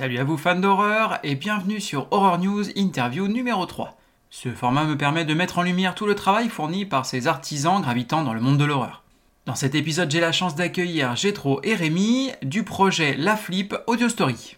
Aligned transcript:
Salut 0.00 0.16
à 0.16 0.24
vous 0.24 0.38
fans 0.38 0.58
d'horreur 0.58 1.18
et 1.24 1.34
bienvenue 1.34 1.78
sur 1.78 2.08
Horror 2.10 2.38
News 2.38 2.70
Interview 2.74 3.28
numéro 3.28 3.66
3. 3.66 3.98
Ce 4.30 4.48
format 4.48 4.84
me 4.84 4.96
permet 4.96 5.26
de 5.26 5.34
mettre 5.34 5.58
en 5.58 5.62
lumière 5.62 5.94
tout 5.94 6.06
le 6.06 6.14
travail 6.14 6.48
fourni 6.48 6.86
par 6.86 7.04
ces 7.04 7.26
artisans 7.26 7.82
gravitant 7.82 8.24
dans 8.24 8.32
le 8.32 8.40
monde 8.40 8.56
de 8.56 8.64
l'horreur. 8.64 9.04
Dans 9.44 9.54
cet 9.54 9.74
épisode, 9.74 10.10
j'ai 10.10 10.20
la 10.20 10.32
chance 10.32 10.54
d'accueillir 10.54 11.16
Gétro 11.16 11.60
et 11.64 11.74
Rémi 11.74 12.30
du 12.40 12.64
projet 12.64 13.14
La 13.14 13.36
Flip 13.36 13.76
Audio 13.86 14.08
Story. 14.08 14.56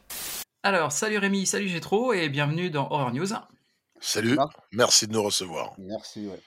Alors, 0.62 0.92
salut 0.92 1.18
Rémi, 1.18 1.45
salut 1.45 1.66
Gétro 1.66 2.12
et 2.12 2.29
bienvenue 2.29 2.70
dans 2.70 2.87
Horror 2.93 3.10
News. 3.12 3.34
Salut, 3.98 4.38
merci 4.70 5.09
de 5.09 5.12
nous 5.12 5.24
recevoir. 5.24 5.73
Merci, 5.77 6.24
ouais. 6.24 6.40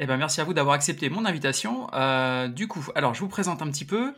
Eh 0.00 0.06
ben, 0.06 0.16
merci 0.16 0.40
à 0.40 0.44
vous 0.44 0.54
d'avoir 0.54 0.74
accepté 0.74 1.08
mon 1.08 1.24
invitation. 1.24 1.86
Euh, 1.94 2.48
du 2.48 2.66
coup, 2.66 2.84
alors 2.96 3.14
je 3.14 3.20
vous 3.20 3.28
présente 3.28 3.62
un 3.62 3.70
petit 3.70 3.84
peu. 3.84 4.12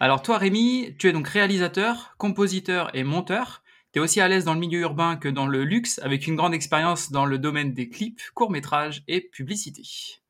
Alors 0.00 0.20
toi 0.20 0.36
Rémi, 0.36 0.96
tu 0.98 1.08
es 1.08 1.12
donc 1.12 1.28
réalisateur, 1.28 2.16
compositeur 2.18 2.90
et 2.92 3.04
monteur. 3.04 3.62
Tu 3.92 3.98
es 3.98 4.02
aussi 4.02 4.20
à 4.20 4.28
l'aise 4.28 4.44
dans 4.44 4.54
le 4.54 4.60
milieu 4.60 4.80
urbain 4.80 5.16
que 5.16 5.28
dans 5.28 5.46
le 5.46 5.64
luxe, 5.64 5.98
avec 6.00 6.26
une 6.26 6.36
grande 6.36 6.54
expérience 6.54 7.10
dans 7.10 7.24
le 7.24 7.38
domaine 7.38 7.72
des 7.74 7.88
clips, 7.88 8.20
courts-métrages 8.34 9.02
et 9.08 9.20
publicités. 9.20 10.20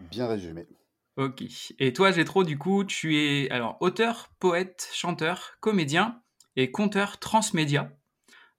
Bien 0.00 0.26
résumé. 0.26 0.66
Ok. 1.16 1.42
Et 1.78 1.92
toi 1.92 2.10
Gétro, 2.12 2.44
du 2.44 2.58
coup, 2.58 2.84
tu 2.84 3.16
es 3.16 3.48
alors 3.50 3.76
auteur, 3.80 4.30
poète, 4.38 4.90
chanteur, 4.92 5.56
comédien 5.60 6.20
et 6.56 6.70
conteur 6.70 7.18
transmédia. 7.18 7.90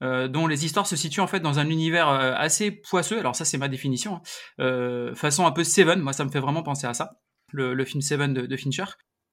euh, 0.03 0.27
dont 0.27 0.47
les 0.47 0.65
histoires 0.65 0.87
se 0.87 0.95
situent 0.95 1.21
en 1.21 1.27
fait 1.27 1.39
dans 1.39 1.59
un 1.59 1.69
univers 1.69 2.09
euh, 2.09 2.33
assez 2.35 2.71
poisseux. 2.71 3.19
Alors 3.19 3.35
ça 3.35 3.45
c'est 3.45 3.57
ma 3.57 3.67
définition. 3.67 4.15
hein. 4.15 4.21
Euh, 4.59 5.15
façon 5.15 5.45
un 5.45 5.51
peu 5.51 5.63
Seven, 5.63 5.99
moi 5.99 6.13
ça 6.13 6.25
me 6.25 6.29
fait 6.29 6.39
vraiment 6.39 6.63
penser 6.63 6.87
à 6.87 6.93
ça. 6.93 7.19
Le, 7.51 7.73
le 7.73 7.85
film 7.85 8.01
Seven 8.01 8.33
de, 8.33 8.45
de 8.45 8.57
Fincher, 8.57 8.85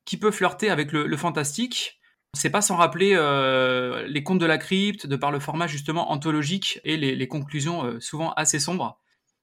qui 0.05 0.17
peut 0.17 0.31
flirter 0.31 0.71
avec 0.71 0.93
le, 0.93 1.07
le 1.07 1.17
fantastique. 1.17 2.01
C'est 2.35 2.51
pas 2.51 2.63
sans 2.63 2.77
rappeler 2.77 3.15
euh, 3.15 4.07
les 4.07 4.23
contes 4.23 4.39
de 4.39 4.47
la 4.47 4.59
crypte, 4.59 5.07
de 5.07 5.17
par 5.17 5.31
le 5.31 5.41
format 5.41 5.67
justement 5.67 6.11
anthologique 6.11 6.81
et 6.85 6.97
les, 6.97 7.15
les 7.15 7.29
conclusions 7.29 7.85
euh, 7.85 8.01
souvent 8.01 8.33
assez 8.35 8.59
sombres. 8.59 9.01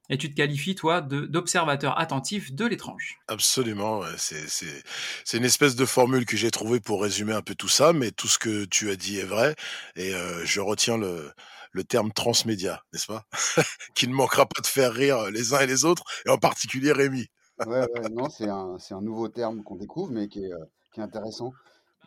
Et 0.09 0.17
tu 0.17 0.29
te 0.29 0.35
qualifies, 0.35 0.75
toi, 0.75 0.99
d'observateur 0.99 1.97
attentif 1.97 2.51
de 2.53 2.65
l'étrange. 2.65 3.19
Absolument, 3.29 3.99
ouais, 3.99 4.09
c'est 4.17 5.37
une 5.37 5.45
espèce 5.45 5.77
de 5.77 5.85
formule 5.85 6.25
que 6.25 6.35
j'ai 6.35 6.51
trouvée 6.51 6.81
pour 6.81 7.01
résumer 7.01 7.31
un 7.31 7.41
peu 7.41 7.55
tout 7.55 7.69
ça, 7.69 7.93
mais 7.93 8.11
tout 8.11 8.27
ce 8.27 8.37
que 8.37 8.65
tu 8.65 8.89
as 8.89 8.97
dit 8.97 9.19
est 9.19 9.25
vrai, 9.25 9.55
et 9.95 10.13
euh, 10.13 10.43
je 10.43 10.59
retiens 10.59 10.97
le, 10.97 11.31
le 11.71 11.83
terme 11.85 12.11
transmédia, 12.11 12.83
n'est-ce 12.91 13.07
pas? 13.07 13.25
Qui 13.95 14.09
ne 14.09 14.13
manquera 14.13 14.45
pas 14.45 14.61
de 14.61 14.67
faire 14.67 14.91
rire 14.91 15.31
les 15.31 15.53
uns 15.53 15.61
et 15.61 15.67
les 15.67 15.85
autres, 15.85 16.03
et 16.25 16.29
en 16.29 16.37
particulier 16.37 16.91
Rémi. 16.91 17.27
Ouais, 17.65 17.87
ouais, 17.93 18.09
non, 18.11 18.27
c'est 18.29 18.49
un, 18.49 19.01
nouveau 19.01 19.29
terme 19.29 19.63
qu'on 19.63 19.75
découvre, 19.75 20.11
mais 20.11 20.27
qui 20.27 20.43
est, 20.43 20.51
euh, 20.51 20.65
qui 20.93 20.99
est 20.99 21.03
intéressant. 21.03 21.53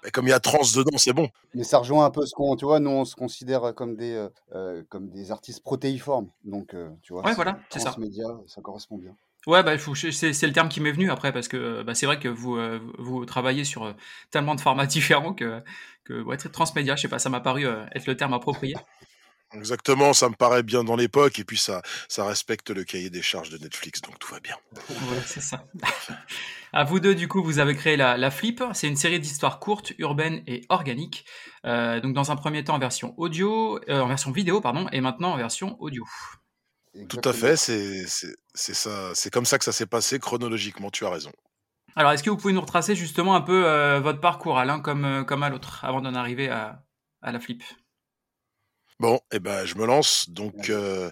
Et 0.06 0.10
comme 0.10 0.26
il 0.26 0.30
y 0.30 0.34
a 0.34 0.40
trans 0.40 0.58
dedans, 0.74 0.96
c'est 0.98 1.12
bon. 1.12 1.28
Mais 1.54 1.64
ça 1.64 1.78
rejoint 1.78 2.04
un 2.04 2.10
peu 2.10 2.26
ce 2.26 2.34
qu'on, 2.34 2.56
tu 2.56 2.64
vois, 2.64 2.80
nous, 2.80 2.90
on 2.90 3.04
se 3.04 3.14
considère 3.16 3.74
comme 3.74 3.96
des, 3.96 4.12
euh, 4.14 4.28
euh, 4.54 4.82
comme 4.88 5.08
des 5.08 5.30
artistes 5.30 5.62
protéiformes. 5.62 6.28
Donc, 6.44 6.74
euh, 6.74 6.90
tu 7.02 7.12
vois, 7.12 7.22
Ouais, 7.22 7.30
c'est- 7.30 7.36
voilà, 7.36 7.58
c'est 7.70 7.78
ça. 7.78 7.90
transmédia, 7.90 8.24
ça 8.46 8.60
correspond 8.60 8.98
bien. 8.98 9.16
Ouais, 9.46 9.62
bah, 9.62 9.72
c'est 9.78 10.46
le 10.46 10.52
terme 10.52 10.68
qui 10.70 10.80
m'est 10.80 10.92
venu 10.92 11.10
après, 11.10 11.30
parce 11.32 11.48
que 11.48 11.56
euh, 11.58 11.84
bah, 11.84 11.94
c'est 11.94 12.06
vrai 12.06 12.18
que 12.18 12.28
vous, 12.28 12.56
euh, 12.56 12.80
vous 12.98 13.26
travaillez 13.26 13.64
sur 13.64 13.84
euh, 13.84 13.92
tellement 14.30 14.54
de 14.54 14.60
formats 14.60 14.86
différents 14.86 15.34
que, 15.34 15.62
que 16.04 16.22
ouais, 16.22 16.36
très 16.38 16.48
transmédia, 16.48 16.96
je 16.96 17.02
sais 17.02 17.08
pas, 17.08 17.18
ça 17.18 17.28
m'a 17.28 17.40
paru 17.40 17.66
euh, 17.66 17.84
être 17.94 18.06
le 18.06 18.16
terme 18.16 18.32
approprié. 18.32 18.74
Exactement, 19.54 20.12
ça 20.12 20.28
me 20.28 20.34
paraît 20.34 20.62
bien 20.62 20.84
dans 20.84 20.96
l'époque, 20.96 21.38
et 21.38 21.44
puis 21.44 21.56
ça, 21.56 21.82
ça 22.08 22.24
respecte 22.24 22.70
le 22.70 22.84
cahier 22.84 23.10
des 23.10 23.22
charges 23.22 23.50
de 23.50 23.58
Netflix, 23.58 24.00
donc 24.00 24.18
tout 24.18 24.32
va 24.32 24.40
bien. 24.40 24.56
Ouais, 24.88 25.20
c'est 25.26 25.40
ça. 25.40 25.64
À 26.72 26.82
vous 26.84 26.98
deux, 26.98 27.14
du 27.14 27.28
coup, 27.28 27.42
vous 27.42 27.60
avez 27.60 27.76
créé 27.76 27.96
la, 27.96 28.16
la 28.16 28.30
Flip. 28.30 28.62
C'est 28.72 28.88
une 28.88 28.96
série 28.96 29.20
d'histoires 29.20 29.60
courtes, 29.60 29.92
urbaines 29.98 30.42
et 30.46 30.64
organiques. 30.70 31.24
Euh, 31.64 32.00
donc, 32.00 32.14
dans 32.14 32.32
un 32.32 32.36
premier 32.36 32.64
temps 32.64 32.74
en 32.74 32.78
version 32.78 33.14
audio, 33.16 33.78
euh, 33.88 34.00
en 34.00 34.08
version 34.08 34.32
vidéo, 34.32 34.60
pardon, 34.60 34.88
et 34.90 35.00
maintenant 35.00 35.32
en 35.32 35.36
version 35.36 35.76
audio. 35.80 36.04
Tout 37.08 37.20
à 37.24 37.32
fait, 37.32 37.56
c'est 37.56 38.06
ça, 38.54 39.12
c'est 39.14 39.32
comme 39.32 39.44
ça 39.44 39.58
que 39.58 39.64
ça 39.64 39.72
s'est 39.72 39.86
passé 39.86 40.18
chronologiquement, 40.18 40.90
tu 40.90 41.04
as 41.04 41.10
raison. 41.10 41.32
Alors, 41.96 42.12
est-ce 42.12 42.22
que 42.24 42.30
vous 42.30 42.36
pouvez 42.36 42.54
nous 42.54 42.60
retracer 42.60 42.96
justement 42.96 43.36
un 43.36 43.40
peu 43.40 43.66
euh, 43.66 44.00
votre 44.00 44.20
parcours 44.20 44.58
à 44.58 44.64
l'un 44.64 44.80
comme, 44.80 45.24
comme 45.26 45.42
à 45.44 45.50
l'autre, 45.50 45.84
avant 45.84 46.00
d'en 46.00 46.14
arriver 46.14 46.48
à, 46.48 46.82
à 47.22 47.30
la 47.30 47.38
Flip? 47.38 47.62
Bon, 49.00 49.20
eh 49.32 49.38
ben, 49.40 49.64
je 49.66 49.74
me 49.76 49.86
lance. 49.86 50.30
Donc, 50.30 50.70
euh, 50.70 51.10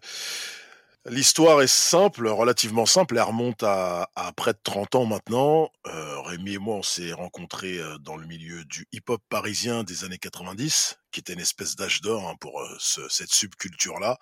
l'histoire 1.06 1.62
est 1.62 1.66
simple, 1.66 2.28
relativement 2.28 2.86
simple. 2.86 3.16
Elle 3.16 3.22
remonte 3.24 3.62
à, 3.62 4.08
à 4.14 4.32
près 4.32 4.52
de 4.52 4.58
30 4.62 4.94
ans 4.94 5.04
maintenant. 5.04 5.70
Euh, 5.86 6.20
Rémi 6.22 6.54
et 6.54 6.58
moi, 6.58 6.76
on 6.76 6.82
s'est 6.82 7.12
rencontrés 7.12 7.78
euh, 7.78 7.98
dans 7.98 8.16
le 8.16 8.26
milieu 8.26 8.64
du 8.64 8.86
hip-hop 8.92 9.20
parisien 9.28 9.82
des 9.84 10.04
années 10.04 10.18
90, 10.18 10.98
qui 11.10 11.20
était 11.20 11.32
une 11.32 11.40
espèce 11.40 11.74
d'âge 11.76 12.00
d'or 12.02 12.28
hein, 12.28 12.36
pour 12.40 12.60
euh, 12.60 12.68
ce- 12.78 13.08
cette 13.08 13.32
subculture-là. 13.32 14.18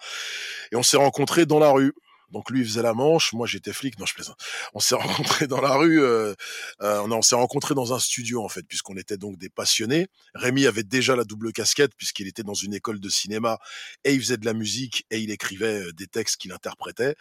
Et 0.72 0.76
on 0.76 0.82
s'est 0.82 0.96
rencontrés 0.96 1.46
dans 1.46 1.58
la 1.58 1.70
rue. 1.70 1.92
Donc 2.30 2.50
lui 2.50 2.60
il 2.60 2.66
faisait 2.66 2.82
la 2.82 2.94
manche, 2.94 3.32
moi 3.32 3.46
j'étais 3.46 3.72
flic, 3.72 3.98
non 3.98 4.06
je 4.06 4.14
plaisante. 4.14 4.38
On 4.74 4.80
s'est 4.80 4.94
rencontrés 4.94 5.46
dans 5.46 5.60
la 5.60 5.74
rue, 5.74 6.02
euh, 6.02 6.34
euh, 6.82 7.00
on, 7.00 7.10
on 7.12 7.22
s'est 7.22 7.34
rencontrés 7.34 7.74
dans 7.74 7.92
un 7.92 7.98
studio 7.98 8.44
en 8.44 8.48
fait, 8.48 8.62
puisqu'on 8.62 8.96
était 8.96 9.16
donc 9.16 9.36
des 9.38 9.48
passionnés. 9.48 10.08
Rémi 10.34 10.66
avait 10.66 10.82
déjà 10.82 11.16
la 11.16 11.24
double 11.24 11.52
casquette 11.52 11.92
puisqu'il 11.96 12.26
était 12.28 12.42
dans 12.42 12.54
une 12.54 12.74
école 12.74 13.00
de 13.00 13.08
cinéma 13.08 13.58
et 14.04 14.14
il 14.14 14.20
faisait 14.20 14.36
de 14.36 14.46
la 14.46 14.54
musique 14.54 15.06
et 15.10 15.18
il 15.18 15.30
écrivait 15.30 15.86
euh, 15.86 15.92
des 15.92 16.06
textes 16.06 16.36
qu'il 16.36 16.52
interprétait. 16.52 17.16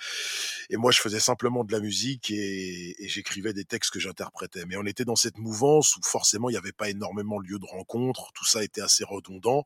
Et 0.70 0.78
moi, 0.78 0.92
je 0.92 1.00
faisais 1.00 1.20
simplement 1.20 1.64
de 1.64 1.72
la 1.72 1.80
musique 1.80 2.32
et, 2.32 2.96
et 3.04 3.08
j'écrivais 3.08 3.54
des 3.54 3.66
textes 3.66 3.92
que 3.92 4.00
j'interprétais. 4.00 4.66
Mais 4.66 4.76
on 4.78 4.86
était 4.86 5.06
dans 5.06 5.16
cette 5.16 5.38
mouvance 5.38 5.96
où 5.96 6.02
forcément 6.04 6.50
il 6.50 6.54
n'y 6.54 6.58
avait 6.58 6.72
pas 6.72 6.90
énormément 6.90 7.40
de 7.40 7.48
lieux 7.48 7.60
de 7.60 7.66
rencontre, 7.66 8.32
tout 8.34 8.46
ça 8.46 8.64
était 8.64 8.82
assez 8.82 9.04
redondant. 9.04 9.64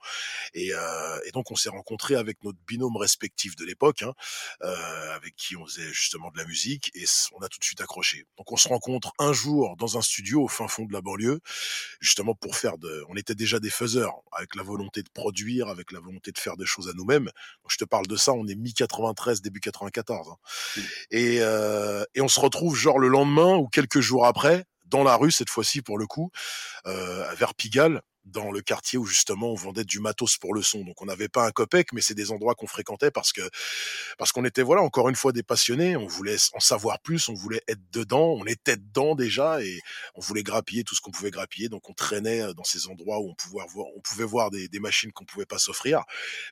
Et, 0.53 0.74
euh, 0.74 1.20
et 1.26 1.32
donc 1.32 1.52
on 1.52 1.56
s'est 1.56 1.70
rencontrés 1.70 2.16
avec 2.16 2.44
notre 2.44 2.59
binôme 2.68 2.98
respectif 2.98 3.56
de 3.56 3.66
l'époque, 3.66 4.03
hein, 4.03 4.14
euh, 4.64 5.16
avec 5.34 5.36
qui 5.36 5.56
on 5.56 5.66
faisait 5.66 5.92
justement 5.92 6.32
de 6.32 6.38
la 6.38 6.46
musique 6.46 6.92
et 6.96 7.06
on 7.34 7.42
a 7.42 7.50
tout 7.50 7.60
de 7.60 7.64
suite 7.64 7.82
accroché. 7.82 8.26
Donc 8.38 8.52
on 8.52 8.58
se 8.58 8.68
rencontre 8.68 9.12
un 9.20 9.34
jour 9.34 9.76
dans 9.78 9.98
un 9.98 10.02
studio 10.02 10.44
au 10.44 10.48
fin 10.48 10.68
fond 10.68 10.86
de 10.86 10.94
la 10.94 11.02
banlieue, 11.02 11.40
justement 12.00 12.36
pour 12.36 12.56
faire 12.56 12.78
de. 12.78 13.04
On 13.10 13.16
était 13.16 13.36
déjà 13.36 13.60
des 13.60 13.70
faiseurs, 13.70 14.22
avec 14.32 14.56
la 14.56 14.64
volonté 14.64 15.02
de 15.02 15.10
produire, 15.10 15.68
avec 15.68 15.92
la 15.92 16.00
volonté 16.00 16.32
de 16.32 16.38
faire 16.38 16.58
des 16.58 16.66
choses 16.66 16.90
à 16.90 16.94
nous-mêmes. 16.94 17.30
Je 17.68 17.78
te 17.78 17.86
parle 17.86 18.08
de 18.08 18.16
ça, 18.16 18.34
on 18.34 18.48
est 18.48 18.56
mi 18.56 18.74
93, 18.74 19.42
début 19.42 19.60
94. 19.60 20.30
hein. 20.30 20.82
Et, 21.12 21.40
euh, 21.42 22.04
et 22.16 22.22
on 22.22 22.28
se 22.28 22.40
retrouve 22.40 22.76
genre 22.76 23.00
le 23.00 23.08
lendemain 23.08 23.56
ou 23.56 23.68
quelques 23.68 24.02
jours 24.02 24.26
après, 24.26 24.66
dans 24.86 25.04
la 25.04 25.16
rue 25.16 25.32
cette 25.32 25.50
fois-ci 25.50 25.82
pour 25.82 25.98
le 25.98 26.06
coup, 26.06 26.32
euh, 26.86 27.34
vers 27.34 27.56
Pigalle, 27.56 28.02
dans 28.25 28.51
le 28.51 28.61
quartier 28.61 28.97
où 28.97 29.06
justement 29.06 29.51
on 29.51 29.56
vendait 29.56 29.84
du 29.84 30.00
matos 30.00 30.38
pour 30.38 30.53
le 30.53 30.61
son. 30.61 30.84
Donc 30.84 31.01
on 31.01 31.06
n'avait 31.06 31.28
pas 31.28 31.45
un 31.45 31.51
copec, 31.51 31.94
mais 31.94 32.01
c'est 32.01 32.13
des 32.13 32.31
endroits 32.31 32.56
qu'on 32.56 32.67
fréquentait 32.67 33.11
parce 33.11 33.34
que 33.34 33.41
parce 34.17 34.31
qu'on 34.31 34.45
était 34.45 34.61
voilà 34.61 34.81
encore 34.81 35.09
une 35.09 35.16
fois 35.16 35.31
des 35.31 35.44
passionnés. 35.44 35.95
On 35.97 36.07
voulait 36.07 36.38
en 36.53 36.59
savoir 36.59 37.00
plus, 37.00 37.29
on 37.29 37.34
voulait 37.34 37.61
être 37.67 37.81
dedans, 37.91 38.35
on 38.39 38.45
était 38.45 38.78
dedans 38.78 39.16
déjà 39.16 39.61
et 39.61 39.79
on 40.16 40.22
voulait 40.22 40.44
grappiller 40.44 40.84
tout 40.84 40.95
ce 40.95 41.01
qu'on 41.01 41.11
pouvait 41.11 41.31
grappiller. 41.31 41.69
Donc 41.69 41.89
on 41.89 41.94
traînait 41.94 42.41
euh, 42.41 42.53
dans 42.53 42.63
ces 42.63 42.88
endroits 42.88 43.19
où 43.19 43.29
on 43.29 43.35
pouvait 43.35 43.66
voir, 43.67 43.87
on 43.96 44.02
pouvait 44.02 44.26
voir 44.26 44.52
des, 44.52 44.67
des 44.67 44.79
machines 44.79 45.11
qu'on 45.11 45.26
pouvait 45.26 45.46
pas 45.46 45.59
s'offrir, 45.59 46.03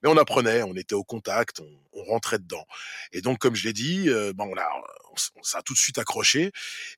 mais 0.04 0.10
on 0.10 0.18
apprenait, 0.18 0.64
on 0.64 0.76
était 0.76 0.96
au 0.96 1.04
contact, 1.04 1.60
on, 1.60 1.82
on 1.94 2.04
rentrait 2.04 2.40
dedans. 2.40 2.66
Et 3.12 3.22
donc 3.22 3.40
comme 3.40 3.56
je 3.56 3.66
l'ai 3.66 3.74
dit, 3.74 4.10
euh, 4.10 4.34
ben 4.34 4.46
on 4.46 4.58
a 4.58 4.68
on, 5.12 5.62
tout 5.66 5.74
de 5.74 5.80
suite 5.80 5.98
accroché 5.98 6.52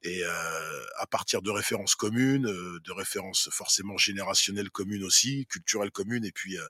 et 0.03 0.23
euh, 0.23 0.83
à 0.97 1.07
partir 1.07 1.41
de 1.41 1.49
références 1.49 1.95
communes, 1.95 2.47
euh, 2.47 2.79
de 2.83 2.91
références 2.91 3.49
forcément 3.51 3.97
générationnelles 3.97 4.62
communes 4.69 5.03
aussi, 5.03 5.45
culturelles 5.47 5.91
communes, 5.91 6.25
et 6.25 6.31
puis 6.31 6.57
euh, 6.57 6.67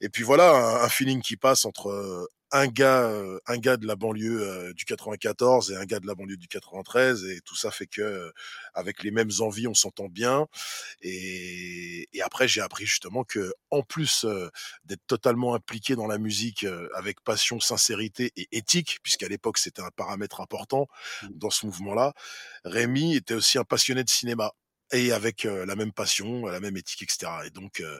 et 0.00 0.08
puis 0.08 0.22
voilà 0.22 0.50
un, 0.50 0.84
un 0.84 0.88
feeling 0.88 1.22
qui 1.22 1.36
passe 1.36 1.64
entre 1.64 1.88
euh, 1.88 2.26
un 2.52 2.66
gars 2.68 3.02
euh, 3.02 3.40
un 3.46 3.58
gars 3.58 3.76
de 3.76 3.86
la 3.86 3.96
banlieue 3.96 4.72
du 4.74 4.84
94 4.84 5.72
et 5.72 5.76
un 5.76 5.84
gars 5.84 5.98
de 5.98 6.06
la 6.06 6.14
banlieue 6.14 6.36
du 6.36 6.46
93 6.46 7.24
et 7.24 7.40
tout 7.40 7.56
ça 7.56 7.70
fait 7.70 7.86
que 7.86 8.32
avec 8.74 9.02
les 9.02 9.10
mêmes 9.10 9.30
envies 9.40 9.66
on 9.66 9.74
s'entend 9.74 10.08
bien 10.08 10.46
et, 11.00 12.08
et 12.12 12.22
après 12.22 12.46
j'ai 12.46 12.60
appris 12.60 12.86
justement 12.86 13.24
que 13.24 13.52
en 13.70 13.82
plus 13.82 14.24
d'être 14.84 15.04
totalement 15.06 15.54
impliqué 15.54 15.96
dans 15.96 16.06
la 16.06 16.18
musique 16.18 16.64
avec 16.94 17.20
passion 17.22 17.58
sincérité 17.58 18.30
et 18.36 18.46
éthique 18.52 18.98
puisqu'à 19.02 19.26
l'époque 19.26 19.58
c'était 19.58 19.82
un 19.82 19.90
paramètre 19.96 20.40
important 20.40 20.86
Mm. 21.22 21.28
dans 21.34 21.50
ce 21.50 21.66
mouvement-là 21.66 22.14
Rémi 22.64 23.16
était 23.16 23.34
aussi 23.34 23.58
un 23.58 23.64
passionné 23.64 24.04
de 24.04 24.10
cinéma 24.10 24.52
et 24.92 25.12
avec 25.12 25.44
la 25.44 25.76
même 25.76 25.92
passion, 25.92 26.46
la 26.46 26.60
même 26.60 26.76
éthique, 26.76 27.02
etc. 27.02 27.32
Et 27.46 27.50
donc, 27.50 27.80
euh, 27.80 27.98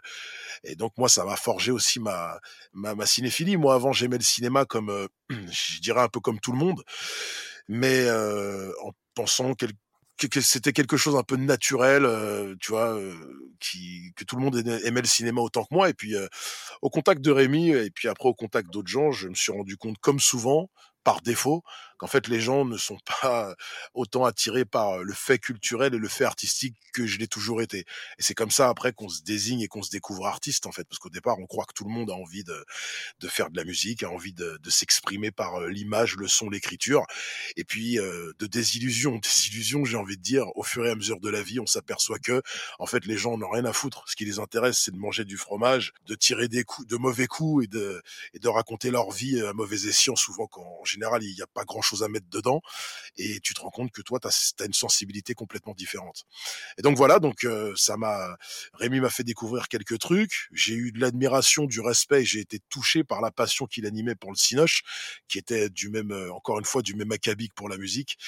et 0.63 0.77
donc 0.77 0.93
moi, 0.97 1.09
ça 1.09 1.25
m'a 1.25 1.37
forgé 1.37 1.71
aussi 1.73 2.01
ma, 2.01 2.39
ma, 2.73 3.07
cinéphilie. 3.07 3.57
Moi, 3.57 3.75
avant, 3.75 3.93
j'aimais 3.93 4.19
le 4.19 4.25
cinéma 4.25 4.65
comme, 4.65 5.09
je 5.31 5.81
dirais 5.81 6.03
un 6.03 6.09
peu 6.09 6.21
comme 6.21 6.41
tout 6.41 6.53
le 6.53 6.59
monde, 6.59 6.83
mais 7.69 8.11
en 8.11 8.93
pensant 9.15 9.55
que, 9.55 9.67
c'était 10.41 10.73
quelque 10.73 10.97
chose 10.97 11.17
un 11.17 11.25
peu 11.25 11.37
naturel, 11.37 12.07
tu 12.61 12.71
vois, 12.71 12.97
que 14.17 14.25
tout 14.25 14.37
le 14.37 14.43
monde 14.43 14.57
aimait 14.85 15.01
le 15.01 15.09
cinéma 15.09 15.41
autant 15.41 15.65
que 15.65 15.75
moi. 15.75 15.89
Et 15.89 15.95
puis, 15.95 16.15
au 16.83 16.91
contact 16.91 17.21
de 17.21 17.31
Rémi, 17.31 17.71
et 17.71 17.91
puis 17.91 18.09
après 18.09 18.29
au 18.29 18.35
contact 18.35 18.71
d'autres 18.71 18.89
gens, 18.89 19.11
je 19.11 19.29
me 19.29 19.35
suis 19.35 19.53
rendu 19.53 19.77
compte, 19.77 19.99
comme 19.99 20.21
souvent, 20.21 20.71
par 21.05 21.21
défaut, 21.21 21.63
qu'en 22.05 22.09
fait 22.09 22.29
les 22.29 22.39
gens 22.39 22.67
ne 22.67 22.77
sont 22.77 22.99
pas 23.23 23.57
autant 23.95 24.27
attirés 24.27 24.67
par 24.67 24.99
le 24.99 25.15
fait 25.15 25.39
culturel 25.39 25.95
et 25.95 25.99
le 25.99 26.09
fait 26.09 26.25
artistique 26.25 26.77
que 26.93 27.07
je 27.07 27.19
l'ai 27.19 27.27
toujours 27.27 27.63
été. 27.63 27.79
Et 27.79 28.23
c'est 28.23 28.35
comme 28.35 28.51
ça 28.51 28.69
après 28.69 28.93
qu'on 28.93 29.09
se 29.09 29.23
désigne 29.23 29.63
et 29.63 29.69
qu'on 29.69 29.83
se 29.83 29.91
découvre 29.91 30.27
artiste 30.27 30.67
en 30.67 30.73
fait, 30.73 30.85
parce 30.85 30.99
qu'au 30.99 31.09
départ 31.09 31.39
on 31.39 31.47
croit 31.47 31.65
que 31.65 31.73
tout 31.73 31.85
le 31.85 31.91
monde 31.91 32.11
a 32.11 32.15
envie 32.15 32.45
de, 32.45 32.63
de 33.21 33.29
faire 33.29 33.49
de 33.49 33.57
la 33.57 33.65
musique, 33.65 34.03
a 34.03 34.11
envie 34.11 34.35
de, 34.35 34.59
de 34.63 34.71
s'exprimer 34.71 35.31
par 35.31 35.63
l'image, 35.63 36.17
le 36.17 36.29
son, 36.29 36.51
l'écriture, 36.51 37.07
et 37.57 37.65
puis 37.65 37.95
de 37.95 38.47
désillusion, 38.47 39.17
désillusion 39.23 39.87
j'ai 39.87 39.97
envie 39.97 40.19
de 40.19 40.23
dire, 40.23 40.45
au 40.57 40.63
fur 40.63 40.85
et 40.85 40.91
à 40.91 40.95
mesure 40.95 41.21
de 41.21 41.31
la 41.31 41.43
vie 41.43 41.59
on 41.59 41.67
s'aperçoit 41.67 42.19
que 42.19 42.43
en 42.79 42.85
fait 42.85 43.07
les 43.07 43.17
gens 43.17 43.39
n'ont 43.39 43.51
rien 43.51 43.65
à 43.65 43.73
foutre. 43.73 44.05
Ce 44.07 44.15
qui 44.15 44.27
les 44.27 44.41
intéresse 44.41 44.79
c'est 44.79 44.93
de 44.93 44.99
manger 44.99 45.25
du 45.25 45.39
fromage, 45.39 45.95
de 46.07 46.15
tirer 46.15 46.49
des 46.49 46.65
coups, 46.65 46.87
de 46.87 46.97
mauvais 46.97 47.29
coups 47.29 47.65
et 47.65 47.67
de, 47.67 48.03
et 48.35 48.41
de 48.41 48.49
raconter 48.49 48.91
leur 48.91 49.11
vie 49.11 49.41
à 49.41 49.55
mauvais 49.55 49.87
escient 49.89 50.17
souvent 50.17 50.47
qu'en 50.47 50.85
général 50.85 51.23
il 51.23 51.35
n'y 51.35 51.41
a 51.41 51.47
pas 51.47 51.65
grand 51.65 51.81
chose 51.81 51.94
à 52.03 52.09
mettre 52.09 52.29
dedans 52.29 52.61
et 53.17 53.41
tu 53.41 53.55
te 53.55 53.61
rends 53.61 53.71
compte 53.71 53.93
que 53.93 54.03
toi 54.03 54.19
tu 54.21 54.29
as, 54.29 54.67
une 54.67 54.73
sensibilité 54.73 55.35
complètement 55.35 55.75
différente. 55.75 56.25
Et 56.79 56.83
donc 56.83 56.97
voilà, 56.97 57.19
donc 57.19 57.47
ça 57.77 57.97
m'a 57.97 58.37
Rémi 58.75 59.01
m'a 59.01 59.11
fait 59.11 59.25
découvrir 59.25 59.69
quelques 59.69 59.99
trucs, 59.99 60.49
j'ai 60.53 60.75
eu 60.75 60.93
de 60.93 61.01
l'admiration, 61.01 61.65
du 61.65 61.81
respect, 61.81 62.25
j'ai 62.25 62.41
été 62.41 62.61
touché 62.69 63.05
par 63.05 63.21
la 63.21 63.31
passion 63.31 63.67
qu'il 63.67 63.87
animait 63.87 64.15
pour 64.15 64.31
le 64.31 64.37
cinoche 64.37 64.83
qui 65.29 65.39
était 65.39 65.69
du 65.69 65.89
même 65.89 66.13
encore 66.33 66.59
une 66.59 66.65
fois 66.65 66.83
du 66.83 66.95
même 66.95 67.13
acabit 67.13 67.51
pour 67.55 67.69
la 67.69 67.77
musique 67.77 68.19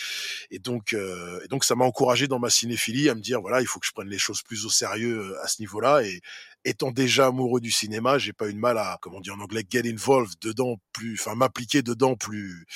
et 0.51 0.59
donc 0.59 0.93
et 0.93 1.49
donc 1.49 1.65
ça 1.65 1.75
m'a 1.75 1.85
encouragé 1.85 2.29
dans 2.29 2.39
ma 2.39 2.51
cinéphilie 2.51 3.09
à 3.09 3.15
me 3.15 3.21
dire 3.21 3.41
voilà, 3.41 3.61
il 3.61 3.67
faut 3.67 3.81
que 3.81 3.87
je 3.87 3.93
prenne 3.93 4.09
les 4.09 4.19
choses 4.19 4.43
plus 4.43 4.67
au 4.67 4.71
sérieux 4.71 5.37
à 5.43 5.49
ce 5.49 5.61
niveau-là 5.61 6.03
et 6.03 6.21
étant 6.65 6.91
déjà 6.91 7.27
amoureux 7.27 7.61
du 7.61 7.71
cinéma, 7.71 8.19
j'ai 8.19 8.33
pas 8.33 8.49
eu 8.49 8.55
de 8.55 8.59
mal 8.59 8.79
à, 8.79 8.99
comment 9.01 9.21
dire 9.21 9.35
en 9.35 9.41
anglais, 9.41 9.65
get 9.69 9.89
involved 9.89 10.35
dedans 10.41 10.77
plus, 10.93 11.15
enfin 11.21 11.35
m'appliquer 11.35 11.83
dedans 11.83 12.17
plus, 12.17 12.67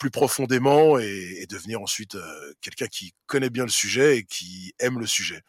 plus 0.00 0.10
profondément 0.10 0.98
et, 0.98 1.46
devenir 1.50 1.82
ensuite 1.82 2.14
euh, 2.14 2.52
quelqu'un 2.60 2.86
qui 2.86 3.12
connaît 3.26 3.50
bien 3.50 3.64
le 3.64 3.70
sujet 3.70 4.18
et 4.18 4.24
qui 4.24 4.72
aime 4.78 4.98
le 5.00 5.06
sujet. 5.06 5.42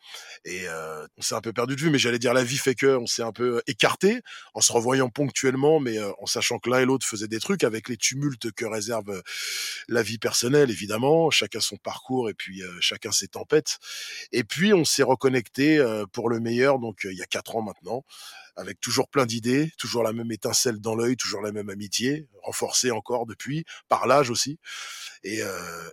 Et 0.46 0.68
euh, 0.68 1.06
on 1.16 1.22
s'est 1.22 1.36
un 1.36 1.42
peu 1.42 1.54
perdu 1.54 1.76
de 1.76 1.82
vue, 1.82 1.90
mais 1.90 2.00
j'allais 2.00 2.18
dire 2.18 2.34
la 2.34 2.44
vie 2.44 2.58
fait 2.58 2.74
que 2.74 2.98
on 2.98 3.06
s'est 3.06 3.22
un 3.22 3.32
peu 3.32 3.62
écarté 3.68 4.22
en 4.54 4.62
se 4.62 4.74
revoyant 4.74 5.10
ponctuellement, 5.10 5.80
mais 5.80 6.00
euh, 6.00 6.12
en 6.20 6.26
sachant 6.26 6.58
que 6.58 6.70
l'un 6.70 6.80
et 6.80 6.86
l'autre 6.86 7.06
faisaient 7.06 7.28
des 7.28 7.40
trucs 7.40 7.64
avec 7.64 7.88
les 7.88 7.98
tumultes 7.98 8.52
que 8.52 8.66
réserve 8.66 9.22
la 9.88 10.02
vie 10.02 10.18
personnelle, 10.18 10.72
évidemment, 10.72 11.30
chacun 11.30 11.60
son 11.60 11.78
parcours 11.78 12.30
et 12.30 12.34
puis 12.34 12.62
chacun 12.80 13.12
ses 13.12 13.28
tempêtes. 13.28 13.78
Et 14.32 14.44
puis 14.44 14.74
on 14.74 14.84
s'est 14.84 15.04
reconnecté 15.04 15.84
pour 16.12 16.30
le 16.30 16.40
meilleur, 16.40 16.80
donc 16.80 17.02
il 17.04 17.18
y 17.18 17.22
a 17.22 17.26
quatre 17.26 17.51
maintenant 17.60 18.06
avec 18.56 18.80
toujours 18.80 19.10
plein 19.10 19.26
d'idées, 19.26 19.72
toujours 19.78 20.04
la 20.04 20.14
même 20.14 20.32
étincelle 20.32 20.80
dans 20.80 20.96
l'œil, 20.96 21.18
toujours 21.18 21.42
la 21.42 21.52
même 21.52 21.70
amitié, 21.70 22.28
renforcée 22.44 22.92
encore 22.92 23.26
depuis, 23.26 23.66
par 23.90 24.08
l'âge 24.08 24.30
aussi. 24.30 24.60
Et, 25.24 25.42
euh, 25.42 25.90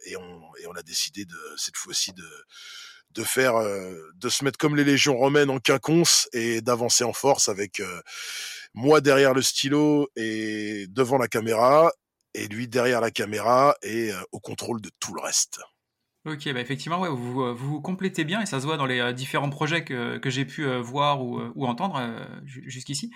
on, 0.66 0.74
a 0.74 0.82
décidé 0.82 1.24
de 1.24 1.38
cette 1.56 1.76
fois-ci 1.76 2.12
de 2.12 3.24
faire, 3.24 3.56
euh, 3.56 3.96
de 4.14 4.28
se 4.28 4.44
mettre 4.44 4.58
comme 4.58 4.76
les 4.76 4.84
légions 4.84 5.16
romaines 5.16 5.50
en 5.50 5.58
quinconce 5.58 6.28
et 6.32 6.60
d'avancer 6.60 7.02
en 7.02 7.12
force 7.12 7.48
avec 7.48 7.80
euh, 7.80 8.00
moi 8.74 9.00
derrière 9.00 9.34
le 9.34 9.42
stylo 9.42 10.08
et 10.14 10.86
devant 10.88 11.18
la 11.18 11.26
caméra 11.26 11.90
et 12.34 12.46
lui 12.46 12.68
derrière 12.68 13.00
la 13.00 13.10
caméra 13.10 13.74
et 13.82 14.12
au 14.30 14.38
contrôle 14.38 14.80
de 14.80 14.90
tout 15.00 15.14
le 15.14 15.22
reste. 15.22 15.58
Ok, 16.24 16.52
bah 16.52 16.60
effectivement, 16.60 17.00
ouais, 17.00 17.08
vous, 17.08 17.42
euh, 17.42 17.54
vous, 17.54 17.80
complétez 17.80 18.24
bien 18.24 18.40
et 18.40 18.46
ça 18.46 18.60
se 18.60 18.66
voit 18.66 18.76
dans 18.76 18.86
les 18.86 18.98
euh, 18.98 19.12
différents 19.12 19.50
projets 19.50 19.84
que, 19.84 20.18
que 20.18 20.30
j'ai 20.30 20.44
pu 20.44 20.66
euh, 20.66 20.80
voir 20.80 21.22
ou, 21.22 21.40
ou 21.54 21.66
entendre 21.66 22.00
jusqu'ici. 22.44 23.12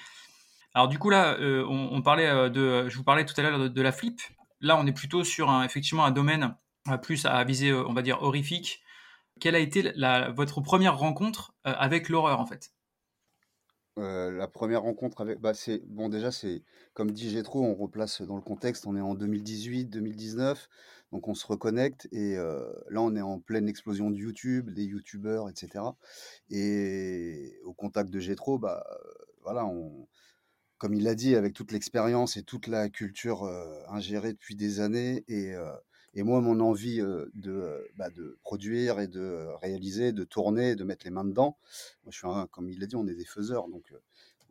Alors 0.75 0.89
du 0.89 0.99
coup 0.99 1.11
là, 1.11 1.37
on, 1.39 2.01
parlait 2.01 2.49
de, 2.49 2.89
je 2.89 2.97
vous 2.97 3.05
parlais 3.05 3.27
tout 3.27 3.35
à 3.37 3.43
l'heure 3.43 3.69
de, 3.69 3.83
la 3.83 3.93
flip. 3.93 4.23
Là, 4.63 4.79
on 4.79 4.87
est 4.87 4.93
plutôt 4.93 5.23
sur 5.23 5.51
un, 5.51 5.65
effectivement 5.65 6.07
un 6.07 6.13
domaine 6.13 6.57
plus 7.03 7.27
à 7.27 7.45
viser, 7.45 7.75
on 7.75 7.93
va 7.93 8.01
dire 8.01 8.23
horrifique. 8.23 8.83
Quelle 9.39 9.55
a 9.55 9.59
été 9.59 9.93
votre 10.35 10.63
première 10.63 10.97
rencontre 10.97 11.53
avec 11.65 12.09
l'horreur 12.09 12.41
en 12.41 12.47
fait? 12.47 12.73
La 13.99 14.49
première 14.49 14.81
rencontre 14.81 15.21
avec, 15.21 15.41
bah 15.41 15.53
c'est 15.53 15.83
bon 15.87 16.09
déjà 16.09 16.31
c'est 16.31 16.63
comme 16.95 17.11
dit 17.11 17.29
Gétro, 17.29 17.63
on 17.63 17.75
replace 17.75 18.23
dans 18.23 18.37
le 18.37 18.43
contexte, 18.43 18.87
on 18.87 18.97
est 18.97 19.03
en 19.03 19.15
2018, 19.15 19.91
2019. 19.91 20.71
Donc 21.13 21.29
on 21.29 21.35
se 21.35 21.47
reconnecte 21.47 22.09
et 22.11 22.37
là 22.37 23.01
on 23.03 23.15
est 23.15 23.21
en 23.21 23.39
pleine 23.39 23.69
explosion 23.69 24.11
de 24.11 24.17
YouTube, 24.17 24.71
des 24.71 24.85
YouTubeurs, 24.85 25.49
etc. 25.49 25.85
Et 26.51 27.59
au 27.65 27.75
contact 27.75 28.11
de 28.11 28.19
Gétro, 28.19 28.59
bah 28.59 28.85
voilà, 29.43 29.67
on, 29.67 30.09
comme 30.79 30.95
il 30.95 31.05
l'a 31.05 31.15
dit, 31.15 31.37
avec 31.37 31.53
toute 31.53 31.71
l'expérience 31.71 32.37
et 32.37 32.43
toute 32.43 32.67
la 32.67 32.89
culture 32.89 33.45
ingérée 33.89 34.33
depuis 34.33 34.57
des 34.57 34.81
années 34.81 35.25
et, 35.29 35.53
et 36.15 36.23
moi 36.23 36.41
mon 36.41 36.61
envie 36.61 36.99
de, 37.35 37.91
bah, 37.97 38.11
de 38.11 38.39
produire 38.43 38.99
et 38.99 39.07
de 39.07 39.47
réaliser, 39.61 40.13
de 40.13 40.25
tourner, 40.25 40.77
de 40.77 40.85
mettre 40.85 41.05
les 41.05 41.11
mains 41.11 41.25
dedans. 41.25 41.59
Je 42.09 42.17
suis 42.17 42.27
comme 42.51 42.71
il 42.71 42.81
l'a 42.81 42.87
dit, 42.87 42.97
on 42.97 43.07
est 43.07 43.15
des 43.15 43.27
faiseurs, 43.27 43.69
donc 43.69 43.93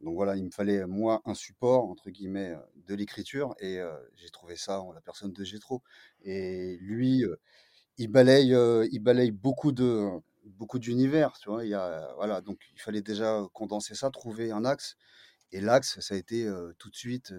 donc 0.03 0.15
voilà, 0.15 0.35
il 0.35 0.45
me 0.45 0.51
fallait 0.51 0.85
moi 0.85 1.21
un 1.25 1.33
support 1.33 1.85
entre 1.85 2.09
guillemets 2.09 2.55
de 2.87 2.95
l'écriture 2.95 3.55
et 3.59 3.79
j'ai 4.15 4.29
trouvé 4.29 4.55
ça 4.55 4.81
en 4.81 4.91
la 4.93 5.01
personne 5.01 5.31
de 5.31 5.43
Gétro. 5.43 5.81
Et 6.23 6.77
lui, 6.81 7.23
il 7.97 8.07
balaye, 8.07 8.55
il 8.91 8.99
balaye 8.99 9.31
beaucoup 9.31 9.71
de 9.71 10.09
beaucoup 10.45 10.79
d'univers, 10.79 11.37
tu 11.39 11.49
vois. 11.49 11.65
Il 11.65 11.69
y 11.69 11.75
a, 11.75 12.13
voilà, 12.15 12.41
donc 12.41 12.59
il 12.73 12.81
fallait 12.81 13.01
déjà 13.01 13.45
condenser 13.53 13.95
ça, 13.95 14.09
trouver 14.09 14.51
un 14.51 14.65
axe. 14.65 14.95
Et 15.51 15.61
l'axe, 15.61 15.99
ça 15.99 16.15
a 16.15 16.17
été 16.17 16.49
tout 16.77 16.89
de 16.89 16.95
suite 16.95 17.33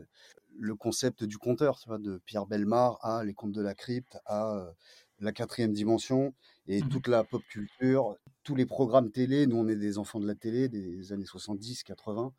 le 0.58 0.74
concept 0.74 1.24
du 1.24 1.38
conteur, 1.38 1.78
tu 1.78 1.88
vois, 1.88 1.98
de 1.98 2.18
Pierre 2.26 2.46
Belmar 2.46 2.98
à 3.02 3.24
Les 3.24 3.34
Contes 3.34 3.52
de 3.52 3.62
la 3.62 3.74
Crypte, 3.74 4.18
à 4.26 4.72
la 5.18 5.32
quatrième 5.32 5.72
dimension 5.72 6.34
et 6.66 6.82
mmh 6.82 6.88
toute 6.88 7.08
la 7.08 7.24
pop 7.24 7.42
culture, 7.48 8.16
tous 8.42 8.54
les 8.54 8.66
programmes 8.66 9.10
télé. 9.10 9.46
Nous, 9.46 9.56
on 9.56 9.68
est 9.68 9.76
des 9.76 9.98
enfants 9.98 10.20
de 10.20 10.26
la 10.26 10.34
télé 10.34 10.68
des 10.68 11.12
années 11.12 11.24
70, 11.24 11.84
80. 11.84 12.32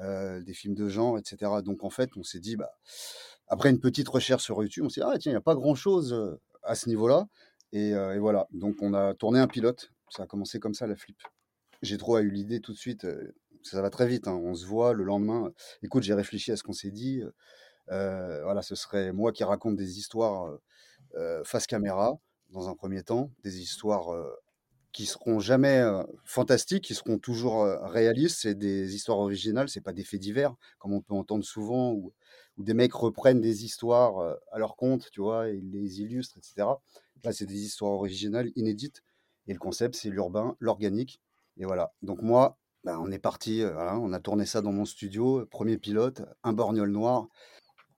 Euh, 0.00 0.40
des 0.42 0.54
films 0.54 0.74
de 0.74 0.88
genre, 0.88 1.18
etc. 1.18 1.50
Donc 1.64 1.82
en 1.82 1.90
fait, 1.90 2.10
on 2.16 2.22
s'est 2.22 2.38
dit, 2.38 2.54
bah, 2.56 2.70
après 3.48 3.70
une 3.70 3.80
petite 3.80 4.08
recherche 4.08 4.44
sur 4.44 4.62
YouTube, 4.62 4.84
on 4.84 4.88
s'est 4.88 5.00
dit, 5.00 5.06
ah 5.08 5.18
tiens, 5.18 5.32
il 5.32 5.34
n'y 5.34 5.38
a 5.38 5.40
pas 5.40 5.56
grand-chose 5.56 6.12
euh, 6.12 6.40
à 6.62 6.76
ce 6.76 6.88
niveau-là. 6.88 7.26
Euh, 7.74 8.12
et, 8.12 8.18
voilà, 8.18 8.46
donc 8.52 8.76
on 8.80 8.94
a 8.94 9.14
tourné 9.14 9.40
un 9.40 9.48
pilote. 9.48 9.90
Ça 10.10 10.22
a 10.22 10.26
commencé 10.26 10.60
comme 10.60 10.74
ça, 10.74 10.86
la 10.86 10.94
flip. 10.94 11.18
J'ai 11.82 11.98
trop 11.98 12.18
eu 12.18 12.30
l'idée 12.30 12.60
tout 12.60 12.72
de 12.72 12.78
suite. 12.78 13.06
ça 13.62 13.82
va 13.82 13.90
très 13.90 14.06
vite. 14.06 14.28
Hein. 14.28 14.40
On 14.40 14.54
se 14.54 14.66
voit 14.66 14.92
le 14.92 15.02
lendemain. 15.02 15.52
Écoute, 15.82 16.04
j'ai 16.04 16.14
réfléchi 16.14 16.52
à 16.52 16.56
ce 16.56 16.62
qu'on 16.62 16.72
s'est 16.72 16.92
dit. 16.92 17.22
voilà, 17.88 18.62
ce 18.62 18.76
serait 18.76 19.12
moi 19.12 19.32
qui 19.32 19.44
raconte 19.44 19.76
des 19.76 19.98
histoires 19.98 20.58
face 21.44 21.66
caméra 21.66 22.18
dans 22.50 22.68
un 22.68 22.74
premier 22.74 23.02
temps, 23.02 23.30
des 23.44 23.60
histoires 23.60 24.10
qui 24.98 25.06
seront 25.06 25.38
jamais 25.38 25.80
fantastiques, 26.24 26.82
qui 26.82 26.94
seront 26.96 27.20
toujours 27.20 27.62
réalistes. 27.84 28.40
C'est 28.40 28.56
des 28.56 28.96
histoires 28.96 29.18
originales, 29.18 29.68
c'est 29.68 29.80
pas 29.80 29.92
des 29.92 30.02
faits 30.02 30.18
divers, 30.18 30.56
comme 30.80 30.92
on 30.92 31.00
peut 31.00 31.14
entendre 31.14 31.44
souvent, 31.44 31.92
où, 31.92 32.12
des 32.56 32.74
mecs 32.74 32.94
reprennent 32.94 33.40
des 33.40 33.64
histoires 33.64 34.36
à 34.50 34.58
leur 34.58 34.74
compte, 34.74 35.08
tu 35.12 35.20
vois, 35.20 35.50
et 35.50 35.54
ils 35.54 35.70
les 35.70 36.00
illustrent, 36.00 36.36
etc. 36.38 36.66
Là, 37.22 37.32
c'est 37.32 37.46
des 37.46 37.62
histoires 37.62 37.92
originales, 37.92 38.50
inédites. 38.56 39.04
Et 39.46 39.52
le 39.52 39.60
concept, 39.60 39.94
c'est 39.94 40.10
l'urbain, 40.10 40.56
l'organique. 40.58 41.20
Et 41.58 41.64
voilà. 41.64 41.92
Donc 42.02 42.20
moi, 42.20 42.58
ben, 42.82 42.98
on 42.98 43.12
est 43.12 43.20
parti, 43.20 43.62
on 43.64 44.12
a 44.12 44.18
tourné 44.18 44.46
ça 44.46 44.62
dans 44.62 44.72
mon 44.72 44.84
studio, 44.84 45.46
premier 45.46 45.78
pilote, 45.78 46.22
un 46.42 46.52
borgnol 46.52 46.90
noir 46.90 47.28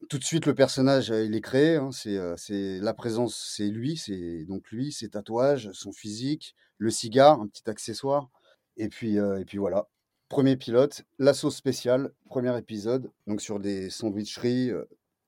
tout 0.09 0.19
de 0.19 0.25
suite, 0.25 0.47
le 0.47 0.55
personnage, 0.55 1.11
il 1.11 1.35
est 1.35 1.41
créé. 1.43 1.77
Hein, 1.77 1.91
c'est, 1.93 2.79
la 2.81 2.95
présence, 2.95 3.53
c'est 3.55 3.69
lui, 3.69 3.99
c'est 3.99 4.45
donc 4.47 4.71
lui, 4.71 4.93
ses 4.93 5.11
tatouages, 5.11 5.71
son 5.73 5.93
physique, 5.93 6.57
le 6.81 6.91
cigare, 6.91 7.41
un 7.41 7.47
petit 7.47 7.69
accessoire. 7.71 8.29
Et 8.77 8.89
puis, 8.89 9.17
et 9.17 9.45
puis 9.47 9.59
voilà. 9.59 9.87
Premier 10.29 10.57
pilote, 10.57 11.03
la 11.19 11.35
sauce 11.35 11.57
spéciale, 11.57 12.13
premier 12.27 12.57
épisode, 12.57 13.11
donc 13.27 13.41
sur 13.41 13.61
des 13.61 13.91
sandwicheries, 13.91 14.71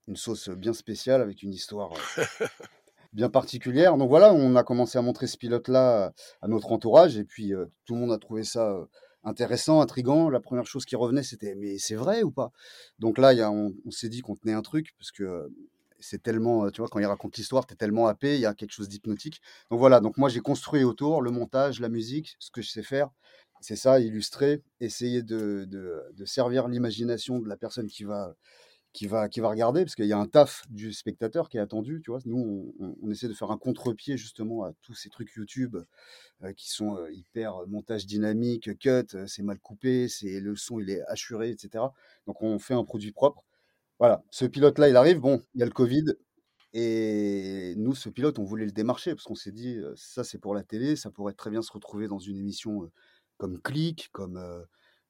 une 0.09 0.17
sauce 0.17 0.49
bien 0.49 0.73
spéciale 0.73 1.21
avec 1.21 1.43
une 1.43 1.53
histoire 1.53 1.93
bien 3.13 3.29
particulière. 3.29 3.97
Donc 3.97 4.09
voilà, 4.09 4.33
on 4.33 4.57
a 4.57 4.63
commencé 4.63 4.99
à 4.99 5.03
montrer 5.03 5.27
ce 5.27 5.37
pilote-là 5.37 6.13
à 6.41 6.49
notre 6.49 6.73
entourage, 6.73 7.17
et 7.19 7.25
puis 7.25 7.53
tout 7.85 7.95
le 7.95 8.01
monde 8.01 8.13
a 8.13 8.19
trouvé 8.19 8.45
ça 8.45 8.87
intéressant, 9.25 9.81
intrigant. 9.81 10.31
La 10.31 10.41
première 10.41 10.67
chose 10.67 10.85
qui 10.85 10.97
revenait, 10.97 11.23
c'était 11.23 11.55
mais 11.55 11.79
c'est 11.79 11.95
vrai 11.95 12.23
ou 12.23 12.31
pas? 12.31 12.53
Donc 12.99 13.19
là, 13.19 13.33
y 13.33 13.41
a, 13.41 13.51
on, 13.51 13.73
s'est 13.91 14.09
dit 14.09 14.21
qu'on 14.21 14.37
tenait 14.37 14.55
un 14.55 14.63
truc 14.63 14.95
parce 14.99 15.13
que 15.13 15.51
c'est 16.03 16.23
tellement, 16.23 16.71
tu 16.71 16.81
vois, 16.81 16.89
quand 16.89 16.99
il 16.99 17.07
raconte 17.07 17.37
l'histoire, 17.37 17.67
tu 17.67 17.75
es 17.75 17.77
tellement 17.77 18.07
happé, 18.09 18.35
il 18.35 18.41
y 18.41 18.47
a 18.47 18.55
quelque 18.55 18.73
chose 18.73 18.89
d'hypnotique. 18.89 19.41
Donc 19.71 19.79
voilà, 19.79 20.01
donc 20.01 20.19
moi 20.19 20.29
j'ai 20.29 20.41
construit 20.41 20.85
autour 20.85 21.23
le 21.23 21.31
montage, 21.31 21.81
la 21.81 21.89
musique, 21.89 22.37
ce 22.39 22.51
que 22.51 22.63
je 22.63 22.71
sais 22.71 22.83
faire. 22.83 23.11
C'est 23.63 23.77
ça, 23.77 24.01
illustrer, 24.01 24.63
essayer 24.81 25.23
de, 25.23 25.65
de, 25.67 26.25
servir 26.25 26.67
l'imagination 26.69 27.39
de 27.39 27.49
la 27.49 27.57
personne 27.57 27.87
qui 27.87 28.03
va, 28.03 28.35
qui 28.93 29.07
va, 29.07 29.29
qui 29.29 29.41
va 29.41 29.49
regarder, 29.49 29.85
parce 29.85 29.95
qu'il 29.95 30.07
y 30.07 30.13
a 30.13 30.19
un 30.19 30.27
taf 30.27 30.65
du 30.69 30.93
spectateur 30.93 31.49
qui 31.49 31.57
est 31.57 31.61
attendu, 31.61 32.01
tu 32.05 32.11
vois. 32.11 32.21
Nous, 32.25 32.75
on, 32.79 33.11
essaie 33.11 33.29
de 33.29 33.35
faire 33.35 33.51
un 33.51 33.57
contre-pied 33.59 34.17
justement 34.17 34.65
à 34.65 34.73
tous 34.83 34.95
ces 34.95 35.09
trucs 35.11 35.33
YouTube 35.37 35.77
euh, 36.43 36.53
qui 36.53 36.71
sont 36.71 36.97
euh, 36.97 37.11
hyper 37.13 37.57
euh, 37.57 37.67
montage 37.67 38.07
dynamique, 38.07 38.77
cut, 38.79 39.17
c'est 39.27 39.43
mal 39.43 39.59
coupé, 39.61 40.09
c'est 40.09 40.41
le 40.41 40.57
son 40.57 40.81
il 40.81 40.91
est 40.91 41.03
assuré, 41.03 41.51
etc. 41.51 41.85
Donc 42.27 42.43
on 42.43 42.59
fait 42.59 42.75
un 42.75 42.85
produit 42.85 43.13
propre. 43.13 43.45
Voilà, 44.03 44.25
ce 44.31 44.45
pilote-là, 44.47 44.89
il 44.89 44.97
arrive. 44.97 45.21
Bon, 45.21 45.41
il 45.55 45.61
y 45.61 45.63
a 45.63 45.65
le 45.65 45.71
Covid. 45.71 46.17
Et 46.73 47.73
nous, 47.77 47.95
ce 47.95 48.09
pilote, 48.09 48.41
on 48.41 48.43
voulait 48.43 48.65
le 48.65 48.73
démarcher 48.73 49.15
parce 49.15 49.23
qu'on 49.23 49.37
s'est 49.37 49.53
dit, 49.53 49.79
ça, 49.95 50.25
c'est 50.25 50.39
pour 50.39 50.57
la 50.57 50.65
télé, 50.65 50.97
ça 50.97 51.13
pourrait 51.13 51.35
très 51.35 51.51
bien 51.51 51.63
se 51.63 51.71
retrouver 51.71 52.09
dans 52.09 52.19
une 52.19 52.37
émission 52.37 52.91
comme 53.37 53.61
Click, 53.61 54.09
comme, 54.11 54.43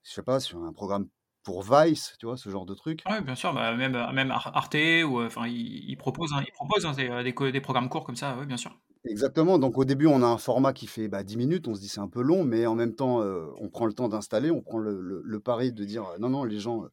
je 0.03 0.13
sais 0.13 0.23
pas, 0.23 0.41
sur 0.41 0.63
un 0.63 0.75
programme 0.75 1.09
pour 1.43 1.63
Vice, 1.63 2.17
tu 2.21 2.27
vois, 2.27 2.37
ce 2.37 2.51
genre 2.51 2.67
de 2.67 2.75
truc. 2.75 3.03
Oui, 3.09 3.19
bien 3.23 3.35
sûr, 3.35 3.55
bah, 3.55 3.75
même, 3.75 3.93
même 4.13 4.31
Arte, 4.31 4.77
ou 5.07 5.23
enfin, 5.23 5.47
il, 5.47 5.97
propose, 5.97 6.31
hein, 6.35 6.43
il 6.47 6.53
propose 6.53 6.85
hein, 6.85 6.93
des, 6.93 7.33
des, 7.53 7.61
programmes 7.63 7.89
courts 7.89 8.05
comme 8.05 8.17
ça, 8.17 8.37
oui, 8.39 8.45
bien 8.45 8.59
sûr. 8.59 8.79
Exactement. 9.07 9.59
Donc 9.59 9.79
au 9.79 9.87
début, 9.87 10.07
on 10.07 10.23
a 10.23 10.27
un 10.27 10.37
format 10.37 10.75
qui 10.75 10.87
fait 10.87 11.09
bah, 11.09 11.23
10 11.23 11.39
minutes. 11.39 11.67
On 11.67 11.75
se 11.75 11.81
dit 11.81 11.89
c'est 11.89 12.01
un 12.01 12.09
peu 12.09 12.21
long, 12.21 12.45
mais 12.45 12.67
en 12.67 12.75
même 12.75 12.95
temps, 12.95 13.23
on 13.59 13.71
prend 13.71 13.87
le 13.87 13.95
temps 13.95 14.11
d'installer. 14.11 14.51
On 14.51 14.61
prend 14.61 14.77
le, 14.77 15.41
pari 15.41 15.73
de 15.73 15.87
dire 15.87 16.05
non, 16.21 16.29
non, 16.29 16.45
les 16.45 16.61
gens, 16.61 16.85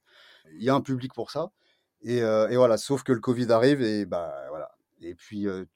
il 0.57 0.63
y 0.63 0.69
a 0.69 0.75
un 0.75 0.81
public 0.81 1.13
pour 1.13 1.29
ça. 1.29 1.51
Et, 2.03 2.21
voilà, 2.55 2.77
sauf 2.77 3.03
que 3.03 3.11
le 3.11 3.19
Covid 3.19 3.51
arrive 3.51 3.81
et 3.81 4.05
bah 4.05 4.33
voilà. 4.49 4.71
Et 5.01 5.15
puis, 5.15 5.43
tu 5.43 5.67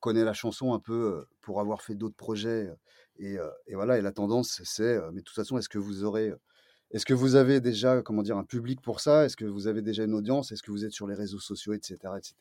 connais 0.00 0.24
la 0.24 0.32
chanson 0.32 0.72
un 0.74 0.78
peu 0.78 1.26
pour 1.40 1.60
avoir 1.60 1.82
fait 1.82 1.94
d'autres 1.94 2.16
projets. 2.16 2.70
Et, 3.18 3.38
voilà, 3.72 3.98
et 3.98 4.00
la 4.02 4.12
tendance, 4.12 4.60
c'est, 4.64 4.98
mais 5.12 5.20
de 5.20 5.24
toute 5.24 5.36
façon, 5.36 5.58
est-ce 5.58 5.68
que 5.68 5.78
vous 5.78 6.04
aurez, 6.04 6.32
est-ce 6.90 7.06
que 7.06 7.14
vous 7.14 7.36
avez 7.36 7.60
déjà, 7.60 8.02
comment 8.02 8.22
dire, 8.22 8.36
un 8.36 8.44
public 8.44 8.80
pour 8.80 9.00
ça? 9.00 9.24
Est-ce 9.24 9.36
que 9.36 9.44
vous 9.44 9.66
avez 9.66 9.82
déjà 9.82 10.04
une 10.04 10.14
audience? 10.14 10.52
Est-ce 10.52 10.62
que 10.62 10.70
vous 10.70 10.84
êtes 10.84 10.92
sur 10.92 11.06
les 11.06 11.14
réseaux 11.14 11.40
sociaux, 11.40 11.72
etc., 11.72 11.96
etc. 12.16 12.34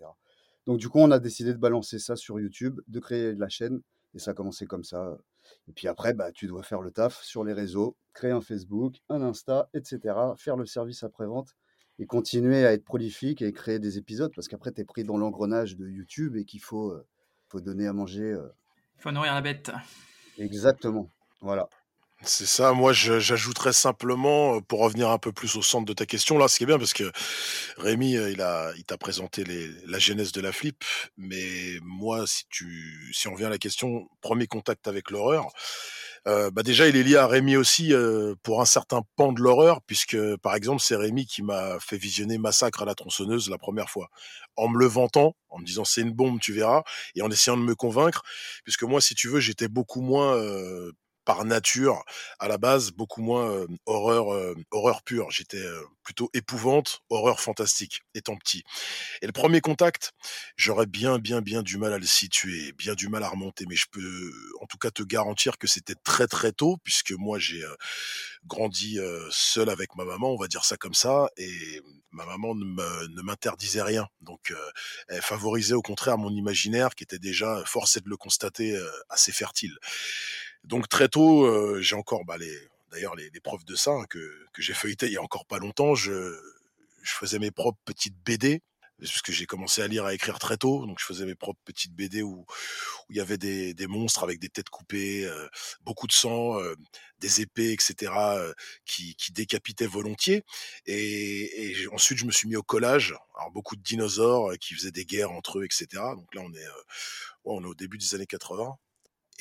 Donc 0.65 0.77
du 0.77 0.89
coup, 0.89 0.99
on 0.99 1.09
a 1.11 1.19
décidé 1.19 1.53
de 1.53 1.57
balancer 1.57 1.99
ça 1.99 2.15
sur 2.15 2.39
YouTube, 2.39 2.81
de 2.87 2.99
créer 2.99 3.33
la 3.33 3.49
chaîne, 3.49 3.81
et 4.13 4.19
ça 4.19 4.31
a 4.31 4.33
commencé 4.33 4.65
comme 4.65 4.83
ça. 4.83 5.17
Et 5.67 5.71
puis 5.71 5.87
après, 5.87 6.13
bah, 6.13 6.31
tu 6.31 6.47
dois 6.47 6.63
faire 6.63 6.81
le 6.81 6.91
taf 6.91 7.23
sur 7.23 7.43
les 7.43 7.53
réseaux, 7.53 7.95
créer 8.13 8.31
un 8.31 8.41
Facebook, 8.41 8.97
un 9.09 9.21
Insta, 9.21 9.69
etc., 9.73 10.15
faire 10.37 10.57
le 10.57 10.65
service 10.65 11.03
après-vente 11.03 11.55
et 12.01 12.05
continuer 12.05 12.65
à 12.65 12.73
être 12.73 12.83
prolifique 12.83 13.41
et 13.41 13.53
créer 13.53 13.79
des 13.79 13.97
épisodes 13.97 14.33
parce 14.35 14.49
qu'après, 14.49 14.73
tu 14.73 14.81
es 14.81 14.83
pris 14.83 15.05
dans 15.05 15.17
l'engrenage 15.17 15.77
de 15.77 15.87
YouTube 15.87 16.35
et 16.35 16.43
qu'il 16.43 16.59
faut, 16.59 16.91
euh, 16.91 17.07
faut 17.47 17.61
donner 17.61 17.87
à 17.87 17.93
manger. 17.93 18.35
Il 18.97 19.01
faut 19.01 19.11
nourrir 19.11 19.33
la 19.33 19.41
bête. 19.41 19.71
Exactement. 20.37 21.09
Voilà. 21.41 21.69
C'est 22.23 22.45
ça, 22.45 22.71
moi 22.73 22.93
j'ajouterais 22.93 23.73
simplement, 23.73 24.61
pour 24.61 24.81
revenir 24.81 25.09
un 25.09 25.17
peu 25.17 25.31
plus 25.31 25.55
au 25.55 25.63
centre 25.63 25.85
de 25.85 25.93
ta 25.93 26.05
question, 26.05 26.37
là, 26.37 26.47
ce 26.47 26.57
qui 26.57 26.63
est 26.63 26.67
bien, 26.67 26.77
parce 26.77 26.93
que 26.93 27.11
Rémi, 27.77 28.11
il 28.11 28.41
a, 28.41 28.71
il 28.77 28.83
t'a 28.83 28.97
présenté 28.97 29.43
les, 29.43 29.69
la 29.87 29.97
genèse 29.97 30.31
de 30.31 30.39
la 30.39 30.51
flip, 30.51 30.83
mais 31.17 31.79
moi, 31.81 32.27
si 32.27 32.45
tu, 32.49 33.09
si 33.11 33.27
on 33.27 33.33
revient 33.33 33.45
à 33.45 33.49
la 33.49 33.57
question, 33.57 34.07
premier 34.21 34.45
contact 34.45 34.87
avec 34.87 35.09
l'horreur, 35.09 35.47
euh, 36.27 36.51
bah 36.51 36.61
déjà, 36.61 36.87
il 36.87 36.95
est 36.95 37.03
lié 37.03 37.15
à 37.17 37.25
Rémi 37.25 37.55
aussi 37.57 37.93
euh, 37.93 38.35
pour 38.43 38.61
un 38.61 38.65
certain 38.65 39.01
pan 39.15 39.31
de 39.31 39.41
l'horreur, 39.41 39.81
puisque 39.81 40.17
par 40.37 40.55
exemple, 40.55 40.81
c'est 40.81 40.95
Rémi 40.95 41.25
qui 41.25 41.41
m'a 41.41 41.79
fait 41.79 41.97
visionner 41.97 42.37
Massacre 42.37 42.83
à 42.83 42.85
la 42.85 42.93
tronçonneuse 42.93 43.49
la 43.49 43.57
première 43.57 43.89
fois, 43.89 44.09
en 44.55 44.67
me 44.67 44.77
le 44.77 44.85
vantant, 44.85 45.35
en 45.49 45.59
me 45.59 45.65
disant 45.65 45.83
c'est 45.83 46.01
une 46.01 46.11
bombe, 46.13 46.39
tu 46.39 46.53
verras, 46.53 46.83
et 47.15 47.23
en 47.23 47.31
essayant 47.31 47.57
de 47.57 47.63
me 47.63 47.73
convaincre, 47.73 48.21
puisque 48.63 48.83
moi, 48.83 49.01
si 49.01 49.15
tu 49.15 49.29
veux, 49.29 49.39
j'étais 49.39 49.67
beaucoup 49.67 50.01
moins 50.01 50.35
euh, 50.35 50.91
par 51.31 51.45
nature, 51.45 52.03
à 52.39 52.49
la 52.49 52.57
base, 52.57 52.91
beaucoup 52.91 53.21
moins 53.21 53.65
horreur, 53.85 54.53
horreur 54.71 55.01
pure. 55.01 55.31
J'étais 55.31 55.63
plutôt 56.03 56.29
épouvante, 56.33 57.03
horreur 57.09 57.39
fantastique, 57.39 58.01
étant 58.15 58.35
petit. 58.35 58.63
Et 59.21 59.27
le 59.27 59.31
premier 59.31 59.61
contact, 59.61 60.11
j'aurais 60.57 60.87
bien, 60.87 61.19
bien, 61.19 61.39
bien 61.41 61.63
du 61.63 61.77
mal 61.77 61.93
à 61.93 61.99
le 61.99 62.05
situer, 62.05 62.73
bien 62.73 62.95
du 62.95 63.07
mal 63.07 63.23
à 63.23 63.29
remonter, 63.29 63.65
mais 63.69 63.77
je 63.77 63.85
peux 63.89 64.31
en 64.59 64.65
tout 64.65 64.77
cas 64.77 64.91
te 64.91 65.03
garantir 65.03 65.57
que 65.57 65.67
c'était 65.67 65.95
très, 66.03 66.27
très 66.27 66.51
tôt, 66.51 66.75
puisque 66.83 67.11
moi, 67.11 67.39
j'ai 67.39 67.63
grandi 68.45 68.99
seul 69.29 69.69
avec 69.69 69.95
ma 69.95 70.03
maman, 70.03 70.33
on 70.33 70.37
va 70.37 70.49
dire 70.49 70.65
ça 70.65 70.75
comme 70.75 70.95
ça, 70.95 71.29
et 71.37 71.81
ma 72.11 72.25
maman 72.25 72.55
ne 72.55 73.21
m'interdisait 73.21 73.83
rien. 73.83 74.09
Donc, 74.19 74.53
elle 75.07 75.21
favorisait 75.21 75.75
au 75.75 75.81
contraire 75.81 76.17
mon 76.17 76.31
imaginaire, 76.31 76.89
qui 76.93 77.05
était 77.05 77.19
déjà, 77.19 77.63
forcé 77.65 78.01
de 78.01 78.09
le 78.09 78.17
constater, 78.17 78.77
assez 79.07 79.31
fertile. 79.31 79.77
Donc 80.63 80.87
très 80.89 81.09
tôt, 81.09 81.45
euh, 81.45 81.81
j'ai 81.81 81.95
encore 81.95 82.25
bah, 82.25 82.37
les, 82.37 82.55
d'ailleurs 82.91 83.15
les, 83.15 83.29
les, 83.29 83.39
preuves 83.39 83.65
de 83.65 83.75
ça 83.75 83.91
hein, 83.91 84.05
que, 84.09 84.19
que 84.53 84.61
j'ai 84.61 84.73
feuilleté 84.73 85.07
il 85.07 85.13
y 85.13 85.17
a 85.17 85.21
encore 85.21 85.45
pas 85.45 85.59
longtemps. 85.59 85.95
Je, 85.95 86.39
je 87.01 87.11
faisais 87.13 87.39
mes 87.39 87.51
propres 87.51 87.79
petites 87.85 88.15
BD 88.25 88.61
parce 89.01 89.21
que 89.21 89.31
j'ai 89.31 89.45
commencé 89.45 89.81
à 89.81 89.87
lire, 89.87 90.05
à 90.05 90.13
écrire 90.13 90.39
très 90.39 90.57
tôt, 90.57 90.85
donc 90.85 90.99
je 90.99 91.05
faisais 91.05 91.25
mes 91.25 91.35
propres 91.35 91.59
petites 91.65 91.93
BD 91.93 92.21
où, 92.21 92.41
où 92.41 92.45
il 93.09 93.17
y 93.17 93.19
avait 93.19 93.37
des, 93.37 93.73
des 93.73 93.87
monstres 93.87 94.23
avec 94.23 94.39
des 94.39 94.49
têtes 94.49 94.69
coupées, 94.69 95.25
euh, 95.25 95.47
beaucoup 95.81 96.07
de 96.07 96.11
sang, 96.11 96.59
euh, 96.59 96.75
des 97.19 97.41
épées, 97.41 97.71
etc., 97.71 98.11
qui, 98.85 99.15
qui 99.15 99.31
décapitaient 99.31 99.87
volontiers. 99.87 100.43
Et, 100.85 101.71
et, 101.71 101.87
ensuite, 101.89 102.19
je 102.19 102.25
me 102.25 102.31
suis 102.31 102.47
mis 102.47 102.55
au 102.55 102.63
collage, 102.63 103.15
alors 103.35 103.51
beaucoup 103.51 103.75
de 103.75 103.81
dinosaures 103.81 104.53
qui 104.59 104.75
faisaient 104.75 104.91
des 104.91 105.05
guerres 105.05 105.31
entre 105.31 105.59
eux, 105.59 105.65
etc. 105.65 105.87
Donc 106.15 106.33
là, 106.35 106.41
on 106.41 106.53
est, 106.53 106.67
ouais, 106.67 106.73
on 107.45 107.63
est 107.63 107.67
au 107.67 107.75
début 107.75 107.97
des 107.97 108.15
années 108.15 108.27
80. 108.27 108.77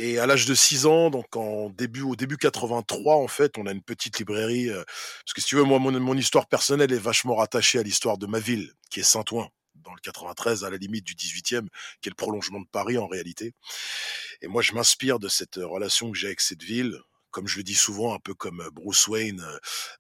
Et 0.03 0.19
à 0.19 0.25
l'âge 0.25 0.47
de 0.47 0.55
6 0.55 0.87
ans, 0.87 1.11
donc 1.11 1.37
en 1.37 1.69
début, 1.69 2.01
au 2.01 2.17
début 2.17 2.39
83, 2.39 3.17
en 3.17 3.29
fait, 3.29 3.59
on 3.59 3.67
a 3.67 3.71
une 3.71 3.83
petite 3.83 4.19
librairie. 4.19 4.71
Euh, 4.71 4.83
parce 4.87 5.35
que 5.35 5.43
si 5.43 5.49
tu 5.49 5.57
veux, 5.57 5.63
moi, 5.63 5.79
mon, 5.79 5.93
mon 6.01 6.17
histoire 6.17 6.47
personnelle 6.47 6.91
est 6.91 6.99
vachement 6.99 7.35
rattachée 7.35 7.79
à 7.79 7.83
l'histoire 7.83 8.17
de 8.17 8.27
ma 8.27 8.39
ville, 8.39 8.73
qui 8.91 9.01
est 9.01 9.03
Saint-Ouen, 9.03 9.51
dans 9.75 9.93
le 9.93 10.01
93, 10.01 10.65
à 10.65 10.71
la 10.71 10.79
limite 10.79 11.05
du 11.05 11.15
18e, 11.15 11.69
qui 12.01 12.09
est 12.09 12.13
le 12.13 12.15
prolongement 12.15 12.61
de 12.61 12.67
Paris 12.73 12.97
en 12.97 13.09
réalité. 13.09 13.53
Et 14.41 14.49
moi, 14.49 14.63
je 14.63 14.73
m'inspire 14.73 15.19
de 15.19 15.29
cette 15.29 15.57
relation 15.57 16.11
que 16.11 16.17
j'ai 16.17 16.29
avec 16.29 16.41
cette 16.41 16.63
ville, 16.63 16.99
comme 17.31 17.47
je 17.47 17.59
le 17.59 17.63
dis 17.63 17.75
souvent, 17.75 18.15
un 18.15 18.21
peu 18.21 18.33
comme 18.33 18.71
Bruce 18.73 19.07
Wayne 19.07 19.47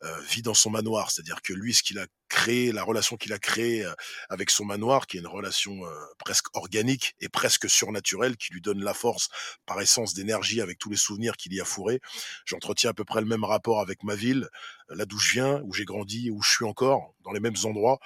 euh, 0.02 0.20
vit 0.30 0.40
dans 0.40 0.54
son 0.54 0.70
manoir, 0.70 1.10
c'est-à-dire 1.10 1.42
que 1.42 1.52
lui, 1.52 1.74
ce 1.74 1.82
qu'il 1.82 1.98
a 1.98 2.06
créé, 2.30 2.72
la 2.72 2.82
relation 2.82 3.16
qu'il 3.16 3.34
a 3.34 3.38
créée 3.38 3.86
avec 4.30 4.50
son 4.50 4.64
manoir, 4.64 5.06
qui 5.06 5.18
est 5.18 5.20
une 5.20 5.26
relation 5.26 5.80
presque 6.18 6.46
organique 6.54 7.14
et 7.20 7.28
presque 7.28 7.68
surnaturelle, 7.68 8.36
qui 8.36 8.52
lui 8.52 8.62
donne 8.62 8.82
la 8.82 8.94
force 8.94 9.28
par 9.66 9.80
essence 9.80 10.14
d'énergie 10.14 10.60
avec 10.60 10.78
tous 10.78 10.88
les 10.88 10.96
souvenirs 10.96 11.36
qu'il 11.36 11.52
y 11.52 11.60
a 11.60 11.64
fourrés. 11.64 12.00
J'entretiens 12.46 12.90
à 12.90 12.94
peu 12.94 13.04
près 13.04 13.20
le 13.20 13.26
même 13.26 13.44
rapport 13.44 13.80
avec 13.80 14.02
ma 14.02 14.14
ville, 14.14 14.48
là 14.88 15.04
d'où 15.04 15.18
je 15.18 15.32
viens, 15.32 15.60
où 15.64 15.74
j'ai 15.74 15.84
grandi, 15.84 16.30
où 16.30 16.42
je 16.42 16.50
suis 16.50 16.64
encore, 16.64 17.14
dans 17.24 17.32
les 17.32 17.40
mêmes 17.40 17.56
endroits, 17.64 17.98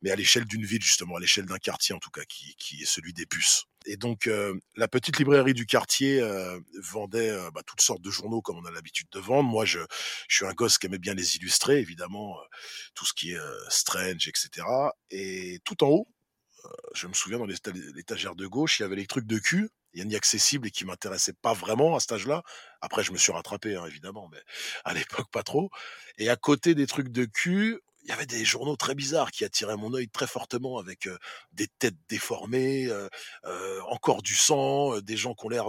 mais 0.00 0.10
à 0.10 0.16
l'échelle 0.16 0.44
d'une 0.44 0.64
ville 0.64 0.82
justement, 0.82 1.16
à 1.16 1.20
l'échelle 1.20 1.46
d'un 1.46 1.58
quartier 1.58 1.94
en 1.94 1.98
tout 1.98 2.10
cas, 2.10 2.24
qui, 2.24 2.54
qui 2.56 2.82
est 2.82 2.86
celui 2.86 3.12
des 3.12 3.26
puces. 3.26 3.64
Et 3.86 3.96
donc, 3.96 4.26
euh, 4.26 4.54
la 4.76 4.86
petite 4.86 5.18
librairie 5.18 5.54
du 5.54 5.66
quartier 5.66 6.20
euh, 6.20 6.58
vendait 6.80 7.30
euh, 7.30 7.50
bah, 7.50 7.62
toutes 7.66 7.80
sortes 7.80 8.00
de 8.00 8.10
journaux 8.10 8.40
comme 8.40 8.56
on 8.58 8.64
a 8.64 8.70
l'habitude 8.70 9.08
de 9.10 9.18
vendre. 9.18 9.48
Moi, 9.48 9.64
je, 9.64 9.80
je 10.28 10.36
suis 10.36 10.46
un 10.46 10.52
gosse 10.52 10.78
qui 10.78 10.86
aimait 10.86 10.98
bien 10.98 11.14
les 11.14 11.36
illustrer, 11.36 11.80
évidemment, 11.80 12.36
tout 12.94 13.04
ce 13.04 13.12
qui 13.12 13.32
est 13.32 13.40
Strange, 13.72 14.28
etc. 14.28 14.66
Et 15.10 15.60
tout 15.64 15.82
en 15.84 15.88
haut, 15.88 16.08
je 16.94 17.06
me 17.06 17.12
souviens 17.12 17.38
dans 17.38 17.46
l'étagère 17.46 18.34
de 18.34 18.46
gauche, 18.46 18.78
il 18.78 18.82
y 18.82 18.84
avait 18.84 18.96
les 18.96 19.06
trucs 19.06 19.26
de 19.26 19.38
cul, 19.38 19.70
inaccessibles 19.94 20.68
et 20.68 20.70
qui 20.70 20.84
m'intéressaient 20.84 21.34
pas 21.34 21.52
vraiment 21.52 21.96
à 21.96 22.00
cet 22.00 22.12
âge-là. 22.12 22.42
Après, 22.80 23.02
je 23.02 23.12
me 23.12 23.18
suis 23.18 23.32
rattrapé, 23.32 23.76
hein, 23.76 23.84
évidemment, 23.86 24.28
mais 24.32 24.40
à 24.84 24.94
l'époque 24.94 25.30
pas 25.30 25.42
trop. 25.42 25.70
Et 26.18 26.28
à 26.28 26.36
côté 26.36 26.74
des 26.74 26.86
trucs 26.86 27.08
de 27.08 27.24
cul, 27.24 27.80
il 28.04 28.08
y 28.08 28.12
avait 28.12 28.26
des 28.26 28.44
journaux 28.44 28.74
très 28.74 28.96
bizarres 28.96 29.30
qui 29.30 29.44
attiraient 29.44 29.76
mon 29.76 29.94
œil 29.94 30.08
très 30.08 30.26
fortement 30.26 30.78
avec 30.78 31.08
des 31.52 31.68
têtes 31.78 31.94
déformées, 32.08 32.90
encore 33.88 34.22
du 34.22 34.34
sang, 34.34 34.98
des 35.00 35.16
gens 35.16 35.34
qui 35.34 35.46
ont 35.46 35.48
l'air 35.48 35.66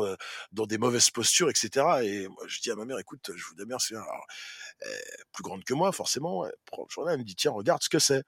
dans 0.51 0.65
des 0.65 0.79
mauvaises 0.79 1.11
postures, 1.11 1.51
etc. 1.51 1.85
Et 2.01 2.27
je 2.47 2.59
dis 2.59 2.71
à 2.71 2.75
ma 2.75 2.85
mère, 2.85 2.97
écoute, 2.97 3.29
je 3.35 3.43
vous 3.43 3.55
remercie. 3.59 3.93
Plus 5.31 5.43
grande 5.43 5.63
que 5.63 5.73
moi, 5.73 5.91
forcément, 5.91 6.45
elle 6.45 7.19
me 7.19 7.23
dit, 7.23 7.35
tiens, 7.35 7.51
regarde 7.51 7.81
ce 7.83 7.89
que 7.89 7.99
c'est. 7.99 8.23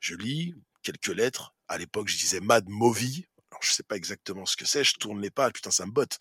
Je 0.00 0.14
lis 0.14 0.54
quelques 0.82 1.08
lettres. 1.08 1.54
À 1.68 1.78
l'époque, 1.78 2.08
je 2.08 2.16
disais 2.16 2.40
Mad 2.40 2.64
Movie. 2.68 3.26
Alors, 3.50 3.62
je 3.62 3.72
sais 3.72 3.82
pas 3.82 3.96
exactement 3.96 4.46
ce 4.46 4.56
que 4.56 4.66
c'est. 4.66 4.84
Je 4.84 4.94
tourne 4.94 5.20
les 5.20 5.30
pages. 5.30 5.52
Putain, 5.52 5.70
ça 5.70 5.86
me 5.86 5.92
botte 5.92 6.18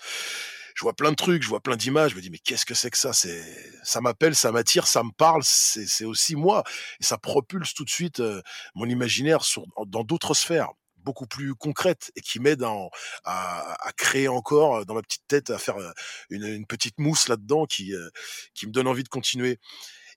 je 0.77 0.83
vois 0.83 0.93
plein 0.93 1.09
de 1.09 1.15
trucs, 1.15 1.41
je 1.41 1.47
vois 1.47 1.59
plein 1.59 1.75
d'images, 1.75 2.11
je 2.11 2.15
me 2.15 2.21
dis 2.21 2.29
mais 2.29 2.37
qu'est-ce 2.37 2.65
que 2.65 2.75
c'est 2.75 2.91
que 2.91 2.99
ça? 2.99 3.11
C'est 3.11 3.43
ça 3.83 3.99
m'appelle, 3.99 4.35
ça 4.35 4.51
m'attire, 4.51 4.85
ça 4.85 5.01
me 5.01 5.09
parle, 5.09 5.41
c'est 5.43 6.05
aussi 6.05 6.35
moi 6.35 6.63
et 6.99 7.03
ça 7.03 7.17
propulse 7.17 7.73
tout 7.73 7.83
de 7.83 7.89
suite 7.89 8.19
euh, 8.19 8.43
mon 8.75 8.87
imaginaire 8.87 9.43
sur, 9.43 9.65
dans 9.87 10.03
d'autres 10.03 10.35
sphères 10.35 10.69
beaucoup 11.07 11.27
plus 11.27 11.55
concrètes 11.55 12.11
et 12.15 12.21
qui 12.21 12.39
m'aident 12.39 12.67
à, 13.23 13.77
créer 13.95 14.27
encore 14.27 14.77
euh, 14.77 14.85
dans 14.85 14.93
ma 14.93 15.01
petite 15.01 15.25
tête 15.27 15.49
à 15.49 15.57
faire 15.57 15.77
euh, 15.77 15.91
une, 16.29 16.65
petite 16.67 16.99
mousse 16.99 17.29
là-dedans 17.29 17.65
qui 17.65 17.93
qui 18.53 18.67
me 18.67 18.71
donne 18.71 18.87
envie 18.87 19.03
de 19.03 19.09
continuer. 19.09 19.59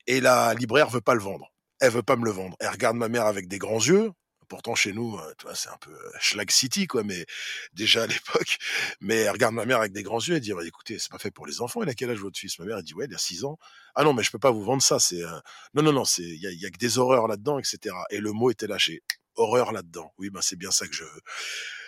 Et 0.06 0.20
la 0.20 0.54
libraire 0.54 0.90
veut 0.90 1.00
pas 1.00 1.14
le 1.14 1.20
vendre. 1.20 1.52
Elle 1.80 1.92
veut 1.92 2.02
pas 2.02 2.16
me 2.16 2.24
le 2.24 2.32
vendre. 2.32 2.56
Elle 2.60 2.70
regarde 2.70 2.96
ma 2.96 3.08
mère 3.08 3.26
avec 3.26 3.48
des 3.48 3.58
grands 3.58 3.78
yeux, 3.78 4.10
pourtant 4.50 4.74
chez 4.74 4.92
nous, 4.92 5.16
euh, 5.16 5.34
c'est 5.54 5.70
un 5.70 5.78
peu 5.80 5.92
euh, 5.92 6.10
Schlag 6.18 6.50
City, 6.50 6.86
quoi, 6.86 7.02
mais 7.04 7.24
déjà 7.72 8.02
à 8.02 8.06
l'époque. 8.06 8.58
Mais 9.00 9.16
elle 9.16 9.30
regarde 9.30 9.54
ma 9.54 9.64
mère 9.64 9.78
avec 9.78 9.92
des 9.92 10.02
grands 10.02 10.20
yeux 10.20 10.36
et 10.36 10.40
dit, 10.40 10.52
bah, 10.52 10.66
écoutez, 10.66 10.98
c'est 10.98 11.10
pas 11.10 11.18
fait 11.18 11.30
pour 11.30 11.46
les 11.46 11.62
enfants. 11.62 11.82
Il 11.82 11.88
a 11.88 11.94
quel 11.94 12.10
âge 12.10 12.18
votre 12.18 12.38
fils? 12.38 12.58
Ma 12.58 12.66
mère, 12.66 12.76
elle 12.76 12.84
dit, 12.84 12.92
ouais, 12.92 13.06
il 13.08 13.14
a 13.14 13.18
6 13.18 13.44
ans. 13.44 13.58
Ah 13.94 14.04
non, 14.04 14.12
mais 14.12 14.22
je 14.22 14.30
peux 14.30 14.38
pas 14.38 14.50
vous 14.50 14.64
vendre 14.64 14.82
ça. 14.82 14.98
C'est 14.98 15.22
euh, 15.22 15.40
non, 15.72 15.82
non, 15.82 15.92
non, 15.92 16.04
il 16.18 16.60
y 16.60 16.66
a 16.66 16.70
que 16.70 16.78
des 16.78 16.98
horreurs 16.98 17.28
là-dedans, 17.28 17.58
etc. 17.58 17.94
Et 18.10 18.18
le 18.18 18.32
mot 18.32 18.50
était 18.50 18.66
lâché. 18.66 19.02
Horreur 19.36 19.72
là-dedans. 19.72 20.12
Oui, 20.18 20.30
ben 20.30 20.40
c'est 20.42 20.56
bien 20.56 20.70
ça 20.70 20.86
que 20.86 20.94
je 20.94 21.04
veux. 21.04 21.20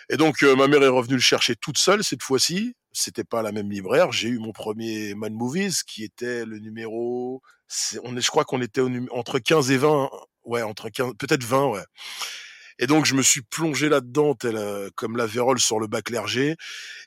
Et 0.09 0.17
donc 0.17 0.41
ma 0.41 0.67
mère 0.67 0.83
est 0.83 0.87
revenue 0.87 1.15
le 1.15 1.21
chercher 1.21 1.55
toute 1.55 1.77
seule 1.77 2.03
cette 2.03 2.23
fois-ci. 2.23 2.75
C'était 2.91 3.23
pas 3.23 3.41
la 3.41 3.51
même 3.51 3.71
libraire. 3.71 4.11
J'ai 4.11 4.29
eu 4.29 4.39
mon 4.39 4.51
premier 4.51 5.15
Man 5.15 5.33
Movies 5.33 5.83
qui 5.87 6.03
était 6.03 6.45
le 6.45 6.59
numéro. 6.59 7.41
on 8.03 8.15
est, 8.15 8.21
je 8.21 8.29
crois 8.29 8.45
qu'on 8.45 8.61
était 8.61 8.81
entre 9.11 9.39
15 9.39 9.71
et 9.71 9.77
20. 9.77 10.09
Ouais, 10.45 10.61
entre 10.61 10.89
15, 10.89 11.13
peut-être 11.17 11.43
20, 11.43 11.67
ouais. 11.67 11.83
Et 12.79 12.87
donc 12.87 13.05
je 13.05 13.15
me 13.15 13.21
suis 13.21 13.41
plongé 13.41 13.87
là-dedans, 13.87 14.35
tel 14.35 14.57
comme 14.95 15.15
la 15.15 15.25
vérole 15.25 15.59
sur 15.59 15.79
le 15.79 15.87
bac 15.87 16.05
clergé. 16.05 16.55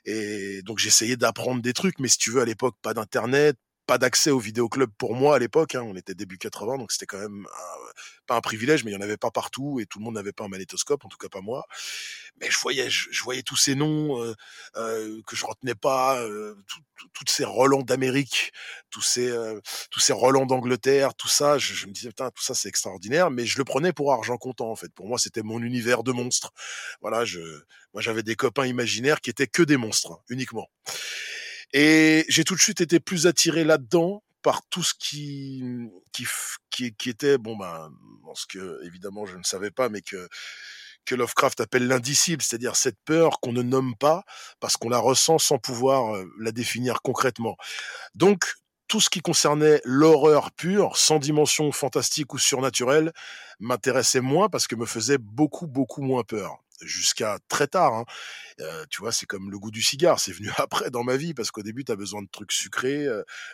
Et 0.05 0.61
donc 0.63 0.79
j'essayais 0.79 1.17
d'apprendre 1.17 1.61
des 1.61 1.73
trucs, 1.73 1.99
mais 1.99 2.07
si 2.07 2.17
tu 2.17 2.31
veux, 2.31 2.41
à 2.41 2.45
l'époque, 2.45 2.75
pas 2.81 2.93
d'internet, 2.93 3.57
pas 3.87 3.97
d'accès 3.97 4.29
au 4.29 4.39
vidéoclub 4.39 4.91
pour 4.97 5.15
moi 5.15 5.37
à 5.37 5.39
l'époque. 5.39 5.73
Hein, 5.75 5.81
on 5.81 5.95
était 5.95 6.13
début 6.13 6.37
80, 6.37 6.77
donc 6.77 6.91
c'était 6.91 7.05
quand 7.05 7.19
même 7.19 7.47
pas 8.27 8.35
un 8.35 8.41
privilège, 8.41 8.83
mais 8.83 8.91
il 8.91 8.93
y 8.93 8.97
en 8.97 9.01
avait 9.01 9.17
pas 9.17 9.31
partout 9.31 9.79
et 9.79 9.85
tout 9.85 9.99
le 9.99 10.05
monde 10.05 10.15
n'avait 10.15 10.33
pas 10.33 10.43
un 10.43 10.49
magnétoscope, 10.49 11.05
en 11.05 11.07
tout 11.07 11.17
cas 11.17 11.29
pas 11.29 11.41
moi. 11.41 11.65
Mais 12.39 12.51
je 12.51 12.59
voyais, 12.59 12.89
je, 12.89 13.23
voyais 13.23 13.41
tous 13.41 13.55
ces 13.55 13.73
noms 13.73 14.21
euh, 14.21 14.35
euh, 14.75 15.21
que 15.25 15.35
je 15.35 15.45
retenais 15.45 15.73
pas, 15.73 16.21
euh, 16.21 16.55
toutes 17.13 17.29
ces 17.29 17.45
Roland 17.45 17.81
d'Amérique, 17.81 18.51
tous 18.89 19.01
ces 19.01 19.33
tous 19.89 19.99
ces 19.99 20.13
Roland 20.13 20.45
d'Angleterre, 20.45 21.15
tout 21.15 21.29
ça. 21.29 21.57
Je, 21.57 21.73
je, 21.73 21.87
me 21.87 21.93
disais 21.93 22.09
putain, 22.09 22.29
tout 22.29 22.43
ça 22.43 22.53
c'est 22.53 22.69
extraordinaire, 22.69 23.31
mais 23.31 23.45
je 23.45 23.57
le 23.57 23.63
prenais 23.63 23.93
pour 23.93 24.11
argent 24.13 24.37
comptant 24.37 24.69
en 24.69 24.75
fait. 24.75 24.93
Pour 24.93 25.07
moi, 25.07 25.17
c'était 25.17 25.43
mon 25.43 25.61
univers 25.61 26.03
de 26.03 26.11
monstres. 26.11 26.51
Voilà, 27.01 27.25
je, 27.25 27.39
moi 27.93 28.01
j'avais 28.01 28.23
des 28.23 28.35
copains 28.35 28.65
imaginaires 28.65 29.21
qui 29.21 29.29
étaient 29.29 29.47
que 29.47 29.63
des 29.63 29.77
monstres 29.77 30.11
hein, 30.11 30.19
uniquement. 30.29 30.67
Et 31.73 32.25
j'ai 32.29 32.43
tout 32.43 32.55
de 32.55 32.59
suite 32.59 32.81
été 32.81 32.99
plus 32.99 33.27
attiré 33.27 33.63
là-dedans 33.63 34.23
par 34.41 34.61
tout 34.69 34.83
ce 34.83 34.93
qui, 34.97 35.63
qui, 36.13 36.25
qui, 36.69 36.95
qui 36.95 37.09
était, 37.09 37.37
bon, 37.37 37.57
ben, 37.57 37.91
ce 38.33 38.45
que, 38.45 38.79
évidemment, 38.85 39.25
je 39.25 39.35
ne 39.35 39.43
savais 39.43 39.71
pas, 39.71 39.89
mais 39.89 40.01
que, 40.01 40.29
que 41.05 41.15
Lovecraft 41.15 41.61
appelle 41.61 41.87
l'indicible, 41.87 42.41
c'est-à-dire 42.41 42.75
cette 42.75 42.99
peur 43.03 43.39
qu'on 43.39 43.53
ne 43.53 43.61
nomme 43.61 43.95
pas 43.95 44.23
parce 44.59 44.77
qu'on 44.77 44.89
la 44.89 44.99
ressent 44.99 45.39
sans 45.39 45.57
pouvoir 45.57 46.15
euh, 46.15 46.25
la 46.39 46.51
définir 46.51 47.01
concrètement. 47.01 47.57
Donc, 48.15 48.55
tout 48.87 49.01
ce 49.01 49.09
qui 49.09 49.19
concernait 49.19 49.81
l'horreur 49.83 50.51
pure, 50.51 50.95
sans 50.95 51.19
dimension 51.19 51.71
fantastique 51.71 52.33
ou 52.33 52.37
surnaturelle, 52.37 53.11
m'intéressait 53.59 54.21
moins 54.21 54.47
parce 54.47 54.67
que 54.67 54.75
me 54.75 54.85
faisait 54.85 55.17
beaucoup, 55.17 55.67
beaucoup 55.67 56.01
moins 56.01 56.23
peur 56.23 56.63
jusqu'à 56.81 57.39
très 57.49 57.67
tard. 57.67 57.93
Hein. 57.93 58.05
tu 58.89 59.01
vois, 59.01 59.11
c'est 59.11 59.25
comme 59.25 59.51
le 59.51 59.59
goût 59.59 59.71
du 59.71 59.81
cigare, 59.81 60.19
c'est 60.19 60.31
venu 60.31 60.49
après 60.57 60.89
dans 60.89 61.03
ma 61.03 61.17
vie 61.17 61.33
parce 61.33 61.51
qu'au 61.51 61.63
début, 61.63 61.83
tu 61.83 61.91
as 61.91 61.95
besoin 61.95 62.21
de 62.21 62.27
trucs 62.31 62.51
sucrés, 62.51 63.07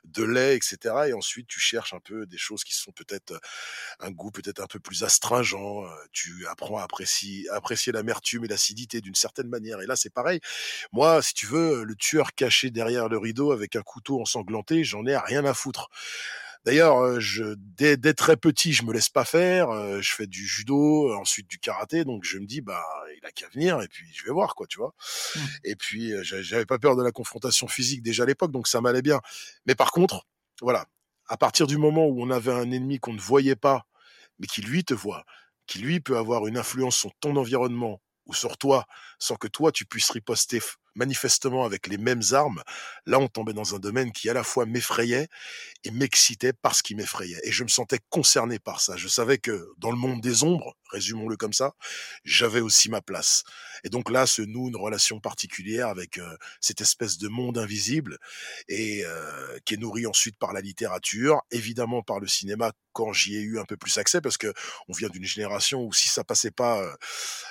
de 0.04 0.24
lait, 0.24 0.56
etc. 0.56 0.78
Et 1.08 1.14
ensuite, 1.14 1.48
tu 1.48 1.60
cherches 1.60 1.94
un 1.94 2.00
peu 2.00 2.26
des 2.26 2.38
choses 2.38 2.64
qui 2.64 2.74
sont 2.74 2.92
peut-être 2.92 3.40
un 4.00 4.12
goût 4.12 4.32
peut-être 4.32 4.62
un 4.62 4.68
peu 4.68 4.80
plus 4.80 5.04
astringent. 5.04 5.86
tu 6.12 6.46
apprends 6.48 6.78
à 6.78 6.84
apprécier, 6.84 7.50
apprécier 7.50 7.92
l'amertume 7.92 8.46
et 8.46 8.48
l'acidité 8.48 9.02
d'une 9.02 9.16
certaine 9.16 9.48
manière. 9.48 9.82
Et 9.82 9.86
là, 9.86 9.96
c'est 9.96 10.14
pareil. 10.14 10.40
Moi, 10.92 11.22
si 11.22 11.34
tu 11.34 11.46
veux, 11.48 11.84
le 11.84 11.96
tueur 11.96 12.34
caché 12.34 12.70
derrière 12.72 13.10
le 13.10 13.18
rideau 13.18 13.52
avec 13.52 13.76
un 13.76 13.82
couteau 13.82 14.22
ensanglanté, 14.22 14.84
j'en 14.84 15.06
ai 15.06 15.18
rien 15.18 15.46
à 15.46 15.54
foutre. 15.54 15.90
D'ailleurs, 16.66 17.20
je 17.20 17.56
dès, 17.58 17.98
dès, 17.98 18.14
très 18.14 18.38
petit, 18.38 18.72
je 18.72 18.84
me 18.84 18.94
laisse 18.94 19.10
pas 19.10 19.26
faire. 19.26 20.02
je 20.02 20.16
fais 20.16 20.28
du 20.28 20.48
judo, 20.48 21.14
ensuite 21.16 21.50
du 21.50 21.60
karaté, 21.60 22.06
donc 22.06 22.24
je 22.24 22.38
me 22.38 22.46
dis 22.46 22.62
bah 22.62 22.84
il 23.18 23.26
a 23.26 23.32
qu'à 23.32 23.50
venir 23.50 23.82
et 23.82 23.88
puis 23.88 24.06
je 24.14 24.24
vais 24.24 24.32
voir 24.32 24.56
quoi, 24.56 24.66
tu 24.68 24.80
vois. 24.80 24.94
Mmh. 25.36 25.40
Et 25.66 25.76
puis 25.76 26.14
j'avais 26.24 26.66
pas 26.66 26.80
peur 26.80 26.96
de 26.96 27.04
la 27.04 27.12
confrontation 27.12 27.68
physique 27.68 28.02
déjà 28.02 28.24
à 28.24 28.26
l'époque, 28.26 28.52
donc 28.52 28.68
ça 28.68 28.80
m'allait 28.80 29.02
bien. 29.02 29.20
Mais 29.66 29.76
par 29.76 29.92
contre, 29.92 30.26
voilà, 30.62 30.86
à 31.28 31.38
partir 31.38 31.68
du 31.68 31.78
moment 31.78 32.06
où 32.06 32.22
on 32.22 32.30
avait 32.30 32.52
un 32.52 32.72
ennemi 32.72 33.00
qu'on 33.00 33.14
ne 33.14 33.20
voyait 33.20 33.56
pas, 33.56 33.86
mais 34.40 34.48
qui 34.48 34.62
lui 34.62 34.84
te 34.84 34.94
voit, 34.94 35.26
qui 35.68 35.80
lui 35.80 36.00
peut 36.00 36.18
avoir 36.18 36.48
une 36.48 36.58
influence 36.58 36.96
sur 36.96 37.12
ton 37.20 37.36
environnement 37.36 38.02
ou 38.26 38.34
sur 38.34 38.58
toi, 38.58 38.86
sans 39.20 39.36
que 39.36 39.48
toi 39.48 39.72
tu 39.72 39.86
puisses 39.86 40.12
riposter 40.12 40.62
manifestement 40.96 41.66
avec 41.66 41.88
les 41.88 41.98
mêmes 41.98 42.22
armes, 42.32 42.64
là 43.06 43.20
on 43.20 43.28
tombait 43.28 43.54
dans 43.54 43.76
un 43.76 43.80
domaine 43.80 44.12
qui 44.12 44.30
à 44.30 44.34
la 44.34 44.44
fois 44.44 44.66
m'effrayait 44.66 45.28
et 45.84 45.92
m'excitait 45.92 46.54
parce 46.54 46.82
qu'il 46.82 46.98
m'effrayait. 46.98 47.40
Et 47.44 47.52
je 47.52 47.64
me 47.64 47.70
sentais 47.70 48.00
concerné 48.10 48.60
par 48.60 48.82
ça. 48.82 48.96
Je 48.96 49.08
savais 49.08 49.38
que 49.38 49.70
dans 49.78 49.92
le 49.92 49.98
monde 49.98 50.22
des 50.22 50.44
ombres, 50.44 50.76
résumons-le 50.94 51.36
comme 51.36 51.54
ça, 51.54 51.74
j'avais 52.24 52.62
aussi 52.62 52.90
ma 52.90 53.02
place. 53.02 53.44
Et 53.84 53.90
donc 53.90 54.10
là 54.10 54.26
se 54.26 54.42
noue 54.42 54.70
une 54.70 54.78
relation 54.78 55.20
particulière 55.20 55.88
avec 55.88 56.18
euh, 56.18 56.38
cette 56.62 56.80
espèce 56.80 57.18
de 57.18 57.28
monde 57.28 57.58
invisible 57.58 58.18
et 58.70 59.04
euh, 59.06 59.60
qui 59.66 59.74
est 59.74 59.78
nourri 59.78 60.06
ensuite 60.06 60.38
par 60.38 60.54
la 60.54 60.62
littérature, 60.62 61.42
évidemment 61.52 62.02
par 62.02 62.20
le 62.20 62.28
cinéma 62.28 62.72
quand 62.94 63.12
j'y 63.12 63.36
ai 63.36 63.42
eu 63.42 63.60
un 63.60 63.66
peu 63.66 63.76
plus 63.76 63.98
accès 63.98 64.22
parce 64.22 64.38
que 64.38 64.54
on 64.88 64.94
vient 64.94 65.10
d'une 65.10 65.26
génération 65.26 65.82
où 65.82 65.92
si 65.92 66.10
ça 66.10 66.24
passait 66.24 66.52
pas 66.52 66.82
euh, 66.82 66.94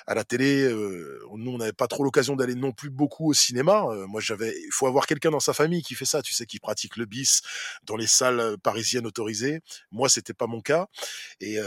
à 0.06 0.14
la 0.14 0.24
télé, 0.24 0.72
nous 0.72 1.50
on 1.50 1.58
n'avait 1.58 1.72
pas 1.72 1.88
trop 1.88 2.04
l'occasion 2.04 2.36
d'aller 2.36 2.54
non 2.54 2.72
plus 2.72 2.90
beaucoup 2.90 3.31
au 3.32 3.34
cinéma. 3.34 3.84
moi, 4.06 4.20
j'avais, 4.20 4.54
il 4.56 4.72
faut 4.72 4.86
avoir 4.86 5.06
quelqu'un 5.06 5.30
dans 5.30 5.40
sa 5.40 5.52
famille 5.52 5.82
qui 5.82 5.94
fait 5.94 6.04
ça, 6.04 6.22
tu 6.22 6.32
sais, 6.32 6.46
qui 6.46 6.60
pratique 6.60 6.96
le 6.96 7.06
bis 7.06 7.42
dans 7.84 7.96
les 7.96 8.06
salles 8.06 8.56
parisiennes 8.62 9.06
autorisées. 9.06 9.60
Moi, 9.90 10.08
c'était 10.08 10.34
pas 10.34 10.46
mon 10.46 10.60
cas. 10.60 10.86
Et 11.40 11.58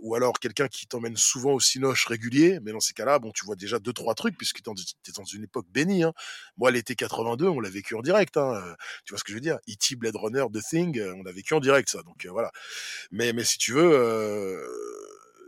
ou 0.00 0.14
alors 0.14 0.38
quelqu'un 0.40 0.68
qui 0.68 0.86
t'emmène 0.86 1.16
souvent 1.16 1.52
au 1.52 1.60
cinoche 1.60 2.06
régulier. 2.06 2.58
Mais 2.62 2.72
dans 2.72 2.80
ces 2.80 2.94
cas-là, 2.94 3.18
bon, 3.18 3.30
tu 3.32 3.44
vois 3.44 3.56
déjà 3.56 3.78
deux 3.78 3.92
trois 3.92 4.14
trucs 4.14 4.36
puisque 4.36 4.62
tu 4.62 4.70
es 4.70 5.12
dans 5.12 5.24
une 5.24 5.44
époque 5.44 5.66
bénie. 5.70 6.02
Hein. 6.02 6.12
Moi, 6.56 6.70
l'été 6.70 6.94
82, 6.94 7.46
on 7.46 7.60
l'a 7.60 7.70
vécu 7.70 7.94
en 7.94 8.02
direct. 8.02 8.36
Hein. 8.36 8.76
Tu 9.04 9.12
vois 9.12 9.18
ce 9.18 9.24
que 9.24 9.30
je 9.30 9.36
veux 9.36 9.40
dire? 9.40 9.58
E.T. 9.68 9.96
Blade 9.96 10.16
Runner, 10.16 10.44
The 10.52 10.60
Thing, 10.66 11.00
on 11.16 11.22
l'a 11.22 11.32
vécu 11.32 11.54
en 11.54 11.60
direct 11.60 11.88
ça. 11.90 12.02
Donc 12.02 12.26
voilà. 12.26 12.50
Mais 13.10 13.32
mais 13.32 13.44
si 13.44 13.58
tu 13.58 13.72
veux 13.72 14.64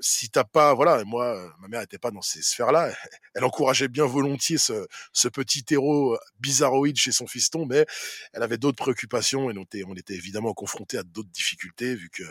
si 0.00 0.30
t'as 0.30 0.44
pas, 0.44 0.74
voilà, 0.74 1.04
moi, 1.04 1.54
ma 1.60 1.68
mère 1.68 1.82
était 1.82 1.98
pas 1.98 2.10
dans 2.10 2.22
ces 2.22 2.42
sphères-là. 2.42 2.90
Elle 3.34 3.44
encourageait 3.44 3.88
bien 3.88 4.06
volontiers 4.06 4.58
ce, 4.58 5.28
petit 5.28 5.64
héros 5.70 6.14
euh, 6.14 6.18
bizarroïde 6.40 6.96
chez 6.96 7.12
son 7.12 7.26
fiston, 7.26 7.66
mais 7.66 7.86
elle 8.32 8.42
avait 8.42 8.58
d'autres 8.58 8.76
préoccupations 8.76 9.50
et 9.50 9.58
on 9.58 9.62
était, 9.62 9.84
on 9.86 9.94
était 9.94 10.14
évidemment 10.14 10.54
confrontés 10.54 10.98
à 10.98 11.02
d'autres 11.02 11.30
difficultés 11.30 11.94
vu 11.94 12.10
que 12.10 12.24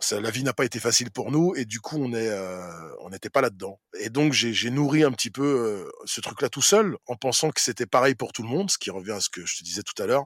ça, 0.00 0.20
la 0.20 0.30
vie 0.30 0.42
n'a 0.42 0.52
pas 0.52 0.64
été 0.64 0.80
facile 0.80 1.10
pour 1.10 1.30
nous 1.30 1.54
et 1.56 1.64
du 1.64 1.80
coup 1.80 1.96
on 1.98 2.12
est, 2.12 2.28
euh, 2.28 2.94
on 3.00 3.10
n'était 3.10 3.30
pas 3.30 3.40
là-dedans. 3.40 3.80
Et 3.98 4.10
donc 4.10 4.32
j'ai 4.32 4.70
nourri 4.70 5.02
un 5.02 5.12
petit 5.12 5.30
peu 5.30 5.42
euh, 5.42 5.90
ce 6.04 6.20
truc-là 6.20 6.48
tout 6.48 6.62
seul 6.62 6.96
en 7.06 7.16
pensant 7.16 7.50
que 7.50 7.60
c'était 7.60 7.86
pareil 7.86 8.14
pour 8.14 8.32
tout 8.32 8.42
le 8.42 8.48
monde, 8.48 8.70
ce 8.70 8.78
qui 8.78 8.90
revient 8.90 9.12
à 9.12 9.20
ce 9.20 9.30
que 9.30 9.46
je 9.46 9.56
te 9.56 9.64
disais 9.64 9.82
tout 9.82 10.00
à 10.02 10.06
l'heure. 10.06 10.24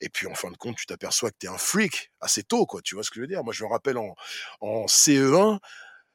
Et 0.00 0.08
puis 0.08 0.26
en 0.26 0.34
fin 0.34 0.50
de 0.50 0.56
compte, 0.56 0.76
tu 0.76 0.86
t'aperçois 0.86 1.30
que 1.30 1.36
tu 1.40 1.46
es 1.46 1.48
un 1.48 1.58
freak 1.58 2.12
assez 2.20 2.42
tôt, 2.42 2.66
quoi. 2.66 2.80
Tu 2.82 2.94
vois 2.94 3.04
ce 3.04 3.10
que 3.10 3.16
je 3.16 3.20
veux 3.22 3.26
dire? 3.26 3.42
Moi, 3.44 3.52
je 3.52 3.64
me 3.64 3.68
rappelle 3.68 3.98
en, 3.98 4.14
en 4.60 4.86
CE1, 4.86 5.58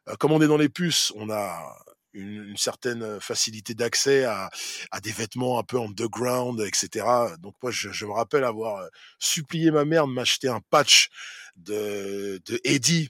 euh, 0.10 0.16
comme 0.16 0.32
on 0.32 0.42
est 0.42 0.48
dans 0.48 0.58
les 0.58 0.70
puces, 0.70 1.12
on 1.16 1.30
a 1.30 1.76
une, 2.14 2.50
une 2.50 2.58
certaine 2.58 3.20
facilité 3.20 3.74
d'accès 3.74 4.24
à, 4.26 4.50
à, 4.92 5.00
des 5.02 5.12
vêtements 5.12 5.60
un 5.60 5.64
peu 5.64 5.80
underground, 5.80 6.62
etc. 6.62 7.06
Donc 7.40 7.56
moi, 7.62 7.72
je, 7.72 7.90
je 7.90 8.06
me 8.06 8.12
rappelle 8.12 8.44
avoir 8.44 8.88
supplié 9.20 9.72
ma 9.72 9.86
mère 9.86 10.08
de 10.08 10.14
m'acheter 10.14 10.48
un 10.48 10.62
patch 10.70 11.10
de, 11.56 12.42
de 12.46 12.60
Eddie 12.64 13.10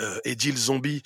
euh, 0.00 0.18
Eddie 0.24 0.52
le 0.52 0.56
zombie 0.56 1.02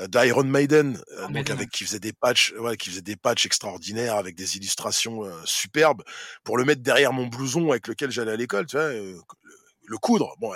euh, 0.00 0.06
d'Iron 0.06 0.44
Maiden, 0.44 1.00
euh, 1.12 1.26
oh, 1.28 1.32
donc 1.32 1.50
avec 1.50 1.70
qui 1.70 1.84
faisait 1.84 1.98
des 1.98 2.12
patchs, 2.12 2.52
ouais, 2.58 2.76
qui 2.76 2.90
faisait 2.90 3.02
des 3.02 3.16
patchs 3.16 3.46
extraordinaires 3.46 4.16
avec 4.16 4.36
des 4.36 4.56
illustrations 4.56 5.24
euh, 5.24 5.32
superbes 5.44 6.02
pour 6.44 6.56
le 6.56 6.64
mettre 6.64 6.82
derrière 6.82 7.12
mon 7.12 7.26
blouson 7.26 7.70
avec 7.70 7.88
lequel 7.88 8.10
j'allais 8.10 8.32
à 8.32 8.36
l'école, 8.36 8.66
tu 8.66 8.76
vois, 8.76 8.90
le, 8.90 9.98
coudre. 9.98 10.36
Bon, 10.38 10.52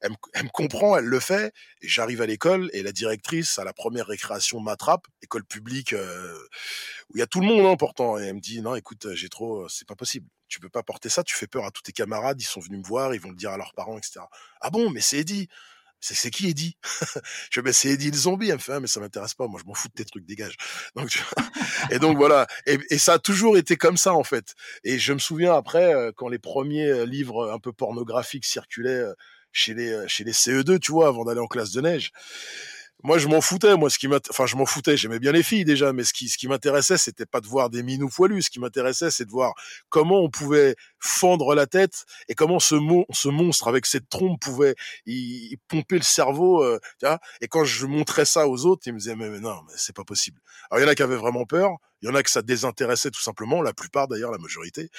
elle, 0.00 0.12
elle, 0.32 0.44
me, 0.44 0.48
comprend, 0.48 0.96
elle 0.96 1.04
le 1.04 1.20
fait, 1.20 1.52
et 1.82 1.88
j'arrive 1.88 2.22
à 2.22 2.26
l'école 2.26 2.70
et 2.72 2.82
la 2.82 2.92
directrice 2.92 3.58
à 3.58 3.64
la 3.64 3.72
première 3.72 4.06
récréation 4.06 4.60
m'attrape, 4.60 5.06
école 5.22 5.44
publique 5.44 5.94
où 5.94 7.16
il 7.16 7.18
y 7.18 7.22
a 7.22 7.26
tout 7.26 7.40
le 7.40 7.46
monde 7.46 7.66
hein, 7.66 7.76
pourtant, 7.76 8.18
et 8.18 8.26
elle 8.26 8.34
me 8.34 8.40
dit 8.40 8.62
non, 8.62 8.74
écoute, 8.74 9.08
j'ai 9.14 9.28
trop, 9.28 9.68
c'est 9.68 9.86
pas 9.86 9.96
possible. 9.96 10.26
Tu 10.48 10.60
peux 10.60 10.68
pas 10.68 10.84
porter 10.84 11.08
ça, 11.08 11.24
tu 11.24 11.34
fais 11.34 11.48
peur 11.48 11.64
à 11.64 11.72
tous 11.72 11.82
tes 11.82 11.92
camarades, 11.92 12.40
ils 12.40 12.44
sont 12.44 12.60
venus 12.60 12.78
me 12.78 12.86
voir, 12.86 13.14
ils 13.14 13.20
vont 13.20 13.30
le 13.30 13.36
dire 13.36 13.50
à 13.50 13.56
leurs 13.56 13.74
parents, 13.74 13.98
etc. 13.98 14.20
Ah 14.60 14.70
bon, 14.70 14.90
mais 14.90 15.00
c'est 15.00 15.18
Eddie 15.18 15.48
c'est 16.14 16.30
qui 16.30 16.48
Eddie? 16.48 16.76
Je 17.50 17.60
vais 17.60 17.72
c'est 17.72 17.90
Eddie 17.90 18.10
le 18.10 18.16
zombie. 18.16 18.48
Elle 18.48 18.56
me 18.56 18.60
fait, 18.60 18.72
ah, 18.72 18.80
mais 18.80 18.86
ça 18.86 19.00
m'intéresse 19.00 19.34
pas. 19.34 19.46
Moi, 19.46 19.60
je 19.62 19.66
m'en 19.66 19.74
fous 19.74 19.88
de 19.88 19.92
tes 19.94 20.04
trucs, 20.04 20.24
dégage. 20.24 20.56
Donc, 20.96 21.10
et 21.90 21.98
donc 21.98 22.16
voilà. 22.16 22.46
Et, 22.66 22.78
et, 22.90 22.98
ça 22.98 23.14
a 23.14 23.18
toujours 23.18 23.56
été 23.58 23.76
comme 23.76 23.96
ça 23.96 24.14
en 24.14 24.24
fait. 24.24 24.54
Et 24.84 24.98
je 24.98 25.12
me 25.12 25.18
souviens 25.18 25.54
après 25.54 25.94
euh, 25.94 26.12
quand 26.14 26.28
les 26.28 26.38
premiers 26.38 26.86
euh, 26.86 27.06
livres 27.06 27.50
un 27.52 27.58
peu 27.58 27.72
pornographiques 27.72 28.44
circulaient 28.44 28.90
euh, 28.90 29.14
chez 29.52 29.74
les 29.74 30.06
chez 30.08 30.24
les 30.24 30.32
CE2, 30.32 30.78
tu 30.78 30.92
vois, 30.92 31.08
avant 31.08 31.24
d'aller 31.24 31.40
en 31.40 31.46
classe 31.46 31.72
de 31.72 31.80
neige 31.80 32.12
moi 33.02 33.18
je 33.18 33.28
m'en 33.28 33.40
foutais. 33.40 33.76
Moi 33.76 33.90
ce 33.90 33.98
qui 33.98 34.08
enfin 34.30 34.46
je 34.46 34.56
m'en 34.56 34.66
foutais. 34.66 34.96
J'aimais 34.96 35.18
bien 35.18 35.32
les 35.32 35.42
filles 35.42 35.64
déjà 35.64 35.92
mais 35.92 36.04
ce 36.04 36.12
qui 36.12 36.28
ce 36.28 36.38
qui 36.38 36.48
m'intéressait 36.48 36.98
c'était 36.98 37.26
pas 37.26 37.40
de 37.40 37.46
voir 37.46 37.70
des 37.70 37.82
minous 37.82 38.08
poilus. 38.08 38.42
Ce 38.42 38.50
qui 38.50 38.60
m'intéressait 38.60 39.10
c'est 39.10 39.24
de 39.24 39.30
voir 39.30 39.54
comment 39.88 40.20
on 40.20 40.30
pouvait 40.30 40.76
fendre 40.98 41.54
la 41.54 41.66
tête 41.66 42.04
et 42.28 42.34
comment 42.34 42.58
ce 42.58 42.76
ce 43.12 43.28
monstre 43.28 43.68
avec 43.68 43.86
cette 43.86 44.08
trompe 44.08 44.40
pouvait 44.40 44.74
y, 45.06 45.56
pomper 45.68 45.96
le 45.96 46.02
cerveau 46.02 46.62
euh, 46.62 46.78
tu 46.98 47.06
vois. 47.06 47.18
Et 47.40 47.48
quand 47.48 47.64
je 47.64 47.86
montrais 47.86 48.24
ça 48.24 48.48
aux 48.48 48.66
autres 48.66 48.82
ils 48.86 48.92
me 48.92 48.98
disaient 48.98 49.16
mais, 49.16 49.30
mais 49.30 49.40
non 49.40 49.60
mais 49.66 49.74
c'est 49.76 49.94
pas 49.94 50.04
possible. 50.04 50.40
Alors 50.70 50.80
il 50.80 50.86
y 50.86 50.88
en 50.88 50.90
a 50.90 50.94
qui 50.94 51.02
avaient 51.02 51.16
vraiment 51.16 51.44
peur 51.44 51.76
il 52.06 52.10
y 52.10 52.12
en 52.12 52.14
a 52.14 52.22
que 52.22 52.30
ça 52.30 52.42
désintéressait 52.42 53.10
tout 53.10 53.20
simplement, 53.20 53.62
la 53.62 53.72
plupart 53.72 54.06
d'ailleurs, 54.06 54.30
la 54.30 54.38
majorité. 54.38 54.90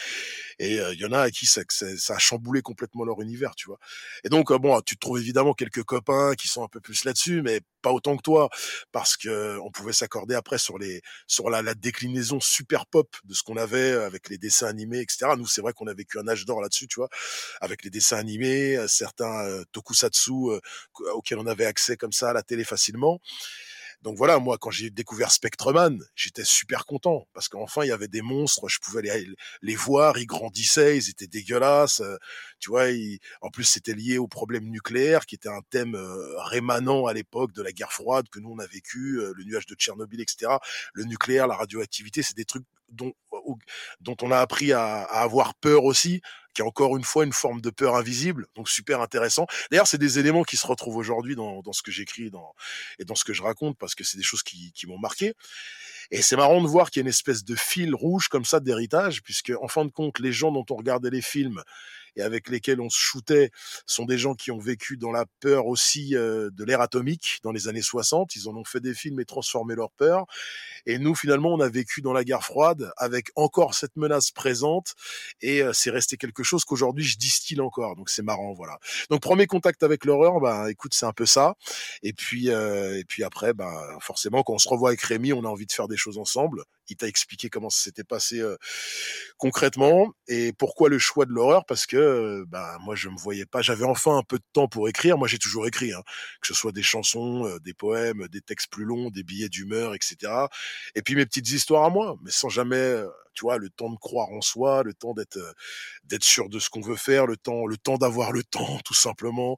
Et 0.60 0.78
euh, 0.82 0.94
il 0.94 1.00
y 1.00 1.06
en 1.06 1.14
a 1.14 1.22
à 1.22 1.32
qui 1.32 1.46
ça, 1.46 1.62
ça, 1.70 2.16
a 2.16 2.18
chamboulé 2.18 2.62
complètement 2.62 3.06
leur 3.06 3.22
univers, 3.22 3.56
tu 3.56 3.68
vois. 3.68 3.80
Et 4.26 4.30
donc, 4.30 4.52
euh, 4.52 4.58
bon, 4.58 4.82
tu 4.82 4.98
trouves 4.98 5.18
évidemment 5.20 5.54
quelques 5.54 5.84
copains 5.84 6.36
qui 6.36 6.50
sont 6.50 6.66
un 6.66 6.68
peu 6.68 6.82
plus 6.82 7.06
là-dessus, 7.06 7.42
mais 7.42 7.62
pas 7.82 7.92
autant 7.92 8.18
que 8.18 8.24
toi, 8.24 8.50
parce 8.92 9.16
que 9.16 9.58
on 9.60 9.72
pouvait 9.72 9.94
s'accorder 9.94 10.36
après 10.36 10.58
sur 10.58 10.78
les 10.78 11.02
sur 11.28 11.50
la, 11.50 11.62
la 11.62 11.76
déclinaison 11.76 12.42
super 12.42 12.86
pop 12.86 13.16
de 13.24 13.34
ce 13.34 13.42
qu'on 13.42 13.56
avait 13.56 13.92
avec 13.92 14.28
les 14.28 14.38
dessins 14.38 14.68
animés, 14.68 15.00
etc. 15.00 15.32
Nous, 15.38 15.48
c'est 15.48 15.62
vrai 15.62 15.72
qu'on 15.72 15.88
a 15.88 15.94
vécu 15.94 16.20
un 16.20 16.28
âge 16.28 16.46
d'or 16.46 16.60
là-dessus, 16.60 16.88
tu 16.88 17.00
vois, 17.00 17.10
avec 17.62 17.86
les 17.86 17.90
dessins 17.90 18.18
animés, 18.18 18.76
euh, 18.76 18.88
certains 18.90 19.64
tokusatsu 19.72 20.34
auxquels 21.14 21.40
on 21.40 21.48
avait 21.48 21.66
accès 21.66 21.96
comme 21.96 22.12
ça 22.12 22.32
à 22.32 22.34
la 22.34 22.44
télé 22.44 22.66
facilement. 22.66 23.22
Donc 24.04 24.16
voilà, 24.16 24.38
moi, 24.40 24.58
quand 24.60 24.70
j'ai 24.70 24.90
découvert 24.90 25.32
Spectreman, 25.32 26.00
j'étais 26.16 26.46
super 26.46 26.86
content 26.86 27.28
parce 27.34 27.50
qu'enfin 27.50 27.84
il 27.84 27.88
y 27.88 27.92
avait 27.92 28.08
des 28.08 28.22
monstres, 28.22 28.68
je 28.68 28.80
pouvais 28.80 29.02
les, 29.02 29.28
les 29.62 29.76
voir, 29.76 30.18
ils 30.20 30.28
grandissaient, 30.28 30.98
ils 30.98 31.10
étaient 31.10 31.28
dégueulasses. 31.28 32.02
Euh, 32.02 32.18
tu 32.60 32.70
vois, 32.70 32.86
en 33.42 33.50
plus 33.50 33.64
c'était 33.64 33.94
lié 33.94 34.18
au 34.18 34.28
problème 34.28 34.66
nucléaire, 34.70 35.26
qui 35.26 35.36
était 35.36 35.50
un 35.50 35.62
thème 35.70 35.96
euh, 35.96 36.40
rémanent 36.44 37.08
à 37.08 37.14
l'époque 37.14 37.54
de 37.54 37.64
la 37.64 37.72
guerre 37.72 37.92
froide 37.92 38.30
que 38.30 38.40
nous 38.40 38.52
on 38.52 38.60
a 38.60 38.68
vécu, 38.68 39.20
euh, 39.20 39.34
le 39.36 39.44
nuage 39.44 39.66
de 39.66 39.76
Tchernobyl, 39.76 40.22
etc. 40.22 40.54
Le 40.94 41.04
nucléaire, 41.06 41.48
la 41.48 41.56
radioactivité, 41.56 42.22
c'est 42.22 42.38
des 42.38 42.46
trucs 42.46 42.66
dont, 42.90 43.14
dont 44.02 44.18
on 44.22 44.32
a 44.32 44.40
appris 44.40 44.74
à, 44.74 45.02
avoir 45.02 45.56
peur 45.56 45.84
aussi 45.84 46.22
qui 46.54 46.64
est 46.64 46.66
encore 46.66 46.98
une 46.98 47.04
fois 47.04 47.24
une 47.24 47.34
forme 47.34 47.62
de 47.62 47.70
peur 47.70 47.96
invisible, 47.96 48.48
donc 48.56 48.68
super 48.68 49.00
intéressant. 49.00 49.46
D'ailleurs, 49.70 49.86
c'est 49.86 50.00
des 50.00 50.18
éléments 50.18 50.42
qui 50.42 50.58
se 50.58 50.66
retrouvent 50.66 50.96
aujourd'hui 50.96 51.36
dans, 51.36 51.62
dans, 51.62 51.72
ce 51.72 51.84
que 51.84 51.92
j'écris 51.92 52.32
dans, 52.32 52.56
et 52.98 53.06
dans 53.06 53.14
ce 53.14 53.24
que 53.24 53.32
je 53.32 53.44
raconte, 53.44 53.78
parce 53.78 53.94
que 53.94 54.04
c'est 54.04 54.18
des 54.18 54.24
choses 54.24 54.42
qui, 54.42 54.72
qui 54.72 54.88
m'ont 54.88 54.98
marqué. 54.98 55.36
Et 56.10 56.24
c'est 56.24 56.36
marrant 56.36 56.60
de 56.60 56.68
voir 56.68 56.90
qu'il 56.90 57.02
y 57.02 57.02
a 57.02 57.06
une 57.06 57.10
espèce 57.10 57.44
de 57.44 57.56
fil 57.56 57.94
rouge 57.94 58.28
comme 58.28 58.44
ça 58.44 58.60
d'héritage, 58.60 59.22
puisque 59.22 59.52
en 59.62 59.68
fin 59.68 59.86
de 59.86 59.92
compte, 59.92 60.18
les 60.18 60.32
gens 60.32 60.52
dont 60.52 60.66
on 60.72 60.76
regardait 60.76 61.12
les 61.12 61.22
films 61.22 61.62
et 62.18 62.22
avec 62.22 62.50
lesquels 62.50 62.82
on 62.82 62.90
se 62.90 63.00
shootait 63.00 63.52
sont 63.86 64.06
des 64.06 64.18
gens 64.18 64.34
qui 64.34 64.52
ont 64.52 64.60
vécu 64.60 64.98
dans 64.98 65.12
la 65.12 65.26
peur 65.40 65.68
aussi 65.68 66.16
euh, 66.16 66.50
de 66.52 66.64
l'ère 66.64 66.82
atomique 66.82 67.40
dans 67.44 67.52
les 67.52 67.68
années 67.68 67.82
60. 67.82 68.36
Ils 68.36 68.50
en 68.50 68.56
ont 68.56 68.66
fait 68.66 68.80
des 68.80 68.94
films 68.94 69.20
et 69.20 69.26
transformé 69.26 69.76
leur 69.76 69.92
peur. 69.92 70.26
Et 70.86 70.98
nous, 71.00 71.16
finalement, 71.16 71.54
on 71.54 71.60
a 71.60 71.70
vécu 71.70 72.02
dans 72.02 72.14
la 72.14 72.24
guerre 72.24 72.44
froide 72.44 72.92
avec 72.98 73.30
encore 73.36 73.76
cette 73.76 73.96
menace 73.96 74.32
présente 74.32 74.96
et 75.42 75.62
euh, 75.62 75.74
c'est 75.74 75.92
resté 75.92 76.18
quelque 76.18 76.44
chose 76.44 76.66
qu'aujourd'hui 76.66 77.06
je 77.06 77.18
distille 77.18 77.62
encore. 77.62 77.96
Donc 77.96 78.10
c'est 78.10 78.24
marrant, 78.24 78.54
voilà. 78.54 78.80
Donc 79.10 79.22
premier 79.22 79.48
contact 79.48 79.84
avec 79.84 80.06
l'horreur, 80.06 80.40
bah 80.40 80.70
écoute, 80.72 80.94
c'est 80.94 81.06
un 81.06 81.14
peu 81.14 81.26
ça. 81.26 81.56
Et 82.04 82.14
puis 82.14 82.50
euh, 82.50 82.98
et 82.98 83.06
puis 83.06 83.24
après, 83.24 83.54
bah 83.54 83.98
forcément, 84.02 84.44
quand 84.44 84.54
on 84.54 84.58
se 84.58 84.70
revoit 84.70 84.90
avec 84.90 85.02
Rémi, 85.02 85.34
on 85.34 85.44
a 85.44 85.48
envie 85.48 85.66
de 85.66 85.72
faire 85.72 85.88
des 85.88 85.98
choses 85.98 86.18
ensemble. 86.18 86.64
Il 86.90 86.98
t'a 86.98 87.08
expliqué 87.08 87.50
comment 87.50 87.70
ça 87.70 87.84
s'était 87.84 88.04
passé 88.04 88.42
concrètement 89.38 90.14
et 90.28 90.54
pourquoi 90.54 90.90
le 90.90 91.00
choix 91.00 91.26
de 91.26 91.32
l'horreur? 91.32 91.66
Parce 91.66 91.86
que 91.86 92.44
bah 92.48 92.78
moi 92.82 92.96
je 92.96 93.10
me 93.10 93.18
voyais 93.18 93.46
pas, 93.46 93.62
j'avais 93.62 93.86
enfin 93.86 94.18
un 94.18 94.24
peu 94.24 94.38
de 94.38 94.44
temps 94.54 94.68
pour 94.68 94.90
écrire. 94.90 95.18
Moi 95.18 95.28
j'ai 95.28 95.38
toujours 95.38 95.68
écrit, 95.68 95.94
hein, 95.94 96.02
que 96.42 96.48
ce 96.48 96.54
soit 96.54 96.72
des 96.72 96.84
chansons, 96.84 97.58
des 97.64 97.74
poèmes, 97.74 98.28
des 98.30 98.42
textes 98.42 98.72
plus 98.72 98.86
longs, 98.86 99.10
des 99.10 99.24
billets 99.24 99.50
d'humeur, 99.50 99.94
etc. 99.96 100.50
Et 100.96 101.02
puis 101.02 101.16
mes 101.16 101.26
petites 101.26 101.50
histoires 101.52 101.84
à 101.84 101.90
moi, 101.90 102.18
mais 102.24 102.32
sans 102.32 102.50
jamais, 102.50 103.04
tu 103.34 103.42
vois, 103.42 103.58
le 103.58 103.70
temps 103.70 103.90
de 103.90 103.98
croire 103.98 104.30
en 104.30 104.42
soi, 104.42 104.84
le 104.84 104.94
temps 104.94 105.14
d'être 105.14 105.40
d'être 106.04 106.24
sûr 106.24 106.50
de 106.50 106.60
ce 106.60 106.70
qu'on 106.70 106.82
veut 106.82 106.96
faire, 106.96 107.28
le 107.28 107.38
temps 107.38 107.66
le 107.66 107.78
temps 107.78 107.98
d'avoir 107.98 108.32
le 108.32 108.44
temps 108.52 108.80
tout 108.86 108.94
simplement. 108.94 109.58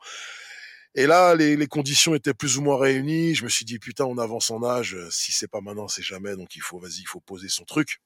Et 0.99 1.07
là, 1.07 1.33
les, 1.33 1.55
les, 1.55 1.67
conditions 1.67 2.13
étaient 2.13 2.33
plus 2.33 2.57
ou 2.57 2.62
moins 2.62 2.77
réunies. 2.77 3.33
Je 3.33 3.45
me 3.45 3.49
suis 3.49 3.63
dit, 3.63 3.79
putain, 3.79 4.03
on 4.03 4.17
avance 4.17 4.51
en 4.51 4.62
âge. 4.65 4.97
Si 5.09 5.31
c'est 5.31 5.47
pas 5.47 5.62
maintenant, 5.62 5.88
c'est 5.88 6.03
jamais. 6.03 6.35
Donc 6.35 6.57
il 6.57 6.62
faut, 6.62 6.77
vas-y, 6.77 6.99
il 6.99 7.07
faut 7.07 7.21
poser 7.21 7.47
son 7.47 7.63
truc 7.63 8.01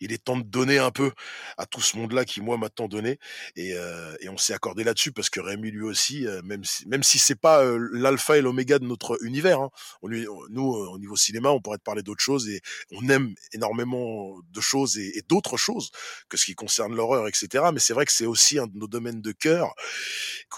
il 0.00 0.12
est 0.12 0.24
temps 0.24 0.36
de 0.36 0.42
donner 0.42 0.78
un 0.78 0.90
peu 0.90 1.12
à 1.56 1.66
tout 1.66 1.80
ce 1.80 1.96
monde-là 1.96 2.24
qui 2.24 2.40
moi 2.40 2.56
m'a 2.56 2.68
tant 2.68 2.88
donné 2.88 3.18
et, 3.56 3.74
euh, 3.74 4.16
et 4.20 4.28
on 4.28 4.36
s'est 4.36 4.54
accordé 4.54 4.84
là-dessus 4.84 5.12
parce 5.12 5.30
que 5.30 5.40
Rémi 5.40 5.70
lui 5.70 5.82
aussi 5.82 6.26
euh, 6.26 6.40
même 6.42 6.64
si 6.64 6.86
même 6.88 7.02
si 7.02 7.18
c'est 7.18 7.34
pas 7.34 7.62
euh, 7.64 7.88
l'alpha 7.92 8.38
et 8.38 8.40
l'oméga 8.40 8.78
de 8.78 8.84
notre 8.84 9.22
univers 9.24 9.60
hein, 9.60 9.70
on 10.02 10.08
nous 10.08 10.62
au 10.62 10.98
niveau 10.98 11.16
cinéma 11.16 11.50
on 11.50 11.60
pourrait 11.60 11.78
te 11.78 11.82
parler 11.82 12.02
d'autres 12.02 12.22
choses 12.22 12.48
et 12.48 12.60
on 12.92 13.08
aime 13.08 13.34
énormément 13.52 14.38
de 14.50 14.60
choses 14.60 14.98
et, 14.98 15.18
et 15.18 15.22
d'autres 15.22 15.56
choses 15.56 15.90
que 16.28 16.36
ce 16.36 16.44
qui 16.44 16.54
concerne 16.54 16.94
l'horreur 16.94 17.26
etc 17.28 17.66
mais 17.72 17.80
c'est 17.80 17.94
vrai 17.94 18.04
que 18.04 18.12
c'est 18.12 18.26
aussi 18.26 18.58
un 18.58 18.66
de 18.66 18.76
nos 18.76 18.88
domaines 18.88 19.22
de 19.22 19.32
cœur 19.32 19.74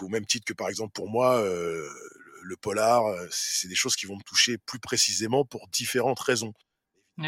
au 0.00 0.08
même 0.08 0.24
titre 0.24 0.46
que 0.46 0.54
par 0.54 0.68
exemple 0.68 0.92
pour 0.92 1.10
moi 1.10 1.42
le 2.42 2.56
polar 2.56 3.04
c'est 3.30 3.68
des 3.68 3.74
choses 3.74 3.96
qui 3.96 4.06
vont 4.06 4.16
me 4.16 4.22
toucher 4.22 4.56
plus 4.56 4.78
précisément 4.78 5.44
pour 5.44 5.68
différentes 5.68 6.20
raisons 6.20 6.54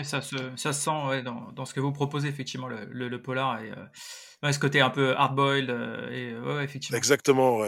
ça 0.05 0.23
se, 0.23 0.37
ça 0.57 0.73
sent 0.73 1.23
dans, 1.25 1.53
dans, 1.53 1.65
ce 1.65 1.75
que 1.75 1.81
vous 1.81 1.93
proposez, 1.93 2.29
effectivement, 2.29 2.69
le, 2.69 2.87
le, 2.87 3.23
polar 3.23 3.63
et 3.63 3.71
euh, 3.71 4.53
ce 4.53 4.59
côté 4.59 4.81
un 4.81 4.91
peu 4.91 5.15
hard-boiled. 5.17 5.71
Euh, 5.71 6.11
et, 6.11 6.35
ouais, 6.35 6.65
effectivement. 6.65 6.97
Exactement. 6.97 7.63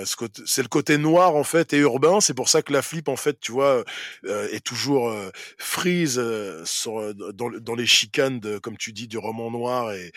c'est 0.47 0.63
le 0.63 0.69
côté 0.69 0.99
noir, 0.99 1.37
en 1.37 1.45
fait, 1.45 1.73
et 1.73 1.79
urbain. 1.79 2.21
C'est 2.21 2.35
pour 2.35 2.49
ça 2.49 2.63
que 2.63 2.73
la 2.73 2.83
flip, 2.83 3.09
en 3.09 3.17
fait, 3.17 3.39
tu 3.39 3.53
vois, 3.53 3.85
euh, 4.25 4.49
est 4.51 4.65
toujours 4.65 5.11
euh, 5.11 5.31
sur, 6.65 7.15
dans, 7.15 7.51
dans, 7.51 7.75
les 7.75 7.87
chicanes, 7.87 8.41
comme 8.61 8.77
tu 8.77 8.93
dis, 8.93 9.07
du 9.07 9.19
roman 9.19 9.51
noir 9.51 9.93
et, 9.93 10.13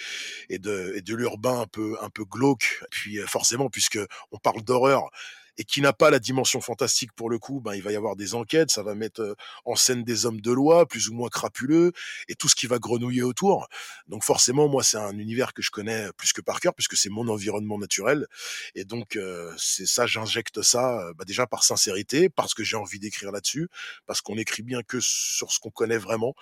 et 0.49 0.59
de, 0.59 0.93
et 0.95 1.01
de 1.01 1.15
l'urbain 1.15 1.61
un 1.61 1.67
peu, 1.67 1.97
un 2.01 2.09
peu 2.09 2.23
glauque. 2.23 2.83
Puis, 2.89 3.17
forcément, 3.27 3.69
puisque 3.69 3.99
on 4.31 4.37
parle 4.37 4.63
d'horreur, 4.63 5.09
et 5.57 5.63
qui 5.63 5.81
n'a 5.81 5.93
pas 5.93 6.09
la 6.09 6.19
dimension 6.19 6.61
fantastique 6.61 7.11
pour 7.13 7.29
le 7.29 7.39
coup, 7.39 7.59
ben, 7.59 7.73
il 7.73 7.81
va 7.81 7.91
y 7.91 7.95
avoir 7.95 8.15
des 8.15 8.35
enquêtes, 8.35 8.71
ça 8.71 8.83
va 8.83 8.95
mettre 8.95 9.35
en 9.65 9.75
scène 9.75 10.03
des 10.03 10.25
hommes 10.25 10.41
de 10.41 10.51
loi, 10.51 10.85
plus 10.85 11.09
ou 11.09 11.13
moins 11.13 11.29
crapuleux, 11.29 11.91
et 12.27 12.35
tout 12.35 12.47
ce 12.47 12.55
qui 12.55 12.67
va 12.67 12.79
grenouiller 12.79 13.23
autour. 13.23 13.67
Donc 14.07 14.23
forcément, 14.23 14.67
moi, 14.67 14.83
c'est 14.83 14.97
un 14.97 15.17
univers 15.17 15.53
que 15.53 15.61
je 15.61 15.71
connais 15.71 16.09
plus 16.17 16.33
que 16.33 16.41
par 16.41 16.59
cœur, 16.59 16.73
puisque 16.73 16.95
c'est 16.95 17.09
mon 17.09 17.27
environnement 17.27 17.77
naturel. 17.77 18.27
Et 18.75 18.85
donc, 18.85 19.17
c'est 19.57 19.87
ça, 19.87 20.05
j'injecte 20.05 20.61
ça 20.61 21.11
bah, 21.15 21.25
déjà 21.25 21.47
par 21.47 21.63
sincérité, 21.63 22.29
parce 22.29 22.53
que 22.53 22.63
j'ai 22.63 22.77
envie 22.77 22.99
d'écrire 22.99 23.31
là-dessus, 23.31 23.69
parce 24.05 24.21
qu'on 24.21 24.37
écrit 24.37 24.63
bien 24.63 24.83
que 24.83 24.99
sur 25.01 25.51
ce 25.51 25.59
qu'on 25.59 25.71
connaît 25.71 25.97
vraiment, 25.97 26.35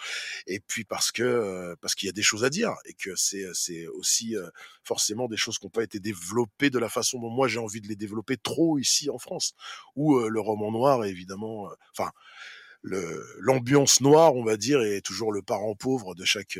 et 0.47 0.59
puis 0.59 0.83
parce 0.83 1.11
que 1.11 1.75
parce 1.81 1.95
qu'il 1.95 2.07
y 2.07 2.09
a 2.09 2.13
des 2.13 2.23
choses 2.23 2.43
à 2.43 2.49
dire, 2.49 2.73
et 2.85 2.93
que 2.93 3.15
c'est 3.15 3.45
c'est 3.53 3.87
aussi 3.87 4.35
forcément 4.83 5.27
des 5.27 5.37
choses 5.37 5.57
qui 5.57 5.65
n'ont 5.65 5.71
pas 5.71 5.83
été 5.83 5.99
développées 5.99 6.69
de 6.69 6.79
la 6.79 6.89
façon 6.89 7.19
dont 7.19 7.29
moi 7.29 7.47
j'ai 7.47 7.59
envie 7.59 7.81
de 7.81 7.87
les 7.87 7.95
développer 7.95 8.37
trop 8.37 8.77
ici 8.77 9.04
en 9.09 9.17
France, 9.17 9.53
où 9.95 10.19
le 10.19 10.39
roman 10.39 10.71
noir 10.71 11.03
est 11.05 11.09
évidemment, 11.09 11.69
enfin, 11.97 12.11
l'ambiance 12.83 14.01
noire, 14.01 14.35
on 14.35 14.43
va 14.43 14.57
dire, 14.57 14.81
est 14.81 15.01
toujours 15.01 15.31
le 15.31 15.41
parent 15.41 15.75
pauvre 15.75 16.15
de 16.15 16.25
chaque 16.25 16.59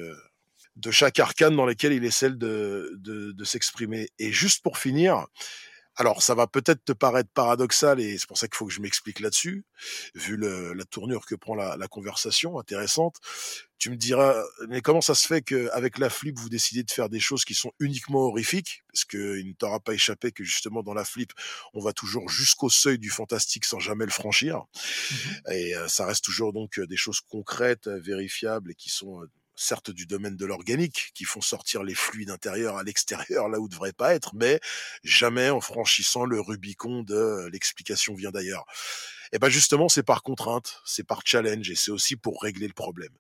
de 0.76 0.92
chaque 0.92 1.20
arcane 1.20 1.56
dans 1.56 1.66
lequel 1.66 1.94
il 1.94 2.04
essaie 2.04 2.32
de, 2.32 2.96
de, 2.98 3.32
de 3.32 3.44
s'exprimer. 3.46 4.10
Et 4.20 4.32
juste 4.32 4.62
pour 4.62 4.78
finir, 4.78 5.26
alors, 5.98 6.22
ça 6.22 6.36
va 6.36 6.46
peut-être 6.46 6.84
te 6.84 6.92
paraître 6.92 7.30
paradoxal 7.34 8.02
et 8.02 8.18
c'est 8.18 8.28
pour 8.28 8.38
ça 8.38 8.48
qu'il 8.48 8.56
faut 8.56 8.66
que 8.66 8.74
je 8.74 8.82
m'explique 8.82 9.22
là-dessus, 9.22 9.66
vu 10.14 10.36
le, 10.36 10.74
la 10.74 10.84
tournure 10.84 11.26
que 11.26 11.36
prend 11.36 11.56
la, 11.56 11.78
la, 11.78 11.88
conversation 11.88 12.60
intéressante. 12.60 13.16
Tu 13.78 13.90
me 13.90 13.96
diras, 13.96 14.36
mais 14.68 14.82
comment 14.82 15.00
ça 15.00 15.16
se 15.16 15.26
fait 15.26 15.42
qu'avec 15.42 15.98
la 15.98 16.10
flip, 16.10 16.38
vous 16.38 16.50
décidez 16.50 16.84
de 16.84 16.92
faire 16.92 17.08
des 17.08 17.22
choses 17.22 17.46
qui 17.46 17.54
sont 17.54 17.72
uniquement 17.80 18.24
horrifiques? 18.24 18.84
Parce 18.92 19.06
qu'il 19.06 19.48
ne 19.48 19.54
t'aura 19.54 19.80
pas 19.80 19.94
échappé 19.94 20.34
que 20.34 20.44
justement 20.44 20.84
dans 20.84 20.94
la 20.94 21.06
flip, 21.06 21.32
on 21.74 21.82
va 21.82 21.94
toujours 21.94 22.28
jusqu'au 22.28 22.70
seuil 22.70 23.00
du 23.00 23.10
fantastique 23.10 23.64
sans 23.64 23.80
jamais 23.80 24.06
le 24.06 24.12
franchir. 24.12 24.58
Mmh 24.58 25.16
et 25.52 25.76
euh, 25.76 25.88
ça 25.88 26.06
reste 26.06 26.24
toujours 26.24 26.54
donc 26.54 26.80
des 26.80 26.98
choses 26.98 27.22
concrètes, 27.22 27.88
vérifiables 27.88 28.72
et 28.72 28.76
qui 28.76 28.90
sont 28.90 29.22
certes 29.56 29.92
du 29.92 30.06
domaine 30.06 30.36
de 30.36 30.46
l'organique, 30.46 31.12
qui 31.14 31.24
font 31.26 31.42
sortir 31.42 31.84
les 31.84 31.96
fluides 31.96 32.30
intérieurs 32.30 32.78
à 32.78 32.84
l'extérieur 32.84 33.50
là 33.50 33.60
où 33.60 33.68
devrait 33.68 33.94
pas 33.94 34.14
être, 34.14 34.36
mais 34.36 34.60
jamais 35.04 35.50
en 35.50 35.62
franchissant 35.62 36.26
le 36.26 36.40
Rubicon 36.40 37.04
de 37.04 37.48
l'explication 37.52 38.14
vient 38.16 38.32
d'ailleurs. 38.32 38.66
Et 39.32 39.40
ben 39.40 39.50
justement, 39.50 39.90
c'est 39.90 40.04
par 40.04 40.24
contrainte, 40.24 40.82
c'est 40.86 41.04
par 41.04 41.22
challenge, 41.26 41.70
et 41.70 41.76
c'est 41.76 41.92
aussi 41.92 42.16
pour 42.16 42.42
régler 42.42 42.68
le 42.68 42.74
problème. 42.74 43.14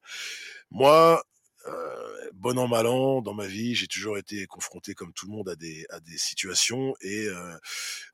Moi, 0.71 1.23
euh, 1.67 2.29
bon 2.33 2.59
an 2.59 2.67
mal 2.67 2.85
an, 2.85 3.21
dans 3.21 3.33
ma 3.33 3.47
vie, 3.47 3.75
j'ai 3.75 3.87
toujours 3.87 4.17
été 4.17 4.45
confronté 4.45 4.93
comme 4.93 5.13
tout 5.13 5.25
le 5.25 5.31
monde 5.31 5.49
à 5.49 5.55
des 5.55 5.85
à 5.89 5.99
des 5.99 6.17
situations 6.17 6.95
et 7.01 7.27
euh, 7.27 7.57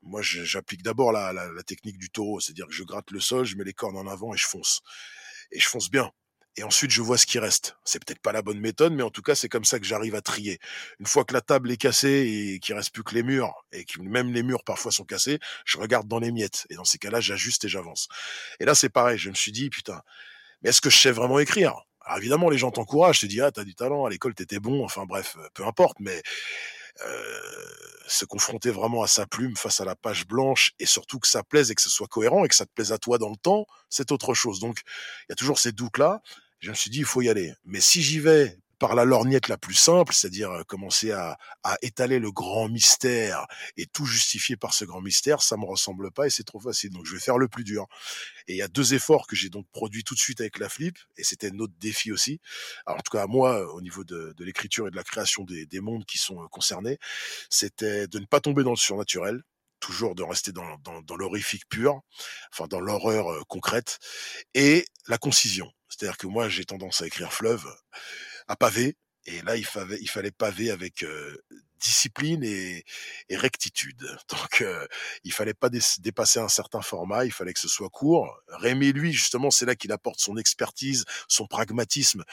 moi 0.01 0.21
j'applique 0.21 0.83
d'abord 0.83 1.11
la, 1.11 1.33
la, 1.33 1.51
la 1.51 1.63
technique 1.63 1.97
du 1.97 2.09
taureau, 2.09 2.39
c'est-à-dire 2.39 2.67
que 2.67 2.73
je 2.73 2.83
gratte 2.83 3.11
le 3.11 3.19
sol, 3.19 3.45
je 3.45 3.57
mets 3.57 3.65
les 3.65 3.73
cornes 3.73 3.97
en 3.97 4.07
avant 4.07 4.33
et 4.33 4.37
je 4.37 4.47
fonce. 4.47 4.81
Et 5.51 5.59
je 5.59 5.67
fonce 5.67 5.89
bien 5.89 6.11
et 6.57 6.63
ensuite 6.63 6.91
je 6.91 7.01
vois 7.01 7.17
ce 7.17 7.25
qui 7.25 7.39
reste. 7.39 7.77
C'est 7.85 8.03
peut-être 8.03 8.21
pas 8.21 8.31
la 8.31 8.41
bonne 8.41 8.59
méthode, 8.59 8.93
mais 8.93 9.03
en 9.03 9.09
tout 9.09 9.21
cas 9.21 9.35
c'est 9.35 9.49
comme 9.49 9.65
ça 9.65 9.79
que 9.79 9.85
j'arrive 9.85 10.15
à 10.15 10.21
trier. 10.21 10.59
Une 10.99 11.05
fois 11.05 11.23
que 11.25 11.33
la 11.33 11.41
table 11.41 11.71
est 11.71 11.77
cassée 11.77 12.53
et 12.53 12.59
qu'il 12.59 12.75
reste 12.75 12.93
plus 12.93 13.03
que 13.03 13.15
les 13.15 13.23
murs, 13.23 13.53
et 13.71 13.85
que 13.85 14.01
même 14.01 14.31
les 14.31 14.43
murs 14.43 14.63
parfois 14.63 14.91
sont 14.91 15.05
cassés, 15.05 15.39
je 15.65 15.77
regarde 15.77 16.07
dans 16.07 16.19
les 16.19 16.31
miettes. 16.31 16.65
Et 16.69 16.75
dans 16.75 16.85
ces 16.85 16.97
cas-là, 16.97 17.21
j'ajuste 17.21 17.65
et 17.65 17.69
j'avance. 17.69 18.07
Et 18.59 18.65
là 18.65 18.75
c'est 18.75 18.89
pareil, 18.89 19.17
je 19.17 19.29
me 19.29 19.35
suis 19.35 19.51
dit, 19.51 19.69
putain, 19.69 20.01
mais 20.61 20.69
est-ce 20.69 20.81
que 20.81 20.89
je 20.89 20.97
sais 20.97 21.11
vraiment 21.11 21.39
écrire? 21.39 21.75
Alors 22.03 22.17
évidemment 22.17 22.49
les 22.49 22.57
gens 22.57 22.71
t'encouragent, 22.71 23.19
te 23.21 23.25
disent, 23.25 23.41
ah 23.41 23.51
t'as 23.51 23.63
du 23.63 23.75
talent, 23.75 24.05
à 24.05 24.09
l'école 24.09 24.33
t'étais 24.35 24.59
bon, 24.59 24.83
enfin 24.83 25.05
bref, 25.05 25.37
peu 25.53 25.65
importe, 25.65 25.97
mais... 25.99 26.21
Euh, 27.05 27.39
se 28.11 28.25
confronter 28.25 28.71
vraiment 28.71 29.03
à 29.03 29.07
sa 29.07 29.25
plume 29.25 29.55
face 29.55 29.79
à 29.79 29.85
la 29.85 29.95
page 29.95 30.27
blanche 30.27 30.73
et 30.79 30.85
surtout 30.85 31.19
que 31.19 31.27
ça 31.27 31.43
plaise 31.43 31.71
et 31.71 31.75
que 31.75 31.81
ce 31.81 31.89
soit 31.89 32.07
cohérent 32.07 32.43
et 32.43 32.47
que 32.47 32.55
ça 32.55 32.65
te 32.65 32.71
plaise 32.73 32.91
à 32.91 32.97
toi 32.97 33.17
dans 33.17 33.29
le 33.29 33.37
temps, 33.37 33.65
c'est 33.89 34.11
autre 34.11 34.33
chose. 34.33 34.59
Donc, 34.59 34.81
il 35.21 35.31
y 35.31 35.33
a 35.33 35.35
toujours 35.35 35.59
ces 35.59 35.71
doutes-là. 35.71 36.21
Je 36.61 36.69
me 36.69 36.75
suis 36.75 36.91
dit, 36.91 36.99
il 36.99 37.05
faut 37.05 37.21
y 37.21 37.29
aller. 37.29 37.53
Mais 37.65 37.81
si 37.81 38.01
j'y 38.03 38.19
vais 38.19 38.57
par 38.77 38.95
la 38.95 39.05
lorgnette 39.05 39.47
la 39.47 39.59
plus 39.59 39.75
simple, 39.75 40.11
c'est-à-dire 40.11 40.49
euh, 40.51 40.63
commencer 40.63 41.11
à, 41.11 41.37
à, 41.63 41.77
étaler 41.83 42.17
le 42.17 42.31
grand 42.31 42.67
mystère 42.67 43.45
et 43.77 43.85
tout 43.85 44.05
justifier 44.05 44.57
par 44.57 44.73
ce 44.73 44.85
grand 44.85 45.01
mystère, 45.01 45.43
ça 45.43 45.55
me 45.55 45.65
ressemble 45.65 46.11
pas 46.11 46.25
et 46.25 46.31
c'est 46.31 46.43
trop 46.43 46.59
facile. 46.59 46.89
Donc 46.89 47.05
je 47.05 47.13
vais 47.13 47.19
faire 47.19 47.37
le 47.37 47.47
plus 47.47 47.63
dur. 47.63 47.85
Et 48.47 48.53
il 48.53 48.57
y 48.57 48.63
a 48.63 48.67
deux 48.67 48.95
efforts 48.95 49.27
que 49.27 49.35
j'ai 49.35 49.49
donc 49.49 49.67
produits 49.71 50.03
tout 50.03 50.15
de 50.15 50.19
suite 50.19 50.41
avec 50.41 50.57
la 50.57 50.67
flip 50.67 50.97
et 51.17 51.23
c'était 51.23 51.51
notre 51.51 51.73
défi 51.79 52.11
aussi. 52.11 52.39
Alors 52.87 52.99
en 52.99 53.01
tout 53.03 53.15
cas 53.15 53.27
moi, 53.27 53.71
au 53.73 53.81
niveau 53.81 54.03
de, 54.03 54.33
de 54.35 54.43
l'écriture 54.43 54.87
et 54.87 54.91
de 54.91 54.95
la 54.95 55.03
création 55.03 55.43
des, 55.43 55.67
des 55.67 55.79
mondes 55.79 56.05
qui 56.05 56.17
sont 56.17 56.41
euh, 56.41 56.47
concernés, 56.47 56.97
c'était 57.51 58.07
de 58.07 58.17
ne 58.17 58.25
pas 58.25 58.39
tomber 58.39 58.63
dans 58.63 58.71
le 58.71 58.77
surnaturel 58.77 59.43
toujours 59.79 60.15
de 60.15 60.23
rester 60.23 60.51
dans, 60.51 60.77
dans, 60.83 61.01
dans 61.01 61.15
l'horrifique 61.15 61.67
pur, 61.67 62.01
enfin 62.51 62.67
dans 62.67 62.79
l'horreur 62.79 63.45
concrète, 63.47 63.97
et 64.53 64.85
la 65.07 65.17
concision. 65.17 65.71
C'est-à-dire 66.01 66.17
que 66.17 66.25
moi, 66.25 66.49
j'ai 66.49 66.65
tendance 66.65 67.01
à 67.01 67.05
écrire 67.05 67.31
fleuve 67.31 67.63
à 68.47 68.55
pavé, 68.55 68.97
et 69.25 69.43
là, 69.43 69.55
il 69.55 69.63
fallait, 69.63 69.99
il 70.01 70.09
fallait 70.09 70.31
paver 70.31 70.71
avec 70.71 71.05
discipline 71.79 72.43
et, 72.43 72.83
et, 73.29 73.37
rectitude. 73.37 74.01
Donc, 74.29 74.61
euh, 74.61 74.87
il 75.23 75.31
fallait 75.31 75.53
pas 75.53 75.69
dépasser 75.99 76.39
un 76.39 76.47
certain 76.47 76.81
format, 76.81 77.25
il 77.25 77.31
fallait 77.31 77.53
que 77.53 77.59
ce 77.59 77.67
soit 77.67 77.89
court. 77.89 78.35
Rémi, 78.47 78.93
lui, 78.93 79.13
justement, 79.13 79.51
c'est 79.51 79.67
là 79.67 79.75
qu'il 79.75 79.91
apporte 79.91 80.19
son 80.19 80.37
expertise, 80.37 81.05
son 81.27 81.45
pragmatisme 81.45 82.23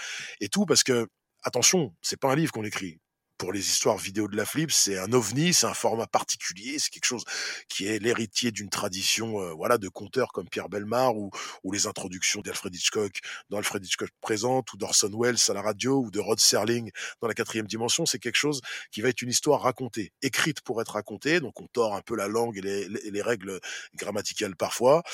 et 0.40 0.48
tout, 0.48 0.64
parce 0.64 0.82
que 0.82 1.06
attention, 1.42 1.94
c'est 2.00 2.18
pas 2.18 2.32
un 2.32 2.36
livre 2.36 2.52
qu'on 2.52 2.64
écrit 2.64 2.98
pour 3.38 3.52
les 3.52 3.60
histoires 3.60 3.96
vidéo 3.96 4.26
de 4.26 4.36
la 4.36 4.44
flip, 4.44 4.72
c'est 4.72 4.98
un 4.98 5.12
ovni, 5.12 5.54
c'est 5.54 5.66
un 5.66 5.74
format 5.74 6.08
particulier, 6.08 6.78
c'est 6.78 6.90
quelque 6.90 7.06
chose 7.06 7.24
qui 7.68 7.86
est 7.86 8.00
l'héritier 8.00 8.50
d'une 8.50 8.68
tradition, 8.68 9.40
euh, 9.40 9.52
voilà, 9.52 9.78
de 9.78 9.88
conteurs 9.88 10.32
comme 10.32 10.48
Pierre 10.48 10.68
Belmar 10.68 11.16
ou, 11.16 11.30
ou 11.62 11.72
les 11.72 11.86
introductions 11.86 12.40
d'Alfred 12.40 12.74
Hitchcock 12.74 13.20
dans 13.48 13.58
Alfred 13.58 13.84
Hitchcock 13.84 14.10
présente 14.20 14.72
ou 14.72 14.76
d'Orson 14.76 15.10
Welles 15.14 15.38
à 15.48 15.52
la 15.52 15.62
radio 15.62 16.00
ou 16.00 16.10
de 16.10 16.18
Rod 16.18 16.40
Serling 16.40 16.90
dans 17.22 17.28
la 17.28 17.34
quatrième 17.34 17.66
dimension. 17.66 18.06
C'est 18.06 18.18
quelque 18.18 18.36
chose 18.36 18.60
qui 18.90 19.00
va 19.02 19.08
être 19.08 19.22
une 19.22 19.30
histoire 19.30 19.62
racontée, 19.62 20.12
écrite 20.20 20.60
pour 20.62 20.82
être 20.82 20.92
racontée. 20.94 21.38
Donc 21.38 21.60
on 21.60 21.68
tord 21.68 21.94
un 21.94 22.02
peu 22.02 22.16
la 22.16 22.26
langue 22.26 22.58
et 22.58 22.62
les, 22.62 22.88
les, 22.88 23.10
les 23.10 23.22
règles 23.22 23.60
grammaticales 23.94 24.56
parfois, 24.56 25.04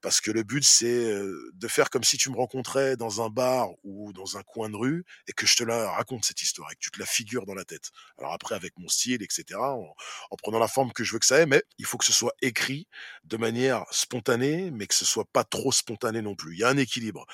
parce 0.00 0.20
que 0.20 0.30
le 0.30 0.44
but 0.44 0.64
c'est 0.64 0.86
euh, 0.86 1.50
de 1.54 1.66
faire 1.66 1.90
comme 1.90 2.04
si 2.04 2.16
tu 2.16 2.30
me 2.30 2.36
rencontrais 2.36 2.96
dans 2.96 3.24
un 3.24 3.28
bar 3.28 3.70
ou 3.82 4.12
dans 4.12 4.36
un 4.36 4.42
coin 4.44 4.70
de 4.70 4.76
rue 4.76 5.04
et 5.26 5.32
que 5.32 5.46
je 5.46 5.56
te 5.56 5.64
la 5.64 5.90
raconte 5.90 6.24
cette 6.24 6.42
histoire 6.42 6.70
et 6.70 6.74
que 6.76 6.80
tu 6.80 6.92
te 6.92 7.00
la 7.00 7.06
figures 7.06 7.44
dans 7.44 7.55
la 7.56 7.64
tête. 7.64 7.90
Alors 8.18 8.32
après, 8.32 8.54
avec 8.54 8.78
mon 8.78 8.88
style, 8.88 9.22
etc., 9.22 9.58
en, 9.58 9.94
prenant 10.38 10.58
la 10.58 10.68
forme 10.68 10.92
que 10.92 11.04
je 11.04 11.12
veux 11.12 11.18
que 11.18 11.26
ça 11.26 11.40
ait, 11.40 11.46
mais 11.46 11.62
il 11.78 11.84
faut 11.84 11.98
que 11.98 12.04
ce 12.04 12.12
soit 12.12 12.34
écrit 12.42 12.86
de 13.24 13.36
manière 13.36 13.84
spontanée, 13.90 14.70
mais 14.70 14.86
que 14.86 14.94
ce 14.94 15.04
soit 15.04 15.24
pas 15.24 15.44
trop 15.44 15.72
spontané 15.72 16.22
non 16.22 16.34
plus. 16.34 16.54
Il 16.54 16.60
y 16.60 16.64
a 16.64 16.68
un 16.68 16.76
équilibre. 16.76 17.26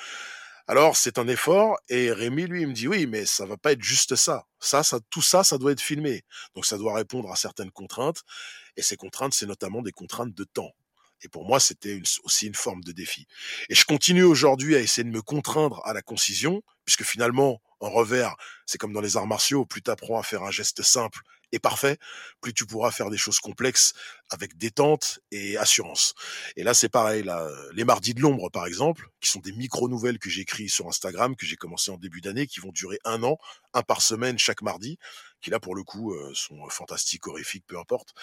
Alors 0.65 0.95
c'est 0.95 1.19
un 1.19 1.27
effort 1.27 1.77
et 1.89 2.13
Rémi 2.13 2.47
lui 2.47 2.61
il 2.61 2.69
me 2.69 2.73
dit 2.73 2.87
oui 2.87 3.05
mais 3.05 3.25
ça 3.25 3.45
va 3.45 3.57
pas 3.57 3.73
être 3.73 3.83
juste 3.83 4.15
ça. 4.15 4.45
Ça 4.61 4.81
ça 4.81 5.01
tout 5.09 5.21
ça 5.21 5.43
ça 5.43 5.57
doit 5.57 5.73
être 5.73 5.81
filmé. 5.81 6.23
Donc 6.55 6.65
ça 6.65 6.77
doit 6.77 6.95
répondre 6.95 7.29
à 7.29 7.35
certaines 7.35 7.69
contraintes 7.69 8.23
et 8.77 8.81
ces 8.81 8.95
contraintes 8.95 9.33
c'est 9.33 9.45
notamment 9.45 9.81
des 9.81 9.91
contraintes 9.91 10.33
de 10.33 10.45
temps. 10.45 10.73
Et 11.23 11.29
pour 11.29 11.45
moi, 11.45 11.59
c'était 11.59 12.01
aussi 12.23 12.47
une 12.47 12.55
forme 12.55 12.83
de 12.83 12.91
défi. 12.91 13.27
Et 13.69 13.75
je 13.75 13.85
continue 13.85 14.23
aujourd'hui 14.23 14.75
à 14.75 14.79
essayer 14.79 15.05
de 15.05 15.09
me 15.09 15.21
contraindre 15.21 15.81
à 15.85 15.93
la 15.93 16.01
concision, 16.01 16.61
puisque 16.83 17.03
finalement, 17.03 17.61
en 17.83 17.89
revers, 17.89 18.35
c'est 18.65 18.77
comme 18.77 18.93
dans 18.93 19.01
les 19.01 19.17
arts 19.17 19.27
martiaux, 19.27 19.65
plus 19.65 19.81
tu 19.81 19.91
apprends 19.91 20.19
à 20.19 20.23
faire 20.23 20.43
un 20.43 20.51
geste 20.51 20.81
simple 20.81 21.19
et 21.51 21.59
parfait, 21.59 21.97
plus 22.41 22.53
tu 22.53 22.65
pourras 22.65 22.91
faire 22.91 23.09
des 23.09 23.17
choses 23.17 23.39
complexes 23.39 23.93
avec 24.33 24.57
détente 24.57 25.19
et 25.31 25.57
assurance. 25.57 26.15
Et 26.55 26.63
là, 26.63 26.73
c'est 26.73 26.89
pareil. 26.89 27.21
Là, 27.21 27.47
les 27.73 27.85
mardis 27.85 28.15
de 28.15 28.19
l'ombre, 28.19 28.49
par 28.49 28.65
exemple, 28.65 29.07
qui 29.21 29.29
sont 29.29 29.39
des 29.39 29.51
micro-nouvelles 29.51 30.17
que 30.17 30.29
j'écris 30.29 30.69
sur 30.69 30.87
Instagram, 30.87 31.35
que 31.35 31.45
j'ai 31.45 31.55
commencé 31.55 31.91
en 31.91 31.97
début 31.97 32.19
d'année, 32.19 32.47
qui 32.47 32.59
vont 32.59 32.71
durer 32.71 32.97
un 33.05 33.21
an, 33.21 33.37
un 33.73 33.83
par 33.83 34.01
semaine 34.01 34.39
chaque 34.39 34.63
mardi, 34.63 34.97
qui 35.39 35.51
là, 35.51 35.59
pour 35.59 35.75
le 35.75 35.83
coup, 35.83 36.13
euh, 36.13 36.31
sont 36.33 36.67
fantastiques, 36.69 37.27
horrifiques, 37.27 37.65
peu 37.67 37.77
importe, 37.77 38.13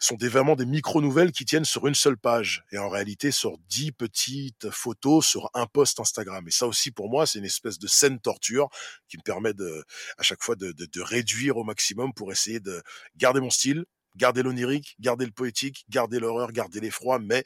sont 0.00 0.16
des, 0.16 0.28
vraiment 0.28 0.56
des 0.56 0.66
micro-nouvelles 0.66 1.30
qui 1.30 1.44
tiennent 1.44 1.64
sur 1.64 1.86
une 1.86 1.94
seule 1.94 2.18
page. 2.18 2.64
Et 2.72 2.78
en 2.78 2.88
réalité, 2.88 3.30
sur 3.30 3.56
dix 3.68 3.92
petites 3.92 4.70
photos 4.70 5.24
sur 5.24 5.48
un 5.54 5.66
post 5.66 6.00
Instagram. 6.00 6.46
Et 6.48 6.50
ça 6.50 6.66
aussi, 6.66 6.90
pour 6.90 7.08
moi, 7.08 7.24
c'est 7.24 7.38
une 7.38 7.44
espèce 7.44 7.78
de 7.78 7.86
scène 7.86 8.18
torture 8.18 8.68
qui 9.08 9.16
me 9.16 9.22
permet 9.22 9.54
de, 9.54 9.84
à 10.18 10.24
chaque 10.24 10.42
fois 10.42 10.56
de, 10.56 10.72
de 10.72 11.00
réduire 11.00 11.56
au 11.56 11.62
maximum 11.62 12.12
pour 12.12 12.32
essayer 12.32 12.58
de 12.58 12.82
garder 13.16 13.40
mon 13.40 13.50
style, 13.50 13.84
garder 14.16 14.42
l'onirique, 14.42 14.96
garder 15.00 15.26
le 15.26 15.32
poétique, 15.32 15.84
garder 15.88 16.18
l'horreur, 16.18 16.52
garder 16.52 16.80
l'effroi, 16.80 17.18
mais 17.18 17.44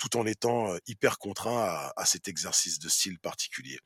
tout 0.00 0.16
en 0.16 0.26
étant 0.26 0.74
hyper 0.86 1.18
contraint 1.18 1.58
à, 1.58 1.92
à, 1.94 2.06
cet 2.06 2.26
exercice 2.26 2.78
de 2.78 2.88
style 2.88 3.18
particulier. 3.18 3.78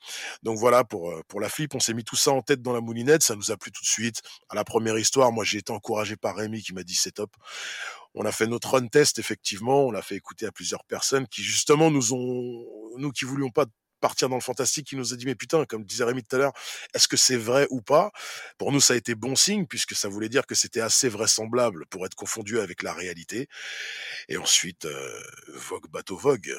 Donc 0.44 0.58
voilà, 0.58 0.84
pour, 0.84 1.12
pour 1.26 1.40
la 1.40 1.48
flip, 1.48 1.74
on 1.74 1.80
s'est 1.80 1.92
mis 1.92 2.04
tout 2.04 2.16
ça 2.16 2.30
en 2.30 2.40
tête 2.40 2.62
dans 2.62 2.72
la 2.72 2.80
moulinette, 2.80 3.24
ça 3.24 3.34
nous 3.34 3.50
a 3.50 3.56
plu 3.56 3.72
tout 3.72 3.82
de 3.82 3.88
suite. 3.88 4.22
À 4.48 4.54
la 4.54 4.64
première 4.64 4.96
histoire, 4.96 5.32
moi 5.32 5.44
j'ai 5.44 5.58
été 5.58 5.72
encouragé 5.72 6.16
par 6.16 6.36
Rémi 6.36 6.62
qui 6.62 6.72
m'a 6.72 6.84
dit 6.84 6.94
c'est 6.94 7.12
top. 7.12 7.34
On 8.14 8.24
a 8.24 8.30
fait 8.30 8.46
notre 8.46 8.70
run 8.70 8.86
test, 8.86 9.18
effectivement, 9.18 9.86
on 9.86 9.90
l'a 9.90 10.02
fait 10.02 10.14
écouter 10.14 10.46
à 10.46 10.52
plusieurs 10.52 10.84
personnes 10.84 11.26
qui 11.26 11.42
justement 11.42 11.90
nous 11.90 12.14
ont, 12.14 12.64
nous 12.96 13.10
qui 13.10 13.24
voulions 13.24 13.50
pas 13.50 13.66
partir 14.04 14.28
dans 14.28 14.36
le 14.36 14.42
fantastique, 14.42 14.88
qui 14.88 14.96
nous 14.96 15.14
a 15.14 15.16
dit 15.16 15.24
mais 15.24 15.34
putain, 15.34 15.64
comme 15.64 15.82
disait 15.82 16.04
Rémi 16.04 16.22
tout 16.22 16.36
à 16.36 16.38
l'heure, 16.38 16.52
est-ce 16.92 17.08
que 17.08 17.16
c'est 17.16 17.38
vrai 17.38 17.66
ou 17.70 17.80
pas? 17.80 18.12
Pour 18.58 18.70
nous, 18.70 18.78
ça 18.78 18.92
a 18.92 18.98
été 18.98 19.14
bon 19.14 19.34
signe 19.34 19.64
puisque 19.64 19.94
ça 19.94 20.10
voulait 20.10 20.28
dire 20.28 20.46
que 20.46 20.54
c'était 20.54 20.82
assez 20.82 21.08
vraisemblable 21.08 21.86
pour 21.86 22.04
être 22.04 22.14
confondu 22.14 22.60
avec 22.60 22.82
la 22.82 22.92
réalité. 22.92 23.48
Et 24.28 24.36
ensuite, 24.36 24.84
euh, 24.84 25.10
vogue 25.54 25.88
bateau 25.90 26.18
vogue. 26.18 26.54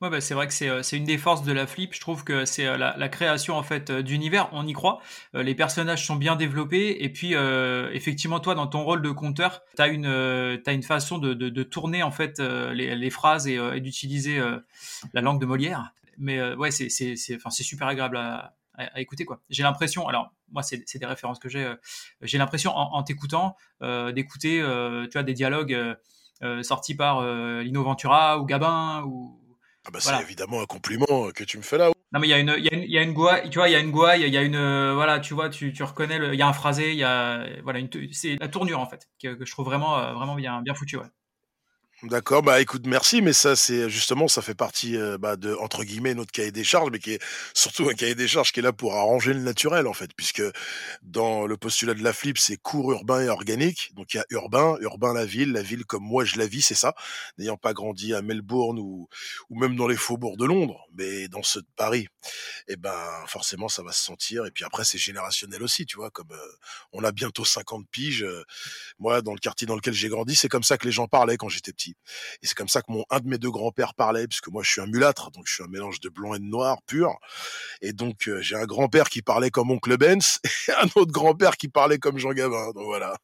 Ouais, 0.00 0.08
bah, 0.08 0.22
c'est 0.22 0.32
vrai 0.32 0.48
que 0.48 0.54
c'est 0.54 0.96
une 0.96 1.04
des 1.04 1.18
forces 1.18 1.42
de 1.42 1.52
la 1.52 1.66
flip. 1.66 1.92
Je 1.92 2.00
trouve 2.00 2.24
que 2.24 2.46
c'est 2.46 2.64
la, 2.64 2.96
la, 2.96 3.08
création 3.10 3.56
en 3.56 3.62
fait 3.62 3.92
d'univers. 3.92 4.48
On 4.52 4.66
y 4.66 4.72
croit. 4.72 5.00
les 5.34 5.54
personnages 5.54 6.06
sont 6.06 6.16
bien 6.16 6.34
développés. 6.34 7.04
Et 7.04 7.10
puis, 7.10 7.34
euh, 7.34 7.90
effectivement, 7.92 8.40
toi, 8.40 8.54
dans 8.54 8.68
ton 8.68 8.84
rôle 8.84 9.02
de 9.02 9.10
conteur, 9.10 9.62
tu 9.76 9.82
as 9.82 9.88
une, 9.88 10.06
as 10.06 10.72
une 10.72 10.82
façon 10.82 11.18
de, 11.18 11.34
de, 11.34 11.62
tourner 11.62 12.02
en 12.02 12.10
fait 12.10 12.38
les, 12.38 13.10
phrases 13.10 13.46
et 13.46 13.80
d'utiliser 13.80 14.40
la 15.12 15.20
langue 15.20 15.38
de 15.38 15.44
Molière 15.44 15.92
mais 16.20 16.38
euh, 16.38 16.54
ouais, 16.56 16.70
c'est 16.70 16.88
c'est 16.90 17.16
enfin 17.34 17.50
c'est 17.50 17.62
super 17.62 17.88
agréable 17.88 18.16
à, 18.16 18.54
à, 18.74 19.00
écouter 19.00 19.24
quoi. 19.24 19.40
J'ai 19.50 19.62
l'impression, 19.62 20.06
alors 20.06 20.32
moi 20.50 20.62
c'est 20.62 20.98
des 20.98 21.06
références 21.06 21.38
que 21.38 21.48
j'ai, 21.48 21.64
euh, 21.64 21.74
j'ai 22.22 22.38
l'impression 22.38 22.76
en, 22.76 22.94
en 22.94 23.02
t'écoutant 23.02 23.56
euh, 23.82 24.12
d'écouter, 24.12 24.60
euh, 24.60 25.06
tu 25.06 25.12
vois, 25.14 25.22
des 25.22 25.34
dialogues 25.34 25.96
euh, 26.42 26.62
sortis 26.62 26.94
par 26.94 27.22
Lino 27.62 27.82
Ventura 27.82 28.38
ou 28.38 28.44
Gabin 28.44 29.02
ou. 29.04 29.36
Ah 29.86 29.90
bah 29.90 29.98
voilà. 30.02 30.18
c'est 30.18 30.24
évidemment 30.24 30.60
un 30.60 30.66
compliment 30.66 31.30
que 31.34 31.42
tu 31.42 31.56
me 31.56 31.62
fais 31.62 31.78
là. 31.78 31.90
Non 32.12 32.20
mais 32.20 32.26
il 32.26 32.30
y 32.30 32.34
a 32.34 32.38
une 32.38 32.54
il 32.58 32.64
y 32.64 32.68
a 32.68 32.74
une 32.74 32.82
il 32.82 32.90
y 32.90 32.98
a 32.98 33.02
une 33.02 33.14
tu 33.50 33.58
vois, 33.58 33.68
il 33.68 33.72
y 33.72 33.76
a 33.76 33.78
une 33.78 33.90
gouaille, 33.90 34.22
il 34.22 34.32
y 34.32 34.36
a 34.36 34.42
une 34.42 34.92
voilà, 34.92 35.20
tu 35.20 35.32
vois, 35.32 35.48
tu, 35.48 35.72
tu 35.72 35.82
reconnais 35.82 36.16
il 36.16 36.34
y 36.34 36.42
a 36.42 36.48
un 36.48 36.52
phrasé, 36.52 36.90
il 36.90 36.98
y 36.98 37.04
a 37.04 37.46
voilà 37.62 37.78
une 37.78 37.88
c'est 38.12 38.36
la 38.36 38.48
tournure 38.48 38.78
en 38.78 38.86
fait 38.86 39.08
que, 39.22 39.34
que 39.34 39.46
je 39.46 39.50
trouve 39.50 39.64
vraiment 39.64 40.12
vraiment 40.12 40.34
bien 40.34 40.60
bien 40.60 40.74
foutu 40.74 40.98
ouais. 40.98 41.06
D'accord, 42.04 42.42
bah 42.42 42.62
écoute, 42.62 42.86
merci, 42.86 43.20
mais 43.20 43.34
ça 43.34 43.56
c'est 43.56 43.90
justement 43.90 44.26
ça 44.26 44.40
fait 44.40 44.54
partie 44.54 44.96
euh, 44.96 45.18
bah, 45.18 45.36
de 45.36 45.54
entre 45.56 45.84
guillemets 45.84 46.14
notre 46.14 46.32
cahier 46.32 46.50
des 46.50 46.64
charges, 46.64 46.88
mais 46.90 46.98
qui 46.98 47.12
est 47.12 47.22
surtout 47.54 47.90
un 47.90 47.92
cahier 47.94 48.14
des 48.14 48.26
charges 48.26 48.52
qui 48.52 48.60
est 48.60 48.62
là 48.62 48.72
pour 48.72 48.94
arranger 48.94 49.34
le 49.34 49.40
naturel 49.40 49.86
en 49.86 49.92
fait, 49.92 50.10
puisque 50.16 50.42
dans 51.02 51.46
le 51.46 51.58
postulat 51.58 51.92
de 51.92 52.02
la 52.02 52.14
flip 52.14 52.38
c'est 52.38 52.56
court 52.56 52.90
urbain 52.90 53.20
et 53.20 53.28
organique, 53.28 53.90
donc 53.94 54.14
il 54.14 54.16
y 54.16 54.20
a 54.20 54.24
urbain, 54.30 54.76
urbain 54.80 55.12
la 55.12 55.26
ville, 55.26 55.52
la 55.52 55.60
ville 55.60 55.84
comme 55.84 56.02
moi 56.02 56.24
je 56.24 56.38
la 56.38 56.46
vis, 56.46 56.62
c'est 56.62 56.74
ça, 56.74 56.94
n'ayant 57.36 57.58
pas 57.58 57.74
grandi 57.74 58.14
à 58.14 58.22
Melbourne 58.22 58.78
ou 58.78 59.06
ou 59.50 59.58
même 59.60 59.76
dans 59.76 59.86
les 59.86 59.96
faubourgs 59.96 60.38
de 60.38 60.46
Londres, 60.46 60.86
mais 60.94 61.28
dans 61.28 61.42
ceux 61.42 61.60
de 61.60 61.68
Paris, 61.76 62.06
et 62.66 62.72
eh 62.72 62.76
ben 62.76 62.96
forcément 63.26 63.68
ça 63.68 63.82
va 63.82 63.92
se 63.92 64.02
sentir, 64.02 64.46
et 64.46 64.50
puis 64.50 64.64
après 64.64 64.84
c'est 64.84 64.96
générationnel 64.98 65.62
aussi, 65.62 65.84
tu 65.84 65.96
vois, 65.96 66.10
comme 66.10 66.32
euh, 66.32 66.52
on 66.92 67.04
a 67.04 67.12
bientôt 67.12 67.44
50 67.44 67.86
piges, 67.90 68.22
euh, 68.22 68.42
moi 68.98 69.20
dans 69.20 69.34
le 69.34 69.38
quartier 69.38 69.66
dans 69.66 69.76
lequel 69.76 69.92
j'ai 69.92 70.08
grandi, 70.08 70.34
c'est 70.34 70.48
comme 70.48 70.62
ça 70.62 70.78
que 70.78 70.86
les 70.86 70.92
gens 70.92 71.06
parlaient 71.06 71.36
quand 71.36 71.50
j'étais 71.50 71.72
petit. 71.74 71.89
Et 72.42 72.46
c'est 72.46 72.54
comme 72.54 72.68
ça 72.68 72.82
que 72.82 72.92
mon 72.92 73.04
un 73.10 73.20
de 73.20 73.28
mes 73.28 73.38
deux 73.38 73.50
grands-pères 73.50 73.94
parlait, 73.94 74.26
puisque 74.26 74.48
moi 74.48 74.62
je 74.62 74.70
suis 74.70 74.80
un 74.80 74.86
mulâtre, 74.86 75.30
donc 75.30 75.44
je 75.46 75.54
suis 75.54 75.62
un 75.62 75.68
mélange 75.68 76.00
de 76.00 76.08
blanc 76.08 76.34
et 76.34 76.38
de 76.38 76.44
noir 76.44 76.82
pur. 76.86 77.18
Et 77.82 77.92
donc 77.92 78.28
euh, 78.28 78.40
j'ai 78.40 78.56
un 78.56 78.66
grand-père 78.66 79.08
qui 79.08 79.22
parlait 79.22 79.50
comme 79.50 79.70
oncle 79.70 79.96
Benz 79.96 80.40
et 80.68 80.72
un 80.72 80.88
autre 80.96 81.12
grand-père 81.12 81.56
qui 81.56 81.68
parlait 81.68 81.98
comme 81.98 82.18
Jean 82.18 82.32
Gabin. 82.32 82.72
Donc 82.72 82.84
voilà. 82.84 83.16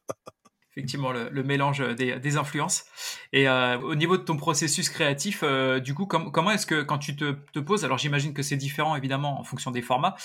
Effectivement, 0.71 1.11
le, 1.11 1.43
mélange 1.43 1.79
des, 1.95 2.37
influences. 2.37 2.85
Et 3.33 3.49
euh, 3.49 3.79
au 3.79 3.95
niveau 3.95 4.15
de 4.15 4.21
ton 4.21 4.37
processus 4.37 4.91
créatif, 4.91 5.39
euh, 5.41 5.79
du 5.79 5.95
coup, 5.95 6.05
com 6.05 6.31
comment 6.31 6.51
est-ce 6.51 6.67
que 6.67 6.83
quand 6.83 6.99
tu 6.99 7.15
te, 7.15 7.59
poses, 7.59 7.83
alors 7.83 7.97
j'imagine 7.97 8.35
que 8.35 8.43
c'est 8.43 8.57
différent 8.57 8.95
évidemment 8.95 9.39
en 9.39 9.43
fonction 9.43 9.71
des 9.71 9.81
formats. 9.81 10.15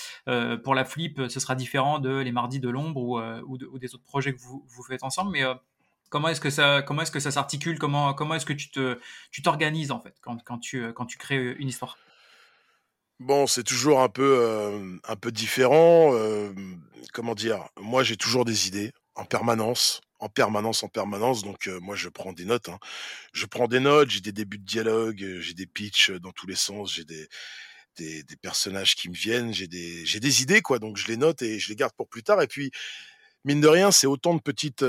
Pour 0.63 0.75
la 0.75 0.85
flip, 0.85 1.23
ce 1.27 1.39
sera 1.39 1.55
différent 1.55 1.97
de 1.97 2.19
les 2.19 2.31
mardis 2.31 2.59
de 2.59 2.69
l'ombre 2.69 3.01
ou, 3.01 3.19
ou, 3.19 3.57
de, 3.57 3.65
ou, 3.65 3.79
des 3.79 3.95
autres 3.95 4.03
projets 4.03 4.35
que 4.35 4.39
vous, 4.41 4.63
vous 4.67 4.83
faites 4.83 5.01
ensemble. 5.01 5.31
Mais 5.31 5.43
Comment 6.13 6.27
est-ce 6.27 6.41
que 6.41 6.51
ça, 6.51 6.83
comment 6.83 7.01
est-ce 7.01 7.09
que 7.09 7.19
ça 7.19 7.31
s'articule? 7.31 7.79
Comment, 7.79 8.13
comment 8.13 8.35
est-ce 8.35 8.45
que 8.45 8.53
tu 8.53 8.69
te, 8.69 8.99
tu 9.31 9.41
t'organises 9.41 9.89
en 9.89 9.99
fait 9.99 10.13
quand, 10.21 10.37
quand 10.43 10.59
tu, 10.59 10.93
quand 10.93 11.07
tu 11.07 11.17
crées 11.17 11.55
une 11.57 11.67
histoire? 11.67 11.97
Bon, 13.19 13.47
c'est 13.47 13.63
toujours 13.63 13.99
un 13.99 14.09
peu, 14.09 14.37
euh, 14.39 14.95
un 15.05 15.15
peu 15.15 15.31
différent. 15.31 16.13
Euh, 16.13 16.53
comment 17.13 17.33
dire? 17.33 17.67
Moi, 17.81 18.03
j'ai 18.03 18.15
toujours 18.15 18.45
des 18.45 18.67
idées 18.67 18.91
en 19.15 19.25
permanence, 19.25 20.01
en 20.19 20.29
permanence, 20.29 20.83
en 20.83 20.87
permanence. 20.87 21.41
Donc, 21.41 21.67
euh, 21.67 21.79
moi, 21.79 21.95
je 21.95 22.09
prends 22.09 22.31
des 22.31 22.45
notes. 22.45 22.69
Hein. 22.69 22.77
Je 23.33 23.47
prends 23.47 23.67
des 23.67 23.79
notes. 23.79 24.11
J'ai 24.11 24.21
des 24.21 24.33
débuts 24.33 24.59
de 24.59 24.65
dialogue. 24.65 25.39
J'ai 25.39 25.55
des 25.55 25.65
pitchs 25.65 26.11
dans 26.11 26.31
tous 26.31 26.45
les 26.45 26.55
sens. 26.55 26.93
J'ai 26.93 27.05
des, 27.05 27.27
des, 27.97 28.21
des, 28.21 28.35
personnages 28.35 28.93
qui 28.93 29.09
me 29.09 29.15
viennent. 29.15 29.51
J'ai 29.51 29.67
des, 29.67 30.05
j'ai 30.05 30.19
des 30.19 30.43
idées, 30.43 30.61
quoi. 30.61 30.77
Donc, 30.77 30.95
je 30.95 31.07
les 31.07 31.17
note 31.17 31.41
et 31.41 31.57
je 31.57 31.69
les 31.69 31.75
garde 31.75 31.93
pour 31.97 32.07
plus 32.07 32.21
tard. 32.21 32.39
Et 32.43 32.47
puis, 32.47 32.69
mine 33.45 33.61
de 33.61 33.67
rien, 33.67 33.89
c'est 33.89 34.05
autant 34.05 34.35
de 34.35 34.41
petites 34.41 34.85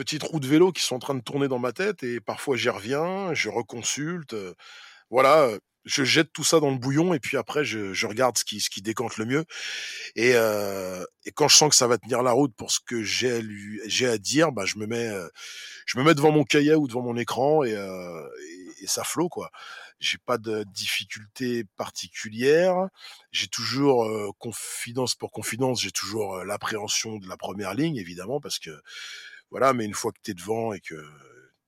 petites 0.00 0.22
roues 0.22 0.40
de 0.40 0.46
vélo 0.46 0.72
qui 0.72 0.82
sont 0.82 0.96
en 0.96 0.98
train 0.98 1.14
de 1.14 1.20
tourner 1.20 1.46
dans 1.46 1.58
ma 1.58 1.72
tête 1.72 2.02
et 2.02 2.20
parfois 2.20 2.56
j'y 2.56 2.70
reviens, 2.70 3.34
je 3.34 3.50
reconsulte. 3.50 4.34
voilà, 5.10 5.50
je 5.84 6.04
jette 6.04 6.32
tout 6.32 6.42
ça 6.42 6.58
dans 6.58 6.70
le 6.70 6.78
bouillon 6.78 7.12
et 7.12 7.20
puis 7.20 7.36
après 7.36 7.66
je, 7.66 8.06
regarde 8.06 8.38
ce 8.38 8.44
qui, 8.44 8.80
décante 8.80 9.18
le 9.18 9.26
mieux. 9.26 9.44
Et, 10.16 10.32
euh, 10.36 11.04
et 11.26 11.32
quand 11.32 11.48
je 11.48 11.56
sens 11.56 11.68
que 11.68 11.76
ça 11.76 11.86
va 11.86 11.98
tenir 11.98 12.22
la 12.22 12.32
route 12.32 12.54
pour 12.56 12.70
ce 12.70 12.80
que 12.80 13.02
j'ai 13.02 13.42
à, 14.06 14.16
dire, 14.16 14.52
bah, 14.52 14.64
je 14.64 14.78
me 14.78 14.86
mets, 14.86 15.08
euh, 15.08 15.28
devant 16.14 16.32
mon 16.32 16.44
cahier 16.44 16.74
ou 16.74 16.88
devant 16.88 17.02
mon 17.02 17.16
écran 17.18 17.62
et, 17.62 17.74
euh, 17.74 18.26
ça 18.86 19.04
flot 19.04 19.28
quoi. 19.28 19.50
J'ai 19.98 20.16
pas 20.16 20.38
de 20.38 20.64
difficulté 20.64 21.64
particulière. 21.76 22.88
J'ai 23.32 23.48
toujours 23.48 24.04
euh, 24.04 24.30
confidence 24.38 25.14
pour 25.14 25.30
confidence. 25.30 25.82
J'ai 25.82 25.90
toujours 25.90 26.36
euh, 26.36 26.44
l'appréhension 26.44 27.18
de 27.18 27.28
la 27.28 27.36
première 27.36 27.74
ligne 27.74 27.96
évidemment 27.96 28.40
parce 28.40 28.58
que 28.58 28.70
voilà. 29.50 29.72
Mais 29.72 29.84
une 29.84 29.94
fois 29.94 30.12
que 30.12 30.20
t'es 30.22 30.34
devant 30.34 30.72
et 30.72 30.80
que 30.80 30.94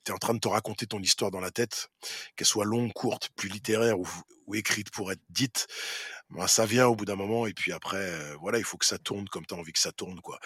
tu 0.05 0.11
es 0.11 0.15
en 0.15 0.17
train 0.17 0.33
de 0.33 0.39
te 0.39 0.47
raconter 0.47 0.85
ton 0.85 0.99
histoire 0.99 1.31
dans 1.31 1.39
la 1.39 1.51
tête, 1.51 1.89
qu'elle 2.35 2.47
soit 2.47 2.65
longue, 2.65 2.91
courte, 2.93 3.29
plus 3.35 3.49
littéraire 3.49 3.99
ou, 3.99 4.07
écrite 4.53 4.91
pour 4.91 5.11
être 5.11 5.21
dite, 5.29 5.67
ben, 6.29 6.45
ça 6.45 6.65
vient 6.65 6.87
au 6.87 6.95
bout 6.95 7.05
d'un 7.05 7.15
moment 7.15 7.47
et 7.47 7.53
puis 7.53 7.71
après, 7.71 7.97
euh, 7.97 8.35
voilà, 8.39 8.59
il 8.59 8.63
faut 8.63 8.77
que 8.77 8.85
ça 8.85 8.99
tourne 8.99 9.27
comme 9.29 9.45
tu 9.45 9.55
as 9.55 9.57
envie 9.57 9.71
que 9.71 9.79
ça 9.79 9.91
tourne, 9.91 10.19
quoi. 10.21 10.37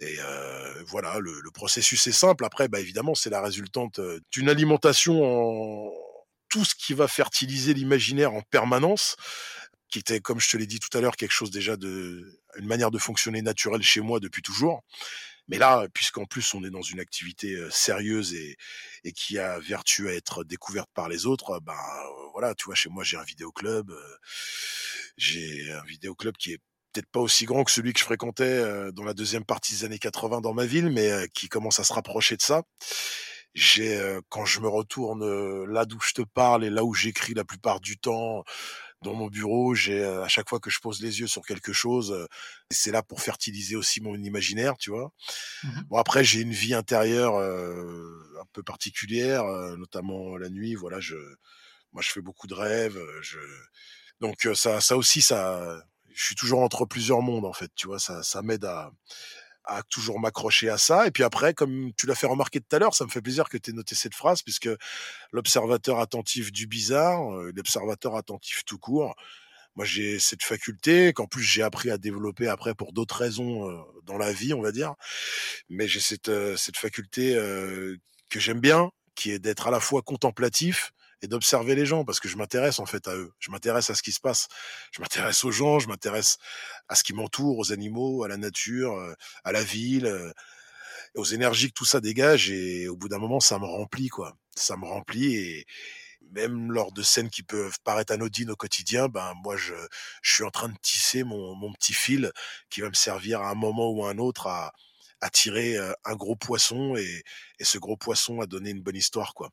Et 0.00 0.16
euh, 0.18 0.82
voilà, 0.86 1.18
le, 1.20 1.40
le, 1.40 1.50
processus 1.52 2.04
est 2.06 2.12
simple. 2.12 2.44
Après, 2.44 2.66
bah, 2.66 2.80
évidemment, 2.80 3.14
c'est 3.14 3.30
la 3.30 3.40
résultante 3.40 4.00
d'une 4.32 4.48
alimentation 4.48 5.22
en 5.22 5.92
tout 6.48 6.64
ce 6.64 6.74
qui 6.74 6.92
va 6.92 7.08
fertiliser 7.08 7.72
l'imaginaire 7.72 8.34
en 8.34 8.42
permanence 8.42 9.16
qui 9.92 9.98
était, 9.98 10.20
comme 10.20 10.40
je 10.40 10.50
te 10.50 10.56
l'ai 10.56 10.66
dit 10.66 10.80
tout 10.80 10.96
à 10.96 11.00
l'heure, 11.00 11.16
quelque 11.16 11.32
chose 11.32 11.50
déjà 11.50 11.76
de, 11.76 12.40
une 12.56 12.66
manière 12.66 12.90
de 12.90 12.98
fonctionner 12.98 13.42
naturelle 13.42 13.82
chez 13.82 14.00
moi 14.00 14.18
depuis 14.18 14.42
toujours. 14.42 14.82
Mais 15.48 15.58
là, 15.58 15.86
puisqu'en 15.92 16.24
plus 16.24 16.54
on 16.54 16.64
est 16.64 16.70
dans 16.70 16.82
une 16.82 17.00
activité 17.00 17.56
sérieuse 17.70 18.34
et, 18.34 18.56
et 19.04 19.12
qui 19.12 19.38
a 19.38 19.58
vertu 19.58 20.08
à 20.08 20.14
être 20.14 20.44
découverte 20.44 20.88
par 20.94 21.08
les 21.08 21.26
autres, 21.26 21.60
ben 21.60 21.76
voilà, 22.32 22.54
tu 22.54 22.64
vois, 22.66 22.74
chez 22.74 22.88
moi 22.88 23.04
j'ai 23.04 23.16
un 23.16 23.24
vidéoclub, 23.24 23.92
j'ai 25.16 25.72
un 25.72 25.84
vidéoclub 25.84 26.36
qui 26.36 26.52
est 26.52 26.58
peut-être 26.92 27.10
pas 27.10 27.20
aussi 27.20 27.44
grand 27.46 27.64
que 27.64 27.70
celui 27.70 27.92
que 27.92 28.00
je 28.00 28.04
fréquentais 28.04 28.92
dans 28.92 29.04
la 29.04 29.14
deuxième 29.14 29.44
partie 29.44 29.74
des 29.74 29.84
années 29.84 29.98
80 29.98 30.40
dans 30.40 30.54
ma 30.54 30.66
ville, 30.66 30.90
mais 30.90 31.28
qui 31.34 31.48
commence 31.48 31.80
à 31.80 31.84
se 31.84 31.92
rapprocher 31.92 32.36
de 32.36 32.42
ça. 32.42 32.62
J'ai, 33.54 34.18
quand 34.28 34.44
je 34.44 34.60
me 34.60 34.68
retourne 34.68 35.64
là 35.66 35.84
d'où 35.84 35.98
je 36.00 36.12
te 36.12 36.22
parle 36.22 36.64
et 36.64 36.70
là 36.70 36.84
où 36.84 36.94
j'écris 36.94 37.34
la 37.34 37.44
plupart 37.44 37.80
du 37.80 37.98
temps, 37.98 38.44
dans 39.02 39.14
mon 39.14 39.28
bureau, 39.28 39.74
j'ai 39.74 40.04
à 40.04 40.28
chaque 40.28 40.48
fois 40.48 40.60
que 40.60 40.70
je 40.70 40.78
pose 40.80 41.00
les 41.02 41.20
yeux 41.20 41.26
sur 41.26 41.42
quelque 41.42 41.72
chose, 41.72 42.26
c'est 42.70 42.90
là 42.92 43.02
pour 43.02 43.20
fertiliser 43.20 43.76
aussi 43.76 44.00
mon 44.00 44.16
imaginaire, 44.16 44.76
tu 44.78 44.90
vois. 44.90 45.12
Mmh 45.64 45.68
bon 45.90 45.96
après 45.98 46.24
j'ai 46.24 46.40
une 46.40 46.52
vie 46.52 46.74
intérieure 46.74 47.36
euh, 47.36 48.38
un 48.40 48.46
peu 48.52 48.62
particulière, 48.62 49.44
euh, 49.44 49.76
notamment 49.76 50.36
la 50.36 50.48
nuit. 50.48 50.74
Voilà, 50.74 51.00
je, 51.00 51.16
moi 51.92 52.02
je 52.02 52.10
fais 52.10 52.20
beaucoup 52.20 52.46
de 52.46 52.54
rêves. 52.54 52.98
Je, 53.22 53.38
donc 54.20 54.48
ça, 54.54 54.80
ça 54.80 54.96
aussi, 54.96 55.20
ça, 55.22 55.82
je 56.14 56.24
suis 56.24 56.34
toujours 56.34 56.60
entre 56.60 56.86
plusieurs 56.86 57.22
mondes 57.22 57.44
en 57.44 57.52
fait, 57.52 57.70
tu 57.74 57.86
vois. 57.86 57.98
Ça, 57.98 58.22
ça 58.22 58.42
m'aide 58.42 58.64
à, 58.64 58.92
à 59.64 59.82
toujours 59.84 60.18
m'accrocher 60.20 60.68
à 60.68 60.78
ça. 60.78 61.06
Et 61.06 61.10
puis 61.10 61.22
après, 61.22 61.54
comme 61.54 61.92
tu 61.96 62.06
l'as 62.06 62.14
fait 62.14 62.26
remarquer 62.26 62.60
tout 62.60 62.76
à 62.76 62.78
l'heure, 62.78 62.94
ça 62.94 63.04
me 63.04 63.10
fait 63.10 63.22
plaisir 63.22 63.48
que 63.48 63.56
tu 63.56 63.70
aies 63.70 63.74
noté 63.74 63.94
cette 63.94 64.14
phrase, 64.14 64.42
puisque 64.42 64.68
l'observateur 65.32 66.00
attentif 66.00 66.52
du 66.52 66.66
bizarre, 66.66 67.22
l'observateur 67.54 68.16
attentif 68.16 68.64
tout 68.64 68.78
court, 68.78 69.14
moi 69.74 69.84
j'ai 69.84 70.18
cette 70.18 70.42
faculté 70.42 71.12
qu'en 71.12 71.26
plus 71.26 71.42
j'ai 71.42 71.62
appris 71.62 71.90
à 71.90 71.98
développer 71.98 72.48
après 72.48 72.74
pour 72.74 72.92
d'autres 72.92 73.16
raisons 73.16 73.70
euh, 73.70 73.80
dans 74.04 74.18
la 74.18 74.32
vie, 74.32 74.54
on 74.54 74.62
va 74.62 74.72
dire. 74.72 74.94
Mais 75.68 75.88
j'ai 75.88 76.00
cette, 76.00 76.28
euh, 76.28 76.56
cette 76.56 76.76
faculté 76.76 77.34
euh, 77.34 77.96
que 78.28 78.40
j'aime 78.40 78.60
bien, 78.60 78.90
qui 79.14 79.30
est 79.30 79.38
d'être 79.38 79.68
à 79.68 79.70
la 79.70 79.80
fois 79.80 80.02
contemplatif, 80.02 80.92
et 81.22 81.28
d'observer 81.28 81.74
les 81.74 81.86
gens 81.86 82.04
parce 82.04 82.20
que 82.20 82.28
je 82.28 82.36
m'intéresse 82.36 82.78
en 82.78 82.86
fait 82.86 83.06
à 83.08 83.14
eux. 83.14 83.32
Je 83.38 83.50
m'intéresse 83.50 83.88
à 83.90 83.94
ce 83.94 84.02
qui 84.02 84.12
se 84.12 84.20
passe. 84.20 84.48
Je 84.92 85.00
m'intéresse 85.00 85.44
aux 85.44 85.52
gens, 85.52 85.78
je 85.78 85.88
m'intéresse 85.88 86.38
à 86.88 86.94
ce 86.94 87.04
qui 87.04 87.14
m'entoure, 87.14 87.58
aux 87.58 87.72
animaux, 87.72 88.24
à 88.24 88.28
la 88.28 88.36
nature, 88.36 88.94
euh, 88.96 89.14
à 89.44 89.52
la 89.52 89.62
ville, 89.62 90.06
euh, 90.06 90.32
aux 91.14 91.24
énergies 91.24 91.68
que 91.68 91.74
tout 91.74 91.84
ça 91.84 92.00
dégage 92.00 92.50
et 92.50 92.88
au 92.88 92.96
bout 92.96 93.08
d'un 93.08 93.18
moment 93.18 93.40
ça 93.40 93.58
me 93.58 93.64
remplit 93.64 94.08
quoi. 94.08 94.36
Ça 94.56 94.76
me 94.76 94.84
remplit 94.84 95.36
et 95.36 95.66
même 96.32 96.72
lors 96.72 96.92
de 96.92 97.02
scènes 97.02 97.30
qui 97.30 97.42
peuvent 97.42 97.78
paraître 97.84 98.12
anodines 98.12 98.50
au 98.50 98.56
quotidien, 98.56 99.08
ben 99.08 99.34
moi 99.42 99.56
je, 99.56 99.74
je 100.22 100.34
suis 100.34 100.44
en 100.44 100.50
train 100.50 100.68
de 100.68 100.76
tisser 100.82 101.24
mon, 101.24 101.54
mon 101.54 101.72
petit 101.72 101.92
fil 101.92 102.32
qui 102.70 102.80
va 102.80 102.88
me 102.88 102.94
servir 102.94 103.42
à 103.42 103.50
un 103.50 103.54
moment 103.54 103.90
ou 103.90 104.04
à 104.04 104.10
un 104.10 104.18
autre 104.18 104.46
à, 104.46 104.72
à 105.22 105.30
tirer 105.30 105.78
un 106.04 106.16
gros 106.16 106.36
poisson 106.36 106.96
et, 106.96 107.22
et, 107.58 107.64
ce 107.64 107.78
gros 107.78 107.96
poisson 107.96 108.40
a 108.40 108.46
donné 108.46 108.70
une 108.70 108.82
bonne 108.82 108.96
histoire 108.96 109.34
quoi. 109.34 109.50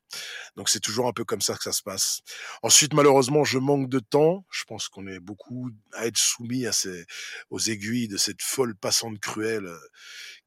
Donc 0.58 0.67
c'est 0.67 0.79
toujours 0.79 1.08
un 1.08 1.13
peu 1.13 1.23
comme 1.23 1.41
ça 1.41 1.55
que 1.55 1.63
ça 1.63 1.71
se 1.71 1.84
passe. 1.84 2.21
Ensuite 2.63 2.93
malheureusement 2.93 3.43
je 3.43 3.60
manque 3.60 3.88
de 3.88 3.99
temps. 3.99 4.45
Je 4.51 4.63
pense 4.65 4.89
qu'on 4.89 5.08
est 5.08 5.19
beaucoup 5.19 5.69
à 5.93 6.08
être 6.08 6.17
soumis 6.17 6.65
à 6.65 6.71
ces, 6.71 7.05
aux 7.51 7.60
aiguilles 7.60 8.08
de 8.08 8.17
cette 8.17 8.41
folle 8.41 8.75
passante 8.75 9.19
cruelle 9.19 9.69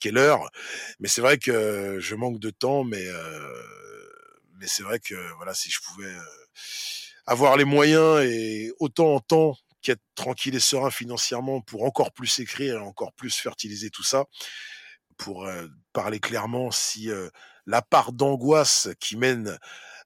qu'est 0.01 0.11
l'heure. 0.11 0.51
Mais 0.99 1.09
c'est 1.09 1.21
vrai 1.21 1.39
que 1.39 1.99
je 2.01 2.15
manque 2.17 2.41
de 2.41 2.51
temps, 2.51 2.83
mais 2.83 3.07
euh, 3.07 3.63
mais 4.59 4.67
c'est 4.67 4.83
vrai 4.83 4.99
que 4.99 5.15
voilà 5.37 5.55
si 5.55 5.71
je 5.71 5.81
pouvais 5.81 6.13
avoir 7.27 7.57
les 7.57 7.65
moyens 7.65 8.25
et 8.25 8.73
autant 8.81 9.15
en 9.15 9.21
temps 9.21 9.57
qu'être 9.83 10.03
tranquille 10.15 10.55
et 10.55 10.61
serein 10.61 10.91
financièrement 10.91 11.61
pour 11.61 11.85
encore 11.85 12.13
plus 12.13 12.39
écrire 12.39 12.77
et 12.77 12.81
encore 12.81 13.13
plus 13.13 13.35
fertiliser 13.35 13.91
tout 13.91 14.05
ça, 14.05 14.25
pour 15.17 15.49
parler 15.93 16.21
clairement, 16.21 16.71
si 16.71 17.11
la 17.67 17.83
part 17.83 18.13
d'angoisse 18.13 18.89
qui 19.01 19.17
mène 19.17 19.59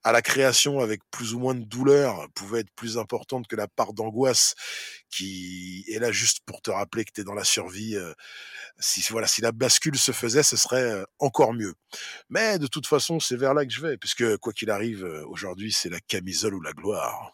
à 0.02 0.12
la 0.12 0.22
création 0.22 0.78
avec 0.78 1.00
plus 1.10 1.34
ou 1.34 1.40
moins 1.40 1.54
de 1.54 1.64
douleur 1.64 2.28
pouvait 2.34 2.60
être 2.60 2.70
plus 2.76 2.96
importante 2.96 3.48
que 3.48 3.56
la 3.56 3.66
part 3.66 3.92
d'angoisse 3.92 4.54
qui 5.10 5.84
est 5.88 5.98
là 5.98 6.12
juste 6.12 6.40
pour 6.46 6.62
te 6.62 6.70
rappeler 6.70 7.04
que 7.04 7.10
tu 7.12 7.22
es 7.22 7.24
dans 7.24 7.34
la 7.34 7.44
survie. 7.44 7.96
si 8.78 9.02
voilà, 9.10 9.26
si 9.26 9.40
la 9.40 9.52
bascule 9.52 9.98
se 9.98 10.12
faisait, 10.12 10.42
ce 10.42 10.56
serait 10.56 11.04
encore 11.18 11.54
mieux. 11.54 11.74
Mais 12.28 12.58
de 12.58 12.66
toute 12.66 12.86
façon, 12.86 13.18
c'est 13.18 13.36
vers 13.36 13.54
là 13.54 13.66
que 13.66 13.72
je 13.72 13.80
vais, 13.80 13.96
puisque 13.96 14.36
quoi 14.36 14.52
qu'il 14.52 14.70
arrive, 14.70 15.04
aujourd'hui, 15.26 15.72
c'est 15.72 15.88
la 15.90 16.00
camisole 16.00 16.54
ou 16.54 16.60
la 16.60 16.72
gloire. 16.72 17.32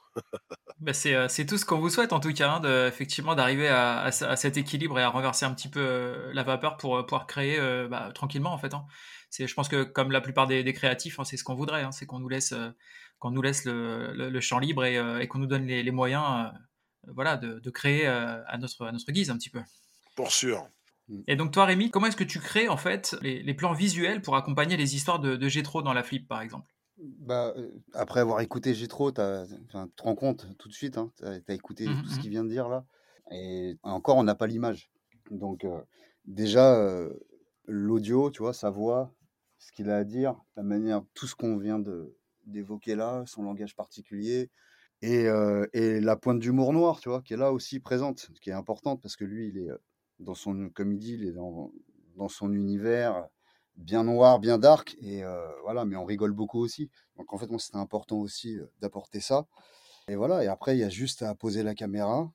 Bah 0.82 0.92
c'est 0.92 1.46
tout 1.46 1.56
ce 1.56 1.64
qu'on 1.64 1.78
vous 1.78 1.90
souhaite 1.90 2.12
en 2.12 2.20
tout 2.20 2.32
cas, 2.32 2.50
hein, 2.50 2.60
de, 2.60 2.88
effectivement, 2.88 3.34
d'arriver 3.34 3.68
à, 3.68 4.00
à, 4.00 4.06
à, 4.06 4.36
cet 4.36 4.56
équilibre 4.56 4.98
et 4.98 5.02
à 5.02 5.08
renverser 5.08 5.46
un 5.46 5.54
petit 5.54 5.68
peu 5.68 6.30
la 6.32 6.42
vapeur 6.42 6.76
pour 6.76 7.04
pouvoir 7.06 7.26
créer 7.26 7.58
bah, 7.88 8.10
tranquillement 8.14 8.52
en 8.52 8.58
fait. 8.58 8.74
Hein 8.74 8.84
je 9.38 9.54
pense 9.54 9.68
que 9.68 9.82
comme 9.82 10.10
la 10.10 10.20
plupart 10.20 10.46
des, 10.46 10.62
des 10.62 10.72
créatifs, 10.72 11.18
hein, 11.18 11.24
c'est 11.24 11.36
ce 11.36 11.44
qu'on 11.44 11.54
voudrait, 11.54 11.82
hein, 11.82 11.92
c'est 11.92 12.06
qu'on 12.06 12.18
nous 12.18 12.28
laisse, 12.28 12.52
euh, 12.52 12.70
qu'on 13.18 13.30
nous 13.30 13.42
laisse 13.42 13.64
le, 13.64 14.12
le, 14.12 14.28
le, 14.28 14.40
champ 14.40 14.58
libre 14.58 14.84
et, 14.84 14.98
euh, 14.98 15.20
et 15.20 15.28
qu'on 15.28 15.38
nous 15.38 15.46
donne 15.46 15.66
les, 15.66 15.82
les 15.82 15.90
moyens, 15.90 16.24
euh, 17.06 17.10
voilà, 17.14 17.36
de, 17.36 17.58
de 17.58 17.70
créer 17.70 18.06
à 18.06 18.58
notre 18.58 18.86
à 18.86 18.92
notre 18.92 19.10
guise 19.10 19.30
un 19.30 19.36
petit 19.36 19.50
peu. 19.50 19.60
Pour 20.14 20.30
sûr. 20.30 20.68
Mm. 21.08 21.20
Et 21.26 21.36
donc 21.36 21.52
toi, 21.52 21.64
Rémi, 21.64 21.90
comment 21.90 22.06
est-ce 22.06 22.16
que 22.16 22.24
tu 22.24 22.40
crées 22.40 22.68
en 22.68 22.76
fait 22.76 23.16
les, 23.22 23.42
les, 23.42 23.54
plans 23.54 23.72
visuels 23.72 24.22
pour 24.22 24.36
accompagner 24.36 24.76
les 24.76 24.94
histoires 24.94 25.18
de, 25.18 25.36
de 25.36 25.48
Gétro 25.48 25.82
dans 25.82 25.92
la 25.94 26.02
flip, 26.02 26.28
par 26.28 26.40
exemple? 26.42 26.68
Bah, 27.02 27.54
après 27.94 28.20
avoir 28.20 28.40
écouté 28.40 28.74
Gétro, 28.74 29.10
tu 29.10 29.16
te 29.16 30.02
rends 30.02 30.14
compte 30.14 30.46
tout 30.58 30.68
de 30.68 30.72
suite, 30.72 30.98
hein, 30.98 31.12
tu 31.16 31.24
as, 31.24 31.54
écouté 31.54 31.88
mmh, 31.88 32.02
tout 32.02 32.08
ce 32.08 32.16
mmh. 32.16 32.20
qu'il 32.20 32.30
vient 32.30 32.44
de 32.44 32.48
dire 32.48 32.68
là. 32.68 32.84
Et 33.30 33.76
encore, 33.82 34.16
on 34.16 34.24
n'a 34.24 34.34
pas 34.34 34.46
l'image. 34.46 34.90
Donc, 35.30 35.64
euh, 35.64 35.80
déjà, 36.26 36.76
euh, 36.76 37.12
l'audio, 37.66 38.30
tu 38.30 38.42
vois, 38.42 38.52
sa 38.52 38.70
voix, 38.70 39.12
ce 39.58 39.72
qu'il 39.72 39.90
a 39.90 39.96
à 39.96 40.04
dire, 40.04 40.36
la 40.56 40.62
manière, 40.62 41.02
tout 41.14 41.26
ce 41.26 41.34
qu'on 41.34 41.56
vient 41.56 41.82
d'évoquer 42.46 42.94
là, 42.94 43.24
son 43.26 43.42
langage 43.42 43.74
particulier, 43.74 44.50
et, 45.00 45.26
euh, 45.26 45.66
et 45.72 46.00
la 46.00 46.16
pointe 46.16 46.38
d'humour 46.38 46.72
noir, 46.72 47.00
tu 47.00 47.08
vois, 47.08 47.22
qui 47.22 47.34
est 47.34 47.36
là 47.36 47.52
aussi 47.52 47.80
présente, 47.80 48.30
qui 48.40 48.50
est 48.50 48.54
importante 48.54 49.02
parce 49.02 49.16
que 49.16 49.24
lui, 49.24 49.48
il 49.48 49.58
est 49.58 49.70
dans 50.20 50.34
son, 50.34 50.70
comme 50.70 50.92
il 50.92 50.98
dit, 50.98 51.14
il 51.14 51.26
est 51.26 51.32
dans, 51.32 51.72
dans 52.16 52.28
son 52.28 52.52
univers 52.52 53.26
bien 53.76 54.04
noir, 54.04 54.38
bien 54.38 54.58
dark, 54.58 54.96
et 55.00 55.24
euh, 55.24 55.46
voilà, 55.62 55.84
mais 55.84 55.96
on 55.96 56.04
rigole 56.04 56.32
beaucoup 56.32 56.60
aussi. 56.60 56.90
Donc 57.16 57.32
en 57.32 57.38
fait, 57.38 57.48
moi, 57.48 57.58
c'était 57.58 57.76
important 57.76 58.18
aussi 58.18 58.58
d'apporter 58.80 59.20
ça. 59.20 59.46
Et 60.08 60.16
voilà, 60.16 60.44
et 60.44 60.48
après, 60.48 60.76
il 60.76 60.80
y 60.80 60.84
a 60.84 60.88
juste 60.88 61.22
à 61.22 61.34
poser 61.34 61.62
la 61.62 61.74
caméra 61.74 62.30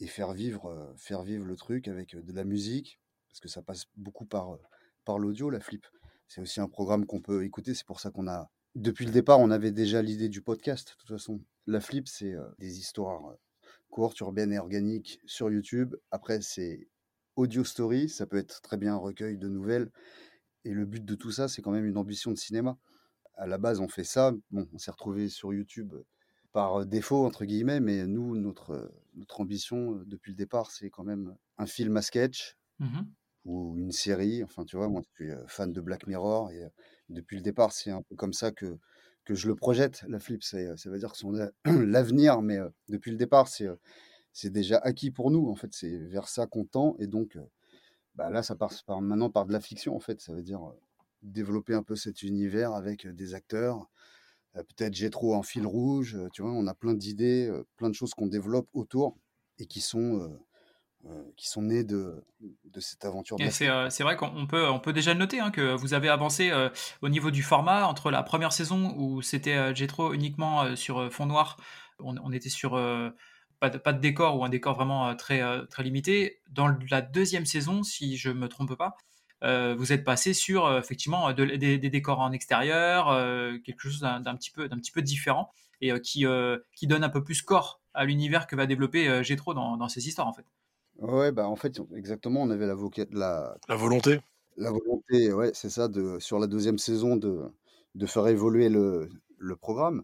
et 0.00 0.06
faire 0.06 0.32
vivre, 0.32 0.94
faire 0.96 1.22
vivre 1.22 1.44
le 1.44 1.56
truc 1.56 1.88
avec 1.88 2.16
de 2.16 2.32
la 2.32 2.44
musique, 2.44 3.00
parce 3.28 3.40
que 3.40 3.48
ça 3.48 3.62
passe 3.62 3.86
beaucoup 3.96 4.24
par, 4.24 4.58
par 5.04 5.18
l'audio, 5.18 5.50
la 5.50 5.60
flip. 5.60 5.86
C'est 6.28 6.40
aussi 6.40 6.60
un 6.60 6.68
programme 6.68 7.06
qu'on 7.06 7.20
peut 7.20 7.44
écouter. 7.44 7.74
C'est 7.74 7.86
pour 7.86 8.00
ça 8.00 8.10
qu'on 8.10 8.28
a, 8.28 8.50
depuis 8.74 9.06
le 9.06 9.12
départ, 9.12 9.40
on 9.40 9.50
avait 9.50 9.70
déjà 9.70 10.02
l'idée 10.02 10.28
du 10.28 10.42
podcast. 10.42 10.90
De 10.90 10.94
toute 11.00 11.08
façon, 11.08 11.40
la 11.66 11.80
flip, 11.80 12.08
c'est 12.08 12.34
euh, 12.34 12.44
des 12.58 12.78
histoires 12.78 13.26
euh, 13.30 13.34
courtes, 13.88 14.20
urbaines 14.20 14.52
et 14.52 14.58
organiques 14.58 15.20
sur 15.24 15.50
YouTube. 15.50 15.96
Après, 16.10 16.42
c'est 16.42 16.88
audio 17.36 17.64
story. 17.64 18.08
Ça 18.08 18.26
peut 18.26 18.36
être 18.36 18.60
très 18.60 18.76
bien 18.76 18.94
un 18.94 18.98
recueil 18.98 19.38
de 19.38 19.48
nouvelles. 19.48 19.90
Et 20.66 20.72
le 20.72 20.84
but 20.84 21.04
de 21.04 21.14
tout 21.14 21.30
ça, 21.30 21.48
c'est 21.48 21.62
quand 21.62 21.70
même 21.70 21.86
une 21.86 21.96
ambition 21.96 22.32
de 22.32 22.36
cinéma. 22.36 22.76
À 23.36 23.46
la 23.46 23.56
base, 23.56 23.80
on 23.80 23.88
fait 23.88 24.04
ça. 24.04 24.32
Bon, 24.50 24.68
on 24.72 24.78
s'est 24.78 24.90
retrouvé 24.90 25.28
sur 25.28 25.54
YouTube 25.54 25.94
par 26.52 26.80
euh, 26.80 26.84
défaut, 26.84 27.24
entre 27.24 27.44
guillemets, 27.44 27.80
mais 27.80 28.06
nous, 28.06 28.36
notre, 28.36 28.92
notre 29.14 29.40
ambition 29.40 30.02
depuis 30.06 30.32
le 30.32 30.36
départ, 30.36 30.70
c'est 30.72 30.90
quand 30.90 31.04
même 31.04 31.36
un 31.58 31.66
film 31.66 31.96
à 31.96 32.02
sketch, 32.02 32.56
mmh 32.80 33.02
ou 33.44 33.78
une 33.78 33.92
série. 33.92 34.42
Enfin, 34.42 34.64
tu 34.64 34.76
vois, 34.76 34.88
moi, 34.88 35.02
je 35.02 35.24
suis 35.24 35.34
fan 35.46 35.72
de 35.72 35.80
Black 35.80 36.08
Mirror 36.08 36.50
et 36.50 36.66
depuis 37.10 37.36
le 37.36 37.42
départ, 37.42 37.70
c'est 37.72 37.92
un 37.92 38.02
peu 38.02 38.16
comme 38.16 38.32
ça 38.32 38.50
que, 38.50 38.76
que 39.24 39.36
je 39.36 39.46
le 39.46 39.54
projette, 39.54 40.02
la 40.08 40.18
flip. 40.18 40.42
Ça 40.42 40.58
veut 40.86 40.98
dire 40.98 41.12
que 41.12 41.16
c'est 41.16 41.28
l'avenir, 41.86 42.42
mais 42.42 42.58
depuis 42.88 43.12
le 43.12 43.16
départ, 43.16 43.46
c'est 43.46 43.68
c'est 44.32 44.50
déjà 44.50 44.78
acquis 44.78 45.12
pour 45.12 45.30
nous. 45.30 45.48
En 45.48 45.54
fait, 45.54 45.72
c'est 45.72 45.96
vers 45.96 46.26
ça 46.26 46.46
qu'on 46.48 46.64
tend. 46.64 46.96
Et 46.98 47.06
donc, 47.06 47.38
bah 48.16 48.30
là, 48.30 48.42
ça 48.42 48.56
passe 48.56 48.82
par, 48.82 49.00
maintenant 49.00 49.30
par 49.30 49.46
de 49.46 49.52
la 49.52 49.60
fiction, 49.60 49.94
en 49.94 50.00
fait. 50.00 50.20
Ça 50.20 50.32
veut 50.32 50.42
dire 50.42 50.60
développer 51.22 51.74
un 51.74 51.82
peu 51.82 51.96
cet 51.96 52.22
univers 52.22 52.72
avec 52.72 53.06
des 53.06 53.34
acteurs. 53.34 53.88
Peut-être 54.54 54.94
j'ai 54.94 55.10
trop 55.10 55.34
en 55.34 55.42
fil 55.42 55.66
rouge. 55.66 56.16
Tu 56.32 56.42
vois, 56.42 56.50
on 56.50 56.66
a 56.66 56.74
plein 56.74 56.94
d'idées, 56.94 57.52
plein 57.76 57.90
de 57.90 57.94
choses 57.94 58.14
qu'on 58.14 58.26
développe 58.26 58.68
autour 58.72 59.16
et 59.58 59.66
qui 59.66 59.80
sont 59.80 60.38
qui 61.36 61.48
sont 61.48 61.62
nés 61.62 61.84
de, 61.84 62.24
de 62.40 62.80
cette 62.80 63.04
aventure. 63.04 63.36
c'est 63.50 64.02
vrai 64.02 64.16
qu'on 64.16 64.46
peut, 64.46 64.68
on 64.68 64.80
peut 64.80 64.92
déjà 64.92 65.14
noter 65.14 65.38
hein, 65.38 65.52
que 65.52 65.74
vous 65.74 65.94
avez 65.94 66.08
avancé 66.08 66.50
au 67.02 67.08
niveau 67.08 67.30
du 67.30 67.42
format 67.42 67.86
entre 67.86 68.10
la 68.10 68.22
première 68.22 68.52
saison 68.52 68.94
où 68.96 69.22
c'était 69.22 69.74
Jetro 69.74 70.12
uniquement 70.12 70.74
sur 70.74 71.12
fond 71.12 71.26
noir. 71.26 71.58
On, 72.00 72.16
on 72.18 72.32
était 72.32 72.48
sur 72.48 72.76
pas 73.60 73.70
de, 73.70 73.78
pas 73.78 73.92
de 73.92 74.00
décor 74.00 74.38
ou 74.38 74.44
un 74.44 74.48
décor 74.48 74.74
vraiment 74.74 75.14
très, 75.16 75.42
très 75.68 75.82
limité. 75.82 76.40
Dans 76.50 76.74
la 76.90 77.00
deuxième 77.02 77.46
saison, 77.46 77.82
si 77.82 78.16
je 78.16 78.30
me 78.30 78.48
trompe 78.48 78.74
pas, 78.74 78.96
vous 79.42 79.92
êtes 79.92 80.04
passé 80.04 80.34
sur 80.34 80.76
effectivement 80.76 81.32
des, 81.32 81.78
décors 81.78 82.20
en 82.20 82.32
extérieur, 82.32 83.06
quelque 83.64 83.80
chose 83.80 84.00
d'un 84.00 84.36
petit 84.36 84.50
peu 84.50 84.68
d'un 84.68 84.76
petit 84.78 84.92
peu 84.92 85.02
différent 85.02 85.50
et 85.80 85.98
qui 86.00 86.24
qui 86.74 86.86
donne 86.86 87.04
un 87.04 87.08
peu 87.08 87.22
plus 87.22 87.42
corps 87.42 87.80
à 87.94 88.04
l'univers 88.04 88.46
que 88.46 88.56
va 88.56 88.66
développer 88.66 89.22
Jetro 89.22 89.54
dans, 89.54 89.76
dans 89.76 89.88
ces 89.88 90.08
histoires 90.08 90.26
en 90.26 90.32
fait. 90.32 90.44
Ouais, 90.98 91.30
bah, 91.30 91.46
en 91.46 91.56
fait, 91.56 91.80
exactement, 91.94 92.42
on 92.42 92.50
avait 92.50 92.66
la 92.66 92.74
la 93.12 93.56
La 93.68 93.76
volonté? 93.76 94.20
la 94.56 94.70
volonté, 94.70 95.32
ouais, 95.32 95.50
c'est 95.54 95.70
ça, 95.70 95.88
de 95.88 96.18
sur 96.18 96.38
la 96.38 96.46
deuxième 96.46 96.78
saison 96.78 97.16
de 97.16 97.50
de 97.94 98.06
faire 98.06 98.26
évoluer 98.28 98.68
le 98.68 99.08
le 99.38 99.56
programme 99.56 100.02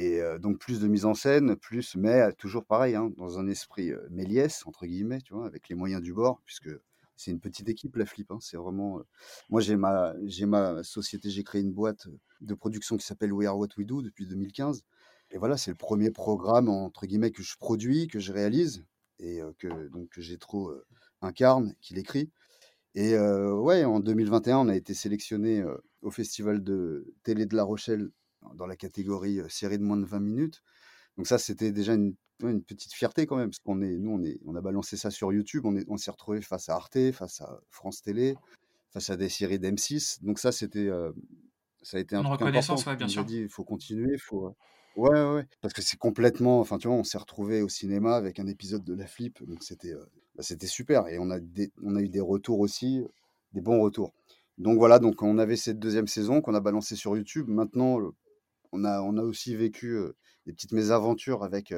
et 0.00 0.20
donc 0.40 0.58
plus 0.58 0.80
de 0.80 0.86
mise 0.86 1.04
en 1.04 1.14
scène, 1.14 1.56
plus 1.56 1.96
mais 1.96 2.32
toujours 2.34 2.64
pareil, 2.64 2.94
hein, 2.94 3.10
dans 3.16 3.38
un 3.38 3.48
esprit, 3.48 3.90
«Méliès» 4.10 4.64
entre 4.66 4.86
guillemets, 4.86 5.20
tu 5.20 5.34
vois? 5.34 5.44
Avec 5.46 5.68
les 5.68 5.74
moyens 5.74 6.00
du 6.00 6.14
bord, 6.14 6.40
puisque 6.46 6.70
c'est 7.16 7.32
une 7.32 7.40
petite 7.40 7.68
équipe 7.68 7.96
la 7.96 8.06
Flip, 8.06 8.30
hein. 8.30 8.38
C'est 8.40 8.56
vraiment, 8.56 9.00
moi 9.50 9.60
j'ai 9.60 9.76
ma 9.76 10.14
j'ai 10.24 10.46
ma 10.46 10.84
société, 10.84 11.30
j'ai 11.30 11.42
créé 11.42 11.60
une 11.62 11.72
boîte, 11.72 12.06
de 12.40 12.54
production 12.54 12.96
qui 12.96 13.04
s'appelle 13.04 13.32
We 13.32 13.48
Are 13.48 13.58
What 13.58 13.70
We 13.76 13.86
Do 13.86 14.00
depuis 14.00 14.26
2015 14.26 14.84
et 15.32 15.38
voilà, 15.38 15.56
c'est 15.56 15.72
le 15.72 15.76
premier 15.76 16.10
programme 16.12 16.68
entre 16.68 17.06
guillemets 17.06 17.32
«que 17.32 17.42
je 17.42 17.56
produis», 17.58 18.06
que 18.06 18.20
je 18.20 18.32
réalise 18.32 18.84
et 19.18 19.40
que 19.58 19.88
donc 19.88 20.10
j'ai 20.16 20.38
trop 20.38 20.72
incarne, 21.22 21.74
qu'il 21.80 21.98
écrit. 21.98 22.30
Et 22.94 23.18
ouais, 23.18 23.84
en 23.84 23.98
2021, 24.00 24.58
on 24.58 24.68
a 24.68 24.76
été 24.76 24.94
sélectionné 24.94 25.64
au 26.02 26.10
festival 26.12 26.62
de 26.62 27.12
télé 27.24 27.46
de 27.46 27.56
La 27.56 27.64
Rochelle 27.64 28.10
dans 28.54 28.66
la 28.66 28.76
catégorie 28.76 29.40
série 29.48 29.78
de 29.78 29.82
moins 29.82 29.96
de 29.96 30.04
20 30.04 30.20
minutes. 30.20 30.62
Donc 31.16 31.26
ça, 31.26 31.38
c'était 31.38 31.72
déjà 31.72 31.94
une, 31.94 32.14
une, 32.42 32.62
petite 32.62 32.92
fierté 32.92 33.26
quand 33.26 33.36
même, 33.36 33.50
parce 33.50 33.58
qu'on 33.58 33.82
est, 33.82 33.96
nous, 33.96 34.12
on, 34.12 34.22
est, 34.22 34.38
on 34.46 34.54
a 34.54 34.60
balancé 34.60 34.96
ça 34.96 35.10
sur 35.10 35.32
YouTube, 35.32 35.64
on, 35.64 35.76
est, 35.76 35.84
on 35.88 35.96
s'est 35.96 36.10
retrouvé 36.10 36.40
face 36.40 36.68
à 36.68 36.74
Arte, 36.74 37.12
face 37.12 37.40
à 37.40 37.60
France 37.70 38.02
Télé, 38.02 38.36
face 38.92 39.10
à 39.10 39.16
des 39.16 39.28
séries 39.28 39.58
d'M6. 39.58 40.24
Donc 40.24 40.38
ça, 40.38 40.52
c'était, 40.52 40.88
ça 41.82 41.96
a 41.96 42.00
été 42.00 42.14
un 42.14 42.20
une 42.20 42.26
truc 42.26 42.40
reconnaissance, 42.40 42.82
important. 42.82 42.90
ouais, 42.92 42.96
bien 42.96 43.06
on 43.06 43.10
sûr. 43.10 43.22
a 43.22 43.24
dit, 43.24 43.38
il 43.38 43.48
faut 43.48 43.64
continuer, 43.64 44.12
il 44.12 44.20
faut, 44.20 44.54
Ouais, 44.98 45.10
ouais, 45.10 45.46
parce 45.60 45.72
que 45.74 45.80
c'est 45.80 45.96
complètement. 45.96 46.58
Enfin, 46.58 46.76
tu 46.76 46.88
vois, 46.88 46.96
on 46.96 47.04
s'est 47.04 47.18
retrouvé 47.18 47.62
au 47.62 47.68
cinéma 47.68 48.16
avec 48.16 48.40
un 48.40 48.48
épisode 48.48 48.82
de 48.82 48.94
La 48.94 49.06
Flip, 49.06 49.44
donc 49.46 49.62
c'était 49.62 49.94
bah, 50.34 50.42
c'était 50.42 50.66
super. 50.66 51.06
Et 51.06 51.20
on 51.20 51.30
a, 51.30 51.38
on 51.84 51.94
a 51.94 52.00
eu 52.00 52.08
des 52.08 52.20
retours 52.20 52.58
aussi, 52.58 53.04
des 53.52 53.60
bons 53.60 53.80
retours. 53.80 54.12
Donc 54.58 54.78
voilà, 54.78 54.98
donc 54.98 55.22
on 55.22 55.38
avait 55.38 55.54
cette 55.54 55.78
deuxième 55.78 56.08
saison 56.08 56.40
qu'on 56.40 56.54
a 56.54 56.60
balancée 56.60 56.96
sur 56.96 57.16
YouTube. 57.16 57.46
Maintenant, 57.48 58.00
on 58.72 58.84
a, 58.84 59.00
on 59.00 59.16
a 59.16 59.22
aussi 59.22 59.54
vécu 59.54 59.98
des 60.46 60.52
petites 60.52 60.72
mésaventures 60.72 61.44
avec 61.44 61.74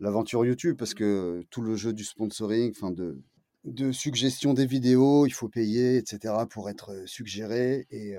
l'aventure 0.00 0.44
YouTube, 0.44 0.76
parce 0.76 0.94
que 0.94 1.42
tout 1.50 1.62
le 1.62 1.76
jeu 1.76 1.92
du 1.92 2.04
sponsoring, 2.04 2.70
enfin 2.70 2.90
de, 2.90 3.22
de 3.64 3.92
suggestion 3.92 4.54
des 4.54 4.66
vidéos, 4.66 5.26
il 5.26 5.32
faut 5.32 5.48
payer, 5.48 5.96
etc., 5.96 6.34
pour 6.50 6.68
être 6.70 7.04
suggéré. 7.06 7.86
Et, 7.90 8.16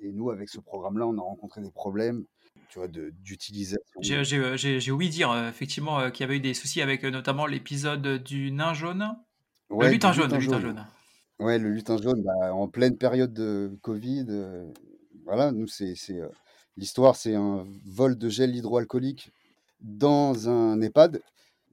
et 0.00 0.12
nous, 0.12 0.30
avec 0.30 0.48
ce 0.48 0.60
programme-là, 0.60 1.06
on 1.06 1.16
a 1.16 1.22
rencontré 1.22 1.62
des 1.62 1.70
problèmes 1.70 2.24
tu 2.68 2.78
vois, 2.78 2.88
d'utilisation. 2.88 4.00
J'ai 4.00 4.16
de 4.16 5.08
dire 5.08 5.46
effectivement 5.48 6.10
qu'il 6.10 6.24
y 6.24 6.24
avait 6.24 6.36
eu 6.36 6.40
des 6.40 6.54
soucis 6.54 6.82
avec 6.82 7.04
notamment 7.04 7.46
l'épisode 7.46 8.22
du 8.22 8.50
nain 8.52 8.74
jaune. 8.74 9.16
Ouais, 9.70 9.86
le 9.86 9.92
lutin 9.92 10.12
jaune, 10.12 10.30
le 10.30 10.38
lutin 10.38 10.60
jaune. 10.60 10.86
Ouais, 11.38 11.58
le 11.58 11.70
lutin 11.70 11.96
jaune, 11.96 12.22
bah, 12.22 12.54
en 12.54 12.68
pleine 12.68 12.96
période 12.96 13.32
de 13.32 13.76
Covid. 13.82 14.26
voilà, 15.24 15.52
nous, 15.52 15.66
c'est 15.66 15.94
l'histoire, 16.76 17.16
c'est 17.16 17.34
un 17.34 17.66
vol 17.84 18.16
de 18.18 18.28
gel 18.28 18.54
hydroalcoolique 18.56 19.32
dans 19.80 20.48
un 20.48 20.80
EHPAD. 20.80 21.20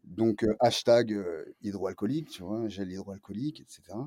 Donc, 0.03 0.45
hashtag 0.59 1.15
hydroalcoolique, 1.61 2.29
tu 2.29 2.43
vois, 2.43 2.67
gel 2.69 2.91
hydroalcoolique, 2.91 3.61
etc. 3.61 3.97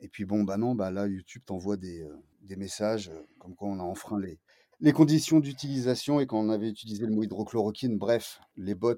Et 0.00 0.08
puis, 0.08 0.24
bon, 0.24 0.44
bah 0.44 0.56
non, 0.58 0.74
bah 0.74 0.90
là, 0.90 1.06
YouTube 1.06 1.42
t'envoie 1.46 1.76
des, 1.76 2.06
des 2.42 2.56
messages 2.56 3.10
comme 3.38 3.54
quoi 3.54 3.68
on 3.68 3.78
a 3.80 3.82
enfreint 3.82 4.20
les, 4.20 4.38
les 4.82 4.92
conditions 4.92 5.38
d'utilisation 5.38 6.18
et 6.20 6.26
quand 6.26 6.40
on 6.40 6.50
avait 6.50 6.68
utilisé 6.68 7.06
le 7.06 7.12
mot 7.12 7.22
hydrochloroquine, 7.22 7.98
bref, 7.98 8.40
les 8.56 8.74
bots, 8.74 8.94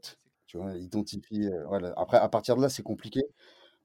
tu 0.46 0.56
vois, 0.56 0.74
identifient. 0.76 1.46
Euh. 1.46 1.92
Après, 1.96 2.16
à 2.16 2.28
partir 2.28 2.56
de 2.56 2.62
là, 2.62 2.70
c'est 2.70 2.82
compliqué. 2.82 3.20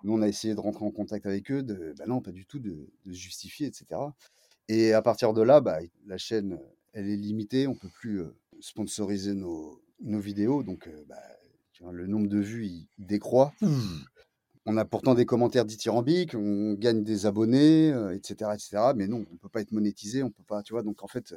Nous, 0.04 0.14
on 0.14 0.22
a 0.22 0.28
essayé 0.30 0.56
de 0.56 0.62
rentrer 0.62 0.86
en 0.86 0.92
contact 0.92 1.26
avec 1.26 1.52
eux, 1.52 1.62
de, 1.62 1.94
bah 1.98 2.06
non, 2.08 2.22
pas 2.22 2.32
du 2.32 2.46
tout, 2.46 2.60
de, 2.60 2.88
de 3.06 3.12
justifier, 3.12 3.68
etc. 3.68 4.00
Et 4.70 4.94
à 4.94 5.02
partir 5.02 5.34
de 5.34 5.42
là, 5.42 5.60
bah, 5.60 5.80
la 6.06 6.18
chaîne, 6.18 6.58
elle 6.94 7.10
est 7.10 7.16
limitée, 7.16 7.68
on 7.68 7.76
peut 7.76 7.90
plus 7.90 8.24
sponsoriser 8.60 9.34
nos, 9.34 9.82
nos, 10.02 10.20
vidéos, 10.20 10.64
donc 10.64 10.90
bah, 11.08 11.22
tu 11.74 11.84
vois, 11.84 11.94
le 11.94 12.08
nombre 12.08 12.28
de 12.28 12.40
vues, 12.40 12.66
il, 12.66 12.88
décroît. 12.98 13.54
On 14.66 14.78
a 14.78 14.86
pourtant 14.86 15.16
des 15.16 15.26
commentaires 15.26 15.66
dithyrambiques, 15.66 16.36
on 16.36 16.74
gagne 16.74 17.04
des 17.04 17.26
abonnés, 17.26 17.88
etc., 18.14 18.52
etc. 18.54 18.92
Mais 18.96 19.08
non, 19.08 19.26
on 19.32 19.38
peut 19.38 19.50
pas 19.50 19.62
être 19.62 19.72
monétisé, 19.72 20.22
on 20.22 20.30
peut 20.30 20.44
pas, 20.44 20.62
tu 20.62 20.74
vois. 20.74 20.84
Donc 20.84 21.02
en 21.02 21.08
fait, 21.08 21.34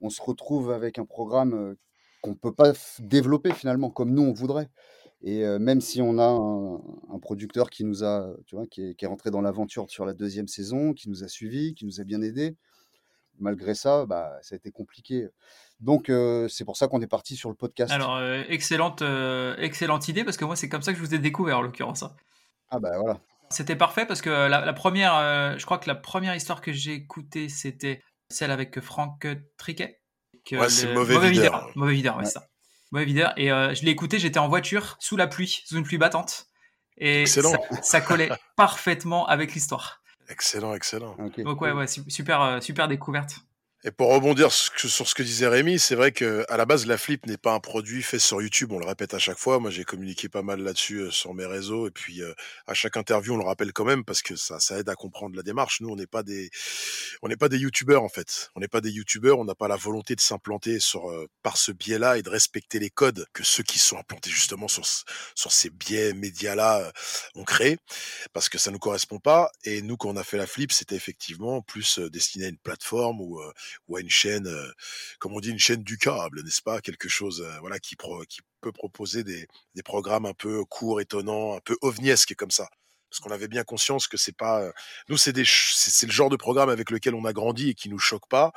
on 0.00 0.10
se 0.10 0.20
retrouve 0.20 0.72
avec 0.72 0.98
un 0.98 1.04
programme 1.04 1.76
qu'on 2.22 2.30
ne 2.30 2.34
peut 2.34 2.54
pas 2.54 2.72
développer 2.98 3.52
finalement 3.52 3.90
comme 3.90 4.10
nous 4.10 4.22
on 4.22 4.32
voudrait. 4.32 4.68
Et 5.22 5.44
même 5.58 5.80
si 5.80 6.02
on 6.02 6.18
a 6.18 6.28
un, 6.28 7.18
producteur 7.18 7.70
qui 7.70 7.84
nous 7.84 8.04
a, 8.04 8.34
tu 8.46 8.54
vois, 8.54 8.66
qui 8.66 8.94
est, 8.98 9.06
rentré 9.06 9.30
dans 9.30 9.40
l'aventure 9.40 9.90
sur 9.90 10.04
la 10.04 10.12
deuxième 10.12 10.46
saison, 10.46 10.92
qui 10.92 11.08
nous 11.08 11.24
a 11.24 11.28
suivis, 11.28 11.74
qui 11.74 11.84
nous 11.84 12.00
a 12.00 12.04
bien 12.04 12.20
aidés, 12.22 12.56
malgré 13.38 13.74
ça, 13.74 14.06
bah, 14.06 14.38
ça 14.42 14.54
a 14.54 14.56
été 14.56 14.70
compliqué. 14.70 15.28
Donc 15.80 16.10
c'est 16.48 16.64
pour 16.64 16.76
ça 16.76 16.88
qu'on 16.88 17.02
est 17.02 17.06
parti 17.06 17.36
sur 17.36 17.50
le 17.50 17.54
podcast. 17.54 17.92
Alors 17.92 18.22
excellente, 18.48 19.02
excellente 19.58 20.08
idée 20.08 20.24
parce 20.24 20.36
que 20.36 20.44
moi 20.44 20.56
c'est 20.56 20.68
comme 20.68 20.82
ça 20.82 20.92
que 20.92 20.98
je 20.98 21.04
vous 21.04 21.14
ai 21.14 21.18
découvert 21.18 21.58
en 21.58 21.62
l'occurrence. 21.62 22.02
Hein. 22.02 22.14
Ah 22.70 22.78
bah 22.78 22.92
voilà. 22.98 23.20
C'était 23.50 23.76
parfait 23.76 24.06
parce 24.06 24.22
que 24.22 24.30
la, 24.30 24.72
première, 24.72 25.58
je 25.58 25.64
crois 25.66 25.78
que 25.78 25.88
la 25.88 25.94
première 25.94 26.34
histoire 26.34 26.62
que 26.62 26.72
j'ai 26.72 26.94
écoutée 26.94 27.50
c'était 27.50 28.02
celle 28.30 28.50
avec 28.50 28.80
Franck 28.80 29.26
Triquet. 29.58 30.00
Ouais, 30.52 30.68
c'est 30.68 30.92
mauvais, 30.92 31.30
videur. 31.30 31.70
Mauvais 31.74 31.94
videur, 31.94 32.16
ouais, 32.18 32.24
ça. 32.24 32.48
Mauvais 32.92 33.04
videur. 33.04 33.32
Et 33.36 33.50
euh, 33.50 33.74
je 33.74 33.84
l'ai 33.84 33.90
écouté, 33.90 34.18
j'étais 34.18 34.38
en 34.38 34.48
voiture, 34.48 34.96
sous 35.00 35.16
la 35.16 35.26
pluie, 35.26 35.62
sous 35.64 35.76
une 35.76 35.82
pluie 35.82 35.98
battante. 35.98 36.46
Et 36.98 37.26
ça, 37.26 37.42
ça, 37.82 38.00
collait 38.00 38.30
parfaitement 38.56 39.26
avec 39.26 39.54
l'histoire. 39.54 40.02
Excellent, 40.28 40.74
excellent. 40.74 41.16
Donc 41.38 41.60
ouais, 41.60 41.72
ouais, 41.72 41.86
super, 41.86 42.42
euh, 42.42 42.60
super 42.60 42.88
découverte. 42.88 43.36
Et 43.84 43.90
pour 43.90 44.10
rebondir 44.10 44.52
sur 44.52 45.06
ce 45.06 45.14
que 45.14 45.22
disait 45.22 45.46
Rémi, 45.46 45.78
c'est 45.78 45.94
vrai 45.94 46.10
que 46.10 46.46
à 46.48 46.56
la 46.56 46.64
base 46.64 46.86
la 46.86 46.96
flip 46.96 47.26
n'est 47.26 47.36
pas 47.36 47.52
un 47.52 47.60
produit 47.60 48.02
fait 48.02 48.18
sur 48.18 48.40
YouTube, 48.40 48.72
on 48.72 48.78
le 48.78 48.86
répète 48.86 49.12
à 49.12 49.18
chaque 49.18 49.38
fois. 49.38 49.60
Moi, 49.60 49.70
j'ai 49.70 49.84
communiqué 49.84 50.30
pas 50.30 50.42
mal 50.42 50.60
là-dessus 50.60 51.00
euh, 51.00 51.10
sur 51.10 51.34
mes 51.34 51.44
réseaux 51.44 51.86
et 51.86 51.90
puis 51.90 52.22
euh, 52.22 52.32
à 52.66 52.72
chaque 52.72 52.96
interview, 52.96 53.34
on 53.34 53.36
le 53.36 53.44
rappelle 53.44 53.74
quand 53.74 53.84
même 53.84 54.02
parce 54.02 54.22
que 54.22 54.34
ça 54.34 54.60
ça 54.60 54.78
aide 54.78 54.88
à 54.88 54.94
comprendre 54.94 55.36
la 55.36 55.42
démarche. 55.42 55.82
Nous, 55.82 55.90
on 55.90 55.94
n'est 55.94 56.06
pas 56.06 56.22
des 56.22 56.50
on 57.20 57.28
n'est 57.28 57.36
pas 57.36 57.50
des 57.50 57.58
youtubeurs 57.58 58.02
en 58.02 58.08
fait. 58.08 58.50
On 58.56 58.60
n'est 58.60 58.66
pas 58.66 58.80
des 58.80 58.90
youtubeurs, 58.90 59.38
on 59.38 59.44
n'a 59.44 59.54
pas 59.54 59.68
la 59.68 59.76
volonté 59.76 60.16
de 60.16 60.22
s'implanter 60.22 60.80
sur 60.80 61.10
euh, 61.10 61.26
par 61.42 61.58
ce 61.58 61.70
biais-là 61.70 62.16
et 62.16 62.22
de 62.22 62.30
respecter 62.30 62.78
les 62.78 62.90
codes 62.90 63.26
que 63.34 63.44
ceux 63.44 63.62
qui 63.62 63.78
sont 63.78 63.98
implantés 63.98 64.30
justement 64.30 64.68
sur 64.68 64.84
sur 65.34 65.52
ces 65.52 65.68
biais 65.68 66.14
médias-là 66.14 66.92
ont 67.34 67.44
créé 67.44 67.76
parce 68.32 68.48
que 68.48 68.56
ça 68.56 68.70
nous 68.70 68.78
correspond 68.78 69.18
pas 69.18 69.50
et 69.64 69.82
nous 69.82 69.98
quand 69.98 70.08
on 70.08 70.16
a 70.16 70.24
fait 70.24 70.38
la 70.38 70.46
flip, 70.46 70.72
c'était 70.72 70.96
effectivement 70.96 71.60
plus 71.60 71.98
destiné 71.98 72.46
à 72.46 72.48
une 72.48 72.58
plateforme 72.58 73.20
ou 73.20 73.40
ou 73.88 73.96
à 73.96 74.00
une 74.00 74.10
chaîne, 74.10 74.46
euh, 74.46 74.72
comme 75.18 75.32
on 75.34 75.40
dit, 75.40 75.50
une 75.50 75.58
chaîne 75.58 75.82
du 75.82 75.98
câble, 75.98 76.42
n'est-ce 76.42 76.62
pas? 76.62 76.80
Quelque 76.80 77.08
chose, 77.08 77.42
euh, 77.42 77.58
voilà, 77.60 77.78
qui, 77.78 77.96
qui 78.28 78.40
peut 78.60 78.72
proposer 78.72 79.24
des, 79.24 79.46
des 79.74 79.82
programmes 79.82 80.26
un 80.26 80.34
peu 80.34 80.64
courts, 80.64 81.00
étonnants, 81.00 81.56
un 81.56 81.60
peu 81.60 81.76
ovniesques 81.82 82.34
comme 82.34 82.50
ça. 82.50 82.68
Parce 83.10 83.20
qu'on 83.20 83.30
avait 83.30 83.48
bien 83.48 83.64
conscience 83.64 84.08
que 84.08 84.16
c'est 84.16 84.36
pas 84.36 84.62
euh, 84.62 84.72
nous 85.08 85.16
c'est 85.16 85.32
le 85.36 86.12
genre 86.12 86.28
de 86.28 86.36
programme 86.36 86.68
avec 86.68 86.90
lequel 86.90 87.14
on 87.14 87.24
a 87.24 87.32
grandi 87.32 87.70
et 87.70 87.74
qui 87.74 87.88
nous 87.88 87.98
choque 87.98 88.28
pas 88.28 88.52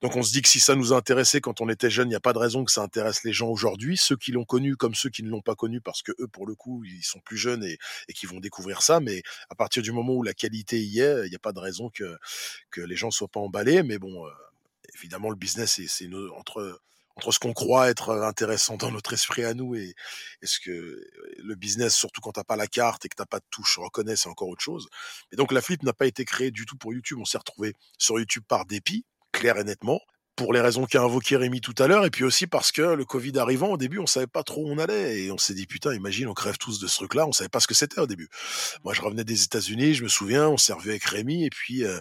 donc 0.00 0.14
on 0.14 0.22
se 0.22 0.32
dit 0.32 0.42
que 0.42 0.48
si 0.48 0.60
ça 0.60 0.76
nous 0.76 0.92
intéressait 0.92 1.40
quand 1.40 1.60
on 1.60 1.68
était 1.68 1.90
jeune, 1.90 2.08
il 2.08 2.10
n'y 2.10 2.16
a 2.16 2.20
pas 2.20 2.32
de 2.32 2.38
raison 2.38 2.64
que 2.64 2.70
ça 2.70 2.82
intéresse 2.82 3.24
les 3.24 3.32
gens 3.32 3.48
aujourd'hui, 3.48 3.96
ceux 3.96 4.16
qui 4.16 4.30
l'ont 4.30 4.44
connu 4.44 4.76
comme 4.76 4.94
ceux 4.94 5.10
qui 5.10 5.22
ne 5.24 5.28
l'ont 5.28 5.40
pas 5.40 5.56
connu, 5.56 5.80
parce 5.80 6.02
que 6.02 6.12
eux, 6.20 6.28
pour 6.28 6.46
le 6.46 6.54
coup, 6.54 6.84
ils 6.84 7.02
sont 7.02 7.20
plus 7.20 7.36
jeunes 7.36 7.64
et, 7.64 7.78
et 8.08 8.12
qui 8.12 8.26
vont 8.26 8.38
découvrir 8.38 8.82
ça. 8.82 9.00
Mais 9.00 9.22
à 9.50 9.56
partir 9.56 9.82
du 9.82 9.90
moment 9.90 10.14
où 10.14 10.22
la 10.22 10.34
qualité 10.34 10.80
y 10.80 11.00
est, 11.00 11.26
il 11.26 11.30
n'y 11.30 11.36
a 11.36 11.40
pas 11.40 11.52
de 11.52 11.58
raison 11.58 11.90
que, 11.90 12.16
les 12.76 12.96
gens 12.96 13.10
soient 13.10 13.28
pas 13.28 13.40
emballés. 13.40 13.82
Mais 13.82 13.98
bon, 13.98 14.24
évidemment, 14.94 15.30
le 15.30 15.36
business, 15.36 15.80
c'est 15.86 16.08
entre 16.36 16.80
entre 17.18 17.32
ce 17.32 17.40
qu'on 17.40 17.52
croit 17.52 17.90
être 17.90 18.10
intéressant 18.10 18.76
dans 18.76 18.92
notre 18.92 19.12
esprit 19.12 19.44
à 19.44 19.52
nous 19.52 19.74
et, 19.74 19.94
ce 20.44 20.60
que 20.60 21.04
le 21.38 21.54
business, 21.56 21.96
surtout 21.96 22.20
quand 22.20 22.30
t'as 22.32 22.44
pas 22.44 22.54
la 22.54 22.68
carte 22.68 23.04
et 23.04 23.08
que 23.08 23.16
t'as 23.16 23.26
pas 23.26 23.40
de 23.40 23.44
touche, 23.50 23.78
reconnaît, 23.78 24.14
c'est 24.14 24.28
encore 24.28 24.48
autre 24.48 24.62
chose. 24.62 24.88
Et 25.32 25.36
donc 25.36 25.50
la 25.50 25.60
flip 25.60 25.82
n'a 25.82 25.92
pas 25.92 26.06
été 26.06 26.24
créée 26.24 26.52
du 26.52 26.64
tout 26.64 26.76
pour 26.76 26.94
YouTube. 26.94 27.18
On 27.20 27.24
s'est 27.24 27.38
retrouvé 27.38 27.74
sur 27.98 28.20
YouTube 28.20 28.44
par 28.46 28.66
dépit, 28.66 29.04
clair 29.32 29.58
et 29.58 29.64
nettement 29.64 30.00
pour 30.38 30.52
les 30.52 30.60
raisons 30.60 30.86
qu'a 30.86 31.02
invoqué 31.02 31.36
Rémi 31.36 31.60
tout 31.60 31.74
à 31.78 31.88
l'heure, 31.88 32.06
et 32.06 32.10
puis 32.10 32.22
aussi 32.22 32.46
parce 32.46 32.70
que 32.70 32.80
le 32.80 33.04
Covid 33.04 33.36
arrivant, 33.40 33.70
au 33.70 33.76
début, 33.76 33.98
on 33.98 34.06
savait 34.06 34.28
pas 34.28 34.44
trop 34.44 34.64
où 34.64 34.70
on 34.70 34.78
allait, 34.78 35.24
et 35.24 35.32
on 35.32 35.36
s'est 35.36 35.52
dit, 35.52 35.66
putain, 35.66 35.92
imagine, 35.92 36.28
on 36.28 36.32
crève 36.32 36.58
tous 36.58 36.78
de 36.78 36.86
ce 36.86 36.94
truc-là, 36.94 37.26
on 37.26 37.32
savait 37.32 37.48
pas 37.48 37.58
ce 37.58 37.66
que 37.66 37.74
c'était 37.74 38.00
au 38.00 38.06
début. 38.06 38.28
Moi, 38.84 38.94
je 38.94 39.02
revenais 39.02 39.24
des 39.24 39.42
États-Unis, 39.42 39.94
je 39.94 40.04
me 40.04 40.08
souviens, 40.08 40.48
on 40.48 40.56
s'est 40.56 40.72
revu 40.72 40.90
avec 40.90 41.02
Rémi, 41.02 41.44
et 41.44 41.50
puis, 41.50 41.84
euh, 41.84 41.98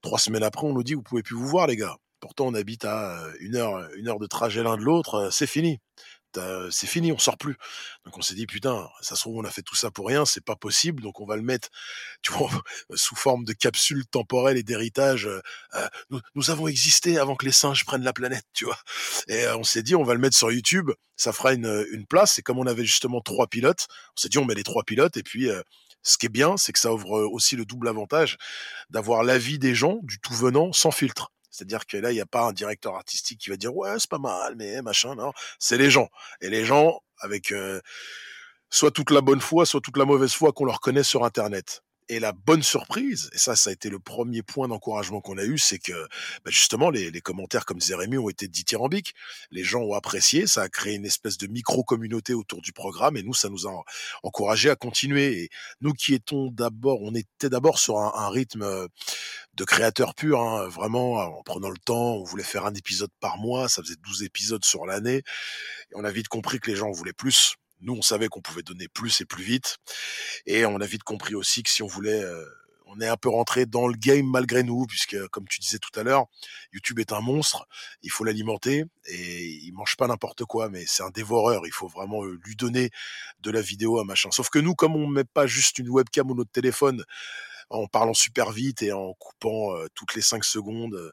trois 0.00 0.18
semaines 0.18 0.42
après, 0.42 0.66
on 0.66 0.72
nous 0.72 0.82
dit, 0.82 0.94
vous 0.94 1.02
pouvez 1.02 1.22
plus 1.22 1.36
vous 1.36 1.46
voir, 1.46 1.66
les 1.66 1.76
gars. 1.76 1.96
Pourtant, 2.20 2.46
on 2.46 2.54
habite 2.54 2.86
à 2.86 3.26
euh, 3.26 3.32
une 3.40 3.56
heure, 3.56 3.86
une 3.96 4.08
heure 4.08 4.18
de 4.18 4.26
trajet 4.26 4.62
l'un 4.62 4.78
de 4.78 4.82
l'autre, 4.82 5.14
euh, 5.14 5.30
c'est 5.30 5.46
fini 5.46 5.78
c'est 6.70 6.86
fini, 6.86 7.12
on 7.12 7.18
sort 7.18 7.38
plus. 7.38 7.56
Donc 8.04 8.16
on 8.18 8.22
s'est 8.22 8.34
dit 8.34 8.46
putain, 8.46 8.88
ça 9.00 9.16
se 9.16 9.22
trouve 9.22 9.38
on 9.38 9.44
a 9.44 9.50
fait 9.50 9.62
tout 9.62 9.74
ça 9.74 9.90
pour 9.90 10.06
rien, 10.06 10.24
c'est 10.24 10.44
pas 10.44 10.56
possible, 10.56 11.02
donc 11.02 11.20
on 11.20 11.26
va 11.26 11.36
le 11.36 11.42
mettre, 11.42 11.68
tu 12.22 12.32
vois, 12.32 12.50
sous 12.94 13.16
forme 13.16 13.44
de 13.44 13.52
capsule 13.52 14.06
temporelle 14.06 14.56
et 14.56 14.62
d'héritage. 14.62 15.26
Euh, 15.26 15.40
euh, 15.74 15.88
nous, 16.34 16.50
avons 16.50 16.68
existé 16.68 17.18
avant 17.18 17.36
que 17.36 17.44
les 17.44 17.52
singes 17.52 17.84
prennent 17.84 18.04
la 18.04 18.12
planète, 18.12 18.44
tu 18.52 18.64
vois. 18.64 18.78
Et 19.28 19.44
euh, 19.44 19.56
on 19.56 19.64
s'est 19.64 19.82
dit 19.82 19.94
on 19.94 20.04
va 20.04 20.14
le 20.14 20.20
mettre 20.20 20.36
sur 20.36 20.50
YouTube, 20.50 20.90
ça 21.16 21.32
fera 21.32 21.54
une, 21.54 21.86
une 21.92 22.06
place. 22.06 22.38
Et 22.38 22.42
comme 22.42 22.58
on 22.58 22.66
avait 22.66 22.84
justement 22.84 23.20
trois 23.20 23.46
pilotes, 23.46 23.86
on 24.16 24.20
s'est 24.20 24.28
dit 24.28 24.38
on 24.38 24.44
met 24.44 24.54
les 24.54 24.64
trois 24.64 24.84
pilotes 24.84 25.16
et 25.16 25.22
puis 25.22 25.48
ce 26.02 26.18
qui 26.18 26.26
est 26.26 26.30
bien, 26.30 26.56
c'est 26.56 26.72
que 26.72 26.78
ça 26.78 26.92
ouvre 26.92 27.26
aussi 27.32 27.56
le 27.56 27.64
double 27.64 27.88
avantage 27.88 28.36
d'avoir 28.90 29.24
l'avis 29.24 29.58
des 29.58 29.74
gens 29.74 29.98
du 30.02 30.20
tout 30.20 30.34
venant 30.34 30.72
sans 30.72 30.90
filtre. 30.90 31.32
C'est-à-dire 31.56 31.86
que 31.86 31.96
là, 31.96 32.12
il 32.12 32.14
n'y 32.14 32.20
a 32.20 32.26
pas 32.26 32.42
un 32.42 32.52
directeur 32.52 32.94
artistique 32.96 33.40
qui 33.40 33.50
va 33.50 33.56
dire 33.56 33.74
ouais, 33.74 33.94
c'est 33.98 34.10
pas 34.10 34.18
mal, 34.18 34.54
mais 34.56 34.82
machin, 34.82 35.14
non. 35.14 35.32
C'est 35.58 35.78
les 35.78 35.90
gens. 35.90 36.08
Et 36.40 36.50
les 36.50 36.64
gens, 36.64 37.00
avec 37.20 37.52
soit 38.70 38.90
toute 38.90 39.10
la 39.10 39.20
bonne 39.22 39.40
foi, 39.40 39.64
soit 39.66 39.80
toute 39.80 39.96
la 39.96 40.04
mauvaise 40.04 40.32
foi 40.32 40.52
qu'on 40.52 40.64
leur 40.66 40.80
connaît 40.80 41.02
sur 41.02 41.24
Internet. 41.24 41.82
Et 42.08 42.20
la 42.20 42.30
bonne 42.30 42.62
surprise, 42.62 43.30
et 43.32 43.38
ça, 43.38 43.56
ça 43.56 43.70
a 43.70 43.72
été 43.72 43.90
le 43.90 43.98
premier 43.98 44.42
point 44.42 44.68
d'encouragement 44.68 45.20
qu'on 45.20 45.38
a 45.38 45.44
eu, 45.44 45.58
c'est 45.58 45.80
que 45.80 45.92
bah, 46.44 46.50
justement 46.52 46.88
les, 46.88 47.10
les, 47.10 47.20
commentaires, 47.20 47.64
comme 47.64 47.78
disait 47.78 47.96
Rémi, 47.96 48.16
ont 48.16 48.28
été 48.28 48.46
dithyrambiques. 48.46 49.12
Les 49.50 49.64
gens 49.64 49.80
ont 49.80 49.94
apprécié, 49.94 50.46
ça 50.46 50.62
a 50.62 50.68
créé 50.68 50.94
une 50.94 51.04
espèce 51.04 51.36
de 51.36 51.48
micro-communauté 51.48 52.32
autour 52.32 52.62
du 52.62 52.72
programme, 52.72 53.16
et 53.16 53.24
nous, 53.24 53.34
ça 53.34 53.48
nous 53.48 53.66
a 53.66 53.84
encouragé 54.22 54.70
à 54.70 54.76
continuer. 54.76 55.42
Et 55.42 55.48
nous 55.80 55.94
qui 55.94 56.14
étions 56.14 56.46
d'abord, 56.52 57.02
on 57.02 57.12
était 57.14 57.50
d'abord 57.50 57.80
sur 57.80 57.98
un, 57.98 58.12
un, 58.14 58.28
rythme 58.28 58.88
de 59.54 59.64
créateur 59.64 60.14
pur, 60.14 60.40
hein, 60.40 60.68
vraiment, 60.68 61.14
en 61.14 61.42
prenant 61.42 61.70
le 61.70 61.78
temps, 61.78 62.16
on 62.16 62.24
voulait 62.24 62.44
faire 62.44 62.66
un 62.66 62.74
épisode 62.74 63.10
par 63.18 63.38
mois, 63.38 63.68
ça 63.68 63.82
faisait 63.82 63.96
12 64.04 64.22
épisodes 64.22 64.64
sur 64.64 64.86
l'année, 64.86 65.16
et 65.16 65.94
on 65.94 66.04
a 66.04 66.10
vite 66.12 66.28
compris 66.28 66.60
que 66.60 66.70
les 66.70 66.76
gens 66.76 66.92
voulaient 66.92 67.12
plus 67.12 67.56
nous, 67.86 67.94
on 67.94 68.02
savait 68.02 68.28
qu'on 68.28 68.42
pouvait 68.42 68.62
donner 68.62 68.88
plus 68.88 69.20
et 69.20 69.24
plus 69.24 69.44
vite. 69.44 69.78
Et 70.44 70.66
on 70.66 70.80
a 70.80 70.86
vite 70.86 71.04
compris 71.04 71.34
aussi 71.34 71.62
que 71.62 71.70
si 71.70 71.82
on 71.82 71.86
voulait, 71.86 72.22
euh, 72.22 72.44
on 72.86 73.00
est 73.00 73.08
un 73.08 73.16
peu 73.16 73.28
rentré 73.28 73.66
dans 73.66 73.88
le 73.88 73.94
game 73.94 74.26
malgré 74.26 74.62
nous, 74.62 74.86
puisque 74.86 75.16
comme 75.28 75.46
tu 75.48 75.60
disais 75.60 75.78
tout 75.78 75.98
à 75.98 76.02
l'heure, 76.02 76.26
YouTube 76.72 76.98
est 76.98 77.12
un 77.12 77.20
monstre, 77.20 77.66
il 78.02 78.10
faut 78.10 78.24
l'alimenter 78.24 78.84
et 79.06 79.46
il 79.46 79.72
mange 79.72 79.96
pas 79.96 80.06
n'importe 80.06 80.44
quoi, 80.44 80.68
mais 80.68 80.84
c'est 80.86 81.02
un 81.02 81.10
dévoreur, 81.10 81.66
il 81.66 81.72
faut 81.72 81.88
vraiment 81.88 82.24
euh, 82.24 82.38
lui 82.44 82.56
donner 82.56 82.90
de 83.40 83.50
la 83.50 83.60
vidéo 83.60 83.98
à 83.98 84.04
machin. 84.04 84.30
Sauf 84.30 84.50
que 84.50 84.58
nous, 84.58 84.74
comme 84.74 84.96
on 84.96 85.06
met 85.06 85.24
pas 85.24 85.46
juste 85.46 85.78
une 85.78 85.88
webcam 85.88 86.30
ou 86.30 86.34
notre 86.34 86.52
téléphone 86.52 87.04
en 87.70 87.86
parlant 87.86 88.14
super 88.14 88.52
vite 88.52 88.82
et 88.82 88.92
en 88.92 89.14
coupant 89.14 89.74
euh, 89.74 89.86
toutes 89.94 90.14
les 90.14 90.22
cinq 90.22 90.44
secondes, 90.44 91.12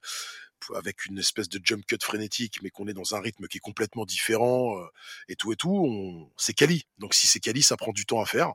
avec 0.76 1.06
une 1.06 1.20
espèce 1.20 1.50
de 1.50 1.60
jump 1.64 1.86
cut 1.86 1.98
frénétique, 2.02 2.60
mais 2.62 2.70
qu'on 2.70 2.88
est 2.88 2.94
dans 2.94 3.16
un 3.16 3.22
rythme 3.22 3.48
qui 3.48 3.58
est 3.58 3.62
complètement 3.62 4.06
différent 4.06 4.80
euh, 4.80 4.86
et 5.28 5.36
tout 5.36 5.52
et 5.54 5.56
tout, 5.56 6.32
c'est 6.38 6.54
quali. 6.54 6.86
Donc 6.98 7.14
si 7.14 7.28
c'est 7.28 7.40
quali, 7.40 7.64
ça 7.64 7.78
prend 7.78 7.92
du 7.92 8.06
temps 8.06 8.22
à 8.22 8.26
faire. 8.26 8.54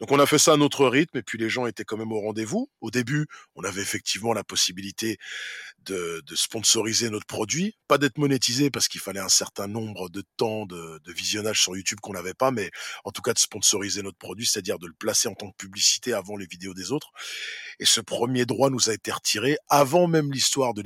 Donc 0.00 0.12
on 0.12 0.18
a 0.18 0.26
fait 0.26 0.38
ça 0.38 0.52
à 0.52 0.56
notre 0.56 0.86
rythme 0.86 1.18
et 1.18 1.22
puis 1.22 1.38
les 1.38 1.48
gens 1.48 1.66
étaient 1.66 1.84
quand 1.84 1.96
même 1.96 2.12
au 2.12 2.20
rendez-vous. 2.20 2.70
Au 2.80 2.90
début, 2.90 3.26
on 3.54 3.64
avait 3.64 3.82
effectivement 3.82 4.32
la 4.32 4.44
possibilité 4.44 5.18
de, 5.86 6.22
sponsoriser 6.34 7.10
notre 7.10 7.26
produit, 7.26 7.76
pas 7.88 7.98
d'être 7.98 8.18
monétisé 8.18 8.70
parce 8.70 8.88
qu'il 8.88 9.00
fallait 9.00 9.20
un 9.20 9.28
certain 9.28 9.66
nombre 9.66 10.08
de 10.08 10.22
temps 10.36 10.66
de, 10.66 11.00
visionnage 11.08 11.62
sur 11.62 11.74
YouTube 11.76 11.98
qu'on 12.00 12.12
n'avait 12.12 12.34
pas, 12.34 12.50
mais 12.50 12.70
en 13.04 13.10
tout 13.10 13.22
cas 13.22 13.32
de 13.32 13.38
sponsoriser 13.38 14.02
notre 14.02 14.18
produit, 14.18 14.46
c'est-à-dire 14.46 14.78
de 14.78 14.86
le 14.86 14.92
placer 14.92 15.28
en 15.28 15.34
tant 15.34 15.50
que 15.50 15.56
publicité 15.56 16.12
avant 16.12 16.36
les 16.36 16.46
vidéos 16.46 16.74
des 16.74 16.92
autres. 16.92 17.10
Et 17.80 17.86
ce 17.86 18.00
premier 18.00 18.44
droit 18.44 18.70
nous 18.70 18.90
a 18.90 18.94
été 18.94 19.10
retiré 19.10 19.56
avant 19.68 20.06
même 20.06 20.30
l'histoire 20.30 20.74
de 20.74 20.82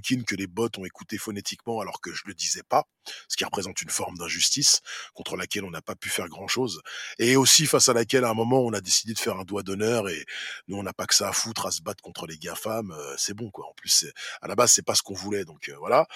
que 0.00 0.34
les 0.34 0.46
bots 0.46 0.68
ont 0.78 0.84
écouté 0.84 1.18
phonétiquement 1.18 1.80
alors 1.80 2.00
que 2.00 2.12
je 2.12 2.22
le 2.26 2.34
disais 2.34 2.62
pas, 2.62 2.84
ce 3.28 3.36
qui 3.36 3.44
représente 3.44 3.80
une 3.82 3.90
forme 3.90 4.16
d'injustice 4.18 4.80
contre 5.14 5.36
laquelle 5.36 5.64
on 5.64 5.70
n'a 5.70 5.82
pas 5.82 5.94
pu 5.94 6.08
faire 6.08 6.28
grand 6.28 6.48
chose. 6.48 6.80
Et 7.18 7.36
aussi 7.36 7.66
face 7.66 7.88
à 7.88 7.92
laquelle 7.92 8.24
à 8.24 8.30
un 8.30 8.34
moment 8.34 8.60
on 8.60 8.72
a 8.72 8.80
décidé 8.80 9.14
de 9.14 9.18
faire 9.18 9.36
un 9.36 9.44
doigt 9.44 9.62
d'honneur 9.62 10.08
et 10.08 10.24
nous 10.68 10.76
on 10.76 10.82
n'a 10.82 10.92
pas 10.92 11.06
que 11.06 11.14
ça 11.14 11.28
à 11.28 11.32
foutre 11.32 11.66
à 11.66 11.70
se 11.70 11.82
battre 11.82 12.02
contre 12.02 12.26
les 12.26 12.38
GAFAM, 12.38 12.90
euh, 12.90 13.14
c'est 13.18 13.34
bon 13.34 13.50
quoi. 13.50 13.66
En 13.66 13.74
plus 13.74 14.06
à 14.42 14.48
la 14.48 14.54
base 14.54 14.72
c'est 14.72 14.84
pas 14.84 14.94
ce 14.94 15.02
qu'on 15.02 15.14
voulait 15.14 15.44
donc 15.44 15.68
euh, 15.68 15.76
voilà. 15.78 16.06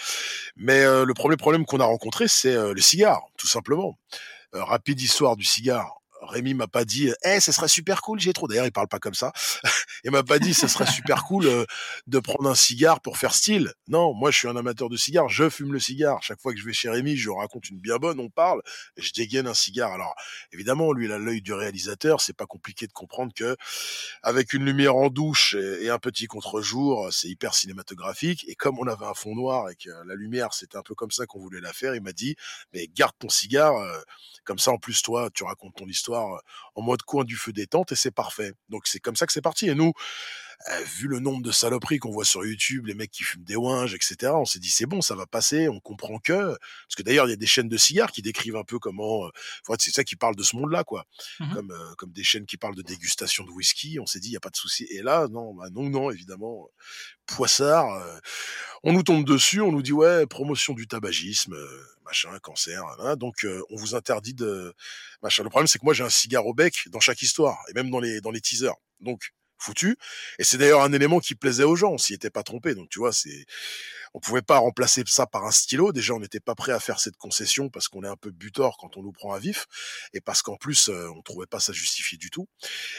Mais 0.57 0.83
euh, 0.85 1.05
le 1.05 1.15
premier 1.15 1.37
problème 1.37 1.65
qu'on 1.67 1.81
a 1.81 1.85
rencontré 1.85 2.29
c'est 2.29 2.55
le 2.55 2.81
cigare 2.81 3.23
tout 3.37 3.49
simplement. 3.49 3.99
rapide 4.53 5.01
histoire 5.01 5.37
du 5.37 5.45
cigare. 5.45 6.00
Rémi 6.31 6.55
m'a 6.55 6.69
pas 6.69 6.85
dit, 6.85 7.13
eh, 7.25 7.41
ce 7.41 7.53
serait 7.53 7.69
super 7.69 8.03
cool, 8.03 8.21
j'ai 8.21 8.33
trop. 8.33 8.49
D'ailleurs, 8.49 8.67
il 8.67 8.73
parle 8.73 8.89
pas 8.89 8.99
comme 8.99 9.15
ça. 9.15 9.33
il 10.05 10.11
m'a 10.11 10.23
pas 10.23 10.39
dit, 10.39 10.55
ce 10.55 10.69
serait 10.69 10.87
super 10.87 11.25
cool 11.25 11.47
euh, 11.47 11.65
de 12.07 12.19
prendre 12.19 12.49
un 12.49 12.55
cigare 12.55 13.01
pour 13.01 13.19
faire 13.19 13.35
style. 13.35 13.73
Non, 13.89 14.15
moi, 14.15 14.31
je 14.31 14.39
suis 14.39 14.49
un 14.49 14.57
amateur 14.57 14.89
de 14.89 14.97
cigares, 14.97 15.29
je 15.29 15.51
fume 15.51 15.73
le 15.73 15.81
cigare. 15.81 16.23
Chaque 16.23 16.41
fois 16.41 16.53
que 16.53 16.59
je 16.59 16.65
vais 16.65 16.73
chez 16.73 16.89
Rémi, 16.89 17.17
je 17.17 17.31
raconte 17.31 17.69
une 17.69 17.79
bien 17.79 17.97
bonne, 17.97 18.21
on 18.21 18.31
parle, 18.31 18.63
et 18.97 19.03
je 19.03 19.13
dégaine 19.13 19.47
un 19.47 19.55
cigare. 19.55 19.93
Alors, 19.93 20.15
évidemment, 20.53 20.93
lui, 20.93 21.07
il 21.07 21.13
a 21.13 21.19
l'œil 21.19 21.43
du 21.43 21.53
réalisateur. 21.53 22.21
C'est 22.21 22.37
pas 22.37 22.47
compliqué 22.47 22.87
de 22.87 22.93
comprendre 22.93 23.33
que, 23.35 23.57
avec 24.23 24.53
une 24.53 24.65
lumière 24.65 24.97
en 24.97 25.09
douche 25.09 25.55
et, 25.55 25.91
un 25.91 25.99
petit 25.99 26.27
contre-jour, 26.27 27.09
c'est 27.13 27.29
hyper 27.29 27.55
cinématographique. 27.55 28.45
Et 28.49 28.55
comme 28.55 28.79
on 28.79 28.87
avait 28.87 29.07
un 29.07 29.15
fond 29.15 29.35
noir 29.35 29.69
et 29.71 29.75
que 29.75 29.91
la 30.07 30.15
lumière, 30.15 30.55
c'était 30.55 30.77
un 30.77 30.83
peu 30.83 30.95
comme 30.95 31.11
ça 31.11 31.27
qu'on 31.27 31.41
voulait 31.41 31.61
la 31.61 31.73
faire, 31.73 31.95
il 31.95 32.03
m'a 32.03 32.13
dit, 32.13 32.37
mais 32.73 32.89
garde 32.95 33.15
ton 33.19 33.29
cigare. 33.29 33.77
Euh, 33.77 34.01
comme 34.45 34.59
ça, 34.59 34.71
en 34.73 34.79
plus, 34.79 35.03
toi, 35.03 35.31
tu 35.33 35.45
racontes 35.45 35.77
ton 35.77 35.87
histoire 35.87 36.20
euh, 36.21 36.39
en 36.75 36.83
mode 36.83 37.03
coin 37.03 37.25
du 37.25 37.37
feu 37.37 37.53
détente 37.53 37.93
et 37.93 37.97
c'est 37.97 38.11
parfait. 38.11 38.53
Donc 38.69 38.87
c'est 38.87 39.01
comme 39.01 39.17
ça 39.17 39.27
que 39.27 39.33
c'est 39.33 39.43
parti. 39.43 39.69
Et 39.69 39.75
nous, 39.75 39.93
euh, 40.69 40.85
vu 40.99 41.09
le 41.09 41.21
nombre 41.21 41.43
de 41.43 41.53
saloperies 41.53 41.99
qu'on 41.99 42.11
voit 42.11 42.27
sur 42.27 42.45
YouTube, 42.45 42.87
les 42.87 42.93
mecs 42.93 43.11
qui 43.11 43.23
fument 43.23 43.45
des 43.45 43.57
ouinges, 43.57 43.95
etc., 43.95 44.33
on 44.35 44.45
s'est 44.45 44.59
dit 44.59 44.69
c'est 44.69 44.85
bon, 44.85 45.01
ça 45.01 45.15
va 45.15 45.25
passer, 45.25 45.69
on 45.69 45.81
comprend 45.81 46.19
que, 46.19 46.49
parce 46.51 46.97
que 46.97 47.03
d'ailleurs 47.03 47.27
il 47.27 47.31
y 47.31 47.33
a 47.33 47.37
des 47.37 47.47
chaînes 47.47 47.69
de 47.69 47.79
cigares 47.79 48.13
qui 48.13 48.21
décrivent 48.21 48.57
un 48.57 48.65
peu 48.65 48.79
comment, 48.79 49.25
euh, 49.25 49.75
c'est 49.79 49.91
ça 49.91 50.05
qui 50.05 50.17
parle 50.17 50.37
de 50.37 50.43
ce 50.43 50.57
monde-là, 50.57 50.85
quoi, 50.85 51.07
mmh 51.39 51.55
comme 51.55 51.71
euh, 51.73 51.95
comme 51.97 52.13
des 52.13 52.23
chaînes 52.23 52.45
qui 52.45 52.59
parlent 52.59 52.75
de 52.75 52.83
dégustation 52.83 53.45
de 53.45 53.51
whisky, 53.51 53.99
on 54.01 54.07
s'est 54.07 54.21
dit 54.21 54.29
il 54.29 54.33
y 54.33 54.37
a 54.37 54.41
pas 54.41 54.51
de 54.51 54.57
souci. 54.57 54.87
Et 54.91 55.01
là 55.03 55.29
non, 55.29 55.55
bah 55.55 55.71
non 55.71 55.89
non 55.89 56.11
évidemment, 56.11 56.69
poissard, 57.25 57.89
on 58.83 58.93
nous 58.93 59.03
tombe 59.03 59.25
dessus, 59.25 59.63
on 59.63 59.73
nous 59.73 59.83
dit 59.83 59.93
ouais 59.93 60.27
promotion 60.27 60.75
du 60.75 60.87
tabagisme, 60.87 61.57
machin, 62.05 62.39
cancer, 62.43 62.85
hein, 62.99 63.17
donc 63.17 63.47
on 63.71 63.77
vous 63.77 63.95
interdit 63.95 64.35
de 64.35 64.75
machin. 65.23 65.43
Le 65.43 65.49
problème 65.49 65.69
c'est 65.69 65.79
que 65.79 65.85
moi 65.87 65.95
j'ai 65.95 66.05
un 66.05 66.11
cigare 66.11 66.47
au 66.47 66.53
bec 66.53 66.83
dans 66.89 67.01
chaque 67.01 67.23
histoire 67.23 67.57
et 67.71 67.73
même 67.73 67.91
dans 67.91 68.01
les 68.01 68.21
dans 68.21 68.31
les 68.31 68.43
teasers, 68.43 68.77
donc 69.01 69.33
foutu. 69.61 69.97
Et 70.39 70.45
c'est 70.45 70.59
d'ailleurs 70.59 70.83
un 70.83 70.93
élément 70.93 71.21
qui 71.21 71.35
plaisait 71.35 71.65
aux 71.65 71.77
gens, 71.77 71.93
on 71.93 71.99
s'y 71.99 72.15
était 72.15 72.31
pas 72.31 72.43
trompé. 72.43 72.75
Donc 72.75 72.89
tu 72.89 72.99
vois, 72.99 73.13
c'est, 73.13 73.47
on 74.15 74.21
pouvait 74.21 74.43
pas 74.43 74.59
remplacer 74.59 75.03
ça 75.07 75.27
par 75.27 75.45
un 75.45 75.51
stylo. 75.51 75.93
Déjà, 75.93 76.15
on 76.15 76.21
n'était 76.21 76.41
pas 76.41 76.55
prêt 76.55 76.73
à 76.73 76.81
faire 76.81 77.01
cette 77.01 77.17
concession 77.17 77.69
parce 77.69 77.89
qu'on 77.89 78.03
est 78.03 78.09
un 78.09 78.17
peu 78.17 78.31
butor 78.31 78.77
quand 78.79 78.97
on 78.97 79.03
nous 79.03 79.13
prend 79.13 79.33
à 79.33 79.39
vif 79.39 79.67
et 80.13 80.21
parce 80.21 80.43
qu'en 80.43 80.57
plus, 80.57 80.89
euh, 80.89 81.09
on 81.17 81.23
trouvait 81.23 81.47
pas 81.47 81.61
ça 81.61 81.73
justifié 81.73 82.19
du 82.19 82.31
tout. 82.31 82.49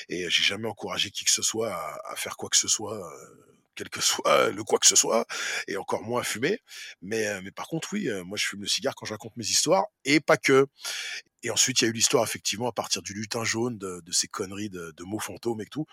Et 0.09 0.29
j'ai 0.29 0.43
jamais 0.43 0.67
encouragé 0.67 1.11
qui 1.11 1.25
que 1.25 1.31
ce 1.31 1.41
soit 1.41 1.73
à, 1.73 2.15
faire 2.15 2.37
quoi 2.37 2.49
que 2.49 2.57
ce 2.57 2.67
soit. 2.67 2.97
Euh, 2.97 3.47
quel 3.73 3.89
que 3.89 4.01
soit 4.01 4.49
le 4.51 4.63
quoi 4.65 4.79
que 4.79 4.85
ce 4.85 4.97
soit, 4.97 5.25
et 5.65 5.77
encore 5.77 6.03
moins 6.03 6.19
à 6.21 6.23
fumer. 6.25 6.59
Mais, 7.01 7.25
euh, 7.27 7.39
mais 7.41 7.51
par 7.51 7.67
contre, 7.67 7.93
oui, 7.93 8.09
moi 8.25 8.37
je 8.37 8.45
fume 8.45 8.61
le 8.61 8.67
cigare 8.67 8.93
quand 8.95 9.05
je 9.05 9.13
raconte 9.13 9.35
mes 9.37 9.45
histoires, 9.45 9.85
et 10.03 10.19
pas 10.19 10.35
que. 10.35 10.67
Et 11.41 11.49
ensuite, 11.51 11.81
il 11.81 11.85
y 11.85 11.87
a 11.87 11.89
eu 11.89 11.93
l'histoire, 11.93 12.23
effectivement, 12.23 12.67
à 12.67 12.73
partir 12.73 13.01
du 13.01 13.13
lutin 13.13 13.45
jaune, 13.45 13.77
de, 13.77 14.01
de 14.01 14.11
ces 14.11 14.27
conneries 14.27 14.69
de, 14.69 14.91
de 14.95 15.03
mots 15.05 15.19
fantômes 15.19 15.61
et 15.61 15.65
tout. 15.65 15.85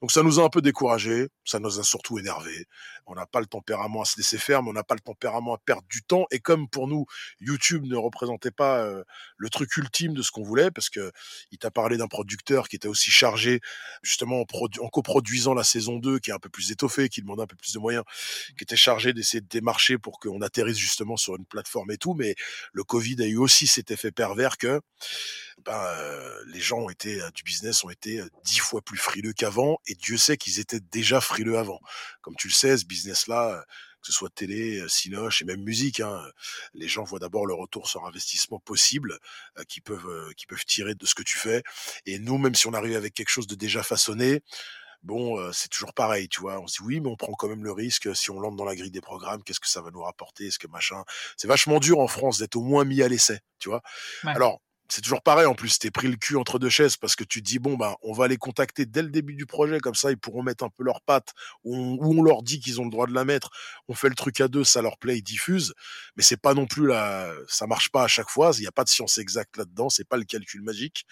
Donc 0.00 0.12
ça 0.12 0.22
nous 0.22 0.40
a 0.40 0.44
un 0.44 0.48
peu 0.48 0.62
découragé, 0.62 1.28
ça 1.44 1.58
nous 1.58 1.78
a 1.78 1.82
surtout 1.82 2.18
énervé. 2.18 2.66
On 3.06 3.14
n'a 3.14 3.26
pas 3.26 3.40
le 3.40 3.46
tempérament 3.46 4.00
à 4.00 4.04
se 4.06 4.16
laisser 4.16 4.38
faire, 4.38 4.62
mais 4.62 4.70
on 4.70 4.72
n'a 4.72 4.84
pas 4.84 4.94
le 4.94 5.00
tempérament 5.00 5.54
à 5.54 5.58
perdre 5.58 5.86
du 5.90 6.02
temps. 6.02 6.26
Et 6.30 6.38
comme 6.38 6.68
pour 6.68 6.88
nous, 6.88 7.04
YouTube 7.40 7.84
ne 7.84 7.96
représentait 7.96 8.50
pas 8.50 8.82
euh, 8.82 9.04
le 9.36 9.50
truc 9.50 9.76
ultime 9.76 10.14
de 10.14 10.22
ce 10.22 10.30
qu'on 10.30 10.42
voulait, 10.42 10.70
parce 10.70 10.88
que 10.88 11.12
il 11.50 11.58
t'a 11.58 11.70
parlé 11.70 11.98
d'un 11.98 12.08
producteur 12.08 12.68
qui 12.68 12.76
était 12.76 12.88
aussi 12.88 13.10
chargé 13.10 13.60
justement 14.02 14.40
en, 14.40 14.88
coproduisant 14.88 15.52
la 15.52 15.64
saison 15.64 15.98
2, 15.98 16.18
qui 16.18 16.30
est 16.30 16.34
un 16.34 16.38
peu 16.38 16.48
plus 16.48 16.70
étoffée, 16.70 17.10
qui 17.10 17.20
demandait 17.20 17.42
un 17.42 17.46
peu 17.46 17.56
plus 17.56 17.74
de 17.74 17.78
moyens, 17.78 18.04
qui 18.56 18.64
était 18.64 18.76
chargé 18.76 19.12
d'essayer 19.12 19.42
de 19.42 19.48
démarcher 19.48 19.98
pour 19.98 20.18
qu'on 20.18 20.40
atterrisse 20.40 20.78
justement 20.78 21.18
sur 21.18 21.36
une 21.36 21.44
plateforme 21.44 21.90
et 21.90 21.98
tout. 21.98 22.14
Mais 22.14 22.36
le 22.72 22.84
Covid 22.84 23.22
a 23.22 23.26
eu 23.26 23.36
aussi 23.36 23.66
cet 23.66 23.90
effet 23.90 24.12
pervers 24.12 24.56
que 24.56 24.80
ben, 25.64 25.72
euh, 25.74 26.44
les 26.46 26.60
gens 26.60 26.78
ont 26.78 26.90
été 26.90 27.20
euh, 27.20 27.30
du 27.34 27.42
business 27.42 27.84
ont 27.84 27.90
été 27.90 28.22
dix 28.44 28.60
fois 28.60 28.80
plus 28.80 28.96
frileux 28.96 29.34
qu'avant 29.34 29.78
et 29.90 29.94
Dieu 29.96 30.16
sait 30.16 30.36
qu'ils 30.36 30.60
étaient 30.60 30.80
déjà 30.80 31.20
frileux 31.20 31.58
avant. 31.58 31.80
Comme 32.22 32.36
tu 32.36 32.48
le 32.48 32.52
sais, 32.52 32.76
ce 32.76 32.86
business-là, 32.86 33.64
que 34.00 34.06
ce 34.06 34.12
soit 34.12 34.30
télé, 34.30 34.82
cinoche 34.88 35.42
et 35.42 35.44
même 35.44 35.62
musique. 35.62 36.00
Hein. 36.00 36.22
Les 36.74 36.88
gens 36.88 37.02
voient 37.02 37.18
d'abord 37.18 37.44
le 37.44 37.54
retour 37.54 37.88
sur 37.88 38.06
investissement 38.06 38.60
possible 38.60 39.18
qui 39.68 39.80
peuvent 39.80 40.32
qui 40.36 40.46
peuvent 40.46 40.64
tirer 40.64 40.94
de 40.94 41.04
ce 41.06 41.14
que 41.14 41.24
tu 41.24 41.38
fais. 41.38 41.62
Et 42.06 42.18
nous, 42.20 42.38
même 42.38 42.54
si 42.54 42.68
on 42.68 42.72
arrive 42.72 42.96
avec 42.96 43.14
quelque 43.14 43.30
chose 43.30 43.48
de 43.48 43.56
déjà 43.56 43.82
façonné, 43.82 44.42
bon, 45.02 45.52
c'est 45.52 45.68
toujours 45.68 45.92
pareil, 45.92 46.28
tu 46.28 46.40
vois. 46.40 46.60
On 46.60 46.68
se 46.68 46.80
dit 46.80 46.86
oui, 46.86 47.00
mais 47.00 47.08
on 47.08 47.16
prend 47.16 47.32
quand 47.32 47.48
même 47.48 47.64
le 47.64 47.72
risque. 47.72 48.14
Si 48.14 48.30
on 48.30 48.38
lance 48.38 48.56
dans 48.56 48.64
la 48.64 48.76
grille 48.76 48.92
des 48.92 49.00
programmes, 49.00 49.42
qu'est-ce 49.42 49.60
que 49.60 49.68
ça 49.68 49.82
va 49.82 49.90
nous 49.90 50.02
rapporter 50.02 50.46
Est-ce 50.46 50.60
que 50.60 50.68
machin 50.68 51.02
C'est 51.36 51.48
vachement 51.48 51.80
dur 51.80 51.98
en 51.98 52.08
France 52.08 52.38
d'être 52.38 52.56
au 52.56 52.62
moins 52.62 52.84
mis 52.84 53.02
à 53.02 53.08
l'essai, 53.08 53.40
tu 53.58 53.68
vois. 53.68 53.82
Alors, 54.24 54.60
c'est 54.90 55.00
toujours 55.00 55.22
pareil 55.22 55.46
en 55.46 55.54
plus, 55.54 55.78
t'es 55.78 55.90
pris 55.90 56.08
le 56.08 56.16
cul 56.16 56.36
entre 56.36 56.58
deux 56.58 56.68
chaises 56.68 56.96
parce 56.96 57.14
que 57.14 57.24
tu 57.24 57.42
te 57.42 57.46
dis 57.46 57.58
bon 57.58 57.76
ben 57.76 57.94
on 58.02 58.12
va 58.12 58.28
les 58.28 58.36
contacter 58.36 58.86
dès 58.86 59.02
le 59.02 59.08
début 59.08 59.34
du 59.34 59.46
projet 59.46 59.78
comme 59.78 59.94
ça 59.94 60.10
ils 60.10 60.18
pourront 60.18 60.42
mettre 60.42 60.64
un 60.64 60.68
peu 60.68 60.82
leurs 60.82 61.00
pattes 61.00 61.32
ou 61.64 61.98
on, 62.00 62.22
leur 62.22 62.42
dit 62.42 62.60
qu'ils 62.60 62.80
ont 62.80 62.84
le 62.84 62.90
droit 62.90 63.06
de 63.06 63.14
la 63.14 63.24
mettre, 63.24 63.50
on 63.88 63.94
fait 63.94 64.08
le 64.08 64.14
truc 64.14 64.40
à 64.40 64.48
deux, 64.48 64.64
ça 64.64 64.82
leur 64.82 64.98
plaît, 64.98 65.18
ils 65.18 65.22
diffusent, 65.22 65.74
mais 66.16 66.22
c'est 66.22 66.36
pas 66.36 66.54
non 66.54 66.66
plus 66.66 66.86
là, 66.86 67.32
ça 67.48 67.66
marche 67.66 67.90
pas 67.90 68.04
à 68.04 68.08
chaque 68.08 68.28
fois, 68.28 68.50
il 68.56 68.60
n'y 68.60 68.66
a 68.66 68.72
pas 68.72 68.84
de 68.84 68.88
science 68.88 69.18
exacte 69.18 69.56
là-dedans, 69.56 69.88
c'est 69.88 70.06
pas 70.06 70.16
le 70.16 70.24
calcul 70.24 70.62
magique. 70.62 71.06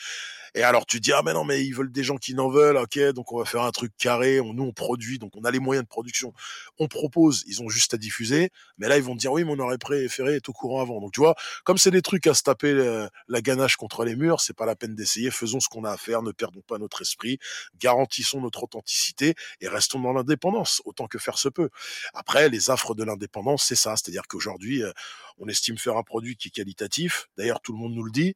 Et 0.55 0.63
alors 0.63 0.87
tu 0.87 0.99
te 0.99 1.03
dis 1.03 1.13
ah 1.13 1.23
mais 1.25 1.33
non 1.33 1.45
mais 1.45 1.65
ils 1.65 1.73
veulent 1.73 1.93
des 1.93 2.03
gens 2.03 2.17
qui 2.17 2.35
n'en 2.35 2.49
veulent, 2.49 2.79
ok 2.79 2.99
donc 3.13 3.33
on 3.33 3.39
va 3.39 3.45
faire 3.45 3.63
un 3.63 3.71
truc 3.71 3.93
carré, 3.99 4.41
nous 4.43 4.65
on 4.65 4.73
produit 4.73 5.19
donc 5.19 5.33
on 5.37 5.45
a 5.45 5.51
les 5.51 5.61
moyens 5.61 5.85
de 5.85 5.89
production, 5.89 6.33
on 6.79 6.89
propose, 6.89 7.45
ils 7.47 7.63
ont 7.63 7.69
juste 7.69 7.95
à 7.95 7.97
diffuser, 7.97 8.51
mais 8.79 8.89
là 8.89 8.97
ils 8.97 9.03
vont 9.03 9.15
te 9.15 9.21
dire 9.21 9.33
oui 9.33 9.45
mais 9.45 9.53
on 9.53 9.59
aurait 9.59 9.79
préféré 9.79 10.37
être 10.37 10.49
au 10.49 10.53
courant 10.53 10.81
avant, 10.81 11.01
donc 11.01 11.13
tu 11.13 11.21
vois 11.21 11.35
comme 11.65 11.79
c'est 11.79 11.91
des 11.91 12.03
trucs 12.03 12.27
à 12.27 12.35
se 12.35 12.43
taper 12.43 12.73
euh, 12.73 13.07
la 13.29 13.41
ganache 13.41 13.68
contre 13.77 14.05
les 14.05 14.17
murs, 14.17 14.41
c'est 14.41 14.57
pas 14.57 14.67
la 14.67 14.77
peine 14.77 14.95
d'essayer. 14.95 15.31
Faisons 15.31 15.61
ce 15.61 15.69
qu'on 15.69 15.85
a 15.85 15.91
à 15.91 15.97
faire, 15.97 16.23
ne 16.23 16.33
perdons 16.33 16.63
pas 16.63 16.79
notre 16.79 17.03
esprit, 17.03 17.39
garantissons 17.79 18.41
notre 18.41 18.65
authenticité 18.65 19.35
et 19.61 19.69
restons 19.69 20.01
dans 20.01 20.13
l'indépendance 20.13 20.83
autant 20.85 21.07
que 21.07 21.19
faire 21.19 21.39
se 21.39 21.49
peut. 21.49 21.71
Après, 22.15 22.49
les 22.49 22.71
affres 22.71 22.95
de 22.95 23.05
l'indépendance, 23.05 23.65
c'est 23.65 23.77
ça, 23.77 23.97
c'est-à-dire 23.97 24.23
qu'aujourd'hui, 24.29 24.83
euh, 24.83 24.93
on 25.39 25.49
estime 25.49 25.79
faire 25.79 25.97
un 25.97 26.03
produit 26.03 26.37
qui 26.37 26.49
est 26.49 26.53
qualitatif. 26.53 27.29
D'ailleurs, 27.37 27.61
tout 27.61 27.73
le 27.73 27.79
monde 27.79 27.95
nous 27.95 28.05
le 28.05 28.13
dit. 28.13 28.35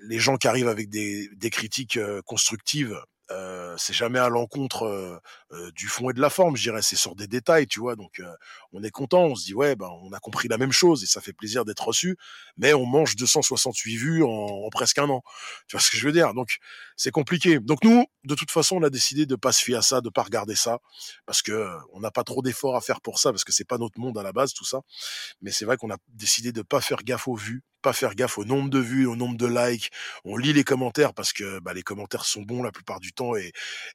Les 0.00 0.18
gens 0.18 0.36
qui 0.36 0.48
arrivent 0.48 0.68
avec 0.68 0.88
des, 0.88 1.28
critiques 1.50 1.96
euh, 1.96 2.22
constructives 2.22 2.98
euh, 3.30 3.74
c'est 3.78 3.92
jamais 3.92 4.18
à 4.18 4.28
l'encontre 4.28 4.84
euh, 4.84 5.18
euh, 5.52 5.70
du 5.72 5.86
fond 5.86 6.10
et 6.10 6.12
de 6.12 6.20
la 6.20 6.30
forme, 6.30 6.56
je 6.56 6.62
dirais. 6.62 6.82
C'est 6.82 6.96
sur 6.96 7.14
des 7.14 7.26
détails, 7.26 7.66
tu 7.66 7.80
vois. 7.80 7.96
Donc, 7.96 8.20
on 8.72 8.82
est 8.82 8.90
content. 8.90 9.24
On 9.24 9.34
se 9.34 9.44
dit, 9.44 9.54
ouais, 9.54 9.76
ben, 9.76 9.88
on 10.02 10.12
a 10.12 10.18
compris 10.18 10.48
la 10.48 10.58
même 10.58 10.72
chose 10.72 11.02
et 11.02 11.06
ça 11.06 11.20
fait 11.20 11.32
plaisir 11.32 11.64
d'être 11.64 11.86
reçu. 11.86 12.16
Mais 12.56 12.74
on 12.74 12.86
mange 12.86 13.16
268 13.16 13.96
vues 13.96 14.22
en, 14.24 14.68
presque 14.70 14.98
un 14.98 15.08
an. 15.08 15.22
Tu 15.66 15.76
vois 15.76 15.80
ce 15.82 15.90
que 15.90 15.96
je 15.96 16.06
veux 16.06 16.12
dire? 16.12 16.34
Donc, 16.34 16.58
c'est 16.96 17.10
compliqué. 17.10 17.58
Donc, 17.60 17.84
nous, 17.84 18.04
de 18.24 18.34
toute 18.34 18.50
façon, 18.50 18.76
on 18.76 18.82
a 18.82 18.90
décidé 18.90 19.26
de 19.26 19.36
pas 19.36 19.52
se 19.52 19.62
fier 19.62 19.76
à 19.76 19.82
ça, 19.82 20.00
de 20.00 20.10
pas 20.10 20.22
regarder 20.22 20.54
ça, 20.54 20.78
parce 21.26 21.42
que 21.42 21.68
on 21.92 22.00
n'a 22.00 22.10
pas 22.10 22.24
trop 22.24 22.42
d'efforts 22.42 22.76
à 22.76 22.80
faire 22.80 23.00
pour 23.00 23.18
ça, 23.18 23.30
parce 23.30 23.44
que 23.44 23.52
c'est 23.52 23.64
pas 23.64 23.78
notre 23.78 23.98
monde 24.00 24.18
à 24.18 24.22
la 24.22 24.32
base, 24.32 24.52
tout 24.52 24.64
ça. 24.64 24.80
Mais 25.40 25.50
c'est 25.50 25.64
vrai 25.64 25.76
qu'on 25.76 25.90
a 25.90 25.96
décidé 26.08 26.52
de 26.52 26.62
pas 26.62 26.80
faire 26.80 27.02
gaffe 27.04 27.28
aux 27.28 27.36
vues, 27.36 27.62
pas 27.82 27.92
faire 27.92 28.14
gaffe 28.14 28.38
au 28.38 28.44
nombre 28.44 28.70
de 28.70 28.78
vues, 28.78 29.06
au 29.06 29.16
nombre 29.16 29.36
de 29.36 29.46
likes. 29.46 29.90
On 30.24 30.36
lit 30.36 30.52
les 30.52 30.64
commentaires 30.64 31.12
parce 31.12 31.32
que 31.32 31.58
bah, 31.60 31.74
les 31.74 31.82
commentaires 31.82 32.24
sont 32.24 32.42
bons 32.42 32.62
la 32.62 32.72
plupart 32.72 33.00
du 33.00 33.12
temps 33.12 33.36
et, 33.36 33.52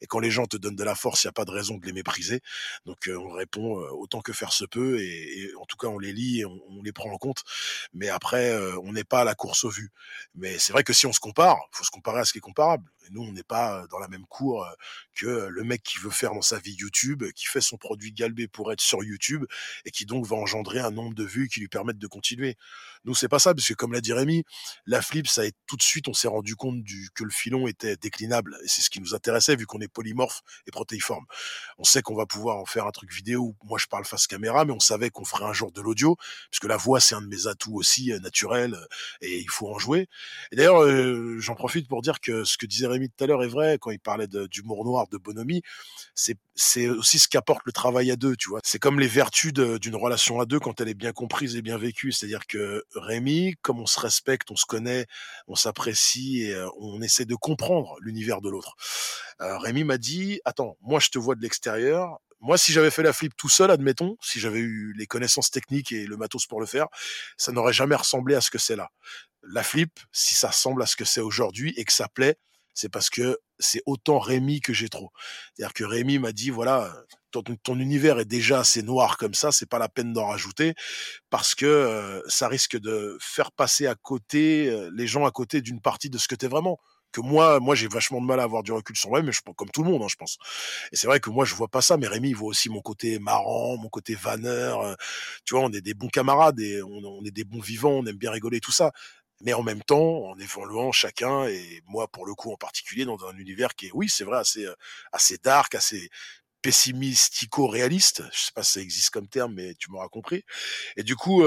quand 0.10 0.20
les 0.20 0.30
gens 0.30 0.46
te 0.46 0.58
donnent 0.58 0.76
de 0.76 0.84
la 0.84 0.96
force, 0.96 1.24
il 1.24 1.28
n'y 1.28 1.30
a 1.30 1.34
pas 1.34 1.46
de 1.46 1.52
raison 1.52 1.78
de 1.78 1.86
les 1.86 1.94
mépriser. 1.94 2.42
Donc 2.86 3.08
euh, 3.08 3.18
on 3.18 3.32
répond 3.32 3.80
euh, 3.80 3.90
autant 3.92 4.22
que 4.22 4.34
faire 4.34 4.54
se 4.54 4.66
peut 4.66 5.00
et, 5.02 5.52
en 5.60 5.66
tout 5.66 5.78
cas 5.78 5.88
on 5.88 5.98
les 5.98 6.14
lit 6.14 6.42
et 6.42 6.46
on, 6.46 6.82
les 6.84 6.92
prend 6.92 7.12
en 7.12 7.18
compte. 7.18 7.44
Mais 7.94 8.10
après, 8.10 8.52
euh, 8.52 8.78
on 8.84 8.92
n'est 8.92 9.04
pas 9.04 9.22
à 9.22 9.24
la 9.24 9.36
course 9.36 9.64
aux 9.64 9.70
vues. 9.70 9.90
Mais 10.36 10.60
c'est 10.60 10.74
vrai 10.74 10.84
que 10.84 10.94
si 10.94 11.08
on 11.08 11.14
se 11.14 11.20
compare, 11.20 11.58
faut 11.72 11.84
se 11.84 11.92
comparer 11.92 12.20
à 12.20 12.26
ce 12.26 12.34
qui 12.34 12.40
est 12.40 12.42
comparable. 12.42 12.87
Et 13.06 13.10
nous, 13.12 13.22
on 13.22 13.32
n'est 13.32 13.44
pas 13.44 13.86
dans 13.90 14.00
la 14.00 14.08
même 14.08 14.26
cour 14.26 14.68
que 15.16 15.48
le 15.48 15.64
mec 15.64 15.82
qui 15.84 16.00
veut 16.00 16.10
faire 16.10 16.34
dans 16.34 16.42
sa 16.42 16.60
vie 16.60 16.74
YouTube, 16.74 17.24
qui 17.36 17.46
fait 17.46 17.62
son 17.62 17.78
produit 17.78 18.12
galbé 18.12 18.48
pour 18.48 18.72
être 18.72 18.82
sur 18.82 19.04
YouTube 19.04 19.46
et 19.86 19.92
qui 19.92 20.06
donc 20.06 20.26
va 20.26 20.36
engendrer 20.36 20.80
un 20.80 20.92
nombre 20.92 21.14
de 21.14 21.24
vues 21.24 21.48
qui 21.48 21.60
lui 21.60 21.68
permettent 21.68 22.00
de 22.00 22.08
continuer. 22.08 22.58
Nous, 23.06 23.16
c'est 23.16 23.30
pas 23.30 23.40
ça, 23.40 23.54
parce 23.54 23.68
que 23.68 23.74
comme 23.74 23.94
l'a 23.94 24.02
dit 24.02 24.12
Rémi, 24.12 24.44
la 24.86 25.02
flip, 25.02 25.28
ça 25.28 25.46
est 25.46 25.56
tout 25.66 25.78
de 25.78 25.82
suite, 25.82 26.08
on 26.08 26.14
s'est 26.14 26.28
rendu 26.28 26.56
compte 26.56 26.84
du, 26.84 27.10
que 27.16 27.24
le 27.24 27.30
filon 27.30 27.68
était 27.68 27.96
déclinable. 27.96 28.58
Et 28.64 28.68
c'est 28.68 28.82
ce 28.82 28.90
qui 28.90 29.00
nous 29.00 29.16
intéressait, 29.16 29.56
vu 29.56 29.66
qu'on 29.66 29.80
est 29.80 29.88
polymorphe 29.88 30.42
et 30.66 30.72
protéiforme. 30.72 31.26
On 31.78 31.84
sait 31.84 32.02
qu'on 32.02 32.16
va 32.16 32.26
pouvoir 32.26 32.58
en 32.58 32.66
faire 32.66 32.86
un 32.86 32.92
truc 32.92 33.14
vidéo. 33.14 33.56
Moi, 33.64 33.80
je 33.80 33.88
parle 33.88 34.06
face 34.06 34.28
caméra, 34.28 34.66
mais 34.66 34.74
on 34.74 34.80
savait 34.80 35.10
qu'on 35.10 35.26
ferait 35.26 35.46
un 35.46 35.54
jour 35.54 35.72
de 35.72 35.82
l'audio, 35.82 36.18
puisque 36.52 36.66
la 36.66 36.78
voix, 36.78 37.00
c'est 37.00 37.16
un 37.16 37.22
de 37.22 37.28
mes 37.28 37.48
atouts 37.48 37.76
aussi 37.76 38.12
euh, 38.12 38.20
naturels, 38.20 38.74
euh, 38.74 38.86
et 39.22 39.40
il 39.40 39.50
faut 39.50 39.74
en 39.74 39.80
jouer. 39.80 40.10
Et 40.52 40.56
d'ailleurs, 40.56 40.86
j'en 41.40 41.56
profite 41.56 41.88
pour 41.88 42.02
dire 42.02 42.20
que 42.20 42.44
ce 42.44 42.58
que 42.58 42.66
disait 42.66 42.77
Rémi 42.86 43.10
tout 43.10 43.24
à 43.24 43.28
l'heure 43.28 43.44
est 43.44 43.48
vrai, 43.48 43.78
quand 43.80 43.92
il 43.92 44.00
parlait 44.00 44.28
d'humour 44.28 44.86
noir, 44.86 45.08
de 45.08 45.18
bonhomie, 45.18 45.62
c'est 46.16 46.38
c'est 46.56 46.90
aussi 46.90 47.20
ce 47.20 47.28
qu'apporte 47.28 47.62
le 47.66 47.72
travail 47.72 48.12
à 48.12 48.16
deux, 48.16 48.36
tu 48.36 48.50
vois. 48.50 48.60
C'est 48.64 48.80
comme 48.80 49.00
les 49.00 49.08
vertus 49.08 49.54
d'une 49.54 49.96
relation 49.96 50.40
à 50.40 50.46
deux 50.46 50.60
quand 50.60 50.82
elle 50.82 50.90
est 50.90 50.96
bien 50.96 51.12
comprise 51.12 51.56
et 51.56 51.62
bien 51.62 51.78
vécue. 51.78 52.12
C'est-à-dire 52.12 52.48
que 52.48 52.84
Rémi, 52.96 53.56
comme 53.62 53.80
on 53.80 53.86
se 53.86 54.00
respecte, 54.00 54.50
on 54.52 54.56
se 54.56 54.66
connaît, 54.66 55.06
on 55.48 55.56
s'apprécie 55.56 56.44
et 56.44 56.54
euh, 56.54 56.68
on 56.80 57.02
essaie 57.02 57.26
de 57.26 57.36
comprendre 57.36 57.96
l'univers 58.02 58.42
de 58.42 58.50
l'autre. 58.50 58.76
Euh, 59.42 59.58
Rémi 59.60 59.84
m'a 59.84 59.98
dit, 59.98 60.42
attends, 60.46 60.78
moi 60.82 61.00
je 61.00 61.10
te 61.10 61.20
vois 61.20 61.36
de 61.36 61.42
l'extérieur. 61.42 62.20
Moi, 62.40 62.58
si 62.58 62.72
j'avais 62.72 62.92
fait 62.92 63.02
la 63.02 63.14
flip 63.14 63.36
tout 63.36 63.50
seul, 63.50 63.72
admettons, 63.72 64.16
si 64.22 64.40
j'avais 64.40 64.60
eu 64.60 64.94
les 64.96 65.08
connaissances 65.08 65.50
techniques 65.50 65.92
et 65.92 66.06
le 66.06 66.18
matos 66.18 66.46
pour 66.46 66.60
le 66.60 66.68
faire, 66.68 66.88
ça 67.36 67.52
n'aurait 67.52 67.74
jamais 67.74 67.96
ressemblé 67.96 68.36
à 68.36 68.42
ce 68.42 68.52
que 68.52 68.60
c'est 68.60 68.76
là. 68.76 68.90
La 69.42 69.64
flip, 69.64 70.00
si 70.12 70.36
ça 70.36 70.50
ressemble 70.50 70.84
à 70.84 70.86
ce 70.86 70.96
que 70.96 71.06
c'est 71.06 71.22
aujourd'hui 71.22 71.74
et 71.78 71.86
que 71.86 71.94
ça 71.94 72.08
plaît, 72.08 72.38
c'est 72.78 72.90
parce 72.90 73.10
que 73.10 73.40
c'est 73.58 73.82
autant 73.88 74.20
Rémi 74.20 74.62
que 74.62 74.72
j'ai 74.72 74.88
trop. 74.88 75.10
C'est-à-dire 75.56 75.74
que 75.74 75.84
Rémi 75.84 76.20
m'a 76.20 76.32
dit, 76.32 76.52
voilà, 76.52 76.94
ton, 77.32 77.80
univers 77.80 78.20
est 78.20 78.26
déjà 78.26 78.60
assez 78.60 78.84
noir 78.84 79.18
comme 79.18 79.34
ça, 79.34 79.52
c'est 79.52 79.66
pas 79.68 79.80
la 79.80 79.90
peine 79.90 80.14
d'en 80.14 80.28
rajouter, 80.28 80.76
parce 81.32 81.56
que 81.56 81.66
euh, 81.66 82.22
ça 82.28 82.48
risque 82.48 82.78
de 82.78 83.18
faire 83.20 83.52
passer 83.52 83.88
à 83.88 83.96
côté 83.96 84.70
euh, 84.70 84.92
les 84.94 85.08
gens 85.08 85.26
à 85.26 85.32
côté 85.32 85.62
d'une 85.62 85.82
partie 85.82 86.12
de 86.12 86.20
ce 86.20 86.28
que 86.28 86.36
tu 86.36 86.46
es 86.46 86.50
vraiment 86.50 86.78
que 87.12 87.22
moi, 87.22 87.60
moi 87.60 87.74
j'ai 87.74 87.88
vachement 87.88 88.22
de 88.22 88.26
mal 88.28 88.40
à 88.40 88.44
avoir 88.44 88.62
du 88.62 88.72
recul 88.72 88.96
sur 88.96 89.10
moi, 89.10 89.24
mais 89.24 89.32
je 89.32 89.42
comme 89.56 89.70
tout 89.72 89.82
le 89.82 89.90
monde, 89.90 90.04
hein, 90.04 90.08
je 90.10 90.18
pense. 90.18 90.38
Et 90.92 90.98
c'est 90.98 91.08
vrai 91.08 91.20
que 91.20 91.30
moi 91.32 91.46
je 91.46 91.56
vois 91.56 91.70
pas 91.70 91.82
ça, 91.82 91.98
mais 91.98 92.08
Rémi 92.08 92.30
il 92.30 92.36
voit 92.36 92.50
aussi 92.50 92.70
mon 92.70 92.82
côté 92.82 93.18
marrant, 93.18 93.78
mon 93.78 93.90
côté 93.90 94.14
vanneur. 94.14 94.82
Euh, 94.82 94.94
tu 95.46 95.56
vois, 95.56 95.64
on 95.64 95.72
est 95.72 95.82
des 95.82 95.96
bons 95.96 96.10
camarades 96.10 96.60
et 96.60 96.84
on, 96.84 97.02
on, 97.04 97.24
est 97.24 97.32
des 97.32 97.46
bons 97.46 97.62
vivants, 97.62 97.92
on 97.92 98.06
aime 98.06 98.18
bien 98.18 98.30
rigoler 98.30 98.60
tout 98.60 98.74
ça 98.74 98.92
mais 99.42 99.54
en 99.54 99.64
même 99.64 99.84
temps 99.84 100.30
en 100.30 100.38
évoluant 100.40 100.92
chacun 100.92 101.46
et 101.48 101.82
moi 101.86 102.08
pour 102.08 102.26
le 102.26 102.34
coup 102.34 102.52
en 102.52 102.58
particulier 102.58 103.06
dans 103.06 103.26
un 103.26 103.38
univers 103.38 103.76
qui 103.76 103.88
est 103.88 103.92
oui 103.94 104.10
c'est 104.10 104.24
vrai 104.24 104.38
assez 104.40 104.66
euh, 104.66 104.76
assez 105.12 105.38
dark 105.38 105.76
assez 105.76 106.10
pessimistico-réaliste. 106.62 108.24
Je 108.34 108.40
sais 108.40 108.52
pas 108.54 108.64
si 108.64 108.74
ça 108.74 108.82
existe 108.82 109.12
comme 109.12 109.28
terme 109.28 109.54
mais 109.54 109.76
tu 109.76 109.92
m'auras 109.92 110.10
compris. 110.10 110.44
Et 110.98 111.04
du 111.04 111.16
coup 111.16 111.44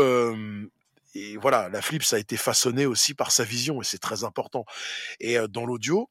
et 1.15 1.37
voilà 1.37 1.69
la 1.69 1.83
flip 1.83 2.03
ça 2.05 2.17
a 2.17 2.19
été 2.21 2.37
façonné 2.37 2.87
aussi 2.87 3.15
par 3.15 3.33
sa 3.33 3.45
vision 3.45 3.83
et 3.83 3.85
c'est 3.85 3.99
très 3.99 4.25
important. 4.25 4.65
Et 5.19 5.37
dans 5.49 5.67
l'audio 5.67 6.09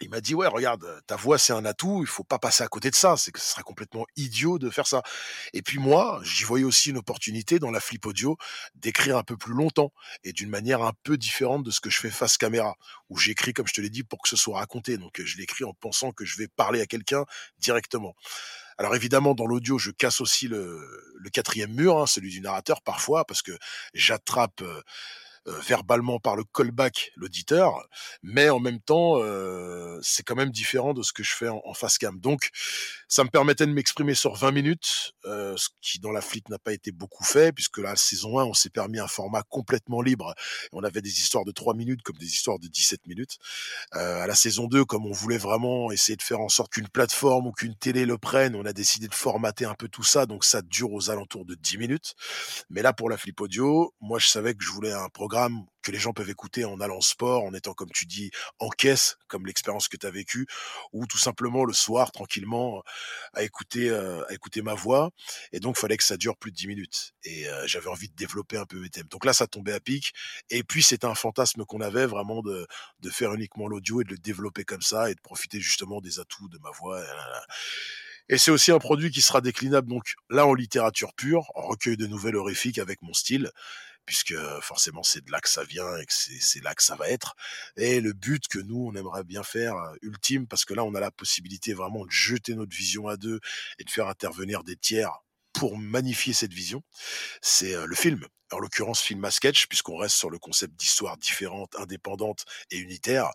il 0.00 0.10
m'a 0.10 0.20
dit 0.20 0.34
ouais 0.34 0.46
regarde 0.46 0.86
ta 1.06 1.16
voix 1.16 1.38
c'est 1.38 1.52
un 1.52 1.64
atout 1.64 2.00
il 2.02 2.06
faut 2.06 2.24
pas 2.24 2.38
passer 2.38 2.62
à 2.62 2.68
côté 2.68 2.90
de 2.90 2.94
ça 2.94 3.16
c'est 3.16 3.32
que 3.32 3.40
ce 3.40 3.46
serait 3.46 3.62
complètement 3.62 4.06
idiot 4.16 4.58
de 4.58 4.70
faire 4.70 4.86
ça. 4.86 5.02
Et 5.52 5.62
puis 5.62 5.78
moi 5.78 6.20
j'y 6.22 6.44
voyais 6.44 6.64
aussi 6.64 6.90
une 6.90 6.98
opportunité 6.98 7.58
dans 7.58 7.70
la 7.70 7.80
flip 7.80 8.06
audio 8.06 8.36
d'écrire 8.74 9.16
un 9.16 9.22
peu 9.22 9.36
plus 9.36 9.54
longtemps 9.54 9.92
et 10.24 10.32
d'une 10.32 10.50
manière 10.50 10.82
un 10.82 10.92
peu 11.02 11.16
différente 11.16 11.64
de 11.64 11.70
ce 11.70 11.80
que 11.80 11.90
je 11.90 12.00
fais 12.00 12.10
face 12.10 12.38
caméra 12.38 12.76
où 13.08 13.18
j'écris 13.18 13.52
comme 13.52 13.66
je 13.66 13.74
te 13.74 13.80
l'ai 13.80 13.90
dit 13.90 14.04
pour 14.04 14.22
que 14.22 14.28
ce 14.28 14.36
soit 14.36 14.58
raconté. 14.58 14.96
Donc 14.96 15.20
je 15.22 15.36
l'écris 15.36 15.64
en 15.64 15.74
pensant 15.74 16.12
que 16.12 16.24
je 16.24 16.36
vais 16.38 16.48
parler 16.48 16.80
à 16.80 16.86
quelqu'un 16.86 17.24
directement. 17.58 18.14
Alors 18.80 18.96
évidemment, 18.96 19.34
dans 19.34 19.44
l'audio, 19.44 19.76
je 19.76 19.90
casse 19.90 20.22
aussi 20.22 20.48
le, 20.48 20.80
quatrième 21.34 21.70
mur, 21.70 21.98
hein, 21.98 22.06
celui 22.06 22.30
du 22.30 22.40
narrateur 22.40 22.80
parfois, 22.80 23.26
parce 23.26 23.42
que 23.42 23.52
j'attrape 23.92 24.62
euh, 24.62 24.80
verbalement 25.60 26.18
par 26.18 26.36
le 26.36 26.44
callback 26.44 27.12
l'auditeur, 27.16 27.86
mais 28.22 28.50
en 28.50 28.60
même 28.60 28.80
temps, 28.80 29.14
euh, 29.18 29.98
c'est 30.02 30.22
quand 30.22 30.34
même 30.34 30.50
différent 30.50 30.94
de 30.94 31.02
ce 31.02 31.12
que 31.12 31.22
je 31.22 31.32
fais 31.32 31.48
en, 31.48 31.74
face 31.74 31.98
cam. 31.98 32.18
Donc, 32.18 32.50
ça 33.08 33.24
me 33.24 33.28
permettait 33.28 33.66
de 33.66 33.72
m'exprimer 33.72 34.14
sur 34.14 34.34
20 34.34 34.52
minutes, 34.52 35.12
euh, 35.24 35.54
ce 35.56 35.68
qui 35.80 35.98
dans 35.98 36.10
la 36.10 36.20
flip 36.20 36.48
n'a 36.48 36.58
pas 36.58 36.72
été 36.72 36.92
beaucoup 36.92 37.24
fait, 37.24 37.52
puisque 37.52 37.78
la 37.78 37.96
saison 37.96 38.38
1, 38.38 38.44
on 38.44 38.54
s'est 38.54 38.70
permis 38.70 38.98
un 38.98 39.06
format 39.06 39.42
complètement 39.42 40.02
libre. 40.02 40.34
On 40.72 40.84
avait 40.84 41.02
des 41.02 41.20
histoires 41.20 41.44
de 41.44 41.52
3 41.52 41.74
minutes 41.74 42.02
comme 42.02 42.16
des 42.16 42.26
histoires 42.26 42.58
de 42.58 42.68
17 42.68 43.06
minutes. 43.06 43.38
à 43.92 44.26
la 44.26 44.34
saison 44.34 44.66
2, 44.66 44.84
comme 44.84 45.06
on 45.06 45.12
voulait 45.12 45.38
vraiment 45.38 45.90
essayer 45.90 46.16
de 46.16 46.22
faire 46.22 46.40
en 46.40 46.48
sorte 46.48 46.72
qu'une 46.72 46.88
plateforme 46.88 47.46
ou 47.46 47.52
qu'une 47.52 47.74
télé 47.74 48.04
le 48.06 48.18
prenne, 48.18 48.54
on 48.54 48.64
a 48.64 48.72
décidé 48.72 49.08
de 49.08 49.14
formater 49.14 49.64
un 49.64 49.74
peu 49.74 49.88
tout 49.88 50.02
ça, 50.02 50.26
donc 50.26 50.44
ça 50.44 50.62
dure 50.62 50.92
aux 50.92 51.10
alentours 51.10 51.44
de 51.44 51.54
10 51.54 51.78
minutes. 51.78 52.14
Mais 52.70 52.82
là, 52.82 52.92
pour 52.92 53.10
la 53.10 53.16
flip 53.16 53.40
audio, 53.40 53.94
moi, 54.00 54.18
je 54.18 54.28
savais 54.28 54.54
que 54.54 54.64
je 54.64 54.70
voulais 54.70 54.92
un 54.92 55.08
programme 55.08 55.39
que 55.82 55.92
les 55.92 55.98
gens 55.98 56.12
peuvent 56.12 56.28
écouter 56.28 56.64
en 56.64 56.80
allant 56.80 57.00
sport, 57.00 57.44
en 57.44 57.54
étant, 57.54 57.72
comme 57.72 57.90
tu 57.90 58.06
dis, 58.06 58.30
en 58.58 58.68
caisse, 58.68 59.16
comme 59.28 59.46
l'expérience 59.46 59.88
que 59.88 59.96
tu 59.96 60.06
as 60.06 60.10
vécue, 60.10 60.46
ou 60.92 61.06
tout 61.06 61.18
simplement 61.18 61.64
le 61.64 61.72
soir, 61.72 62.12
tranquillement, 62.12 62.82
à 63.32 63.42
écouter, 63.42 63.88
euh, 63.88 64.22
à 64.28 64.34
écouter 64.34 64.62
ma 64.62 64.74
voix. 64.74 65.10
Et 65.52 65.60
donc, 65.60 65.78
fallait 65.78 65.96
que 65.96 66.04
ça 66.04 66.16
dure 66.16 66.36
plus 66.36 66.50
de 66.50 66.56
10 66.56 66.66
minutes. 66.66 67.12
Et 67.24 67.48
euh, 67.48 67.66
j'avais 67.66 67.88
envie 67.88 68.08
de 68.08 68.14
développer 68.14 68.56
un 68.56 68.66
peu 68.66 68.78
mes 68.78 68.90
thèmes. 68.90 69.08
Donc 69.08 69.24
là, 69.24 69.32
ça 69.32 69.46
tombait 69.46 69.72
à 69.72 69.80
pic. 69.80 70.12
Et 70.50 70.62
puis, 70.62 70.82
c'était 70.82 71.06
un 71.06 71.14
fantasme 71.14 71.64
qu'on 71.64 71.80
avait 71.80 72.06
vraiment 72.06 72.42
de, 72.42 72.66
de 73.00 73.10
faire 73.10 73.32
uniquement 73.32 73.68
l'audio 73.68 74.00
et 74.00 74.04
de 74.04 74.10
le 74.10 74.18
développer 74.18 74.64
comme 74.64 74.82
ça 74.82 75.10
et 75.10 75.14
de 75.14 75.20
profiter 75.20 75.60
justement 75.60 76.00
des 76.00 76.20
atouts 76.20 76.48
de 76.48 76.58
ma 76.58 76.70
voix. 76.70 77.02
Et 78.28 78.38
c'est 78.38 78.52
aussi 78.52 78.70
un 78.70 78.78
produit 78.78 79.10
qui 79.10 79.22
sera 79.22 79.40
déclinable 79.40 79.88
donc 79.88 80.14
là 80.28 80.46
en 80.46 80.54
littérature 80.54 81.12
pure, 81.14 81.50
en 81.56 81.62
recueil 81.62 81.96
de 81.96 82.06
nouvelles 82.06 82.36
horrifiques 82.36 82.78
avec 82.78 83.02
mon 83.02 83.12
style, 83.12 83.50
puisque 84.06 84.34
forcément 84.60 85.02
c'est 85.02 85.24
de 85.24 85.30
là 85.30 85.40
que 85.40 85.48
ça 85.48 85.64
vient 85.64 85.96
et 85.98 86.06
que 86.06 86.12
c'est 86.12 86.62
là 86.62 86.74
que 86.74 86.82
ça 86.82 86.96
va 86.96 87.08
être. 87.08 87.34
Et 87.76 88.00
le 88.00 88.12
but 88.12 88.48
que 88.48 88.58
nous, 88.58 88.90
on 88.90 88.94
aimerait 88.94 89.24
bien 89.24 89.42
faire, 89.42 89.74
ultime, 90.02 90.46
parce 90.46 90.64
que 90.64 90.74
là 90.74 90.84
on 90.84 90.94
a 90.94 91.00
la 91.00 91.10
possibilité 91.10 91.74
vraiment 91.74 92.04
de 92.04 92.10
jeter 92.10 92.54
notre 92.54 92.76
vision 92.76 93.08
à 93.08 93.16
deux 93.16 93.40
et 93.78 93.84
de 93.84 93.90
faire 93.90 94.08
intervenir 94.08 94.64
des 94.64 94.76
tiers 94.76 95.12
pour 95.52 95.76
magnifier 95.76 96.32
cette 96.32 96.52
vision, 96.52 96.82
c'est 97.42 97.74
le 97.86 97.94
film. 97.94 98.26
En 98.52 98.58
l'occurrence, 98.58 99.00
film 99.00 99.24
à 99.24 99.30
sketch, 99.30 99.66
puisqu'on 99.68 99.96
reste 99.96 100.16
sur 100.16 100.28
le 100.28 100.38
concept 100.38 100.74
d'histoire 100.74 101.16
différente, 101.16 101.76
indépendante 101.76 102.44
et 102.72 102.78
unitaire, 102.78 103.30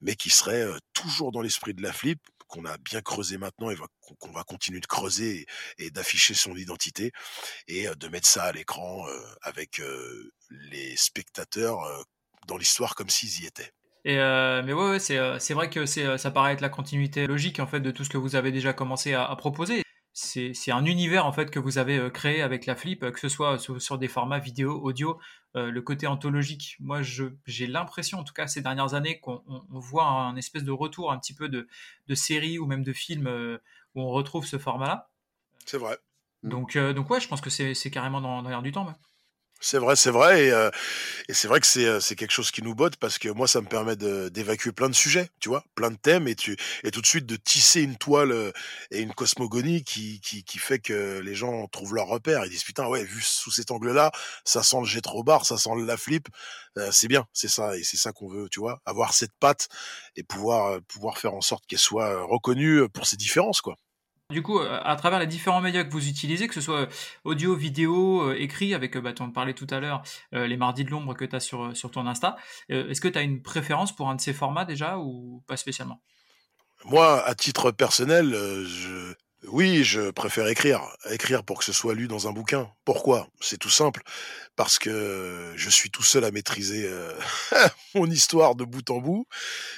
mais 0.00 0.14
qui 0.14 0.30
serait 0.30 0.66
toujours 0.92 1.32
dans 1.32 1.40
l'esprit 1.40 1.74
de 1.74 1.82
la 1.82 1.92
flip, 1.92 2.20
qu'on 2.52 2.64
a 2.66 2.76
bien 2.78 3.00
creusé 3.00 3.38
maintenant 3.38 3.70
et 3.70 3.76
qu'on 4.20 4.30
va 4.32 4.44
continuer 4.44 4.80
de 4.80 4.86
creuser 4.86 5.46
et, 5.78 5.90
d'afficher 5.90 6.34
son 6.34 6.54
identité 6.54 7.12
et 7.66 7.88
euh, 7.88 7.94
de 7.94 8.08
mettre 8.08 8.28
ça 8.28 8.44
à 8.44 8.52
l'écran 8.52 9.04
avec 9.42 9.80
les 10.50 10.96
spectateurs 10.96 11.78
dans 12.46 12.56
l'histoire 12.56 12.94
comme 12.94 13.08
s'ils 13.08 13.42
y 13.42 13.46
étaient. 13.46 13.72
Et 14.04 14.16
mais 14.16 14.72
ouais, 14.72 14.98
c'est 14.98 15.54
vrai 15.54 15.70
que 15.70 15.86
ça 15.86 16.30
paraît 16.30 16.52
être 16.52 16.60
la 16.60 16.68
continuité 16.68 17.26
logique 17.26 17.60
en 17.60 17.66
fait 17.66 17.80
de 17.80 17.90
tout 17.90 18.04
ce 18.04 18.10
que 18.10 18.18
vous 18.18 18.36
avez 18.36 18.52
déjà 18.52 18.72
commencé 18.72 19.14
à 19.14 19.34
proposer 19.36 19.82
c'est 20.14 20.70
un 20.70 20.84
univers 20.84 21.24
en 21.24 21.32
fait 21.32 21.50
que 21.50 21.58
vous 21.58 21.78
avez 21.78 21.98
euh, 21.98 22.10
créé 22.10 22.42
avec 22.42 22.66
la 22.66 22.76
flip, 22.76 23.10
que 23.10 23.18
ce 23.18 23.28
soit 23.28 23.58
sur, 23.58 23.98
des 23.98 24.08
formats 24.08 24.38
vidéo, 24.38 24.78
audio, 24.82 25.18
euh, 25.56 25.70
le 25.70 25.82
côté 25.82 26.06
anthologique. 26.06 26.76
Moi, 26.80 27.00
j'ai 27.02 27.66
l'impression, 27.66 28.18
en 28.18 28.24
tout 28.24 28.34
cas 28.34 28.46
ces 28.46 28.60
dernières 28.60 28.94
années, 28.94 29.20
qu'on 29.20 29.42
voit 29.70 30.06
un 30.06 30.36
espèce 30.36 30.64
de 30.64 30.70
retour 30.70 31.12
un 31.12 31.18
petit 31.18 31.34
peu 31.34 31.48
de, 31.48 31.66
de 32.08 32.14
séries 32.14 32.58
ou 32.58 32.66
même 32.66 32.82
de 32.82 32.92
films 32.92 33.26
euh, 33.26 33.58
où 33.94 34.02
on 34.02 34.10
retrouve 34.10 34.44
ce 34.44 34.58
format-là. 34.58 35.10
C'est 35.64 35.78
vrai. 35.78 35.98
Donc, 36.42 36.76
donc 36.76 37.08
ouais, 37.08 37.20
je 37.20 37.28
pense 37.28 37.40
que 37.40 37.50
c'est 37.50 37.90
carrément 37.90 38.20
dans, 38.20 38.42
dans 38.42 38.50
l'air 38.50 38.62
du 38.62 38.72
temps. 38.72 38.92
C'est 39.64 39.78
vrai, 39.78 39.94
c'est 39.94 40.10
vrai, 40.10 40.46
et, 40.46 40.50
euh, 40.50 40.70
et 41.28 41.34
c'est 41.34 41.46
vrai 41.46 41.60
que 41.60 41.66
c'est, 41.68 41.86
euh, 41.86 42.00
c'est 42.00 42.16
quelque 42.16 42.32
chose 42.32 42.50
qui 42.50 42.62
nous 42.62 42.74
botte 42.74 42.96
parce 42.96 43.18
que 43.18 43.28
moi, 43.28 43.46
ça 43.46 43.60
me 43.60 43.68
permet 43.68 43.94
de, 43.94 44.28
d'évacuer 44.28 44.72
plein 44.72 44.88
de 44.88 44.94
sujets, 44.94 45.28
tu 45.40 45.50
vois, 45.50 45.64
plein 45.76 45.92
de 45.92 45.96
thèmes, 45.96 46.26
et 46.26 46.34
tu, 46.34 46.56
et 46.82 46.90
tout 46.90 47.00
de 47.00 47.06
suite 47.06 47.26
de 47.26 47.36
tisser 47.36 47.80
une 47.82 47.96
toile 47.96 48.32
euh, 48.32 48.50
et 48.90 49.00
une 49.02 49.14
cosmogonie 49.14 49.84
qui, 49.84 50.20
qui, 50.20 50.42
qui 50.42 50.58
fait 50.58 50.80
que 50.80 51.20
les 51.20 51.36
gens 51.36 51.68
trouvent 51.68 51.94
leur 51.94 52.08
repère. 52.08 52.44
Ils 52.44 52.50
disent 52.50 52.64
putain, 52.64 52.88
ouais, 52.88 53.04
vu 53.04 53.22
sous 53.22 53.52
cet 53.52 53.70
angle-là, 53.70 54.10
ça 54.44 54.64
sent 54.64 54.78
le 54.80 54.86
jet 54.86 55.02
bar, 55.24 55.46
ça 55.46 55.56
sent 55.58 55.70
la 55.86 55.96
flip, 55.96 56.26
c'est 56.90 57.06
bien, 57.08 57.26
c'est 57.32 57.48
ça, 57.48 57.76
et 57.76 57.84
c'est 57.84 57.96
ça 57.96 58.12
qu'on 58.12 58.28
veut, 58.28 58.48
tu 58.50 58.58
vois, 58.60 58.80
avoir 58.84 59.14
cette 59.14 59.32
patte 59.38 59.68
et 60.16 60.24
pouvoir, 60.24 60.80
pouvoir 60.88 61.18
faire 61.18 61.34
en 61.34 61.40
sorte 61.40 61.66
qu'elle 61.66 61.78
soit 61.78 62.22
reconnue 62.24 62.88
pour 62.88 63.06
ses 63.06 63.16
différences, 63.16 63.60
quoi. 63.60 63.76
Du 64.32 64.42
coup, 64.42 64.58
euh, 64.58 64.80
à 64.82 64.96
travers 64.96 65.18
les 65.18 65.26
différents 65.26 65.60
médias 65.60 65.84
que 65.84 65.90
vous 65.90 66.08
utilisez, 66.08 66.48
que 66.48 66.54
ce 66.54 66.60
soit 66.60 66.88
audio, 67.24 67.54
vidéo, 67.54 68.30
euh, 68.30 68.36
écrit, 68.38 68.74
avec, 68.74 68.96
bah, 68.96 69.12
tu 69.12 69.22
en 69.22 69.30
parlais 69.30 69.52
tout 69.52 69.66
à 69.70 69.78
l'heure, 69.78 70.02
euh, 70.34 70.46
les 70.46 70.56
mardis 70.56 70.84
de 70.84 70.90
l'ombre 70.90 71.14
que 71.14 71.24
tu 71.24 71.36
as 71.36 71.40
sur, 71.40 71.76
sur 71.76 71.90
ton 71.90 72.06
Insta, 72.06 72.36
est-ce 72.68 73.00
que 73.00 73.08
tu 73.08 73.18
as 73.18 73.22
une 73.22 73.42
préférence 73.42 73.94
pour 73.94 74.08
un 74.08 74.14
de 74.14 74.20
ces 74.20 74.32
formats 74.32 74.64
déjà 74.64 74.98
ou 74.98 75.44
pas 75.46 75.56
spécialement? 75.56 76.00
Moi, 76.86 77.22
à 77.24 77.34
titre 77.34 77.70
personnel, 77.70 78.34
oui, 79.48 79.84
je 79.84 80.10
préfère 80.10 80.48
écrire. 80.48 80.80
Écrire 81.10 81.44
pour 81.44 81.58
que 81.58 81.64
ce 81.64 81.72
soit 81.72 81.94
lu 81.94 82.08
dans 82.08 82.26
un 82.26 82.32
bouquin. 82.32 82.70
Pourquoi? 82.84 83.28
C'est 83.40 83.58
tout 83.58 83.70
simple. 83.70 84.02
Parce 84.56 84.78
que 84.78 85.52
je 85.54 85.70
suis 85.70 85.90
tout 85.90 86.02
seul 86.02 86.24
à 86.24 86.30
maîtriser 86.30 86.90
mon 87.94 88.06
histoire 88.06 88.54
de 88.54 88.64
bout 88.64 88.88
en 88.90 88.98
bout, 88.98 89.26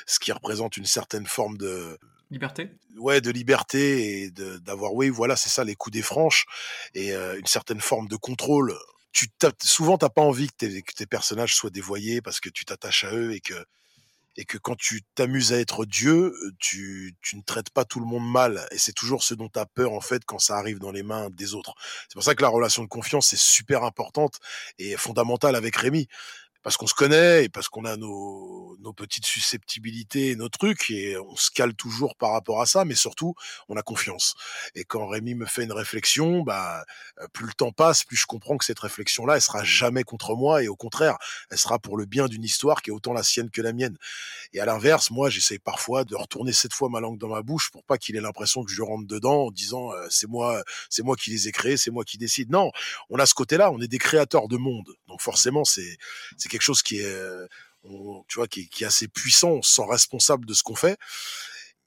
ce 0.07 0.19
qui 0.19 0.33
représente 0.33 0.77
une 0.77 0.87
certaine 0.87 1.27
forme 1.27 1.59
de 1.59 1.99
Liberté? 2.35 2.69
Ouais, 2.97 3.21
de 3.21 3.31
liberté 3.31 4.25
et 4.25 4.31
d'avoir, 4.33 4.93
oui, 4.93 5.09
voilà, 5.09 5.37
c'est 5.37 5.49
ça, 5.49 5.63
les 5.63 5.77
coups 5.77 5.95
des 5.95 6.03
franches 6.03 6.47
et 6.93 7.13
euh, 7.13 7.39
une 7.39 7.47
certaine 7.47 7.81
forme 7.81 8.09
de 8.09 8.17
contrôle. 8.17 8.75
Tu 9.13 9.29
souvent, 9.63 9.97
t'as 9.99 10.09
pas 10.09 10.23
envie 10.23 10.49
que 10.49 10.57
tes, 10.57 10.83
que 10.83 10.93
tes, 10.93 11.07
personnages 11.07 11.55
soient 11.55 11.71
dévoyés 11.71 12.21
parce 12.21 12.41
que 12.41 12.49
tu 12.49 12.65
t'attaches 12.65 13.05
à 13.05 13.15
eux 13.15 13.33
et 13.33 13.41
que, 13.41 13.55
et 14.37 14.45
que 14.45 14.59
quand 14.59 14.75
tu 14.75 15.03
t'amuses 15.15 15.53
à 15.53 15.61
être 15.61 15.85
Dieu, 15.85 16.35
tu, 16.59 17.15
tu 17.23 17.37
ne 17.37 17.43
traites 17.43 17.71
pas 17.71 17.85
tout 17.85 18.01
le 18.01 18.07
monde 18.07 18.29
mal. 18.29 18.67
Et 18.73 18.79
c'est 18.79 18.93
toujours 18.93 19.23
ce 19.23 19.35
dont 19.35 19.49
tu 19.49 19.61
as 19.61 19.67
peur, 19.67 19.93
en 19.93 20.01
fait, 20.01 20.25
quand 20.25 20.41
ça 20.41 20.57
arrive 20.57 20.81
dans 20.81 20.91
les 20.91 21.05
mains 21.05 21.31
des 21.31 21.55
autres. 21.55 21.75
C'est 22.09 22.15
pour 22.15 22.25
ça 22.25 22.35
que 22.35 22.43
la 22.43 22.49
relation 22.49 22.83
de 22.83 22.89
confiance 22.89 23.33
est 23.33 23.41
super 23.41 23.85
importante 23.85 24.41
et 24.81 24.97
fondamentale 24.97 25.55
avec 25.55 25.77
Rémi 25.77 26.09
parce 26.65 26.79
qu'on 26.79 26.87
se 26.87 26.95
connaît 26.95 27.45
et 27.45 27.49
parce 27.51 27.69
qu'on 27.69 27.85
a 27.85 27.97
nos, 27.99 28.77
nos 28.81 28.95
petites 28.95 29.27
susceptibilités, 29.27 30.35
nos 30.35 30.49
trucs, 30.49 30.91
et 30.91 31.17
on 31.19 31.37
se 31.37 31.51
cale 31.51 31.75
toujours 31.75 32.17
par 32.17 32.33
rapport 32.33 32.63
à 32.63 32.67
ça, 32.67 32.87
mais 32.87 32.95
surtout, 32.95 33.35
on 33.69 33.77
a 33.77 33.83
confiance. 33.83 34.35
Et 34.75 34.85
quand 34.85 35.07
Rémi 35.07 35.35
me 35.35 35.45
fait 35.45 35.65
une 35.65 35.73
réflexion, 35.73 36.43
bah, 36.43 36.83
euh, 37.21 37.29
plus 37.35 37.47
le 37.47 37.53
temps 37.53 37.71
passe, 37.71 38.03
plus 38.05 38.17
je 38.17 38.25
comprends 38.25 38.57
que 38.57 38.65
cette 38.65 38.81
réflexion-là, 38.81 39.37
elle 39.37 39.43
sera 39.43 39.63
jamais 39.63 40.05
contre 40.05 40.35
moi, 40.35 40.63
et 40.63 40.69
au 40.69 40.75
contraire, 40.75 41.19
elle 41.51 41.59
sera 41.59 41.79
pour 41.79 41.99
le 41.99 42.07
bien 42.07 42.29
d'une 42.29 42.43
histoire 42.43 42.81
qui 42.81 42.89
est 42.89 42.95
autant 42.95 43.13
la 43.13 43.23
sienne 43.23 43.51
que 43.51 43.61
la 43.61 43.75
mienne. 43.75 43.99
Et 44.55 44.61
à 44.61 44.65
l'inverse, 44.65 45.11
moi, 45.11 45.29
j'essaie 45.29 45.59
parfois 45.59 46.05
de 46.05 46.17
retourner 46.17 46.55
cette 46.55 46.73
fois 46.73 46.89
ma 46.89 47.01
langue 47.01 47.19
dans 47.19 47.29
ma 47.29 47.43
bouche 47.43 47.71
pour 47.73 47.85
pas 47.85 47.99
qu'il 47.99 48.17
ait 48.17 48.23
l'impression 48.23 48.65
que 48.65 48.73
je 48.73 48.81
rentre 48.81 49.07
dedans 49.07 49.47
en 49.47 49.51
disant 49.51 49.93
euh, 49.93 50.07
c'est 50.09 50.29
moi, 50.29 50.63
c'est 50.89 51.03
moi 51.03 51.15
qui 51.15 51.31
les 51.31 51.47
ai 51.47 51.53
créés, 51.53 51.77
c'est 51.77 51.91
moi 51.91 52.05
qui 52.05 52.17
décide. 52.17 52.51
Non, 52.51 52.71
on 53.11 53.19
a 53.19 53.27
ce 53.27 53.35
côté-là, 53.35 53.71
on 53.71 53.83
est 53.83 53.89
des 53.89 53.99
créateurs 53.99 54.49
de 54.49 54.57
monde, 54.57 54.89
donc 55.09 55.21
forcément, 55.21 55.65
c'est 55.65 55.99
quelque 56.55 56.63
chose 56.63 56.83
qui 56.83 57.01
est, 57.01 57.05
euh, 57.05 57.49
tu 58.29 58.37
vois, 58.37 58.47
qui 58.47 58.69
est, 58.81 58.85
assez 58.85 59.09
puissant, 59.09 59.51
on 59.51 59.63
se 59.63 59.75
sent 59.75 59.87
responsable 59.89 60.47
de 60.47 60.55
ce 60.55 60.63
qu'on 60.63 60.77
fait. 60.77 60.97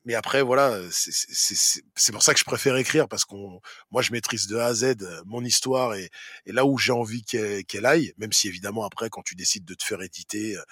Mais 0.03 0.13
après, 0.13 0.41
voilà, 0.41 0.80
c'est 0.91 2.11
pour 2.11 2.24
ça 2.24 2.34
que 2.34 2.39
je 2.39 2.45
préfère 2.45 2.78
écrire 2.78 3.07
parce 3.07 3.26
qu'on, 3.26 3.61
moi, 3.91 4.01
je 4.01 4.11
maîtrise 4.11 4.47
de 4.47 4.57
A 4.57 4.68
à 4.68 4.74
Z 4.74 4.84
euh, 5.01 5.22
mon 5.26 5.43
histoire 5.43 5.95
et, 5.95 6.09
là 6.45 6.65
où 6.65 6.78
j'ai 6.78 6.93
envie 6.93 7.24
qu'elle 7.24 7.86
aille, 7.86 8.13
même 8.18 8.32
si 8.34 8.47
évidemment 8.47 8.86
après, 8.86 9.09
quand 9.09 9.22
tu 9.22 9.36
décides 9.36 9.65
de 9.65 9.74
te 9.74 9.84
faire 9.84 10.01
éditer, 10.01 10.55
euh, 10.57 10.63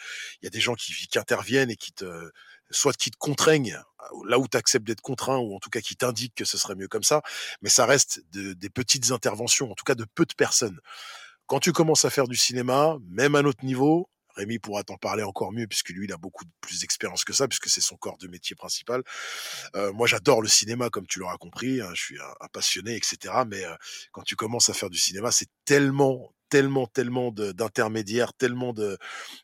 il 0.41 0.46
y 0.46 0.48
a 0.48 0.52
des 0.52 0.62
gens 0.62 0.76
qui, 0.76 0.93
qui 0.93 1.20
interviennent 1.20 1.72
et 1.72 1.76
qui 1.76 1.91
te, 1.91 2.06
soit 2.70 2.96
qui 2.96 3.12
te 3.12 3.18
contraignent 3.18 3.82
là 4.26 4.39
où 4.39 4.48
tu 4.48 4.58
acceptes 4.58 4.86
d'être 4.86 5.02
contraint 5.02 5.38
ou 5.38 5.56
en 5.56 5.60
tout 5.60 5.70
cas 5.70 5.82
qui 5.82 5.96
t'indiquent 5.96 6.36
que 6.36 6.46
ce 6.46 6.58
serait 6.58 6.76
mieux 6.76 6.88
comme 6.88 7.04
ça, 7.04 7.22
mais 7.62 7.70
ça 7.70 7.86
reste 7.86 8.22
des 8.32 8.70
petites 8.70 9.12
interventions, 9.12 9.72
en 9.72 9.76
tout 9.76 9.84
cas 9.84 9.96
de 9.96 10.06
peu 10.16 10.26
de 10.26 10.34
personnes. 10.34 10.80
Quand 11.48 11.60
tu 11.60 11.72
commences 11.74 12.06
à 12.06 12.10
faire 12.10 12.28
du 12.28 12.36
cinéma, 12.36 12.98
même 13.08 13.36
à 13.36 13.41
notre 13.43 13.64
niveau, 13.64 14.10
Rémi 14.36 14.60
pourra 14.60 14.84
t'en 14.84 14.98
parler 14.98 15.24
encore 15.24 15.52
mieux 15.52 15.68
puisque 15.68 15.89
lui 15.89 16.06
il 16.06 16.12
a 16.12 16.18
beaucoup 16.18 16.43
plus 16.60 16.82
d'expérience 16.82 17.24
que 17.24 17.34
ça 17.34 17.48
puisque 17.48 17.70
c'est 17.70 17.82
son 17.82 17.96
corps 17.96 18.18
de 18.18 18.28
métier 18.28 18.56
principal. 18.56 19.04
Euh, 19.76 19.93
moi 19.93 20.08
j'adore 20.08 20.41
le 20.41 20.48
cinéma 20.48 20.89
comme 20.89 21.08
tu 21.08 21.20
l'auras 21.20 21.38
compris, 21.38 21.82
hein, 21.82 21.91
je 21.93 22.02
suis 22.02 22.20
un, 22.20 22.48
passionné 22.52 22.96
etc. 22.96 23.34
Mais 23.48 23.64
euh, 23.64 23.76
quand 24.12 24.24
tu 24.24 24.36
commences 24.36 24.70
à 24.70 24.74
faire 24.74 24.89
du 24.89 24.98
cinéma, 24.98 25.32
c'est 25.32 25.48
tellement 25.66 26.34
tellement 26.50 26.88
tellement 26.88 27.32
d'intermédiaires, 27.32 28.34
tellement 28.34 28.74
de, 28.74 28.98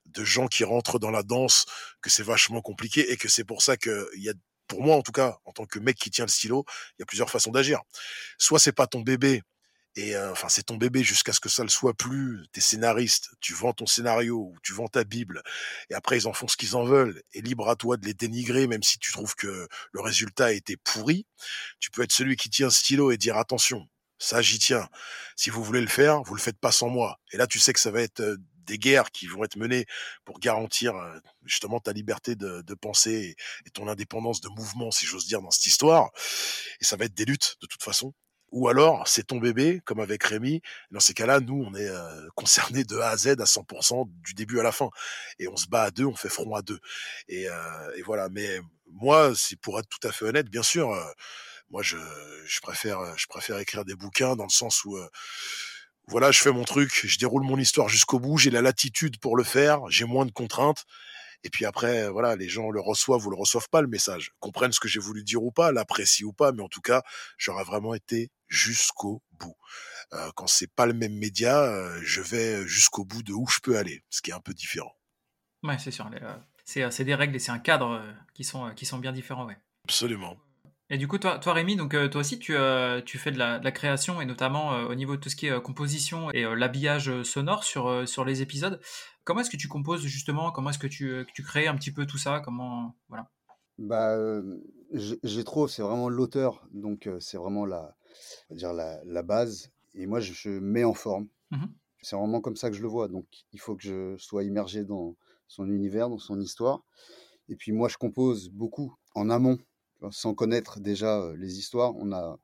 de 0.06 0.24
gens 0.24 0.48
qui 0.48 0.64
rentrent 0.64 1.00
dans 1.00 1.12
la 1.12 1.24
danse 1.24 1.66
que 2.02 2.10
c'est 2.10 2.24
vachement 2.24 2.62
compliqué 2.62 3.12
et 3.12 3.18
que 3.18 3.30
c'est 3.30 3.46
pour 3.46 3.62
ça 3.62 3.78
que 3.78 4.10
il 4.16 4.24
y 4.24 4.30
a 4.30 4.34
pour 4.68 4.82
moi 4.84 4.96
en 4.96 5.02
tout 5.02 5.12
cas 5.12 5.38
en 5.46 5.52
tant 5.52 5.66
que 5.66 5.80
mec 5.80 5.98
qui 5.98 6.12
tient 6.12 6.26
le 6.26 6.32
stylo, 6.32 6.66
il 6.98 7.02
y 7.02 7.04
a 7.04 7.06
plusieurs 7.06 7.30
façons 7.30 7.52
d'agir. 7.52 7.80
Soit 8.38 8.60
c'est 8.60 8.72
pas 8.72 8.88
ton 8.88 9.02
bébé 9.02 9.42
et 9.96 10.18
enfin, 10.18 10.48
c'est 10.48 10.64
ton 10.64 10.78
bébé 10.78 11.04
jusqu'à 11.04 11.34
ce 11.34 11.42
que 11.42 11.50
ça 11.50 11.64
le 11.64 11.70
soit 11.70 11.94
plus. 11.94 12.46
T'es 12.54 12.62
scénariste, 12.62 13.32
tu 13.42 13.54
vends 13.54 13.74
ton 13.74 13.86
scénario 13.86 14.38
ou 14.38 14.56
tu 14.64 14.74
vends 14.74 14.88
ta 14.88 15.04
Bible, 15.04 15.44
et 15.90 15.96
après 15.96 16.18
ils 16.18 16.28
en 16.28 16.34
font 16.34 16.48
ce 16.48 16.56
qu'ils 16.56 16.76
en 16.78 16.86
veulent. 16.86 17.22
Et 17.34 17.42
libre 17.42 17.70
à 17.70 17.76
toi 17.76 17.98
de 17.98 18.06
les 18.06 18.14
dénigrer, 18.14 18.68
même 18.68 18.84
si 18.84 19.00
tu 19.00 19.12
trouves 19.12 19.36
que 19.36 19.68
le 19.92 20.02
résultat 20.02 20.46
a 20.46 20.52
été 20.52 20.78
pourri. 20.78 21.26
Tu 21.80 21.92
peux 21.92 22.04
être 22.04 22.14
celui 22.14 22.38
qui 22.38 22.50
tient 22.50 22.68
un 22.68 22.72
stylo 22.72 23.12
et 23.12 23.18
dire 23.18 23.38
attention, 23.38 23.88
ça 24.18 24.42
j'y 24.42 24.60
tiens. 24.60 24.88
Si 25.36 25.50
vous 25.50 25.64
voulez 25.64 25.82
le 25.82 25.88
faire, 25.88 26.24
vous 26.24 26.36
le 26.36 26.42
faites 26.42 26.60
pas 26.60 26.72
sans 26.72 26.90
moi. 26.90 27.20
Et 27.34 27.38
là, 27.38 27.48
tu 27.48 27.60
sais 27.60 27.74
que 27.74 27.80
ça 27.80 27.92
va 27.92 28.02
être 28.02 28.38
des 28.66 28.78
guerres 28.78 29.12
qui 29.12 29.28
vont 29.28 29.44
être 29.44 29.58
menées 29.58 29.86
pour 30.24 30.40
garantir 30.40 30.94
justement 31.44 31.80
ta 31.80 31.92
liberté 31.94 32.36
de, 32.36 32.62
de 32.62 32.74
penser 32.76 33.36
et 33.66 33.70
ton 33.72 33.88
indépendance 33.90 34.40
de 34.40 34.50
mouvement, 34.50 34.92
si 34.92 35.06
j'ose 35.06 35.26
dire, 35.28 35.42
dans 35.42 35.52
cette 35.52 35.66
histoire. 35.66 36.12
Et 36.80 36.86
ça 36.86 36.96
va 36.96 37.06
être 37.06 37.14
des 37.14 37.26
luttes 37.26 37.58
de 37.62 37.68
toute 37.68 37.84
façon 37.84 38.14
ou 38.52 38.68
alors 38.68 39.08
c'est 39.08 39.24
ton 39.24 39.38
bébé, 39.38 39.82
comme 39.86 40.00
avec 40.00 40.24
Rémi. 40.24 40.62
Dans 40.92 41.00
ces 41.00 41.14
cas-là, 41.14 41.40
nous, 41.40 41.64
on 41.66 41.74
est 41.74 41.90
euh, 41.90 42.28
concernés 42.36 42.84
de 42.84 42.98
A 42.98 43.10
à 43.10 43.18
Z 43.18 43.28
à 43.28 43.46
100% 43.46 44.10
du 44.24 44.34
début 44.34 44.60
à 44.60 44.64
la 44.64 44.72
fin. 44.72 44.90
Et 45.40 45.48
on 45.48 45.56
se 45.56 45.68
bat 45.68 45.84
à 45.84 45.92
deux, 45.92 46.06
on 46.06 46.16
fait 46.16 46.30
front 46.30 46.54
à 46.56 46.62
deux. 46.62 46.80
Et, 47.28 47.48
euh, 47.50 47.92
et 47.98 48.02
voilà. 48.02 48.30
Mais 48.30 48.60
moi, 48.92 49.34
c'est 49.36 49.60
pour 49.60 49.80
être 49.80 49.88
tout 49.88 50.06
à 50.08 50.12
fait 50.12 50.26
honnête, 50.26 50.50
bien 50.50 50.64
sûr, 50.64 50.92
euh, 50.92 51.04
moi, 51.70 51.82
je, 51.82 51.98
je, 52.46 52.60
préfère, 52.60 53.18
je 53.18 53.28
préfère 53.28 53.58
écrire 53.58 53.86
des 53.86 53.96
bouquins 53.96 54.36
dans 54.36 54.44
le 54.44 54.50
sens 54.50 54.84
où 54.84 55.00
voilà, 56.08 56.32
je 56.32 56.40
fais 56.40 56.52
mon 56.52 56.66
truc, 56.66 56.92
je 57.06 57.18
déroule 57.18 57.44
mon 57.44 57.58
histoire 57.58 57.88
jusqu'au 57.88 58.20
bout, 58.20 58.38
j'ai 58.38 58.50
la 58.50 58.62
latitude 58.62 59.18
pour 59.20 59.38
le 59.38 59.46
faire, 59.46 59.80
j'ai 59.88 60.04
moins 60.04 60.26
de 60.26 60.32
contraintes. 60.32 60.86
Et 61.44 61.50
puis 61.50 61.66
après, 61.66 62.10
voilà, 62.10 62.36
les 62.36 62.48
gens 62.48 62.70
le 62.70 62.80
reçoivent 62.80 63.26
ou 63.26 63.30
le 63.30 63.36
reçoivent 63.36 63.70
pas 63.70 63.82
le 63.82 63.88
message, 63.88 64.32
comprennent 64.40 64.72
ce 64.72 64.80
que 64.80 64.88
j'ai 64.88 65.00
voulu 65.00 65.24
dire 65.24 65.44
ou 65.44 65.52
pas, 65.52 65.72
l'apprécient 65.72 66.28
ou 66.28 66.34
pas, 66.34 66.52
mais 66.52 66.62
en 66.62 66.70
tout 66.70 66.82
cas, 66.82 67.02
j'aurais 67.38 67.64
vraiment 67.64 67.94
été 67.94 68.30
jusqu'au 68.48 69.24
bout. 69.40 69.56
Euh, 70.14 70.30
quand 70.36 70.48
c'est 70.48 70.72
pas 70.72 70.86
le 70.86 70.94
même 70.94 71.14
média, 71.14 71.64
euh, 71.64 72.00
je 72.04 72.22
vais 72.22 72.68
jusqu'au 72.68 73.06
bout 73.06 73.24
de 73.24 73.34
où 73.34 73.48
je 73.48 73.60
peux 73.60 73.78
aller, 73.78 74.04
ce 74.10 74.22
qui 74.22 74.32
est 74.32 74.34
un 74.34 74.42
peu 74.42 74.54
différent. 74.54 74.94
Ouais, 75.64 75.78
c'est 75.80 75.92
sûr. 75.92 76.10
Euh, 76.22 76.90
c'est 76.90 77.06
des 77.06 77.16
règles 77.16 77.36
et 77.36 77.40
c'est 77.40 77.52
un 77.52 77.60
cadre 77.60 78.04
qui 78.34 78.44
sont, 78.44 78.74
qui 78.76 78.86
sont 78.86 78.98
bien 78.98 79.12
différents, 79.12 79.46
ouais. 79.46 79.58
Absolument. 79.86 80.38
Et 80.90 80.98
du 80.98 81.08
coup, 81.08 81.18
toi, 81.18 81.40
toi 81.40 81.54
Rémi, 81.54 81.78
donc 81.78 81.92
toi 82.12 82.20
aussi, 82.20 82.38
tu, 82.38 82.54
tu 83.06 83.18
fais 83.18 83.32
de 83.32 83.38
la, 83.38 83.72
création 83.72 84.20
et 84.20 84.26
notamment 84.26 84.72
au 84.72 84.96
niveau 84.96 85.16
de 85.16 85.22
tout 85.22 85.30
ce 85.30 85.38
qui 85.38 85.48
est 85.48 85.62
composition 85.62 86.30
et 86.32 86.44
l'habillage 86.56 87.24
sonore 87.24 87.64
sur, 87.64 88.08
sur 88.08 88.26
les 88.26 88.42
épisodes. 88.42 88.82
Comment 89.24 89.42
est-ce 89.42 89.50
que 89.50 89.58
tu 89.58 89.68
composes 89.68 90.02
justement? 90.06 90.52
Comment 90.52 90.72
est-ce 90.72 90.80
que 90.80 90.88
tu, 90.88 91.26
tu 91.34 91.44
crées 91.44 91.68
un 91.68 91.76
petit 91.76 91.92
peu 91.92 92.06
tout 92.06 92.18
ça? 92.18 92.42
Comment 92.44 92.96
voilà 93.08 93.30
Bah, 93.78 94.18
j'ai 94.94 95.44
trop. 95.44 95.68
C'est 95.68 95.82
vraiment 95.82 96.10
l'auteur, 96.10 96.68
donc 96.72 97.10
c'est 97.20 97.38
vraiment 97.38 97.66
la, 97.66 97.96
dire 98.50 98.74
la, 98.74 99.00
la, 99.06 99.24
base. 99.24 99.72
Et 99.94 100.06
moi, 100.06 100.20
je, 100.20 100.50
mets 100.50 100.84
en 100.84 100.94
forme. 100.94 101.28
Mmh 101.52 101.66
c'est 102.04 102.16
vraiment 102.16 102.42
comme 102.42 102.56
ça 102.56 102.72
que 102.72 102.76
je 102.76 102.82
le 102.82 102.88
vois. 102.88 103.08
Donc, 103.08 103.28
il 103.54 103.60
faut 103.60 103.76
que 103.76 103.84
je 103.84 104.18
sois 104.18 104.44
immergé 104.44 104.84
dans 104.84 105.16
son 105.48 105.70
univers, 105.70 106.10
dans 106.10 106.18
son 106.18 106.40
histoire. 106.40 106.84
Et 107.48 107.56
puis 107.56 107.74
moi, 107.74 107.90
je 107.90 107.98
compose 107.98 108.50
beaucoup 108.50 108.96
en 109.14 109.30
amont, 109.30 109.60
sans 110.10 110.34
connaître 110.34 110.80
déjà 110.80 111.32
les 111.38 111.60
histoires. 111.60 111.96
On 111.98 112.12
a, 112.12 112.40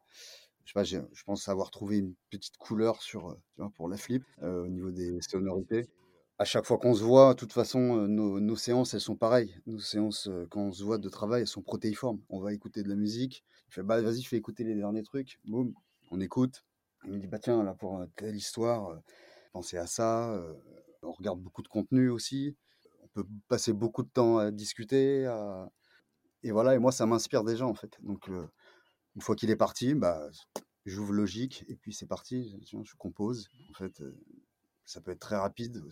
je, 0.63 0.69
sais 0.69 0.73
pas, 0.73 0.84
je 0.84 1.23
pense 1.25 1.49
avoir 1.49 1.71
trouvé 1.71 1.97
une 1.97 2.13
petite 2.30 2.57
couleur 2.57 3.01
sur, 3.01 3.36
tu 3.55 3.61
vois, 3.61 3.71
pour 3.71 3.89
la 3.89 3.97
flip 3.97 4.23
au 4.43 4.67
niveau 4.67 4.91
des 4.91 5.19
sonorités. 5.21 5.89
À 6.39 6.45
chaque 6.45 6.65
fois 6.65 6.77
qu'on 6.77 6.93
se 6.93 7.03
voit, 7.03 7.33
de 7.33 7.39
toute 7.39 7.53
façon, 7.53 8.07
nos, 8.07 8.39
nos, 8.39 8.55
séances, 8.55 8.93
elles 8.93 9.01
sont 9.01 9.15
pareilles. 9.15 9.55
Nos 9.65 9.79
séances, 9.79 10.29
quand 10.51 10.61
on 10.61 10.71
se 10.71 10.83
voit 10.83 10.99
de 10.99 11.09
travail, 11.09 11.41
elles 11.41 11.47
sont 11.47 11.63
protéiformes. 11.63 12.21
On 12.29 12.39
va 12.39 12.53
écouter 12.53 12.83
de 12.83 12.89
la 12.89 12.95
musique. 12.95 13.43
Il 13.69 13.73
fait, 13.73 13.83
bah, 13.83 13.99
vas-y, 14.01 14.23
fais 14.23 14.38
écouter 14.38 14.63
les 14.63 14.75
derniers 14.75 15.03
trucs. 15.03 15.39
Boum, 15.45 15.73
on 16.11 16.19
écoute. 16.19 16.63
Il 17.05 17.13
me 17.13 17.19
dit, 17.19 17.27
bah 17.27 17.39
tiens, 17.39 17.63
là, 17.63 17.73
pour 17.73 18.05
telle 18.15 18.35
histoire, 18.35 19.01
pensez 19.51 19.77
à 19.77 19.88
ça. 19.88 20.39
on 21.01 21.11
regarde 21.11 21.39
beaucoup 21.39 21.63
de 21.63 21.67
contenu 21.67 22.09
aussi 22.09 22.55
passer 23.47 23.73
beaucoup 23.73 24.03
de 24.03 24.09
temps 24.09 24.38
à 24.38 24.51
discuter. 24.51 25.23
Et 26.43 26.51
voilà, 26.51 26.75
et 26.75 26.79
moi, 26.79 26.91
ça 26.91 27.05
m'inspire 27.05 27.43
déjà, 27.43 27.65
en 27.65 27.73
fait. 27.73 27.97
Donc, 28.01 28.27
une 28.27 29.21
fois 29.21 29.35
qu'il 29.35 29.49
est 29.49 29.55
parti, 29.55 29.93
bah, 29.95 30.29
j'ouvre 30.85 31.13
logique, 31.13 31.65
et 31.67 31.75
puis 31.75 31.93
c'est 31.93 32.05
parti. 32.05 32.59
Je 32.63 32.95
compose. 32.97 33.49
En 33.69 33.73
fait, 33.73 34.01
ça 34.85 35.01
peut 35.01 35.11
être 35.11 35.19
très 35.19 35.38
rapide. 35.38 35.83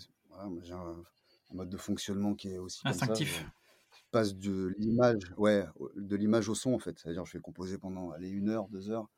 J'ai 0.61 0.73
un, 0.73 1.03
mode 1.51 1.69
de 1.69 1.77
fonctionnement 1.77 2.35
qui 2.35 2.49
est 2.49 2.57
aussi 2.57 2.81
instinctif. 2.85 3.45
je 3.91 4.03
passe 4.11 4.35
de 4.35 4.73
l'image, 4.77 5.33
ouais, 5.37 5.65
de 5.95 6.15
l'image 6.15 6.49
au 6.49 6.55
son, 6.55 6.73
en 6.73 6.79
fait. 6.79 6.99
C'est-à-dire, 6.99 7.25
je 7.25 7.33
vais 7.33 7.41
composer 7.41 7.77
pendant 7.77 8.11
allez, 8.11 8.29
une 8.29 8.49
heure, 8.49 8.67
deux 8.69 8.89
heures. 8.89 9.09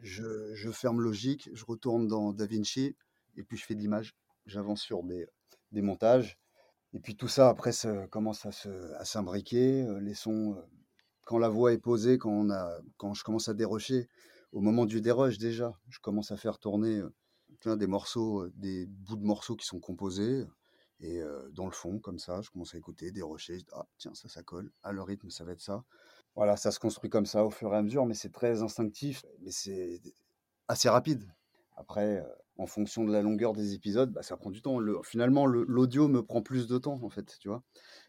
Je, 0.00 0.54
je 0.54 0.70
ferme 0.70 1.00
logique, 1.00 1.48
je 1.52 1.64
retourne 1.64 2.08
dans 2.08 2.32
DaVinci, 2.32 2.96
et 3.36 3.42
puis 3.42 3.56
je 3.56 3.64
fais 3.64 3.74
de 3.74 3.80
l'image. 3.80 4.14
J'avance 4.46 4.82
sur 4.82 5.02
des, 5.02 5.26
des 5.72 5.82
montages 5.82 6.38
et 6.94 7.00
puis 7.00 7.16
tout 7.16 7.28
ça, 7.28 7.48
après, 7.48 7.72
ça 7.72 8.06
commence 8.06 8.46
à 8.46 9.04
s'imbriquer. 9.04 9.84
Les 10.00 10.14
sons, 10.14 10.56
quand 11.26 11.38
la 11.38 11.48
voix 11.48 11.72
est 11.72 11.78
posée, 11.78 12.18
quand, 12.18 12.30
on 12.30 12.50
a, 12.50 12.78
quand 12.96 13.14
je 13.14 13.24
commence 13.24 13.48
à 13.48 13.54
dérocher, 13.54 14.08
au 14.52 14.60
moment 14.60 14.86
du 14.86 15.00
dérush 15.00 15.38
déjà, 15.38 15.76
je 15.88 15.98
commence 15.98 16.30
à 16.30 16.36
faire 16.36 16.60
tourner 16.60 17.02
des 17.66 17.86
morceaux, 17.86 18.48
des 18.54 18.86
bouts 18.86 19.16
de 19.16 19.24
morceaux 19.24 19.56
qui 19.56 19.66
sont 19.66 19.80
composés. 19.80 20.44
Et 21.00 21.20
dans 21.52 21.66
le 21.66 21.72
fond, 21.72 21.98
comme 21.98 22.18
ça, 22.18 22.40
je 22.40 22.50
commence 22.50 22.74
à 22.74 22.78
écouter, 22.78 23.10
dérocher. 23.10 23.58
Ah, 23.72 23.84
tiens, 23.98 24.14
ça, 24.14 24.28
ça 24.28 24.42
colle. 24.42 24.70
À 24.82 24.92
le 24.92 25.02
rythme, 25.02 25.28
ça 25.28 25.44
va 25.44 25.52
être 25.52 25.60
ça. 25.60 25.84
Voilà, 26.36 26.56
ça 26.56 26.70
se 26.70 26.78
construit 26.78 27.10
comme 27.10 27.26
ça 27.26 27.44
au 27.44 27.50
fur 27.50 27.74
et 27.74 27.76
à 27.76 27.82
mesure, 27.82 28.06
mais 28.06 28.14
c'est 28.14 28.32
très 28.32 28.62
instinctif, 28.62 29.24
mais 29.40 29.50
c'est 29.50 30.00
assez 30.68 30.88
rapide. 30.88 31.28
Après, 31.76 32.24
en 32.56 32.66
fonction 32.66 33.04
de 33.04 33.12
la 33.12 33.22
longueur 33.22 33.52
des 33.52 33.74
épisodes, 33.74 34.12
bah, 34.12 34.22
ça 34.22 34.36
prend 34.36 34.50
du 34.50 34.62
temps. 34.62 34.78
Le, 34.78 35.00
finalement, 35.02 35.46
l'audio 35.46 36.08
me 36.08 36.22
prend 36.22 36.42
plus 36.42 36.66
de 36.68 36.78
temps, 36.78 37.02
en 37.02 37.10
fait, 37.10 37.36
tu 37.38 37.48
vois, 37.48 37.62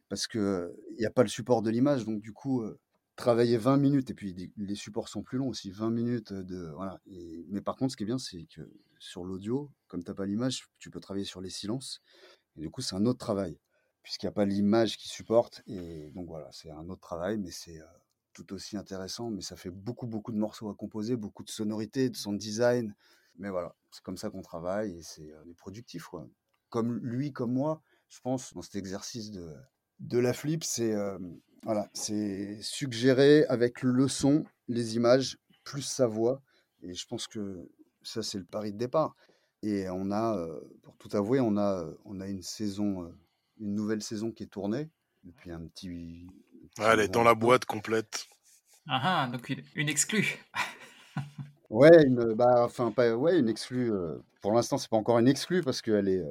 parce 0.08 0.28
qu'il 0.28 0.72
n'y 1.00 1.06
a 1.06 1.12
pas 1.12 1.24
le 1.24 1.30
support 1.30 1.62
de 1.64 1.70
l'image, 1.72 2.06
donc 2.06 2.22
du 2.22 2.32
coup, 2.34 2.64
travailler 3.16 3.58
20 3.58 3.78
minutes, 3.78 4.10
et 4.10 4.14
puis 4.14 4.54
les 4.58 4.76
supports 4.76 5.08
sont 5.08 5.24
plus 5.24 5.38
longs 5.38 5.48
aussi, 5.48 5.72
20 5.72 5.90
minutes 5.90 6.34
de... 6.34 6.72
Voilà. 6.76 7.00
mais 7.48 7.62
par 7.62 7.76
contre, 7.76 7.92
ce 7.92 7.98
qui 7.98 8.04
est 8.04 8.08
bien, 8.08 8.18
c'est 8.18 8.46
que 8.46 8.70
sur 9.00 9.24
l'audio, 9.24 9.72
comme 9.88 10.04
tu 10.04 10.12
n'as 10.12 10.16
pas 10.16 10.26
l'image, 10.26 10.68
tu 10.80 10.90
peux 10.90 11.00
travailler 11.00 11.26
sur 11.26 11.42
les 11.42 11.50
silences, 11.50 12.02
et 12.58 12.62
du 12.62 12.70
coup, 12.70 12.82
c'est 12.82 12.96
un 12.96 13.06
autre 13.06 13.20
travail, 13.20 13.58
puisqu'il 14.04 14.26
n'y 14.26 14.30
a 14.30 14.34
pas 14.34 14.46
l'image 14.46 14.98
qui 14.98 15.08
supporte, 15.08 15.64
et 15.68 16.12
donc 16.12 16.28
voilà, 16.28 16.50
c'est 16.52 16.72
un 16.72 16.90
autre 16.90 17.02
travail, 17.02 17.38
mais 17.38 17.52
c'est 17.52 17.80
tout 18.34 18.54
aussi 18.54 18.76
intéressant, 18.76 19.32
mais 19.32 19.42
ça 19.42 19.56
fait 19.56 19.72
beaucoup, 19.72 20.08
beaucoup 20.08 20.32
de 20.34 20.38
morceaux 20.38 20.70
à 20.70 20.76
composer, 20.76 21.16
beaucoup 21.16 21.44
de 21.44 21.50
sonorités, 21.50 22.10
de 22.10 22.16
sound 22.16 22.38
design, 22.38 22.94
mais 23.38 23.50
voilà, 23.50 23.76
c'est 23.92 24.04
comme 24.04 24.18
ça 24.18 24.30
qu'on 24.30 24.42
travaille 24.42 24.98
et 24.98 25.02
c'est 25.02 25.32
productif. 25.58 26.06
Quoi. 26.06 26.28
Comme 26.70 27.00
lui, 27.00 27.32
comme 27.32 27.54
moi, 27.54 27.82
je 28.10 28.20
pense, 28.20 28.54
dans 28.54 28.62
cet 28.62 28.76
exercice 28.76 29.32
de, 29.32 29.54
de 30.00 30.20
la 30.20 30.34
flip, 30.34 30.64
c'est 30.64 30.94
voilà, 31.66 31.90
c'est 31.94 32.62
suggérer 32.62 33.44
avec 33.46 33.82
le 33.82 34.08
son, 34.08 34.46
les 34.68 34.96
images, 34.96 35.38
plus 35.64 35.82
sa 35.82 36.06
voix. 36.06 36.42
Et 36.84 36.94
je 36.94 37.08
pense 37.08 37.28
que 37.28 37.68
ça, 38.04 38.22
c'est 38.22 38.38
le 38.38 38.46
pari 38.46 38.72
de 38.72 38.78
départ. 38.78 39.16
Et 39.64 39.90
on 39.90 40.12
a, 40.12 40.48
pour 40.84 40.96
tout 40.98 41.10
avouer, 41.18 41.40
on 41.40 41.58
a, 41.58 41.86
on 42.06 42.22
a 42.22 42.28
une 42.28 42.44
saison, 42.44 43.12
une 43.60 43.74
nouvelle 43.74 44.04
saison 44.04 44.32
qui 44.32 44.44
est 44.44 44.48
tournée 44.48 44.90
depuis 45.24 45.52
un 45.52 45.62
petit. 45.62 46.28
elle 46.78 47.00
est 47.00 47.08
dans 47.08 47.24
la 47.24 47.34
boîte 47.34 47.66
complète. 47.66 48.28
Ah, 48.88 49.24
ah 49.26 49.28
donc 49.32 49.50
une, 49.50 49.64
une 49.74 49.90
exclue. 49.90 50.38
Ouais, 51.72 52.06
une, 52.06 52.36
bah, 52.36 52.64
enfin, 52.64 52.92
pas, 52.92 53.16
ouais, 53.16 53.40
une 53.40 53.50
exclue. 53.50 53.92
pour 54.40 54.54
l'instant, 54.54 54.78
c'est 54.78 54.88
pas 54.88 54.98
encore 54.98 55.18
une 55.18 55.28
exclue 55.28 55.64
parce 55.64 55.82
qu'elle 55.82 56.08
est. 56.08 56.24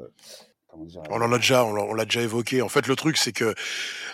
On 1.11 1.23
en 1.23 1.33
a 1.33 1.39
déjà, 1.39 1.65
on 1.65 1.95
l'a 1.95 2.05
déjà 2.05 2.23
évoqué. 2.23 2.63
En 2.63 2.69
fait, 2.69 2.87
le 2.87 2.97
truc, 2.97 3.17
c'est 3.17 3.33
que 3.33 3.55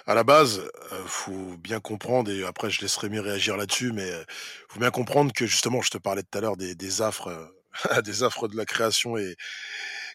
à 0.06 0.14
la 0.14 0.24
base, 0.24 0.62
faut 1.06 1.56
bien 1.58 1.80
comprendre, 1.80 2.30
et 2.30 2.44
après 2.44 2.70
je 2.70 2.80
laisserai 2.80 3.08
Rémi 3.08 3.20
réagir 3.20 3.56
là-dessus, 3.56 3.92
mais 3.92 4.10
faut 4.68 4.80
bien 4.80 4.90
comprendre 4.90 5.32
que 5.32 5.46
justement, 5.46 5.80
je 5.82 5.90
te 5.90 5.98
parlais 5.98 6.22
tout 6.22 6.36
à 6.38 6.40
l'heure 6.40 6.56
des, 6.56 6.74
des 6.74 7.02
affres, 7.02 7.30
des 8.04 8.22
affres 8.22 8.48
de 8.48 8.56
la 8.56 8.66
création 8.66 9.16
et 9.16 9.36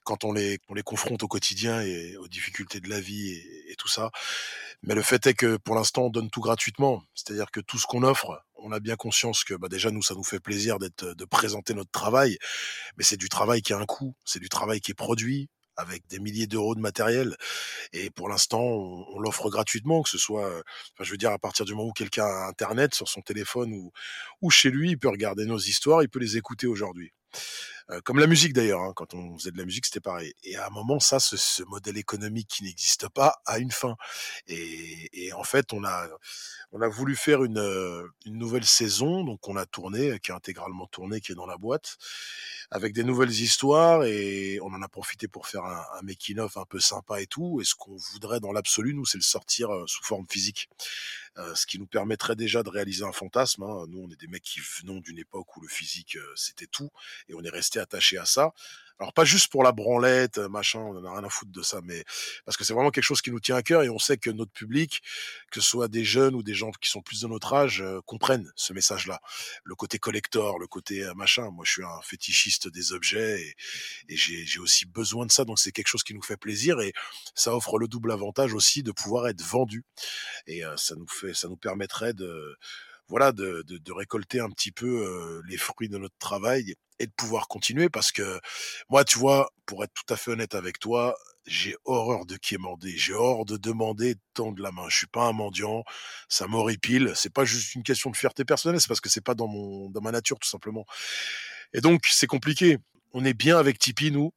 quand 0.04 0.24
on 0.24 0.34
les, 0.34 0.60
on 0.70 0.76
les 0.76 0.84
confronte 0.84 1.24
au 1.24 1.28
quotidien 1.28 1.82
et 1.82 2.16
aux 2.18 2.28
difficultés 2.28 2.80
de 2.80 2.90
la 2.90 3.00
vie 3.00 3.32
et, 3.32 3.72
et 3.72 3.76
tout 3.76 3.88
ça. 3.88 4.12
Mais 4.84 4.94
le 4.94 5.02
fait 5.02 5.26
est 5.26 5.34
que 5.34 5.58
pour 5.58 5.76
l'instant, 5.76 6.04
on 6.04 6.10
donne 6.10 6.30
tout 6.30 6.42
gratuitement. 6.42 7.02
C'est-à-dire 7.16 7.50
que 7.50 7.60
tout 7.60 7.80
ce 7.80 7.88
qu'on 7.88 8.04
offre, 8.04 8.40
on 8.58 8.72
a 8.72 8.80
bien 8.80 8.96
conscience 8.96 9.44
que 9.44 9.56
bah, 9.56 9.68
déjà 9.68 9.92
nous 9.92 10.04
ça 10.04 10.14
nous 10.14 10.24
fait 10.24 10.40
plaisir 10.40 10.80
d'être 10.80 11.06
de 11.16 11.26
présenter 11.26 11.74
notre 11.74 11.92
travail, 11.92 12.38
mais 12.98 13.04
c'est 13.04 13.18
du 13.18 13.30
travail 13.30 13.62
qui 13.62 13.74
a 13.74 13.78
un 13.78 13.86
coût, 13.86 14.16
c'est 14.26 14.40
du 14.40 14.50
travail 14.50 14.80
qui 14.80 14.92
est 14.92 14.96
produit 14.96 15.50
avec 15.78 16.08
des 16.08 16.20
milliers 16.20 16.48
d'euros 16.48 16.76
de 16.76 16.80
matériel 16.80 17.36
et 17.94 18.10
pour 18.10 18.30
l'instant 18.30 18.62
on, 18.62 19.20
l'offre 19.20 19.50
gratuitement 19.50 20.04
que 20.04 20.10
ce 20.10 20.18
soit 20.18 20.48
enfin, 20.48 21.04
je 21.04 21.12
veux 21.12 21.18
dire 21.18 21.32
à 21.32 21.40
partir 21.40 21.66
du 21.66 21.74
moment 21.74 21.90
où 21.90 21.94
quelqu'un 21.94 22.26
a 22.26 22.48
internet 22.48 22.94
sur 22.94 23.08
son 23.08 23.22
téléphone 23.22 23.74
ou 23.74 23.92
ou 24.42 24.50
chez 24.50 24.70
lui 24.70 24.92
il 24.92 25.00
peut 25.00 25.10
regarder 25.10 25.46
nos 25.46 25.60
histoires 25.60 26.04
il 26.04 26.10
peut 26.10 26.20
les 26.20 26.38
écouter 26.38 26.68
aujourd'hui 26.68 27.14
comme 28.04 28.20
la 28.20 28.28
musique 28.28 28.54
d'ailleurs, 28.54 28.82
hein, 28.82 28.94
quand 28.96 29.14
on 29.14 29.38
faisait 29.38 29.52
de 29.52 29.58
la 29.58 29.66
musique, 29.66 29.86
c'était 29.86 30.00
pareil. 30.00 30.34
Et 30.44 30.56
à 30.56 30.68
un 30.68 30.70
moment, 30.70 31.00
ça, 31.00 31.20
ce, 31.20 31.38
ce 31.38 31.64
modèle 31.64 31.98
économique 31.98 32.48
qui 32.48 32.64
n'existe 32.64 33.10
pas 33.10 33.42
a 33.46 33.60
une 33.60 33.72
fin. 33.72 33.96
Et, 34.48 35.10
et, 35.26 35.34
en 35.34 35.44
fait, 35.44 35.74
on 35.74 35.84
a, 35.84 36.08
on 36.72 36.82
a 36.82 36.88
voulu 36.88 37.16
faire 37.16 37.44
une, 37.44 38.10
une 38.26 38.38
nouvelle 38.38 38.66
saison, 38.66 39.24
donc 39.24 39.48
on 39.48 39.56
a 39.56 39.66
tourné, 39.66 40.20
qui 40.20 40.32
est 40.32 40.36
intégralement 40.36 40.88
tourné, 40.88 41.22
qui 41.22 41.32
est 41.32 41.36
dans 41.36 41.46
la 41.46 41.58
boîte, 41.58 41.98
avec 42.72 42.94
des 42.94 43.04
nouvelles 43.04 43.32
histoires, 43.32 44.04
et 44.04 44.60
on 44.62 44.74
en 44.74 44.82
a 44.82 44.88
profité 44.88 45.28
pour 45.28 45.48
faire 45.48 45.64
un, 45.64 45.84
un 46.00 46.02
making-of 46.02 46.58
un 46.58 46.66
peu 46.66 46.80
sympa 46.80 47.22
et 47.22 47.28
tout. 47.28 47.62
Et 47.62 47.66
ce 47.66 47.76
qu'on 47.76 47.96
voudrait 47.96 48.40
dans 48.40 48.52
l'absolu, 48.52 48.94
nous, 48.94 49.06
c'est 49.06 49.20
le 49.20 49.24
sortir 49.24 49.70
sous 49.86 50.04
forme 50.04 50.26
physique. 50.30 50.70
Euh, 51.38 51.54
ce 51.54 51.66
qui 51.66 51.80
nous 51.80 51.86
permettrait 51.86 52.38
déjà 52.38 52.64
de 52.64 52.70
réaliser 52.70 53.04
un 53.04 53.12
fantasme. 53.12 53.64
Hein. 53.64 53.86
Nous, 53.90 54.00
on 54.00 54.10
est 54.10 54.20
des 54.20 54.28
mecs 54.28 54.44
qui 54.44 54.62
venons 54.80 55.02
d'une 55.02 55.18
époque 55.18 55.58
où 55.58 55.62
le 55.62 55.68
physique, 55.68 56.16
euh, 56.16 56.34
c'était 56.38 56.68
tout, 56.68 56.90
et 57.28 57.34
on 57.34 57.44
est 57.44 57.50
resté 57.50 57.75
attaché 57.80 58.18
à 58.18 58.26
ça. 58.26 58.52
Alors 58.98 59.12
pas 59.12 59.26
juste 59.26 59.52
pour 59.52 59.62
la 59.64 59.74
branlette, 59.74 60.38
euh, 60.38 60.48
machin, 60.48 60.80
on 60.80 60.96
en 60.96 61.04
a 61.04 61.12
rien 61.12 61.24
à 61.26 61.30
foutre 61.30 61.52
de 61.52 61.62
ça, 61.62 61.82
mais 61.84 62.06
parce 62.46 62.56
que 62.56 62.64
c'est 62.64 62.74
vraiment 62.74 62.92
quelque 62.92 63.04
chose 63.04 63.22
qui 63.22 63.30
nous 63.30 63.42
tient 63.42 63.58
à 63.58 63.62
cœur 63.62 63.84
et 63.84 63.90
on 63.90 64.00
sait 64.00 64.18
que 64.18 64.30
notre 64.30 64.54
public, 64.54 65.02
que 65.52 65.60
ce 65.60 65.70
soit 65.70 65.90
des 65.90 66.06
jeunes 66.06 66.34
ou 66.34 66.44
des 66.44 66.54
gens 66.54 66.72
qui 66.72 66.90
sont 66.90 67.02
plus 67.02 67.20
de 67.20 67.28
notre 67.28 67.54
âge, 67.54 67.82
euh, 67.82 68.00
comprennent 68.06 68.50
ce 68.56 68.72
message-là. 68.72 69.20
Le 69.66 69.76
côté 69.76 70.00
collector, 70.00 70.60
le 70.60 70.68
côté 70.68 71.04
euh, 71.04 71.14
machin. 71.14 71.50
Moi, 71.52 71.66
je 71.66 71.74
suis 71.74 71.84
un 71.84 72.02
fétichiste 72.04 72.70
des 72.70 72.94
objets 72.94 73.42
et, 73.42 73.56
et 74.14 74.16
j'ai 74.16 74.60
aussi 74.60 74.86
besoin 74.86 75.26
de 75.26 75.32
ça, 75.32 75.44
donc 75.44 75.60
c'est 75.60 75.74
quelque 75.74 75.88
chose 75.88 76.04
qui 76.04 76.14
nous 76.14 76.22
fait 76.22 76.38
plaisir 76.38 76.80
et 76.80 76.94
ça 77.34 77.54
offre 77.54 77.78
le 77.78 77.90
double 77.90 78.14
avantage 78.14 78.54
aussi 78.54 78.82
de 78.82 78.94
pouvoir 78.94 79.28
être 79.28 79.42
vendu 79.42 79.84
et 80.48 80.64
ça 80.78 80.96
nous 80.96 81.08
fait, 81.08 81.34
ça 81.34 81.50
nous 81.50 81.58
permettrait 81.58 82.14
de 82.14 82.58
voilà, 83.08 83.32
de, 83.32 83.64
de, 83.68 83.78
de, 83.78 83.92
récolter 83.92 84.40
un 84.40 84.50
petit 84.50 84.72
peu 84.72 85.42
les 85.48 85.58
fruits 85.58 85.90
de 85.90 85.98
notre 85.98 86.18
travail 86.18 86.76
et 87.00 87.08
de 87.08 87.12
pouvoir 87.12 87.48
continuer 87.48 87.90
parce 87.90 88.12
que 88.12 88.40
moi, 88.90 89.04
tu 89.04 89.20
vois, 89.20 89.52
pour 89.66 89.84
être 89.84 89.94
tout 89.94 90.14
à 90.14 90.18
fait 90.18 90.32
honnête 90.32 90.56
avec 90.56 90.80
toi, 90.80 91.16
j'ai 91.46 91.76
horreur 91.86 92.26
de 92.26 92.38
quémander, 92.38 92.98
j'ai 92.98 93.14
horreur 93.14 93.46
de 93.46 93.58
demander 93.58 94.16
de 94.16 94.20
tendre 94.34 94.62
la 94.62 94.72
main. 94.72 94.86
Je 94.90 94.98
suis 94.98 95.08
pas 95.08 95.26
un 95.26 95.34
mendiant, 95.34 95.84
ça 96.28 96.48
m'horripile. 96.48 97.12
C'est 97.16 97.34
pas 97.34 97.46
juste 97.46 97.76
une 97.76 97.84
question 97.84 98.10
de 98.10 98.18
fierté 98.18 98.46
personnelle, 98.46 98.82
c'est 98.82 98.88
parce 98.88 99.02
que 99.02 99.10
c'est 99.10 99.24
pas 99.24 99.36
dans 99.36 99.48
mon 99.48 99.90
dans 99.90 100.02
ma 100.02 100.12
nature 100.12 100.40
tout 100.40 100.50
simplement. 100.50 100.86
Et 101.74 101.82
donc 101.82 102.06
c'est 102.10 102.28
compliqué. 102.28 102.78
On 103.14 103.24
est 103.26 103.34
bien 103.34 103.58
avec 103.58 103.80
Tipeee 103.80 104.12
nous, 104.12 104.34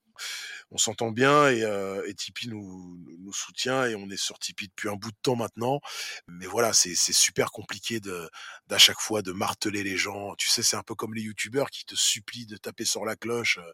on 0.70 0.78
s'entend 0.78 1.10
bien 1.10 1.48
et, 1.48 1.62
euh, 1.62 2.12
Tipeee 2.12 2.48
nous, 2.48 3.32
soutient 3.32 3.86
et 3.86 3.94
on 3.94 4.08
est 4.10 4.16
sur 4.16 4.38
Tipeee 4.38 4.68
depuis 4.68 4.88
un 4.88 4.96
bout 4.96 5.10
de 5.10 5.16
temps 5.22 5.36
maintenant. 5.36 5.80
Mais 6.26 6.46
voilà, 6.46 6.72
c'est 6.72 6.94
super 6.94 7.50
compliqué 7.50 8.00
de 8.00 8.28
d'à 8.66 8.78
chaque 8.78 9.00
fois 9.00 9.22
de 9.22 9.32
marteler 9.32 9.82
les 9.82 9.96
gens. 9.96 10.34
Tu 10.36 10.48
sais, 10.48 10.62
c'est 10.62 10.76
un 10.76 10.82
peu 10.82 10.94
comme 10.94 11.14
les 11.14 11.22
youtubeurs 11.22 11.70
qui 11.70 11.84
te 11.84 11.94
supplient 11.94 12.46
de 12.46 12.56
taper 12.56 12.84
sur 12.84 13.04
la 13.04 13.16
cloche 13.16 13.58
euh, 13.58 13.72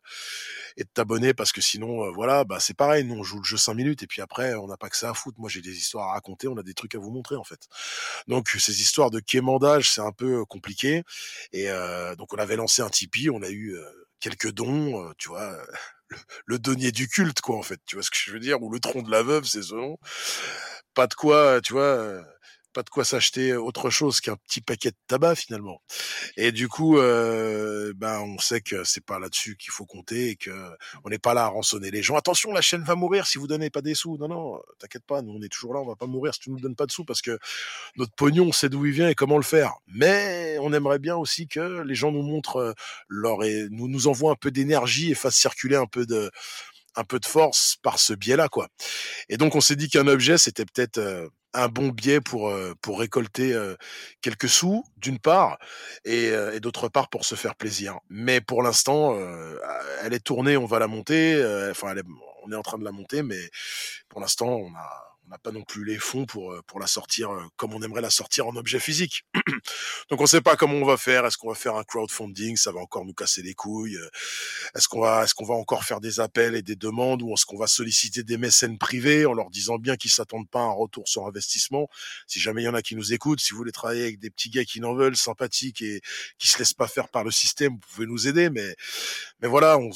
et 0.76 0.84
de 0.84 0.88
t'abonner 0.92 1.34
parce 1.34 1.52
que 1.52 1.60
sinon, 1.60 2.04
euh, 2.04 2.10
voilà, 2.10 2.44
bah 2.44 2.60
c'est 2.60 2.74
pareil. 2.74 3.04
Nous, 3.04 3.14
on 3.14 3.22
joue 3.22 3.38
le 3.38 3.44
jeu 3.44 3.56
5 3.56 3.74
minutes 3.74 4.02
et 4.02 4.06
puis 4.06 4.22
après, 4.22 4.54
on 4.54 4.66
n'a 4.66 4.76
pas 4.76 4.88
que 4.88 4.96
ça 4.96 5.10
à 5.10 5.14
foutre. 5.14 5.40
Moi, 5.40 5.48
j'ai 5.48 5.62
des 5.62 5.76
histoires 5.76 6.10
à 6.10 6.12
raconter, 6.14 6.48
on 6.48 6.56
a 6.56 6.62
des 6.62 6.74
trucs 6.74 6.94
à 6.94 6.98
vous 6.98 7.10
montrer 7.10 7.36
en 7.36 7.44
fait. 7.44 7.68
Donc, 8.28 8.48
ces 8.48 8.80
histoires 8.80 9.10
de 9.10 9.20
quémandage, 9.20 9.90
c'est 9.90 10.00
un 10.00 10.12
peu 10.12 10.44
compliqué. 10.44 11.02
Et 11.52 11.68
donc, 12.18 12.32
on 12.32 12.38
avait 12.38 12.56
lancé 12.56 12.82
un 12.82 12.90
Tipeee, 12.90 13.30
on 13.30 13.42
a 13.42 13.50
eu 13.50 13.76
quelques 14.20 14.52
dons, 14.52 15.12
tu 15.18 15.28
vois, 15.28 15.56
le, 16.46 16.58
denier 16.58 16.92
du 16.92 17.08
culte, 17.08 17.40
quoi, 17.40 17.56
en 17.56 17.62
fait. 17.62 17.80
Tu 17.86 17.96
vois 17.96 18.02
ce 18.02 18.10
que 18.10 18.16
je 18.18 18.32
veux 18.32 18.40
dire 18.40 18.62
Ou 18.62 18.70
le 18.70 18.80
tronc 18.80 19.02
de 19.02 19.10
la 19.10 19.22
veuve, 19.22 19.44
c'est 19.44 19.62
ce 19.62 19.74
nom. 19.74 19.98
Pas 20.94 21.06
de 21.06 21.14
quoi, 21.14 21.60
tu 21.62 21.72
vois, 21.72 22.24
pas 22.74 22.82
de 22.82 22.90
quoi 22.90 23.04
s'acheter 23.04 23.54
autre 23.54 23.88
chose 23.88 24.20
qu'un 24.20 24.36
petit 24.36 24.60
paquet 24.60 24.90
de 24.90 24.96
tabac 25.06 25.36
finalement. 25.36 25.80
Et 26.36 26.52
du 26.52 26.68
coup, 26.68 26.98
euh, 26.98 27.92
ben 27.96 28.20
on 28.20 28.38
sait 28.38 28.60
que 28.60 28.84
c'est 28.84 29.04
pas 29.04 29.18
là-dessus 29.18 29.56
qu'il 29.56 29.72
faut 29.72 29.86
compter 29.86 30.30
et 30.30 30.36
que 30.36 30.50
on 31.04 31.08
n'est 31.08 31.18
pas 31.18 31.32
là 31.32 31.44
à 31.44 31.48
rançonner 31.48 31.90
les 31.90 32.02
gens. 32.02 32.16
Attention, 32.16 32.52
la 32.52 32.60
chaîne 32.60 32.82
va 32.82 32.96
mourir 32.96 33.26
si 33.26 33.38
vous 33.38 33.46
donnez 33.46 33.70
pas 33.70 33.80
des 33.80 33.94
sous. 33.94 34.18
Non, 34.18 34.28
non, 34.28 34.60
t'inquiète 34.78 35.04
pas, 35.06 35.22
nous 35.22 35.32
on 35.32 35.40
est 35.40 35.48
toujours 35.48 35.72
là, 35.72 35.80
on 35.80 35.86
va 35.86 35.96
pas 35.96 36.06
mourir 36.06 36.34
si 36.34 36.40
tu 36.40 36.50
nous 36.50 36.60
donnes 36.60 36.76
pas 36.76 36.86
de 36.86 36.92
sous 36.92 37.04
parce 37.04 37.22
que 37.22 37.38
notre 37.96 38.12
pognon, 38.14 38.46
on 38.48 38.52
sait 38.52 38.68
d'où 38.68 38.84
il 38.86 38.92
vient 38.92 39.08
et 39.08 39.14
comment 39.14 39.36
le 39.36 39.44
faire. 39.44 39.74
Mais 39.86 40.58
on 40.60 40.72
aimerait 40.72 40.98
bien 40.98 41.16
aussi 41.16 41.46
que 41.46 41.82
les 41.82 41.94
gens 41.94 42.10
nous 42.12 42.22
montrent 42.22 42.56
euh, 42.56 42.72
leur 43.08 43.44
et 43.44 43.68
nous 43.70 43.88
nous 43.88 44.08
envoient 44.08 44.32
un 44.32 44.36
peu 44.36 44.50
d'énergie 44.50 45.12
et 45.12 45.14
fassent 45.14 45.36
circuler 45.36 45.76
un 45.76 45.86
peu 45.86 46.06
de 46.06 46.30
un 46.96 47.04
peu 47.04 47.18
de 47.18 47.26
force 47.26 47.76
par 47.82 47.98
ce 47.98 48.12
biais-là, 48.12 48.48
quoi. 48.48 48.68
Et 49.28 49.36
donc 49.36 49.54
on 49.54 49.60
s'est 49.60 49.76
dit 49.76 49.88
qu'un 49.88 50.06
objet, 50.06 50.38
c'était 50.38 50.64
peut-être 50.64 50.98
euh, 50.98 51.28
un 51.52 51.68
bon 51.68 51.88
biais 51.88 52.20
pour 52.20 52.52
pour 52.80 52.98
récolter 52.98 53.56
quelques 54.22 54.48
sous 54.48 54.84
d'une 54.96 55.20
part 55.20 55.56
et, 56.04 56.32
et 56.52 56.58
d'autre 56.58 56.88
part 56.88 57.08
pour 57.08 57.24
se 57.24 57.36
faire 57.36 57.54
plaisir. 57.54 58.00
Mais 58.08 58.40
pour 58.40 58.60
l'instant, 58.60 59.16
elle 60.02 60.14
est 60.14 60.24
tournée, 60.24 60.56
on 60.56 60.66
va 60.66 60.80
la 60.80 60.88
monter. 60.88 61.40
Enfin, 61.70 61.94
on 62.42 62.50
est 62.50 62.56
en 62.56 62.62
train 62.62 62.78
de 62.78 62.84
la 62.84 62.90
monter, 62.90 63.22
mais 63.22 63.38
pour 64.08 64.20
l'instant, 64.20 64.48
on 64.48 64.74
a 64.74 65.13
on 65.26 65.30
n'a 65.30 65.38
pas 65.38 65.52
non 65.52 65.62
plus 65.62 65.84
les 65.84 65.98
fonds 65.98 66.26
pour, 66.26 66.52
euh, 66.52 66.62
pour 66.66 66.80
la 66.80 66.86
sortir 66.86 67.30
euh, 67.30 67.42
comme 67.56 67.72
on 67.72 67.82
aimerait 67.82 68.00
la 68.00 68.10
sortir 68.10 68.46
en 68.46 68.56
objet 68.56 68.78
physique. 68.78 69.24
Donc 70.10 70.20
on 70.20 70.24
ne 70.24 70.28
sait 70.28 70.40
pas 70.40 70.56
comment 70.56 70.74
on 70.74 70.84
va 70.84 70.96
faire. 70.96 71.24
Est-ce 71.24 71.38
qu'on 71.38 71.48
va 71.48 71.54
faire 71.54 71.76
un 71.76 71.84
crowdfunding? 71.84 72.56
Ça 72.56 72.72
va 72.72 72.80
encore 72.80 73.04
nous 73.04 73.14
casser 73.14 73.42
les 73.42 73.54
couilles. 73.54 73.96
Euh, 73.96 74.08
est-ce 74.74 74.88
qu'on 74.88 75.00
va, 75.00 75.24
est-ce 75.24 75.34
qu'on 75.34 75.46
va 75.46 75.54
encore 75.54 75.84
faire 75.84 76.00
des 76.00 76.20
appels 76.20 76.54
et 76.54 76.62
des 76.62 76.76
demandes 76.76 77.22
ou 77.22 77.32
est-ce 77.32 77.46
qu'on 77.46 77.56
va 77.56 77.66
solliciter 77.66 78.22
des 78.22 78.36
mécènes 78.36 78.78
privés 78.78 79.26
en 79.26 79.32
leur 79.32 79.50
disant 79.50 79.78
bien 79.78 79.96
qu'ils 79.96 80.10
s'attendent 80.10 80.48
pas 80.48 80.60
à 80.60 80.64
un 80.64 80.72
retour 80.72 81.08
sur 81.08 81.26
investissement? 81.26 81.88
Si 82.26 82.38
jamais 82.40 82.62
il 82.62 82.66
y 82.66 82.68
en 82.68 82.74
a 82.74 82.82
qui 82.82 82.96
nous 82.96 83.12
écoutent, 83.12 83.40
si 83.40 83.52
vous 83.52 83.58
voulez 83.58 83.72
travailler 83.72 84.02
avec 84.02 84.18
des 84.18 84.30
petits 84.30 84.50
gars 84.50 84.64
qui 84.64 84.80
n'en 84.80 84.94
veulent, 84.94 85.16
sympathiques 85.16 85.80
et 85.80 86.02
qui 86.38 86.48
se 86.48 86.58
laissent 86.58 86.74
pas 86.74 86.88
faire 86.88 87.08
par 87.08 87.24
le 87.24 87.30
système, 87.30 87.72
vous 87.72 87.94
pouvez 87.94 88.06
nous 88.06 88.28
aider. 88.28 88.50
Mais, 88.50 88.74
mais 89.40 89.48
voilà, 89.48 89.78
on 89.78 89.90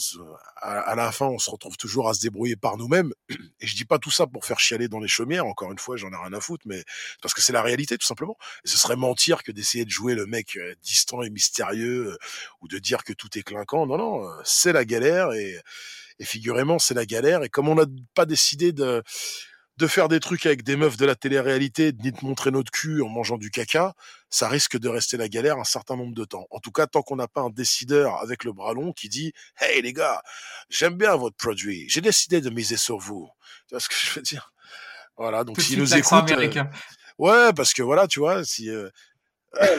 à, 0.60 0.94
la 0.94 1.12
fin, 1.12 1.26
on 1.26 1.38
se 1.38 1.50
retrouve 1.50 1.76
toujours 1.76 2.08
à 2.08 2.14
se 2.14 2.20
débrouiller 2.20 2.56
par 2.56 2.76
nous-mêmes. 2.76 3.12
Et 3.60 3.66
je 3.66 3.76
dis 3.76 3.84
pas 3.84 3.98
tout 3.98 4.10
ça 4.10 4.26
pour 4.26 4.44
faire 4.44 4.58
chialer 4.58 4.88
dans 4.88 5.00
les 5.00 5.08
Encore 5.40 5.72
une 5.72 5.78
fois, 5.78 5.96
j'en 5.96 6.10
ai 6.10 6.16
rien 6.16 6.32
à 6.32 6.40
foutre, 6.40 6.64
mais 6.66 6.84
parce 7.22 7.34
que 7.34 7.42
c'est 7.42 7.52
la 7.52 7.62
réalité 7.62 7.98
tout 7.98 8.06
simplement. 8.06 8.36
Ce 8.64 8.78
serait 8.78 8.96
mentir 8.96 9.42
que 9.42 9.52
d'essayer 9.52 9.84
de 9.84 9.90
jouer 9.90 10.14
le 10.14 10.26
mec 10.26 10.56
euh, 10.56 10.74
distant 10.82 11.22
et 11.22 11.30
mystérieux 11.30 12.12
euh, 12.12 12.18
ou 12.60 12.68
de 12.68 12.78
dire 12.78 13.04
que 13.04 13.12
tout 13.12 13.38
est 13.38 13.42
clinquant. 13.42 13.86
Non, 13.86 13.98
non, 13.98 14.24
euh, 14.24 14.40
c'est 14.44 14.72
la 14.72 14.84
galère 14.84 15.32
et, 15.32 15.58
et 16.18 16.24
figurez-moi, 16.24 16.78
c'est 16.78 16.94
la 16.94 17.06
galère. 17.06 17.42
Et 17.42 17.48
comme 17.48 17.68
on 17.68 17.74
n'a 17.74 17.86
pas 18.14 18.26
décidé 18.26 18.72
de 18.72 19.02
de 19.78 19.86
faire 19.86 20.08
des 20.08 20.18
trucs 20.18 20.44
avec 20.44 20.64
des 20.64 20.74
meufs 20.74 20.96
de 20.96 21.06
la 21.06 21.14
télé-réalité, 21.14 21.92
ni 22.02 22.10
de 22.10 22.18
montrer 22.22 22.50
notre 22.50 22.72
cul 22.72 23.00
en 23.00 23.08
mangeant 23.08 23.38
du 23.38 23.50
caca, 23.50 23.94
ça 24.28 24.48
risque 24.48 24.76
de 24.76 24.88
rester 24.88 25.16
la 25.16 25.28
galère 25.28 25.58
un 25.58 25.64
certain 25.64 25.96
nombre 25.96 26.14
de 26.14 26.24
temps. 26.24 26.48
En 26.50 26.58
tout 26.58 26.72
cas, 26.72 26.88
tant 26.88 27.02
qu'on 27.02 27.14
n'a 27.14 27.28
pas 27.28 27.42
un 27.42 27.50
décideur 27.50 28.16
avec 28.20 28.42
le 28.42 28.52
bras 28.52 28.74
long 28.74 28.92
qui 28.92 29.08
dit 29.08 29.32
Hey 29.60 29.80
les 29.80 29.92
gars, 29.92 30.20
j'aime 30.68 30.94
bien 30.94 31.14
votre 31.14 31.36
produit, 31.36 31.88
j'ai 31.88 32.00
décidé 32.00 32.40
de 32.40 32.50
miser 32.50 32.76
sur 32.76 32.98
vous. 32.98 33.30
Tu 33.68 33.74
vois 33.74 33.80
ce 33.80 33.88
que 33.88 33.94
je 33.94 34.14
veux 34.14 34.22
dire? 34.22 34.52
Voilà, 35.18 35.42
donc 35.42 35.60
s'ils 35.60 35.78
nous 35.78 35.94
écoutent. 35.96 36.30
Euh, 36.30 36.64
ouais, 37.18 37.52
parce 37.54 37.74
que 37.74 37.82
voilà, 37.82 38.06
tu 38.06 38.20
vois, 38.20 38.44
si. 38.44 38.70
Euh... 38.70 38.88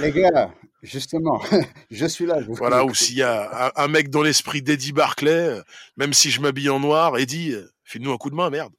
les 0.01 0.11
gars, 0.11 0.53
justement, 0.83 1.41
je 1.91 2.05
suis 2.05 2.25
là. 2.25 2.39
voilà, 2.49 2.83
ou 2.83 2.93
s'il 2.93 3.15
y 3.15 3.23
a 3.23 3.71
un, 3.77 3.87
mec 3.87 4.09
dans 4.09 4.21
l'esprit 4.21 4.61
d'Eddie 4.61 4.91
Barclay, 4.91 5.31
euh, 5.31 5.61
même 5.95 6.13
si 6.13 6.29
je 6.29 6.41
m'habille 6.41 6.69
en 6.69 6.81
noir, 6.81 7.17
Eddie, 7.17 7.53
euh, 7.53 7.71
file-nous 7.85 8.11
un 8.11 8.17
coup 8.17 8.29
de 8.29 8.35
main, 8.35 8.49
merde. 8.49 8.73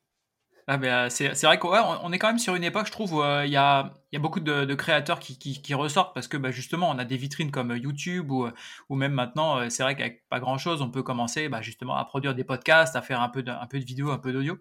Ah 0.66 0.76
ben, 0.76 1.10
c'est 1.10 1.34
vrai 1.42 1.58
qu'on 1.58 1.70
on 1.72 2.12
est 2.12 2.18
quand 2.18 2.28
même 2.28 2.38
sur 2.38 2.54
une 2.54 2.62
époque, 2.62 2.86
je 2.86 2.92
trouve, 2.92 3.14
où 3.14 3.22
il 3.24 3.50
y, 3.50 3.56
a, 3.56 3.92
y, 4.12 4.16
a, 4.16 4.20
beaucoup 4.20 4.38
de, 4.38 4.74
créateurs 4.74 5.18
qui, 5.18 5.36
qui, 5.36 5.74
ressortent 5.74 6.14
parce 6.14 6.28
que 6.28 6.36
bah, 6.36 6.52
justement, 6.52 6.90
on 6.90 6.98
a 6.98 7.04
des 7.04 7.16
vitrines 7.16 7.50
comme 7.50 7.76
YouTube 7.76 8.30
ou, 8.30 8.46
ou 8.88 8.94
même 8.94 9.10
maintenant, 9.10 9.68
c'est 9.68 9.82
vrai 9.82 9.96
qu'avec 9.96 10.28
pas 10.28 10.38
grand-chose, 10.38 10.80
on 10.80 10.88
peut 10.88 11.02
commencer 11.02 11.48
bah, 11.48 11.60
justement 11.60 11.96
à 11.96 12.04
produire 12.04 12.36
des 12.36 12.44
podcasts, 12.44 12.94
à 12.94 13.02
faire 13.02 13.20
un 13.20 13.30
peu 13.30 13.42
de, 13.42 13.50
un 13.50 13.66
peu 13.66 13.80
de 13.80 13.84
vidéo, 13.84 14.12
un 14.12 14.18
peu 14.18 14.32
d'audio. 14.32 14.60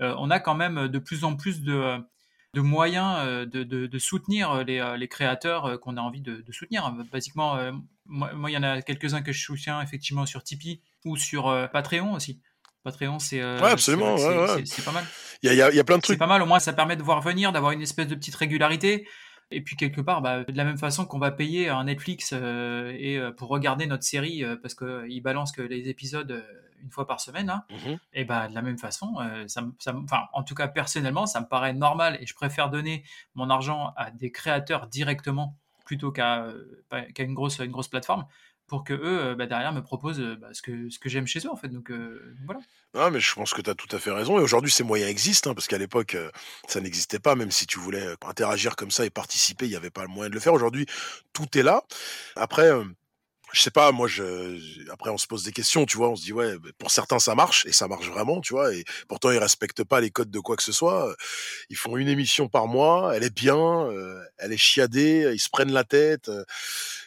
On 0.00 0.30
a 0.30 0.40
quand 0.40 0.54
même 0.54 0.88
de 0.88 0.98
plus 0.98 1.24
en 1.24 1.36
plus 1.36 1.62
de, 1.62 1.98
de 2.54 2.60
moyens 2.60 3.46
de, 3.46 3.62
de, 3.64 3.98
soutenir 3.98 4.64
les, 4.64 4.94
les 4.96 5.08
créateurs 5.08 5.80
qu'on 5.80 5.96
a 5.96 6.00
envie 6.00 6.22
de, 6.22 6.44
soutenir. 6.52 6.92
Basiquement, 7.12 7.58
moi, 8.06 8.50
il 8.50 8.54
y 8.54 8.56
en 8.56 8.62
a 8.62 8.80
quelques-uns 8.82 9.22
que 9.22 9.32
je 9.32 9.42
soutiens 9.42 9.82
effectivement 9.82 10.26
sur 10.26 10.42
Tipeee 10.42 10.82
ou 11.04 11.16
sur 11.16 11.68
Patreon 11.72 12.12
aussi. 12.12 12.40
Patreon, 12.84 13.18
c'est 13.18 13.42
euh, 13.42 13.60
absolument, 13.60 14.16
c'est 14.64 14.84
pas 14.84 14.92
mal. 14.92 15.04
Il 15.42 15.52
y 15.52 15.62
a, 15.62 15.72
y 15.72 15.78
a, 15.78 15.84
plein 15.84 15.96
de 15.96 16.02
trucs. 16.02 16.14
C'est 16.14 16.18
pas 16.18 16.26
mal, 16.26 16.42
au 16.42 16.46
moins 16.46 16.58
ça 16.58 16.72
permet 16.72 16.96
de 16.96 17.02
voir 17.02 17.20
venir, 17.20 17.52
d'avoir 17.52 17.72
une 17.72 17.82
espèce 17.82 18.06
de 18.06 18.14
petite 18.14 18.34
régularité. 18.34 19.06
Et 19.50 19.62
puis 19.62 19.76
quelque 19.76 20.00
part, 20.00 20.20
bah, 20.20 20.44
de 20.44 20.56
la 20.56 20.64
même 20.64 20.78
façon 20.78 21.06
qu'on 21.06 21.18
va 21.18 21.30
payer 21.30 21.68
un 21.68 21.84
Netflix 21.84 22.30
euh, 22.32 22.94
et 22.98 23.18
euh, 23.18 23.30
pour 23.32 23.48
regarder 23.48 23.86
notre 23.86 24.04
série 24.04 24.44
parce 24.62 24.74
qu'ils 24.74 25.22
balancent 25.22 25.52
que 25.52 25.62
les 25.62 25.88
épisodes 25.88 26.44
une 26.82 26.90
fois 26.90 27.06
par 27.06 27.20
semaine, 27.20 27.50
hein, 27.50 27.64
mmh 27.70 27.94
et 28.12 28.24
bah, 28.24 28.48
de 28.48 28.54
la 28.54 28.62
même 28.62 28.78
façon, 28.78 29.16
ça, 29.46 29.62
ça, 29.78 29.94
en 30.32 30.42
tout 30.42 30.54
cas 30.54 30.68
personnellement, 30.68 31.26
ça 31.26 31.40
me 31.40 31.46
paraît 31.46 31.72
normal 31.72 32.18
et 32.20 32.26
je 32.26 32.34
préfère 32.34 32.70
donner 32.70 33.04
mon 33.34 33.50
argent 33.50 33.92
à 33.96 34.10
des 34.10 34.32
créateurs 34.32 34.86
directement 34.86 35.56
plutôt 35.84 36.12
qu'à 36.12 36.46
qu'à 37.14 37.22
une 37.22 37.34
grosse, 37.34 37.58
une 37.58 37.70
grosse 37.70 37.88
plateforme 37.88 38.26
pour 38.68 38.84
que 38.84 38.92
eux, 38.92 39.20
euh, 39.20 39.34
bah, 39.34 39.46
derrière, 39.46 39.72
me 39.72 39.82
proposent 39.82 40.20
euh, 40.20 40.36
bah, 40.36 40.48
ce 40.52 40.62
que, 40.62 40.90
ce 40.90 40.98
que 40.98 41.08
j'aime 41.08 41.26
chez 41.26 41.40
eux, 41.40 41.50
en 41.50 41.56
fait. 41.56 41.68
Donc, 41.68 41.90
euh, 41.90 42.36
voilà. 42.44 42.60
Non, 42.94 43.10
mais 43.10 43.18
je 43.18 43.34
pense 43.34 43.52
que 43.54 43.62
tu 43.62 43.70
as 43.70 43.74
tout 43.74 43.88
à 43.96 43.98
fait 43.98 44.12
raison. 44.12 44.38
Et 44.38 44.42
aujourd'hui, 44.42 44.70
ces 44.70 44.84
moyens 44.84 45.10
existent, 45.10 45.50
hein, 45.50 45.54
parce 45.54 45.66
qu'à 45.66 45.78
l'époque, 45.78 46.16
ça 46.68 46.80
n'existait 46.80 47.18
pas. 47.18 47.34
Même 47.34 47.50
si 47.50 47.66
tu 47.66 47.78
voulais 47.78 48.14
interagir 48.24 48.76
comme 48.76 48.90
ça 48.90 49.04
et 49.04 49.10
participer, 49.10 49.64
il 49.64 49.70
n'y 49.70 49.76
avait 49.76 49.90
pas 49.90 50.02
le 50.02 50.08
moyen 50.08 50.28
de 50.28 50.34
le 50.34 50.40
faire. 50.40 50.52
Aujourd'hui, 50.52 50.86
tout 51.32 51.58
est 51.58 51.62
là. 51.62 51.82
Après, 52.36 52.70
je 53.52 53.62
sais 53.62 53.70
pas, 53.70 53.92
moi, 53.92 54.08
je, 54.08 54.90
après, 54.90 55.10
on 55.10 55.18
se 55.18 55.26
pose 55.26 55.44
des 55.44 55.52
questions, 55.52 55.86
tu 55.86 55.96
vois, 55.96 56.10
on 56.10 56.16
se 56.16 56.22
dit, 56.22 56.32
ouais, 56.32 56.58
bah, 56.58 56.68
pour 56.78 56.90
certains, 56.90 57.18
ça 57.18 57.34
marche, 57.34 57.64
et 57.66 57.72
ça 57.72 57.88
marche 57.88 58.08
vraiment, 58.08 58.40
tu 58.40 58.52
vois, 58.52 58.74
et 58.74 58.84
pourtant, 59.08 59.30
ils 59.30 59.38
respectent 59.38 59.84
pas 59.84 60.00
les 60.00 60.10
codes 60.10 60.30
de 60.30 60.40
quoi 60.40 60.56
que 60.56 60.62
ce 60.62 60.72
soit. 60.72 61.14
Ils 61.70 61.76
font 61.76 61.96
une 61.96 62.08
émission 62.08 62.48
par 62.48 62.66
mois, 62.66 63.16
elle 63.16 63.24
est 63.24 63.34
bien, 63.34 63.56
euh, 63.56 64.22
elle 64.38 64.52
est 64.52 64.58
chiadée, 64.58 65.30
ils 65.32 65.40
se 65.40 65.48
prennent 65.48 65.72
la 65.72 65.84
tête, 65.84 66.28
euh, 66.28 66.44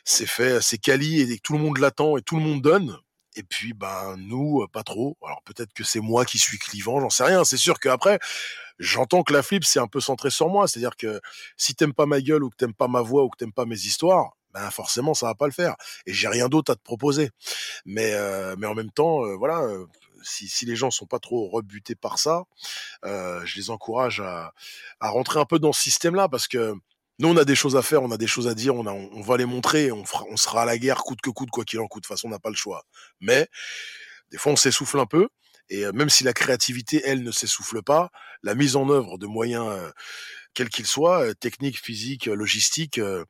c'est 0.04 0.26
fait, 0.26 0.62
c'est 0.62 0.78
quali, 0.78 1.22
et 1.22 1.40
tout 1.40 1.54
le 1.54 1.60
monde 1.60 1.78
l'attend, 1.78 2.18
et 2.18 2.22
tout 2.22 2.36
le 2.38 2.42
monde 2.42 2.62
donne. 2.62 2.98
Et 3.36 3.44
puis, 3.44 3.74
ben, 3.74 4.18
nous, 4.18 4.66
pas 4.74 4.84
trop. 4.84 5.18
Alors, 5.26 5.42
peut-être 5.44 5.74
que 5.74 5.84
c'est 5.86 6.02
moi 6.02 6.26
qui 6.26 6.38
suis 6.38 6.58
clivant, 6.58 7.00
j'en 7.00 7.10
sais 7.10 7.24
rien. 7.24 7.46
C'est 7.46 7.58
sûr 7.58 7.80
qu'après, 7.80 8.20
j'entends 8.78 9.24
que 9.24 9.32
la 9.32 9.42
flip, 9.42 9.64
c'est 9.64 9.80
un 9.80 9.88
peu 9.88 10.02
centré 10.02 10.30
sur 10.30 10.50
moi. 10.50 10.68
C'est-à-dire 10.68 10.98
que 10.98 11.22
si 11.56 11.74
t'aimes 11.74 11.94
pas 11.94 12.06
ma 12.06 12.20
gueule, 12.20 12.44
ou 12.44 12.50
que 12.50 12.58
t'aimes 12.58 12.74
pas 12.74 12.90
ma 12.90 13.02
voix, 13.02 13.24
ou 13.24 13.30
que 13.30 13.38
t'aimes 13.38 13.54
pas 13.54 13.66
mes 13.66 13.78
histoires, 13.78 14.36
ben 14.54 14.70
forcément 14.72 15.14
ça 15.14 15.28
va 15.28 15.36
pas 15.36 15.46
le 15.46 15.52
faire 15.52 15.76
et 16.06 16.14
j'ai 16.14 16.28
rien 16.28 16.50
d'autre 16.50 16.72
à 16.72 16.76
te 16.76 16.82
proposer. 16.82 17.30
Mais 17.86 18.14
euh, 18.14 18.56
mais 18.58 18.68
en 18.68 18.76
même 18.76 18.92
temps 18.92 19.26
euh, 19.26 19.36
voilà 19.36 19.62
euh, 19.62 19.86
si, 20.24 20.48
si 20.48 20.66
les 20.66 20.76
gens 20.76 20.92
sont 20.92 21.06
pas 21.06 21.20
trop 21.20 21.50
rebutés 21.50 21.96
par 21.96 22.20
ça 22.20 22.44
je 23.04 23.56
les 23.56 23.70
encourage 23.70 24.20
à, 24.22 24.54
à 25.00 25.10
rentrer 25.10 25.40
un 25.40 25.46
peu 25.46 25.60
dans 25.60 25.74
ce 25.74 25.82
système 25.82 26.16
là 26.16 26.30
parce 26.30 26.48
que 26.48 26.76
nous 27.20 27.30
on 27.30 27.38
a 27.38 27.46
des 27.46 27.56
choses 27.56 27.76
à 27.76 27.82
faire 27.82 28.04
on 28.04 28.12
a 28.12 28.18
des 28.18 28.28
choses 28.28 28.48
à 28.48 28.54
dire 28.54 28.76
on 28.76 28.86
a 28.86 28.92
on 28.92 29.22
va 29.22 29.38
les 29.38 29.46
montrer 29.46 29.92
on 29.92 30.06
fera 30.06 30.26
on 30.30 30.38
sera 30.38 30.64
à 30.64 30.66
la 30.66 30.78
guerre 30.78 31.04
coûte 31.04 31.22
que 31.22 31.30
coûte 31.30 31.50
quoi 31.50 31.64
qu'il 31.66 31.80
en 31.80 31.88
coûte. 31.88 32.04
De 32.04 32.08
toute 32.08 32.16
façon 32.16 32.28
on 32.28 32.32
n'a 32.32 32.40
pas 32.40 32.50
le 32.50 32.56
choix. 32.56 32.84
Mais 33.20 33.48
des 34.32 34.38
fois 34.38 34.52
on 34.52 34.56
s'essouffle 34.56 35.00
un 35.00 35.06
peu 35.08 35.28
et 35.70 35.86
même 35.94 36.10
si 36.10 36.24
la 36.24 36.34
créativité 36.34 37.02
elle 37.06 37.24
ne 37.24 37.32
s'essouffle 37.32 37.82
pas 37.82 38.12
la 38.44 38.56
mise 38.56 38.76
en 38.76 38.90
œuvre 38.90 39.18
de 39.18 39.26
moyens 39.26 39.92
quels 40.54 40.70
qu'ils 40.70 40.88
soient 40.88 41.34
techniques 41.36 41.80
physiques 41.80 42.26
logistiques 42.26 42.98
euh, 42.98 43.26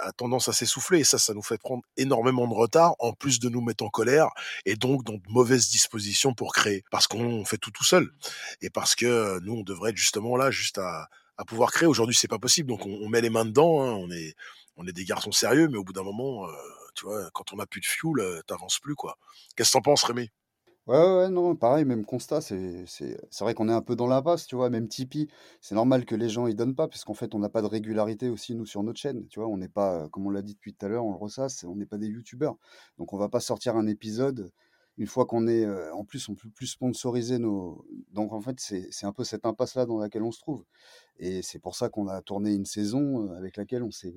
a 0.00 0.12
tendance 0.12 0.48
à 0.48 0.52
s'essouffler 0.52 1.00
et 1.00 1.04
ça, 1.04 1.18
ça 1.18 1.34
nous 1.34 1.42
fait 1.42 1.58
prendre 1.58 1.82
énormément 1.96 2.46
de 2.48 2.54
retard 2.54 2.94
en 2.98 3.12
plus 3.12 3.38
de 3.38 3.48
nous 3.48 3.60
mettre 3.60 3.84
en 3.84 3.88
colère 3.88 4.28
et 4.64 4.76
donc 4.76 5.04
dans 5.04 5.14
de 5.14 5.28
mauvaises 5.28 5.68
dispositions 5.68 6.34
pour 6.34 6.52
créer 6.52 6.84
parce 6.90 7.06
qu'on 7.06 7.44
fait 7.44 7.58
tout 7.58 7.70
tout 7.70 7.84
seul 7.84 8.10
et 8.60 8.70
parce 8.70 8.94
que 8.94 9.06
euh, 9.06 9.40
nous 9.42 9.54
on 9.54 9.62
devrait 9.62 9.90
être 9.90 9.96
justement 9.96 10.36
là 10.36 10.50
juste 10.50 10.78
à, 10.78 11.08
à 11.36 11.44
pouvoir 11.44 11.70
créer. 11.70 11.86
Aujourd'hui 11.86 12.16
c'est 12.16 12.28
pas 12.28 12.38
possible 12.38 12.68
donc 12.68 12.84
on, 12.86 13.08
met 13.08 13.20
les 13.20 13.30
mains 13.30 13.44
dedans. 13.44 13.82
Hein, 13.82 13.92
on 13.92 14.10
est 14.10 14.34
on 14.76 14.86
est 14.86 14.92
des 14.92 15.04
garçons 15.04 15.32
sérieux 15.32 15.68
mais 15.68 15.78
au 15.78 15.84
bout 15.84 15.92
d'un 15.92 16.04
moment, 16.04 16.48
euh, 16.48 16.52
tu 16.94 17.06
vois, 17.06 17.30
quand 17.32 17.52
on 17.52 17.58
a 17.58 17.66
plus 17.66 17.80
de 17.80 17.86
fuel, 17.86 18.42
t'avances 18.46 18.78
plus 18.78 18.94
quoi. 18.94 19.16
Qu'est-ce 19.56 19.70
que 19.70 19.72
t'en 19.74 19.82
penses 19.82 20.04
Rémi? 20.04 20.30
Ouais, 20.88 20.96
ouais, 20.96 21.28
non, 21.28 21.54
pareil, 21.54 21.84
même 21.84 22.06
constat, 22.06 22.40
c'est 22.40 22.86
c'est 22.86 23.20
c'est 23.30 23.44
vrai 23.44 23.52
qu'on 23.52 23.68
est 23.68 23.72
un 23.74 23.82
peu 23.82 23.94
dans 23.94 24.06
l'impasse, 24.06 24.46
tu 24.46 24.56
vois? 24.56 24.70
Même 24.70 24.88
Tipeee, 24.88 25.28
c'est 25.60 25.74
normal 25.74 26.06
que 26.06 26.14
les 26.14 26.30
gens 26.30 26.46
ils 26.46 26.56
donnent 26.56 26.74
pas, 26.74 26.88
puisqu'en 26.88 27.12
fait, 27.12 27.34
on 27.34 27.38
n'a 27.38 27.50
pas 27.50 27.60
de 27.60 27.66
régularité 27.66 28.30
aussi, 28.30 28.54
nous, 28.54 28.64
sur 28.64 28.82
notre 28.82 28.98
chaîne, 28.98 29.26
tu 29.28 29.38
vois? 29.38 29.48
On 29.50 29.58
n'est 29.58 29.68
pas, 29.68 30.04
heu, 30.06 30.08
comme 30.08 30.26
on 30.26 30.30
l'a 30.30 30.40
dit 30.40 30.54
depuis 30.54 30.72
tout 30.72 30.86
à 30.86 30.88
l'heure, 30.88 31.04
on 31.04 31.10
le 31.12 31.18
ressasse, 31.18 31.64
on 31.64 31.74
n'est 31.76 31.84
pas 31.84 31.98
des 31.98 32.06
youtubeurs. 32.06 32.56
Donc 32.96 33.12
on 33.12 33.18
va 33.18 33.28
pas 33.28 33.40
sortir 33.40 33.76
un 33.76 33.86
épisode 33.86 34.50
une 34.96 35.06
fois 35.06 35.26
qu'on 35.26 35.46
est, 35.46 35.64
heu 35.66 35.92
en 35.92 36.04
plus, 36.06 36.26
on 36.30 36.34
peut 36.34 36.48
plus 36.48 36.66
sponsoriser 36.68 37.38
nos 37.38 37.84
donc 38.10 38.32
en 38.32 38.40
fait, 38.40 38.58
c'est 38.58 38.88
c'est 38.90 39.04
un 39.06 39.12
peu 39.12 39.24
cette 39.24 39.44
impasse-là 39.44 39.84
dans 39.84 39.98
laquelle 39.98 40.22
on 40.22 40.32
se 40.32 40.40
trouve 40.40 40.64
et 41.18 41.42
c'est 41.42 41.58
pour 41.60 41.76
ça 41.76 41.88
qu'on 41.90 42.08
a 42.08 42.22
tourné 42.22 42.54
une 42.54 42.64
saison, 42.66 43.24
heu, 43.32 43.36
avec 43.36 43.56
laquelle 43.58 43.82
on 43.82 43.90
s'est 43.90 44.14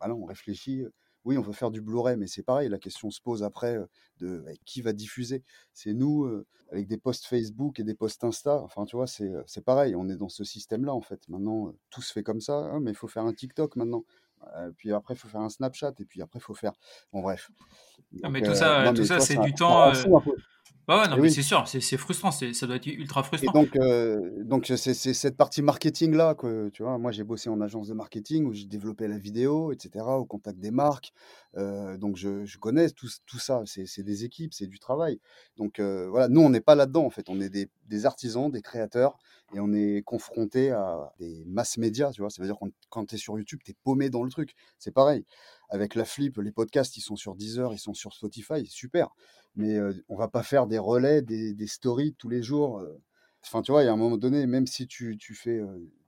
voilà, 0.00 0.14
on 0.14 0.24
réfléchit, 0.26 0.84
oui, 1.26 1.36
on 1.36 1.42
veut 1.42 1.52
faire 1.52 1.70
du 1.70 1.82
Blu-ray, 1.82 2.16
mais 2.16 2.26
c'est 2.26 2.42
pareil, 2.42 2.70
la 2.70 2.78
question 2.78 3.10
se 3.10 3.20
pose 3.20 3.42
après, 3.42 3.78
de 4.20 4.38
bah, 4.38 4.52
qui 4.64 4.80
va 4.80 4.94
diffuser? 4.94 5.42
C'est 5.74 5.92
nous, 5.92 6.26
avec 6.70 6.86
des 6.86 6.96
posts 6.96 7.26
Facebook 7.26 7.78
et 7.80 7.84
des 7.84 7.94
posts 7.94 8.24
Insta, 8.24 8.62
enfin, 8.62 8.86
tu 8.86 8.96
vois? 8.96 9.06
C'est, 9.06 9.60
pareil, 9.64 9.94
on 9.94 10.08
est 10.08 10.16
dans 10.16 10.28
ce 10.28 10.44
système-là, 10.44 10.94
en 10.94 11.02
fait. 11.02 11.28
Maintenant, 11.28 11.74
tout 11.90 12.00
se 12.00 12.12
fait 12.12 12.22
comme 12.22 12.40
ça. 12.40 12.70
«Ah 12.72 12.80
mais 12.80 12.92
il 12.92 12.96
faut 12.96 13.08
faire 13.08 13.24
un 13.24 13.34
TikTok 13.34 13.76
maintenant». 13.76 14.04
Puis 14.76 14.92
après, 14.92 15.14
il 15.14 15.16
faut 15.16 15.28
faire 15.28 15.40
un 15.40 15.48
Snapchat 15.48 15.94
et 15.98 16.04
puis 16.04 16.22
après, 16.22 16.38
il 16.38 16.42
faut 16.42 16.54
faire 16.54 16.74
bon 17.12 17.20
bref. 17.20 17.50
Non, 18.22 18.30
mais 18.30 18.42
tout 18.42 18.54
ça, 18.54 18.84
non, 18.84 18.94
tout 18.94 19.00
mais 19.00 19.06
ça, 19.06 19.18
c'est 19.18 19.38
du 19.38 19.52
temps, 19.52 19.92
peu. 20.86 20.94
ouais, 20.94 21.08
non, 21.08 21.16
Et 21.16 21.20
mais 21.20 21.28
oui. 21.28 21.30
c'est 21.30 21.42
sûr, 21.42 21.66
c'est 21.68 21.96
frustrant, 21.96 22.30
c'est 22.30 22.52
ça 22.54 22.66
doit 22.66 22.76
être 22.76 22.86
ultra 22.86 23.22
Et 23.42 23.50
frustrant. 23.50 23.50
donc 23.50 23.76
heu, 23.76 24.44
donc 24.44 24.64
c'est 24.66 24.94
cette 24.94 25.36
partie 25.36 25.60
marketing-là 25.60 26.34
que, 26.34 26.70
tu 26.70 26.82
vois? 26.82 26.96
Moi, 26.96 27.12
j'ai 27.12 27.22
bossé 27.22 27.50
en 27.50 27.60
agence 27.60 27.88
de 27.88 27.92
marketing 27.94 28.46
où 28.46 28.54
j'ai 28.54 28.64
développé 28.64 29.08
la 29.08 29.18
vidéo 29.18 29.72
et 29.72 29.76
cetera, 29.78 30.18
au 30.18 30.24
contact 30.24 30.58
des 30.58 30.70
marques. 30.70 31.12
Heu, 31.56 31.98
donc 31.98 32.16
je 32.16 32.46
je 32.46 32.56
connais 32.58 32.88
tout 32.90 33.08
tout 33.26 33.38
ça. 33.38 33.62
C'est 33.66 33.84
c'est 33.86 34.02
des 34.04 34.24
équipes, 34.24 34.54
c'est 34.54 34.66
du 34.66 34.78
travail. 34.78 35.20
Donc 35.58 35.80
heu, 35.80 36.06
voilà, 36.06 36.28
nous, 36.28 36.40
on 36.40 36.48
n'est 36.48 36.62
pas 36.62 36.74
là-dedans, 36.74 37.04
en 37.04 37.10
fait. 37.10 37.28
On 37.28 37.38
est 37.42 37.50
des 37.50 37.68
des 37.86 38.06
artisans, 38.06 38.50
des 38.50 38.62
créateurs 38.62 39.18
et 39.54 39.60
on 39.60 39.70
est 39.74 40.00
confrontés 40.02 40.70
à 40.70 41.12
des 41.18 41.44
masses 41.46 41.76
médias, 41.76 42.12
tu 42.12 42.22
vois? 42.22 42.30
Ça 42.30 42.40
veut 42.40 42.48
dire 42.48 42.56
qu'on 42.58 42.70
quand 42.88 43.04
tu 43.04 43.16
es 43.16 43.18
sur 43.18 43.36
YouTube, 43.38 43.60
tu 43.62 43.72
es 43.72 43.74
paumé 43.84 44.08
dans 44.08 44.22
le 44.24 44.30
truc. 44.30 44.54
C'est 44.78 44.92
pareil. 44.94 45.26
Avec 45.68 45.94
la 45.94 46.06
flip, 46.06 46.38
les 46.38 46.52
podcasts, 46.52 46.96
ils 46.96 47.00
sont 47.02 47.16
sur 47.16 47.34
Deezer, 47.34 47.74
ils 47.74 47.78
sont 47.78 47.92
sur 47.94 48.14
Spotify, 48.14 48.64
super. 48.66 49.10
Mais 49.56 49.78
on 50.08 50.16
va 50.16 50.28
pas 50.28 50.42
faire 50.42 50.66
des 50.66 50.78
relais, 50.78 51.22
des 51.22 51.54
des 51.54 51.66
stories 51.66 52.14
tous 52.14 52.28
les 52.28 52.42
jours, 52.42 52.82
Enfin, 53.44 53.62
tu 53.62 53.72
vois, 53.72 53.82
il 53.82 53.86
y 53.86 53.88
a 53.88 53.92
un 53.92 53.96
moment 53.96 54.16
donné, 54.18 54.46
même 54.46 54.66
si 54.66 54.86
tu 54.88 55.16
tu 55.18 55.34
fais, 55.34 55.60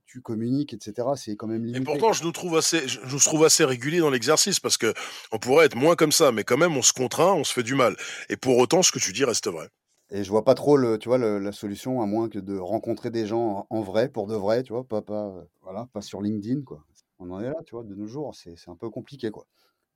tu 0.07 0.21
communiques 0.23 0.75
et 0.75 0.79
cetera, 0.83 1.17
c'est 1.17 1.37
quand 1.37 1.47
même 1.49 1.65
Et 1.75 1.81
limité, 1.81 1.81
pourtant, 1.81 2.13
quoi. 2.13 2.15
je 2.15 2.23
nous 2.25 2.33
trouve 2.33 2.57
assez, 2.57 2.89
je 2.89 3.01
nous 3.01 3.19
trouve 3.19 3.45
assez 3.45 3.65
régulier 3.65 3.99
dans 4.01 4.11
l'exercice 4.11 4.59
parce 4.61 4.77
que 4.79 4.93
on 5.33 5.39
pourrait 5.39 5.67
être 5.67 5.77
moins 5.77 5.97
comme 5.97 6.13
ça, 6.13 6.33
mais 6.33 6.45
quand 6.45 6.57
même, 6.57 6.77
on 6.77 6.83
se 6.83 6.93
contraint, 6.93 7.33
on 7.35 7.45
se 7.45 7.53
fait 7.53 7.63
du 7.63 7.75
mal. 7.75 7.97
Et 8.31 8.37
pour 8.37 8.57
autant, 8.59 8.83
ce 8.83 8.93
que 8.93 8.99
tu 8.99 9.13
dis 9.13 9.25
reste 9.25 9.49
vrai. 9.49 9.69
Et 10.11 10.25
je 10.25 10.31
vois 10.31 10.45
pas 10.45 10.55
trop 10.55 10.77
le 10.77 10.99
tu 10.99 11.09
vois, 11.09 11.19
le 11.19 11.39
la 11.39 11.53
solution 11.53 12.01
à 12.03 12.07
moins 12.07 12.29
que 12.29 12.39
de 12.39 12.57
rencontrer 12.59 13.11
des 13.11 13.27
gens 13.27 13.67
en 13.71 13.77
en 13.79 13.83
vrai, 13.83 14.09
pour 14.11 14.27
de 14.27 14.35
vrai, 14.35 14.63
tu 14.63 14.73
vois? 14.73 14.85
Pas 14.87 15.03
pas, 15.03 15.45
voilà, 15.63 15.87
pas 15.93 16.01
sur 16.03 16.23
LinkedIn, 16.23 16.63
quoi. 16.63 16.85
On 17.19 17.31
en 17.31 17.41
est 17.41 17.49
là, 17.51 17.57
tu 17.67 17.75
vois, 17.75 17.85
de 17.85 17.95
nos 17.95 18.07
jours, 18.07 18.35
c'est 18.35 18.57
c'est 18.57 18.71
un 18.71 18.77
peu 18.77 18.91
compliqué, 18.91 19.31
quoi. 19.31 19.47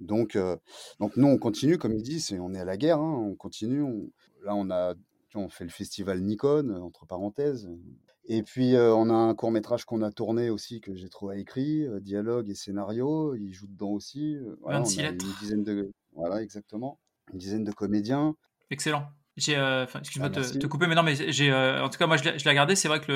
Donc 0.03 0.37
donc 1.01 1.17
nous, 1.17 1.29
on 1.29 1.39
continue, 1.39 1.79
comme 1.79 1.95
ils 1.95 2.03
disent, 2.03 2.27
c'est 2.27 2.39
on 2.39 2.55
est 2.55 2.61
à 2.61 2.65
la 2.65 2.77
guerre, 2.77 2.99
hein, 3.01 3.19
on 3.31 3.35
continue, 3.35 3.83
on 3.83 4.11
là, 4.43 4.55
on 4.55 4.71
a 4.71 4.95
on 5.35 5.49
fait 5.49 5.65
le 5.65 5.71
festival 5.71 6.21
Nikon, 6.21 6.69
heu, 6.71 6.83
entre 6.83 7.07
parenthèses, 7.07 7.71
et 8.25 8.43
puis, 8.45 8.75
on 8.77 9.11
a 9.11 9.15
un 9.15 9.35
court 9.35 9.51
métrage 9.51 9.85
qu'on 9.85 10.03
a 10.03 10.13
tourné 10.13 10.49
aussi, 10.51 10.81
que 10.81 10.95
j'ai 10.95 11.09
trouvé 11.09 11.41
écrit, 11.41 11.85
heu, 11.87 12.01
dialogue 12.01 12.49
et 12.51 12.55
scénario, 12.55 13.35
il 13.35 13.53
joue 13.53 13.67
dedans 13.67 13.91
aussi, 13.91 14.37
heu, 14.37 14.57
voilà, 14.61 14.83
on 14.83 14.87
26 14.87 15.03
a 15.03 15.09
une 15.09 15.17
lettres. 15.19 15.27
dizaine 15.33 15.65
de 15.65 15.91
voilà, 16.13 16.43
exactement, 16.43 17.01
une 17.33 17.39
dizaine 17.39 17.65
de 17.65 17.73
comédiens. 17.73 18.37
Excellent. 18.71 19.09
J'ai, 19.37 19.57
heu, 19.57 19.83
enfin, 19.83 20.01
Ah 20.01 20.01
excuse-moi 20.01 20.29
de 20.29 20.53
te 20.55 20.67
couper, 20.67 20.87
mais 20.87 20.95
non, 20.95 21.03
mais 21.03 21.33
j'ai, 21.33 21.53
en 21.53 21.89
tout 21.89 21.99
cas, 21.99 22.07
moi, 22.07 22.17
je 22.17 22.25
l'ai 22.25 22.39
je 22.39 22.45
l'ai 22.45 22.51
regardé. 22.51 22.77
C'est 22.77 22.89
vrai 22.89 23.01
que 23.01 23.11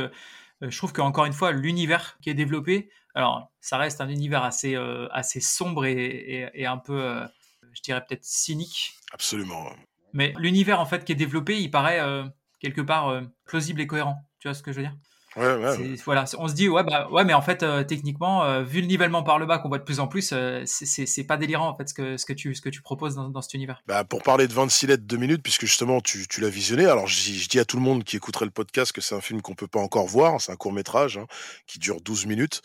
le 0.61 0.71
je 0.71 0.77
trouve 0.79 0.93
qu'encore 0.95 1.27
une 1.27 1.35
fois, 1.35 1.53
l'univers 1.53 2.17
qui 2.23 2.31
est 2.31 2.35
développé, 2.35 2.91
alors 3.17 3.51
ça 3.61 3.79
reste 3.79 4.01
un 4.01 4.09
univers 4.09 4.45
assez, 4.45 4.75
heu, 4.77 5.09
assez 5.13 5.41
sombre 5.41 5.87
et 5.87 5.93
et 5.95 6.51
et 6.55 6.67
un 6.67 6.79
peu, 6.79 7.01
heu, 7.03 7.27
je 7.73 7.83
dirais 7.83 8.05
peut-être 8.07 8.25
cynique. 8.25 8.95
Absolument. 9.13 9.71
Mais 10.13 10.33
l'univers, 10.39 10.81
en 10.81 10.87
fait, 10.87 11.05
qui 11.05 11.13
est 11.13 11.17
développé, 11.17 11.61
il 11.61 11.71
paraît, 11.71 12.01
heu, 12.01 12.25
quelque 12.61 12.81
part, 12.81 13.23
plausible 13.45 13.81
et 13.81 13.87
cohérent. 13.87 14.23
Tu 14.39 14.49
vois 14.49 14.55
ce 14.55 14.63
que 14.63 14.73
je 14.73 14.77
veux 14.79 14.87
dire? 14.87 14.97
Ouais, 15.37 15.55
ouais, 15.55 15.97
voilà, 16.05 16.25
on 16.39 16.49
se 16.49 16.55
dit: 16.55 16.69
«Ouais, 16.69 16.83
bah, 16.83 17.09
ouais, 17.11 17.25
mais 17.25 17.35
en 17.35 17.43
fait, 17.43 17.63
heu, 17.63 17.85
techniquement, 17.87 18.45
heu, 18.45 18.63
vu 18.63 18.81
le 18.81 18.87
nivellement 18.87 19.23
par 19.23 19.39
le 19.39 19.47
bas 19.47 19.59
qu'on 19.59 19.69
voit 19.69 19.79
de 19.79 19.85
plus 19.85 20.01
en 20.01 20.07
plus, 20.07 20.33
heu, 20.33 20.63
c'est 20.65 21.25
pas 21.25 21.37
délirant, 21.37 21.69
en 21.69 21.77
fait, 21.77 21.89
ce 21.89 21.95
que 21.95 22.17
ce 22.17 22.25
que 22.25 22.33
tu 22.33 22.55
ce 22.55 22.61
que 22.61 22.69
tu 22.71 22.81
proposes 22.83 23.15
dans 23.17 23.29
dans 23.29 23.43
cet 23.43 23.55
univers». 23.55 23.83
Bah, 23.87 24.05
pour 24.05 24.23
parler 24.23 24.49
de 24.49 24.53
26 24.53 24.87
lettres 24.87 25.05
2 25.07 25.17
minutes, 25.17 25.43
puisque 25.43 25.67
justement 25.67 26.01
tu, 26.01 26.27
tu 26.27 26.41
l'as 26.41 26.49
visionné, 26.49 26.87
alors 26.87 27.07
je, 27.07 27.17
dis- 27.21 27.39
je 27.39 27.49
dis 27.49 27.59
à 27.59 27.65
tout 27.65 27.77
le 27.77 27.83
monde 27.83 28.03
qui 28.05 28.17
écouterait 28.17 28.45
le 28.47 28.51
podcast 28.51 28.93
que 28.93 29.01
c'est 29.01 29.15
un 29.15 29.21
film 29.21 29.43
qu'on 29.43 29.55
peut 29.55 29.67
pas 29.69 29.81
encore 29.81 30.07
voir, 30.07 30.41
c'est 30.41 30.53
un 30.53 30.57
court 30.57 30.73
métrage 30.73 31.19
hein, 31.19 31.27
qui 31.67 31.79
dure 31.79 32.01
12 32.01 32.27
minutes. 32.27 32.63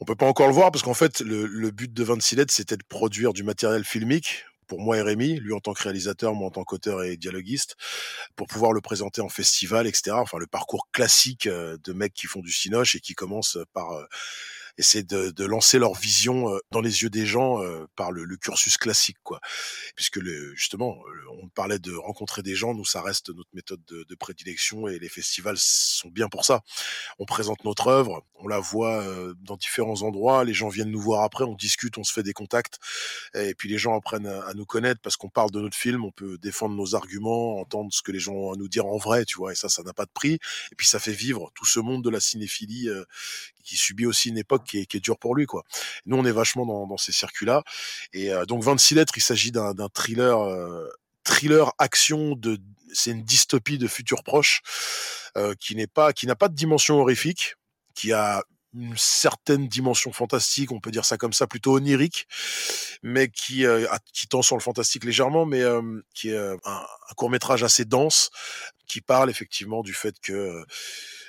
On 0.00 0.04
peut 0.04 0.14
pas 0.16 0.26
encore 0.26 0.48
le 0.48 0.52
voir 0.52 0.70
parce 0.70 0.82
qu'en 0.82 0.94
fait 0.94 1.20
le, 1.20 1.46
le 1.46 1.70
but 1.70 1.92
de 1.92 2.04
26 2.04 2.36
lettres 2.36 2.52
c'était 2.52 2.76
de 2.76 2.84
produire 2.86 3.32
du 3.32 3.42
matériel 3.42 3.84
filmique 3.84 4.44
pour 4.66 4.80
moi 4.80 4.96
et 4.98 5.02
Rémi, 5.02 5.38
lui 5.40 5.52
en 5.52 5.60
tant 5.60 5.72
que 5.72 5.82
réalisateur, 5.82 6.34
moi 6.34 6.48
en 6.48 6.50
tant 6.50 6.64
qu'auteur 6.64 7.02
et 7.02 7.16
dialoguiste, 7.16 7.76
pour 8.36 8.46
pouvoir 8.46 8.72
le 8.72 8.80
présenter 8.80 9.20
en 9.20 9.28
festival, 9.28 9.86
etc. 9.86 10.12
Enfin 10.12 10.38
le 10.38 10.46
parcours 10.46 10.88
classique 10.92 11.46
euh, 11.46 11.76
de 11.84 11.92
mecs 11.92 12.14
qui 12.14 12.26
font 12.26 12.40
du 12.40 12.52
cinoche 12.52 12.94
et 12.94 13.00
qui 13.00 13.14
commencent 13.14 13.58
par 13.72 13.92
euh, 13.92 14.04
essayer 14.78 15.04
de, 15.04 15.30
de 15.30 15.44
lancer 15.44 15.78
leur 15.78 15.94
vision 15.94 16.58
dans 16.70 16.80
les 16.80 17.02
yeux 17.02 17.10
des 17.10 17.26
gens 17.26 17.60
par 17.96 18.12
le, 18.12 18.24
le 18.24 18.36
cursus 18.36 18.76
classique, 18.76 19.18
quoi 19.22 19.40
puisque 19.94 20.16
le, 20.16 20.54
justement, 20.54 20.96
on 21.42 21.48
parlait 21.48 21.78
de 21.78 21.92
rencontrer 21.94 22.42
des 22.42 22.54
gens, 22.54 22.74
nous 22.74 22.84
ça 22.84 23.02
reste 23.02 23.30
notre 23.30 23.50
méthode 23.54 23.80
de, 23.86 24.04
de 24.04 24.14
prédilection 24.14 24.88
et 24.88 24.98
les 24.98 25.08
festivals 25.08 25.56
sont 25.58 26.08
bien 26.08 26.28
pour 26.28 26.44
ça. 26.44 26.62
On 27.18 27.24
présente 27.24 27.64
notre 27.64 27.88
œuvre, 27.88 28.24
on 28.34 28.48
la 28.48 28.58
voit 28.58 29.04
dans 29.40 29.56
différents 29.56 30.02
endroits, 30.02 30.44
les 30.44 30.54
gens 30.54 30.68
viennent 30.68 30.90
nous 30.90 31.00
voir 31.00 31.22
après, 31.22 31.44
on 31.44 31.54
discute, 31.54 31.98
on 31.98 32.04
se 32.04 32.12
fait 32.12 32.22
des 32.22 32.32
contacts, 32.32 32.78
et 33.34 33.54
puis 33.54 33.68
les 33.68 33.78
gens 33.78 33.96
apprennent 33.96 34.26
à, 34.26 34.46
à 34.46 34.54
nous 34.54 34.66
connaître 34.66 35.00
parce 35.00 35.16
qu'on 35.16 35.28
parle 35.28 35.50
de 35.50 35.60
notre 35.60 35.76
film, 35.76 36.04
on 36.04 36.12
peut 36.12 36.38
défendre 36.38 36.74
nos 36.74 36.94
arguments, 36.94 37.58
entendre 37.60 37.92
ce 37.92 38.02
que 38.02 38.12
les 38.12 38.18
gens 38.18 38.34
ont 38.34 38.52
à 38.52 38.56
nous 38.56 38.68
dire 38.68 38.86
en 38.86 38.98
vrai, 38.98 39.24
tu 39.24 39.36
vois, 39.38 39.52
et 39.52 39.54
ça, 39.54 39.68
ça 39.68 39.82
n'a 39.82 39.92
pas 39.92 40.04
de 40.04 40.10
prix. 40.12 40.34
Et 40.72 40.74
puis 40.76 40.86
ça 40.86 40.98
fait 40.98 41.12
vivre 41.12 41.50
tout 41.54 41.66
ce 41.66 41.80
monde 41.80 42.02
de 42.04 42.10
la 42.10 42.20
cinéphilie 42.20 42.88
euh, 42.88 43.04
qui 43.64 43.76
subit 43.76 44.06
aussi 44.06 44.28
une 44.28 44.38
époque 44.38 44.64
qui 44.66 44.78
est, 44.78 44.96
dure 45.00 45.18
pour 45.18 45.34
lui, 45.34 45.46
quoi. 45.46 45.64
Nous, 46.04 46.16
on 46.16 46.24
est 46.24 46.32
vachement 46.32 46.66
dans, 46.86 46.96
ces 46.96 47.12
circuits-là. 47.12 47.62
Et 48.12 48.32
euh, 48.32 48.44
donc 48.44 48.62
26 48.62 48.94
lettres, 48.94 49.14
il 49.16 49.22
s'agit 49.22 49.52
d'un 49.52 49.74
thriller, 49.92 50.40
euh, 50.40 50.88
thriller 51.24 51.72
action 51.78 52.34
de, 52.36 52.58
c'est 52.92 53.10
une 53.10 53.22
dystopie 53.22 53.78
de 53.78 53.86
futur 53.86 54.22
proche 54.22 54.62
euh, 55.36 55.54
qui 55.58 55.76
n'est 55.76 55.86
pas, 55.86 56.12
qui 56.12 56.26
n'a 56.26 56.36
pas 56.36 56.48
de 56.48 56.54
dimension 56.54 57.00
horrifique, 57.00 57.54
qui 57.94 58.12
a 58.12 58.42
une 58.74 58.96
certaine 58.96 59.68
dimension 59.68 60.12
fantastique, 60.12 60.70
on 60.70 60.80
peut 60.80 60.90
dire 60.90 61.06
ça 61.06 61.16
comme 61.16 61.32
ça, 61.32 61.46
plutôt 61.46 61.76
onirique, 61.76 62.26
mais 63.02 63.28
qui, 63.28 63.64
qui 64.12 64.28
tend 64.28 64.42
sur 64.42 64.54
le 64.54 64.60
fantastique 64.60 65.04
légèrement, 65.04 65.46
mais 65.46 65.62
qui 66.12 66.28
est 66.28 66.36
un, 66.36 66.86
court 67.16 67.30
métrage 67.30 67.62
assez 67.62 67.86
dense, 67.86 68.30
qui 68.86 69.00
parle 69.00 69.30
effectivement 69.30 69.82
du 69.82 69.94
fait 69.94 70.20
que 70.20 70.62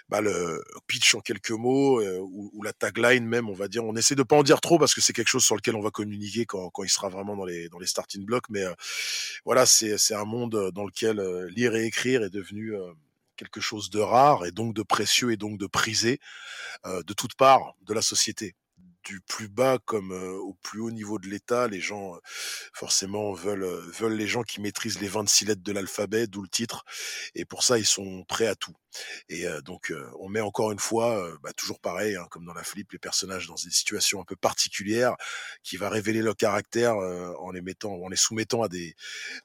bah, 0.09 0.21
le 0.21 0.63
pitch 0.87 1.15
en 1.15 1.19
quelques 1.19 1.51
mots 1.51 2.01
euh, 2.01 2.19
ou, 2.19 2.63
la 2.63 2.73
tagline 2.73 3.25
même, 3.25 3.49
on 3.49 3.53
va 3.53 3.67
dire. 3.67 3.83
On 3.83 3.95
essaie 3.95 4.15
de 4.15 4.23
pas 4.23 4.35
en 4.35 4.43
dire 4.43 4.61
trop 4.61 4.77
parce 4.79 4.93
que 4.93 5.01
c'est 5.01 5.13
quelque 5.13 5.27
chose 5.27 5.43
sur 5.43 5.55
lequel 5.55 5.75
on 5.75 5.81
va 5.81 5.91
communiquer 5.91 6.45
quand, 6.45 6.69
quand 6.69 6.83
il 6.83 6.89
sera 6.89 7.09
vraiment 7.09 7.35
dans 7.35 7.45
les 7.45 7.69
dans 7.69 7.79
les 7.79 7.87
starting 7.87 8.25
blocks. 8.25 8.49
Mais 8.49 8.63
euh, 8.63 8.73
voilà, 9.45 9.65
c'est 9.65 9.97
c'est 9.97 10.15
un 10.15 10.25
monde 10.25 10.71
dans 10.73 10.85
lequel 10.85 11.19
euh, 11.19 11.49
lire 11.49 11.75
et 11.75 11.85
écrire 11.85 12.23
est 12.23 12.29
devenu 12.29 12.75
euh, 12.75 12.91
quelque 13.37 13.61
chose 13.61 13.89
de 13.89 13.99
rare 13.99 14.45
et 14.45 14.51
donc 14.51 14.73
de 14.73 14.83
précieux 14.83 15.31
et 15.31 15.37
donc 15.37 15.57
de 15.57 15.67
prisé 15.67 16.19
euh, 16.85 17.01
de 17.03 17.13
toutes 17.13 17.35
parts 17.35 17.75
de 17.85 17.93
la 17.93 18.01
société 18.01 18.55
du 19.07 19.21
plus 19.21 19.47
bas 19.47 19.79
comme 19.85 20.11
au 20.11 20.53
plus 20.61 20.81
haut 20.81 20.91
niveau 20.91 21.17
de 21.17 21.27
l'État, 21.27 21.67
les 21.67 21.79
gens 21.79 22.17
forcément 22.73 23.33
veulent 23.33 23.65
veulent 23.65 24.15
les 24.15 24.27
gens 24.27 24.43
qui 24.43 24.59
maîtrisent 24.59 24.99
les 24.99 25.07
26 25.07 25.45
lettres 25.45 25.63
de 25.63 25.71
l'alphabet, 25.71 26.27
d'où 26.27 26.41
le 26.41 26.49
titre. 26.49 26.83
Et 27.33 27.45
pour 27.45 27.63
ça, 27.63 27.77
ils 27.77 27.85
sont 27.85 28.25
prêts 28.27 28.47
à 28.47 28.55
tout. 28.55 28.75
Et 29.29 29.45
donc, 29.63 29.93
on 30.19 30.27
met 30.27 30.41
encore 30.41 30.71
une 30.71 30.79
fois, 30.79 31.31
bah, 31.43 31.53
toujours 31.53 31.79
pareil, 31.79 32.15
hein, 32.15 32.25
comme 32.31 32.45
dans 32.45 32.53
la 32.53 32.63
flip, 32.63 32.91
les 32.91 32.99
personnages 32.99 33.47
dans 33.47 33.55
des 33.55 33.69
situations 33.69 34.19
un 34.21 34.25
peu 34.25 34.35
particulières, 34.35 35.15
qui 35.63 35.77
va 35.77 35.89
révéler 35.89 36.21
leur 36.21 36.35
caractère 36.35 36.95
en 36.95 37.51
les 37.51 37.61
mettant, 37.61 37.93
en 37.93 38.09
les 38.09 38.17
soumettant 38.17 38.63
à 38.63 38.67
des 38.67 38.95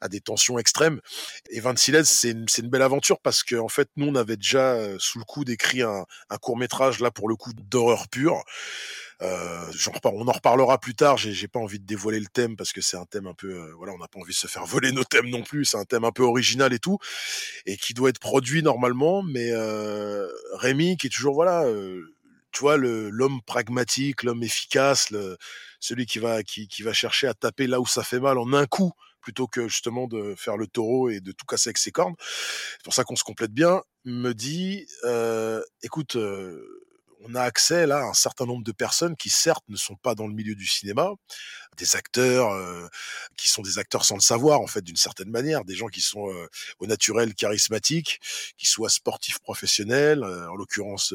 à 0.01 0.09
des 0.09 0.21
tensions 0.21 0.59
extrêmes. 0.59 1.01
Et 1.51 1.61
26 1.61 1.93
lettres, 1.93 2.09
c'est 2.09 2.31
une, 2.31 2.47
une 2.59 2.71
belle 2.71 2.83
aventure 2.83 3.21
parce 3.21 3.43
que 3.45 3.57
en 3.57 3.69
fait, 3.69 3.89
nous, 3.97 4.09
on 4.09 4.15
avait 4.17 4.37
déjà 4.37 4.77
sous 4.99 5.19
le 5.19 5.25
coude 5.25 5.51
écrit 5.51 5.83
un, 5.83 6.05
un 6.31 6.39
court 6.39 6.57
métrage 6.57 7.01
là 7.01 7.11
pour 7.11 7.29
le 7.29 7.37
coup 7.37 7.53
d'horreur 7.55 8.09
pure. 8.09 8.43
Euh, 9.21 9.71
on 10.05 10.29
en 10.29 10.33
reparlera 10.33 10.79
plus 10.79 10.95
tard. 10.95 11.17
J'ai, 11.17 11.49
pas 11.49 11.61
envie 11.61 11.79
de 11.79 11.87
dévoiler 11.87 12.21
le 12.21 12.27
thème 12.27 12.57
parce 12.57 12.73
que 12.73 12.81
c'est 12.81 12.97
un 12.97 13.05
thème 13.05 13.27
un 13.27 13.35
peu, 13.35 13.49
euh, 13.49 13.75
voilà, 13.77 13.93
on 13.93 13.99
n'a 13.99 14.09
pas 14.09 14.19
envie 14.19 14.33
de 14.33 14.39
se 14.39 14.47
faire 14.47 14.65
voler 14.67 14.93
nos 14.93 15.05
thèmes 15.05 15.29
non 15.29 15.43
plus. 15.43 15.65
C'est 15.65 15.77
un 15.77 15.85
thème 15.85 16.05
un 16.05 16.13
peu 16.13 16.23
original 16.23 16.73
et 16.73 16.79
tout, 16.79 16.99
et 17.67 17.77
qui 17.77 17.95
doit 17.95 18.11
être 18.11 18.19
produit 18.21 18.63
normalement. 18.63 19.23
Mais 19.23 19.51
euh, 19.53 20.29
Rémi, 20.55 20.97
qui 20.97 21.09
est 21.09 21.11
toujours 21.11 21.35
voilà, 21.35 21.65
euh, 21.65 22.03
tu 22.53 22.61
vois, 22.61 22.77
l'homme 22.77 23.41
pragmatique, 23.43 24.23
l'homme 24.23 24.43
efficace, 24.43 25.11
le, 25.11 25.37
celui 25.81 26.07
qui 26.07 26.19
va 26.19 26.43
qui, 26.43 26.69
qui 26.69 26.83
va 26.83 26.93
chercher 26.93 27.27
à 27.27 27.35
taper 27.35 27.67
là 27.67 27.81
où 27.81 27.87
ça 27.87 28.03
fait 28.03 28.21
mal 28.21 28.39
en 28.39 28.53
un 28.53 28.67
coup 28.67 28.93
plutôt 29.23 29.47
que 29.47 29.69
justement 29.69 30.07
de 30.09 30.35
faire 30.37 30.59
le 30.59 30.67
taureau 30.67 31.09
et 31.09 31.21
de 31.21 31.33
tout 31.33 31.47
casser 31.47 31.69
avec 31.69 31.79
ses 31.79 31.93
cornes. 31.93 32.15
C'est 32.19 32.85
pour 32.85 32.93
ça 32.93 33.05
qu'on 33.05 33.17
se 33.17 33.25
complète 33.25 33.53
bien. 33.53 33.83
Me 34.05 34.33
dit, 34.33 34.87
euh, 35.05 35.63
écoute, 35.83 36.17
euh, 36.17 36.82
on 37.25 37.35
a 37.35 37.43
accès 37.43 37.87
là 37.87 37.99
à 37.99 38.05
un 38.05 38.15
certain 38.15 38.47
nombre 38.47 38.65
de 38.65 38.73
personnes 38.73 39.17
qui 39.17 39.31
certes 39.31 39.65
ne 39.69 39.77
sont 39.77 39.97
pas 39.97 40.15
dans 40.15 40.27
le 40.27 40.35
milieu 40.35 40.55
du 40.55 40.67
cinéma, 40.67 41.11
des 41.77 41.97
acteurs 41.97 42.51
euh, 42.53 42.87
qui 43.37 43.49
sont 43.49 43.63
des 43.63 43.79
acteurs 43.79 44.05
sans 44.05 44.15
le 44.15 44.21
savoir 44.21 44.61
en 44.61 44.67
fait 44.67 44.83
d'une 44.83 44.97
certaine 44.97 45.31
manière, 45.31 45.65
des 45.65 45.75
gens 45.75 45.89
qui 45.89 46.01
sont 46.01 46.31
euh, 46.31 46.49
au 46.79 46.87
naturel 46.87 47.35
charismatiques, 47.35 48.21
qui 48.59 48.67
soient 48.67 48.91
sportifs 48.91 49.39
professionnels, 49.39 50.23
euh, 50.23 50.51
en 50.51 50.57
l'occurrence 50.57 51.15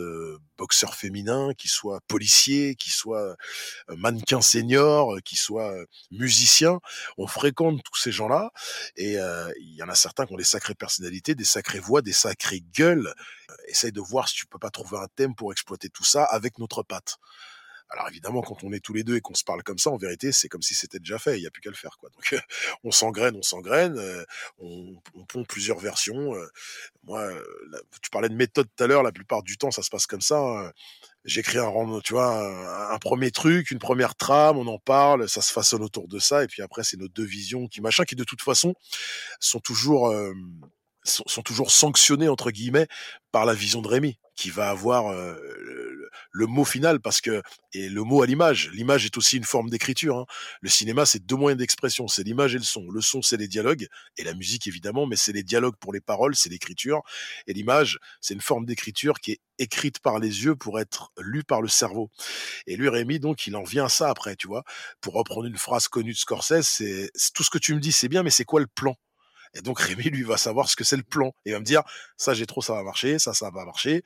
boxeurs 0.57 0.95
féminins, 0.95 1.53
qui 1.57 1.67
soient 1.67 1.99
policiers, 2.07 2.75
qui 2.75 2.89
soient 2.89 3.35
mannequins 3.89 4.41
seniors, 4.41 5.17
qui 5.23 5.35
soient 5.35 5.75
musiciens. 6.11 6.79
On 7.17 7.27
fréquente 7.27 7.81
tous 7.83 7.97
ces 7.97 8.11
gens-là 8.11 8.51
et 8.95 9.13
il 9.13 9.75
y 9.75 9.83
en 9.83 9.89
a 9.89 9.95
certains 9.95 10.25
qui 10.25 10.33
ont 10.33 10.37
des 10.37 10.43
sacrées 10.43 10.75
personnalités, 10.75 11.35
des 11.35 11.45
sacrées 11.45 11.79
voix, 11.79 12.01
des 12.01 12.13
sacrées 12.13 12.61
gueules. 12.73 13.13
essaye 13.67 13.91
de 13.91 14.01
voir 14.01 14.27
si 14.27 14.35
tu 14.35 14.47
peux 14.47 14.59
pas 14.59 14.69
trouver 14.69 14.97
un 14.97 15.07
thème 15.15 15.35
pour 15.35 15.51
exploiter 15.51 15.89
tout 15.89 16.03
ça 16.03 16.23
avec 16.23 16.57
notre 16.59 16.83
patte. 16.83 17.19
Alors 17.89 18.09
évidemment, 18.09 18.41
quand 18.41 18.63
on 18.63 18.73
est 18.73 18.81
tous 18.81 18.93
les 18.93 19.03
deux 19.03 19.15
et 19.15 19.21
qu'on 19.21 19.33
se 19.33 19.45
parle 19.45 19.63
comme 19.63 19.77
ça, 19.77 19.89
en 19.89 19.97
vérité, 19.97 20.31
c'est 20.31 20.49
comme 20.49 20.61
si 20.61 20.75
c'était 20.75 20.99
déjà 20.99 21.17
fait. 21.17 21.37
Il 21.37 21.41
n'y 21.41 21.47
a 21.47 21.51
plus 21.51 21.61
qu'à 21.61 21.69
le 21.69 21.75
faire, 21.75 21.97
quoi. 21.97 22.09
Donc 22.09 22.35
on 22.83 22.91
s'engraine, 22.91 23.35
on 23.35 23.41
s'engraine, 23.41 23.97
euh, 23.97 24.25
on, 24.59 24.95
on 25.13 25.25
pond 25.25 25.45
plusieurs 25.45 25.79
versions. 25.79 26.35
Euh. 26.35 26.47
moi, 27.03 27.21
euh, 27.21 27.43
tu 28.01 28.09
parlais 28.09 28.29
de 28.29 28.35
méthode 28.35 28.67
tout 28.75 28.83
à 28.83 28.87
l'heure. 28.87 29.03
La 29.03 29.13
plupart 29.13 29.41
du 29.41 29.57
temps, 29.57 29.71
ça 29.71 29.83
se 29.83 29.89
passe 29.89 30.05
comme 30.05 30.21
ça. 30.21 30.37
Hein. 30.37 30.71
J'écris 31.23 31.59
un, 31.59 31.99
tu 32.03 32.13
vois, 32.13 32.93
un, 32.93 32.97
premier 32.99 33.31
truc, 33.31 33.71
une 33.71 33.79
première 33.79 34.15
trame, 34.15 34.57
on 34.57 34.67
en 34.67 34.79
parle, 34.79 35.27
ça 35.27 35.41
se 35.41 35.51
façonne 35.51 35.83
autour 35.83 36.07
de 36.07 36.19
ça, 36.19 36.43
et 36.43 36.47
puis 36.47 36.61
après, 36.61 36.85
c'est 36.85 36.95
nos 36.95 37.09
deux 37.09 37.25
visions 37.25 37.67
qui 37.67 37.81
machin, 37.81 38.05
qui 38.05 38.15
de 38.15 38.23
toute 38.23 38.41
façon 38.41 38.75
sont 39.41 39.59
toujours 39.59 40.13
sont, 41.03 41.41
toujours 41.41 41.71
sanctionnés 41.71 42.29
entre 42.29 42.51
guillemets 42.51 42.87
par 43.33 43.45
la 43.45 43.53
vision 43.53 43.81
de 43.81 43.89
Rémi 43.89 44.17
qui 44.35 44.51
va 44.51 44.69
avoir 44.69 45.13
le, 46.31 46.45
mot 46.47 46.65
final 46.65 46.99
parce 46.99 47.21
que 47.21 47.41
et 47.73 47.89
le 47.89 48.03
mot 48.03 48.21
à 48.21 48.25
l'image 48.25 48.69
l'image 48.71 49.05
est 49.05 49.17
aussi 49.17 49.37
une 49.37 49.43
forme 49.43 49.69
d'écriture 49.69 50.17
hein. 50.17 50.25
le 50.61 50.69
cinéma 50.69 51.05
c'est 51.05 51.25
deux 51.25 51.35
moyens 51.35 51.59
d'expression 51.59 52.07
c'est 52.07 52.23
l'image 52.23 52.55
et 52.55 52.57
le 52.57 52.63
son. 52.63 52.89
Le 52.89 53.01
son 53.01 53.21
c'est 53.21 53.37
les 53.37 53.47
dialogues 53.47 53.87
et 54.17 54.23
la 54.23 54.33
musique 54.33 54.67
évidemment 54.67 55.05
mais 55.05 55.15
c'est 55.15 55.33
les 55.33 55.43
dialogues 55.43 55.75
pour 55.79 55.93
les 55.93 56.01
paroles 56.01 56.35
c'est 56.35 56.49
l'écriture 56.49 57.01
et 57.47 57.53
l'image 57.53 57.99
c'est 58.21 58.33
une 58.33 58.41
forme 58.41 58.65
d'écriture 58.65 59.19
qui 59.19 59.33
est 59.33 59.39
écrite 59.59 59.99
par 59.99 60.19
les 60.19 60.43
yeux 60.43 60.55
pour 60.55 60.79
être 60.79 61.11
lue 61.17 61.43
par 61.43 61.61
le 61.61 61.67
cerveau. 61.67 62.11
Et 62.67 62.75
lui 62.75 62.89
Rémi 62.89 63.19
donc 63.19 63.47
il 63.47 63.55
en 63.55 63.63
vient 63.63 63.85
à 63.85 63.89
ça 63.89 64.09
après 64.09 64.35
tu 64.35 64.47
vois. 64.47 64.63
Pour 65.01 65.13
reprendre 65.13 65.45
une 65.45 65.57
phrase 65.57 65.87
connue 65.87 66.13
de 66.13 66.17
Scorsese 66.17 66.61
c'est 66.61 67.09
tout 67.33 67.43
ce 67.43 67.49
que 67.49 67.57
tu 67.57 67.73
me 67.73 67.79
dis 67.79 67.91
c'est 67.91 68.09
bien 68.09 68.23
mais 68.23 68.29
c'est 68.29 68.45
quoi 68.45 68.59
le 68.59 68.67
plan? 68.67 68.95
Et 69.53 69.61
donc 69.61 69.79
Rémi, 69.87 70.03
lui, 70.03 70.23
va 70.23 70.37
savoir 70.37 70.69
ce 70.69 70.75
que 70.75 70.83
c'est 70.83 70.97
le 70.97 71.03
plan. 71.03 71.33
Il 71.45 71.53
va 71.53 71.59
me 71.59 71.65
dire, 71.65 71.83
ça 72.17 72.33
j'ai 72.33 72.45
trop, 72.45 72.61
ça 72.61 72.73
va 72.73 72.83
marcher, 72.83 73.19
ça, 73.19 73.33
ça 73.33 73.49
va 73.49 73.65
marcher. 73.65 74.03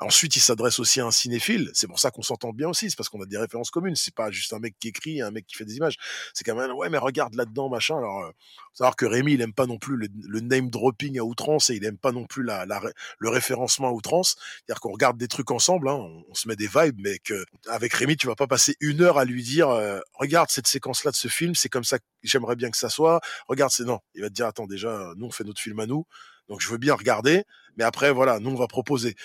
Ensuite, 0.00 0.36
il 0.36 0.40
s'adresse 0.40 0.78
aussi 0.78 1.00
à 1.00 1.06
un 1.06 1.10
cinéphile. 1.10 1.70
C'est 1.74 1.86
pour 1.86 1.98
ça 1.98 2.10
qu'on 2.10 2.22
s'entend 2.22 2.52
bien 2.52 2.68
aussi. 2.68 2.90
C'est 2.90 2.96
parce 2.96 3.08
qu'on 3.08 3.22
a 3.22 3.26
des 3.26 3.38
références 3.38 3.70
communes. 3.70 3.96
C'est 3.96 4.14
pas 4.14 4.30
juste 4.30 4.52
un 4.52 4.58
mec 4.58 4.74
qui 4.78 4.88
écrit, 4.88 5.20
un 5.22 5.30
mec 5.30 5.46
qui 5.46 5.56
fait 5.56 5.64
des 5.64 5.76
images. 5.76 5.96
C'est 6.32 6.44
quand 6.44 6.54
même, 6.54 6.72
ouais, 6.72 6.88
mais 6.88 6.98
regarde 6.98 7.34
là-dedans, 7.34 7.68
machin. 7.68 7.96
Alors, 7.98 8.24
euh, 8.24 8.30
savoir 8.72 8.96
que 8.96 9.06
Rémi, 9.06 9.34
il 9.34 9.40
aime 9.40 9.52
pas 9.52 9.66
non 9.66 9.78
plus 9.78 9.96
le, 9.96 10.40
name 10.40 10.68
dropping 10.68 11.18
à 11.18 11.24
outrance 11.24 11.70
et 11.70 11.76
il 11.76 11.84
aime 11.84 11.96
pas 11.96 12.12
non 12.12 12.26
plus 12.26 12.42
le 12.44 13.28
référencement 13.28 13.88
à 13.88 13.92
outrance. 13.92 14.36
C'est-à-dire 14.36 14.80
qu'on 14.80 14.92
regarde 14.92 15.16
des 15.16 15.28
trucs 15.28 15.50
ensemble, 15.50 15.88
hein, 15.88 15.94
on, 15.94 16.34
se 16.34 16.48
met 16.48 16.56
des 16.56 16.66
vibes, 16.66 16.98
mais 16.98 17.18
que 17.18 17.44
avec 17.68 17.94
Rémi, 17.94 18.16
tu 18.16 18.26
vas 18.26 18.34
pas 18.34 18.46
passer 18.46 18.76
une 18.80 19.00
heure 19.00 19.18
à 19.18 19.24
lui 19.24 19.42
dire, 19.42 19.68
euh, 19.68 20.00
regarde 20.14 20.50
cette 20.50 20.66
séquence-là 20.66 21.12
de 21.12 21.16
ce 21.16 21.28
film, 21.28 21.54
c'est 21.54 21.68
comme 21.68 21.84
ça 21.84 21.98
que 21.98 22.04
j'aimerais 22.22 22.56
bien 22.56 22.70
que 22.70 22.76
ça 22.76 22.90
soit. 22.90 23.20
Regarde, 23.48 23.70
c'est 23.70 23.84
non. 23.84 24.00
Il 24.14 24.22
va 24.22 24.28
te 24.28 24.34
dire, 24.34 24.46
attends, 24.46 24.66
déjà, 24.66 24.83
nous 24.84 25.26
on 25.26 25.30
fait 25.30 25.44
notre 25.44 25.60
film 25.60 25.80
à 25.80 25.86
nous, 25.86 26.06
donc 26.48 26.60
je 26.60 26.68
veux 26.68 26.78
bien 26.78 26.94
regarder, 26.94 27.44
mais 27.76 27.84
après 27.84 28.12
voilà, 28.12 28.38
nous 28.40 28.50
on 28.50 28.56
va 28.56 28.66
proposer. 28.66 29.16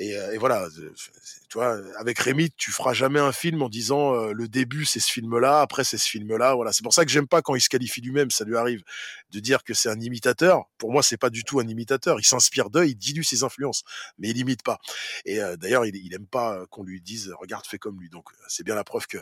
Et, 0.00 0.38
voilà, 0.38 0.68
tu 1.48 1.58
vois, 1.58 1.76
avec 1.98 2.20
Rémi, 2.20 2.52
tu 2.56 2.70
feras 2.70 2.92
jamais 2.92 3.18
un 3.18 3.32
film 3.32 3.62
en 3.62 3.68
disant 3.68 4.26
le 4.26 4.46
début 4.46 4.84
c'est 4.84 5.00
ce 5.00 5.10
film-là, 5.10 5.60
après 5.60 5.82
c'est 5.82 5.98
ce 5.98 6.08
film-là. 6.08 6.54
Voilà, 6.54 6.72
c'est 6.72 6.84
pour 6.84 6.94
ça 6.94 7.04
que 7.04 7.10
j'aime 7.10 7.26
pas 7.26 7.42
quand 7.42 7.56
il 7.56 7.60
se 7.60 7.68
qualifie 7.68 8.00
lui-même, 8.00 8.30
ça 8.30 8.44
lui 8.44 8.56
arrive 8.56 8.84
de 9.32 9.40
dire 9.40 9.64
que 9.64 9.74
c'est 9.74 9.88
un 9.88 9.98
imitateur. 9.98 10.66
Pour 10.78 10.92
moi, 10.92 11.02
c'est 11.02 11.16
pas 11.16 11.30
du 11.30 11.42
tout 11.42 11.58
un 11.58 11.66
imitateur. 11.66 12.20
Il 12.20 12.24
s'inspire 12.24 12.70
d'eux, 12.70 12.86
il 12.86 12.94
dilue 12.94 13.24
ses 13.24 13.42
influences, 13.42 13.82
mais 14.18 14.28
il 14.28 14.38
imite 14.38 14.62
pas. 14.62 14.78
Et 15.24 15.40
d'ailleurs, 15.58 15.84
il, 15.84 15.96
il 15.96 16.14
aime 16.14 16.28
pas 16.28 16.64
qu'on 16.70 16.84
lui 16.84 17.00
dise 17.00 17.34
regarde, 17.36 17.66
fais 17.66 17.78
comme 17.78 18.00
lui. 18.00 18.08
Donc 18.08 18.26
c'est 18.46 18.62
bien 18.62 18.76
la 18.76 18.84
preuve 18.84 19.08
que. 19.08 19.18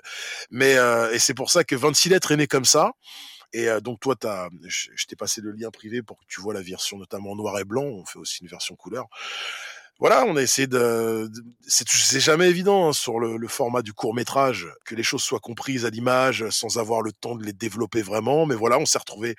Mais 0.50 0.76
et 1.10 1.18
c'est 1.18 1.34
pour 1.34 1.50
ça 1.50 1.64
que 1.64 1.74
26 1.74 2.10
lettres 2.10 2.32
est 2.32 2.36
né 2.36 2.46
comme 2.46 2.66
ça. 2.66 2.92
Et 3.52 3.68
donc 3.80 4.00
toi, 4.00 4.14
as, 4.24 4.48
je, 4.64 5.06
t'ai 5.06 5.16
passé 5.16 5.40
le 5.40 5.52
lien 5.52 5.70
privé 5.70 6.02
pour 6.02 6.18
que 6.18 6.24
tu 6.28 6.40
vois 6.40 6.54
la 6.54 6.62
version 6.62 6.98
notamment 6.98 7.32
en 7.32 7.36
noir 7.36 7.58
et 7.58 7.64
blanc. 7.64 7.84
On 7.84 8.04
fait 8.04 8.18
aussi 8.18 8.42
une 8.42 8.48
version 8.48 8.76
couleur 8.76 9.06
voilà, 9.98 10.26
on 10.26 10.36
a 10.36 10.42
essayé 10.42 10.66
de. 10.66 11.30
c'est 11.66 12.20
jamais 12.20 12.50
évident 12.50 12.88
hein, 12.88 12.92
sur 12.92 13.18
le, 13.18 13.48
format 13.48 13.80
du 13.80 13.94
court 13.94 14.14
métrage 14.14 14.68
que 14.84 14.94
les 14.94 15.02
choses 15.02 15.22
soient 15.22 15.40
comprises 15.40 15.86
à 15.86 15.90
l'image 15.90 16.48
sans 16.50 16.76
avoir 16.76 17.00
le 17.00 17.12
temps 17.12 17.34
de 17.34 17.44
les 17.44 17.54
développer 17.54 18.02
vraiment. 18.02 18.44
Mais 18.44 18.54
voilà, 18.54 18.78
on 18.78 18.84
s'est 18.84 18.98
retrouvé 18.98 19.36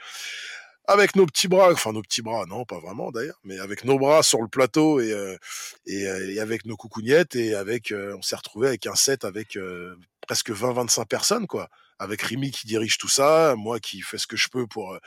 avec 0.88 1.16
nos 1.16 1.26
petits 1.26 1.48
bras, 1.48 1.72
enfin 1.72 1.92
nos 1.92 2.02
petits 2.02 2.22
bras, 2.22 2.46
non, 2.48 2.66
pas 2.66 2.80
vraiment 2.80 3.12
d'ailleurs, 3.12 3.40
mais 3.44 3.60
avec 3.60 3.84
nos 3.84 4.00
bras 4.00 4.24
sur 4.24 4.42
le 4.42 4.48
plateau 4.48 5.00
et, 5.02 5.12
euh, 5.12 5.38
et, 5.86 6.08
euh, 6.08 6.42
avec 6.42 6.66
nos 6.66 6.78
coucougnettes 6.78 7.36
et 7.36 7.54
avec, 7.54 7.92
euh, 7.92 8.16
on 8.18 8.22
s'est 8.22 8.38
retrouvé 8.38 8.70
avec 8.70 8.88
un 8.88 8.96
set 8.96 9.26
avec 9.26 9.60
presque 10.22 10.52
20-25 10.52 11.06
personnes 11.06 11.46
quoi 11.46 11.70
avec 12.00 12.22
Rémi 12.22 12.52
qui 12.52 12.68
dirige 12.68 12.98
tout 12.98 13.08
ça, 13.08 13.56
moi 13.58 13.80
qui 13.80 14.02
fais 14.02 14.18
ce 14.18 14.28
que 14.28 14.38
je 14.38 14.50
peux 14.50 14.68
pour 14.68 14.98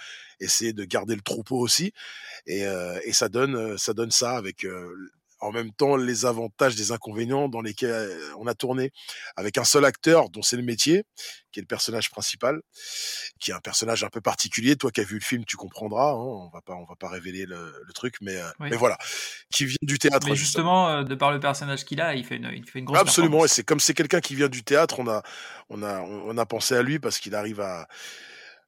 essayer 0.40 0.72
de 0.72 0.84
garder 0.84 1.14
le 1.14 1.22
troupeau 1.22 1.58
aussi, 1.58 1.92
et, 2.46 2.64
et 3.04 3.12
ça 3.12 3.28
donne 3.28 3.78
ça 3.78 3.92
donne 3.94 4.10
ça 4.10 4.36
avec 4.36 4.66
en 5.40 5.52
même 5.52 5.72
temps 5.72 5.96
les 5.96 6.26
avantages 6.26 6.76
des 6.76 6.92
inconvénients 6.92 7.48
dans 7.48 7.60
lesquels 7.60 8.10
on 8.38 8.46
a 8.46 8.54
tourné 8.54 8.92
avec 9.36 9.58
un 9.58 9.64
seul 9.64 9.84
acteur 9.84 10.30
dont 10.30 10.42
c'est 10.42 10.56
le 10.56 10.62
métier, 10.62 11.04
qui 11.52 11.60
est 11.60 11.62
le 11.62 11.66
personnage 11.66 12.10
principal, 12.10 12.60
qui 13.40 13.50
est 13.50 13.54
un 13.54 13.60
personnage 13.60 14.04
un 14.04 14.08
peu 14.08 14.20
particulier. 14.20 14.76
Toi 14.76 14.90
qui 14.90 15.00
as 15.00 15.04
vu 15.04 15.14
le 15.14 15.24
film, 15.24 15.44
tu 15.44 15.56
comprendras. 15.56 16.12
Hein, 16.12 16.16
on 16.16 16.50
va 16.52 16.60
pas, 16.60 16.74
on 16.74 16.84
va 16.84 16.94
pas 16.96 17.08
révéler 17.08 17.46
le, 17.46 17.72
truc, 17.94 18.16
mais 18.20 18.38
mais 18.60 18.76
voilà, 18.76 18.96
qui 19.52 19.66
vient 19.66 19.76
du 19.82 19.98
théâtre. 19.98 20.28
Mais 20.28 20.36
justement, 20.36 21.02
de 21.02 21.14
par 21.14 21.32
le 21.32 21.40
personnage 21.40 21.84
qu'il 21.84 22.00
a, 22.00 22.14
il 22.14 22.24
fait 22.24 22.36
une, 22.36 22.50
il 22.54 22.68
fait 22.68 22.78
une 22.78 22.84
grosse. 22.84 22.98
Absolument, 22.98 23.44
et 23.44 23.48
c'est 23.48 23.64
comme 23.64 23.80
c'est 23.80 23.94
quelqu'un 23.94 24.20
qui 24.20 24.34
vient 24.34 24.48
du 24.48 24.62
théâtre, 24.62 25.00
on 25.00 25.08
a, 25.08 25.22
on 25.68 25.82
a, 25.82 26.00
on 26.00 26.36
a 26.38 26.46
pensé 26.46 26.74
à 26.76 26.82
lui 26.82 26.98
parce 26.98 27.18
qu'il 27.18 27.34
arrive 27.34 27.60
à 27.60 27.88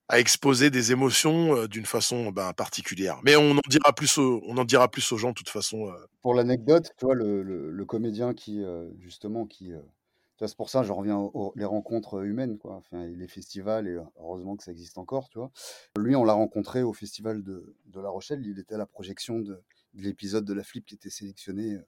à 0.09 0.19
exposer 0.19 0.71
des 0.71 0.93
émotions 0.93 1.57
euh, 1.57 1.69
d'une 1.69 1.87
façon 1.87 2.31
ben, 2.31 2.53
particulière. 2.53 3.21
Mais 3.23 3.37
on 3.37 3.53
en 3.53 3.69
dira 3.69 3.93
plus, 3.93 4.19
aux, 4.19 4.43
on 4.47 4.57
en 4.59 4.65
dira 4.65 4.89
plus 4.89 5.11
aux 5.13 5.17
gens 5.17 5.31
de 5.31 5.35
toute 5.35 5.49
façon. 5.49 5.89
Euh. 5.89 5.95
Pour 6.23 6.35
l'anecdote, 6.35 6.93
tu 6.99 7.07
vois, 7.07 7.15
le, 7.15 7.43
le, 7.43 7.85
comédien 7.85 8.35
qui, 8.35 8.63
euh, 8.63 8.89
justement, 9.01 9.47
qui, 9.47 9.73
c'est 10.39 10.57
pour 10.57 10.71
ça, 10.71 10.83
je 10.83 10.93
reviens 10.93 11.19
aux, 11.19 11.53
les 11.57 11.65
rencontres 11.65 12.25
humaines, 12.25 12.59
quoi. 12.59 12.75
Enfin, 12.75 13.07
les 13.07 13.29
festivals, 13.29 13.87
et 13.87 13.97
heureusement 14.19 14.57
que 14.57 14.65
ça 14.65 14.73
existe 14.73 14.99
encore, 14.99 15.29
tu 15.29 15.39
vois. 15.39 15.51
Lui, 15.97 16.17
on 16.17 16.25
l'a 16.25 16.33
rencontré 16.33 16.83
au 16.83 16.93
festival 16.93 17.43
de, 17.43 17.77
de, 17.87 18.01
La 18.01 18.11
Rochelle. 18.11 18.45
Il 18.45 18.59
était 18.59 18.75
à 18.75 18.79
la 18.79 18.87
projection 18.87 19.39
de, 19.39 19.63
de 19.95 20.03
l'épisode 20.03 20.45
de 20.45 20.53
la 20.53 20.65
flip 20.65 20.85
qui 20.85 20.95
était 20.95 21.11
sélectionné, 21.11 21.79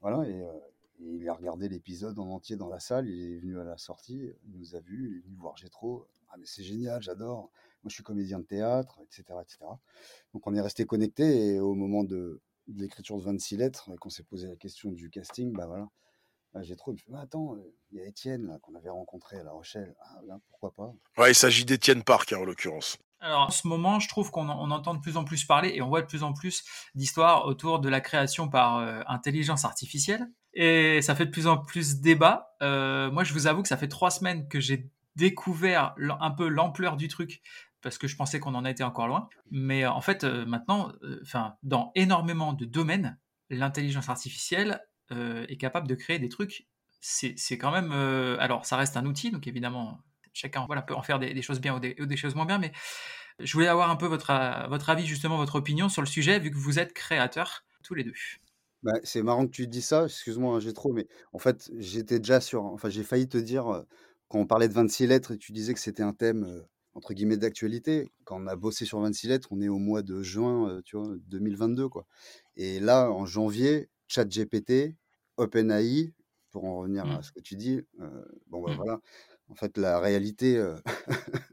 voilà, 0.00 0.28
et, 0.28 0.42
il 1.00 1.28
a 1.28 1.34
regardé 1.34 1.68
l'épisode 1.68 2.18
en 2.18 2.28
entier 2.30 2.56
dans 2.56 2.68
la 2.68 2.80
salle. 2.80 3.08
Il 3.08 3.34
est 3.34 3.38
venu 3.38 3.60
à 3.60 3.64
la 3.64 3.76
sortie, 3.76 4.32
il 4.46 4.58
nous 4.58 4.74
a 4.74 4.80
vus, 4.80 5.10
il 5.10 5.18
est 5.18 5.20
venu 5.20 5.36
voir 5.36 5.56
Gétro. 5.56 6.08
Ah 6.30 6.36
mais 6.38 6.46
c'est 6.46 6.64
génial, 6.64 7.02
j'adore 7.02 7.50
moi 7.82 7.90
je 7.90 7.94
suis 7.94 8.02
comédien 8.02 8.40
de 8.40 8.44
théâtre, 8.44 9.00
etc. 9.04 9.38
etc. 9.40 9.58
Donc 10.34 10.46
on 10.46 10.54
est 10.54 10.60
resté 10.60 10.84
connecté 10.84 11.54
et 11.54 11.60
au 11.60 11.74
moment 11.74 12.04
de, 12.04 12.40
l'écriture 12.74 13.16
de 13.16 13.22
26 13.22 13.56
lettres, 13.56 13.90
qu'on 14.00 14.10
s'est 14.10 14.24
posé 14.24 14.48
la 14.48 14.56
question 14.56 14.90
du 14.90 15.10
casting, 15.10 15.52
bah 15.52 15.66
voilà, 15.66 15.88
bah, 16.52 16.62
j'ai 16.62 16.76
trop. 16.76 16.92
dit, 16.92 17.02
attends, 17.14 17.54
euh, 17.54 17.74
il 17.90 17.98
y 17.98 18.00
a 18.02 18.06
Étienne 18.06 18.58
qu'on 18.62 18.74
avait 18.74 18.90
rencontré 18.90 19.38
à 19.38 19.42
La 19.42 19.52
Rochelle. 19.52 19.94
Ah, 20.02 20.38
pourquoi 20.50 20.72
pas? 20.72 20.94
Ouais, 21.16 21.30
il 21.30 21.34
s'agit 21.34 21.64
d'Étienne 21.64 22.02
Park 22.02 22.32
hein, 22.32 22.38
en 22.38 22.44
l'occurrence. 22.44 22.98
Alors 23.20 23.40
en 23.40 23.50
ce 23.50 23.66
moment, 23.66 23.98
je 23.98 24.08
trouve 24.08 24.30
qu'on 24.30 24.48
entend 24.48 24.94
de 24.94 25.00
plus 25.00 25.16
en 25.16 25.24
plus 25.24 25.44
parler 25.44 25.72
et 25.74 25.82
on 25.82 25.88
voit 25.88 26.02
de 26.02 26.06
plus 26.06 26.22
en 26.22 26.32
plus 26.32 26.62
d'histoires 26.94 27.46
autour 27.46 27.80
de 27.80 27.88
la 27.88 28.00
création 28.00 28.48
par 28.48 28.78
euh, 28.78 29.00
intelligence 29.06 29.64
artificielle. 29.64 30.30
Et 30.54 31.02
ça 31.02 31.14
fait 31.14 31.26
de 31.26 31.30
plus 31.30 31.46
en 31.46 31.58
plus 31.58 32.00
débat. 32.00 32.54
Euh, 32.62 33.10
moi, 33.10 33.24
je 33.24 33.32
vous 33.32 33.46
avoue 33.46 33.62
que 33.62 33.68
ça 33.68 33.76
fait 33.76 33.88
trois 33.88 34.10
semaines 34.10 34.48
que 34.48 34.60
j'ai 34.60 34.90
découvert 35.18 35.94
un 35.98 36.30
peu 36.30 36.48
l'ampleur 36.48 36.96
du 36.96 37.08
truc 37.08 37.42
parce 37.82 37.98
que 37.98 38.08
je 38.08 38.16
pensais 38.16 38.40
qu'on 38.40 38.54
en 38.54 38.64
était 38.64 38.84
encore 38.84 39.08
loin. 39.08 39.28
Mais 39.50 39.84
euh, 39.84 39.90
en 39.90 40.00
fait, 40.00 40.24
euh, 40.24 40.44
maintenant, 40.46 40.92
euh, 41.02 41.20
enfin, 41.22 41.56
dans 41.62 41.92
énormément 41.94 42.52
de 42.52 42.64
domaines, 42.64 43.18
l'intelligence 43.50 44.08
artificielle 44.08 44.82
est 45.10 45.56
capable 45.56 45.88
de 45.88 45.94
créer 45.94 46.18
des 46.18 46.28
trucs. 46.28 46.68
C'est 47.00 47.56
quand 47.56 47.70
même, 47.70 47.92
alors 47.92 48.66
ça 48.66 48.76
reste 48.76 48.94
un 48.98 49.06
outil, 49.06 49.30
donc 49.30 49.46
évidemment, 49.46 50.02
chacun 50.34 50.66
voilà, 50.66 50.82
peut 50.82 50.94
en 50.94 51.00
faire 51.00 51.18
des, 51.18 51.40
choses 51.40 51.62
bien 51.62 51.74
ou 51.74 51.78
des, 51.80 52.16
choses 52.18 52.34
moins 52.34 52.44
bien, 52.44 52.58
mais 52.58 52.72
je 53.38 53.50
voulais 53.54 53.68
avoir 53.68 53.88
un 53.88 53.96
peu 53.96 54.04
votre, 54.04 54.68
votre 54.68 54.90
avis, 54.90 55.06
justement, 55.06 55.38
votre 55.38 55.54
opinion 55.54 55.88
sur 55.88 56.02
le 56.02 56.06
sujet, 56.06 56.38
vu 56.38 56.50
que 56.50 56.58
vous 56.58 56.78
êtes 56.78 56.92
créateurs 56.92 57.64
tous 57.82 57.94
les 57.94 58.04
deux. 58.04 58.12
Bah, 58.82 58.92
c'est 59.02 59.22
marrant 59.22 59.46
que 59.46 59.52
tu 59.52 59.66
dis 59.66 59.80
ça, 59.80 60.04
excuse-moi, 60.04 60.56
hein, 60.56 60.60
j'ai 60.60 60.74
trop, 60.74 60.92
mais 60.92 61.08
en 61.32 61.38
fait, 61.38 61.70
j'étais 61.78 62.18
déjà 62.18 62.42
sur, 62.42 62.66
enfin, 62.66 62.90
j'ai 62.90 63.02
failli 63.02 63.30
te 63.30 63.38
dire, 63.38 63.86
quand 64.28 64.38
on 64.40 64.46
parlait 64.46 64.68
de 64.68 64.74
26 64.74 65.06
lettres 65.06 65.32
et 65.32 65.38
tu 65.38 65.52
disais 65.52 65.74
que 65.74 65.80
c'était 65.80 66.02
un 66.02 66.12
thème 66.14 66.64
entre 66.94 67.14
guillemets 67.14 67.36
d'actualité. 67.36 68.08
Quand 68.24 68.40
on 68.42 68.46
a 68.46 68.56
bossé 68.56 68.84
sur 68.84 69.00
26 69.00 69.28
lettres, 69.28 69.48
on 69.52 69.60
est 69.60 69.68
au 69.68 69.78
mois 69.78 70.02
de 70.02 70.22
juin, 70.22 70.80
tu 70.84 70.96
vois, 70.96 71.14
2022 71.28 71.88
quoi. 71.88 72.06
Et 72.56 72.80
là, 72.80 73.10
en 73.10 73.26
janvier, 73.26 73.90
ChatGPT, 74.08 74.96
OpenAI, 75.36 76.14
pour 76.50 76.64
en 76.64 76.78
revenir 76.78 77.10
à 77.10 77.22
Mmh. 77.22 77.22
ce 77.22 77.32
que 77.32 77.40
tu 77.40 77.56
dis, 77.56 77.80
bon 78.48 78.62
bah 78.62 78.72
Mmh. 78.72 78.76
voilà. 78.76 79.00
En 79.48 79.54
fait, 79.54 79.78
la 79.78 80.00
réalité, 80.00 80.62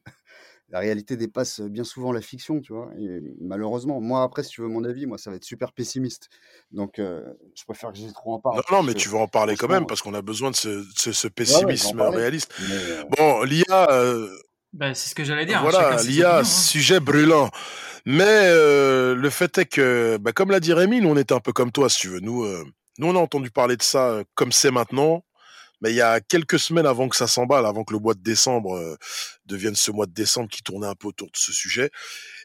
la 0.76 0.81
réalité 0.81 1.15
dépasse 1.15 1.61
bien 1.61 1.85
souvent 1.85 2.11
la 2.11 2.19
fiction, 2.19 2.60
tu 2.60 2.73
vois. 2.73 2.89
Et 2.99 3.22
malheureusement, 3.39 4.02
moi 4.02 4.23
après, 4.23 4.43
si 4.43 4.49
tu 4.49 4.61
veux 4.61 4.68
mon 4.68 4.84
avis, 4.84 5.06
moi 5.06 5.18
ça 5.18 5.30
va 5.30 5.38
être 5.38 5.45
super 5.45 5.72
pessimiste. 5.72 6.27
Donc, 6.72 6.95
je 6.97 7.64
préfère 7.65 7.93
que 7.93 7.97
j'ai 7.97 8.11
trop 8.11 8.34
en 8.34 8.39
parle 8.39 8.61
Non, 8.69 8.84
mais 8.84 8.93
que 8.93 8.99
tu 8.99 9.07
vas 9.07 9.19
en 9.19 9.27
parler 9.30 9.56
quand 9.56 9.69
même 9.69 9.85
parce 9.85 10.02
qu'on 10.02 10.14
a 10.14 10.22
besoin 10.22 10.52
de 10.52 10.56
ce, 10.57 10.84
ce, 10.97 11.14
ce 11.14 11.27
ouais, 11.27 11.34
ouais, 11.38 11.45
je 11.45 11.52
vais 11.52 11.56
en 11.56 11.68
pessimisme 11.68 12.02
réaliste. 12.02 12.53
Mais 12.60 12.76
euh, 12.76 13.03
Bon, 13.18 13.43
l'IA, 13.43 13.91
euh, 13.91 14.27
Bah, 14.73 14.93
c'est 14.93 15.10
ce 15.10 15.15
que 15.15 15.23
j'allais 15.23 15.45
dire. 15.45 15.64
Chacun 15.64 15.69
voilà, 15.72 16.03
l'IA, 16.03 16.39
hein. 16.39 16.43
sujet 16.43 16.99
brûlant. 16.99 17.49
Mais 18.06 18.23
euh, 18.27 19.15
le 19.15 19.30
fait 19.30 19.57
est 19.57 19.65
que, 19.65 20.18
bah, 20.18 20.34
comme 20.34 20.52
l'a 20.52 20.60
dit 20.60 20.73
Rémi, 20.73 20.99
nous 20.99 21.10
on 21.10 21.18
était 21.18 21.34
un 21.34 21.39
peu 21.39 21.53
comme 21.53 21.72
toi, 21.72 21.89
si 21.89 22.02
tu 22.02 22.10
veux. 22.10 22.19
Nous, 22.19 22.43
euh, 22.43 22.64
nous 22.99 23.07
on 23.07 23.15
a 23.15 23.19
entendu 23.19 23.49
parler 23.49 23.77
de 23.77 23.81
ça 23.84 24.10
euh, 24.10 24.23
comme 24.35 24.52
c'est 24.52 24.72
maintenant. 24.72 25.23
Mais 25.81 25.91
il 25.91 25.95
y 25.95 26.02
a 26.02 26.19
quelques 26.22 26.60
semaines 26.60 26.85
avant 26.85 27.10
que 27.10 27.15
ça 27.15 27.27
s'emballe, 27.27 27.65
avant 27.65 27.84
que 27.84 27.93
le 27.93 27.99
mois 27.99 28.14
de 28.14 28.22
décembre 28.22 28.76
euh, 28.76 28.97
devienne 29.45 29.76
ce 29.76 29.91
mois 29.91 30.06
de 30.06 30.14
décembre 30.14 30.49
qui 30.49 30.64
tournait 30.64 30.88
un 30.88 30.95
peu 30.95 31.07
autour 31.07 31.27
de 31.27 31.38
ce 31.38 31.52
sujet, 31.52 31.89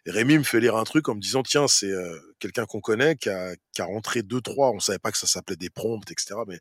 et 0.07 0.11
Rémi 0.11 0.39
me 0.39 0.43
fait 0.43 0.61
lire 0.61 0.77
un 0.77 0.85
truc 0.85 1.09
en 1.09 1.15
me 1.15 1.21
disant 1.21 1.43
tiens 1.43 1.69
c'est 1.69 1.91
euh, 1.91 2.19
quelqu'un 2.39 2.67
qu'on 2.67 2.81
connaît 2.81 3.17
qui 3.17 3.29
a, 3.29 3.55
qui 3.73 3.83
a 3.83 3.85
rentré 3.85 4.23
deux 4.23 4.41
trois, 4.41 4.71
on 4.71 4.81
savait 4.81 4.99
pas 4.99 5.13
que 5.13 5.19
ça 5.19 5.27
s'appelait 5.27 5.57
des 5.57 5.71
prompts 5.71 6.11
etc. 6.11 6.35
Mais 6.47 6.59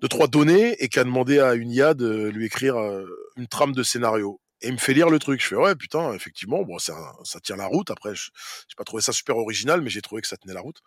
deux 0.00 0.08
trois 0.08 0.26
données 0.26 0.76
et 0.82 0.88
qui 0.88 0.98
a 0.98 1.04
demandé 1.04 1.38
à 1.38 1.54
une 1.54 1.70
IA 1.70 1.94
de 1.94 2.28
lui 2.28 2.46
écrire 2.46 2.76
euh, 2.76 3.06
une 3.36 3.46
trame 3.46 3.72
de 3.72 3.82
scénario. 3.82 4.40
Et 4.62 4.68
il 4.68 4.72
me 4.72 4.78
fait 4.78 4.94
lire 4.94 5.10
le 5.10 5.18
truc. 5.18 5.40
Je 5.42 5.48
fais 5.48 5.56
ouais 5.56 5.74
putain 5.74 6.14
effectivement 6.14 6.62
bon 6.62 6.78
ça 6.78 6.94
ça 7.24 7.40
tient 7.40 7.56
la 7.56 7.66
route. 7.66 7.90
Après 7.90 8.14
j'ai 8.14 8.74
pas 8.76 8.84
trouvé 8.84 9.02
ça 9.02 9.12
super 9.12 9.36
original 9.36 9.80
mais 9.80 9.90
j'ai 9.90 10.02
trouvé 10.02 10.22
que 10.22 10.28
ça 10.28 10.36
tenait 10.36 10.54
la 10.54 10.60
route. 10.60 10.80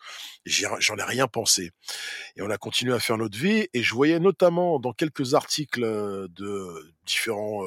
J'en 0.46 0.98
ai 0.98 1.04
rien 1.04 1.28
pensé. 1.28 1.72
Et 2.36 2.42
on 2.42 2.50
a 2.50 2.58
continué 2.58 2.94
à 2.94 3.00
faire 3.00 3.18
notre 3.18 3.38
vie. 3.38 3.68
Et 3.74 3.84
je 3.84 3.94
voyais 3.94 4.20
notamment 4.20 4.80
dans 4.80 4.94
quelques 4.94 5.34
articles 5.34 5.82
de 5.82 6.94
différents, 7.06 7.62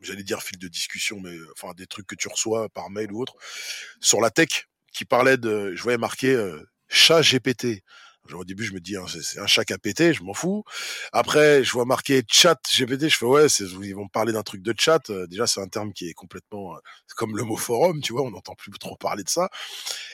j'allais 0.00 0.22
dire 0.22 0.42
fils 0.42 0.58
de 0.58 0.68
discussion, 0.68 1.20
mais 1.20 1.36
enfin 1.52 1.72
des 1.74 1.86
trucs 1.86 2.06
que 2.06 2.14
tu 2.14 2.28
reçois 2.28 2.68
par 2.68 2.90
mail 2.90 3.12
ou 3.12 3.20
autre, 3.20 3.34
sur 4.00 4.20
la 4.20 4.30
tech, 4.30 4.68
qui 4.92 5.04
parlait 5.04 5.36
de, 5.36 5.74
je 5.74 5.82
voyais 5.82 5.98
marqué 5.98 6.36
chat 6.88 7.22
GPT. 7.22 7.82
Genre, 8.26 8.40
au 8.40 8.44
début, 8.44 8.64
je 8.64 8.72
me 8.72 8.80
dis, 8.80 8.96
hein, 8.96 9.04
c'est 9.08 9.38
un 9.38 9.46
chat 9.46 9.70
a 9.70 9.78
pété, 9.78 10.14
je 10.14 10.22
m'en 10.22 10.34
fous. 10.34 10.64
Après, 11.12 11.62
je 11.62 11.72
vois 11.72 11.84
marqué 11.84 12.22
chat 12.28 12.58
GPT, 12.76 13.08
je 13.08 13.16
fais, 13.16 13.26
ouais, 13.26 13.46
ils 13.46 13.94
vont 13.94 14.08
parler 14.08 14.32
d'un 14.32 14.42
truc 14.42 14.62
de 14.62 14.74
chat. 14.78 15.10
Euh, 15.10 15.26
déjà, 15.26 15.46
c'est 15.46 15.60
un 15.60 15.68
terme 15.68 15.92
qui 15.92 16.08
est 16.08 16.14
complètement, 16.14 16.74
euh, 16.74 16.78
comme 17.16 17.36
le 17.36 17.42
mot 17.44 17.56
forum, 17.56 18.00
tu 18.00 18.12
vois, 18.12 18.22
on 18.22 18.30
n'entend 18.30 18.54
plus 18.54 18.70
trop 18.78 18.96
parler 18.96 19.24
de 19.24 19.28
ça. 19.28 19.48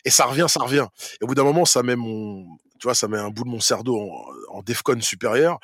Et 0.05 0.11
ça 0.11 0.27
revient, 0.27 0.47
ça 0.49 0.61
revient. 0.61 0.87
Et 1.20 1.24
au 1.24 1.27
bout 1.27 1.35
d'un 1.35 1.45
moment, 1.45 1.65
ça 1.65 1.82
met 1.82 1.97
mon, 1.97 2.59
tu 2.81 2.86
vois, 2.86 2.94
ça 2.94 3.09
met 3.09 3.19
un 3.19 3.28
bout 3.31 3.44
de 3.44 3.51
mon 3.51 3.61
cerveau 3.61 4.01
en, 4.01 4.57
en 4.57 4.62
Defcon 4.62 5.01
supérieur. 5.01 5.59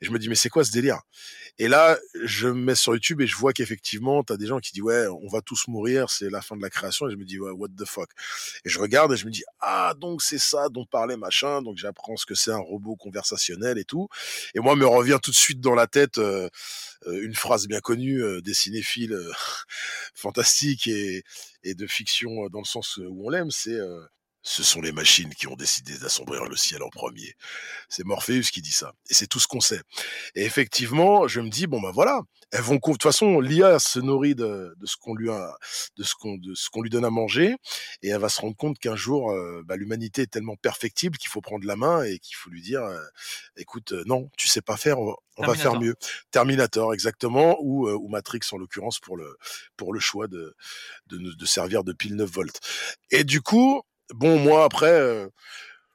Et 0.00 0.06
je 0.06 0.10
me 0.10 0.18
dis, 0.18 0.28
mais 0.28 0.34
c'est 0.34 0.48
quoi 0.48 0.64
ce 0.64 0.72
délire? 0.72 1.00
Et 1.58 1.68
là, 1.68 1.98
je 2.24 2.48
me 2.48 2.54
mets 2.54 2.74
sur 2.74 2.94
YouTube 2.94 3.20
et 3.20 3.26
je 3.26 3.36
vois 3.36 3.52
qu'effectivement, 3.52 4.22
t'as 4.24 4.38
des 4.38 4.46
gens 4.46 4.58
qui 4.58 4.72
disent, 4.72 4.82
ouais, 4.82 5.06
on 5.06 5.28
va 5.28 5.42
tous 5.42 5.68
mourir, 5.68 6.08
c'est 6.08 6.30
la 6.30 6.40
fin 6.40 6.56
de 6.56 6.62
la 6.62 6.70
création. 6.70 7.08
Et 7.08 7.12
je 7.12 7.16
me 7.16 7.24
dis, 7.24 7.38
ouais, 7.38 7.50
what 7.50 7.68
the 7.76 7.84
fuck? 7.84 8.08
Et 8.64 8.70
je 8.70 8.78
regarde 8.78 9.12
et 9.12 9.16
je 9.16 9.26
me 9.26 9.30
dis, 9.30 9.44
ah, 9.60 9.92
donc 9.98 10.22
c'est 10.22 10.38
ça 10.38 10.70
dont 10.70 10.86
parlait 10.86 11.18
machin. 11.18 11.60
Donc 11.60 11.76
j'apprends 11.76 12.16
ce 12.16 12.24
que 12.24 12.34
c'est 12.34 12.52
un 12.52 12.58
robot 12.58 12.96
conversationnel 12.96 13.76
et 13.76 13.84
tout. 13.84 14.08
Et 14.54 14.60
moi, 14.60 14.74
me 14.76 14.86
revient 14.86 15.18
tout 15.22 15.30
de 15.30 15.36
suite 15.36 15.60
dans 15.60 15.74
la 15.74 15.86
tête 15.86 16.16
euh, 16.16 16.48
euh, 17.06 17.22
une 17.22 17.34
phrase 17.34 17.66
bien 17.68 17.80
connue 17.80 18.22
euh, 18.22 18.40
des 18.40 18.54
cinéphiles 18.54 19.12
euh, 19.12 19.30
fantastiques 20.14 20.86
et, 20.86 21.22
et 21.64 21.74
de 21.74 21.86
fiction 21.86 22.44
euh, 22.44 22.48
dans 22.48 22.60
le 22.60 22.64
sens 22.64 22.96
où 22.96 23.26
on 23.26 23.28
l'aime, 23.28 23.50
c'est 23.50 23.74
euh, 23.74 24.00
ce 24.42 24.62
sont 24.62 24.80
les 24.80 24.92
machines 24.92 25.32
qui 25.34 25.46
ont 25.46 25.54
décidé 25.54 25.96
d'assombrir 25.98 26.44
le 26.44 26.56
ciel 26.56 26.82
en 26.82 26.88
premier. 26.88 27.34
C'est 27.88 28.04
Morpheus 28.04 28.50
qui 28.52 28.60
dit 28.60 28.72
ça. 28.72 28.92
Et 29.08 29.14
c'est 29.14 29.28
tout 29.28 29.38
ce 29.38 29.46
qu'on 29.46 29.60
sait. 29.60 29.80
Et 30.34 30.44
effectivement, 30.44 31.28
je 31.28 31.40
me 31.40 31.48
dis, 31.48 31.66
bon, 31.66 31.80
ben 31.80 31.92
voilà, 31.92 32.22
elles 32.50 32.60
vont, 32.60 32.74
de 32.74 32.80
toute 32.80 33.02
façon, 33.02 33.40
l'IA 33.40 33.78
se 33.78 34.00
nourrit 34.00 34.34
de, 34.34 34.74
de 34.76 34.86
ce 34.86 34.96
qu'on 34.96 35.14
lui 35.14 35.30
a, 35.30 35.56
de 35.96 36.02
ce 36.02 36.14
qu'on, 36.14 36.36
de 36.36 36.54
ce 36.54 36.70
qu'on 36.70 36.82
lui 36.82 36.90
donne 36.90 37.04
à 37.04 37.10
manger. 37.10 37.56
Et 38.02 38.08
elle 38.08 38.20
va 38.20 38.28
se 38.28 38.40
rendre 38.40 38.56
compte 38.56 38.78
qu'un 38.78 38.96
jour, 38.96 39.30
euh, 39.30 39.62
bah, 39.64 39.76
l'humanité 39.76 40.22
est 40.22 40.30
tellement 40.30 40.56
perfectible 40.56 41.18
qu'il 41.18 41.30
faut 41.30 41.40
prendre 41.40 41.66
la 41.66 41.76
main 41.76 42.02
et 42.02 42.18
qu'il 42.18 42.36
faut 42.36 42.50
lui 42.50 42.62
dire, 42.62 42.82
euh, 42.82 43.00
écoute, 43.56 43.92
euh, 43.92 44.02
non, 44.06 44.28
tu 44.36 44.48
sais 44.48 44.60
pas 44.60 44.76
faire, 44.76 44.98
on 44.98 45.06
va, 45.06 45.14
on 45.36 45.46
va 45.46 45.54
faire 45.54 45.78
mieux. 45.78 45.94
Terminator, 46.32 46.92
exactement, 46.94 47.56
ou, 47.60 47.88
ou 47.88 48.08
Matrix 48.08 48.40
en 48.50 48.58
l'occurrence 48.58 48.98
pour 48.98 49.16
le, 49.16 49.36
pour 49.76 49.94
le 49.94 50.00
choix 50.00 50.26
de, 50.26 50.54
de, 51.06 51.18
de 51.18 51.46
servir 51.46 51.84
de 51.84 51.92
pile 51.92 52.16
9 52.16 52.28
volts. 52.28 52.60
Et 53.10 53.24
du 53.24 53.40
coup, 53.40 53.82
bon, 54.14 54.38
moi 54.38 54.64
après, 54.64 54.90
euh, 54.90 55.28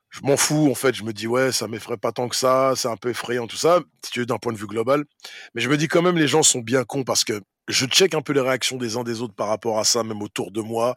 je 0.09 0.21
m'en 0.21 0.37
fous 0.37 0.69
en 0.71 0.75
fait. 0.75 0.95
Je 0.95 1.03
me 1.03 1.13
dis 1.13 1.27
ouais, 1.27 1.51
ça 1.51 1.67
m'effraie 1.67 1.97
pas 1.97 2.11
tant 2.11 2.27
que 2.27 2.35
ça, 2.35 2.73
c'est 2.75 2.87
un 2.87 2.97
peu 2.97 3.09
effrayant 3.09 3.47
tout 3.47 3.57
ça, 3.57 3.81
si 4.03 4.11
tu 4.11 4.19
veux 4.19 4.25
d'un 4.25 4.37
point 4.37 4.53
de 4.53 4.57
vue 4.57 4.67
global. 4.67 5.03
Mais 5.53 5.61
je 5.61 5.69
me 5.69 5.77
dis 5.77 5.87
quand 5.87 6.01
même 6.01 6.17
les 6.17 6.27
gens 6.27 6.43
sont 6.43 6.59
bien 6.59 6.83
cons 6.83 7.03
parce 7.03 7.23
que 7.23 7.41
je 7.67 7.85
check 7.85 8.13
un 8.13 8.21
peu 8.21 8.33
les 8.33 8.41
réactions 8.41 8.77
des 8.77 8.97
uns 8.97 9.03
des 9.03 9.21
autres 9.21 9.35
par 9.35 9.47
rapport 9.49 9.79
à 9.79 9.83
ça, 9.83 10.03
même 10.03 10.21
autour 10.21 10.51
de 10.51 10.61
moi. 10.61 10.95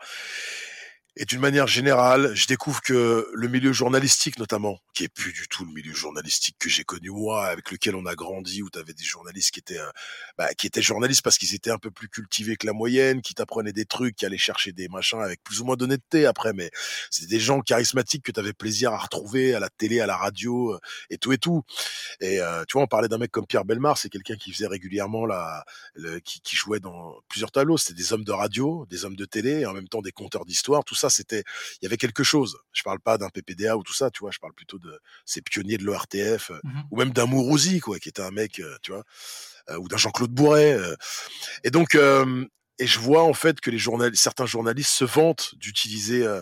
Et 1.17 1.25
d'une 1.25 1.41
manière 1.41 1.67
générale, 1.67 2.35
je 2.35 2.47
découvre 2.47 2.81
que 2.83 3.29
le 3.33 3.49
milieu 3.49 3.73
journalistique 3.73 4.39
notamment, 4.39 4.79
qui 4.95 5.05
est 5.05 5.09
plus 5.09 5.33
du 5.33 5.49
tout 5.49 5.65
le 5.65 5.73
milieu 5.73 5.93
journalistique 5.93 6.57
que 6.59 6.69
j'ai 6.69 6.85
connu 6.85 7.11
moi, 7.11 7.47
avec 7.47 7.71
lequel 7.71 7.97
on 7.97 8.07
a 8.07 8.15
grandi, 8.15 8.63
où 8.63 8.71
tu 8.71 8.79
avais 8.79 8.95
des 8.95 9.05
journalistes 9.05 9.51
qui 9.51 9.61
étaient, 9.61 9.79
euh, 9.79 9.91
bah, 10.39 10.55
qui 10.55 10.67
étaient 10.69 10.83
journalistes 10.83 11.23
parce 11.23 11.37
qu'ils 11.37 11.55
étaient 11.55 11.71
un 11.71 11.79
peu 11.79 11.91
plus 11.91 12.09
cultivés 12.09 12.57
que 12.57 12.67
la 12.67 12.73
moyenne, 12.73 13.23
qui 13.23 13.35
t'apprenaient 13.35 13.73
des 13.73 13.87
trucs, 13.87 14.17
qui 14.17 14.25
allaient 14.25 14.39
chercher 14.39 14.73
des 14.73 14.89
machins 14.89 15.21
avec 15.21 15.43
plus 15.43 15.61
ou 15.61 15.65
moins 15.65 15.77
d'honnêteté 15.77 16.27
après, 16.27 16.53
mais 16.53 16.71
c'est 17.11 17.27
des 17.27 17.41
gens 17.41 17.61
charismatiques 17.61 18.23
que 18.23 18.33
tu 18.33 18.41
avais 18.41 18.53
plaisir 18.53 18.93
à 18.93 18.99
retrouver 18.99 19.55
à 19.55 19.61
la 19.61 19.69
télé, 19.69 20.01
à 20.01 20.07
la 20.07 20.17
radio, 20.17 20.75
euh, 20.75 20.81
et 21.11 21.19
tout 21.19 21.33
et 21.33 21.39
tout. 21.39 21.63
Et 22.21 22.41
euh, 22.41 22.65
tu 22.69 22.75
vois, 22.75 22.83
on 22.83 22.87
parlait 22.87 23.09
d'un 23.09 23.19
mec 23.19 23.33
comme 23.33 23.47
Pierre 23.47 23.65
Belmar, 23.65 23.99
c'est 23.99 24.11
quelqu'un 24.11 24.37
qui 24.37 24.53
faisait 24.53 24.69
régulièrement 24.69 25.27
la, 25.27 25.65
le, 25.95 26.21
qui, 26.21 26.41
qui 26.41 26.55
jouait 26.57 26.81
dans 26.81 27.17
plusieurs 27.29 27.51
tableaux. 27.51 27.79
C'était 27.79 27.95
des 27.95 28.13
hommes 28.13 28.25
de 28.25 28.33
radio, 28.33 28.87
des 28.89 29.05
hommes 29.05 29.17
de 29.17 29.25
télé, 29.25 29.61
et 29.61 29.67
en 29.67 29.73
même 29.73 29.89
temps 29.89 30.03
des 30.03 30.13
conteurs 30.13 30.45
d'histoire. 30.45 30.85
Tout 30.85 30.95
ça, 31.01 31.11
c'était, 31.11 31.43
il 31.81 31.85
y 31.85 31.87
avait 31.87 31.97
quelque 31.97 32.23
chose. 32.23 32.59
Je 32.73 32.83
parle 32.83 33.01
pas 33.01 33.19
d'un 33.19 33.29
PPDA 33.31 33.77
ou 33.77 33.83
tout 33.83 33.95
ça, 33.95 34.11
tu 34.11 34.21
vois. 34.21 34.31
Je 34.31 34.39
parle 34.39 34.55
plutôt 34.55 34.79
de 34.79 34.99
ces 35.25 35.41
pionniers 35.43 35.79
de 35.79 35.85
l'ORTF, 35.85 36.51
euh, 36.51 36.61
Mhm. 36.65 36.83
ou 36.91 36.97
même 36.97 37.11
d'un 37.13 37.27
Mourouzi, 37.27 37.81
quoi, 37.81 37.99
qui 37.99 38.09
était 38.09 38.23
un 38.23 38.31
mec, 38.31 38.61
euh, 38.61 38.77
tu 38.83 38.93
vois, 38.93 39.05
euh, 39.71 39.77
ou 39.79 39.89
d'un 39.89 39.97
Jean-Claude 39.97 40.31
Bourret. 40.33 40.73
euh. 40.75 40.95
Et 41.65 41.71
donc, 41.71 41.95
euh, 41.95 42.45
et 42.79 42.87
je 42.87 42.99
vois 42.99 43.25
en 43.25 43.35
fait 43.35 43.61
que 43.61 43.71
les 43.71 43.79
certains 44.15 44.47
journalistes 44.47 44.93
se 44.93 45.05
vantent 45.05 45.55
d'utiliser 45.57 46.23
euh, 46.27 46.41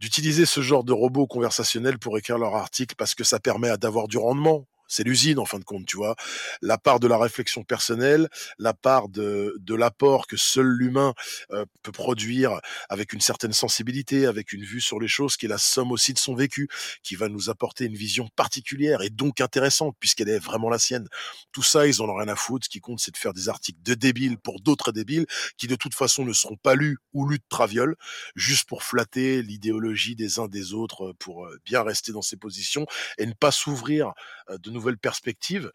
d'utiliser 0.00 0.44
ce 0.46 0.60
genre 0.60 0.84
de 0.84 0.92
robot 0.92 1.26
conversationnel 1.26 1.98
pour 1.98 2.18
écrire 2.18 2.36
leur 2.38 2.54
article 2.56 2.94
parce 2.96 3.14
que 3.14 3.24
ça 3.24 3.40
permet 3.40 3.74
d'avoir 3.78 4.06
du 4.08 4.18
rendement. 4.18 4.68
C'est 4.92 5.04
l'usine 5.04 5.38
en 5.38 5.46
fin 5.46 5.58
de 5.58 5.64
compte, 5.64 5.86
tu 5.86 5.96
vois. 5.96 6.16
La 6.60 6.76
part 6.76 7.00
de 7.00 7.08
la 7.08 7.16
réflexion 7.16 7.64
personnelle, 7.64 8.28
la 8.58 8.74
part 8.74 9.08
de, 9.08 9.56
de 9.58 9.74
l'apport 9.74 10.26
que 10.26 10.36
seul 10.36 10.66
l'humain 10.66 11.14
euh, 11.50 11.64
peut 11.82 11.92
produire 11.92 12.60
avec 12.90 13.14
une 13.14 13.20
certaine 13.22 13.54
sensibilité, 13.54 14.26
avec 14.26 14.52
une 14.52 14.64
vue 14.64 14.82
sur 14.82 15.00
les 15.00 15.08
choses, 15.08 15.38
qui 15.38 15.46
est 15.46 15.48
la 15.48 15.56
somme 15.56 15.92
aussi 15.92 16.12
de 16.12 16.18
son 16.18 16.34
vécu, 16.34 16.68
qui 17.02 17.16
va 17.16 17.30
nous 17.30 17.48
apporter 17.48 17.86
une 17.86 17.94
vision 17.94 18.28
particulière 18.36 19.00
et 19.00 19.08
donc 19.08 19.40
intéressante 19.40 19.96
puisqu'elle 19.98 20.28
est 20.28 20.38
vraiment 20.38 20.68
la 20.68 20.78
sienne. 20.78 21.08
Tout 21.52 21.62
ça, 21.62 21.86
ils 21.86 22.02
en 22.02 22.08
ont 22.10 22.16
rien 22.16 22.28
à 22.28 22.36
foutre. 22.36 22.66
Ce 22.66 22.68
qui 22.68 22.80
compte, 22.80 23.00
c'est 23.00 23.12
de 23.12 23.16
faire 23.16 23.32
des 23.32 23.48
articles 23.48 23.80
de 23.82 23.94
débiles 23.94 24.36
pour 24.36 24.60
d'autres 24.60 24.92
débiles 24.92 25.26
qui 25.56 25.68
de 25.68 25.76
toute 25.76 25.94
façon 25.94 26.26
ne 26.26 26.34
seront 26.34 26.56
pas 26.56 26.74
lus 26.74 26.98
ou 27.14 27.26
lus 27.26 27.38
de 27.38 27.44
traviole, 27.48 27.96
juste 28.36 28.68
pour 28.68 28.82
flatter 28.82 29.42
l'idéologie 29.42 30.16
des 30.16 30.38
uns 30.38 30.48
des 30.48 30.74
autres, 30.74 31.08
euh, 31.08 31.14
pour 31.18 31.46
euh, 31.46 31.58
bien 31.64 31.82
rester 31.82 32.12
dans 32.12 32.22
ses 32.22 32.36
positions 32.36 32.86
et 33.16 33.26
ne 33.26 33.32
pas 33.32 33.52
s'ouvrir 33.52 34.12
euh, 34.50 34.58
de 34.58 34.70
nouvelles 34.82 34.98
perspectives. 34.98 35.70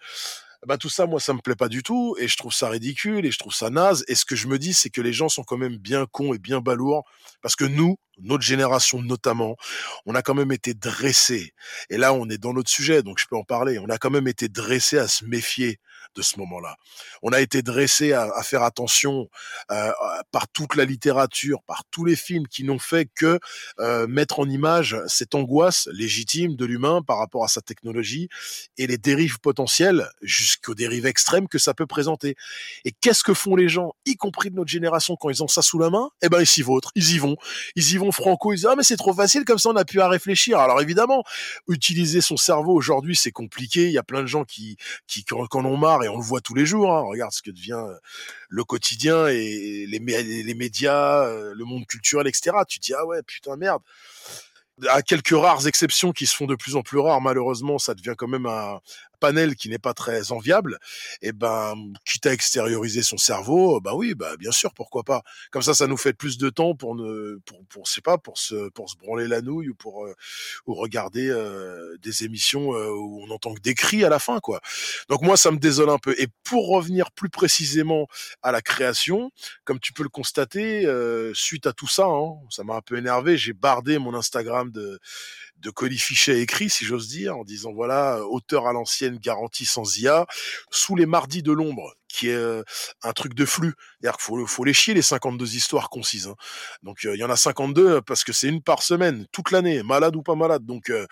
Bah 0.66 0.78
tout 0.78 0.90
ça, 0.90 1.06
moi, 1.06 1.20
ça 1.20 1.34
me 1.34 1.40
plaît 1.40 1.56
pas 1.56 1.70
du 1.70 1.84
tout, 1.84 2.16
et 2.20 2.28
je 2.28 2.36
trouve 2.36 2.52
ça 2.54 2.68
ridicule, 2.68 3.26
et 3.26 3.32
je 3.32 3.38
trouve 3.38 3.54
ça 3.54 3.70
naze. 3.70 4.04
Et 4.08 4.16
ce 4.16 4.26
que 4.26 4.36
je 4.36 4.48
me 4.48 4.58
dis, 4.58 4.74
c'est 4.74 4.90
que 4.90 5.02
les 5.02 5.14
gens 5.14 5.30
sont 5.30 5.44
quand 5.44 5.58
même 5.58 5.78
bien 5.78 6.08
cons 6.12 6.34
et 6.34 6.40
bien 6.40 6.62
balourds, 6.62 7.06
parce 7.42 7.56
que 7.56 7.64
nous, 7.64 7.98
notre 8.20 8.44
génération 8.44 9.02
notamment, 9.02 9.56
on 10.08 10.16
a 10.16 10.22
quand 10.24 10.34
même 10.34 10.52
été 10.52 10.74
dressés. 10.74 11.54
Et 11.90 11.98
là, 11.98 12.12
on 12.14 12.28
est 12.30 12.40
dans 12.40 12.54
notre 12.54 12.72
sujet, 12.72 13.04
donc 13.04 13.20
je 13.20 13.26
peux 13.30 13.38
en 13.38 13.44
parler. 13.44 13.78
On 13.80 13.88
a 13.90 14.00
quand 14.00 14.10
même 14.10 14.28
été 14.28 14.50
dressés 14.50 14.98
à 14.98 15.08
se 15.08 15.26
méfier 15.26 15.80
de 16.18 16.22
ce 16.24 16.40
moment-là. 16.40 16.76
On 17.22 17.32
a 17.32 17.40
été 17.40 17.62
dressés 17.62 18.12
à, 18.14 18.42
faire 18.44 18.64
attention 18.64 19.30
euh, 19.72 19.92
par 20.32 20.48
toute 20.50 20.76
la 20.76 20.84
littérature, 20.84 21.62
par 21.64 21.84
tous 21.92 22.04
les 22.04 22.16
films 22.16 22.48
qui 22.48 22.64
n'ont 22.64 22.80
fait 22.80 23.10
que 23.16 23.40
euh, 23.80 24.08
mettre 24.08 24.40
en 24.40 24.50
image 24.50 24.98
cette 25.08 25.36
angoisse 25.36 25.88
légitime 25.92 26.56
de 26.56 26.66
l'humain 26.66 27.02
par 27.06 27.20
rapport 27.20 27.44
à 27.44 27.48
sa 27.48 27.62
technologie 27.62 28.30
et 28.78 28.88
les 28.88 28.98
dérives 28.98 29.40
potentielles 29.40 30.10
jusqu'aux 30.22 30.76
dérives 30.76 31.06
extrêmes 31.06 31.48
que 31.48 31.60
ça 31.60 31.74
peut 31.74 31.86
présenter. 31.86 32.36
Et 32.84 32.92
qu'est-ce 32.92 33.24
que 33.24 33.34
font 33.34 33.56
les 33.56 33.70
gens, 33.70 33.94
y 34.06 34.16
compris 34.16 34.50
de 34.50 34.56
notre 34.56 34.72
génération, 34.72 35.16
quand 35.16 35.30
ils 35.30 35.44
ont 35.44 35.48
ça 35.48 35.62
sous 35.62 35.78
la 35.78 35.90
main? 35.90 36.10
Eh 36.22 36.30
ben, 36.30 36.42
ils 36.42 36.48
s'y 36.48 36.64
ils 36.96 37.14
y 37.14 37.20
vont. 37.20 37.38
Ils 37.76 37.94
y 37.94 37.98
vont 37.98 38.12
franco, 38.12 38.54
ils 38.54 38.58
disent, 38.58 38.68
ah, 38.70 38.76
mais 38.76 38.84
c'est 38.84 38.98
trop 38.98 39.14
facile, 39.14 39.46
comme 39.46 39.60
ça 39.60 39.70
on 39.70 39.76
a 39.76 39.86
pu 39.86 40.02
à 40.02 40.10
réfléchir. 40.10 40.60
Alors 40.60 40.82
évidemment, 40.82 41.24
utiliser 41.68 42.22
son 42.22 42.38
cerveau 42.38 42.74
aujourd'hui, 42.74 43.16
c'est 43.16 43.32
compliqué. 43.32 43.86
Il 43.86 43.92
y 43.92 43.98
a 43.98 44.04
plein 44.04 44.22
de 44.22 44.28
gens 44.28 44.44
qui, 44.44 44.78
qui, 45.06 45.24
qui 45.24 45.34
en 45.34 45.78
marre 45.78 46.04
et 46.08 46.10
on 46.10 46.18
le 46.18 46.24
voit 46.24 46.42
tous 46.42 46.56
les 46.56 46.66
jours. 46.66 46.92
Hein. 46.94 47.02
Regarde 47.02 47.32
ce 47.32 47.42
que 47.42 47.52
devient 47.52 47.84
le 48.50 48.64
quotidien 48.64 49.28
et 49.28 49.86
les, 49.88 50.00
les 50.00 50.54
médias, 50.54 51.30
le 51.30 51.66
monde 51.66 51.86
culturel, 51.86 52.28
etc. 52.28 52.58
Tu 52.68 52.80
te 52.80 52.86
dis 52.86 52.94
ah 52.94 53.06
ouais 53.06 53.22
putain 53.24 53.56
merde 53.56 53.82
à 54.90 55.02
quelques 55.02 55.36
rares 55.36 55.68
exceptions 55.68 56.12
qui 56.12 56.28
se 56.28 56.36
font 56.36 56.46
de 56.46 56.56
plus 56.56 56.76
en 56.76 56.82
plus 56.82 57.00
rares, 57.00 57.22
malheureusement, 57.22 57.80
ça 57.80 57.96
devient 57.96 58.14
quand 58.18 58.28
même 58.28 58.46
un, 58.46 58.80
panel 59.20 59.56
qui 59.56 59.70
n'est 59.70 59.80
pas 59.80 59.94
très 59.94 60.32
enviable, 60.32 60.78
et 61.22 61.30
eh 61.30 61.32
ben 61.32 61.76
quitte 62.06 62.26
à 62.26 62.34
extérioriser 62.34 63.04
son 63.04 63.18
cerveau, 63.18 63.80
bah 63.82 63.94
oui, 63.96 64.14
bah 64.16 64.38
bien 64.38 64.52
sûr, 64.52 64.74
pourquoi 64.74 65.04
pas. 65.04 65.24
Comme 65.52 65.62
ça, 65.62 65.74
ça 65.74 65.88
nous 65.88 65.98
fait 65.98 66.14
plus 66.14 66.38
de 66.38 66.50
temps 66.50 66.76
pour 66.76 66.96
ne, 66.96 67.38
pour, 67.46 67.66
pour 67.66 67.88
c'est 67.88 68.04
pas, 68.04 68.18
pour 68.18 68.38
se, 68.38 68.70
pour 68.70 68.90
se 68.90 68.98
branler 68.98 69.28
la 69.28 69.42
nouille 69.42 69.70
ou 69.70 69.76
pour 69.76 70.06
euh, 70.06 70.14
ou 70.66 70.74
regarder 70.74 71.30
euh, 71.30 71.98
des 72.02 72.24
émissions 72.24 72.74
euh, 72.74 72.90
où 72.90 73.24
on 73.24 73.32
entend 73.32 73.54
que 73.54 73.62
des 73.62 73.74
cris 73.74 74.04
à 74.04 74.10
la 74.10 74.20
fin, 74.20 74.40
quoi. 74.40 74.62
Donc 75.10 75.22
moi, 75.22 75.38
ça 75.38 75.52
me 75.52 75.58
désole 75.58 75.90
un 75.90 76.00
peu. 76.00 76.16
Et 76.20 76.28
pour 76.44 76.68
revenir 76.70 77.12
plus 77.12 77.30
précisément 77.30 78.08
à 78.42 78.52
la 78.52 78.62
création, 78.62 79.32
comme 79.64 79.80
tu 79.80 79.94
peux 79.94 80.04
le 80.04 80.10
constater, 80.10 80.88
suite 81.34 81.68
à 81.68 81.74
tout 81.74 81.88
ça, 81.88 82.06
hein, 82.06 82.36
ça 82.50 82.64
m'a 82.64 82.76
un 82.76 82.82
peu 82.82 82.98
énervé. 82.98 83.38
J'ai 83.38 83.54
bardé 83.54 83.98
mon 83.98 84.14
Instagram 84.14 84.72
de 84.72 85.00
de 85.60 85.70
colifichet 85.70 86.40
écrit, 86.40 86.70
si 86.70 86.86
j'ose 86.86 87.08
dire, 87.08 87.38
en 87.38 87.44
disant 87.44 87.74
voilà, 87.74 88.22
auteur 88.26 88.68
à 88.68 88.74
l'ancienne 88.74 89.18
garantie 89.18 89.66
sans 89.66 89.98
IA, 89.98 90.26
sous 90.72 90.96
les 90.96 91.06
mardis 91.06 91.44
de 91.44 91.52
l'ombre, 91.52 91.94
qui 92.08 92.30
est 92.30 92.34
euh, 92.34 92.64
un 93.04 93.14
truc 93.14 93.34
de 93.34 93.46
flux. 93.46 93.74
C'est-à-dire 94.00 94.18
qu'il 94.18 94.26
faut, 94.26 94.48
faut 94.48 94.64
les 94.64 94.74
chier 94.74 94.94
les 94.94 95.02
52 95.02 95.56
histoires 95.56 95.90
concises. 95.90 96.28
Hein. 96.28 96.36
Donc 96.84 97.06
euh, 97.06 97.16
il 97.16 97.20
y 97.20 97.24
en 97.24 97.30
a 97.30 97.36
52 97.36 98.02
parce 98.02 98.24
que 98.24 98.34
c'est 98.34 98.48
une 98.48 98.62
par 98.62 98.82
semaine, 98.82 99.26
toute 99.32 99.52
l'année, 99.52 99.84
malade 99.84 100.16
ou 100.16 100.24
pas 100.24 100.36
malade. 100.36 100.66
Donc 100.66 100.90
euh, 100.90 101.06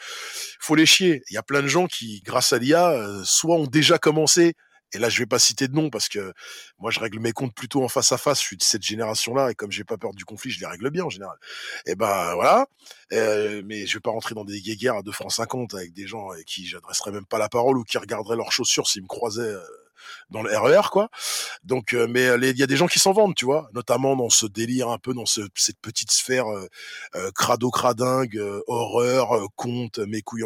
faut 0.60 0.76
les 0.76 0.86
chier. 0.86 1.22
Il 1.30 1.34
y 1.34 1.38
a 1.38 1.44
plein 1.44 1.62
de 1.62 1.68
gens 1.68 1.88
qui, 1.88 2.22
grâce 2.26 2.54
à 2.54 2.60
l'IA, 2.60 2.96
soit 3.24 3.56
ont 3.56 3.68
déjà 3.68 3.98
commencé 3.98 4.54
et 4.96 4.98
là, 4.98 5.10
je 5.10 5.20
vais 5.20 5.26
pas 5.26 5.40
citer 5.40 5.68
de 5.68 5.76
nom 5.76 5.90
parce 5.90 6.08
que 6.08 6.34
moi, 6.80 6.90
je 6.90 7.02
règle 7.02 7.20
mes 7.20 7.34
comptes 7.34 7.54
plutôt 7.54 7.84
en 7.84 7.90
face 7.90 8.14
à 8.14 8.18
face. 8.18 8.40
Je 8.40 8.46
suis 8.46 8.58
de 8.58 8.64
cette 8.64 8.82
génération-là 8.82 9.52
et 9.52 9.56
comme 9.56 9.72
j'ai 9.72 9.84
pas 9.84 9.98
peur 9.98 10.14
du 10.14 10.24
conflit, 10.24 10.52
je 10.52 10.62
les 10.62 10.66
règle 10.66 10.90
bien 10.90 11.04
en 11.04 11.10
général. 11.10 11.38
Et 11.86 11.96
ben 11.96 12.34
voilà. 12.36 12.66
Euh, 13.12 13.62
mais 13.66 13.86
je 13.86 13.96
vais 13.96 14.00
pas 14.00 14.12
rentrer 14.12 14.36
dans 14.36 14.46
des 14.46 14.62
guéguerres 14.62 14.96
à 14.96 15.02
2 15.02 15.12
francs 15.12 15.34
50 15.34 15.74
avec 15.74 15.92
des 15.92 16.08
gens 16.08 16.30
avec 16.30 16.46
qui 16.46 16.66
j'adresserais 16.66 17.12
même 17.12 17.26
pas 17.26 17.38
la 17.38 17.50
parole 17.50 17.78
ou 17.78 17.84
qui 17.84 17.98
regarderaient 17.98 18.38
leurs 18.38 18.54
chaussures 18.54 18.88
s'ils 18.88 19.04
me 19.04 19.08
croisaient 19.08 19.42
euh, 19.42 19.60
dans 20.30 20.42
le 20.42 20.58
RER, 20.58 20.90
quoi. 20.92 21.10
Donc, 21.66 21.94
euh, 21.94 22.06
mais 22.08 22.28
euh, 22.28 22.38
il 22.42 22.58
y 22.58 22.64
a 22.64 22.68
des 22.68 22.78
gens 22.78 22.86
qui 22.86 23.00
s'en 23.00 23.12
vendent, 23.12 23.34
tu 23.34 23.46
vois, 23.46 23.68
notamment 23.74 24.16
dans 24.16 24.30
ce 24.30 24.46
délire 24.46 24.90
un 24.90 25.00
peu 25.00 25.16
dans 25.16 25.26
ce, 25.26 25.42
cette 25.56 25.80
petite 25.82 26.12
sphère 26.12 26.48
euh, 26.48 26.68
euh 27.16 27.32
crado 27.34 27.72
cradingue, 27.72 28.40
horreur, 28.68 29.48
conte, 29.56 30.00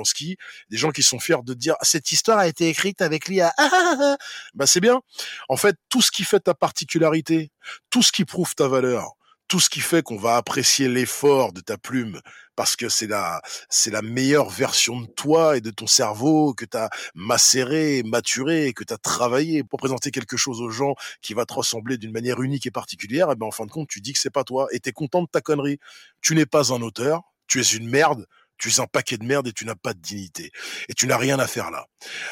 ski 0.06 0.38
des 0.70 0.78
gens 0.78 0.92
qui 0.92 1.04
sont 1.04 1.20
fiers 1.20 1.44
de 1.44 1.54
dire 1.54 1.76
cette 1.82 2.12
histoire 2.14 2.38
a 2.38 2.48
été 2.48 2.70
écrite 2.70 3.02
avec 3.02 3.28
l'IA. 3.28 3.54
Ah, 3.58 3.70
ah, 3.72 3.98
ah, 4.00 4.18
bah 4.54 4.66
c'est 4.66 4.80
bien. 4.80 5.02
En 5.50 5.58
fait, 5.58 5.76
tout 5.90 6.02
ce 6.02 6.12
qui 6.12 6.24
fait 6.24 6.40
ta 6.40 6.54
particularité, 6.54 7.52
tout 7.90 8.02
ce 8.02 8.12
qui 8.12 8.24
prouve 8.24 8.56
ta 8.56 8.68
valeur, 8.70 9.16
tout 9.50 9.60
ce 9.60 9.70
qui 9.70 9.82
fait 9.82 10.04
qu'on 10.04 10.18
va 10.18 10.38
apprécier 10.38 10.88
l'effort 10.88 11.52
de 11.52 11.60
ta 11.60 11.78
plume 11.78 12.22
parce 12.56 12.76
que 12.76 12.88
c'est 12.88 13.08
la 13.08 13.42
c'est 13.70 13.90
la 13.90 14.02
meilleure 14.02 14.50
version 14.50 15.02
de 15.02 15.08
toi 15.08 15.58
et 15.58 15.62
de 15.62 15.72
ton 15.72 15.88
cerveau 15.88 16.54
que 16.54 16.66
tu 16.66 16.78
as 16.78 16.90
macéré, 17.16 18.04
maturé, 18.06 18.74
que 18.74 18.84
tu 18.84 18.94
as 18.94 18.98
travaillé 18.98 19.64
pour 19.64 19.80
présenter 19.80 20.12
quelque 20.12 20.38
chose 20.38 20.62
aux 20.62 20.70
gens 20.70 20.94
qui 21.22 21.34
va 21.34 21.46
te 21.46 21.54
ressembler 21.54 21.98
d'une 21.98 22.12
manière 22.12 22.42
unique 22.42 22.68
et 22.68 22.72
particulière, 22.72 23.32
et 23.32 23.36
ben 23.36 23.48
en 23.48 23.52
fin 23.52 23.66
de 23.66 23.72
compte, 23.72 23.90
tu 23.90 24.02
dis 24.02 24.14
que 24.14 24.20
c'est 24.20 24.30
pas 24.30 24.44
toi 24.44 24.68
et 24.72 24.80
tu 24.80 24.90
es 24.90 24.94
content 24.94 25.24
de 25.24 25.28
ta 25.28 25.42
connerie. 25.42 25.80
Tu 26.22 26.36
n'es 26.36 26.46
pas 26.46 26.72
un 26.72 26.82
auteur, 26.82 27.24
tu 27.48 27.60
es 27.60 27.64
une 27.64 27.90
merde, 27.90 28.28
tu 28.60 28.70
es 28.70 28.80
un 28.80 28.88
paquet 28.88 29.18
de 29.18 29.26
merde 29.26 29.48
et 29.48 29.54
tu 29.54 29.66
n'as 29.66 29.76
pas 29.76 29.94
de 29.94 30.00
dignité. 30.00 30.52
Et 30.90 30.94
tu 30.94 31.08
n'as 31.08 31.18
rien 31.18 31.40
à 31.40 31.48
faire 31.48 31.72
là. 31.72 31.88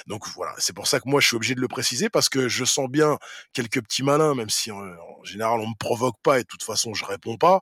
Donc 0.06 0.28
voilà, 0.36 0.54
c'est 0.58 0.74
pour 0.74 0.88
ça 0.88 1.00
que 1.00 1.10
moi 1.10 1.20
je 1.22 1.28
suis 1.28 1.36
obligé 1.36 1.56
de 1.56 1.62
le 1.62 1.68
préciser 1.68 2.10
parce 2.10 2.30
que 2.30 2.48
je 2.48 2.66
sens 2.66 2.90
bien 2.90 3.18
quelques 3.54 3.82
petits 3.82 4.04
malins, 4.04 4.36
même 4.36 4.50
si 4.50 4.72
en, 4.72 4.84
général 5.24 5.60
on 5.62 5.68
me 5.68 5.78
provoque 5.80 6.18
pas 6.22 6.40
et 6.40 6.44
de 6.44 6.48
toute 6.48 6.64
façon 6.64 6.94
je 6.94 7.06
réponds 7.06 7.38
pas, 7.38 7.62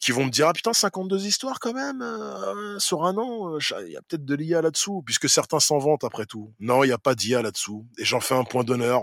qui 0.00 0.10
vont 0.10 0.24
me 0.24 0.30
dire 0.30 0.48
ah 0.48 0.52
putain 0.52 0.72
52 0.72 1.24
histoires 1.26 1.60
quand 1.60 1.72
même 1.72 2.02
euh, 2.02 2.78
sur 2.78 3.04
un 3.04 3.16
an, 3.16 3.54
euh, 3.54 3.58
il 3.86 3.92
y 3.92 3.96
a 3.96 4.02
peut-être 4.02 4.24
de 4.24 4.34
l'IA 4.34 4.60
là-dessous, 4.60 5.02
puisque 5.06 5.28
certains 5.28 5.60
s'en 5.60 5.78
vantent 5.78 6.04
après 6.04 6.26
tout. 6.26 6.52
Non, 6.58 6.82
il 6.84 6.88
n'y 6.88 6.92
a 6.92 6.98
pas 6.98 7.14
d'IA 7.14 7.42
là-dessous 7.42 7.86
et 7.98 8.04
j'en 8.04 8.20
fais 8.20 8.34
un 8.34 8.44
point 8.44 8.64
d'honneur. 8.64 9.02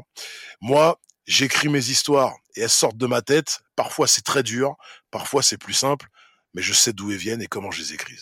Moi, 0.61 0.99
j'écris 1.26 1.69
mes 1.69 1.90
histoires 1.90 2.36
et 2.56 2.61
elles 2.61 2.69
sortent 2.69 2.98
de 2.98 3.07
ma 3.07 3.22
tête. 3.22 3.61
Parfois 3.77 4.07
c'est 4.07 4.23
très 4.23 4.44
dur, 4.44 4.76
parfois 5.11 5.41
c'est 5.41 5.57
plus 5.57 5.73
simple 5.73 6.10
mais 6.53 6.61
je 6.61 6.73
sais 6.73 6.94
d'où 6.94 7.11
elles 7.11 7.18
viennent 7.18 7.41
et 7.41 7.48
comment 7.48 7.72
je 7.72 7.81
les 7.81 7.94
écris. 7.94 8.18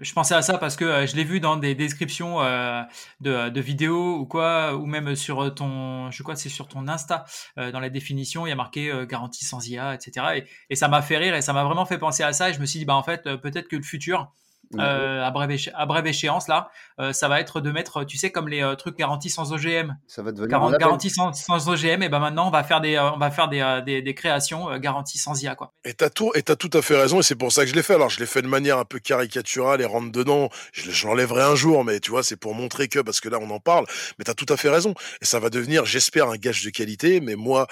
Je 0.00 0.12
pensais 0.12 0.34
à 0.34 0.42
ça 0.42 0.58
parce 0.58 0.76
que 0.76 0.84
euh, 0.84 1.06
je 1.06 1.16
l'ai 1.16 1.24
vu 1.24 1.40
dans 1.40 1.56
des 1.56 1.74
descriptions 1.74 2.40
euh, 2.40 2.82
de, 3.20 3.48
de, 3.48 3.60
vidéos 3.60 4.16
ou 4.16 4.26
quoi, 4.26 4.76
ou 4.76 4.86
même 4.86 5.16
sur 5.16 5.52
ton, 5.54 6.10
je 6.12 6.22
crois 6.22 6.36
que 6.36 6.40
c'est 6.40 6.48
sur 6.48 6.68
ton 6.68 6.86
Insta, 6.86 7.24
euh, 7.58 7.72
dans 7.72 7.80
la 7.80 7.90
définition, 7.90 8.46
il 8.46 8.50
y 8.50 8.52
a 8.52 8.56
marqué 8.56 8.92
garantie 9.08 9.44
sans 9.44 9.66
IA, 9.68 9.94
etc. 9.94 10.26
Et, 10.36 10.44
et 10.70 10.76
ça 10.76 10.86
m'a 10.86 11.02
fait 11.02 11.16
rire 11.16 11.34
et 11.34 11.42
ça 11.42 11.52
m'a 11.52 11.64
vraiment 11.64 11.84
fait 11.84 11.98
penser 11.98 12.22
à 12.22 12.32
ça. 12.32 12.50
Et 12.50 12.52
je 12.52 12.60
me 12.60 12.66
suis 12.66 12.78
dit, 12.78 12.84
bah 12.84 12.94
en 12.94 13.02
fait, 13.02 13.24
peut-être 13.38 13.66
que 13.66 13.76
le 13.76 13.82
futur, 13.82 14.32
euh, 14.76 15.24
à, 15.24 15.30
brève 15.30 15.56
à, 15.74 15.86
brève 15.86 16.06
échéance 16.06 16.46
là, 16.46 16.70
euh, 17.00 17.12
ça 17.12 17.28
va 17.28 17.40
être 17.40 17.60
de 17.60 17.70
mettre, 17.70 18.04
tu 18.04 18.18
sais, 18.18 18.30
comme 18.30 18.48
les 18.48 18.62
euh, 18.62 18.74
trucs 18.74 18.98
garantis 18.98 19.30
sans 19.30 19.52
OGM. 19.52 19.96
Ça 20.06 20.22
va 20.22 20.30
devenir 20.30 20.48
Garant, 20.48 20.70
garantis 20.72 21.10
sans, 21.10 21.32
sans, 21.32 21.68
OGM. 21.68 22.02
Et 22.02 22.08
ben 22.08 22.18
maintenant, 22.18 22.48
on 22.48 22.50
va 22.50 22.62
faire 22.64 22.80
des, 22.80 22.98
on 22.98 23.16
va 23.16 23.30
faire 23.30 23.48
des, 23.48 23.80
des, 23.86 24.02
des 24.02 24.14
créations 24.14 24.76
garanties 24.78 25.18
sans 25.18 25.42
IA 25.42 25.54
quoi. 25.54 25.72
Et 25.84 25.94
t'as 25.94 26.10
tout, 26.10 26.32
et 26.34 26.42
t'as 26.42 26.56
tout 26.56 26.70
à 26.74 26.82
fait 26.82 26.96
raison. 26.96 27.20
Et 27.20 27.22
c'est 27.22 27.34
pour 27.34 27.50
ça 27.50 27.64
que 27.64 27.70
je 27.70 27.74
l'ai 27.74 27.82
fait. 27.82 27.94
Alors 27.94 28.10
je 28.10 28.20
l'ai 28.20 28.26
fait 28.26 28.42
de 28.42 28.48
manière 28.48 28.78
un 28.78 28.84
peu 28.84 28.98
caricaturale 28.98 29.80
et 29.80 29.86
rentre 29.86 30.12
dedans. 30.12 30.50
Je, 30.72 30.90
je 30.90 31.06
l'enlèverai 31.06 31.42
un 31.42 31.54
jour, 31.54 31.84
mais 31.84 32.00
tu 32.00 32.10
vois, 32.10 32.22
c'est 32.22 32.36
pour 32.36 32.54
montrer 32.54 32.88
que 32.88 33.00
parce 33.00 33.20
que 33.20 33.28
là 33.28 33.38
on 33.40 33.50
en 33.50 33.60
parle. 33.60 33.86
Mais 34.18 34.24
t'as 34.24 34.34
tout 34.34 34.46
à 34.50 34.56
fait 34.56 34.68
raison. 34.68 34.94
Et 35.22 35.24
ça 35.24 35.40
va 35.40 35.48
devenir, 35.48 35.86
j'espère, 35.86 36.28
un 36.28 36.36
gage 36.36 36.62
de 36.62 36.70
qualité. 36.70 37.20
Mais 37.20 37.36
moi, 37.36 37.66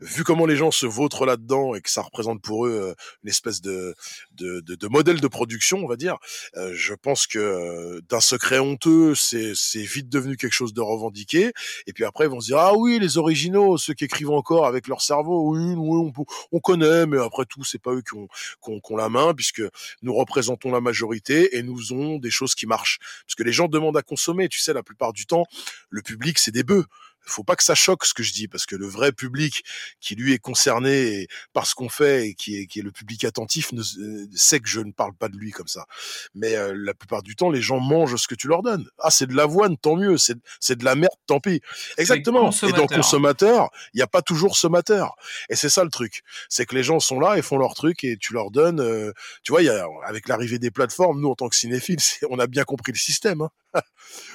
vu 0.00 0.24
comment 0.24 0.44
les 0.44 0.56
gens 0.56 0.70
se 0.70 0.84
vautrent 0.84 1.24
là-dedans 1.24 1.74
et 1.74 1.80
que 1.80 1.90
ça 1.90 2.02
représente 2.02 2.42
pour 2.42 2.66
eux 2.66 2.94
une 3.22 3.30
espèce 3.30 3.62
de, 3.62 3.94
de, 4.32 4.60
de, 4.60 4.74
de 4.74 4.88
modèle 4.88 5.20
de 5.20 5.28
production, 5.28 5.78
on 5.78 5.88
va 5.88 5.96
dire, 5.96 6.18
je 6.54 6.94
pense 6.94 7.26
que 7.26 8.00
d'un 8.08 8.20
secret 8.20 8.58
honteux, 8.58 9.14
c'est 9.14 9.54
vite 9.82 10.08
devenu 10.08 10.36
quelque 10.36 10.52
chose 10.52 10.74
de 10.74 10.80
revendiqué. 10.80 11.52
Et 11.86 11.92
puis 11.92 12.04
après, 12.04 12.26
ils 12.26 12.30
vont 12.30 12.40
se 12.40 12.46
dire 12.46 12.58
ah 12.58 12.74
oui, 12.76 12.98
les 12.98 13.18
originaux, 13.18 13.78
ceux 13.78 13.94
qui 13.94 14.04
écrivent 14.04 14.30
encore 14.30 14.66
avec 14.66 14.88
leur 14.88 15.02
cerveau, 15.02 15.50
oui, 15.50 15.74
on, 15.76 16.12
on 16.52 16.60
connaît, 16.60 17.06
mais 17.06 17.18
après 17.18 17.44
tout, 17.44 17.64
c'est 17.64 17.80
pas 17.80 17.92
eux 17.92 18.02
qui 18.02 18.14
ont, 18.14 18.28
qui, 18.62 18.92
ont, 18.92 18.96
la 18.96 19.08
main, 19.08 19.34
puisque 19.34 19.62
nous 20.02 20.14
représentons 20.14 20.70
la 20.70 20.80
majorité 20.80 21.56
et 21.56 21.62
nous 21.62 21.92
avons 21.92 22.18
des 22.18 22.30
choses 22.30 22.54
qui 22.54 22.66
marchent. 22.66 22.98
Parce 23.26 23.34
que 23.36 23.42
les 23.42 23.52
gens 23.52 23.68
demandent 23.68 23.96
à 23.96 24.02
consommer. 24.02 24.48
Tu 24.48 24.60
sais, 24.60 24.72
la 24.72 24.82
plupart 24.82 25.12
du 25.12 25.26
temps, 25.26 25.44
le 25.90 26.02
public, 26.02 26.38
c'est 26.38 26.50
des 26.50 26.64
bœufs 26.64 26.86
faut 27.26 27.44
pas 27.44 27.56
que 27.56 27.64
ça 27.64 27.74
choque 27.74 28.04
ce 28.04 28.14
que 28.14 28.22
je 28.22 28.32
dis 28.32 28.48
parce 28.48 28.66
que 28.66 28.76
le 28.76 28.86
vrai 28.86 29.12
public 29.12 29.64
qui 30.00 30.14
lui 30.14 30.32
est 30.32 30.38
concerné 30.38 31.26
par 31.52 31.66
ce 31.66 31.74
qu'on 31.74 31.88
fait 31.88 32.28
et 32.28 32.34
qui 32.34 32.58
est, 32.58 32.66
qui 32.66 32.80
est 32.80 32.82
le 32.82 32.92
public 32.92 33.24
attentif 33.24 33.72
ne, 33.72 33.80
euh, 33.80 34.26
sait 34.34 34.60
que 34.60 34.68
je 34.68 34.80
ne 34.80 34.92
parle 34.92 35.14
pas 35.14 35.28
de 35.28 35.36
lui 35.36 35.50
comme 35.50 35.68
ça. 35.68 35.86
Mais 36.34 36.56
euh, 36.56 36.74
la 36.76 36.94
plupart 36.94 37.22
du 37.22 37.36
temps, 37.36 37.50
les 37.50 37.62
gens 37.62 37.80
mangent 37.80 38.16
ce 38.16 38.28
que 38.28 38.34
tu 38.34 38.48
leur 38.48 38.62
donnes. 38.62 38.88
Ah, 38.98 39.10
c'est 39.10 39.26
de 39.26 39.34
l'avoine, 39.34 39.76
tant 39.76 39.96
mieux. 39.96 40.18
C'est, 40.18 40.36
c'est 40.60 40.76
de 40.76 40.84
la 40.84 40.94
merde, 40.94 41.14
tant 41.26 41.40
pis. 41.40 41.60
Exactement. 41.98 42.50
Et 42.50 42.72
dans 42.72 42.86
consommateur, 42.86 43.70
il 43.92 43.98
n'y 43.98 44.02
a 44.02 44.06
pas 44.06 44.22
toujours 44.22 44.56
sommateur. 44.56 45.14
Et 45.48 45.56
c'est 45.56 45.68
ça 45.68 45.84
le 45.84 45.90
truc. 45.90 46.22
C'est 46.48 46.66
que 46.66 46.74
les 46.74 46.82
gens 46.82 47.00
sont 47.00 47.20
là 47.20 47.38
et 47.38 47.42
font 47.42 47.58
leur 47.58 47.74
truc 47.74 48.04
et 48.04 48.16
tu 48.16 48.32
leur 48.32 48.50
donnes. 48.50 48.80
Euh, 48.80 49.12
tu 49.42 49.52
vois, 49.52 49.62
y 49.62 49.68
a, 49.68 49.86
avec 50.06 50.28
l'arrivée 50.28 50.58
des 50.58 50.70
plateformes, 50.70 51.20
nous 51.20 51.28
en 51.28 51.34
tant 51.34 51.48
que 51.48 51.56
cinéphiles, 51.56 51.98
on 52.30 52.38
a 52.38 52.46
bien 52.46 52.64
compris 52.64 52.92
le 52.92 52.98
système. 52.98 53.40
Hein. 53.40 53.50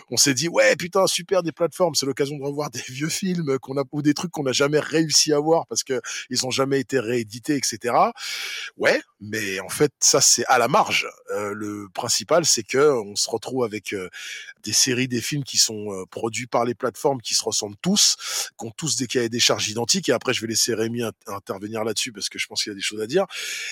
On 0.10 0.18
s'est 0.18 0.34
dit 0.34 0.48
ouais 0.48 0.76
putain 0.76 1.08
super 1.08 1.44
des 1.44 1.52
plateformes, 1.52 1.96
c'est 1.96 2.06
l'occasion 2.06 2.38
de 2.38 2.44
revoir 2.44 2.70
des 2.70 2.82
vieux 2.90 3.10
films 3.10 3.60
qu'on 3.60 3.78
a 3.78 3.84
ou 3.92 4.02
des 4.02 4.14
trucs 4.14 4.32
qu'on 4.32 4.44
n'a 4.44 4.52
jamais 4.52 4.80
réussi 4.80 5.34
à 5.34 5.40
voir 5.40 5.68
parce 5.68 5.84
que 5.84 6.02
ils 6.30 6.46
ont 6.46 6.52
jamais 6.52 6.80
été 6.80 7.00
réédités 7.00 7.56
etc. 7.56 7.96
Ouais, 8.78 9.02
mais 9.20 9.60
en 9.60 9.70
fait 9.70 9.92
ça 10.00 10.22
c'est 10.22 10.46
à 10.46 10.58
la 10.58 10.68
marge. 10.68 11.08
Euh, 11.36 11.54
le 11.54 11.88
principal 11.94 12.46
c'est 12.46 12.64
que 12.64 12.92
on 13.02 13.16
se 13.16 13.30
retrouve 13.30 13.64
avec 13.64 13.94
euh, 13.94 14.10
des 14.64 14.74
séries, 14.74 15.08
des 15.08 15.22
films 15.22 15.44
qui 15.44 15.58
sont 15.58 15.92
euh, 15.94 16.06
produits 16.06 16.48
par 16.48 16.66
les 16.66 16.76
plateformes 16.76 17.22
qui 17.22 17.34
se 17.34 17.44
ressemblent 17.44 17.78
tous, 17.82 18.52
qui 18.58 18.66
ont 18.66 18.72
tous 18.72 18.96
des 18.96 19.08
cahiers 19.08 19.30
des 19.30 19.40
charges 19.40 19.70
identiques. 19.70 20.10
Et 20.10 20.12
après, 20.12 20.34
je 20.34 20.42
vais 20.42 20.48
laisser 20.48 20.74
Rémi 20.74 21.02
intervenir 21.28 21.84
là-dessus 21.84 22.12
parce 22.12 22.30
que 22.30 22.40
je 22.40 22.48
pense 22.48 22.64
qu'il 22.64 22.72
y 22.72 22.74
a 22.74 22.76
des 22.76 22.82
choses 22.82 23.02
à 23.02 23.08
dire. 23.08 23.26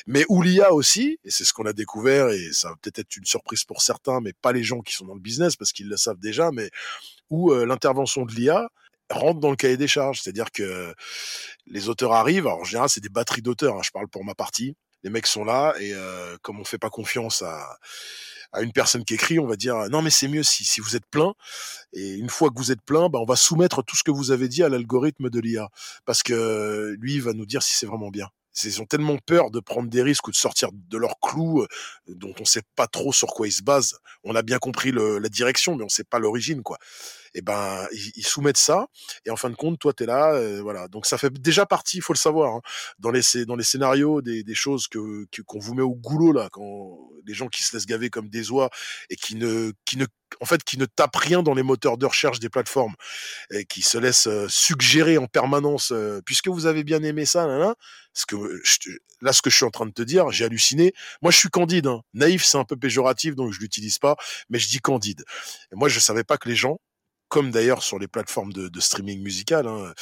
Mais 0.06 0.26
où 0.30 0.42
l'IA 0.42 0.74
aussi, 0.74 1.20
et 1.24 1.32
c'est 1.32 1.44
ce 1.44 1.54
qu'on 1.54 1.66
a 1.66 1.74
découvert, 1.74 2.30
et 2.30 2.50
ça 2.52 2.70
va 2.70 2.76
peut-être 2.82 3.00
être 3.00 3.18
une 3.18 3.26
surprise 3.26 3.64
pour 3.64 3.82
certains, 3.82 4.22
mais 4.22 4.34
pas 4.34 4.52
les 4.52 4.64
gens 4.64 4.82
qui 4.82 4.94
sont 4.94 5.06
dans 5.06 5.16
le 5.16 5.22
business 5.22 5.56
parce 5.58 5.72
qu'ils 5.72 5.90
le 5.90 5.98
savent 5.98 6.20
déjà, 6.20 6.52
mais 6.52 6.70
où 7.30 7.52
euh, 7.52 7.66
l'intervention 7.66 8.26
de 8.26 8.34
l'IA 8.34 8.70
rentre 9.10 9.40
dans 9.40 9.50
le 9.50 9.56
cahier 9.56 9.78
des 9.78 9.88
charges. 9.88 10.22
C'est-à-dire 10.22 10.52
que 10.52 10.94
les 11.66 11.90
auteurs 11.90 12.14
arrivent, 12.14 12.48
alors 12.48 12.60
en 12.60 12.64
général, 12.64 12.90
c'est 12.90 13.02
des 13.02 13.10
batteries 13.10 13.42
d'auteurs, 13.42 13.76
hein, 13.78 13.82
je 13.84 13.92
parle 13.92 14.08
pour 14.08 14.24
ma 14.24 14.36
partie. 14.36 14.76
Les 15.04 15.10
mecs 15.10 15.28
sont 15.28 15.46
là 15.46 15.76
et 15.80 15.94
euh, 15.94 16.38
comme 16.42 16.60
on 16.60 16.66
fait 16.66 16.80
pas 16.80 16.90
confiance 16.90 17.42
à 17.42 17.78
à 18.54 18.62
une 18.62 18.72
personne 18.72 19.04
qui 19.04 19.14
écrit, 19.14 19.40
on 19.40 19.48
va 19.48 19.56
dire 19.56 19.76
non 19.90 20.02
mais 20.02 20.10
c'est 20.10 20.28
mieux 20.28 20.44
si, 20.44 20.64
si 20.66 20.82
vous 20.82 20.96
êtes 20.96 21.06
plein 21.06 21.34
et 21.94 22.14
une 22.14 22.30
fois 22.30 22.50
que 22.50 22.58
vous 22.58 22.72
êtes 22.72 22.82
plein, 22.82 23.10
bah, 23.10 23.20
on 23.20 23.26
va 23.26 23.36
soumettre 23.36 23.84
tout 23.84 23.96
ce 23.96 24.04
que 24.04 24.12
vous 24.12 24.32
avez 24.32 24.48
dit 24.48 24.64
à 24.64 24.70
l'algorithme 24.70 25.30
de 25.30 25.40
l'IA 25.40 25.70
parce 26.06 26.24
que 26.24 26.96
lui 27.00 27.16
il 27.16 27.22
va 27.22 27.34
nous 27.34 27.46
dire 27.46 27.62
si 27.62 27.76
c'est 27.76 27.86
vraiment 27.86 28.10
bien. 28.10 28.30
Ils 28.64 28.82
ont 28.82 28.86
tellement 28.86 29.18
peur 29.26 29.52
de 29.52 29.60
prendre 29.60 29.90
des 29.90 30.02
risques 30.02 30.28
ou 30.28 30.32
de 30.32 30.36
sortir 30.36 30.70
de 30.74 30.98
leur 30.98 31.20
clou 31.20 31.62
euh, 31.62 31.68
dont 32.08 32.34
on 32.40 32.46
sait 32.46 32.64
pas 32.76 32.88
trop 32.88 33.14
sur 33.14 33.30
quoi 33.30 33.48
ils 33.48 33.52
se 33.52 33.64
basent. 33.64 33.98
On 34.24 34.36
a 34.36 34.42
bien 34.42 34.60
compris 34.60 34.92
la 34.92 35.30
direction, 35.30 35.76
mais 35.76 35.84
on 35.84 35.90
sait 35.90 36.04
pas 36.04 36.20
l'origine, 36.20 36.64
quoi. 36.64 36.78
Et 37.34 37.42
ben 37.42 37.88
ils, 37.92 38.26
soumettent 38.26 38.58
ça 38.58 38.88
et 39.26 39.30
en 39.30 39.36
fin 39.36 39.50
de 39.50 39.56
compte 39.56 39.80
toi 39.80 39.94
tu 39.94 40.04
es 40.04 40.06
là 40.06 40.34
euh, 40.34 40.62
voilà. 40.62 40.88
Donc 40.88 41.06
ça 41.06 41.18
fait 41.18 41.32
déjà 41.34 41.66
partie 41.66 41.98
il 41.98 42.02
faut 42.02 42.14
le 42.14 42.18
savoir 42.18 42.56
hein, 42.56 42.62
dans 43.00 43.12
les 43.12 43.22
dans 43.46 43.56
les 43.56 43.64
scénarios 43.64 44.22
des, 44.22 44.44
choses 44.54 44.88
que 44.88 45.26
qu'on 45.46 45.60
vous 45.60 45.74
met 45.74 45.82
au 45.82 45.96
goulot 45.96 46.32
là 46.32 46.50
quand 46.52 46.98
les 47.26 47.34
gens 47.34 47.48
qui 47.48 47.64
se 47.64 47.76
laissent 47.76 47.86
gaver 47.86 48.10
comme 48.10 48.30
des 48.30 48.52
oies 48.52 48.70
et 49.10 49.16
qui 49.16 49.36
ne 49.36 49.72
qui 49.86 49.98
ne 49.98 50.06
en 50.42 50.46
fait 50.46 50.64
qui 50.64 50.78
ne 50.78 50.86
tapent 50.86 51.16
rien 51.16 51.44
dans 51.44 51.54
les 51.54 51.64
moteurs 51.64 51.98
de 51.98 52.06
recherche 52.06 52.40
des 52.40 52.50
plateformes 52.50 52.96
et 53.52 53.66
qui 53.66 53.82
se 53.82 53.98
laissent 53.98 54.28
euh, 54.28 54.48
suggérer 54.50 55.18
en 55.18 55.28
permanence 55.28 55.92
euh, 55.92 56.22
puisque 56.26 56.48
vous 56.48 56.66
avez 56.66 56.84
bien 56.84 57.04
aimé 57.04 57.26
ça 57.26 57.48
là, 57.48 57.58
là 57.58 57.76
ce 58.14 58.26
que 58.26 58.36
là 59.22 59.34
ce 59.34 59.42
que 59.42 59.50
je 59.50 59.56
suis 59.56 59.66
en 59.66 59.72
train 59.72 59.86
de 59.86 59.92
te 59.92 60.02
dire 60.02 60.30
j'ai 60.32 60.46
halluciné. 60.46 60.94
Moi 61.22 61.32
je 61.32 61.38
suis 61.38 61.50
candide 61.50 61.88
hein. 61.88 62.02
naïf 62.14 62.44
c'est 62.44 62.58
un 62.58 62.66
peu 62.66 62.76
péjoratif 62.76 63.36
donc 63.36 63.52
je 63.52 63.60
l'utilise 63.60 64.00
pas 64.00 64.16
mais 64.50 64.60
je 64.60 64.68
dis 64.68 64.80
candide. 64.80 65.24
Et 65.72 65.76
moi 65.76 65.90
je 65.90 66.00
savais 66.00 66.24
pas 66.24 66.38
que 66.38 66.50
les 66.50 66.56
gens 66.56 66.80
comme 67.30 67.52
d'ailleurs 67.52 67.84
sur 67.84 68.00
les 68.00 68.08
plateformes 68.08 68.54
de, 68.54 68.80
streaming 68.80 69.22
musical 69.22 69.68
hein, 69.68 69.94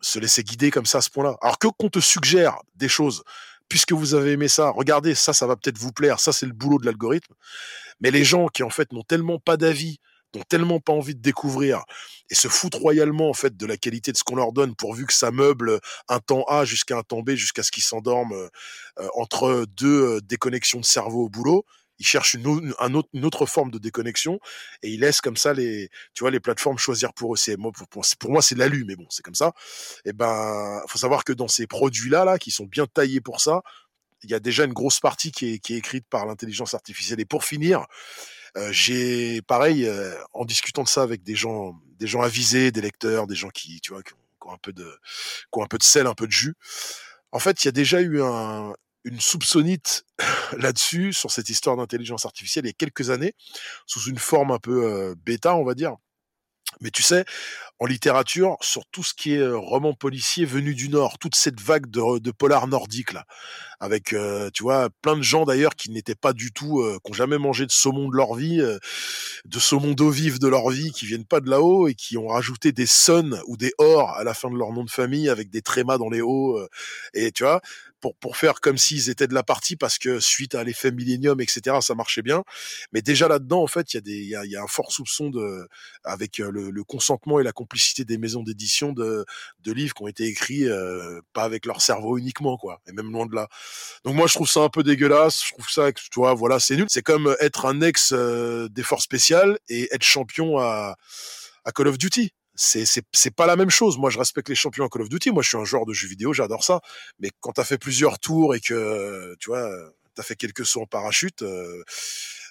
se 0.00 0.18
laisser 0.18 0.42
guider 0.42 0.70
comme 0.70 0.86
ça 0.86 0.98
à 0.98 1.00
ce 1.00 1.10
point-là 1.10 1.36
alors 1.40 1.58
que 1.58 1.68
qu'on 1.68 1.88
te 1.88 2.00
suggère 2.00 2.58
des 2.74 2.88
choses 2.88 3.22
puisque 3.68 3.92
vous 3.92 4.14
avez 4.14 4.32
aimé 4.32 4.48
ça, 4.48 4.70
regardez, 4.70 5.14
ça, 5.14 5.32
ça 5.32 5.46
va 5.46 5.56
peut-être 5.56 5.78
vous 5.78 5.92
plaire, 5.92 6.20
ça, 6.20 6.32
c'est 6.32 6.46
le 6.46 6.52
boulot 6.52 6.78
de 6.78 6.86
l'algorithme. 6.86 7.34
Mais 8.00 8.10
les 8.10 8.24
gens 8.24 8.48
qui, 8.48 8.62
en 8.62 8.70
fait, 8.70 8.92
n'ont 8.92 9.02
tellement 9.02 9.38
pas 9.38 9.56
d'avis, 9.56 9.98
n'ont 10.34 10.44
tellement 10.48 10.80
pas 10.80 10.92
envie 10.92 11.14
de 11.14 11.20
découvrir 11.20 11.84
et 12.30 12.34
se 12.34 12.48
foutent 12.48 12.74
royalement, 12.74 13.28
en 13.28 13.34
fait, 13.34 13.56
de 13.56 13.66
la 13.66 13.76
qualité 13.76 14.12
de 14.12 14.16
ce 14.16 14.24
qu'on 14.24 14.36
leur 14.36 14.52
donne 14.52 14.74
pourvu 14.74 15.06
que 15.06 15.12
ça 15.12 15.30
meuble 15.30 15.80
un 16.08 16.20
temps 16.20 16.44
A 16.48 16.64
jusqu'à 16.64 16.98
un 16.98 17.02
temps 17.02 17.22
B, 17.22 17.30
jusqu'à 17.30 17.62
ce 17.62 17.70
qu'ils 17.70 17.82
s'endorment 17.82 18.48
euh, 18.98 19.08
entre 19.14 19.66
deux 19.76 20.16
euh, 20.16 20.20
déconnexions 20.20 20.80
de 20.80 20.84
cerveau 20.84 21.24
au 21.24 21.28
boulot, 21.28 21.64
il 21.98 22.06
cherche 22.06 22.34
une, 22.34 22.46
autre, 22.46 23.08
une, 23.12 23.24
autre, 23.24 23.46
forme 23.46 23.70
de 23.70 23.78
déconnexion 23.78 24.38
et 24.82 24.90
il 24.90 25.00
laisse 25.00 25.20
comme 25.20 25.36
ça 25.36 25.52
les, 25.52 25.88
tu 26.14 26.22
vois, 26.22 26.30
les 26.30 26.40
plateformes 26.40 26.78
choisir 26.78 27.12
pour 27.12 27.34
eux. 27.34 27.36
C'est 27.36 27.56
pour, 27.58 28.30
moi 28.30 28.42
c'est 28.42 28.56
l'alu, 28.56 28.84
mais 28.86 28.96
bon, 28.96 29.06
c'est 29.10 29.22
comme 29.22 29.34
ça. 29.34 29.52
Et 30.04 30.12
ben, 30.12 30.80
faut 30.86 30.98
savoir 30.98 31.24
que 31.24 31.32
dans 31.32 31.48
ces 31.48 31.66
produits-là, 31.66 32.24
là, 32.24 32.38
qui 32.38 32.50
sont 32.50 32.66
bien 32.66 32.86
taillés 32.86 33.20
pour 33.20 33.40
ça, 33.40 33.62
il 34.22 34.30
y 34.30 34.34
a 34.34 34.40
déjà 34.40 34.64
une 34.64 34.72
grosse 34.72 35.00
partie 35.00 35.30
qui 35.30 35.54
est, 35.54 35.58
qui 35.58 35.74
est 35.74 35.78
écrite 35.78 36.06
par 36.08 36.26
l'intelligence 36.26 36.74
artificielle. 36.74 37.20
Et 37.20 37.24
pour 37.24 37.44
finir, 37.44 37.86
euh, 38.56 38.72
j'ai 38.72 39.42
pareil 39.42 39.86
euh, 39.86 40.14
en 40.32 40.44
discutant 40.44 40.82
de 40.82 40.88
ça 40.88 41.02
avec 41.02 41.22
des 41.22 41.34
gens, 41.34 41.78
des 41.98 42.06
gens 42.06 42.22
avisés, 42.22 42.72
des 42.72 42.80
lecteurs, 42.80 43.26
des 43.26 43.36
gens 43.36 43.50
qui, 43.50 43.80
tu 43.80 43.92
vois, 43.92 44.02
qui 44.02 44.12
ont, 44.44 44.52
un 44.52 44.58
peu 44.58 44.72
de, 44.72 44.84
qui 44.84 45.58
ont 45.58 45.62
un 45.62 45.68
peu 45.68 45.78
de 45.78 45.82
sel, 45.82 46.06
un 46.06 46.14
peu 46.14 46.26
de 46.26 46.32
jus. 46.32 46.54
En 47.30 47.38
fait, 47.38 47.62
il 47.62 47.66
y 47.66 47.68
a 47.68 47.72
déjà 47.72 48.00
eu 48.00 48.22
un, 48.22 48.72
une 49.04 49.20
soupçonnite 49.20 50.04
là-dessus, 50.58 51.12
sur 51.12 51.30
cette 51.30 51.48
histoire 51.48 51.76
d'intelligence 51.76 52.26
artificielle, 52.26 52.64
il 52.64 52.68
y 52.68 52.70
a 52.70 52.74
quelques 52.74 53.10
années, 53.10 53.34
sous 53.86 54.02
une 54.08 54.18
forme 54.18 54.50
un 54.50 54.58
peu 54.58 54.84
euh, 54.84 55.14
bêta, 55.24 55.54
on 55.54 55.64
va 55.64 55.74
dire. 55.74 55.96
Mais 56.80 56.90
tu 56.90 57.02
sais, 57.02 57.24
en 57.80 57.86
littérature, 57.86 58.56
sur 58.60 58.84
tout 58.86 59.02
ce 59.02 59.14
qui 59.14 59.34
est 59.34 59.38
euh, 59.38 59.56
roman 59.56 59.94
policier 59.94 60.44
venu 60.44 60.74
du 60.74 60.88
Nord, 60.90 61.18
toute 61.18 61.34
cette 61.34 61.60
vague 61.60 61.88
de, 61.90 62.18
de 62.18 62.30
polar 62.30 62.68
nordique 62.68 63.12
là, 63.12 63.24
avec, 63.80 64.12
euh, 64.12 64.50
tu 64.52 64.62
vois, 64.62 64.90
plein 65.02 65.16
de 65.16 65.22
gens 65.22 65.44
d'ailleurs 65.44 65.74
qui 65.76 65.90
n'étaient 65.90 66.14
pas 66.14 66.32
du 66.32 66.52
tout, 66.52 66.80
euh, 66.80 66.98
qui 67.02 67.10
n'ont 67.10 67.16
jamais 67.16 67.38
mangé 67.38 67.66
de 67.66 67.72
saumon 67.72 68.08
de 68.08 68.16
leur 68.16 68.34
vie, 68.34 68.60
de 69.44 69.58
saumon 69.58 69.92
d'eau 69.92 70.10
vive 70.10 70.38
de 70.38 70.46
leur 70.46 70.68
vie, 70.70 70.92
qui 70.92 71.06
viennent 71.06 71.24
pas 71.24 71.40
de 71.40 71.48
là-haut 71.48 71.88
et 71.88 71.94
qui 71.94 72.16
ont 72.16 72.28
rajouté 72.28 72.70
des 72.70 72.86
son 72.86 73.40
ou 73.46 73.56
des 73.56 73.72
or 73.78 74.10
à 74.16 74.22
la 74.22 74.34
fin 74.34 74.50
de 74.50 74.56
leur 74.56 74.72
nom 74.72 74.84
de 74.84 74.90
famille 74.90 75.28
avec 75.28 75.50
des 75.50 75.62
trémas 75.62 75.98
dans 75.98 76.10
les 76.10 76.20
hauts. 76.20 76.60
et 77.14 77.32
tu 77.32 77.44
vois, 77.44 77.60
pour, 78.00 78.16
pour 78.16 78.36
faire 78.36 78.60
comme 78.60 78.78
s'ils 78.78 79.10
étaient 79.10 79.26
de 79.26 79.34
la 79.34 79.42
partie 79.42 79.76
parce 79.76 79.98
que 79.98 80.20
suite 80.20 80.54
à 80.54 80.64
l'effet 80.64 80.90
Millennium, 80.90 81.40
etc., 81.40 81.76
ça 81.80 81.94
marchait 81.94 82.22
bien. 82.22 82.44
Mais 82.92 83.02
déjà 83.02 83.28
là-dedans, 83.28 83.62
en 83.62 83.66
fait, 83.66 83.92
il 83.92 83.96
y 83.96 83.98
a 83.98 84.00
des, 84.00 84.24
y 84.24 84.36
a, 84.36 84.44
y 84.44 84.56
a, 84.56 84.62
un 84.62 84.66
fort 84.66 84.92
soupçon 84.92 85.30
de, 85.30 85.68
avec 86.04 86.40
euh, 86.40 86.50
le, 86.50 86.70
le, 86.70 86.84
consentement 86.84 87.40
et 87.40 87.42
la 87.42 87.52
complicité 87.52 88.04
des 88.04 88.18
maisons 88.18 88.42
d'édition 88.42 88.92
de, 88.92 89.24
de 89.60 89.72
livres 89.72 89.94
qui 89.94 90.02
ont 90.02 90.08
été 90.08 90.24
écrits 90.24 90.66
euh, 90.66 91.20
pas 91.32 91.44
avec 91.44 91.66
leur 91.66 91.82
cerveau 91.82 92.18
uniquement, 92.18 92.56
quoi, 92.56 92.80
et 92.86 92.92
même 92.92 93.10
loin 93.12 93.26
de 93.26 93.34
là. 93.34 93.48
Donc 94.04 94.14
moi, 94.14 94.26
je 94.26 94.34
trouve 94.34 94.48
ça 94.48 94.60
un 94.60 94.68
peu 94.68 94.82
dégueulasse. 94.82 95.44
Je 95.44 95.52
trouve 95.52 95.68
ça, 95.68 95.92
tu 95.92 96.02
vois, 96.16 96.34
voilà, 96.34 96.58
c'est 96.60 96.76
nul. 96.76 96.86
C'est 96.88 97.02
comme 97.02 97.34
être 97.40 97.66
un 97.66 97.80
ex 97.80 98.12
euh, 98.12 98.68
des 98.68 98.82
forces 98.82 99.06
et 99.68 99.88
être 99.92 100.02
champion 100.02 100.58
à, 100.58 100.96
à 101.64 101.72
Call 101.72 101.88
of 101.88 101.98
Duty 101.98 102.32
c'est 102.58 102.84
c'est 103.12 103.34
pas 103.34 103.46
la 103.46 103.56
même 103.56 103.70
chose. 103.70 103.98
Moi, 103.98 104.10
je 104.10 104.18
respecte 104.18 104.48
les 104.48 104.54
champions 104.56 104.84
à 104.84 104.88
Call 104.88 105.02
of 105.02 105.08
Duty. 105.08 105.30
Moi, 105.30 105.42
je 105.42 105.48
suis 105.48 105.56
un 105.58 105.64
joueur 105.64 105.86
de 105.86 105.92
jeux 105.92 106.08
vidéo, 106.08 106.32
j'adore 106.32 106.64
ça. 106.64 106.80
Mais 107.20 107.30
quand 107.40 107.52
t'as 107.52 107.64
fait 107.64 107.78
plusieurs 107.78 108.18
tours 108.18 108.54
et 108.54 108.60
que 108.60 109.36
tu 109.38 109.50
vois, 109.50 109.70
t'as 110.18 110.24
fait 110.24 110.34
quelques 110.36 110.66
sauts 110.66 110.82
en 110.82 110.86
parachute, 110.86 111.42
euh, 111.42 111.84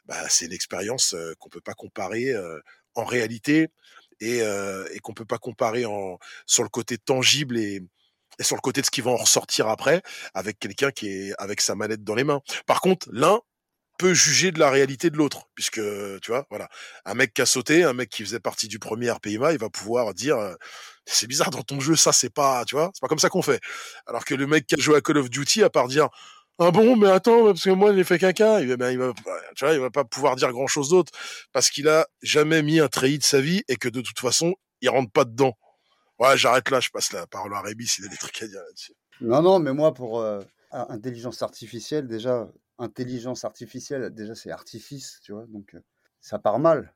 bah, 0.05 0.29
c'est 0.29 0.45
une 0.45 0.53
expérience 0.53 1.13
euh, 1.13 1.33
qu'on 1.37 1.49
peut 1.49 1.61
pas 1.61 1.73
comparer 1.73 2.29
euh, 2.29 2.59
en 2.95 3.03
réalité 3.03 3.67
et, 4.21 4.39
et 4.39 4.99
qu'on 4.99 5.13
peut 5.13 5.25
pas 5.25 5.37
comparer 5.37 5.85
en 5.85 6.17
sur 6.47 6.63
le 6.63 6.69
côté 6.69 6.97
tangible 6.97 7.55
et 7.59 7.83
et 8.39 8.43
sur 8.43 8.55
le 8.55 8.61
côté 8.61 8.81
de 8.81 8.85
ce 8.85 8.91
qui 8.91 9.01
va 9.01 9.11
en 9.11 9.15
ressortir 9.15 9.67
après 9.67 10.01
avec 10.33 10.57
quelqu'un 10.59 10.91
qui 10.91 11.07
est 11.07 11.33
avec 11.37 11.61
sa 11.61 11.75
manette 11.75 12.03
dans 12.03 12.15
les 12.15 12.23
mains. 12.23 12.41
Par 12.65 12.81
contre, 12.81 13.07
l'un 13.11 13.41
peut 13.97 14.13
juger 14.13 14.51
de 14.51 14.59
la 14.59 14.69
réalité 14.69 15.09
de 15.09 15.17
l'autre, 15.17 15.47
puisque 15.55 15.81
tu 16.21 16.31
vois, 16.31 16.45
voilà, 16.49 16.69
un 17.05 17.13
mec 17.13 17.33
qui 17.33 17.41
a 17.41 17.45
sauté, 17.45 17.83
un 17.83 17.93
mec 17.93 18.09
qui 18.09 18.23
faisait 18.23 18.39
partie 18.39 18.67
du 18.67 18.79
premier 18.79 19.11
RPIMA, 19.11 19.53
il 19.53 19.59
va 19.59 19.69
pouvoir 19.69 20.13
dire 20.13 20.37
euh, 20.37 20.53
c'est 21.05 21.27
bizarre 21.27 21.49
dans 21.51 21.63
ton 21.63 21.79
jeu, 21.79 21.95
ça 21.95 22.11
c'est 22.11 22.29
pas, 22.29 22.65
tu 22.65 22.75
vois, 22.75 22.91
c'est 22.93 23.01
pas 23.01 23.07
comme 23.07 23.19
ça 23.19 23.29
qu'on 23.29 23.41
fait. 23.41 23.61
Alors 24.05 24.25
que 24.25 24.35
le 24.35 24.47
mec 24.47 24.67
qui 24.67 24.75
a 24.75 24.77
joué 24.77 24.97
à 24.97 25.01
Call 25.01 25.17
of 25.17 25.29
Duty, 25.29 25.63
à 25.63 25.69
part 25.69 25.87
dire 25.87 26.09
ah 26.59 26.71
bon, 26.71 26.95
mais 26.95 27.07
attends, 27.07 27.45
parce 27.45 27.61
que 27.61 27.69
moi, 27.69 27.93
j'ai 27.95 28.03
fait 28.03 28.17
caca. 28.17 28.61
Il, 28.61 28.75
ben, 28.77 28.89
il 28.89 28.97
va, 28.97 29.13
tu 29.55 29.63
vois, 29.63 29.75
il 29.75 29.79
va 29.79 29.91
pas 29.91 30.03
pouvoir 30.03 30.35
dire 30.35 30.51
grand 30.51 30.65
chose 30.65 30.89
d'autre 30.89 31.11
parce 31.53 31.69
qu'il 31.69 31.87
a 31.87 32.07
jamais 32.23 32.63
mis 32.63 32.79
un 32.79 32.87
treillis 32.87 33.19
de 33.19 33.23
sa 33.23 33.39
vie 33.39 33.63
et 33.67 33.75
que 33.75 33.87
de 33.87 34.01
toute 34.01 34.19
façon, 34.19 34.55
il 34.81 34.89
rentre 34.89 35.11
pas 35.11 35.23
dedans. 35.23 35.53
Ouais, 36.17 36.35
j'arrête 36.35 36.71
là, 36.71 36.79
je 36.79 36.89
passe 36.89 37.13
la 37.13 37.27
parole 37.27 37.53
à 37.53 37.61
Rémi 37.61 37.85
s'il 37.85 38.05
a 38.05 38.07
des 38.07 38.17
trucs 38.17 38.41
à 38.41 38.47
dire 38.47 38.59
là-dessus. 38.59 38.93
Non, 39.21 39.43
non, 39.43 39.59
mais 39.59 39.71
moi, 39.71 39.93
pour 39.93 40.19
euh, 40.19 40.41
intelligence 40.71 41.43
artificielle, 41.43 42.07
déjà, 42.07 42.47
intelligence 42.77 43.45
artificielle, 43.45 44.09
déjà 44.13 44.35
c'est 44.35 44.51
artifice, 44.51 45.19
tu 45.23 45.31
vois, 45.31 45.45
donc 45.47 45.75
ça 46.21 46.39
part 46.39 46.59
mal. 46.59 46.93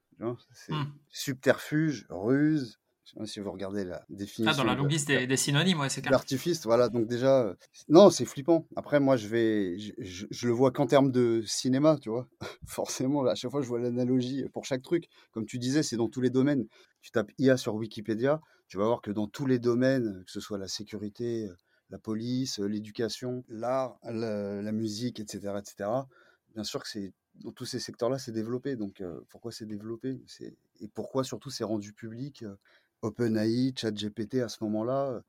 C'est 0.53 0.73
mmh. 0.73 0.93
subterfuge, 1.09 2.05
ruse. 2.09 2.77
Si 3.25 3.41
vous 3.41 3.51
regardez 3.51 3.83
la 3.83 4.05
définition. 4.09 4.53
Ah, 4.53 4.55
dans 4.55 4.63
la 4.63 4.73
longue 4.73 4.89
liste 4.89 5.09
des, 5.09 5.35
synonymes, 5.35 5.81
ouais, 5.81 5.89
c'est 5.89 6.01
clair. 6.01 6.13
L'artifice, 6.13 6.63
voilà. 6.63 6.87
Donc, 6.87 7.07
déjà, 7.07 7.53
non, 7.89 8.09
c'est 8.09 8.23
flippant. 8.23 8.65
Après, 8.77 9.01
moi, 9.01 9.17
je 9.17 9.27
vais. 9.27 9.77
Je, 9.77 10.25
je, 10.29 10.47
le 10.47 10.53
vois 10.53 10.71
qu'en 10.71 10.85
termes 10.85 11.11
de 11.11 11.43
cinéma, 11.45 11.97
tu 11.99 12.09
vois. 12.09 12.29
Forcément, 12.67 13.25
à 13.25 13.35
chaque 13.35 13.51
fois, 13.51 13.61
je 13.61 13.67
vois 13.67 13.79
l'analogie 13.79 14.45
pour 14.53 14.63
chaque 14.63 14.81
truc. 14.81 15.09
Comme 15.33 15.45
tu 15.45 15.59
disais, 15.59 15.83
c'est 15.83 15.97
dans 15.97 16.07
tous 16.07 16.21
les 16.21 16.29
domaines. 16.29 16.65
Tu 17.01 17.11
tapes 17.11 17.31
IA 17.37 17.57
sur 17.57 17.75
Wikipédia, 17.75 18.39
tu 18.69 18.77
vas 18.77 18.85
voir 18.85 19.01
que 19.01 19.11
dans 19.11 19.27
tous 19.27 19.45
les 19.45 19.59
domaines, 19.59 20.23
que 20.25 20.31
ce 20.31 20.39
soit 20.39 20.57
la 20.57 20.69
sécurité, 20.69 21.49
la 21.91 21.99
police, 21.99 22.59
l'éducation, 22.59 23.43
l'art, 23.49 23.99
la, 24.03 24.71
musique, 24.71 25.19
etc., 25.19 25.53
etc. 25.59 25.89
Bien 26.53 26.63
sûr 26.63 26.81
que 26.81 26.89
c'est 26.89 27.13
dans 27.35 27.51
tous 27.51 27.65
ces 27.65 27.79
secteurs-là, 27.79 28.17
c'est 28.17 28.31
développé. 28.31 28.75
Donc, 28.75 29.03
pourquoi 29.29 29.51
c'est 29.51 29.65
développé? 29.65 30.21
Et 30.79 30.87
pourquoi 30.87 31.23
surtout 31.23 31.49
c'est 31.49 31.63
rendu 31.63 31.93
public 31.93 32.45
OpenAI, 33.01 33.73
ChatGPT 33.75 34.35
à 34.35 34.49
ce 34.49 34.63
moment-là 34.63 35.21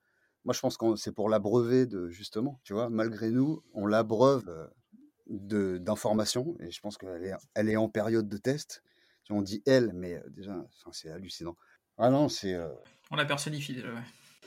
Moi, 0.44 0.54
je 0.54 0.60
pense 0.60 0.76
que 0.76 0.96
c'est 0.96 1.12
pour 1.12 1.28
l'abreuver 1.28 1.86
de 1.86 2.08
justement, 2.08 2.60
tu 2.64 2.72
vois, 2.72 2.88
malgré 2.88 3.30
nous, 3.30 3.62
on 3.74 3.86
l'abreuve 3.86 4.70
d'informations 5.26 6.56
et 6.60 6.70
je 6.70 6.80
pense 6.80 6.96
qu'elle 6.96 7.24
est, 7.24 7.34
elle 7.54 7.68
est 7.68 7.76
en 7.76 7.88
période 7.88 8.28
de 8.28 8.36
test. 8.36 8.82
On 9.30 9.40
dit 9.40 9.62
elle, 9.66 9.92
mais 9.94 10.20
déjà, 10.28 10.62
c'est 10.90 11.08
hallucinant. 11.08 11.56
Ah 11.96 12.10
non, 12.10 12.28
c'est. 12.28 12.54
On 13.10 13.16
la 13.16 13.24
personnifie 13.24 13.72
déjà. 13.74 13.88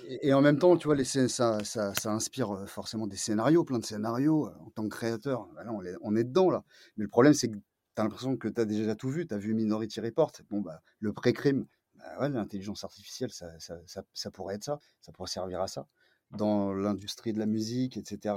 Et, 0.08 0.34
en 0.34 0.42
même 0.42 0.60
temps, 0.60 0.78
tu 0.78 0.88
vois, 0.88 0.96
les, 0.96 1.04
ça, 1.04 1.28
ça, 1.28 1.64
ça, 1.64 2.12
inspire 2.12 2.68
forcément 2.68 3.08
des 3.08 3.18
scénarios, 3.18 3.64
plein 3.64 3.80
de 3.80 3.86
scénarios. 3.86 4.48
En 4.66 4.70
tant 4.72 4.84
que 4.84 4.96
créateur, 4.96 5.48
bah 5.56 5.64
on, 5.70 5.84
est, 5.84 5.96
on, 6.02 6.16
est, 6.16 6.24
dedans, 6.24 6.50
là. 6.50 6.64
Mais 6.98 7.04
le 7.04 7.10
problème, 7.10 7.34
c'est 7.34 7.50
que 7.50 7.58
tu 7.58 7.62
as 7.98 8.04
l'impression 8.04 8.38
que 8.38 8.48
tu 8.48 8.62
as 8.62 8.66
déjà 8.66 8.96
tout 8.96 9.10
vu. 9.10 9.28
Tu 9.28 9.34
as 9.34 9.38
vu 9.38 9.54
Minority 9.54 10.02
Report. 10.02 10.32
Bon, 10.50 10.62
bah, 10.62 10.82
le 11.00 11.14
pré-crime, 11.14 11.66
bah, 11.96 12.06
ouais, 12.22 12.30
l'intelligence 12.30 12.84
artificielle, 12.84 13.32
ça, 13.32 13.50
ça, 13.60 14.32
pourrait 14.32 14.56
être 14.56 14.64
ça. 14.64 14.80
Ça 15.02 15.12
pourrait 15.12 15.30
servir 15.30 15.62
à 15.62 15.68
ça. 15.68 15.88
Dans 16.32 16.74
l'industrie 16.74 17.34
de 17.34 17.40
la 17.40 17.46
musique, 17.46 17.98
etc., 17.98 18.36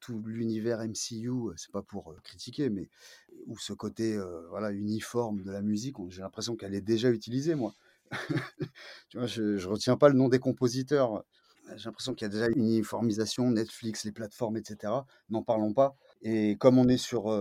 tout 0.00 0.22
l'univers 0.26 0.80
MCU, 0.80 1.30
c'est 1.56 1.70
pas 1.70 1.82
pour 1.82 2.14
critiquer, 2.22 2.70
mais 2.70 2.88
où 3.46 3.56
ce 3.56 3.72
côté 3.72 4.18
voilà, 4.50 4.72
uniforme 4.72 5.42
de 5.42 5.50
la 5.50 5.62
musique, 5.62 5.96
j'ai 6.08 6.22
l'impression 6.22 6.56
qu'elle 6.56 6.74
est 6.74 6.80
déjà 6.80 7.10
utilisée, 7.10 7.54
moi. 7.54 7.74
je, 9.14 9.42
ne 9.42 9.66
retiens 9.66 9.96
pas 9.96 10.08
le 10.08 10.14
nom 10.14 10.28
des 10.28 10.38
compositeurs. 10.38 11.24
J'ai 11.76 11.84
l'impression 11.86 12.14
qu'il 12.14 12.26
y 12.26 12.30
a 12.30 12.32
déjà 12.32 12.46
une 12.48 12.66
uniformisation, 12.66 13.50
Netflix, 13.50 14.04
les 14.04 14.12
plateformes, 14.12 14.56
etc. 14.56 14.92
N'en 15.30 15.42
parlons 15.42 15.72
pas. 15.72 15.96
Et 16.22 16.56
comme 16.58 16.78
on 16.78 16.88
est 16.88 16.98
sur 16.98 17.32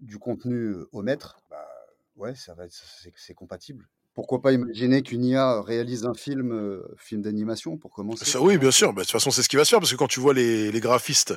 du 0.00 0.18
contenu 0.18 0.74
au 0.92 1.02
mètre, 1.02 1.38
bah, 1.50 1.68
ouais, 2.16 2.34
ça 2.34 2.54
va 2.54 2.64
c'est 2.68 3.34
compatible. 3.34 3.88
Pourquoi 4.14 4.40
pas 4.40 4.52
imaginer 4.52 5.02
qu'une 5.02 5.24
IA 5.24 5.60
réalise 5.62 6.04
un 6.06 6.14
film, 6.14 6.80
film 6.96 7.22
d'animation 7.22 7.76
pour 7.76 7.90
commencer 7.90 8.24
Ça, 8.24 8.40
oui, 8.40 8.58
bien 8.58 8.70
sûr. 8.70 8.92
Bah, 8.92 9.02
de 9.02 9.06
toute 9.06 9.12
façon, 9.12 9.30
c'est 9.30 9.42
ce 9.42 9.48
qui 9.48 9.56
va 9.56 9.64
se 9.64 9.70
faire 9.70 9.80
parce 9.80 9.90
que 9.90 9.96
quand 9.96 10.08
tu 10.08 10.20
vois 10.20 10.34
les, 10.34 10.70
les 10.70 10.80
graphistes 10.80 11.34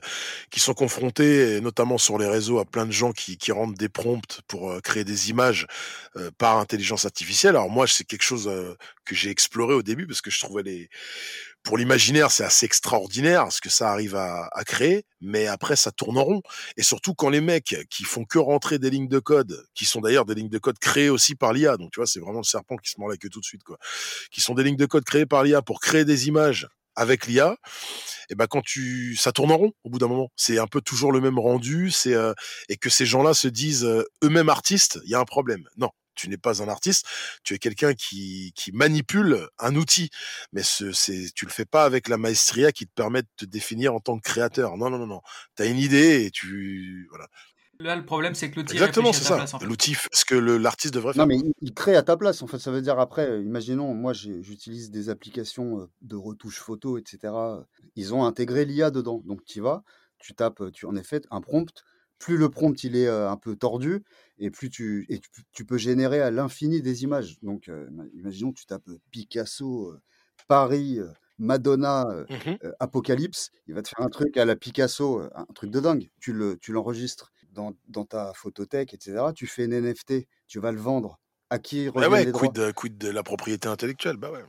qui 0.51 0.59
sont 0.59 0.73
confrontés, 0.73 1.59
notamment 1.61 1.97
sur 1.97 2.17
les 2.17 2.27
réseaux, 2.27 2.59
à 2.59 2.65
plein 2.65 2.85
de 2.85 2.91
gens 2.91 3.11
qui, 3.11 3.37
qui 3.37 3.51
rendent 3.51 3.75
des 3.75 3.89
prompts 3.89 4.41
pour 4.47 4.81
créer 4.81 5.03
des 5.03 5.29
images 5.29 5.67
par 6.37 6.57
intelligence 6.57 7.05
artificielle. 7.05 7.55
Alors 7.55 7.69
moi, 7.69 7.87
c'est 7.87 8.03
quelque 8.03 8.23
chose 8.23 8.49
que 9.05 9.15
j'ai 9.15 9.29
exploré 9.29 9.73
au 9.73 9.81
début 9.81 10.05
parce 10.05 10.21
que 10.21 10.29
je 10.29 10.39
trouvais 10.39 10.63
les 10.63 10.89
pour 11.68 11.77
l'imaginaire, 11.77 12.31
c'est 12.31 12.45
assez 12.45 12.65
extraordinaire 12.65 13.52
ce 13.52 13.60
que 13.60 13.69
ça 13.69 13.91
arrive 13.91 14.15
à, 14.15 14.48
à, 14.53 14.64
créer, 14.64 15.03
mais 15.19 15.48
après 15.48 15.76
ça 15.76 15.91
tourne 15.91 16.18
en 16.18 16.23
rond. 16.23 16.41
Et 16.77 16.81
surtout 16.81 17.14
quand 17.14 17.27
les 17.27 17.41
mecs 17.41 17.76
qui 17.89 18.06
font 18.06 18.23
que 18.23 18.39
rentrer 18.39 18.80
des 18.80 18.89
lignes 18.89 19.10
de 19.10 19.19
code, 19.19 19.65
qui 19.76 19.84
sont 19.84 19.99
d'ailleurs 19.99 20.23
des 20.23 20.34
lignes 20.34 20.48
de 20.48 20.60
code 20.60 20.80
créées 20.80 21.10
aussi 21.10 21.35
par 21.35 21.52
l'IA, 21.52 21.76
donc 21.76 21.91
tu 21.91 21.99
vois, 21.99 22.07
c'est 22.07 22.22
vraiment 22.22 22.39
le 22.39 22.45
serpent 22.45 22.77
qui 22.77 22.89
se 22.89 22.98
mord 22.98 23.10
la 23.10 23.18
queue 23.18 23.27
tout 23.27 23.41
de 23.41 23.45
suite, 23.45 23.65
quoi, 23.65 23.77
qui 24.31 24.39
sont 24.39 24.53
des 24.53 24.64
lignes 24.64 24.77
de 24.77 24.85
code 24.85 25.03
créées 25.03 25.26
par 25.26 25.44
l'IA 25.44 25.61
pour 25.61 25.81
créer 25.81 26.06
des 26.06 26.30
images 26.30 26.69
avec 26.95 27.27
l'IA, 27.27 27.57
et 28.30 28.35
ben 28.35 28.48
quand 28.48 28.61
tu 28.64 29.18
ça 29.18 29.34
tourne 29.34 29.52
en 29.52 29.57
rond 29.57 29.73
au 29.84 29.89
bout 29.89 29.99
d'un 29.99 30.07
moment, 30.07 30.30
c'est 30.38 30.60
un 30.60 30.68
peu 30.68 30.80
toujours 30.80 31.11
le 31.11 31.19
même 31.19 31.38
rendu, 31.38 31.91
c'est 31.91 32.14
euh, 32.14 32.34
et 32.69 32.77
que 32.77 32.89
ces 32.89 33.06
gens-là 33.06 33.34
se 33.34 33.49
disent 33.49 33.84
euh, 33.84 34.06
eux-mêmes 34.23 34.48
artistes, 34.48 34.99
il 35.03 35.10
y 35.10 35.15
a 35.15 35.19
un 35.19 35.26
problème. 35.26 35.68
Non, 35.76 35.89
tu 36.18 36.30
n'es 36.30 36.38
pas 36.38 36.61
un 36.61 36.68
artiste, 36.68 37.06
tu 37.44 37.53
es 37.53 37.60
quelqu'un 37.60 37.94
qui, 37.94 38.52
qui 38.56 38.72
manipule 38.72 39.48
un 39.60 39.76
outil, 39.76 40.10
mais 40.52 40.64
ce, 40.64 40.91
c'est, 40.91 41.27
tu 41.34 41.45
le 41.45 41.52
fais 41.52 41.65
pas 41.65 41.85
avec 41.85 42.07
la 42.10 42.18
maestria 42.18 42.72
qui 42.72 42.85
te 42.85 42.94
permet 42.94 43.22
de 43.22 43.27
te 43.38 43.45
définir 43.45 43.94
en 43.94 43.99
tant 43.99 44.18
que 44.18 44.23
créateur. 44.23 44.77
Non, 44.77 44.89
non, 44.89 44.98
non, 44.98 45.07
non. 45.07 45.22
Tu 45.56 45.64
as 45.64 45.65
une 45.68 45.77
idée 45.77 46.26
et 46.26 46.31
tu, 46.31 47.07
voilà. 47.10 47.27
Là, 47.80 47.95
le 47.95 48.06
problème, 48.06 48.34
c'est 48.34 48.49
que 48.49 48.56
l'outil 48.56 48.73
Exactement, 48.73 49.14
c'est 49.14 49.23
ça. 49.23 49.35
Place, 49.35 49.53
en 49.53 49.60
fait. 49.60 49.65
L'outil 49.65 49.94
fait 49.94 50.10
ce 50.11 50.26
que 50.26 50.34
le, 50.34 50.57
l'artiste 50.57 50.94
devrait 50.95 51.14
faire. 51.14 51.27
Non, 51.27 51.27
mais 51.27 51.39
il, 51.61 51.73
crée 51.73 51.95
à 51.95 52.02
ta 52.02 52.18
place. 52.18 52.41
En 52.41 52.48
fait, 52.48 52.57
ça 52.57 52.72
veut 52.72 52.81
dire 52.81 52.98
après, 52.99 53.39
imaginons, 53.41 53.94
moi, 53.94 54.14
j'utilise 54.14 54.89
des 54.89 55.10
applications 55.10 55.88
de 56.02 56.15
retouche 56.15 56.60
photo, 56.60 56.98
etc. 56.98 57.34
Ils 57.95 58.15
ont 58.15 58.26
intégré 58.26 58.65
l'IA 58.65 58.89
dedans. 58.89 59.22
Donc, 59.26 59.45
tu 59.45 59.61
vas, 59.61 59.84
tu 60.18 60.34
tapes, 60.34 60.72
tu 60.73 60.88
en 60.88 60.95
effet 60.95 61.22
un 61.30 61.41
prompt 61.41 61.84
plus 62.19 62.38
le 62.38 62.49
prompt 62.49 62.84
il 62.84 62.95
est 62.95 63.07
un 63.07 63.38
peu 63.38 63.56
tordu 63.56 64.03
et 64.39 64.52
plus 64.52 64.69
tu, 64.69 65.06
et 65.10 65.22
tu, 65.53 65.65
peux 65.65 65.77
générer 65.77 66.22
à 66.22 66.31
l'infini 66.31 66.81
des 66.81 67.03
images. 67.03 67.38
Donc, 67.41 67.72
imaginons 68.14 68.52
que 68.52 68.60
tu 68.60 68.65
tapes 68.65 68.89
Picasso, 69.11 69.94
Paris, 70.48 70.99
Madonna, 71.38 72.06
mmh 72.30 72.69
Apocalypse, 72.80 73.52
il 73.68 73.73
va 73.73 73.81
te 73.81 73.89
faire 73.89 74.06
un 74.06 74.10
truc 74.10 74.38
à 74.38 74.45
la 74.45 74.56
Picasso, 74.56 75.22
un 75.34 75.45
truc 75.53 75.72
de 75.72 75.80
dingue. 75.80 76.10
Tu, 76.19 76.34
le, 76.34 76.57
tu 76.57 76.72
l'enregistres 76.72 77.31
dans, 77.52 77.73
dans 77.88 78.06
ta 78.06 78.34
photothèque, 78.34 78.94
etc. 78.94 79.26
Tu 79.35 79.48
fais 79.48 79.65
un 79.65 79.81
NFT, 79.81 80.27
tu 80.48 80.60
vas 80.60 80.72
le 80.72 80.80
vendre. 80.80 81.19
À 81.49 81.60
qui 81.60 81.89
bah 81.91 82.10
ouais, 82.10 82.30
quid, 82.31 82.52
de, 82.52 82.72
quid 82.72 82.98
de 82.98 83.10
la 83.10 83.23
propriété 83.23 83.69
intellectuelle? 83.69 84.18
Bah 84.18 84.31
ouais. 84.31 84.44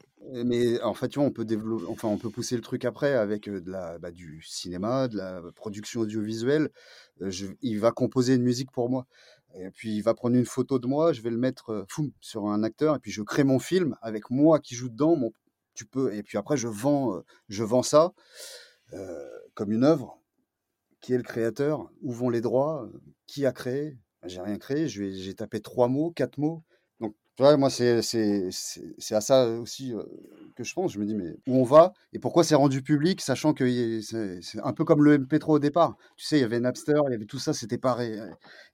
Mais 0.44 0.80
en 0.82 0.94
fait, 0.94 1.08
tu 1.08 1.18
vois, 1.18 1.28
on 1.28 1.32
peut 1.32 1.44
développer, 1.44 1.86
enfin, 1.88 2.08
on 2.08 2.18
peut 2.18 2.30
pousser 2.30 2.56
le 2.56 2.62
truc 2.62 2.84
après 2.84 3.14
avec 3.14 3.48
de 3.48 3.70
la, 3.70 3.98
bah, 3.98 4.10
du 4.10 4.42
cinéma, 4.42 5.08
de 5.08 5.16
la 5.16 5.42
production 5.54 6.00
audiovisuelle. 6.00 6.70
Il 7.62 7.78
va 7.78 7.92
composer 7.92 8.34
une 8.34 8.42
musique 8.42 8.70
pour 8.72 8.90
moi. 8.90 9.06
Et 9.54 9.70
puis 9.70 9.96
il 9.96 10.02
va 10.02 10.12
prendre 10.12 10.36
une 10.36 10.44
photo 10.44 10.78
de 10.78 10.86
moi, 10.86 11.12
je 11.12 11.22
vais 11.22 11.30
le 11.30 11.38
mettre 11.38 11.86
sur 12.20 12.46
un 12.46 12.62
acteur, 12.62 12.96
et 12.96 12.98
puis 12.98 13.10
je 13.10 13.22
crée 13.22 13.44
mon 13.44 13.58
film 13.58 13.96
avec 14.02 14.30
moi 14.30 14.60
qui 14.60 14.74
joue 14.74 14.90
dedans. 14.90 15.18
Tu 15.72 15.86
peux, 15.86 16.12
et 16.12 16.22
puis 16.22 16.36
après 16.36 16.56
je 16.56 16.68
vends, 16.68 17.22
je 17.48 17.64
vends 17.64 17.82
ça 17.82 18.12
comme 19.54 19.72
une 19.72 19.84
œuvre. 19.84 20.20
Qui 21.00 21.14
est 21.14 21.16
le 21.16 21.22
créateur? 21.22 21.88
Où 22.02 22.12
vont 22.12 22.28
les 22.28 22.40
droits? 22.40 22.88
Qui 23.26 23.46
a 23.46 23.52
créé? 23.52 23.96
J'ai 24.24 24.40
rien 24.40 24.58
créé. 24.58 24.88
J'ai 24.88 25.34
tapé 25.34 25.60
trois 25.60 25.88
mots, 25.88 26.10
quatre 26.10 26.38
mots 26.38 26.64
moi, 27.40 27.70
c'est 27.70 27.98
à 27.98 29.20
ça 29.20 29.48
aussi 29.48 29.94
que 30.56 30.64
je 30.64 30.74
pense. 30.74 30.92
Je 30.92 30.98
me 30.98 31.06
dis, 31.06 31.14
mais 31.14 31.36
où 31.46 31.60
on 31.60 31.64
va 31.64 31.92
et 32.12 32.18
pourquoi 32.18 32.44
c'est 32.44 32.54
rendu 32.54 32.82
public, 32.82 33.20
sachant 33.20 33.54
que 33.54 34.00
c'est 34.00 34.60
un 34.62 34.72
peu 34.72 34.84
comme 34.84 35.04
le 35.04 35.18
MP3 35.18 35.52
au 35.52 35.58
départ. 35.58 35.96
Tu 36.16 36.26
sais, 36.26 36.38
il 36.38 36.40
y 36.42 36.44
avait 36.44 36.60
Napster, 36.60 37.00
il 37.08 37.12
y 37.12 37.14
avait 37.14 37.26
tout 37.26 37.38
ça, 37.38 37.52
c'était 37.52 37.78
pareil. 37.78 38.20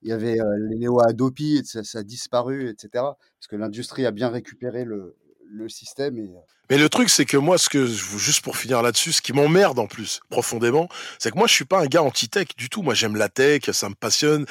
Il 0.01 0.09
y 0.09 0.11
avait 0.11 0.37
les 0.69 0.77
Néo 0.77 0.99
Adopi, 0.99 1.61
ça, 1.65 1.83
ça 1.83 1.99
a 1.99 2.03
disparu, 2.03 2.69
etc. 2.69 2.89
Parce 2.93 3.47
que 3.49 3.55
l'industrie 3.55 4.05
a 4.05 4.11
bien 4.11 4.29
récupéré 4.29 4.85
le, 4.85 5.15
le 5.49 5.69
système. 5.69 6.17
Et... 6.17 6.29
Mais 6.69 6.79
le 6.79 6.89
truc, 6.89 7.09
c'est 7.09 7.25
que 7.25 7.37
moi, 7.37 7.59
ce 7.59 7.69
que 7.69 7.85
juste 7.85 8.41
pour 8.41 8.57
finir 8.57 8.81
là-dessus, 8.81 9.11
ce 9.11 9.21
qui 9.21 9.33
m'emmerde 9.33 9.77
en 9.77 9.85
plus 9.85 10.19
profondément, 10.29 10.89
c'est 11.19 11.29
que 11.29 11.37
moi, 11.37 11.45
je 11.45 11.53
suis 11.53 11.65
pas 11.65 11.79
un 11.79 11.85
gars 11.85 12.01
anti-tech 12.01 12.47
du 12.57 12.69
tout. 12.69 12.81
Moi, 12.81 12.95
j'aime 12.95 13.15
la 13.15 13.29
tech, 13.29 13.69
ça 13.71 13.87
me 13.87 13.93
passionne. 13.93 14.45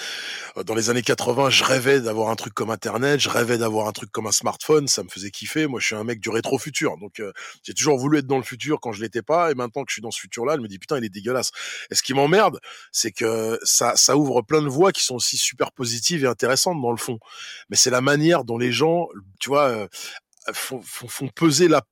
Euh, 0.56 0.62
dans 0.62 0.76
les 0.76 0.90
années 0.90 1.02
80, 1.02 1.50
je 1.50 1.64
rêvais 1.64 2.00
d'avoir 2.00 2.30
un 2.30 2.36
truc 2.36 2.54
comme 2.54 2.70
Internet, 2.70 3.18
je 3.18 3.28
rêvais 3.28 3.58
d'avoir 3.58 3.88
un 3.88 3.92
truc 3.92 4.12
comme 4.12 4.28
un 4.28 4.32
smartphone, 4.32 4.86
ça 4.86 5.02
me 5.02 5.08
faisait 5.08 5.30
kiffer. 5.30 5.66
Moi, 5.66 5.80
je 5.80 5.86
suis 5.86 5.96
un 5.96 6.04
mec 6.04 6.20
du 6.20 6.30
rétro-futur, 6.30 6.96
donc 6.98 7.18
euh, 7.18 7.32
j'ai 7.64 7.74
toujours 7.74 7.98
voulu 7.98 8.18
être 8.18 8.26
dans 8.26 8.36
le 8.36 8.44
futur 8.44 8.78
quand 8.80 8.92
je 8.92 9.02
l'étais 9.02 9.22
pas, 9.22 9.50
et 9.50 9.54
maintenant 9.54 9.82
que 9.82 9.90
je 9.90 9.94
suis 9.94 10.02
dans 10.02 10.12
ce 10.12 10.20
futur-là, 10.20 10.54
je 10.56 10.60
me 10.60 10.68
dis 10.68 10.78
putain, 10.78 10.98
il 10.98 11.04
est 11.04 11.08
dégueulasse. 11.08 11.50
Et 11.90 11.96
ce 11.96 12.02
qui 12.04 12.14
m'emmerde, 12.14 12.60
c'est 12.92 13.10
que 13.10 13.58
ça, 13.64 13.96
ça 13.96 14.16
ouvre 14.16 14.42
plein 14.42 14.62
de 14.62 14.68
voies 14.68 14.92
qui 14.92 15.02
sont 15.04 15.16
aussi 15.16 15.36
super 15.36 15.72
positives 15.72 16.24
et 16.24 16.28
intéressantes 16.28 16.80
dans 16.80 16.92
le 16.92 16.96
fond. 16.96 17.18
Mais 17.70 17.76
c'est 17.76 17.90
la 17.90 18.00
manière 18.00 18.44
dont 18.44 18.58
les 18.58 18.70
gens, 18.70 19.08
tu 19.40 19.48
vois, 19.48 19.68
euh, 19.68 19.88
font, 20.52 20.82
peser 21.34 21.68
la, 21.68 21.82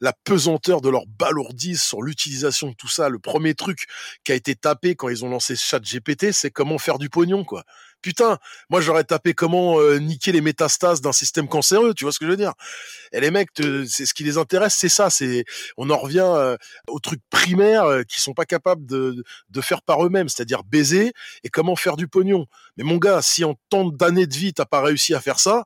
la, 0.00 0.12
pesanteur 0.24 0.80
de 0.80 0.88
leur 0.88 1.06
balourdise 1.06 1.82
sur 1.82 2.02
l'utilisation 2.02 2.68
de 2.68 2.74
tout 2.74 2.88
ça. 2.88 3.08
Le 3.08 3.18
premier 3.18 3.54
truc 3.54 3.86
qui 4.24 4.32
a 4.32 4.34
été 4.34 4.54
tapé 4.54 4.94
quand 4.94 5.08
ils 5.08 5.24
ont 5.24 5.30
lancé 5.30 5.56
ChatGPT, 5.56 6.32
c'est 6.32 6.50
comment 6.50 6.78
faire 6.78 6.98
du 6.98 7.10
pognon, 7.10 7.44
quoi. 7.44 7.64
Putain, 8.00 8.38
moi 8.70 8.80
j'aurais 8.80 9.02
tapé 9.02 9.34
comment 9.34 9.80
euh, 9.80 9.98
niquer 9.98 10.30
les 10.30 10.40
métastases 10.40 11.00
d'un 11.00 11.10
système 11.10 11.48
cancéreux, 11.48 11.94
tu 11.94 12.04
vois 12.04 12.12
ce 12.12 12.20
que 12.20 12.26
je 12.26 12.30
veux 12.30 12.36
dire? 12.36 12.52
Et 13.10 13.20
les 13.20 13.32
mecs, 13.32 13.48
c'est 13.56 14.06
ce 14.06 14.14
qui 14.14 14.22
les 14.22 14.38
intéresse, 14.38 14.74
c'est 14.74 14.88
ça. 14.88 15.10
C'est 15.10 15.44
on 15.76 15.90
en 15.90 15.96
revient 15.96 16.20
euh, 16.20 16.56
aux 16.86 17.00
trucs 17.00 17.22
primaires 17.28 17.84
euh, 17.84 18.02
qui 18.04 18.20
sont 18.20 18.34
pas 18.34 18.44
capables 18.44 18.86
de, 18.86 19.24
de 19.50 19.60
faire 19.60 19.82
par 19.82 20.04
eux-mêmes, 20.06 20.28
c'est-à-dire 20.28 20.62
baiser 20.62 21.12
et 21.42 21.48
comment 21.48 21.74
faire 21.74 21.96
du 21.96 22.06
pognon. 22.06 22.46
Mais 22.76 22.84
mon 22.84 22.98
gars, 22.98 23.20
si 23.20 23.44
en 23.44 23.56
tant 23.68 23.84
d'années 23.86 24.28
de 24.28 24.34
vie 24.34 24.54
t'as 24.54 24.64
pas 24.64 24.80
réussi 24.80 25.14
à 25.14 25.20
faire 25.20 25.40
ça, 25.40 25.64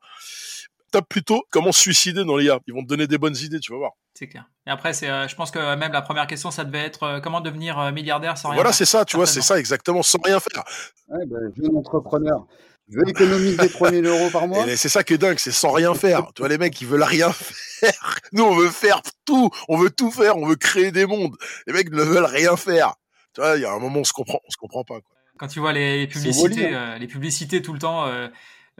tape 0.93 1.09
plutôt 1.09 1.43
comment 1.49 1.71
se 1.71 1.81
suicider 1.81 2.23
dans 2.23 2.37
l'IA. 2.37 2.59
Ils 2.67 2.73
vont 2.73 2.83
te 2.83 2.87
donner 2.87 3.07
des 3.07 3.17
bonnes 3.17 3.35
idées, 3.35 3.59
tu 3.59 3.71
vas 3.71 3.79
voir. 3.79 3.91
C'est 4.13 4.27
clair. 4.27 4.45
Et 4.67 4.69
après, 4.69 4.93
c'est, 4.93 5.09
euh, 5.09 5.27
je 5.27 5.35
pense 5.35 5.51
que 5.51 5.75
même 5.75 5.91
la 5.91 6.01
première 6.01 6.27
question, 6.27 6.51
ça 6.51 6.63
devait 6.63 6.85
être 6.85 7.03
euh, 7.03 7.19
comment 7.19 7.41
devenir 7.41 7.79
euh, 7.79 7.91
milliardaire 7.91 8.37
sans 8.37 8.49
rien 8.49 8.55
Voilà, 8.55 8.71
c'est 8.71 8.85
ça, 8.85 9.05
tu 9.05 9.17
vois, 9.17 9.25
c'est 9.25 9.41
ça 9.41 9.59
exactement, 9.59 10.03
sans 10.03 10.19
rien 10.23 10.39
faire. 10.39 10.63
Ouais, 11.09 11.25
ben, 11.25 11.51
jeune 11.57 11.75
entrepreneur. 11.75 12.45
Je 12.89 12.99
veux 12.99 13.09
économiser 13.09 13.69
3000 13.69 14.05
euros 14.05 14.29
par 14.29 14.47
mois. 14.47 14.65
C'est 14.75 14.89
ça 14.89 15.03
qui 15.03 15.13
est 15.13 15.17
dingue, 15.17 15.39
c'est 15.39 15.51
sans 15.51 15.71
rien 15.71 15.93
faire. 15.95 16.27
tu 16.35 16.41
vois, 16.41 16.49
les 16.49 16.57
mecs, 16.57 16.79
ils 16.79 16.87
veulent 16.87 17.03
rien 17.03 17.31
faire. 17.33 18.19
Nous, 18.33 18.43
on 18.43 18.55
veut 18.55 18.69
faire 18.69 19.01
tout. 19.25 19.49
On 19.67 19.77
veut 19.77 19.89
tout 19.89 20.11
faire. 20.11 20.37
On 20.37 20.45
veut 20.45 20.57
créer 20.57 20.91
des 20.91 21.05
mondes. 21.05 21.35
Les 21.65 21.73
mecs 21.73 21.91
ne 21.91 22.03
veulent 22.03 22.25
rien 22.25 22.55
faire. 22.55 22.93
Tu 23.33 23.41
vois, 23.41 23.55
il 23.55 23.61
y 23.61 23.65
a 23.65 23.71
un 23.71 23.79
moment, 23.79 24.01
on 24.01 24.03
se 24.03 24.13
comprend, 24.13 24.39
on 24.45 24.51
se 24.51 24.57
comprend 24.57 24.83
pas. 24.83 24.99
Quoi. 25.01 25.15
Quand 25.39 25.47
tu 25.47 25.59
vois 25.59 25.73
les 25.73 26.05
publicités, 26.07 26.77
les 26.99 27.07
publicités 27.07 27.61
tout 27.63 27.73
le 27.73 27.79
temps, 27.79 28.05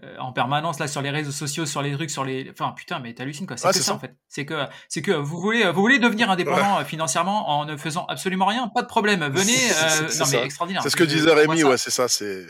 euh, 0.01 0.17
en 0.17 0.33
permanence 0.33 0.79
là 0.79 0.87
sur 0.87 1.03
les 1.03 1.11
réseaux 1.11 1.31
sociaux, 1.31 1.67
sur 1.67 1.83
les 1.83 1.93
trucs, 1.93 2.09
sur 2.09 2.23
les. 2.23 2.49
Enfin 2.49 2.73
putain, 2.75 2.97
mais 2.97 3.13
t'hallucines 3.13 3.45
quoi. 3.45 3.57
C'est 3.57 3.67
que 3.67 3.75
ça, 3.75 3.93
en 3.93 3.99
fait. 3.99 4.15
C'est 4.27 4.43
que 4.43 4.65
c'est 4.89 5.03
que 5.03 5.11
vous 5.11 5.39
voulez 5.39 5.69
vous 5.69 5.81
voulez 5.81 5.99
devenir 5.99 6.31
indépendant 6.31 6.79
euh, 6.79 6.83
financièrement 6.83 7.47
en 7.47 7.65
ne 7.65 7.77
faisant 7.77 8.07
absolument 8.07 8.47
rien, 8.47 8.69
pas 8.69 8.81
de 8.81 8.87
problème. 8.87 9.19
Venez. 9.31 9.53
Euh, 9.53 10.09
non 10.19 10.25
mais 10.31 10.43
extraordinaire. 10.45 10.81
C'est 10.81 10.89
ce 10.89 10.95
que 10.95 11.03
disait 11.03 11.31
Rémi, 11.31 11.63
ouais, 11.63 11.77
c'est 11.77 11.91
ça. 11.91 12.07
C'est 12.07 12.43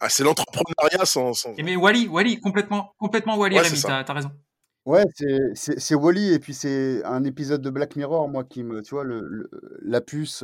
ah, 0.00 0.08
c'est 0.08 0.24
l'entrepreneuriat 0.24 1.04
sans, 1.04 1.34
sans. 1.34 1.54
mais 1.56 1.76
Wally, 1.76 2.08
Wally, 2.08 2.40
complètement 2.40 2.94
complètement 2.98 3.36
Wally, 3.36 3.60
Rémi, 3.60 3.80
t'as 3.80 4.00
as 4.00 4.12
raison. 4.12 4.32
Ouais, 4.84 5.04
c'est 5.14 5.78
c'est 5.78 5.94
Wally 5.94 6.32
et 6.32 6.40
puis 6.40 6.52
c'est 6.52 7.04
un 7.04 7.22
épisode 7.22 7.62
de 7.62 7.70
Black 7.70 7.94
Mirror 7.94 8.28
moi 8.28 8.42
qui 8.42 8.64
me, 8.64 8.82
tu 8.82 8.96
vois 8.96 9.04
le, 9.04 9.48
la 9.82 10.00
puce 10.00 10.42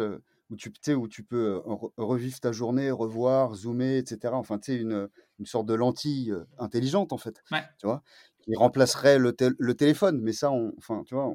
où 0.50 0.56
tu 0.56 0.72
où 0.94 1.08
tu 1.08 1.24
peux 1.24 1.60
revivre 1.96 2.38
ta 2.38 2.52
journée, 2.52 2.92
revoir, 2.92 3.56
zoomer, 3.56 3.98
etc. 3.98 4.34
Enfin, 4.34 4.58
tu 4.58 4.72
sais 4.72 4.78
une 4.78 5.08
une 5.38 5.46
sorte 5.46 5.66
de 5.66 5.74
lentille 5.74 6.34
intelligente 6.58 7.12
en 7.12 7.18
fait. 7.18 7.42
Tu 7.78 7.86
vois, 7.86 8.02
qui 8.48 8.56
remplacerait 8.56 9.18
le, 9.18 9.36
le, 9.58 9.74
téléphone. 9.74 10.20
Mais 10.22 10.32
ça, 10.32 10.50
on, 10.50 10.72
enfin, 10.78 11.02
tu 11.06 11.14
vois, 11.14 11.34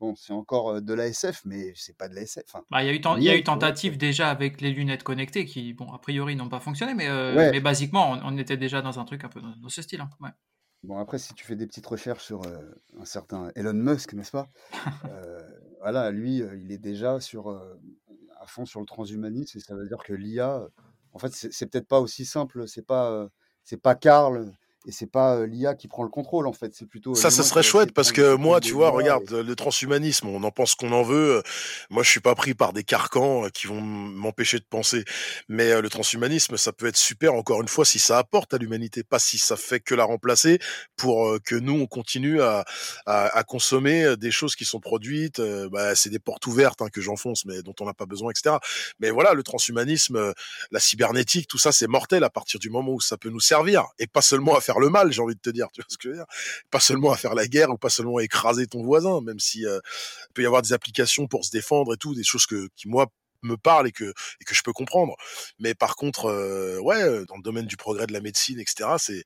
bon, 0.00 0.14
c'est 0.14 0.32
encore 0.32 0.80
de 0.80 0.94
l'ASF, 0.94 1.42
mais 1.44 1.72
c'est 1.76 1.96
pas 1.96 2.08
de 2.08 2.14
l'ASF. 2.14 2.56
Bah, 2.70 2.82
il 2.82 2.86
y 2.86 2.88
a 2.88 2.92
eu, 2.94 3.00
il 3.18 3.22
y 3.22 3.28
a 3.28 3.36
eu 3.36 3.42
tentative 3.42 3.98
déjà 3.98 4.30
avec 4.30 4.60
les 4.60 4.70
lunettes 4.70 5.02
connectées 5.02 5.44
qui, 5.44 5.74
bon, 5.74 5.92
a 5.92 5.98
priori, 5.98 6.36
n'ont 6.36 6.48
pas 6.48 6.60
fonctionné, 6.60 6.94
mais, 6.94 7.08
mais 7.34 7.60
basiquement, 7.60 8.18
on, 8.24 8.36
était 8.38 8.56
déjà 8.56 8.82
dans 8.82 8.98
un 8.98 9.04
truc 9.04 9.24
un 9.24 9.28
peu 9.28 9.40
dans, 9.40 9.68
ce 9.68 9.82
style. 9.82 10.00
Hein. 10.00 10.10
Ouais. 10.20 10.30
Bon, 10.82 10.98
après, 10.98 11.18
si 11.18 11.34
tu 11.34 11.44
fais 11.44 11.56
des 11.56 11.66
petites 11.66 11.86
recherches 11.86 12.24
sur 12.24 12.42
un 12.98 13.04
certain 13.04 13.50
Elon 13.56 13.74
Musk, 13.74 14.14
n'est-ce 14.14 14.32
pas 14.32 14.48
Voilà, 15.80 16.10
lui, 16.10 16.38
il 16.38 16.72
est 16.72 16.78
déjà 16.78 17.20
sur, 17.20 17.50
à 17.50 18.46
fond 18.46 18.64
sur 18.64 18.80
le 18.80 18.86
transhumanisme, 18.86 19.58
et 19.58 19.60
ça 19.60 19.74
veut 19.74 19.86
dire 19.86 20.02
que 20.02 20.14
l'IA, 20.14 20.66
en 21.12 21.18
fait, 21.18 21.32
c'est 21.32 21.66
peut-être 21.66 21.88
pas 21.88 22.00
aussi 22.00 22.24
simple, 22.24 22.66
c'est 22.66 22.86
pas 22.86 23.28
c'est 23.64 23.80
pas 23.80 23.94
Karl 23.94 24.52
et 24.86 24.92
c'est 24.92 25.10
pas 25.10 25.46
l'IA 25.46 25.74
qui 25.74 25.88
prend 25.88 26.02
le 26.02 26.08
contrôle 26.08 26.46
en 26.46 26.52
fait, 26.52 26.74
c'est 26.74 26.86
plutôt 26.86 27.14
ça, 27.14 27.30
ça 27.30 27.42
serait 27.42 27.62
chouette 27.62 27.92
parce 27.92 28.12
que 28.12 28.34
moi, 28.34 28.60
tu 28.60 28.72
vois, 28.72 28.90
regarde 28.90 29.30
le 29.30 29.56
transhumanisme, 29.56 30.28
on 30.28 30.42
en 30.42 30.50
pense 30.50 30.74
qu'on 30.74 30.92
en 30.92 31.02
veut. 31.02 31.42
Moi, 31.90 32.02
je 32.02 32.10
suis 32.10 32.20
pas 32.20 32.34
pris 32.34 32.54
par 32.54 32.72
des 32.72 32.84
carcans 32.84 33.48
qui 33.52 33.66
vont 33.66 33.80
m'empêcher 33.80 34.58
de 34.58 34.64
penser, 34.64 35.04
mais 35.48 35.80
le 35.80 35.88
transhumanisme, 35.88 36.56
ça 36.56 36.72
peut 36.72 36.86
être 36.86 36.96
super. 36.96 37.34
Encore 37.34 37.62
une 37.62 37.68
fois, 37.68 37.84
si 37.84 37.98
ça 37.98 38.18
apporte 38.18 38.52
à 38.54 38.58
l'humanité, 38.58 39.02
pas 39.02 39.18
si 39.18 39.38
ça 39.38 39.56
fait 39.56 39.80
que 39.80 39.94
la 39.94 40.04
remplacer 40.04 40.58
pour 40.96 41.38
que 41.44 41.54
nous 41.54 41.74
on 41.74 41.86
continue 41.86 42.42
à, 42.42 42.64
à, 43.06 43.36
à 43.36 43.42
consommer 43.44 44.16
des 44.16 44.30
choses 44.30 44.56
qui 44.56 44.64
sont 44.64 44.80
produites. 44.80 45.40
Bah, 45.70 45.94
c'est 45.94 46.10
des 46.10 46.18
portes 46.18 46.46
ouvertes 46.46 46.82
hein, 46.82 46.88
que 46.92 47.00
j'enfonce, 47.00 47.44
mais 47.46 47.62
dont 47.62 47.74
on 47.80 47.86
n'a 47.86 47.94
pas 47.94 48.06
besoin, 48.06 48.30
etc. 48.30 48.56
Mais 49.00 49.10
voilà, 49.10 49.34
le 49.34 49.42
transhumanisme, 49.42 50.34
la 50.70 50.80
cybernétique, 50.80 51.48
tout 51.48 51.58
ça, 51.58 51.72
c'est 51.72 51.86
mortel 51.86 52.24
à 52.24 52.30
partir 52.30 52.60
du 52.60 52.70
moment 52.70 52.92
où 52.92 53.00
ça 53.00 53.16
peut 53.16 53.30
nous 53.30 53.40
servir 53.40 53.86
et 53.98 54.06
pas 54.06 54.22
seulement 54.22 54.56
à 54.56 54.60
faire 54.60 54.73
le 54.80 54.90
mal, 54.90 55.12
j'ai 55.12 55.20
envie 55.20 55.34
de 55.34 55.40
te 55.40 55.50
dire, 55.50 55.68
Pas 56.70 56.80
seulement 56.80 57.12
à 57.12 57.16
faire 57.16 57.34
la 57.34 57.46
guerre 57.46 57.70
ou 57.70 57.76
pas 57.76 57.90
seulement 57.90 58.18
à 58.18 58.22
écraser 58.22 58.66
ton 58.66 58.82
voisin, 58.82 59.20
même 59.20 59.38
si 59.38 59.66
euh, 59.66 59.78
il 60.30 60.32
peut 60.34 60.42
y 60.42 60.46
avoir 60.46 60.62
des 60.62 60.72
applications 60.72 61.26
pour 61.26 61.44
se 61.44 61.50
défendre 61.50 61.94
et 61.94 61.96
tout, 61.96 62.14
des 62.14 62.24
choses 62.24 62.46
que 62.46 62.68
qui 62.76 62.88
moi 62.88 63.06
me 63.42 63.56
parlent 63.56 63.86
et 63.88 63.92
que 63.92 64.12
et 64.40 64.44
que 64.44 64.54
je 64.54 64.62
peux 64.62 64.72
comprendre. 64.72 65.16
Mais 65.58 65.74
par 65.74 65.96
contre, 65.96 66.26
euh, 66.26 66.78
ouais, 66.80 67.02
euh, 67.02 67.24
dans 67.26 67.36
le 67.36 67.42
domaine 67.42 67.66
du 67.66 67.76
progrès 67.76 68.06
de 68.06 68.12
la 68.12 68.20
médecine, 68.20 68.58
etc. 68.60 68.90
C'est 68.98 69.24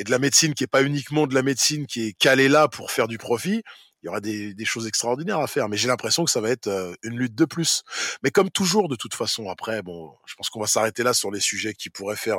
et 0.00 0.04
de 0.04 0.10
la 0.12 0.20
médecine 0.20 0.54
qui 0.54 0.62
est 0.62 0.68
pas 0.68 0.82
uniquement 0.82 1.26
de 1.26 1.34
la 1.34 1.42
médecine 1.42 1.86
qui 1.86 2.06
est 2.06 2.12
calée 2.12 2.48
là 2.48 2.68
pour 2.68 2.92
faire 2.92 3.08
du 3.08 3.18
profit. 3.18 3.62
Il 4.02 4.06
y 4.06 4.08
aura 4.08 4.20
des, 4.20 4.54
des 4.54 4.64
choses 4.64 4.86
extraordinaires 4.86 5.40
à 5.40 5.48
faire, 5.48 5.68
mais 5.68 5.76
j'ai 5.76 5.88
l'impression 5.88 6.24
que 6.24 6.30
ça 6.30 6.40
va 6.40 6.50
être 6.50 6.68
une 7.02 7.18
lutte 7.18 7.34
de 7.34 7.44
plus. 7.44 7.82
Mais 8.22 8.30
comme 8.30 8.48
toujours, 8.48 8.88
de 8.88 8.94
toute 8.94 9.14
façon, 9.14 9.50
après, 9.50 9.82
bon, 9.82 10.12
je 10.24 10.36
pense 10.36 10.50
qu'on 10.50 10.60
va 10.60 10.68
s'arrêter 10.68 11.02
là 11.02 11.14
sur 11.14 11.32
les 11.32 11.40
sujets 11.40 11.74
qui 11.74 11.90
pourraient 11.90 12.14
faire 12.14 12.38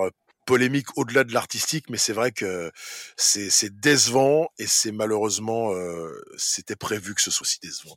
polémique 0.50 0.98
au-delà 0.98 1.24
de 1.24 1.32
l'artistique, 1.32 1.92
mais 1.92 1.98
c'est 1.98 2.12
vrai 2.12 2.32
que 2.32 2.72
c'est 3.18 3.80
décevant 3.80 4.50
et 4.58 4.66
c'est 4.66 4.92
malheureusement, 4.92 5.74
euh, 5.74 6.10
c'était 6.38 6.76
prévu 6.76 7.14
que 7.14 7.22
ce 7.22 7.30
soit 7.30 7.46
si 7.46 7.60
décevant. 7.60 7.96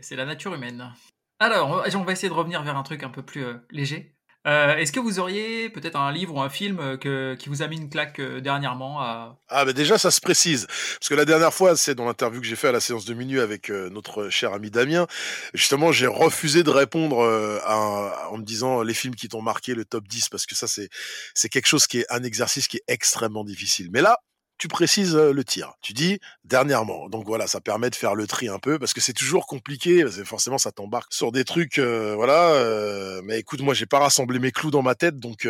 C'est 0.00 0.14
la 0.14 0.26
nature 0.26 0.52
humaine. 0.54 0.92
Alors, 1.38 1.86
on 1.94 2.04
va 2.04 2.12
essayer 2.12 2.28
de 2.28 2.34
revenir 2.34 2.62
vers 2.62 2.76
un 2.76 2.82
truc 2.82 3.02
un 3.02 3.08
peu 3.08 3.22
plus 3.22 3.44
euh, 3.44 3.54
léger. 3.70 4.14
Euh, 4.46 4.76
est-ce 4.76 4.92
que 4.92 5.00
vous 5.00 5.18
auriez 5.18 5.68
peut-être 5.70 5.96
un 5.96 6.12
livre 6.12 6.34
ou 6.34 6.40
un 6.40 6.48
film 6.48 6.78
euh, 6.78 6.96
que, 6.96 7.34
qui 7.34 7.48
vous 7.48 7.62
a 7.62 7.66
mis 7.66 7.78
une 7.78 7.90
claque 7.90 8.20
euh, 8.20 8.40
dernièrement 8.40 9.00
à... 9.00 9.38
Ah, 9.48 9.64
mais 9.64 9.72
déjà, 9.72 9.98
ça 9.98 10.12
se 10.12 10.20
précise. 10.20 10.66
Parce 10.66 11.08
que 11.08 11.14
la 11.14 11.24
dernière 11.24 11.52
fois, 11.52 11.76
c'est 11.76 11.96
dans 11.96 12.04
l'interview 12.04 12.40
que 12.40 12.46
j'ai 12.46 12.54
fait 12.54 12.68
à 12.68 12.72
la 12.72 12.80
séance 12.80 13.04
de 13.06 13.14
minuit 13.14 13.40
avec 13.40 13.70
notre 13.70 14.28
cher 14.28 14.52
ami 14.52 14.70
Damien. 14.70 15.06
Justement, 15.54 15.90
j'ai 15.90 16.06
refusé 16.06 16.62
de 16.62 16.70
répondre 16.70 17.18
en 17.18 18.38
me 18.38 18.44
disant 18.44 18.82
les 18.82 18.94
films 18.94 19.14
qui 19.14 19.28
t'ont 19.28 19.42
marqué, 19.42 19.74
le 19.74 19.84
top 19.84 20.06
10, 20.06 20.28
parce 20.28 20.46
que 20.46 20.54
ça, 20.54 20.66
c'est, 20.66 20.88
c'est 21.34 21.48
quelque 21.48 21.66
chose 21.66 21.86
qui 21.86 22.00
est 22.00 22.06
un 22.10 22.22
exercice 22.22 22.68
qui 22.68 22.78
est 22.78 22.84
extrêmement 22.88 23.44
difficile. 23.44 23.88
Mais 23.92 24.02
là, 24.02 24.18
tu 24.58 24.68
précises 24.68 25.14
le 25.14 25.44
tir. 25.44 25.74
Tu 25.82 25.92
dis 25.92 26.18
dernièrement. 26.44 27.08
Donc 27.08 27.26
voilà, 27.26 27.46
ça 27.46 27.60
permet 27.60 27.90
de 27.90 27.94
faire 27.94 28.14
le 28.14 28.26
tri 28.26 28.48
un 28.48 28.58
peu 28.58 28.78
parce 28.78 28.94
que 28.94 29.00
c'est 29.00 29.12
toujours 29.12 29.46
compliqué. 29.46 30.02
Parce 30.02 30.16
que 30.16 30.24
forcément, 30.24 30.58
ça 30.58 30.72
t'embarque 30.72 31.12
sur 31.12 31.32
des 31.32 31.44
trucs, 31.44 31.78
voilà. 31.78 33.20
mais 33.24 33.38
écoute, 33.38 33.60
moi, 33.60 33.74
j'ai 33.74 33.86
pas 33.86 33.98
rassemblé 33.98 34.38
mes 34.38 34.52
clous 34.52 34.70
dans 34.70 34.82
ma 34.82 34.94
tête, 34.94 35.18
donc 35.18 35.48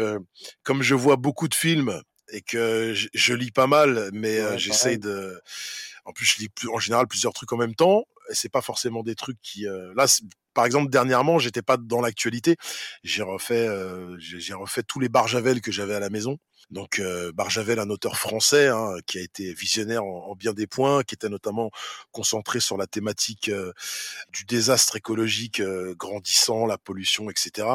comme 0.62 0.82
je 0.82 0.94
vois 0.94 1.16
beaucoup 1.16 1.48
de 1.48 1.54
films 1.54 2.00
et 2.30 2.42
que 2.42 2.92
je, 2.94 3.34
lis 3.34 3.52
pas 3.52 3.66
mal, 3.66 4.10
mais 4.12 4.58
j'essaye 4.58 4.98
de. 4.98 5.40
En 6.04 6.12
plus, 6.12 6.26
je 6.26 6.38
lis 6.38 6.48
plus, 6.48 6.68
en 6.68 6.78
général 6.78 7.06
plusieurs 7.06 7.32
trucs 7.32 7.52
en 7.52 7.56
même 7.56 7.74
temps. 7.74 8.04
Et 8.30 8.34
c'est 8.34 8.48
pas 8.48 8.62
forcément 8.62 9.02
des 9.02 9.14
trucs 9.14 9.40
qui. 9.40 9.66
Là, 9.94 10.06
par 10.56 10.66
exemple, 10.66 10.90
dernièrement, 10.90 11.38
j'étais 11.38 11.62
pas 11.62 11.76
dans 11.76 12.00
l'actualité. 12.00 12.56
J'ai 13.04 13.22
refait, 13.22 13.68
j'ai 14.18 14.54
refait 14.54 14.82
tous 14.82 14.98
les 14.98 15.08
barjavel 15.08 15.60
que 15.60 15.70
j'avais 15.70 15.94
à 15.94 16.00
la 16.00 16.10
maison. 16.10 16.38
Donc 16.70 16.98
euh, 16.98 17.30
Barjavel, 17.32 17.78
un 17.78 17.90
auteur 17.90 18.16
français 18.16 18.68
hein, 18.68 18.96
qui 19.06 19.18
a 19.18 19.20
été 19.20 19.52
visionnaire 19.52 20.04
en, 20.04 20.34
bien 20.34 20.52
des 20.52 20.66
points, 20.66 21.04
qui 21.04 21.14
était 21.14 21.28
notamment 21.28 21.70
concentré 22.10 22.58
sur 22.58 22.76
la 22.76 22.88
thématique 22.88 23.48
euh, 23.50 23.72
du 24.32 24.44
désastre 24.44 24.96
écologique 24.96 25.60
euh, 25.60 25.94
grandissant, 25.96 26.66
la 26.66 26.76
pollution, 26.76 27.30
etc., 27.30 27.68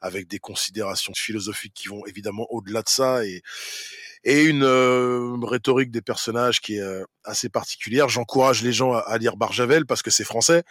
avec 0.00 0.26
des 0.26 0.38
considérations 0.38 1.12
philosophiques 1.14 1.74
qui 1.74 1.88
vont 1.88 2.06
évidemment 2.06 2.46
au-delà 2.48 2.82
de 2.82 2.88
ça 2.88 3.26
et, 3.26 3.42
et 4.24 4.44
une 4.44 4.64
rhétorique 5.44 5.90
des 5.90 6.02
personnages 6.02 6.60
qui 6.60 6.76
est 6.76 7.02
assez 7.24 7.48
particulière. 7.48 8.08
J'encourage 8.08 8.62
les 8.62 8.72
gens 8.72 8.92
à, 8.92 9.18
lire 9.18 9.36
Barjavel 9.36 9.86
parce 9.86 10.02
que 10.02 10.10
c'est 10.10 10.24
français, 10.24 10.62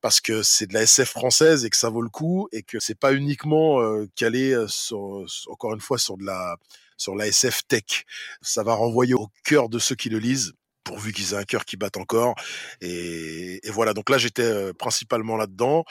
parce 0.00 0.20
que 0.20 0.42
c'est 0.42 0.66
de 0.66 0.74
la 0.74 0.82
SF 0.82 1.10
française 1.10 1.64
et 1.64 1.70
que 1.70 1.76
ça 1.76 1.90
vaut 1.90 2.02
le 2.02 2.08
coup 2.08 2.48
et 2.52 2.62
que 2.62 2.78
c'est 2.78 2.98
pas 2.98 3.12
uniquement 3.12 3.80
calé 4.16 4.54
sur, 4.68 5.24
encore 5.48 5.74
une 5.74 5.80
fois 5.80 5.98
sur 5.98 6.16
de 6.16 6.24
la 6.24 6.56
sur 6.96 7.14
la 7.16 7.26
SF 7.26 7.66
tech. 7.66 8.04
Ça 8.42 8.62
va 8.62 8.74
renvoyer 8.74 9.14
au 9.14 9.28
cœur 9.44 9.68
de 9.68 9.78
ceux 9.78 9.94
qui 9.96 10.08
le 10.08 10.18
lisent 10.18 10.54
pourvu 10.84 11.12
qu'ils 11.12 11.32
aient 11.32 11.38
un 11.38 11.44
cœur 11.44 11.64
qui 11.64 11.76
batte 11.76 11.96
encore. 11.96 12.34
Et, 12.80 13.60
voilà, 13.70 13.94
donc 13.94 14.10
là 14.10 14.18
j'étais 14.18 14.42
euh, 14.42 14.72
principalement 14.72 15.36
là-dedans. 15.36 15.84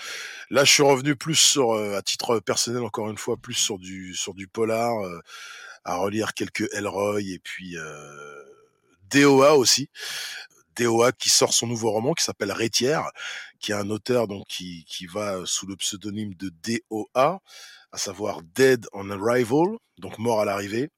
Là 0.49 0.63
je 0.63 0.71
suis 0.71 0.83
revenu 0.83 1.15
plus 1.15 1.35
sur, 1.35 1.73
euh, 1.73 1.97
à 1.97 2.01
titre 2.01 2.39
personnel 2.39 2.83
encore 2.83 3.09
une 3.09 3.17
fois, 3.17 3.35
plus 3.37 3.55
sur 3.55 3.79
du 3.79 4.13
sur 4.13 4.33
du 4.33 4.47
polar, 4.47 5.03
euh, 5.03 5.19
à 5.85 5.97
relire 5.97 6.33
quelques 6.33 6.67
Elroy 6.73 7.21
et 7.21 7.39
puis 7.39 7.75
DOA 9.09 9.55
aussi. 9.55 9.89
DOA 10.75 11.11
qui 11.11 11.29
sort 11.29 11.53
son 11.53 11.67
nouveau 11.67 11.91
roman 11.91 12.13
qui 12.13 12.23
s'appelle 12.23 12.51
Rétière, 12.51 13.11
qui 13.59 13.71
est 13.71 13.75
un 13.75 13.89
auteur 13.89 14.27
donc 14.27 14.47
qui, 14.47 14.85
qui 14.85 15.05
va 15.05 15.41
sous 15.45 15.67
le 15.67 15.75
pseudonyme 15.75 16.33
de 16.33 16.49
DOA 16.49 17.41
à 17.93 17.97
savoir 17.97 18.41
Dead 18.41 18.85
on 18.91 19.09
Arrival, 19.11 19.77
donc 19.99 20.17
Mort 20.17 20.41
à 20.41 20.45
l'arrivée, 20.45 20.89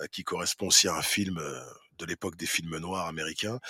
euh, 0.00 0.06
qui 0.10 0.24
correspond 0.24 0.66
aussi 0.66 0.88
à 0.88 0.94
un 0.94 1.02
film 1.02 1.38
euh, 1.38 1.60
de 1.98 2.06
l'époque 2.06 2.36
des 2.36 2.46
films 2.46 2.76
noirs 2.78 3.06
américains. 3.06 3.60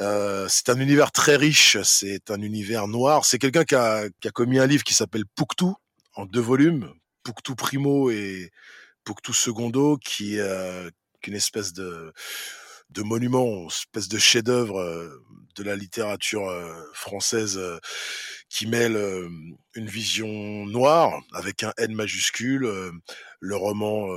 Euh, 0.00 0.48
c'est 0.50 0.68
un 0.70 0.80
univers 0.80 1.12
très 1.12 1.36
riche, 1.36 1.78
c'est 1.84 2.32
un 2.32 2.42
univers 2.42 2.88
noir. 2.88 3.24
C'est 3.24 3.38
quelqu'un 3.38 3.64
qui 3.64 3.76
a, 3.76 4.08
qui 4.20 4.26
a 4.26 4.32
commis 4.32 4.58
un 4.58 4.66
livre 4.66 4.82
qui 4.82 4.92
s'appelle 4.92 5.24
Puktu, 5.36 5.66
en 6.16 6.26
deux 6.26 6.40
volumes, 6.40 6.92
Puktu 7.22 7.54
Primo 7.54 8.10
et 8.10 8.50
Puktu 9.04 9.32
Secondo, 9.32 9.96
qui 9.98 10.36
est 10.38 10.90
une 11.26 11.34
espèce 11.34 11.72
de 11.72 12.12
de 12.90 13.02
monument, 13.02 13.62
une 13.62 13.66
espèce 13.66 14.08
de 14.08 14.18
chef-d'œuvre 14.18 15.10
de 15.56 15.62
la 15.62 15.74
littérature 15.74 16.46
française 16.92 17.60
qui 18.48 18.66
mêle 18.66 18.96
une 19.74 19.86
vision 19.86 20.66
noire 20.66 21.20
avec 21.32 21.62
un 21.64 21.72
N 21.78 21.94
majuscule, 21.94 22.68
le 23.40 23.56
roman 23.56 24.08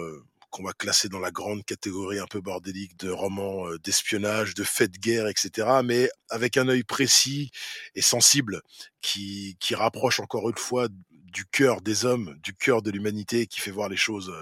qu'on 0.49 0.63
va 0.63 0.73
classer 0.73 1.09
dans 1.09 1.19
la 1.19 1.31
grande 1.31 1.63
catégorie 1.65 2.19
un 2.19 2.27
peu 2.27 2.41
bordélique 2.41 2.97
de 2.97 3.09
romans 3.09 3.65
d'espionnage, 3.83 4.53
de 4.53 4.63
faits 4.63 4.91
de 4.91 4.97
guerre, 4.97 5.27
etc., 5.27 5.67
mais 5.83 6.09
avec 6.29 6.57
un 6.57 6.67
œil 6.67 6.83
précis 6.83 7.51
et 7.95 8.01
sensible 8.01 8.61
qui, 9.01 9.57
qui 9.59 9.75
rapproche 9.75 10.19
encore 10.19 10.49
une 10.49 10.57
fois 10.57 10.87
du 11.31 11.45
cœur 11.45 11.81
des 11.81 12.05
hommes, 12.05 12.37
du 12.41 12.53
cœur 12.53 12.81
de 12.81 12.91
l'humanité, 12.91 13.47
qui 13.47 13.61
fait 13.61 13.71
voir 13.71 13.89
les 13.89 13.97
choses 13.97 14.33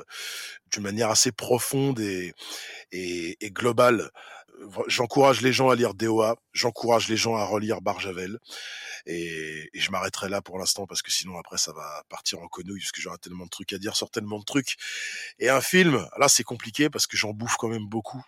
d'une 0.72 0.84
manière 0.84 1.10
assez 1.10 1.32
profonde 1.32 2.00
et, 2.00 2.34
et, 2.92 3.38
et 3.46 3.52
globale 3.52 4.12
j'encourage 4.88 5.42
les 5.42 5.54
gens 5.54 5.70
à 5.70 5.76
lire 5.76 5.94
DOA, 5.94 6.36
j'encourage 6.54 7.08
les 7.08 7.18
gens 7.18 7.36
à 7.36 7.44
relire 7.46 7.82
Barjavel, 7.82 8.40
et, 9.06 9.70
et 9.74 9.80
je 9.80 9.92
m'arrêterai 9.92 10.30
là 10.30 10.42
pour 10.42 10.58
l'instant 10.58 10.88
parce 10.88 11.02
que 11.02 11.12
sinon 11.12 11.38
après 11.38 11.58
ça 11.58 11.72
va 11.74 12.04
partir 12.10 12.40
en 12.42 12.48
conouille 12.48 12.80
parce 12.80 12.92
que 12.92 13.02
j'aurai 13.02 13.18
tellement 13.18 13.46
de 13.46 13.50
trucs 13.50 13.74
à 13.74 13.78
dire 13.78 13.96
sur 13.96 14.10
tellement 14.10 14.40
de 14.40 14.46
trucs. 14.46 14.76
Et 15.40 15.50
un 15.50 15.62
film, 15.62 16.08
là 16.18 16.28
c'est 16.28 16.44
compliqué 16.44 16.90
parce 16.90 17.08
que 17.08 17.18
j'en 17.18 17.32
bouffe 17.32 17.56
quand 17.58 17.70
même 17.70 17.88
beaucoup. 17.88 18.24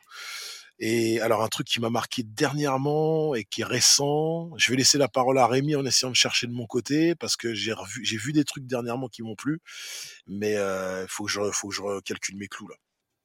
Et 0.80 1.20
alors 1.22 1.44
un 1.44 1.48
truc 1.48 1.66
qui 1.66 1.80
m'a 1.80 1.90
marqué 1.90 2.22
dernièrement 2.24 3.34
et 3.34 3.44
qui 3.45 3.62
est 3.62 3.66
récent, 3.66 4.52
je 4.58 4.72
vais 4.72 4.78
laisser 4.78 4.99
la 4.99 5.08
parole 5.08 5.40
à 5.40 5.48
Rémi 5.48 5.76
en 5.76 5.84
essayant 5.86 6.12
de 6.12 6.16
chercher 6.16 6.45
de 6.45 6.52
mon 6.52 6.68
côté 6.68 7.16
parce 7.16 7.36
que 7.36 7.54
j'ai 7.56 7.74
revu, 7.74 8.06
j'ai 8.06 8.18
vu 8.18 8.32
des 8.32 8.44
trucs 8.44 8.68
dernièrement 8.68 9.08
qui 9.08 9.24
m'ont 9.24 9.36
plu, 9.36 9.60
mais 10.28 10.52
il 10.52 10.58
euh, 10.58 11.08
faut 11.08 11.26
que 11.26 11.32
je 11.32 11.41
faut 11.52 11.70
que 11.70 11.76
je 11.76 11.99
calcule 12.02 12.38
mes 12.38 12.48
clous 12.48 12.68
là. 12.68 12.76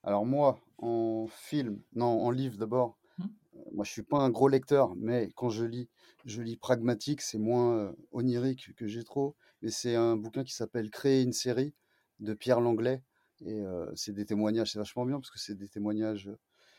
Alors 0.03 0.25
moi, 0.25 0.61
en 0.79 1.29
film, 1.29 1.81
non, 1.95 2.23
en 2.23 2.31
livre 2.31 2.57
d'abord. 2.57 2.99
Mmh. 3.19 3.25
Moi, 3.73 3.85
je 3.85 3.91
suis 3.91 4.03
pas 4.03 4.19
un 4.19 4.31
gros 4.31 4.49
lecteur, 4.49 4.95
mais 4.97 5.31
quand 5.37 5.51
je 5.51 5.65
lis, 5.65 5.89
je 6.25 6.41
lis 6.41 6.57
pragmatique, 6.57 7.21
c'est 7.21 7.39
moins 7.39 7.95
onirique 8.13 8.75
que 8.77 8.87
j'ai 8.87 9.05
trop. 9.05 9.37
Mais 9.61 9.71
c'est 9.71 9.95
un 9.95 10.17
bouquin 10.17 10.43
qui 10.43 10.55
s'appelle 10.55 10.91
Créer 10.91 11.23
une 11.23 11.33
série 11.33 11.75
de 12.19 12.35
Pierre 12.35 12.61
Langlais. 12.61 13.03
Et 13.45 13.63
c'est 13.95 14.13
des 14.13 14.25
témoignages, 14.25 14.73
c'est 14.73 14.79
vachement 14.79 15.05
bien 15.05 15.21
parce 15.21 15.31
que 15.31 15.39
c'est 15.39 15.55
des 15.55 15.69
témoignages 15.69 16.31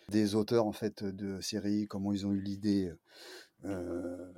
des 0.10 0.36
auteurs 0.36 0.66
en 0.66 0.72
fait 0.72 1.04
de 1.04 1.40
séries, 1.42 1.88
comment 1.88 2.12
ils 2.14 2.26
ont 2.28 2.32
eu 2.32 2.42
l'idée, 2.42 2.94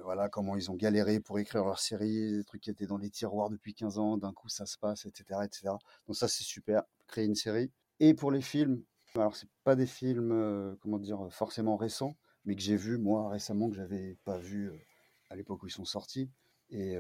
voilà, 0.04 0.30
comment 0.30 0.56
ils 0.56 0.70
ont 0.72 0.76
galéré 0.76 1.20
pour 1.20 1.40
écrire 1.40 1.66
leur 1.66 1.80
série, 1.80 2.38
des 2.38 2.44
trucs 2.44 2.62
qui 2.62 2.70
étaient 2.70 2.86
dans 2.86 2.98
les 2.98 3.10
tiroirs 3.10 3.50
depuis 3.50 3.74
15 3.74 3.98
ans, 3.98 4.18
d'un 4.18 4.34
coup 4.34 4.50
ça 4.50 4.66
se 4.66 4.78
passe, 4.78 5.06
etc., 5.06 5.42
etc. 5.44 5.70
Donc 6.08 6.16
ça 6.16 6.28
c'est 6.28 6.44
super, 6.44 6.84
créer 7.08 7.26
une 7.26 7.36
série. 7.36 7.72
Et 8.00 8.14
pour 8.14 8.32
les 8.32 8.42
films, 8.42 8.84
alors 9.16 9.36
c'est 9.36 9.50
pas 9.64 9.76
des 9.76 9.88
films, 9.88 10.78
comment 10.82 11.00
dire, 11.00 11.28
forcément 11.32 11.78
récents, 11.78 12.16
mais 12.46 12.56
que 12.56 12.62
j'ai 12.62 12.76
vus 12.76 12.98
moi 12.98 13.30
récemment 13.30 13.70
que 13.70 13.76
j'avais 13.76 14.18
pas 14.26 14.38
vu 14.38 14.72
à 15.30 15.36
l'époque 15.36 15.64
où 15.64 15.68
ils 15.68 15.72
sont 15.72 15.86
sortis. 15.86 16.30
Et 16.70 16.98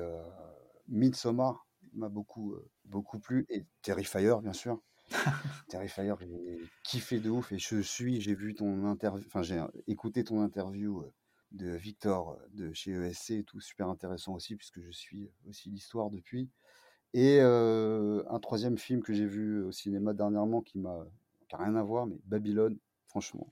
Midsommar 0.87 1.67
m'a 1.93 2.09
beaucoup, 2.09 2.55
beaucoup 2.85 3.19
plu 3.19 3.45
et 3.49 3.65
Terrifier 3.81 4.35
bien 4.41 4.53
sûr. 4.53 4.81
Terrifier, 5.69 6.13
j'ai 6.19 6.59
kiffé 6.83 7.19
de 7.19 7.29
ouf 7.29 7.51
et 7.51 7.59
je 7.59 7.81
suis, 7.81 8.21
j'ai 8.21 8.35
vu 8.35 8.55
ton 8.55 8.85
interview, 8.85 9.23
enfin 9.27 9.43
j'ai 9.43 9.61
écouté 9.87 10.23
ton 10.23 10.41
interview 10.41 11.03
de 11.51 11.69
Victor 11.75 12.37
de 12.53 12.73
chez 12.73 12.91
ESC 12.91 13.31
et 13.31 13.43
tout, 13.43 13.59
super 13.59 13.89
intéressant 13.89 14.33
aussi 14.33 14.55
puisque 14.55 14.81
je 14.81 14.91
suis 14.91 15.29
aussi 15.47 15.69
l'histoire 15.69 16.09
depuis. 16.09 16.49
Et 17.13 17.39
un 17.39 18.39
troisième 18.41 18.77
film 18.77 19.01
que 19.01 19.13
j'ai 19.13 19.25
vu 19.25 19.63
au 19.63 19.71
cinéma 19.71 20.13
dernièrement 20.13 20.61
qui 20.61 20.79
m'a 20.79 21.05
rien 21.53 21.75
à 21.75 21.83
voir, 21.83 22.05
mais 22.05 22.17
Babylone, 22.25 22.77
franchement, 23.07 23.47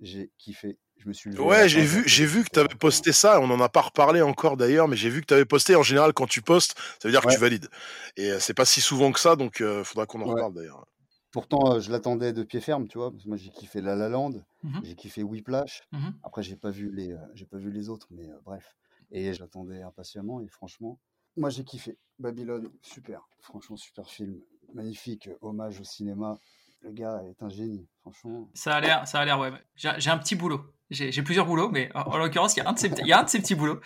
j'ai 0.00 0.30
kiffé. 0.38 0.78
Je 0.98 1.08
me 1.08 1.12
suis 1.12 1.36
Ouais, 1.38 1.68
j'ai 1.68 1.82
vu, 1.82 2.02
j'ai 2.06 2.26
vu 2.26 2.44
que 2.44 2.50
tu 2.50 2.58
avais 2.58 2.74
posté 2.74 3.12
ça. 3.12 3.40
On 3.40 3.46
n'en 3.46 3.60
a 3.60 3.68
pas 3.68 3.82
reparlé 3.82 4.20
encore 4.20 4.56
d'ailleurs, 4.56 4.88
mais 4.88 4.96
j'ai 4.96 5.10
vu 5.10 5.20
que 5.20 5.26
tu 5.26 5.34
avais 5.34 5.44
posté. 5.44 5.76
En 5.76 5.82
général, 5.82 6.12
quand 6.12 6.26
tu 6.26 6.42
postes, 6.42 6.76
ça 7.00 7.08
veut 7.08 7.12
dire 7.12 7.20
que 7.20 7.32
tu 7.32 7.38
valides. 7.38 7.68
Et 8.16 8.38
c'est 8.40 8.54
pas 8.54 8.64
si 8.64 8.80
souvent 8.80 9.12
que 9.12 9.20
ça, 9.20 9.36
donc 9.36 9.60
il 9.60 9.82
faudra 9.84 10.06
qu'on 10.06 10.20
en 10.22 10.26
reparle 10.26 10.54
d'ailleurs. 10.54 10.86
Pourtant, 11.30 11.78
je 11.78 11.90
l'attendais 11.90 12.32
de 12.32 12.42
pied 12.42 12.60
ferme, 12.60 12.88
tu 12.88 12.98
vois. 12.98 13.10
Parce 13.10 13.24
que 13.24 13.28
moi, 13.28 13.36
j'ai 13.36 13.50
kiffé 13.50 13.80
La 13.80 13.94
La 13.94 14.08
Land, 14.08 14.32
Mmh 14.64 14.80
j'ai 14.82 14.94
kiffé 14.96 15.22
Whiplash. 15.22 15.82
Mmh 15.92 16.08
Après, 16.22 16.42
j'ai 16.42 16.56
pas 16.56 16.70
vu 16.70 16.90
les, 16.90 17.14
j'ai 17.34 17.46
pas 17.46 17.58
vu 17.58 17.70
les 17.70 17.88
autres, 17.88 18.08
mais 18.10 18.28
bref. 18.44 18.76
Et 19.10 19.32
je 19.32 19.40
l'attendais 19.40 19.82
impatiemment. 19.82 20.40
Et 20.40 20.48
franchement, 20.48 20.98
moi, 21.36 21.50
j'ai 21.50 21.64
kiffé. 21.64 21.96
Babylone, 22.18 22.70
super. 22.82 23.28
Franchement, 23.40 23.76
super 23.76 24.08
film. 24.08 24.40
Magnifique. 24.74 25.30
Hommage 25.40 25.80
au 25.80 25.84
cinéma. 25.84 26.38
Le 26.80 26.92
gars 26.92 27.22
est 27.24 27.42
un 27.42 27.48
génie, 27.48 27.88
franchement. 28.00 28.48
Ça 28.54 28.76
a 28.76 28.80
l'air, 28.80 29.06
ça 29.08 29.20
a 29.20 29.24
l'air, 29.24 29.38
ouais. 29.40 29.52
J'ai 29.74 30.10
un 30.10 30.18
petit 30.18 30.36
boulot. 30.36 30.60
J'ai 30.90 31.22
plusieurs 31.22 31.44
boulots, 31.44 31.70
mais 31.70 31.90
en, 31.94 32.16
l'occurrence, 32.16 32.56
il 32.56 32.60
y 32.60 32.62
a 32.62 32.68
un 32.68 32.72
de 32.72 32.78
ces, 32.78 32.88
il 33.00 33.06
y 33.06 33.12
a 33.12 33.20
un 33.20 33.24
de 33.24 33.28
ces 33.28 33.40
petits 33.40 33.54
boulots 33.54 33.80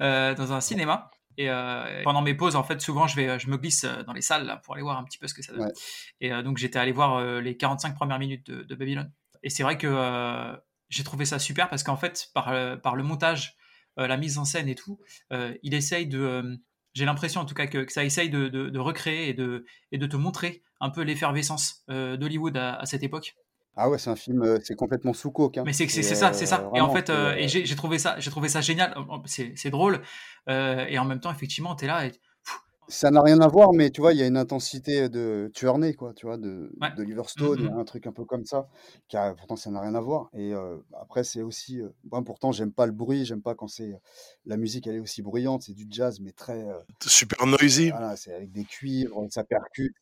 euh, 0.00 0.34
dans 0.34 0.52
un 0.52 0.60
cinéma. 0.60 1.10
Et 1.38 1.50
euh, 1.50 2.02
pendant 2.02 2.22
mes 2.22 2.34
pauses, 2.34 2.56
en 2.56 2.62
fait, 2.62 2.80
souvent, 2.80 3.06
je, 3.06 3.16
vais, 3.16 3.38
je 3.38 3.48
me 3.48 3.56
glisse 3.56 3.84
dans 4.06 4.12
les 4.12 4.22
salles 4.22 4.46
là, 4.46 4.56
pour 4.56 4.74
aller 4.74 4.82
voir 4.82 4.98
un 4.98 5.04
petit 5.04 5.18
peu 5.18 5.26
ce 5.26 5.34
que 5.34 5.42
ça 5.42 5.52
donne. 5.52 5.72
Et 6.20 6.32
euh, 6.32 6.42
donc, 6.42 6.58
j'étais 6.58 6.78
allé 6.78 6.92
voir 6.92 7.22
les 7.40 7.56
45 7.56 7.94
premières 7.94 8.18
minutes 8.18 8.50
de, 8.50 8.62
de 8.62 8.74
Babylone. 8.74 9.12
Et 9.42 9.50
c'est 9.50 9.62
vrai 9.62 9.78
que 9.78 10.56
j'ai 10.88 11.04
trouvé 11.04 11.24
ça 11.24 11.38
super 11.38 11.68
parce 11.68 11.82
qu'en 11.82 11.96
fait, 11.96 12.30
par, 12.34 12.80
par 12.80 12.96
le 12.96 13.02
montage, 13.02 13.56
la 13.96 14.16
mise 14.16 14.38
en 14.38 14.44
scène 14.44 14.68
et 14.68 14.74
tout, 14.74 14.98
il 15.62 15.74
essaye 15.74 16.06
de. 16.06 16.58
j'ai 16.94 17.04
l'impression 17.04 17.40
en 17.42 17.44
tout 17.44 17.54
cas 17.54 17.66
que, 17.66 17.90
ça 17.92 18.04
essaye 18.04 18.30
de, 18.30 18.48
de, 18.48 18.78
recréer 18.78 19.28
et 19.28 19.34
de, 19.34 19.66
et 19.92 19.98
de 19.98 20.06
te 20.06 20.16
montrer 20.16 20.62
un 20.80 20.90
peu 20.90 21.02
l'effervescence 21.02 21.84
d'Hollywood 21.88 22.56
à, 22.56 22.84
cette 22.86 23.02
époque. 23.02 23.36
Ah 23.76 23.90
ouais, 23.90 23.98
c'est 23.98 24.10
un 24.10 24.16
film, 24.16 24.58
c'est 24.64 24.74
complètement 24.74 25.12
sous 25.12 25.30
coke. 25.30 25.58
Hein. 25.58 25.62
Mais 25.66 25.72
c'est 25.72 25.86
c'est 25.88 26.02
ça, 26.02 26.32
c'est 26.32 26.46
ça. 26.46 26.70
et 26.74 26.80
en 26.80 26.92
fait, 26.92 27.10
et 27.10 27.48
j'ai 27.48 27.76
trouvé 27.76 27.98
ça, 27.98 28.16
j'ai 28.18 28.30
trouvé 28.30 28.48
ça 28.48 28.60
génial. 28.60 28.94
C'est 29.26 29.70
drôle. 29.70 30.00
et 30.48 30.98
en 30.98 31.04
même 31.04 31.20
temps, 31.20 31.30
effectivement, 31.30 31.74
tu 31.76 31.84
es 31.84 31.88
là 31.88 32.06
et 32.06 32.12
ça 32.88 33.10
n'a 33.10 33.20
rien 33.20 33.40
à 33.40 33.48
voir, 33.48 33.72
mais 33.72 33.90
tu 33.90 34.00
vois, 34.00 34.12
il 34.12 34.18
y 34.18 34.22
a 34.22 34.26
une 34.26 34.36
intensité 34.36 35.08
de 35.08 35.50
Tuerney, 35.54 35.94
quoi, 35.94 36.14
tu 36.14 36.26
vois, 36.26 36.36
de, 36.36 36.70
de 36.96 37.02
Liverstone, 37.02 37.64
mmh 37.64 37.78
un 37.78 37.84
truc 37.84 38.06
un 38.06 38.12
peu 38.12 38.24
comme 38.24 38.44
ça, 38.44 38.68
qui 39.08 39.16
a, 39.16 39.34
pourtant 39.34 39.56
ça 39.56 39.70
n'a 39.70 39.80
rien 39.80 39.94
à 39.94 40.00
voir. 40.00 40.30
Et 40.34 40.52
après, 41.00 41.24
c'est 41.24 41.42
aussi, 41.42 41.80
moi, 42.10 42.22
pourtant, 42.24 42.52
j'aime 42.52 42.72
pas 42.72 42.86
le 42.86 42.92
bruit, 42.92 43.24
j'aime 43.24 43.42
pas 43.42 43.54
quand 43.54 43.68
c'est 43.68 43.98
la 44.44 44.56
musique, 44.56 44.86
elle 44.86 44.96
est 44.96 45.00
aussi 45.00 45.22
bruyante, 45.22 45.62
c'est 45.62 45.74
du 45.74 45.86
jazz, 45.90 46.20
mais 46.20 46.32
très 46.32 46.64
super 47.04 47.46
noisy. 47.46 47.90
Voilà, 47.90 48.16
c'est 48.16 48.32
avec 48.32 48.52
des 48.52 48.64
cuivres, 48.64 49.26
ça 49.30 49.44
percute. 49.44 49.94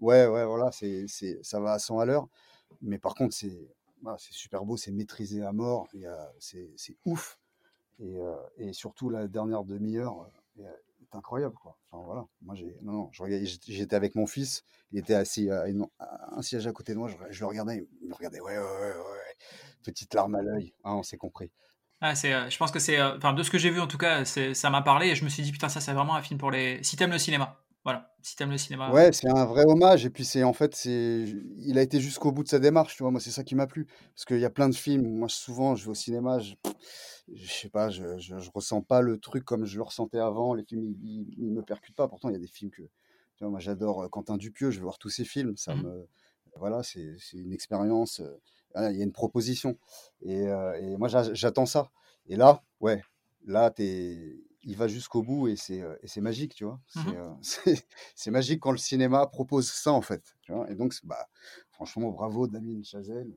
Ouais, 0.00 0.26
ouais, 0.26 0.44
voilà, 0.44 0.72
c'est, 0.72 1.04
c'est, 1.06 1.38
ça 1.42 1.60
va 1.60 1.72
à 1.72 1.78
100 1.78 2.00
à 2.00 2.06
l'heure. 2.06 2.28
Mais 2.80 2.98
par 2.98 3.14
contre, 3.14 3.34
c'est, 3.34 3.68
super 4.18 4.64
beau, 4.64 4.76
c'est 4.76 4.92
maîtrisé 4.92 5.42
à 5.42 5.52
mort, 5.52 5.88
c'est, 6.38 6.96
ouf. 7.04 7.38
Et, 8.00 8.16
et 8.56 8.72
surtout 8.72 9.10
la 9.10 9.28
dernière 9.28 9.64
demi-heure 9.64 10.28
incroyable 11.16 11.54
quoi. 11.54 11.76
Enfin, 11.90 12.04
voilà, 12.04 12.26
moi 12.42 12.54
j'étais 12.54 13.96
avec 13.96 14.14
mon 14.14 14.26
fils, 14.26 14.64
il 14.92 14.98
était 14.98 15.14
assis 15.14 15.50
à 15.50 15.64
un 16.32 16.42
siège 16.42 16.66
à 16.66 16.72
côté 16.72 16.92
de 16.92 16.98
moi, 16.98 17.10
je, 17.30 17.40
le 17.40 17.46
regardais, 17.46 17.86
il 18.00 18.08
me 18.08 18.14
regardait 18.14 18.40
ouais 18.40 18.56
ouais 18.56 18.64
ouais, 18.64 18.96
ouais. 18.96 19.36
petite 19.82 20.14
larme 20.14 20.34
à 20.34 20.42
l'œil, 20.42 20.74
hein, 20.84 20.94
on 20.94 21.02
s'est 21.02 21.16
compris. 21.16 21.50
Ah, 22.00 22.14
euh, 22.24 22.50
je 22.50 22.58
pense 22.58 22.72
que 22.72 22.80
c'est, 22.80 22.98
euh, 22.98 23.16
de 23.16 23.42
ce 23.42 23.50
que 23.50 23.58
j'ai 23.58 23.70
vu 23.70 23.80
en 23.80 23.86
tout 23.86 23.98
cas, 23.98 24.24
ça 24.24 24.70
m'a 24.70 24.82
parlé 24.82 25.08
et 25.08 25.14
je 25.14 25.24
me 25.24 25.28
suis 25.28 25.42
dit 25.42 25.52
putain 25.52 25.68
ça 25.68 25.80
c'est 25.80 25.92
vraiment 25.92 26.16
un 26.16 26.22
film 26.22 26.38
pour 26.38 26.50
les, 26.50 26.82
si 26.82 26.96
t'aimes 26.96 27.12
le 27.12 27.18
cinéma. 27.18 27.61
Voilà, 27.84 28.14
si 28.22 28.36
t'aimes 28.36 28.52
le 28.52 28.58
cinéma. 28.58 28.92
Ouais, 28.92 29.12
c'est 29.12 29.28
un 29.28 29.44
vrai 29.44 29.64
hommage. 29.64 30.06
Et 30.06 30.10
puis, 30.10 30.24
c'est 30.24 30.44
en 30.44 30.52
fait, 30.52 30.74
c'est, 30.76 31.24
il 31.58 31.78
a 31.78 31.82
été 31.82 32.00
jusqu'au 32.00 32.30
bout 32.30 32.44
de 32.44 32.48
sa 32.48 32.60
démarche, 32.60 32.94
tu 32.94 33.02
vois. 33.02 33.10
Moi, 33.10 33.20
c'est 33.20 33.32
ça 33.32 33.42
qui 33.42 33.56
m'a 33.56 33.66
plu. 33.66 33.86
Parce 34.14 34.24
qu'il 34.24 34.38
y 34.38 34.44
a 34.44 34.50
plein 34.50 34.68
de 34.68 34.74
films. 34.74 35.08
Moi, 35.08 35.28
souvent, 35.28 35.74
je 35.74 35.84
vais 35.84 35.90
au 35.90 35.94
cinéma, 35.94 36.38
je, 36.38 36.54
je 37.32 37.52
sais 37.52 37.68
pas, 37.68 37.90
je, 37.90 38.18
je, 38.18 38.50
ressens 38.54 38.82
pas 38.82 39.00
le 39.00 39.18
truc 39.18 39.44
comme 39.44 39.64
je 39.64 39.76
le 39.76 39.82
ressentais 39.82 40.20
avant. 40.20 40.54
Les 40.54 40.62
films, 40.62 40.94
ils, 41.02 41.34
ils, 41.36 41.50
me 41.50 41.62
percutent 41.62 41.96
pas. 41.96 42.06
Pourtant, 42.06 42.28
il 42.28 42.34
y 42.34 42.36
a 42.36 42.40
des 42.40 42.46
films 42.46 42.70
que, 42.70 42.82
tu 42.82 43.40
vois, 43.40 43.50
moi, 43.50 43.58
j'adore 43.58 44.08
Quentin 44.10 44.36
Dupieux. 44.36 44.70
Je 44.70 44.76
vais 44.76 44.84
voir 44.84 44.98
tous 44.98 45.10
ses 45.10 45.24
films. 45.24 45.56
Ça 45.56 45.74
mmh 45.74 45.82
me, 45.82 46.08
voilà, 46.56 46.84
c'est, 46.84 47.16
c'est 47.18 47.38
une 47.38 47.52
expérience. 47.52 48.22
il 48.76 48.96
y 48.96 49.00
a 49.00 49.04
une 49.04 49.12
proposition. 49.12 49.76
Et, 50.20 50.44
et 50.44 50.96
moi, 50.98 51.08
j'attends 51.08 51.66
ça. 51.66 51.90
Et 52.28 52.36
là, 52.36 52.62
ouais, 52.80 53.02
là, 53.44 53.70
t'es 53.70 54.38
il 54.64 54.76
va 54.76 54.88
jusqu'au 54.88 55.22
bout 55.22 55.48
et 55.48 55.56
c'est 55.56 55.82
c'est 56.04 56.20
magique, 56.20 56.54
tu 56.54 56.64
vois? 56.64 56.80
Mmh 56.94 57.40
c'est 58.14 58.30
magique 58.30 58.60
quand 58.60 58.72
le 58.72 58.78
cinéma 58.78 59.26
propose 59.26 59.70
ça 59.70 59.92
en 59.92 60.02
fait. 60.02 60.36
Tu 60.42 60.52
vois? 60.52 60.70
Et 60.70 60.74
donc 60.74 60.94
bah 61.04 61.28
franchement 61.70 62.10
bravo 62.10 62.46
Damien 62.46 62.82
Chazelle. 62.82 63.32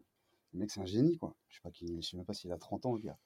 Le 0.53 0.59
mec 0.59 0.71
c'est 0.71 0.81
un 0.81 0.85
génie 0.85 1.17
quoi. 1.17 1.35
Je 1.49 1.55
sais 1.55 1.61
pas 1.63 1.71
qui, 1.71 2.01
je 2.01 2.07
sais 2.07 2.17
même 2.17 2.25
pas 2.25 2.33
s'il 2.33 2.51
a 2.51 2.57
30 2.57 2.85
ans 2.85 2.93
le 2.95 3.01
gars. 3.01 3.17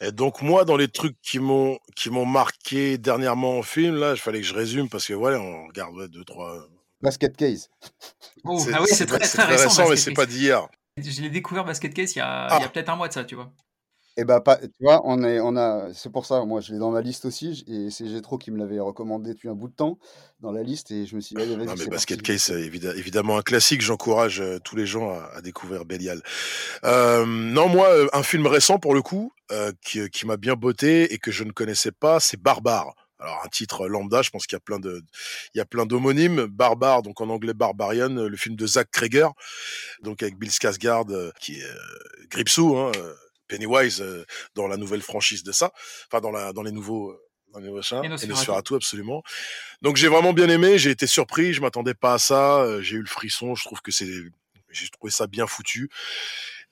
Et 0.00 0.12
donc 0.12 0.42
moi 0.42 0.64
dans 0.64 0.76
les 0.76 0.88
trucs 0.88 1.20
qui 1.20 1.38
m'ont 1.38 1.78
qui 1.94 2.10
m'ont 2.10 2.26
marqué 2.26 2.98
dernièrement 2.98 3.58
en 3.58 3.62
film 3.62 3.96
là, 3.96 4.12
il 4.12 4.20
fallait 4.20 4.40
que 4.40 4.46
je 4.46 4.54
résume 4.54 4.88
parce 4.88 5.06
que 5.06 5.14
voilà 5.14 5.40
on 5.40 5.66
regarde 5.66 6.08
deux 6.08 6.24
trois. 6.24 6.66
Basket 7.02 7.36
Case. 7.36 7.70
Oh, 8.44 8.58
ah 8.72 8.80
oui 8.80 8.88
c'est 8.90 9.06
très, 9.06 9.18
très, 9.18 9.44
récent, 9.44 9.88
mais 9.88 9.96
c'est 9.96 10.14
pas 10.14 10.26
d'hier. 10.26 10.66
Je 10.96 11.22
l'ai 11.22 11.30
découvert 11.30 11.64
Basket 11.64 11.92
Case 11.92 12.14
il 12.14 12.18
y 12.18 12.22
a, 12.22 12.46
il 12.46 12.60
y 12.60 12.62
a 12.62 12.66
ah. 12.66 12.68
peut-être 12.68 12.88
un 12.88 12.96
mois 12.96 13.08
de 13.08 13.12
ça, 13.12 13.24
tu 13.24 13.34
vois. 13.34 13.52
Et 14.16 14.24
bah, 14.24 14.40
pas, 14.40 14.58
tu 14.58 14.68
vois, 14.80 15.00
on 15.04 15.24
est, 15.24 15.40
on 15.40 15.56
a, 15.56 15.92
c'est 15.92 16.10
pour 16.10 16.24
ça, 16.24 16.44
moi, 16.44 16.60
je 16.60 16.72
l'ai 16.72 16.78
dans 16.78 16.92
ma 16.92 17.00
liste 17.00 17.24
aussi, 17.24 17.64
et 17.66 17.90
c'est 17.90 18.08
Gétro 18.08 18.38
qui 18.38 18.52
me 18.52 18.58
l'avait 18.58 18.78
recommandé 18.78 19.32
depuis 19.32 19.48
un 19.48 19.54
bout 19.54 19.66
de 19.66 19.74
temps 19.74 19.98
dans 20.40 20.52
la 20.52 20.62
liste, 20.62 20.92
et 20.92 21.04
je 21.04 21.16
me 21.16 21.20
suis 21.20 21.34
dit, 21.34 21.56
non, 21.56 21.74
mais 21.76 21.86
Basket 21.86 22.22
Case, 22.22 22.42
c'est 22.42 22.60
évidemment 22.60 23.38
un 23.38 23.42
classique. 23.42 23.82
J'encourage 23.82 24.40
euh, 24.40 24.60
tous 24.62 24.76
les 24.76 24.86
gens 24.86 25.10
à, 25.10 25.40
découvrir 25.40 25.84
Bélial. 25.84 26.22
Euh, 26.84 27.26
non, 27.26 27.68
moi, 27.68 27.88
euh, 27.88 28.06
un 28.12 28.22
film 28.22 28.46
récent 28.46 28.78
pour 28.78 28.94
le 28.94 29.02
coup, 29.02 29.32
qui, 29.82 30.08
qui 30.10 30.26
m'a 30.26 30.36
bien 30.36 30.54
botté 30.54 31.12
et 31.12 31.18
que 31.18 31.30
je 31.30 31.44
ne 31.44 31.50
connaissais 31.50 31.92
pas, 31.92 32.20
c'est 32.20 32.40
Barbare. 32.40 32.94
Alors 33.20 33.40
un 33.44 33.48
titre 33.48 33.86
lambda, 33.86 34.22
je 34.22 34.30
pense 34.30 34.46
qu'il 34.46 34.56
y 34.56 34.58
a 34.58 34.60
plein 34.60 34.78
de, 34.78 35.02
il 35.54 35.58
y 35.58 35.60
a 35.60 35.64
plein 35.64 35.86
d'homonymes. 35.86 36.46
Barbare, 36.46 37.02
donc 37.02 37.20
en 37.20 37.28
anglais 37.30 37.54
Barbarian, 37.54 38.08
le 38.08 38.36
film 38.36 38.56
de 38.56 38.66
Zach 38.66 38.88
Kreger, 38.90 39.28
donc 40.02 40.22
avec 40.22 40.36
Bill 40.36 40.50
Skarsgård 40.50 41.32
qui 41.38 41.60
est 41.60 41.66
Gripsou, 42.30 42.76
hein, 42.76 42.90
Pennywise 43.48 44.00
euh, 44.00 44.24
dans 44.54 44.68
la 44.68 44.76
nouvelle 44.76 45.02
franchise 45.02 45.42
de 45.42 45.52
ça, 45.52 45.72
enfin 46.08 46.20
dans 46.20 46.30
la 46.30 46.52
dans 46.52 46.62
les 46.62 46.72
nouveaux 46.72 47.10
euh, 47.10 47.20
dans 47.52 47.60
les 47.60 47.66
nouveaux 47.66 47.82
tout 48.62 48.74
absolument. 48.74 49.22
Donc 49.82 49.96
j'ai 49.96 50.08
vraiment 50.08 50.32
bien 50.32 50.48
aimé, 50.48 50.78
j'ai 50.78 50.90
été 50.90 51.06
surpris, 51.06 51.52
je 51.52 51.60
m'attendais 51.60 51.94
pas 51.94 52.14
à 52.14 52.18
ça, 52.18 52.60
euh, 52.60 52.82
j'ai 52.82 52.96
eu 52.96 53.00
le 53.00 53.06
frisson, 53.06 53.54
je 53.54 53.64
trouve 53.64 53.80
que 53.80 53.92
c'est 53.92 54.08
j'ai 54.70 54.88
trouvé 54.88 55.10
ça 55.10 55.26
bien 55.26 55.46
foutu. 55.46 55.90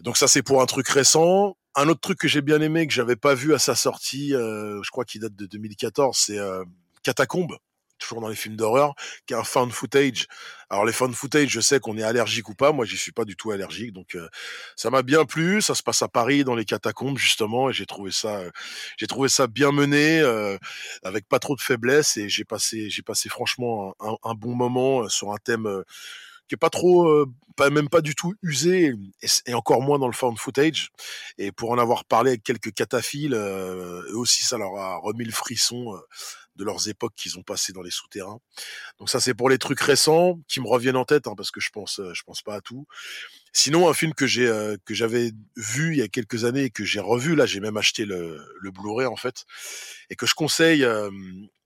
Donc 0.00 0.16
ça 0.16 0.28
c'est 0.28 0.42
pour 0.42 0.62
un 0.62 0.66
truc 0.66 0.88
récent. 0.88 1.56
Un 1.74 1.88
autre 1.88 2.00
truc 2.00 2.18
que 2.18 2.28
j'ai 2.28 2.42
bien 2.42 2.60
aimé 2.60 2.86
que 2.86 2.92
j'avais 2.92 3.16
pas 3.16 3.34
vu 3.34 3.54
à 3.54 3.58
sa 3.58 3.74
sortie, 3.74 4.30
je 4.32 4.90
crois 4.90 5.06
qu'il 5.06 5.22
date 5.22 5.34
de 5.34 5.46
2014, 5.46 6.14
c'est 6.14 6.36
Catacombe 7.02 7.56
toujours 8.02 8.20
dans 8.20 8.28
les 8.28 8.36
films 8.36 8.56
d'horreur, 8.56 8.94
qui 9.26 9.34
est 9.34 9.36
un 9.36 9.44
found 9.44 9.72
footage. 9.72 10.26
Alors 10.72 10.84
les 10.86 10.92
found 10.92 11.14
footage, 11.14 11.50
je 11.50 11.60
sais 11.60 11.80
qu'on 11.80 11.98
est 11.98 12.02
allergique 12.02 12.48
ou 12.48 12.54
pas, 12.54 12.72
moi 12.72 12.86
j'y 12.86 12.96
suis 12.96 13.12
pas 13.12 13.24
du 13.24 13.36
tout 13.36 13.50
allergique, 13.50 13.92
donc 13.92 14.14
euh, 14.14 14.28
ça 14.74 14.88
m'a 14.90 15.02
bien 15.02 15.24
plu. 15.26 15.60
Ça 15.60 15.74
se 15.74 15.82
passe 15.82 16.02
à 16.02 16.08
Paris 16.08 16.44
dans 16.44 16.54
les 16.54 16.64
catacombes 16.64 17.18
justement, 17.18 17.68
et 17.68 17.72
j'ai 17.74 17.86
trouvé 17.86 18.10
ça, 18.10 18.38
euh, 18.38 18.50
j'ai 18.96 19.06
trouvé 19.06 19.28
ça 19.28 19.46
bien 19.46 19.70
mené, 19.70 20.20
euh, 20.20 20.56
avec 21.02 21.28
pas 21.28 21.38
trop 21.38 21.56
de 21.56 21.60
faiblesse, 21.60 22.16
et 22.16 22.28
j'ai 22.28 22.44
passé, 22.44 22.88
j'ai 22.90 23.02
passé 23.02 23.28
franchement 23.28 23.94
un, 24.00 24.34
bon 24.34 24.54
moment 24.54 25.08
sur 25.10 25.32
un 25.32 25.36
thème 25.36 25.68
qui 26.48 26.54
est 26.54 26.58
pas 26.58 26.70
trop, 26.70 27.26
pas 27.54 27.68
même 27.68 27.88
pas 27.90 28.00
du 28.00 28.14
tout 28.14 28.34
usé, 28.42 28.94
et, 29.46 29.54
encore 29.54 29.82
moins 29.82 29.98
dans 29.98 30.08
le 30.08 30.14
found 30.14 30.38
footage. 30.38 30.88
Et 31.36 31.52
pour 31.52 31.70
en 31.70 31.78
avoir 31.78 32.06
parlé 32.06 32.30
avec 32.30 32.42
quelques 32.44 32.72
cataphiles, 32.72 33.34
eux 33.34 34.16
aussi 34.16 34.42
ça 34.42 34.56
leur 34.56 34.74
a 34.76 34.96
remis 34.96 35.24
le 35.24 35.32
frisson 35.32 36.00
de 36.56 36.64
leurs 36.64 36.88
époques 36.88 37.14
qu'ils 37.16 37.38
ont 37.38 37.42
passées 37.42 37.72
dans 37.72 37.82
les 37.82 37.90
souterrains. 37.90 38.38
Donc 38.98 39.10
ça 39.10 39.20
c'est 39.20 39.34
pour 39.34 39.48
les 39.48 39.58
trucs 39.58 39.80
récents 39.80 40.38
qui 40.48 40.60
me 40.60 40.68
reviennent 40.68 40.96
en 40.96 41.04
tête 41.04 41.26
hein, 41.26 41.34
parce 41.36 41.50
que 41.50 41.60
je 41.60 41.70
pense 41.70 42.00
euh, 42.00 42.12
je 42.14 42.22
pense 42.22 42.42
pas 42.42 42.54
à 42.54 42.60
tout. 42.60 42.86
Sinon 43.52 43.88
un 43.88 43.94
film 43.94 44.14
que 44.14 44.26
j'ai 44.26 44.46
euh, 44.46 44.76
que 44.84 44.94
j'avais 44.94 45.32
vu 45.56 45.92
il 45.92 45.98
y 45.98 46.02
a 46.02 46.08
quelques 46.08 46.44
années 46.44 46.64
et 46.64 46.70
que 46.70 46.84
j'ai 46.84 47.00
revu 47.00 47.34
là 47.34 47.46
j'ai 47.46 47.60
même 47.60 47.76
acheté 47.76 48.04
le, 48.04 48.44
le 48.60 48.70
Blu-ray 48.70 49.06
en 49.06 49.16
fait 49.16 49.44
et 50.10 50.16
que 50.16 50.26
je 50.26 50.34
conseille 50.34 50.84
euh, 50.84 51.10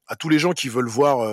à 0.06 0.16
tous 0.16 0.28
les 0.28 0.38
gens 0.38 0.52
qui 0.52 0.68
veulent 0.68 0.88
voir 0.88 1.28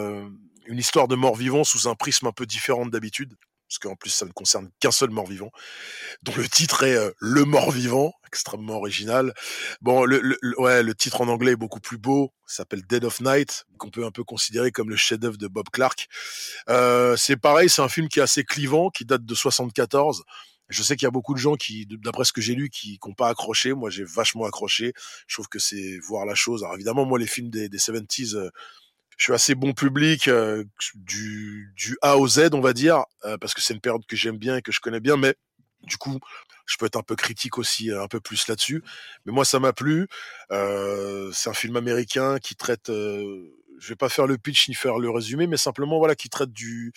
une 0.65 0.79
histoire 0.79 1.07
de 1.07 1.15
mort-vivant 1.15 1.63
sous 1.63 1.87
un 1.87 1.93
prisme 1.93 2.25
un 2.25 2.31
peu 2.31 2.47
différent 2.47 2.87
d'habitude. 2.87 3.35
Parce 3.73 3.79
qu'en 3.79 3.95
plus 3.95 4.11
ça 4.11 4.25
ne 4.25 4.31
concerne 4.31 4.69
qu'un 4.79 4.91
seul 4.91 5.09
mort-vivant, 5.09 5.51
dont 6.21 6.33
le 6.35 6.47
titre 6.47 6.83
est 6.83 6.95
Le 7.19 7.43
mort-vivant, 7.43 8.13
extrêmement 8.27 8.75
original. 8.75 9.33
Bon, 9.81 10.05
le, 10.05 10.93
titre 10.93 11.21
en 11.21 11.27
anglais 11.27 11.53
est 11.53 11.57
beaucoup 11.57 11.79
plus 11.79 11.97
beau, 11.97 12.31
s'appelle 12.45 12.83
Dead 12.83 13.03
of 13.03 13.19
Night, 13.21 13.65
qu'on 13.79 13.89
peut 13.89 14.05
un 14.05 14.11
peu 14.11 14.23
considérer 14.23 14.71
comme 14.71 14.91
le 14.91 14.95
chef-d'œuvre 14.95 15.37
de 15.37 15.47
Bob 15.47 15.69
Clark. 15.71 16.07
c'est 17.17 17.37
pareil, 17.37 17.67
c'est 17.67 17.81
un 17.81 17.89
film 17.89 18.09
qui 18.09 18.19
est 18.19 18.23
assez 18.23 18.43
clivant, 18.43 18.91
qui 18.91 19.05
date 19.05 19.25
de 19.25 19.35
74. 19.35 20.23
Je 20.69 20.81
sais 20.81 20.95
qu'il 20.95 21.05
y 21.05 21.07
a 21.07 21.11
beaucoup 21.11 21.33
de 21.33 21.39
gens 21.39 21.55
qui, 21.55 21.87
d'après 21.87 22.25
ce 22.25 22.33
que 22.33 22.41
j'ai 22.41 22.55
lu, 22.55 22.69
qui 22.69 22.99
n'ont 23.05 23.13
pas 23.13 23.29
accroché. 23.29 23.73
Moi, 23.73 23.89
j'ai 23.89 24.03
vachement 24.03 24.45
accroché. 24.45 24.93
Je 25.27 25.35
trouve 25.35 25.47
que 25.47 25.59
c'est 25.59 25.99
voir 26.07 26.25
la 26.25 26.35
chose. 26.35 26.63
Alors 26.63 26.75
évidemment, 26.75 27.05
moi, 27.05 27.19
les 27.19 27.27
films 27.27 27.49
des, 27.49 27.69
des 27.69 27.77
70s, 27.77 28.35
euh, 28.35 28.49
je 29.17 29.25
suis 29.25 29.33
assez 29.33 29.55
bon 29.55 29.73
public 29.73 30.27
euh, 30.27 30.63
du, 30.95 31.73
du 31.75 31.97
A 32.01 32.17
au 32.17 32.27
Z, 32.27 32.49
on 32.53 32.61
va 32.61 32.73
dire, 32.73 33.03
euh, 33.25 33.37
parce 33.37 33.53
que 33.53 33.61
c'est 33.61 33.73
une 33.73 33.81
période 33.81 34.05
que 34.05 34.15
j'aime 34.15 34.37
bien 34.37 34.57
et 34.57 34.61
que 34.61 34.71
je 34.71 34.79
connais 34.79 34.99
bien. 34.99 35.17
Mais 35.17 35.35
du 35.83 35.97
coup, 35.97 36.19
je 36.65 36.77
peux 36.77 36.85
être 36.85 36.97
un 36.97 37.03
peu 37.03 37.15
critique 37.15 37.57
aussi, 37.57 37.91
un 37.91 38.07
peu 38.07 38.19
plus 38.19 38.47
là-dessus. 38.47 38.83
Mais 39.25 39.31
moi, 39.31 39.45
ça 39.45 39.59
m'a 39.59 39.73
plu. 39.73 40.07
c'est 40.49 41.49
un 41.49 41.53
film 41.53 41.75
américain 41.75 42.39
qui 42.39 42.55
traite. 42.55 42.87
je 42.87 43.87
vais 43.89 43.95
pas 43.95 44.09
faire 44.09 44.27
le 44.27 44.37
pitch 44.37 44.69
ni 44.69 44.75
faire 44.75 44.97
le 44.97 45.09
résumé, 45.09 45.47
mais 45.47 45.57
simplement 45.57 45.97
voilà, 45.99 46.15
qui 46.15 46.29
traite 46.29 46.51
du 46.51 46.93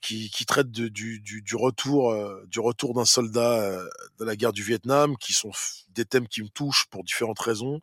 qui, 0.00 0.30
qui 0.30 0.46
traite 0.46 0.70
du, 0.70 0.90
du, 0.90 1.42
du, 1.42 1.56
retour 1.56 2.12
euh, 2.12 2.44
du 2.46 2.60
retour 2.60 2.94
d'un 2.94 3.04
soldat 3.04 3.60
euh, 3.60 3.88
de 4.18 4.24
la 4.24 4.36
guerre 4.36 4.52
du 4.52 4.62
Vietnam, 4.62 5.16
qui 5.16 5.32
sont 5.32 5.50
des 5.90 6.04
thèmes 6.04 6.28
qui 6.28 6.42
me 6.42 6.48
touchent 6.48 6.86
pour 6.90 7.02
différentes 7.02 7.40
raisons. 7.40 7.80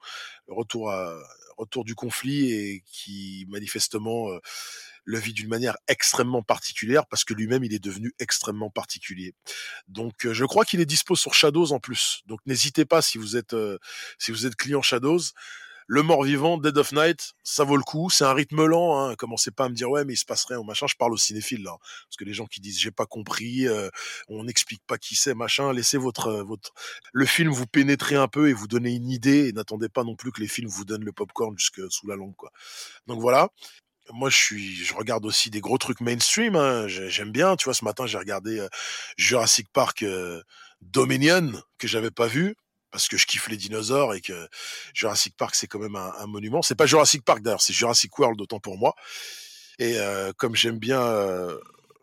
Retour 0.47 0.91
à 0.91 1.13
retour 1.57 1.83
du 1.83 1.95
conflit 1.95 2.51
et 2.51 2.83
qui 2.85 3.45
manifestement 3.49 4.29
euh, 4.29 4.39
le 5.05 5.19
vit 5.19 5.33
d'une 5.33 5.49
manière 5.49 5.77
extrêmement 5.87 6.43
particulière 6.43 7.05
parce 7.07 7.23
que 7.23 7.33
lui-même 7.33 7.63
il 7.63 7.73
est 7.73 7.83
devenu 7.83 8.13
extrêmement 8.19 8.69
particulier. 8.69 9.33
Donc 9.87 10.31
je 10.31 10.45
crois 10.45 10.65
qu'il 10.65 10.79
est 10.79 10.85
dispo 10.85 11.15
sur 11.15 11.33
Shadows 11.33 11.73
en 11.73 11.79
plus. 11.79 12.21
Donc 12.25 12.39
n'hésitez 12.45 12.85
pas 12.85 13.01
si 13.01 13.17
vous 13.17 13.35
êtes 13.35 13.55
si 14.17 14.31
vous 14.31 14.45
êtes 14.45 14.55
client 14.55 14.81
Shadows, 14.81 15.19
le 15.87 16.01
mort-vivant, 16.01 16.57
Dead 16.57 16.77
of 16.77 16.91
Night, 16.91 17.33
ça 17.43 17.63
vaut 17.63 17.77
le 17.77 17.83
coup. 17.83 18.09
C'est 18.09 18.23
un 18.23 18.33
rythme 18.33 18.65
lent. 18.65 18.99
Hein. 18.99 19.15
Commencez 19.15 19.51
pas 19.51 19.65
à 19.65 19.69
me 19.69 19.75
dire 19.75 19.89
ouais, 19.89 20.05
mais 20.05 20.13
il 20.13 20.17
se 20.17 20.25
passe 20.25 20.45
rien 20.45 20.61
machin. 20.63 20.87
Je 20.87 20.95
parle 20.95 21.13
aux 21.13 21.17
cinéphiles 21.17 21.63
là, 21.63 21.75
parce 21.79 22.17
que 22.17 22.23
les 22.23 22.33
gens 22.33 22.45
qui 22.45 22.61
disent 22.61 22.79
j'ai 22.79 22.91
pas 22.91 23.05
compris, 23.05 23.67
euh, 23.67 23.89
on 24.27 24.43
n'explique 24.45 24.81
pas 24.87 24.97
qui 24.97 25.15
c'est, 25.15 25.33
machin. 25.33 25.71
Laissez 25.73 25.97
votre 25.97 26.27
euh, 26.27 26.43
votre 26.43 26.71
le 27.11 27.25
film 27.25 27.51
vous 27.51 27.67
pénétrer 27.67 28.15
un 28.15 28.27
peu 28.27 28.49
et 28.49 28.53
vous 28.53 28.67
donner 28.67 28.93
une 28.93 29.09
idée. 29.09 29.47
Et 29.47 29.51
n'attendez 29.53 29.89
pas 29.89 30.03
non 30.03 30.15
plus 30.15 30.31
que 30.31 30.41
les 30.41 30.47
films 30.47 30.69
vous 30.69 30.85
donnent 30.85 31.05
le 31.05 31.13
popcorn 31.13 31.57
jusque 31.57 31.81
sous 31.91 32.07
la 32.07 32.15
langue 32.15 32.35
quoi. 32.35 32.51
Donc 33.07 33.19
voilà. 33.19 33.49
Moi, 34.11 34.29
je 34.29 34.35
suis, 34.35 34.75
je 34.75 34.93
regarde 34.93 35.25
aussi 35.25 35.49
des 35.49 35.61
gros 35.61 35.77
trucs 35.77 36.01
mainstream. 36.01 36.57
Hein. 36.57 36.87
J'aime 36.89 37.31
bien. 37.31 37.55
Tu 37.55 37.63
vois, 37.63 37.73
ce 37.73 37.85
matin, 37.85 38.05
j'ai 38.05 38.17
regardé 38.17 38.59
euh, 38.59 38.67
Jurassic 39.15 39.67
Park 39.71 40.03
Dominion 40.81 41.53
que 41.77 41.87
j'avais 41.87 42.11
pas 42.11 42.27
vu 42.27 42.57
parce 42.93 43.07
que 43.09 43.17
je 43.17 43.25
kiffe 43.25 43.49
les 43.49 43.57
dinosaures 43.57 44.13
et 44.13 44.21
que 44.21 44.47
Jurassic 44.93 45.35
Park 45.35 45.55
c'est 45.55 45.67
quand 45.67 45.79
même 45.79 45.95
un, 45.95 46.27
monument. 46.27 46.61
C'est 46.61 46.75
pas 46.75 46.85
Jurassic 46.85 47.25
Park 47.25 47.41
d'ailleurs, 47.41 47.61
c'est 47.61 47.73
Jurassic 47.73 48.17
World 48.17 48.39
autant 48.39 48.59
pour 48.59 48.77
moi. 48.77 48.95
Et 49.79 49.97
euh, 49.97 50.31
comme 50.37 50.55
j'aime 50.55 50.77
bien 50.77 51.01
euh, 51.01 51.57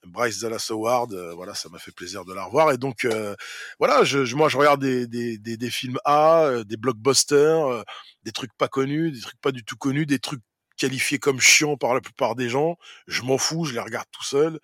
Bryce 0.04 0.40
Dallas 0.40 0.66
Howard, 0.70 1.12
euh, 1.12 1.32
voilà, 1.34 1.54
ça 1.54 1.68
m'a 1.68 1.78
fait 1.78 1.92
plaisir 1.92 2.24
de 2.24 2.34
la 2.34 2.44
revoir. 2.44 2.72
Et 2.72 2.76
donc 2.76 3.04
euh, 3.04 3.36
voilà, 3.78 4.02
je, 4.02 4.34
moi 4.34 4.48
je 4.48 4.56
regarde 4.56 4.80
des, 4.80 5.06
des, 5.06 5.38
des, 5.38 5.56
des 5.56 5.70
films 5.70 5.98
A, 6.04 6.42
euh, 6.46 6.64
des 6.64 6.76
blockbusters, 6.76 7.84
des 8.24 8.32
trucs 8.32 8.52
pas 8.58 8.68
connus, 8.68 9.12
des 9.12 9.20
trucs 9.20 9.40
pas 9.40 9.52
du 9.52 9.64
tout 9.64 9.76
connus, 9.76 10.06
des 10.06 10.18
trucs 10.18 10.42
qualifiés 10.80 11.18
comme 11.18 11.40
chiants 11.40 11.76
par 11.76 11.92
la 11.92 12.00
plupart 12.00 12.34
des 12.34 12.48
gens. 12.48 12.78
Je 13.06 13.20
m'en 13.22 13.36
fous, 13.36 13.66
je 13.66 13.74
les 13.74 13.80
regarde 13.80 14.06
tout 14.10 14.24
seul. 14.24 14.58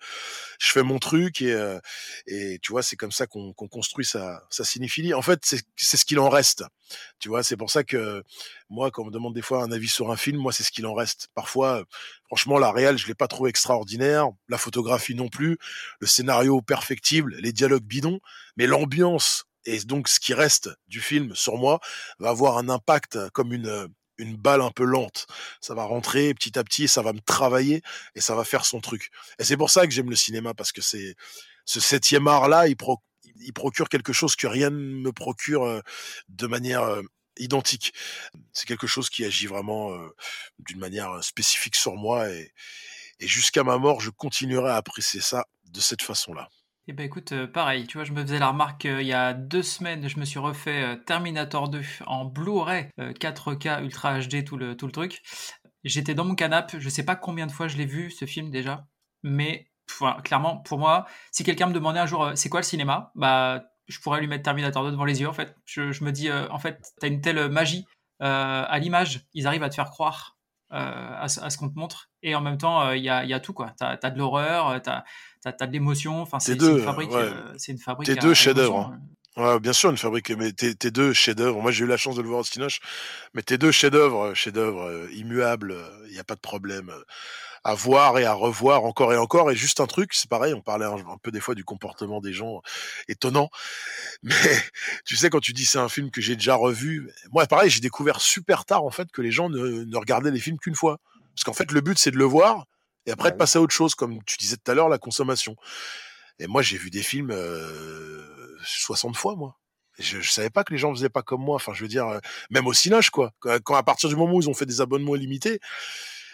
Je 0.59 0.71
fais 0.71 0.81
mon 0.81 0.97
truc 0.97 1.41
et, 1.43 1.53
euh, 1.53 1.79
tu 2.25 2.71
vois, 2.71 2.81
c'est 2.81 2.95
comme 2.95 3.11
ça 3.11 3.27
qu'on 3.27 3.53
construit 3.53 4.05
sa, 4.05 4.43
sa 4.49 4.63
cinéphilie. 4.63 5.13
En 5.13 5.21
fait, 5.21 5.39
c'est 5.75 5.97
ce 5.97 6.05
qu'il 6.05 6.19
en 6.19 6.29
reste. 6.29 6.63
Tu 7.19 7.29
vois, 7.29 7.43
c'est 7.43 7.55
pour 7.55 7.69
ça 7.69 7.83
que 7.83 8.23
moi, 8.69 8.89
quand 8.89 9.03
on 9.03 9.05
me 9.05 9.11
demande 9.11 9.35
des 9.35 9.43
fois 9.43 9.61
un 9.61 9.71
avis 9.71 9.87
sur 9.87 10.11
un 10.11 10.17
film, 10.17 10.37
moi, 10.37 10.51
c'est 10.51 10.63
ce 10.63 10.71
qu'il 10.71 10.87
en 10.87 10.95
reste. 10.95 11.29
Parfois, 11.35 11.85
franchement, 12.25 12.57
la 12.57 12.71
réelle, 12.71 12.97
je 12.97 13.05
l'ai 13.07 13.15
pas 13.15 13.27
trouvé 13.27 13.51
extraordinaire. 13.51 14.27
La 14.49 14.57
photographie 14.57 15.13
non 15.13 15.29
plus. 15.29 15.59
Le 15.99 16.07
scénario 16.07 16.61
perfectible, 16.61 17.35
les 17.39 17.53
dialogues 17.53 17.83
bidons. 17.83 18.19
Mais 18.57 18.65
l'ambiance 18.65 19.43
et 19.65 19.79
donc 19.79 20.07
ce 20.07 20.19
qui 20.19 20.33
reste 20.33 20.69
du 20.87 21.01
film 21.01 21.35
sur 21.35 21.57
moi 21.57 21.79
va 22.19 22.29
avoir 22.29 22.57
un 22.57 22.69
impact 22.69 23.29
comme 23.31 23.51
une 23.51 23.89
une 24.17 24.35
balle 24.35 24.61
un 24.61 24.71
peu 24.71 24.83
lente. 24.83 25.27
Ça 25.61 25.73
va 25.73 25.83
rentrer 25.83 26.33
petit 26.33 26.57
à 26.57 26.63
petit, 26.63 26.85
et 26.85 26.87
ça 26.87 27.01
va 27.01 27.13
me 27.13 27.19
travailler 27.19 27.81
et 28.15 28.21
ça 28.21 28.35
va 28.35 28.43
faire 28.43 28.65
son 28.65 28.81
truc. 28.81 29.11
Et 29.39 29.43
c'est 29.43 29.57
pour 29.57 29.69
ça 29.69 29.85
que 29.85 29.93
j'aime 29.93 30.09
le 30.09 30.15
cinéma 30.15 30.53
parce 30.53 30.71
que 30.71 30.81
c'est 30.81 31.15
ce 31.65 31.79
septième 31.79 32.27
art 32.27 32.47
là, 32.47 32.67
il, 32.67 32.75
procure 33.53 33.89
quelque 33.89 34.13
chose 34.13 34.35
que 34.35 34.47
rien 34.47 34.69
ne 34.69 34.77
me 34.77 35.11
procure 35.11 35.63
euh, 35.63 35.81
de 36.29 36.47
manière 36.47 36.83
euh, 36.83 37.01
identique. 37.37 37.93
C'est 38.53 38.67
quelque 38.67 38.87
chose 38.87 39.09
qui 39.09 39.25
agit 39.25 39.47
vraiment 39.47 39.93
euh, 39.93 40.09
d'une 40.59 40.79
manière 40.79 41.23
spécifique 41.23 41.75
sur 41.75 41.95
moi 41.95 42.29
et, 42.29 42.53
et 43.19 43.27
jusqu'à 43.27 43.63
ma 43.63 43.77
mort, 43.77 44.01
je 44.01 44.09
continuerai 44.09 44.71
à 44.71 44.75
apprécier 44.75 45.21
ça 45.21 45.45
de 45.65 45.79
cette 45.79 46.01
façon-là. 46.01 46.49
Eh 46.89 46.93
ben 46.93 47.05
écoute, 47.05 47.33
euh, 47.33 47.47
pareil, 47.47 47.85
tu 47.85 47.97
vois, 47.97 48.05
je 48.05 48.13
me 48.13 48.21
faisais 48.21 48.39
la 48.39 48.47
remarque 48.47 48.85
euh, 48.85 49.01
il 49.01 49.07
y 49.07 49.13
a 49.13 49.33
deux 49.33 49.61
semaines, 49.61 50.07
je 50.07 50.17
me 50.21 50.23
suis 50.23 50.39
refait 50.39 50.83
euh, 50.83 50.95
Terminator 50.95 51.67
2 51.67 51.81
en 52.05 52.23
Blu-ray, 52.23 52.89
4K 52.97 53.83
Ultra 53.83 54.21
HD, 54.21 54.45
tout 54.45 54.55
le, 54.55 54.77
tout 54.77 54.85
le 54.85 54.93
truc. 54.93 55.21
J'étais 55.83 56.15
dans 56.15 56.23
mon 56.23 56.33
canapé, 56.33 56.79
je 56.79 56.87
sais 56.87 57.03
pas 57.03 57.17
combien 57.17 57.45
de 57.45 57.51
fois 57.51 57.67
je 57.67 57.75
l'ai 57.75 57.85
vu 57.85 58.09
ce 58.09 58.23
film 58.23 58.49
déjà, 58.49 58.87
mais 59.21 59.69
clairement, 60.23 60.59
pour 60.59 60.79
moi, 60.79 61.05
si 61.31 61.43
quelqu'un 61.43 61.67
me 61.67 61.73
demandait 61.73 61.99
un 61.99 62.05
jour 62.05 62.31
c'est 62.35 62.47
quoi 62.47 62.61
le 62.61 62.65
cinéma, 62.65 63.11
bah 63.15 63.65
je 63.87 63.99
pourrais 63.99 64.21
lui 64.21 64.27
mettre 64.27 64.43
Terminator 64.43 64.85
2 64.85 64.91
devant 64.91 65.05
les 65.05 65.19
yeux 65.19 65.27
en 65.27 65.33
fait. 65.33 65.57
Je, 65.65 66.03
me 66.05 66.11
dis, 66.11 66.31
en 66.31 66.57
fait, 66.57 66.93
t'as 67.01 67.07
une 67.07 67.19
telle 67.19 67.49
magie 67.49 67.85
à 68.21 68.79
l'image, 68.79 69.25
ils 69.33 69.45
arrivent 69.45 69.63
à 69.63 69.69
te 69.69 69.75
faire 69.75 69.89
croire 69.89 70.37
à, 70.69 71.23
à, 71.23 71.27
ce 71.27 71.57
qu'on 71.57 71.69
te 71.69 71.77
montre, 71.77 72.09
et 72.23 72.33
en 72.33 72.41
même 72.41 72.57
temps, 72.57 72.91
il 72.91 73.03
y, 73.03 73.09
a, 73.09 73.25
y, 73.25 73.33
a, 73.33 73.39
tout 73.41 73.53
quoi. 73.53 73.73
T'as 73.77 73.97
as 74.01 74.09
de 74.09 74.17
l'horreur, 74.17 74.81
t'as 74.81 75.03
t'as 75.41 75.53
as 75.59 75.67
de 75.67 75.71
l'émotion. 75.71 76.21
Enfin, 76.21 76.39
c'est 76.39 76.53
une 76.53 76.81
fabrique. 76.81 77.11
Euh, 77.11 77.53
c'est 77.57 77.71
une 77.71 77.77
fabrique. 77.77 78.07
Tes 78.07 78.15
deux 78.15 78.33
chefs-d'œuvre. 78.33 78.77
Hein. 78.77 78.99
Ouais, 79.37 79.59
bien 79.59 79.73
sûr, 79.73 79.91
une 79.91 79.97
fabrique, 79.97 80.31
mais 80.31 80.51
tes, 80.51 80.91
deux 80.91 81.13
chefs-d'œuvre. 81.13 81.61
Moi, 81.61 81.71
j'ai 81.71 81.83
eu 81.83 81.87
la 81.87 81.97
chance 81.97 82.15
de 82.15 82.21
le 82.23 82.27
voir 82.27 82.39
au 82.39 82.43
Stinoche, 82.43 82.79
mais 83.35 83.43
tes 83.43 83.59
deux 83.59 83.71
chefs-d'œuvre, 83.71 84.33
chefs-d'œuvre 84.33 84.81
euh, 84.81 85.07
immuables, 85.13 85.75
il 86.07 86.13
n'y 86.13 86.19
a 86.19 86.23
pas 86.23 86.33
de 86.35 86.39
problème 86.39 86.91
à 87.63 87.73
voir 87.73 88.17
et 88.17 88.25
à 88.25 88.33
revoir 88.33 88.85
encore 88.85 89.13
et 89.13 89.17
encore. 89.17 89.51
Et 89.51 89.55
juste 89.55 89.79
un 89.81 89.87
truc, 89.87 90.13
c'est 90.13 90.29
pareil, 90.29 90.53
on 90.53 90.61
parlait 90.61 90.85
un, 90.85 91.17
peu 91.21 91.31
des 91.31 91.41
fois 91.41 91.53
du 91.53 91.65
comportement 91.65 92.21
des 92.21 92.33
gens 92.33 92.61
étonnant. 93.09 93.49
Mais 94.23 94.33
tu 95.05 95.17
sais, 95.17 95.29
quand 95.29 95.41
tu 95.41 95.53
dis 95.53 95.65
c'est 95.65 95.77
un 95.77 95.89
film 95.89 96.09
que 96.09 96.21
j'ai 96.21 96.35
déjà 96.35 96.55
revu, 96.55 97.11
moi, 97.31 97.45
pareil, 97.45 97.69
j'ai 97.69 97.81
découvert 97.81 98.21
super 98.21 98.65
tard, 98.65 98.85
en 98.85 98.89
fait, 98.89 99.11
que 99.11 99.21
les 99.21 99.31
gens 99.31 99.49
ne, 99.49 99.83
ne 99.83 99.97
regardaient 99.97 100.31
les 100.31 100.39
films 100.39 100.57
qu'une 100.57 100.75
fois. 100.75 100.99
Parce 101.35 101.43
qu'en 101.43 101.53
fait, 101.53 101.71
le 101.71 101.81
but, 101.81 101.99
c'est 101.99 102.11
de 102.11 102.17
le 102.17 102.25
voir 102.25 102.65
et 103.07 103.11
après 103.11 103.31
de 103.31 103.37
passer 103.37 103.57
à 103.57 103.61
autre 103.61 103.73
chose, 103.73 103.95
comme 103.95 104.21
tu 104.25 104.37
disais 104.37 104.57
tout 104.57 104.69
à 104.69 104.75
l'heure, 104.75 104.89
la 104.89 104.97
consommation. 104.97 105.55
Et 106.39 106.47
moi, 106.47 106.61
j'ai 106.61 106.77
vu 106.77 106.89
des 106.89 107.01
films 107.01 107.31
euh, 107.31 108.57
60 108.63 109.15
fois, 109.15 109.35
moi. 109.35 109.57
Je, 109.97 110.19
je 110.21 110.29
savais 110.29 110.51
pas 110.51 110.63
que 110.63 110.73
les 110.73 110.77
gens 110.77 110.93
faisaient 110.93 111.09
pas 111.09 111.23
comme 111.23 111.41
moi. 111.41 111.55
Enfin, 111.55 111.73
je 111.73 111.81
veux 111.81 111.87
dire, 111.87 112.07
euh, 112.07 112.19
même 112.51 112.67
au 112.67 112.73
Cinoche, 112.73 113.09
quoi. 113.09 113.33
Quand, 113.39 113.75
à 113.75 113.83
partir 113.83 114.09
du 114.09 114.15
moment 114.15 114.33
où 114.33 114.41
ils 114.41 114.49
ont 114.49 114.53
fait 114.53 114.65
des 114.65 114.81
abonnements 114.81 115.15
limités, 115.15 115.59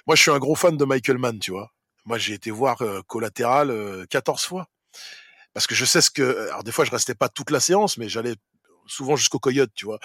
moi, 0.08 0.16
je 0.16 0.22
suis 0.22 0.32
un 0.32 0.40
gros 0.40 0.56
fan 0.56 0.76
de 0.76 0.84
Michael 0.84 1.18
Mann, 1.18 1.40
tu 1.40 1.52
vois. 1.52 1.72
Moi, 2.06 2.18
j'ai 2.18 2.34
été 2.34 2.52
voir 2.52 2.82
euh, 2.82 3.02
Collatéral 3.08 4.06
14 4.10 4.41
euh, 4.41 4.48
fois. 4.48 4.68
Parce 5.54 5.68
que 5.68 5.76
je 5.76 5.86
sais 5.86 6.02
ce 6.02 6.10
que. 6.10 6.50
Alors, 6.50 6.64
des 6.64 6.72
fois, 6.72 6.84
je 6.84 6.91
restais 6.91 7.16
pas 7.16 7.30
toute 7.30 7.52
la 7.52 7.60
séance, 7.60 7.98
mais 7.98 8.10
j'allais 8.10 8.36
souvent 8.88 9.15
jusqu'au 9.15 9.39
coyote, 9.39 9.72
tu 9.76 9.85
vois. 9.85 9.99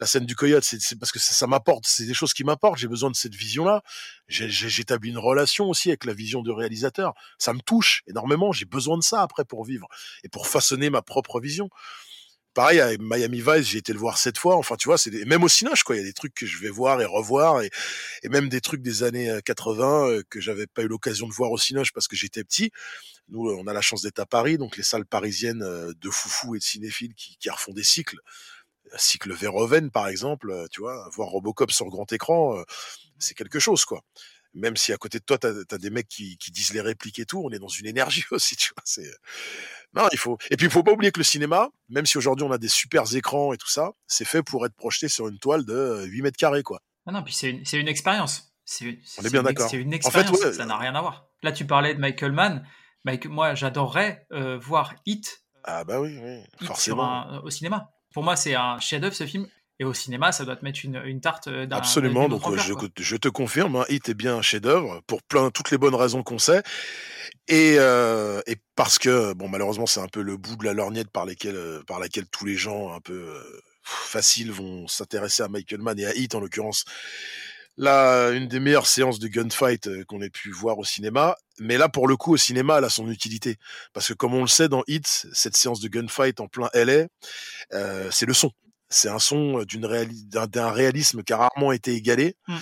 La 0.00 0.06
scène 0.06 0.26
du 0.26 0.34
coyote, 0.34 0.64
c'est 0.64 0.98
parce 0.98 1.12
que 1.12 1.18
ça, 1.18 1.46
m'apporte, 1.46 1.86
c'est 1.86 2.06
des 2.06 2.14
choses 2.14 2.32
qui 2.32 2.44
m'apportent. 2.44 2.78
J'ai 2.78 2.88
besoin 2.88 3.10
de 3.10 3.16
cette 3.16 3.34
vision-là. 3.34 3.82
J'établis 4.28 5.10
une 5.10 5.18
relation 5.18 5.66
aussi 5.66 5.88
avec 5.88 6.04
la 6.04 6.14
vision 6.14 6.42
du 6.42 6.50
réalisateur. 6.50 7.14
Ça 7.38 7.52
me 7.52 7.60
touche 7.60 8.02
énormément. 8.06 8.52
J'ai 8.52 8.66
besoin 8.66 8.96
de 8.98 9.02
ça 9.02 9.22
après 9.22 9.44
pour 9.44 9.64
vivre 9.64 9.86
et 10.24 10.28
pour 10.28 10.46
façonner 10.46 10.90
ma 10.90 11.02
propre 11.02 11.40
vision. 11.40 11.70
Pareil, 12.58 12.80
à 12.80 12.90
Miami 12.98 13.40
Vice, 13.40 13.68
j'ai 13.68 13.78
été 13.78 13.92
le 13.92 14.00
voir 14.00 14.18
sept 14.18 14.36
fois. 14.36 14.56
Enfin, 14.56 14.74
tu 14.74 14.88
vois, 14.88 14.98
c'est 14.98 15.12
même 15.26 15.44
au 15.44 15.48
Cinoche, 15.48 15.84
quoi. 15.84 15.94
Il 15.94 16.00
y 16.00 16.02
a 16.02 16.04
des 16.04 16.12
trucs 16.12 16.34
que 16.34 16.44
je 16.44 16.58
vais 16.58 16.70
voir 16.70 17.00
et 17.00 17.04
revoir, 17.04 17.62
et, 17.62 17.70
même 18.28 18.48
des 18.48 18.60
trucs 18.60 18.82
des 18.82 19.04
années 19.04 19.32
80 19.44 19.84
euh, 19.84 20.18
euh, 20.18 20.22
que 20.28 20.40
j'avais 20.40 20.66
pas 20.66 20.82
eu 20.82 20.88
l'occasion 20.88 21.28
de 21.28 21.32
voir 21.32 21.52
au 21.52 21.56
Cinoche 21.56 21.92
parce 21.92 22.08
que 22.08 22.16
j'étais 22.16 22.42
petit. 22.42 22.72
Nous, 23.28 23.48
on 23.48 23.68
a 23.68 23.72
la 23.72 23.80
chance 23.80 24.02
d'être 24.02 24.18
à 24.18 24.26
Paris, 24.26 24.58
donc 24.58 24.76
les 24.76 24.82
salles 24.82 25.06
parisiennes 25.06 25.62
euh, 25.62 25.92
de 26.00 26.10
foufou 26.10 26.56
et 26.56 26.58
de 26.58 26.64
cinéphiles 26.64 27.14
qui, 27.14 27.36
qui 27.36 27.48
refont 27.48 27.72
des 27.72 27.84
cycles. 27.84 28.18
cycle 28.96 29.32
Verhoeven, 29.32 29.92
par 29.92 30.08
exemple, 30.08 30.52
tu 30.72 30.80
vois, 30.80 31.08
voir 31.12 31.28
Robocop 31.28 31.70
sur 31.70 31.86
grand 31.86 32.12
écran, 32.12 32.60
c'est 33.20 33.34
quelque 33.34 33.60
chose, 33.60 33.84
quoi 33.84 34.02
même 34.58 34.76
si 34.76 34.92
à 34.92 34.96
côté 34.96 35.18
de 35.18 35.24
toi, 35.24 35.38
tu 35.38 35.46
as, 35.46 35.78
des 35.78 35.90
mecs 35.90 36.08
qui, 36.08 36.36
qui, 36.38 36.50
disent 36.50 36.72
les 36.72 36.80
répliques 36.80 37.18
et 37.18 37.24
tout, 37.24 37.42
on 37.44 37.50
est 37.50 37.58
dans 37.58 37.68
une 37.68 37.86
énergie 37.86 38.24
aussi, 38.30 38.56
tu 38.56 38.72
vois. 38.76 38.82
C'est 38.84 39.10
non, 39.94 40.06
il 40.12 40.18
faut. 40.18 40.36
Et 40.50 40.56
puis 40.56 40.66
il 40.66 40.70
faut 40.70 40.82
pas 40.82 40.92
oublier 40.92 41.12
que 41.12 41.20
le 41.20 41.24
cinéma, 41.24 41.70
même 41.88 42.04
si 42.04 42.18
aujourd'hui 42.18 42.44
on 42.44 42.52
a 42.52 42.58
des 42.58 42.68
super 42.68 43.04
écrans 43.14 43.52
et 43.52 43.56
tout 43.56 43.68
ça, 43.68 43.92
c'est 44.06 44.26
fait 44.26 44.42
pour 44.42 44.66
être 44.66 44.74
projeté 44.74 45.08
sur 45.08 45.28
une 45.28 45.38
toile 45.38 45.64
de 45.64 46.04
8 46.04 46.22
mètres 46.22 46.36
carrés, 46.36 46.62
quoi. 46.62 46.82
Non, 47.06 47.14
non, 47.14 47.22
puis 47.22 47.32
c'est 47.32 47.50
une, 47.50 47.64
une, 47.72 47.88
expérience. 47.88 48.52
On 48.82 49.24
est 49.24 49.30
bien 49.30 49.42
d'accord. 49.42 49.70
C'est 49.70 49.78
une 49.78 49.94
expérience. 49.94 50.30
En 50.30 50.42
fait, 50.42 50.52
ça 50.52 50.66
n'a 50.66 50.76
rien 50.76 50.94
à 50.94 51.00
voir. 51.00 51.28
Là, 51.42 51.52
tu 51.52 51.66
parlais 51.66 51.94
de 51.94 52.00
Michael 52.00 52.32
Mann. 52.32 52.66
moi, 53.26 53.54
j'adorerais 53.54 54.26
voir 54.60 54.94
Hit. 55.06 55.42
Ah 55.64 55.84
bah 55.84 56.00
oui, 56.00 56.18
oui 56.22 56.66
forcément. 56.66 57.42
au 57.42 57.50
cinéma. 57.50 57.90
Pour 58.12 58.24
moi, 58.24 58.36
c'est 58.36 58.54
un 58.54 58.78
chef-d'œuvre 58.78 59.14
ce 59.14 59.26
film. 59.26 59.46
Et 59.80 59.84
au 59.84 59.94
cinéma, 59.94 60.32
ça 60.32 60.44
doit 60.44 60.56
te 60.56 60.64
mettre 60.64 60.80
une, 60.84 61.00
une 61.04 61.20
tarte 61.20 61.48
d'un. 61.48 61.76
Absolument. 61.76 62.28
Donc, 62.28 62.42
je, 62.56 62.72
je, 62.98 63.16
te 63.16 63.28
confirme, 63.28 63.76
hein, 63.76 63.84
Hit 63.88 64.08
est 64.08 64.14
bien 64.14 64.36
un 64.36 64.42
chef-d'œuvre 64.42 65.02
pour 65.06 65.22
plein 65.22 65.50
toutes 65.50 65.70
les 65.70 65.78
bonnes 65.78 65.94
raisons 65.94 66.22
qu'on 66.22 66.38
sait. 66.38 66.62
Et, 67.46 67.76
euh, 67.78 68.40
et, 68.46 68.56
parce 68.74 68.98
que, 68.98 69.32
bon, 69.34 69.48
malheureusement, 69.48 69.86
c'est 69.86 70.00
un 70.00 70.08
peu 70.08 70.22
le 70.22 70.36
bout 70.36 70.56
de 70.56 70.64
la 70.64 70.72
lorgnette 70.72 71.10
par, 71.10 71.26
lesquels, 71.26 71.56
euh, 71.56 71.82
par 71.86 72.00
laquelle 72.00 72.26
tous 72.26 72.44
les 72.44 72.56
gens 72.56 72.92
un 72.92 73.00
peu 73.00 73.14
euh, 73.14 73.60
faciles 73.84 74.50
vont 74.50 74.88
s'intéresser 74.88 75.42
à 75.44 75.48
Michael 75.48 75.80
Mann 75.80 75.98
et 75.98 76.06
à 76.06 76.14
Hit 76.14 76.34
en 76.34 76.40
l'occurrence. 76.40 76.84
Là, 77.78 78.30
une 78.30 78.48
des 78.48 78.58
meilleures 78.58 78.88
séances 78.88 79.20
de 79.20 79.28
gunfight 79.28 79.86
euh, 79.86 80.04
qu'on 80.04 80.20
ait 80.20 80.30
pu 80.30 80.50
voir 80.50 80.78
au 80.80 80.84
cinéma. 80.84 81.36
Mais 81.60 81.78
là, 81.78 81.88
pour 81.88 82.08
le 82.08 82.16
coup, 82.16 82.32
au 82.32 82.36
cinéma, 82.36 82.78
elle 82.78 82.84
a 82.84 82.90
son 82.90 83.08
utilité. 83.08 83.56
Parce 83.92 84.08
que 84.08 84.14
comme 84.14 84.34
on 84.34 84.40
le 84.40 84.48
sait 84.48 84.68
dans 84.68 84.82
Hit, 84.88 85.26
cette 85.32 85.56
séance 85.56 85.78
de 85.78 85.86
gunfight 85.86 86.40
en 86.40 86.48
plein 86.48 86.68
LA, 86.74 87.06
euh, 87.74 88.08
c'est 88.10 88.26
le 88.26 88.34
son. 88.34 88.50
C'est 88.90 89.08
un 89.08 89.18
son 89.18 89.64
d'une 89.64 89.86
d'un 90.26 90.70
réalisme 90.70 91.22
qui 91.22 91.32
a 91.32 91.36
rarement 91.36 91.72
été 91.72 91.94
égalé. 91.94 92.36
Mmh. 92.46 92.56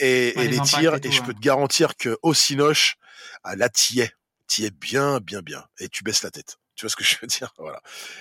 Et, 0.00 0.40
et 0.40 0.48
les, 0.48 0.60
tirs, 0.60 0.96
et, 1.02 1.12
je 1.12 1.22
peux 1.22 1.34
te 1.34 1.40
garantir 1.40 1.96
que 1.96 2.18
au 2.22 2.34
Cinoche, 2.34 2.96
ah, 3.44 3.68
t'y 3.68 4.00
es. 4.00 4.10
T'y 4.48 4.64
es 4.64 4.70
bien, 4.70 5.20
bien, 5.20 5.40
bien. 5.40 5.64
Et 5.78 5.88
tu 5.88 6.02
baisses 6.02 6.22
la 6.22 6.30
tête. 6.30 6.58
Tu 6.74 6.84
vois 6.84 6.90
ce 6.90 6.96
que 6.96 7.04
je 7.04 7.16
veux 7.20 7.28
dire? 7.28 7.52
Voilà. 7.58 7.80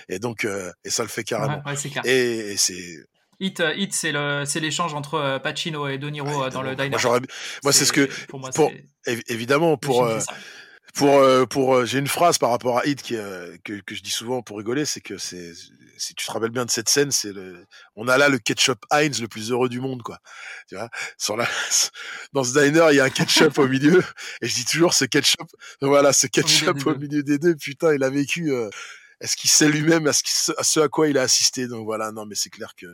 Et 0.10 0.20
donc, 0.20 0.46
euh, 0.46 0.72
et 0.84 0.90
ça 0.90 1.04
le 1.04 1.10
fait 1.10 1.24
carrément. 1.24 1.64
et, 2.04 2.56
c'est. 2.58 2.98
Hit, 3.40 3.64
Hit 3.76 3.94
c'est 3.94 4.12
le, 4.12 4.44
c'est 4.46 4.60
l'échange 4.60 4.94
entre 4.94 5.16
euh, 5.16 5.40
Pacino 5.40 5.88
et 5.88 5.98
De 5.98 6.10
Niro 6.10 6.50
dans 6.50 6.62
le 6.62 6.76
diner. 6.76 6.96
Moi, 7.04 7.20
moi 7.64 7.74
c'est 7.74 7.86
ce 7.86 7.92
que, 7.92 8.08
pour, 8.28 8.40
moi, 8.40 8.52
pour 8.52 8.72
évidemment, 9.28 9.78
pour, 9.78 9.96
pour, 9.96 10.06
euh, 10.06 10.20
pour, 10.94 11.76
euh, 11.76 11.86
j'ai 11.86 12.00
une 12.00 12.08
phrase 12.08 12.38
par 12.38 12.50
rapport 12.50 12.80
à 12.80 12.86
Hit 12.86 13.02
qui, 13.02 13.16
euh, 13.16 13.56
que, 13.64 13.82
que 13.82 13.96
je 13.96 14.02
dis 14.02 14.10
souvent 14.10 14.42
pour 14.42 14.58
rigoler, 14.58 14.86
c'est 14.86 15.02
que 15.02 15.18
c'est, 15.18 15.54
si 15.98 16.16
tu 16.16 16.26
te 16.26 16.32
rappelles 16.32 16.52
bien 16.52 16.66
de 16.66 16.72
cette 16.72 16.90
scène, 16.90 17.12
c'est 17.12 17.32
le, 17.34 17.66
on 17.96 18.08
a 18.08 18.18
là 18.18 18.30
le 18.30 18.40
ketchup 18.40 18.80
Heinz 18.92 19.22
le 19.22 19.28
plus 19.28 19.52
heureux 19.52 19.70
du 19.70 19.80
monde, 19.80 20.02
quoi. 20.04 20.20
Tu 20.68 20.76
vois, 20.76 20.90
sur 21.18 21.38
la, 21.38 21.48
dans 22.34 22.44
ce 22.44 22.54
diner, 22.54 22.88
il 22.92 22.96
y 22.96 23.00
a 23.00 23.06
un 23.06 23.10
ketchup 23.10 23.58
au 23.58 23.68
milieu, 23.68 24.04
et 24.42 24.48
je 24.48 24.56
dis 24.56 24.66
toujours 24.66 24.94
ce 24.94 25.06
ketchup, 25.06 25.50
voilà, 25.82 26.14
ce 26.14 26.28
ketchup 26.28 26.86
au 26.86 26.96
milieu 26.96 27.24
des 27.24 27.38
deux, 27.38 27.56
putain, 27.56 27.94
il 27.94 28.04
a 28.04 28.10
vécu, 28.10 28.52
est-ce 29.20 29.36
qu'il 29.36 29.50
sait 29.50 29.70
lui-même 29.70 30.08
à 30.08 30.14
ce, 30.14 30.52
à 30.58 30.64
ce 30.64 30.80
à 30.80 30.88
quoi 30.90 31.08
il 31.08 31.18
a 31.18 31.22
assisté, 31.22 31.68
donc 31.68 31.86
voilà, 31.86 32.12
non, 32.12 32.26
mais 32.26 32.36
c'est 32.36 32.50
clair 32.50 32.74
que, 32.76 32.88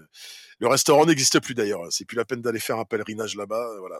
le 0.60 0.68
restaurant 0.68 1.06
n'existe 1.06 1.40
plus 1.40 1.54
d'ailleurs. 1.54 1.82
C'est 1.92 2.06
plus 2.06 2.18
la 2.18 2.26
peine 2.26 2.42
d'aller 2.42 2.60
faire 2.60 2.80
un 2.80 2.86
pèlerinage 2.86 3.36
là-bas. 3.36 3.68
Voilà. 3.80 4.00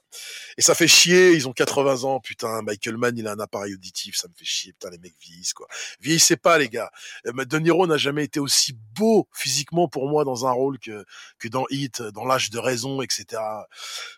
Et 0.58 0.62
ça 0.62 0.74
fait 0.74 0.88
chier. 0.88 1.34
Ils 1.34 1.48
ont 1.48 1.54
80 1.54 2.04
ans. 2.04 2.20
Putain, 2.20 2.62
Michael 2.64 2.98
Mann, 2.98 3.18
il 3.18 3.28
a 3.28 3.34
un 3.34 3.40
appareil 3.40 3.76
auditif. 3.76 4.16
Ça 4.16 4.28
me 4.28 4.34
fait 4.34 4.46
chier. 4.46 4.74
Putain, 4.74 4.90
les 4.90 4.98
mecs 4.98 5.16
vieillissent, 5.22 5.54
quoi. 5.54 5.68
Vieillissez 6.00 6.36
pas, 6.36 6.58
les 6.58 6.70
gars. 6.70 6.90
Euh, 7.28 7.46
De 7.46 7.60
Niro 7.60 7.86
n'a 7.86 7.98
jamais 7.98 8.24
été 8.24 8.40
aussi 8.40 8.74
beau 8.74 9.28
physiquement 9.34 9.88
pour 9.88 10.10
moi 10.10 10.24
dans 10.24 10.48
un 10.48 10.52
rôle 10.52 10.80
que, 10.80 11.06
que 11.38 11.48
dans 11.48 11.66
Hit, 11.70 12.02
dans 12.02 12.26
l'âge 12.26 12.50
de 12.50 12.58
raison, 12.58 13.02
etc. 13.02 13.42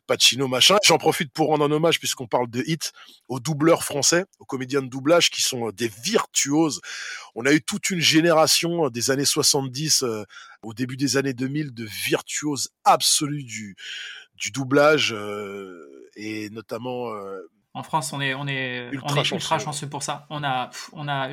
Pacino, 0.07 0.47
machin. 0.47 0.77
J'en 0.83 0.97
profite 0.97 1.33
pour 1.33 1.47
rendre 1.47 1.65
un 1.65 1.71
hommage 1.71 1.99
puisqu'on 1.99 2.27
parle 2.27 2.49
de 2.49 2.63
Hit 2.65 2.93
aux 3.27 3.41
doubleurs 3.41 3.83
français, 3.83 4.23
aux 4.39 4.45
comédiens 4.45 4.81
de 4.81 4.87
doublage 4.87 5.29
qui 5.29 5.41
sont 5.41 5.71
des 5.71 5.89
virtuoses. 5.89 6.79
On 7.35 7.45
a 7.45 7.51
eu 7.51 7.61
toute 7.61 7.89
une 7.89 7.99
génération 7.99 8.89
des 8.89 9.11
années 9.11 9.25
70 9.25 10.05
au 10.61 10.73
début 10.73 10.97
des 10.97 11.17
années 11.17 11.33
2000 11.33 11.73
de 11.73 11.85
virtuose 11.85 12.69
absolue 12.83 13.43
du, 13.43 13.75
du 14.35 14.51
doublage 14.51 15.13
euh, 15.13 16.09
et 16.15 16.49
notamment. 16.49 17.11
Euh, 17.11 17.39
en 17.73 17.83
France, 17.83 18.13
on 18.13 18.21
est, 18.21 18.33
on 18.33 18.47
est, 18.47 18.89
ultra, 18.91 19.13
on 19.13 19.15
est 19.15 19.31
ultra 19.31 19.59
chanceux 19.59 19.87
pour 19.87 20.03
ça. 20.03 20.25
On 20.29 20.43
a, 20.43 20.69
on 20.93 21.07
a 21.07 21.29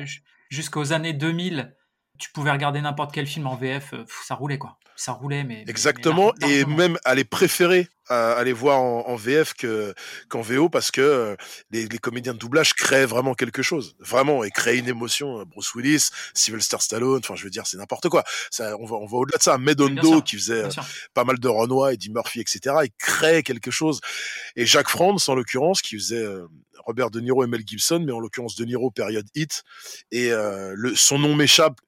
jusqu'aux 0.49 0.93
années 0.93 1.13
2000 1.13 1.73
tu 2.17 2.31
pouvais 2.31 2.51
regarder 2.51 2.81
n'importe 2.81 3.13
quel 3.13 3.27
film 3.27 3.47
en 3.47 3.55
VF, 3.55 3.93
euh, 3.93 4.05
ça 4.25 4.35
roulait 4.35 4.57
quoi. 4.57 4.77
Ça 4.97 5.11
roulait, 5.13 5.43
mais. 5.43 5.63
Exactement, 5.67 6.33
et 6.41 6.65
même 6.65 6.97
aller 7.05 7.23
préférer 7.23 7.87
à 8.09 8.33
aller 8.33 8.53
voir 8.53 8.79
en, 8.79 9.15
VF 9.15 9.53
que 9.53 9.93
qu'en 10.29 10.41
VO 10.41 10.69
parce 10.69 10.91
que 10.91 11.01
euh, 11.01 11.35
les, 11.71 11.87
les, 11.87 11.97
comédiens 11.97 12.33
de 12.33 12.37
doublage 12.37 12.73
créent 12.73 13.05
vraiment 13.05 13.33
quelque 13.33 13.61
chose, 13.61 13.95
vraiment, 13.99 14.43
et 14.43 14.49
créent 14.49 14.77
une 14.77 14.87
émotion. 14.87 15.43
Bruce 15.45 15.75
Willis, 15.75 16.09
Sylvester 16.33 16.77
Stallone, 16.79 17.19
enfin, 17.19 17.35
je 17.35 17.43
veux 17.43 17.49
dire, 17.49 17.67
c'est 17.67 17.77
n'importe 17.77 18.09
quoi. 18.09 18.23
Ça, 18.49 18.75
on 18.79 18.85
va, 18.85 18.95
on 18.95 19.05
va 19.05 19.17
au-delà 19.17 19.37
de 19.37 19.43
ça. 19.43 19.57
Medondo, 19.57 20.21
qui 20.21 20.37
faisait 20.37 20.63
euh, 20.63 20.69
pas 21.13 21.25
mal 21.25 21.39
de 21.39 21.47
Renoir, 21.47 21.89
Eddie 21.89 22.09
Murphy, 22.09 22.39
etc., 22.39 22.75
il 22.83 22.91
crée 22.97 23.43
quelque 23.43 23.71
chose. 23.71 23.99
Et 24.55 24.65
Jacques 24.65 24.89
Franz, 24.89 25.29
en 25.29 25.35
l'occurrence, 25.35 25.81
qui 25.81 25.95
faisait 25.95 26.25
Robert 26.87 27.11
De 27.11 27.19
Niro 27.19 27.43
et 27.43 27.47
Mel 27.47 27.63
Gibson, 27.65 28.01
mais 28.05 28.13
en 28.13 28.19
l'occurrence 28.19 28.55
De 28.55 28.65
Niro 28.65 28.91
période 28.91 29.27
hit. 29.35 29.63
Et 30.11 30.31
euh, 30.31 30.73
le, 30.75 30.95
son 30.95 31.19
nom 31.19 31.35
m'échappe, 31.35 31.79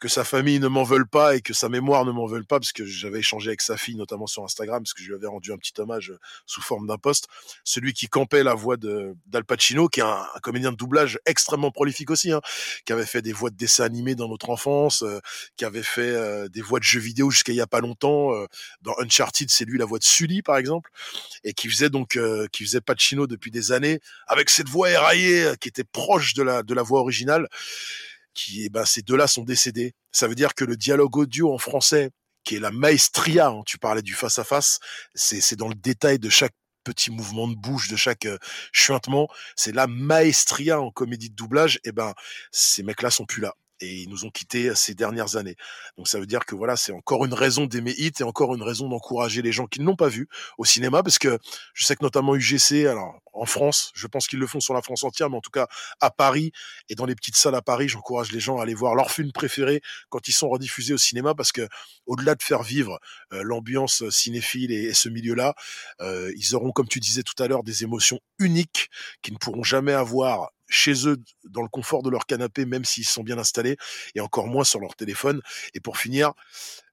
que 0.00 0.08
sa 0.08 0.24
famille 0.24 0.58
ne 0.58 0.68
m'en 0.68 0.82
veut 0.82 1.04
pas 1.04 1.36
et 1.36 1.40
que 1.40 1.54
sa 1.54 1.68
mémoire 1.68 2.04
ne 2.04 2.10
m'en 2.10 2.26
veut 2.26 2.42
pas, 2.42 2.57
parce 2.60 2.72
que 2.72 2.84
j'avais 2.84 3.20
échangé 3.20 3.50
avec 3.50 3.60
sa 3.60 3.76
fille, 3.76 3.96
notamment 3.96 4.26
sur 4.26 4.44
Instagram, 4.44 4.82
parce 4.82 4.94
que 4.94 5.02
je 5.02 5.08
lui 5.08 5.14
avais 5.14 5.26
rendu 5.26 5.52
un 5.52 5.58
petit 5.58 5.72
hommage 5.78 6.10
euh, 6.10 6.18
sous 6.46 6.62
forme 6.62 6.86
d'un 6.86 6.98
post. 6.98 7.26
Celui 7.64 7.92
qui 7.92 8.08
campait 8.08 8.42
la 8.42 8.54
voix 8.54 8.76
d'Al 8.76 9.44
Pacino, 9.44 9.88
qui 9.88 10.00
est 10.00 10.04
un, 10.04 10.26
comédien 10.42 10.72
de 10.72 10.76
doublage 10.76 11.18
extrêmement 11.26 11.70
prolifique 11.70 12.10
aussi, 12.10 12.32
hein, 12.32 12.40
qui 12.84 12.92
avait 12.92 13.06
fait 13.06 13.22
des 13.22 13.32
voix 13.32 13.50
de 13.50 13.56
dessins 13.56 13.84
animés 13.84 14.14
dans 14.14 14.28
notre 14.28 14.50
enfance, 14.50 15.02
euh, 15.02 15.20
qui 15.56 15.64
avait 15.64 15.82
fait 15.82 16.48
des 16.50 16.62
voix 16.62 16.78
de 16.78 16.84
jeux 16.84 17.00
vidéo 17.00 17.30
jusqu'à 17.30 17.52
il 17.52 17.56
y 17.56 17.60
a 17.60 17.66
pas 17.66 17.80
longtemps. 17.80 18.32
dans 18.82 18.94
Uncharted, 18.98 19.50
c'est 19.50 19.64
lui 19.64 19.78
la 19.78 19.84
voix 19.84 19.98
de 19.98 20.04
Sully, 20.04 20.42
par 20.42 20.56
exemple, 20.56 20.90
et 21.44 21.52
qui 21.52 21.68
faisait 21.68 21.90
donc, 21.90 22.18
qui 22.52 22.64
faisait 22.64 22.80
Pacino 22.80 23.26
depuis 23.26 23.50
des 23.50 23.72
années, 23.72 24.00
avec 24.26 24.50
cette 24.50 24.68
voix 24.68 24.90
éraillée 24.90 25.44
euh, 25.44 25.54
qui 25.54 25.68
était 25.68 25.84
proche 25.84 26.34
de 26.34 26.42
la, 26.42 26.62
de 26.62 26.74
la 26.74 26.82
voix 26.82 27.00
originale, 27.00 27.48
qui, 28.34 28.64
eh 28.64 28.68
ben, 28.68 28.84
ces 28.84 29.02
deux-là 29.02 29.26
sont 29.26 29.44
décédés. 29.44 29.94
Ça 30.12 30.28
veut 30.28 30.34
dire 30.34 30.54
que 30.54 30.64
le 30.64 30.76
dialogue 30.76 31.16
audio 31.16 31.52
en 31.52 31.58
français, 31.58 32.10
qui 32.48 32.56
est 32.56 32.60
la 32.60 32.70
maestria, 32.70 33.48
hein, 33.48 33.60
tu 33.66 33.76
parlais 33.76 34.00
du 34.00 34.14
face-à-face, 34.14 34.80
c'est 35.14 35.54
dans 35.54 35.68
le 35.68 35.74
détail 35.74 36.18
de 36.18 36.30
chaque 36.30 36.54
petit 36.82 37.10
mouvement 37.10 37.46
de 37.46 37.54
bouche, 37.54 37.88
de 37.88 37.96
chaque 37.96 38.24
euh, 38.24 38.38
chuintement, 38.72 39.28
c'est 39.54 39.74
la 39.74 39.86
maestria 39.86 40.80
en 40.80 40.90
comédie 40.90 41.28
de 41.28 41.34
doublage, 41.34 41.78
et 41.84 41.92
ben, 41.92 42.14
ces 42.50 42.82
mecs-là 42.82 43.10
sont 43.10 43.26
plus 43.26 43.42
là 43.42 43.54
et 43.80 44.02
ils 44.02 44.08
nous 44.08 44.24
ont 44.24 44.30
quittés 44.30 44.74
ces 44.74 44.94
dernières 44.94 45.36
années. 45.36 45.56
Donc 45.96 46.08
ça 46.08 46.18
veut 46.18 46.26
dire 46.26 46.44
que 46.44 46.54
voilà, 46.54 46.76
c'est 46.76 46.92
encore 46.92 47.24
une 47.24 47.34
raison 47.34 47.66
d'aimer 47.66 47.94
Hit 47.96 48.20
et 48.20 48.24
encore 48.24 48.54
une 48.54 48.62
raison 48.62 48.88
d'encourager 48.88 49.42
les 49.42 49.52
gens 49.52 49.66
qui 49.66 49.80
ne 49.80 49.84
l'ont 49.84 49.96
pas 49.96 50.08
vu 50.08 50.28
au 50.58 50.64
cinéma, 50.64 51.02
parce 51.02 51.18
que 51.18 51.38
je 51.74 51.84
sais 51.84 51.96
que 51.96 52.04
notamment 52.04 52.34
UGC, 52.34 52.86
alors 52.86 53.20
en 53.32 53.46
France, 53.46 53.92
je 53.94 54.06
pense 54.06 54.26
qu'ils 54.26 54.38
le 54.38 54.46
font 54.46 54.60
sur 54.60 54.74
la 54.74 54.82
France 54.82 55.04
entière, 55.04 55.30
mais 55.30 55.36
en 55.36 55.40
tout 55.40 55.50
cas 55.50 55.68
à 56.00 56.10
Paris 56.10 56.52
et 56.88 56.94
dans 56.94 57.06
les 57.06 57.14
petites 57.14 57.36
salles 57.36 57.54
à 57.54 57.62
Paris, 57.62 57.88
j'encourage 57.88 58.32
les 58.32 58.40
gens 58.40 58.58
à 58.58 58.62
aller 58.62 58.74
voir 58.74 58.94
leur 58.94 59.10
film 59.10 59.32
préféré 59.32 59.80
quand 60.08 60.28
ils 60.28 60.32
sont 60.32 60.48
rediffusés 60.48 60.94
au 60.94 60.98
cinéma, 60.98 61.34
parce 61.34 61.52
que 61.52 61.68
au-delà 62.06 62.34
de 62.34 62.42
faire 62.42 62.62
vivre 62.62 62.98
euh, 63.32 63.42
l'ambiance 63.42 64.08
cinéphile 64.10 64.72
et, 64.72 64.94
ce 64.94 65.08
milieu-là, 65.08 65.54
euh, 66.00 66.32
ils 66.36 66.54
auront, 66.54 66.72
comme 66.72 66.88
tu 66.88 66.98
disais 66.98 67.22
tout 67.22 67.40
à 67.42 67.46
l'heure, 67.46 67.62
des 67.62 67.84
émotions 67.84 68.18
uniques 68.38 68.90
qu'ils 69.22 69.34
ne 69.34 69.38
pourront 69.38 69.62
jamais 69.62 69.92
avoir 69.92 70.50
chez 70.68 71.08
eux 71.08 71.16
dans 71.44 71.62
le 71.62 71.68
confort 71.68 72.02
de 72.02 72.10
leur 72.10 72.26
canapé, 72.26 72.64
même 72.64 72.84
s'ils 72.84 73.06
sont 73.06 73.22
bien 73.22 73.38
installés, 73.38 73.76
et 74.14 74.20
encore 74.20 74.46
moins 74.46 74.64
sur 74.64 74.80
leur 74.80 74.94
téléphone. 74.94 75.40
Et 75.74 75.80
pour 75.80 75.98
finir, 75.98 76.32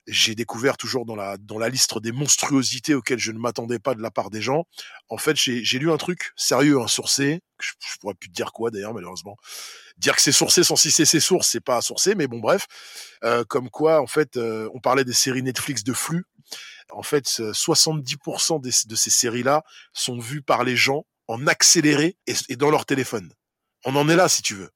j'ai 0.08 0.36
découvert 0.36 0.78
toujours 0.78 1.06
dans 1.06 1.16
la, 1.16 1.38
dans 1.38 1.58
la 1.58 1.70
liste 1.70 2.00
des 2.00 2.12
monstruosités 2.12 2.94
auxquelles 2.94 3.20
je 3.20 3.32
ne 3.32 3.40
m'attendais 3.40 3.80
pas 3.80 3.96
de 3.96 4.02
la 4.02 4.12
part 4.12 4.30
des 4.30 4.42
gens. 4.42 4.66
En 5.10 5.18
fait, 5.18 5.36
j'ai 5.36 5.80
lu 5.80 5.92
un 5.92 5.98
truc 5.98 6.32
sérieux, 6.36 6.80
un 6.80 6.88
sourcé. 6.88 7.42
Je, 7.60 7.72
pourrais 8.00 8.14
plus 8.14 8.30
te 8.30 8.34
dire 8.34 8.52
quoi 8.52 8.70
d'ailleurs, 8.70 8.94
malheureusement. 8.94 9.38
Dire 9.98 10.16
que 10.16 10.22
c'est 10.22 10.32
sourcé 10.32 10.64
sans 10.64 10.76
citer 10.76 11.06
ses 11.06 11.20
sources, 11.20 11.50
c'est 11.50 11.64
pas 11.64 11.82
sourcé, 11.82 12.16
mais 12.16 12.28
bon, 12.28 12.40
bref. 12.40 12.68
Euh, 13.24 13.44
comme 13.46 13.70
quoi, 13.70 14.02
en 14.02 14.08
fait, 14.08 14.38
euh, 14.38 14.70
on 14.74 14.80
parlait 14.80 15.06
des 15.06 15.14
séries 15.14 15.42
Netflix 15.42 15.84
de 15.84 15.94
flux. 15.94 16.26
En 16.92 17.02
fait, 17.02 17.26
70% 17.26 18.62
de 18.62 18.96
ces 18.96 19.10
séries-là 19.10 19.64
sont 19.94 20.20
vues 20.20 20.44
par 20.44 20.64
les 20.64 20.76
gens 20.76 21.06
en 21.28 21.48
accéléré 21.48 22.16
et 22.28 22.56
dans 22.56 22.70
leur 22.70 22.86
téléphone 22.86 23.34
on 23.86 23.96
en 23.96 24.10
est 24.10 24.16
là 24.16 24.28
si 24.28 24.42
tu 24.42 24.56
veux. 24.56 24.70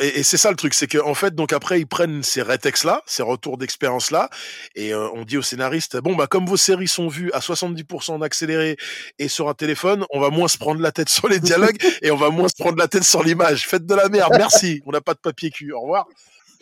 Et, 0.00 0.22
c'est 0.22 0.38
ça 0.38 0.50
le 0.50 0.56
truc, 0.56 0.72
c'est 0.72 0.86
qu'en 0.86 1.10
en 1.10 1.14
fait, 1.14 1.34
donc 1.34 1.52
après, 1.52 1.78
ils 1.78 1.86
prennent 1.86 2.22
ces 2.22 2.40
rétex 2.40 2.84
là, 2.84 3.02
ces 3.04 3.22
retours 3.22 3.58
d'expérience 3.58 4.10
là, 4.10 4.30
et 4.74 4.94
euh, 4.94 5.10
on 5.12 5.24
dit 5.24 5.36
aux 5.36 5.42
scénaristes, 5.42 5.98
bon 5.98 6.14
bah 6.16 6.26
comme 6.26 6.46
vos 6.46 6.56
séries 6.56 6.88
sont 6.88 7.08
vues 7.08 7.30
à 7.32 7.40
70% 7.40 8.12
en 8.12 8.22
accéléré 8.22 8.78
et 9.18 9.28
sur 9.28 9.50
un 9.50 9.54
téléphone, 9.54 10.06
on 10.10 10.18
va 10.18 10.30
moins 10.30 10.48
se 10.48 10.56
prendre 10.56 10.80
la 10.80 10.92
tête 10.92 11.08
sur 11.10 11.28
les 11.28 11.40
dialogues 11.40 11.76
et 12.02 12.10
on 12.10 12.16
va 12.16 12.30
moins 12.30 12.48
se 12.48 12.54
prendre 12.54 12.78
la 12.78 12.88
tête 12.88 13.04
sur 13.04 13.22
l'image. 13.22 13.68
Faites 13.68 13.84
de 13.84 13.94
la 13.94 14.08
merde, 14.08 14.32
merci. 14.38 14.80
On 14.86 14.92
n'a 14.92 15.02
pas 15.02 15.12
de 15.12 15.20
papier 15.20 15.50
cul. 15.50 15.72
Au 15.72 15.82
revoir. 15.82 16.06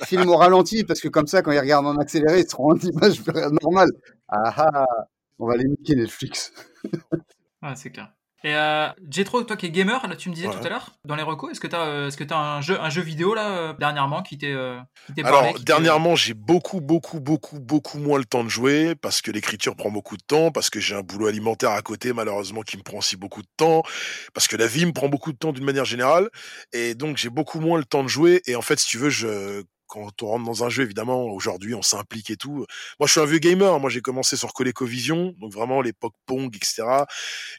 Film 0.02 0.28
au 0.28 0.36
ralenti 0.36 0.82
parce 0.82 1.01
que 1.01 1.06
comme 1.06 1.28
ça, 1.28 1.40
quand 1.43 1.52
ils 1.52 1.61
regardent 1.61 1.86
en 1.86 1.97
accéléré, 1.98 2.40
ils 2.40 2.51
seront 2.51 2.73
en 2.73 2.78
image 2.78 3.23
normale. 3.62 3.90
Ah 4.28 4.52
ah, 4.56 4.86
on 5.39 5.47
va 5.47 5.56
les 5.56 5.66
niquer 5.66 5.94
Netflix. 5.94 6.52
ouais, 7.62 7.77
c'est 7.77 7.90
clair. 7.90 8.11
Et 8.44 8.54
euh, 8.54 8.88
Jetro, 9.10 9.42
toi 9.42 9.56
qui 9.56 9.66
es 9.66 9.70
gamer, 9.70 10.06
là 10.06 10.16
tu 10.16 10.28
me 10.28 10.34
disais 10.34 10.48
tout 10.48 10.62
à 10.62 10.68
l'heure, 10.68 10.90
dans 11.06 11.16
les 11.16 11.22
recos, 11.22 11.50
est-ce 11.50 11.60
que 11.60 11.66
tu 11.66 11.74
as, 11.74 11.80
euh, 11.80 12.08
est-ce 12.08 12.18
que 12.18 12.30
as 12.30 12.36
un, 12.36 12.60
jeu, 12.60 12.78
un 12.78 12.90
jeu 12.90 13.00
vidéo 13.00 13.34
là 13.34 13.48
euh, 13.48 13.72
dernièrement 13.72 14.22
qui 14.22 14.36
t'est 14.36 14.52
euh, 14.52 14.78
parlé 15.22 15.48
Alors 15.48 15.60
dernièrement, 15.60 16.14
j'ai 16.14 16.34
beaucoup, 16.34 16.82
beaucoup, 16.82 17.20
beaucoup, 17.20 17.58
beaucoup 17.58 17.98
moins 17.98 18.18
le 18.18 18.26
temps 18.26 18.44
de 18.44 18.50
jouer 18.50 18.96
parce 18.96 19.22
que 19.22 19.30
l'écriture 19.30 19.74
prend 19.74 19.90
beaucoup 19.90 20.18
de 20.18 20.22
temps, 20.22 20.50
parce 20.50 20.68
que 20.68 20.78
j'ai 20.78 20.94
un 20.94 21.00
boulot 21.00 21.26
alimentaire 21.26 21.70
à 21.70 21.80
côté 21.80 22.12
malheureusement 22.12 22.60
qui 22.60 22.76
me 22.76 22.82
prend 22.82 22.98
aussi 22.98 23.16
beaucoup 23.16 23.40
de 23.40 23.48
temps, 23.56 23.82
parce 24.34 24.46
que 24.46 24.58
la 24.58 24.66
vie 24.66 24.84
me 24.84 24.92
prend 24.92 25.08
beaucoup 25.08 25.32
de 25.32 25.38
temps 25.38 25.52
d'une 25.52 25.64
manière 25.64 25.86
générale, 25.86 26.28
et 26.74 26.94
donc 26.94 27.16
j'ai 27.16 27.30
beaucoup 27.30 27.60
moins 27.60 27.78
le 27.78 27.86
temps 27.86 28.02
de 28.02 28.08
jouer. 28.08 28.42
Et 28.46 28.56
en 28.56 28.62
fait, 28.62 28.78
si 28.78 28.86
tu 28.88 28.98
veux, 28.98 29.08
je 29.08 29.64
quand 29.86 30.23
on 30.23 30.27
rentre 30.27 30.44
dans 30.44 30.65
un 30.65 30.69
jeu, 30.69 30.82
évidemment, 30.82 31.24
aujourd'hui, 31.24 31.74
on 31.74 31.82
s'implique 31.82 32.31
et 32.31 32.36
tout. 32.36 32.66
Moi, 32.98 33.06
je 33.06 33.12
suis 33.12 33.20
un 33.20 33.27
vieux 33.27 33.39
gamer. 33.39 33.78
Moi, 33.81 33.90
j'ai 33.90 34.01
commencé 34.01 34.36
sur 34.36 34.52
ColecoVision, 34.52 35.35
donc 35.39 35.52
vraiment 35.52 35.81
l'époque 35.82 36.15
Pong, 36.27 36.55
etc. 36.55 36.82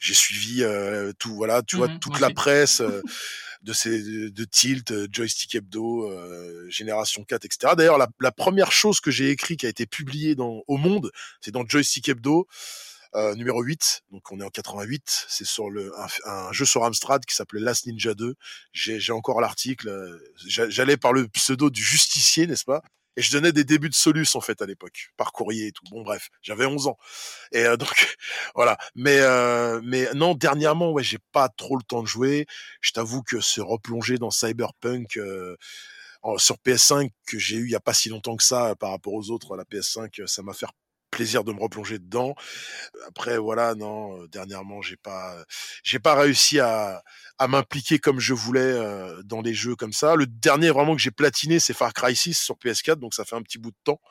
J'ai 0.01 0.13
suivi 0.13 0.63
euh, 0.63 1.11
tout, 1.19 1.35
voilà, 1.35 1.61
tu 1.61 1.77
vois, 1.77 1.87
mmh 1.87 1.99
toute 1.99 2.19
la 2.19 2.29
presse. 2.29 2.81
Euh, 2.81 3.01
de 3.61 3.73
ces 3.73 4.29
de 4.29 4.43
Tilt, 4.43 4.91
euh, 4.91 5.07
Joystick 5.11 5.55
Hebdo, 5.55 6.11
Génération 6.69 7.23
4, 7.23 7.45
etc. 7.45 7.73
D'ailleurs, 7.75 7.97
la, 7.97 8.07
la, 8.19 8.31
première 8.31 8.71
chose 8.71 8.99
que 8.99 9.09
j'ai 9.09 9.31
écrit 9.31 9.57
qui 9.57 9.65
a 9.65 9.69
été 9.69 9.87
publiée 9.87 10.35
dans 10.35 10.61
au 10.67 10.77
monde, 10.77 11.11
c'est 11.41 11.51
dans 11.51 11.65
Joystick 11.67 12.09
Hebdo. 12.09 12.47
Euh, 13.15 13.33
numéro 13.35 13.61
8, 13.61 14.01
donc 14.11 14.29
on 14.33 14.41
est 14.41 14.43
en 14.43 14.49
88, 14.49 15.25
c'est 15.29 15.45
sur 15.45 15.69
le 15.69 15.93
un, 16.25 16.51
jeu 16.51 16.65
sur 16.65 16.83
Amstrad 16.83 17.23
qui 17.25 17.33
s'appelait 17.33 17.61
Last 17.61 17.85
Ninja 17.85 18.13
2. 18.13 18.35
J'ai 18.73 19.11
encore 19.13 19.39
l'article, 19.39 19.87
euh, 19.87 20.19
j'allais 20.45 20.97
par 20.97 21.13
le 21.13 21.29
pseudo 21.29 21.69
du 21.69 21.81
justicier, 21.81 22.45
n'est-ce 22.45 22.65
pas? 22.65 22.81
Et 23.15 23.21
je 23.21 23.31
donnais 23.31 23.53
des 23.53 23.63
débuts 23.63 23.87
de 23.87 23.95
Solus 23.95 24.27
en 24.35 24.41
fait 24.41 24.61
à 24.61 24.65
l'époque 24.65 25.11
par 25.15 25.31
courrier 25.31 25.67
et 25.67 25.71
tout. 25.71 25.83
Bon 25.89 26.03
bref, 26.03 26.29
j'avais 26.41 26.65
11 26.65 26.87
ans. 26.87 26.97
Et 27.53 27.63
euh, 27.65 27.77
donc 27.77 28.17
voilà, 28.53 28.77
mais 28.95 29.21
mais 29.81 30.09
non, 30.13 30.35
dernièrement 30.35 30.91
ouais, 30.91 31.03
j'ai 31.03 31.19
pas 31.31 31.47
trop 31.47 31.77
le 31.77 31.83
temps 31.83 32.03
de 32.03 32.07
jouer. 32.07 32.45
Je 32.81 32.91
t'avoue 32.91 33.23
que 33.23 33.39
se 33.39 33.61
replonger 33.61 34.17
dans 34.17 34.31
Cyberpunk 34.31 35.17
sur 36.37 36.55
PS5 36.65 37.11
que 37.27 37.39
j'ai 37.39 37.55
eu 37.55 37.65
il 37.65 37.71
y 37.71 37.75
a 37.75 37.79
pas 37.79 37.93
si 37.93 38.09
longtemps 38.09 38.35
que 38.35 38.43
ça 38.43 38.75
par 38.75 38.89
rapport 38.91 39.13
aux 39.13 39.29
autres 39.29 39.55
la 39.55 39.63
PS5, 39.63 40.27
ça 40.27 40.43
m'a 40.43 40.53
fait 40.53 40.65
plaisir 41.15 41.45
de 41.45 41.53
me 41.53 41.61
replonger 41.61 41.97
dedans. 41.97 42.35
Après, 43.07 43.37
voilà, 43.37 43.73
non, 43.73 44.21
euh, 44.21 44.27
dernièrement, 44.27 44.81
j'ai 44.81 44.97
pas, 44.97 45.33
j'ai 45.81 45.99
pas 45.99 46.13
réussi 46.13 46.59
à, 46.59 47.01
à 47.37 47.47
m'impliquer 47.47 47.99
comme 47.99 48.19
je 48.19 48.33
voulais 48.33 48.59
euh, 48.59 49.21
dans 49.23 49.41
les 49.41 49.53
jeux 49.53 49.75
comme 49.75 49.93
ça. 49.93 50.15
Le 50.15 50.27
dernier 50.27 50.71
vraiment 50.71 50.93
que 50.93 51.01
j'ai 51.01 51.11
platiné, 51.11 51.59
c'est 51.61 51.73
Far 51.73 51.93
Cry 51.93 52.15
6 52.15 52.37
sur 52.37 52.55
PS4, 52.55 52.95
donc 52.97 53.13
ça 53.13 53.23
fait 53.23 53.37
un 53.37 53.41
petit 53.41 53.57
bout 53.57 53.71
de 53.71 53.77
temps. 53.85 54.01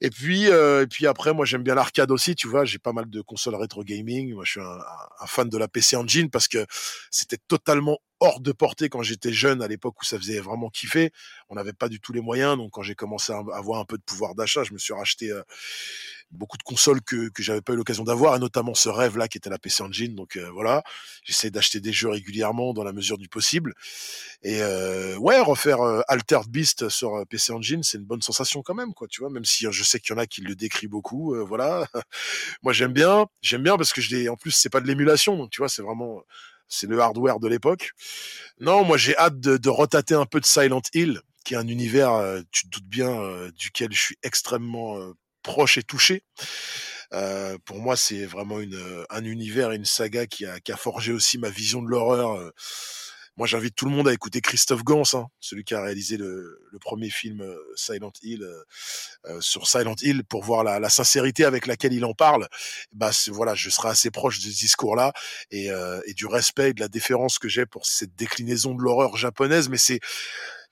Et 0.00 0.10
puis, 0.10 0.48
euh, 0.48 0.82
et 0.82 0.86
puis 0.88 1.06
après, 1.06 1.32
moi 1.32 1.44
j'aime 1.44 1.62
bien 1.62 1.76
l'arcade 1.76 2.10
aussi, 2.10 2.34
tu 2.34 2.48
vois. 2.48 2.64
J'ai 2.64 2.80
pas 2.80 2.92
mal 2.92 3.08
de 3.08 3.20
consoles 3.20 3.54
rétro 3.54 3.84
gaming. 3.84 4.34
Moi, 4.34 4.42
je 4.44 4.50
suis 4.50 4.60
un, 4.60 4.78
un 5.20 5.26
fan 5.26 5.48
de 5.48 5.56
la 5.56 5.68
PC 5.68 5.94
Engine 5.94 6.28
parce 6.28 6.48
que 6.48 6.66
c'était 7.12 7.38
totalement 7.46 8.00
hors 8.22 8.40
de 8.40 8.52
portée 8.52 8.88
quand 8.88 9.02
j'étais 9.02 9.32
jeune 9.32 9.62
à 9.62 9.68
l'époque 9.68 10.00
où 10.00 10.04
ça 10.04 10.16
faisait 10.16 10.38
vraiment 10.38 10.70
kiffer. 10.70 11.12
On 11.48 11.56
n'avait 11.56 11.72
pas 11.72 11.88
du 11.88 12.00
tout 12.00 12.12
les 12.12 12.20
moyens, 12.20 12.56
donc 12.56 12.70
quand 12.70 12.82
j'ai 12.82 12.94
commencé 12.94 13.32
à 13.32 13.42
avoir 13.52 13.80
un 13.80 13.84
peu 13.84 13.98
de 13.98 14.02
pouvoir 14.02 14.34
d'achat, 14.36 14.62
je 14.62 14.72
me 14.72 14.78
suis 14.78 14.94
racheté 14.94 15.32
beaucoup 16.30 16.56
de 16.56 16.62
consoles 16.62 17.02
que 17.02 17.28
que 17.28 17.42
j'avais 17.42 17.60
pas 17.60 17.74
eu 17.74 17.76
l'occasion 17.76 18.04
d'avoir, 18.04 18.36
et 18.36 18.38
notamment 18.38 18.74
ce 18.74 18.88
rêve 18.88 19.18
là 19.18 19.28
qui 19.28 19.38
était 19.38 19.50
la 19.50 19.58
PC 19.58 19.82
Engine. 19.82 20.14
Donc 20.14 20.38
voilà, 20.52 20.82
j'essaie 21.24 21.50
d'acheter 21.50 21.80
des 21.80 21.92
jeux 21.92 22.08
régulièrement 22.08 22.72
dans 22.72 22.84
la 22.84 22.92
mesure 22.92 23.18
du 23.18 23.28
possible. 23.28 23.74
Et 24.42 24.62
euh, 24.62 25.16
ouais, 25.16 25.40
refaire 25.40 25.80
Altered 26.08 26.48
Beast 26.48 26.88
sur 26.88 27.24
PC 27.28 27.52
Engine, 27.52 27.82
c'est 27.82 27.98
une 27.98 28.04
bonne 28.04 28.22
sensation 28.22 28.62
quand 28.62 28.74
même, 28.74 28.94
quoi. 28.94 29.08
Tu 29.08 29.20
vois, 29.20 29.30
même 29.30 29.44
si 29.44 29.66
je 29.70 29.82
sais 29.82 30.00
qu'il 30.00 30.14
y 30.14 30.18
en 30.18 30.20
a 30.20 30.26
qui 30.26 30.40
le 30.40 30.54
décrit 30.54 30.86
beaucoup. 30.86 31.34
voilà, 31.44 31.86
moi 32.62 32.72
j'aime 32.72 32.92
bien, 32.92 33.26
j'aime 33.42 33.62
bien 33.62 33.76
parce 33.76 33.92
que 33.92 34.00
je 34.00 34.14
l'ai. 34.14 34.28
En 34.28 34.36
plus, 34.36 34.52
c'est 34.52 34.70
pas 34.70 34.80
de 34.80 34.86
l'émulation, 34.86 35.36
donc 35.36 35.50
tu 35.50 35.60
vois, 35.60 35.68
c'est 35.68 35.82
vraiment 35.82 36.22
c'est 36.72 36.86
le 36.88 36.98
hardware 37.00 37.38
de 37.38 37.48
l'époque. 37.48 37.90
Non, 38.58 38.84
moi 38.84 38.96
j'ai 38.96 39.16
hâte 39.16 39.38
de, 39.38 39.56
de, 39.56 39.68
retater 39.68 40.14
un 40.14 40.26
peu 40.26 40.40
de 40.40 40.46
Silent 40.46 40.82
Hill, 40.94 41.20
qui 41.44 41.54
est 41.54 41.58
un 41.58 41.68
univers, 41.68 42.12
euh, 42.12 42.40
tu 42.50 42.64
te 42.64 42.70
doutes 42.70 42.88
bien, 42.88 43.10
euh, 43.10 43.50
duquel 43.52 43.92
je 43.92 44.00
suis 44.00 44.18
extrêmement 44.22 44.98
euh, 44.98 45.12
proche 45.42 45.76
et 45.78 45.82
touché. 45.82 46.24
pour 47.66 47.78
moi, 47.78 47.96
c'est 47.96 48.24
vraiment 48.24 48.58
un 49.10 49.24
univers 49.24 49.72
et 49.72 49.76
une 49.76 49.84
saga 49.84 50.26
qui 50.26 50.46
a 50.46 50.76
forgé 50.76 51.12
aussi 51.12 51.36
ma 51.36 51.50
vision 51.50 51.82
de 51.82 51.88
l'horreur 51.88 52.52
moi, 53.38 53.46
j'invite 53.46 53.74
tout 53.74 53.86
le 53.86 53.92
monde 53.92 54.08
à 54.08 54.12
écouter 54.12 54.42
Christophe 54.42 54.84
Gans, 54.84 55.04
hein, 55.14 55.26
celui 55.40 55.64
qui 55.64 55.74
a 55.74 55.82
réalisé 55.82 56.18
le, 56.18 56.60
le 56.70 56.78
premier 56.78 57.08
film 57.08 57.40
euh, 57.40 57.56
Silent 57.76 58.12
Hill 58.22 58.42
euh, 58.42 58.62
euh, 59.24 59.40
sur 59.40 59.66
Silent 59.66 59.94
Hill, 60.02 60.22
pour 60.24 60.44
voir 60.44 60.64
la, 60.64 60.78
la, 60.78 60.90
sincérité 60.90 61.46
avec 61.46 61.66
laquelle 61.66 61.94
il 61.94 62.04
en 62.04 62.12
parle. 62.12 62.46
Bah 62.92 63.10
voilà, 63.28 63.54
je 63.54 63.70
serai 63.70 63.88
assez 63.88 64.10
proche 64.10 64.38
de 64.40 64.50
ce 64.50 64.58
discours-là 64.58 65.14
et, 65.50 65.68
et, 66.06 66.14
du 66.14 66.26
respect 66.26 66.70
et 66.70 66.74
de 66.74 66.80
la 66.80 66.88
déférence 66.88 67.38
que 67.38 67.48
j'ai 67.48 67.64
pour 67.64 67.86
cette 67.86 68.14
déclinaison 68.14 68.74
de 68.74 68.82
l'horreur 68.82 69.16
japonaise. 69.16 69.68
Mais 69.70 69.78
c'est 69.78 70.00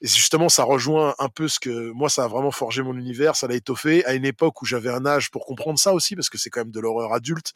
et 0.03 0.07
justement, 0.07 0.49
ça 0.49 0.65
rejoint 0.65 1.15
un 1.19 1.29
peu 1.29 1.49
ce 1.49 1.61
que 1.61 1.91
moi, 1.93 2.09
ça 2.09 2.25
a 2.25 2.29
vraiment 2.29 2.51
forgé 2.51 2.83
mon 2.83 2.97
univers, 2.97 3.37
ça 3.37 3.47
l'a 3.47 3.55
étoffé 3.55 4.05
à 4.07 4.15
une 4.15 4.25
époque 4.25 4.63
où 4.63 4.67
j'avais 4.67 4.89
un 4.89 5.05
âge 5.05 5.31
pour 5.31 5.45
comprendre 5.45 5.79
ça 5.79 5.93
aussi, 5.93 6.17
parce 6.17 6.31
que 6.31 6.39
c'est 6.39 6.49
quand 6.49 6.61
même 6.61 6.71
de 6.71 6.81
l'horreur 6.81 7.13
adulte. 7.13 7.53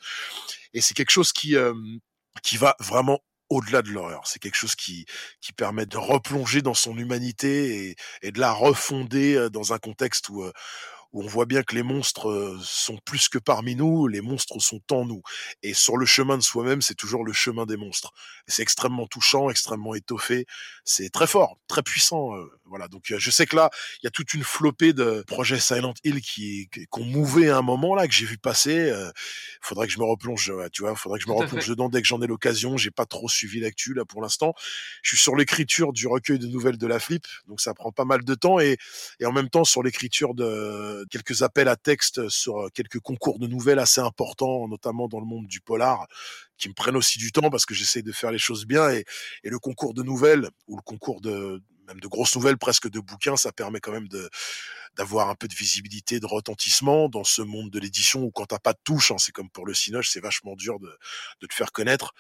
Et 0.75 0.81
c'est 0.81 0.95
quelque 0.95 1.11
chose 1.11 1.33
qui 1.33 1.57
qui 2.43 2.57
va 2.57 2.77
vraiment 2.81 3.21
au-delà 3.49 3.83
de 3.83 3.91
l'horreur. 3.91 4.27
C'est 4.27 4.39
quelque 4.39 4.57
chose 4.57 4.75
qui, 4.75 5.07
qui 5.41 5.53
permet 5.53 5.87
de 5.87 5.97
replonger 5.97 6.63
dans 6.63 6.75
son 6.75 6.97
humanité 6.99 7.91
et, 7.91 7.97
et 8.23 8.33
de 8.33 8.41
la 8.41 8.53
refonder 8.53 9.49
dans 9.51 9.73
un 9.73 9.79
contexte 9.79 10.29
où, 10.29 10.45
où 11.15 11.23
on 11.23 11.27
voit 11.27 11.47
bien 11.47 11.63
que 11.63 11.77
les 11.77 11.85
monstres 11.85 12.59
sont 12.63 12.99
plus 13.05 13.29
que 13.29 13.39
parmi 13.39 13.77
nous, 13.77 14.09
les 14.09 14.21
monstres 14.21 14.59
sont 14.59 14.83
en 14.91 15.07
nous. 15.07 15.23
Et 15.63 15.73
sur 15.73 15.97
le 15.97 16.07
chemin 16.07 16.37
de 16.37 16.43
soi-même, 16.43 16.83
c'est 16.83 16.97
toujours 16.97 17.25
le 17.25 17.33
chemin 17.33 17.67
des 17.67 17.77
monstres. 17.77 18.13
C'est 18.49 18.63
extrêmement 18.63 19.07
touchant, 19.07 19.49
extrêmement 19.49 19.95
étoffé. 19.95 20.45
C'est 20.85 21.11
très 21.11 21.29
fort, 21.29 21.57
très 21.69 21.83
puissant. 21.83 22.33
Voilà. 22.67 22.89
Donc 22.89 23.05
je 23.07 23.31
sais 23.31 23.47
que 23.47 23.57
là, 23.57 23.71
il 24.03 24.07
y 24.07 24.09
a 24.09 24.11
toute 24.11 24.35
une 24.35 24.43
flopée 24.43 24.93
de 24.93 25.23
projets 25.27 25.59
Silent 25.59 25.95
Hill 26.03 26.21
qui 26.21 26.69
qu'on 26.91 27.05
mouvait 27.05 27.51
à 27.51 27.59
un 27.59 27.63
moment 27.63 27.95
là 27.95 28.07
que 28.07 28.15
j'ai 28.15 28.25
vu 28.27 28.39
passer. 28.39 28.91
Euh, 28.91 29.11
faudrait 29.61 29.87
que 29.87 29.93
je 29.93 29.99
me 29.99 30.05
replonge, 30.05 30.53
tu 30.73 30.83
vois, 30.83 30.95
faudrait 30.97 31.19
que 31.19 31.25
je 31.25 31.31
me 31.31 31.35
replonge 31.35 31.69
dedans 31.69 31.89
dès 31.89 32.01
que 32.01 32.09
j'en 32.09 32.23
ai 32.23 32.27
l'occasion. 32.27 32.77
J'ai 32.77 32.91
pas 32.91 33.07
trop 33.07 33.29
suivi 33.29 33.61
l'actu 33.61 33.95
là 33.95 34.05
pour 34.05 34.23
l'instant. 34.23 34.55
Je 35.03 35.11
suis 35.11 35.23
sur 35.23 35.37
l'écriture 35.37 35.93
du 35.93 36.07
recueil 36.07 36.39
de 36.39 36.47
nouvelles 36.47 36.79
de 36.79 36.87
la 36.87 36.99
Flip, 36.99 37.27
donc 37.47 37.61
ça 37.61 37.75
prend 37.75 37.93
pas 37.93 38.05
mal 38.05 38.25
de 38.25 38.35
temps 38.35 38.59
et, 38.59 38.79
et 39.21 39.27
en 39.27 39.33
même 39.33 39.51
temps 39.51 39.65
sur 39.65 39.83
l'écriture 39.83 40.35
de 40.35 41.07
quelques 41.11 41.43
appels 41.43 41.69
à 41.69 41.77
texte 41.77 42.29
sur 42.29 42.71
quelques 42.73 43.01
concours 43.01 43.39
de 43.39 43.47
nouvelles 43.47 43.79
assez 43.79 44.01
importants, 44.01 44.67
notamment 44.69 45.09
dans 45.09 45.21
le 45.21 45.27
monde 45.27 45.47
du 45.47 45.61
polar, 45.61 46.07
qui 46.57 46.69
me 46.69 46.75
prennent 46.75 46.97
aussi 46.97 47.19
du 47.19 47.33
temps 47.33 47.51
parce 47.51 47.67
que 47.67 47.75
j'essaie 47.75 48.03
de 48.03 48.13
faire 48.13 48.31
les 48.31 48.39
choses 48.39 48.67
bien. 48.67 48.91
Et, 48.91 49.05
et 49.43 49.51
le 49.51 49.59
concours 49.59 49.95
de 49.95 50.03
nouvelles 50.03 50.49
ou 50.67 50.77
le 50.77 50.83
concours 50.83 51.21
de 51.21 51.63
même 51.87 52.01
de 52.01 52.09
grosses 52.09 52.35
nouvelles, 52.37 52.59
presque 52.59 52.89
de 52.89 53.01
bouquins, 53.01 53.37
ça 53.37 53.53
permet 53.53 53.81
quand 53.81 53.93
même 53.93 54.09
de 54.09 54.29
d'avoir 54.97 55.29
un 55.29 55.35
peu 55.35 55.49
de 55.49 55.55
visibilité, 55.55 56.21
de 56.21 56.27
retentissement 56.27 57.09
dans 57.09 57.25
ce 57.25 57.43
monde 57.43 57.71
de 57.71 57.81
l'édition 57.81 58.23
où 58.23 58.31
quand 58.31 58.47
t'as 58.47 58.61
pas 58.61 58.73
de 58.73 58.79
touche, 58.85 59.11
hein, 59.11 59.17
c'est 59.19 59.33
comme 59.33 59.51
pour 59.51 59.67
le 59.67 59.75
Cinoche, 59.75 60.11
c'est 60.11 60.21
vachement 60.21 60.55
dur 60.55 60.79
de, 60.79 60.97
de 61.41 61.47
te 61.47 61.55
faire 61.55 61.73
connaître. 61.73 62.13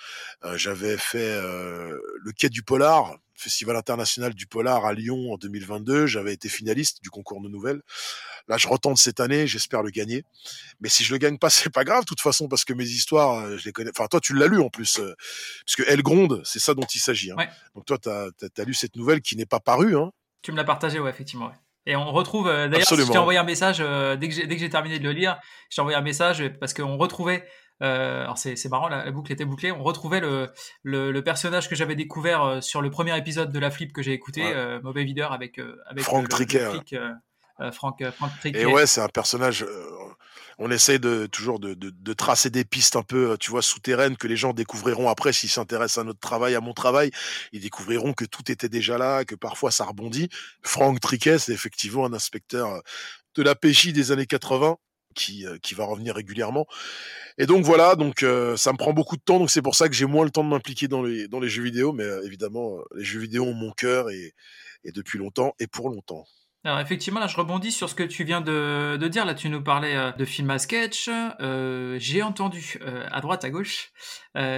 Euh, 0.45 0.57
J'avais 0.57 0.97
fait 0.99 1.19
euh, 1.20 1.97
le 2.20 2.32
Quai 2.32 2.49
du 2.49 2.62
Polar, 2.65 3.16
Festival 3.36 3.77
international 3.77 4.35
du 4.35 4.47
Polar 4.47 4.86
à 4.86 4.93
Lyon 4.93 5.32
en 5.32 5.36
2022. 5.36 6.07
J'avais 6.07 6.32
été 6.32 6.49
finaliste 6.49 7.03
du 7.03 7.11
concours 7.11 7.41
de 7.41 7.49
nouvelles. 7.49 7.82
Là, 8.48 8.56
je 8.58 8.68
retente 8.68 8.98
cette 8.98 9.20
année, 9.20 9.46
j'espère 9.46 9.82
le 9.82 9.90
gagner. 9.90 10.24
Mais 10.80 10.88
si 10.88 11.04
je 11.04 11.12
le 11.12 11.18
gagne 11.18 11.38
pas, 11.38 11.50
c'est 11.50 11.70
pas 11.72 11.84
grave, 11.84 12.00
de 12.00 12.06
toute 12.06 12.20
façon, 12.20 12.48
parce 12.48 12.64
que 12.64 12.72
mes 12.72 12.84
histoires, 12.84 13.44
euh, 13.44 13.56
je 13.56 13.64
les 13.64 13.72
connais. 13.72 13.90
Enfin, 13.90 14.06
toi, 14.06 14.20
tu 14.20 14.34
l'as 14.34 14.46
lu 14.46 14.60
en 14.60 14.68
plus, 14.68 14.98
euh, 14.98 15.14
parce 15.64 15.76
que 15.76 15.82
Elle 15.88 16.02
gronde, 16.02 16.42
c'est 16.44 16.58
ça 16.58 16.74
dont 16.74 16.86
il 16.94 17.00
s'agit. 17.00 17.32
Hein. 17.32 17.36
Donc 17.74 17.86
toi, 17.86 17.98
tu 17.98 18.08
as, 18.08 18.28
as, 18.58 18.64
lu 18.64 18.74
cette 18.74 18.96
nouvelle 18.96 19.20
qui 19.20 19.36
n'est 19.36 19.46
pas 19.46 19.60
parue. 19.60 19.96
Hein. 19.96 20.10
Tu 20.42 20.52
me 20.52 20.56
l'as 20.56 20.64
partagé, 20.64 21.00
ouais, 21.00 21.10
effectivement. 21.10 21.46
Ouais. 21.46 21.54
Et 21.86 21.96
on 21.96 22.12
retrouve, 22.12 22.48
euh, 22.48 22.68
d'ailleurs, 22.68 22.86
je 22.90 23.12
t'ai 23.12 23.18
envoyé 23.18 23.38
un 23.38 23.44
message, 23.44 23.78
euh, 23.80 24.16
dès 24.16 24.28
que 24.28 24.58
j'ai 24.58 24.70
terminé 24.70 24.98
de 24.98 25.04
le 25.04 25.12
lire, 25.12 25.38
je 25.70 25.76
t'ai 25.76 25.80
envoyé 25.82 25.98
un 25.98 26.02
message 26.02 26.42
parce 26.58 26.72
qu'on 26.72 26.96
retrouvait, 26.96 27.44
euh, 27.82 28.22
alors 28.22 28.38
c'est 28.38 28.68
marrant, 28.68 28.88
la, 28.88 29.04
la, 29.04 29.10
boucle 29.10 29.32
était 29.32 29.44
bouclée, 29.44 29.72
on 29.72 29.82
retrouvait 29.82 30.20
le, 30.20 30.50
le, 30.82 31.12
le 31.12 31.24
personnage 31.24 31.68
que 31.68 31.74
j'avais 31.74 31.96
découvert 31.96 32.42
euh, 32.42 32.60
sur 32.60 32.80
le 32.80 32.90
premier 32.90 33.16
épisode 33.18 33.52
de 33.52 33.58
la 33.58 33.70
flip 33.70 33.92
que 33.92 34.00
j'ai 34.00 34.12
écouté, 34.12 34.44
ouais. 34.44 34.52
euh, 34.54 34.80
Mauvais 34.82 35.04
Videur, 35.04 35.32
avec, 35.32 35.60
avec 35.86 36.04
Franck 36.04 36.28
Triquet. 36.28 36.66
Franck, 37.72 38.02
Franck 38.16 38.32
Triquet. 38.40 38.62
Et 38.62 38.66
ouais, 38.66 38.86
c'est 38.86 39.01
un 39.01 39.09
personnage 39.09 39.64
on 40.59 40.70
essaie 40.70 40.98
de 40.98 41.26
toujours 41.26 41.59
de, 41.59 41.74
de, 41.74 41.90
de, 41.90 42.12
tracer 42.12 42.51
des 42.51 42.64
pistes 42.64 42.97
un 42.97 43.02
peu, 43.02 43.32
euh, 43.32 43.36
tu 43.36 43.51
vois, 43.51 43.62
souterraines 43.62 44.16
que 44.16 44.26
les 44.26 44.36
gens 44.36 44.52
découvriront 44.52 45.09
après 45.09 45.32
s'ils 45.32 45.51
s'intéressent 45.51 45.98
à 45.98 46.05
notre 46.05 46.20
travail, 46.20 46.55
à 46.55 46.60
mon 46.60 46.72
travail. 46.72 47.10
Ils 47.52 47.60
découvriront 47.60 48.12
que 48.12 48.24
tout 48.24 48.51
était 48.51 48.68
déjà 48.68 48.98
là, 48.98 49.24
que 49.24 49.35
parfois 49.35 49.70
ça 49.70 49.85
rebondit. 49.85 50.28
Franck 50.62 51.01
Triquet, 51.01 51.39
c'est 51.39 51.52
effectivement 51.52 52.06
un 52.06 52.12
inspecteur 52.12 52.70
euh, 52.70 52.81
de 53.35 53.43
la 53.43 53.55
PJ 53.55 53.93
des 53.93 54.12
années 54.12 54.26
80 54.26 54.76
qui, 55.14 55.47
euh, 55.47 55.59
qui 55.59 55.74
va 55.74 55.85
revenir 55.85 56.14
régulièrement. 56.14 56.66
Et 57.39 57.47
donc 57.47 57.64
voilà, 57.64 57.97
donc 57.97 58.22
euh, 58.22 58.56
ça 58.56 58.72
me 58.72 58.76
prend 58.76 58.93
beaucoup 58.93 59.16
de 59.16 59.22
temps, 59.22 59.39
donc 59.39 59.51
c'est 59.51 59.62
pour 59.62 59.74
ça 59.74 59.89
que 59.89 59.94
j'ai 59.94 60.06
moins 60.06 60.24
le 60.24 60.31
temps 60.31 60.44
de 60.44 60.48
m'impliquer 60.48 60.89
dans 60.89 61.02
les, 61.02 61.28
dans 61.28 61.40
les 61.40 61.48
jeux 61.48 61.62
vidéo, 61.62 61.93
mais 61.93 62.05
euh, 62.05 62.22
évidemment, 62.24 62.78
les 62.94 63.05
jeux 63.05 63.20
vidéo 63.20 63.44
ont 63.44 63.55
mon 63.55 63.72
cœur 63.72 64.10
et, 64.10 64.35
et 64.85 64.93
depuis 64.93 65.18
longtemps 65.18 65.55
et 65.59 65.66
pour 65.66 65.89
longtemps. 65.89 66.26
Alors 66.66 66.81
effectivement, 66.81 67.20
là, 67.20 67.27
je 67.27 67.36
rebondis 67.36 67.73
sur 67.73 67.91
ce 67.91 67.95
que 67.95 68.03
tu 68.03 68.24
viens 68.24 68.41
de, 68.41 68.97
dire. 69.09 69.27
Là, 69.27 69.35
tu 69.35 69.51
nous 69.51 69.62
parlais 69.62 69.95
euh, 69.95 70.12
de 70.12 70.24
film 70.24 70.49
à 70.49 70.59
sketch. 70.59 71.11
Euh, 71.11 71.99
j'ai 72.01 72.23
entendu 72.23 72.78
euh, 72.81 73.07
à 73.12 73.20
droite, 73.20 73.45
à 73.45 73.51
gauche, 73.51 73.93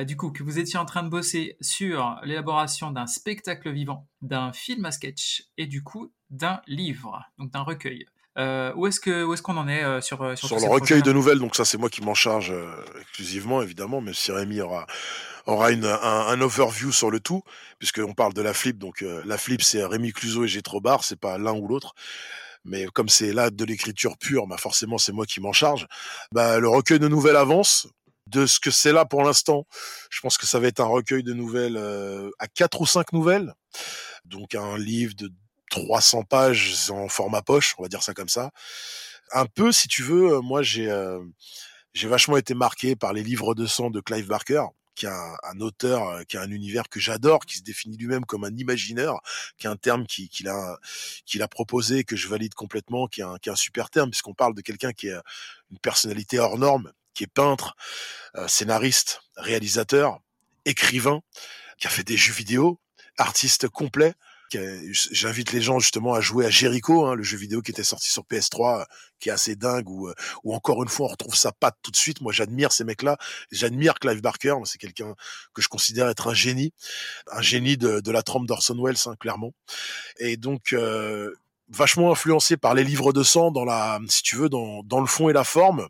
du 0.07 0.17
coup, 0.17 0.31
que 0.31 0.45
vous 0.45 0.61
étiez 0.61 0.79
en 0.79 0.85
train 0.85 1.03
de 1.03 1.09
bosser 1.09 1.57
sur 1.61 2.21
l'élaboration 2.23 2.93
d'un 2.93 3.09
spectacle 3.09 3.73
vivant, 3.73 4.09
d'un 4.23 4.53
film 4.53 4.85
à 4.85 4.93
sketch 4.93 5.43
et 5.59 5.67
du 5.67 5.83
coup 5.83 6.13
d'un 6.31 6.61
livre, 6.69 7.25
donc 7.39 7.51
d'un 7.51 7.63
recueil. 7.63 8.07
Où 8.37 8.87
est-ce 8.87 9.01
que 9.01 9.25
où 9.25 9.35
est-ce 9.35 9.43
qu'on 9.43 9.57
en 9.57 9.69
est 9.69 10.01
sur 10.01 10.37
sur, 10.39 10.59
le 10.59 10.69
recueil 10.69 11.03
de 11.03 11.13
nouvelles 11.13 11.39
Donc 11.39 11.57
ça, 11.57 11.65
c'est 11.65 11.79
moi 11.79 11.89
qui 11.89 12.03
m'en 12.03 12.15
charge 12.15 12.53
exclusivement, 13.01 13.63
évidemment, 13.63 14.01
même 14.01 14.15
si 14.15 14.33
Rémi 14.33 14.61
aura 14.61 14.87
aura 15.47 15.71
une, 15.71 15.85
un, 15.85 16.41
overview 16.41 16.93
sur 16.93 17.11
le 17.11 17.21
tout, 17.21 17.43
puisqu'on 17.79 18.15
parle 18.15 18.35
de 18.35 18.43
la 18.43 18.53
flip. 18.53 18.79
Donc 18.79 19.03
euh, 19.03 19.23
la 19.25 19.39
flip, 19.39 19.63
c'est 19.63 19.85
Rémi 19.85 20.13
Cluzo 20.13 20.45
et 20.45 20.49
Gétro 20.49 20.81
Bar, 20.81 21.05
c'est 21.05 21.19
pas 21.19 21.39
l'un 21.39 21.55
ou 21.55 21.67
l'autre. 21.67 21.95
Mais 22.65 22.87
comme 22.87 23.09
c'est 23.09 23.33
là 23.33 23.51
de 23.51 23.65
l'écriture 23.65 24.19
pure, 24.19 24.49
bah 24.49 24.57
forcément 24.59 24.99
c'est 24.99 25.13
moi 25.13 25.25
qui 25.25 25.41
m'en 25.41 25.53
charge. 25.53 25.87
Bah, 26.33 26.59
le 26.59 26.69
recueil 26.69 26.99
de 26.99 27.09
nouvelles 27.09 27.37
avance. 27.37 27.89
De 28.29 28.45
ce 28.45 28.59
que 28.59 28.73
c'est 28.73 28.91
là 28.91 29.05
pour 29.05 29.23
l'instant, 29.23 29.69
je 30.11 30.19
pense 30.19 30.37
que 30.37 30.47
ça 30.47 30.59
va 30.59 30.67
être 30.67 30.81
un 30.81 30.87
recueil 30.87 31.23
de 31.23 31.33
nouvelles 31.33 31.77
euh, 31.77 32.29
à 32.41 32.49
quatre 32.49 32.81
ou 32.81 32.87
cinq 32.87 33.13
nouvelles. 33.13 33.55
Donc 34.25 34.57
un 34.57 34.77
livre 34.77 35.15
de 35.15 35.31
300 35.85 36.25
pages 36.25 36.91
en 36.91 37.09
format 37.09 37.43
poche, 37.43 37.75
on 37.79 37.83
va 37.83 37.89
dire 37.89 38.03
ça 38.03 38.15
comme 38.15 38.29
ça. 38.29 38.51
Un 39.33 39.47
peu, 39.47 39.73
si 39.73 39.89
tu 39.89 40.03
veux, 40.03 40.35
euh, 40.35 40.41
moi 40.41 40.63
j'ai 40.63 40.91
j'ai 41.93 42.09
vachement 42.09 42.37
été 42.37 42.55
marqué 42.55 42.95
par 42.95 43.13
les 43.13 43.23
livres 43.23 43.55
de 43.55 43.67
sang 43.67 43.91
de 43.91 44.01
Clive 44.01 44.27
Barker 44.27 44.65
qui 44.97 45.07
est 45.07 45.11
un, 45.11 45.61
auteur, 45.61 46.09
euh, 46.09 46.23
qui 46.25 46.37
a 46.37 46.41
un 46.41 46.51
univers 46.51 46.89
que 46.89 46.99
j'adore, 46.99 47.45
qui 47.45 47.59
se 47.59 47.63
définit 47.63 47.97
lui-même 47.99 48.25
comme 48.25 48.45
un 48.45 48.57
imagineur, 48.57 49.21
qui 49.59 49.67
est 49.67 49.71
un 49.71 49.77
terme 49.77 50.07
qu'il 50.07 50.49
a, 50.49 50.79
qu'il 51.27 51.43
a 51.43 51.49
proposé, 51.49 52.03
que 52.03 52.17
je 52.17 52.29
valide 52.29 52.55
complètement, 52.55 53.07
qui 53.07 53.21
est 53.21 53.25
un, 53.25 53.37
qui 53.37 53.51
est 53.51 53.53
un 53.53 53.57
super 53.57 53.91
terme, 53.91 54.11
puisqu'on 54.11 54.35
parle 54.35 54.55
de 54.55 54.63
quelqu'un 54.63 54.93
qui 54.93 55.09
est 55.09 55.21
une 55.71 55.79
personnalité 55.79 56.39
hors 56.39 56.59
norme, 56.59 56.93
qui 57.15 57.25
est 57.25 57.33
peintre, 57.33 57.77
euh, 58.37 58.49
scénariste, 58.49 59.21
réalisateur, 59.37 60.19
écrivain, 60.65 61.21
qui 61.79 61.87
a 61.87 61.91
fait 61.91 62.05
des 62.05 62.17
jeux 62.17 62.33
vidéo, 62.33 62.81
artiste 63.19 63.69
complet, 63.69 64.15
J'invite 64.51 65.53
les 65.53 65.61
gens 65.61 65.79
justement 65.79 66.15
à 66.15 66.21
jouer 66.21 66.47
à 66.47 66.51
Jericho, 66.51 67.07
hein, 67.07 67.15
le 67.15 67.23
jeu 67.23 67.37
vidéo 67.37 67.63
qui 67.63 67.71
était 67.71 67.85
sorti 67.85 68.11
sur 68.11 68.23
PS3, 68.25 68.87
qui 69.19 69.29
est 69.29 69.33
assez 69.33 69.57
dingue, 69.57 69.89
où, 69.89 70.09
euh, 70.09 70.15
où 70.45 70.55
encore 70.55 70.83
une 70.83 70.89
fois 70.89 71.07
on 71.07 71.11
retrouve 71.11 71.35
sa 71.35 71.53
patte 71.53 71.77
tout 71.83 71.91
de 71.91 71.97
suite. 71.97 72.21
Moi 72.21 72.33
j'admire 72.33 72.73
ces 72.73 72.85
mecs-là, 72.85 73.17
j'admire 73.51 73.95
Clive 73.95 74.21
Barker, 74.21 74.55
c'est 74.65 74.79
quelqu'un 74.79 75.15
que 75.55 75.63
je 75.63 75.69
considère 75.69 76.09
être 76.09 76.29
un 76.29 76.35
génie, 76.35 76.73
un 77.31 77.43
génie 77.43 77.77
de, 77.77 78.01
de 78.01 78.11
la 78.11 78.23
trempe 78.23 78.47
d'Orson 78.47 78.81
Welles, 78.81 78.97
hein, 79.07 79.17
clairement. 79.19 79.53
Et 80.19 80.37
donc 80.37 80.73
euh, 80.73 81.35
vachement 81.69 82.13
influencé 82.13 82.57
par 82.57 82.75
les 82.75 82.85
livres 82.85 83.13
de 83.13 83.23
sang 83.23 83.51
dans 83.51 83.65
la, 83.65 83.99
si 84.09 84.23
tu 84.23 84.37
veux, 84.37 84.49
dans, 84.49 84.83
dans 84.85 85.01
le 85.01 85.07
fond 85.07 85.29
et 85.29 85.33
la 85.33 85.45
forme, 85.45 85.89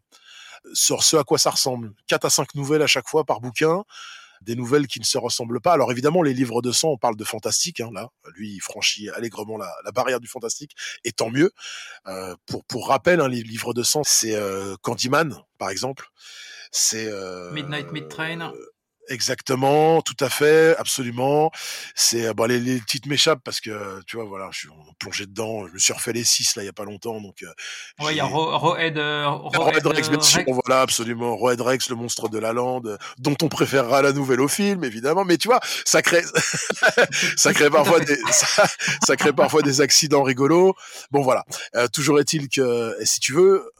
sur 0.72 1.02
ce 1.02 1.16
à 1.16 1.24
quoi 1.24 1.38
ça 1.38 1.50
ressemble. 1.50 1.92
Quatre 2.06 2.24
à 2.24 2.30
cinq 2.30 2.54
nouvelles 2.54 2.82
à 2.82 2.86
chaque 2.86 3.08
fois 3.08 3.24
par 3.24 3.40
bouquin 3.40 3.84
des 4.42 4.54
nouvelles 4.54 4.86
qui 4.86 5.00
ne 5.00 5.04
se 5.04 5.18
ressemblent 5.18 5.60
pas. 5.60 5.72
Alors 5.72 5.92
évidemment, 5.92 6.22
les 6.22 6.34
livres 6.34 6.62
de 6.62 6.72
sang, 6.72 6.90
on 6.90 6.98
parle 6.98 7.16
de 7.16 7.24
fantastique. 7.24 7.80
Hein, 7.80 7.90
là, 7.92 8.10
lui, 8.34 8.54
il 8.54 8.60
franchit 8.60 9.08
allègrement 9.10 9.56
la, 9.56 9.92
barrière 9.92 10.20
du 10.20 10.28
fantastique, 10.28 10.72
et 11.04 11.12
tant 11.12 11.30
mieux. 11.30 11.52
Euh, 12.06 12.34
pour 12.46 12.64
pour 12.64 12.88
rappel, 12.88 13.20
un 13.20 13.28
livre 13.28 13.72
de 13.72 13.82
sang, 13.82 14.02
c'est 14.04 14.34
euh, 14.34 14.76
Candyman, 14.82 15.36
par 15.58 15.70
exemple. 15.70 16.08
C'est 16.70 17.06
euh, 17.06 17.50
Midnight 17.52 17.92
Mid 17.92 18.08
Train. 18.08 18.52
Exactement, 19.08 20.02
tout 20.02 20.16
à 20.18 20.28
fait, 20.28 20.76
absolument. 20.78 21.52
C'est 21.94 22.26
euh, 22.26 22.34
bon, 22.34 22.44
les, 22.48 22.58
les 22.58 22.80
petites 22.80 23.06
m'échappent 23.06 23.42
parce 23.44 23.60
que 23.60 24.00
tu 24.06 24.16
vois, 24.16 24.24
voilà, 24.24 24.48
je 24.50 24.60
suis 24.60 24.68
plongé 24.98 25.26
dedans. 25.26 25.66
Je 25.68 25.74
me 25.74 25.78
suis 25.78 25.92
refait 25.92 26.12
les 26.12 26.24
six 26.24 26.56
là 26.56 26.62
il 26.62 26.66
y 26.66 26.68
a 26.68 26.72
pas 26.72 26.84
longtemps, 26.84 27.20
donc. 27.20 27.42
Euh, 27.42 28.04
ouais, 28.04 28.14
il 28.14 28.16
y 28.16 28.20
a 28.20 28.24
Roed, 28.24 28.98
euh, 28.98 29.28
Rex, 29.28 30.08
bien 30.10 30.20
sûr, 30.20 30.42
voilà, 30.48 30.80
absolument. 30.80 31.36
Roed 31.36 31.60
Rex, 31.60 31.88
le 31.88 31.94
monstre 31.94 32.28
de 32.28 32.38
la 32.38 32.52
lande, 32.52 32.98
dont 33.18 33.36
on 33.42 33.48
préférera 33.48 34.02
la 34.02 34.12
nouvelle 34.12 34.40
au 34.40 34.48
film, 34.48 34.82
évidemment. 34.82 35.24
Mais 35.24 35.38
tu 35.38 35.46
vois, 35.46 35.60
ça 35.84 36.02
crée, 36.02 36.24
ça 37.36 37.52
crée 37.54 37.70
parfois 37.70 38.00
des, 38.00 38.18
ça, 38.32 39.16
crée 39.16 39.32
parfois 39.32 39.62
des 39.62 39.80
accidents 39.80 40.24
rigolos. 40.24 40.74
Bon 41.12 41.22
voilà. 41.22 41.44
toujours 41.92 42.18
est-il 42.18 42.48
que, 42.48 42.96
si 43.04 43.20
tu 43.20 43.34
veux, 43.34 43.70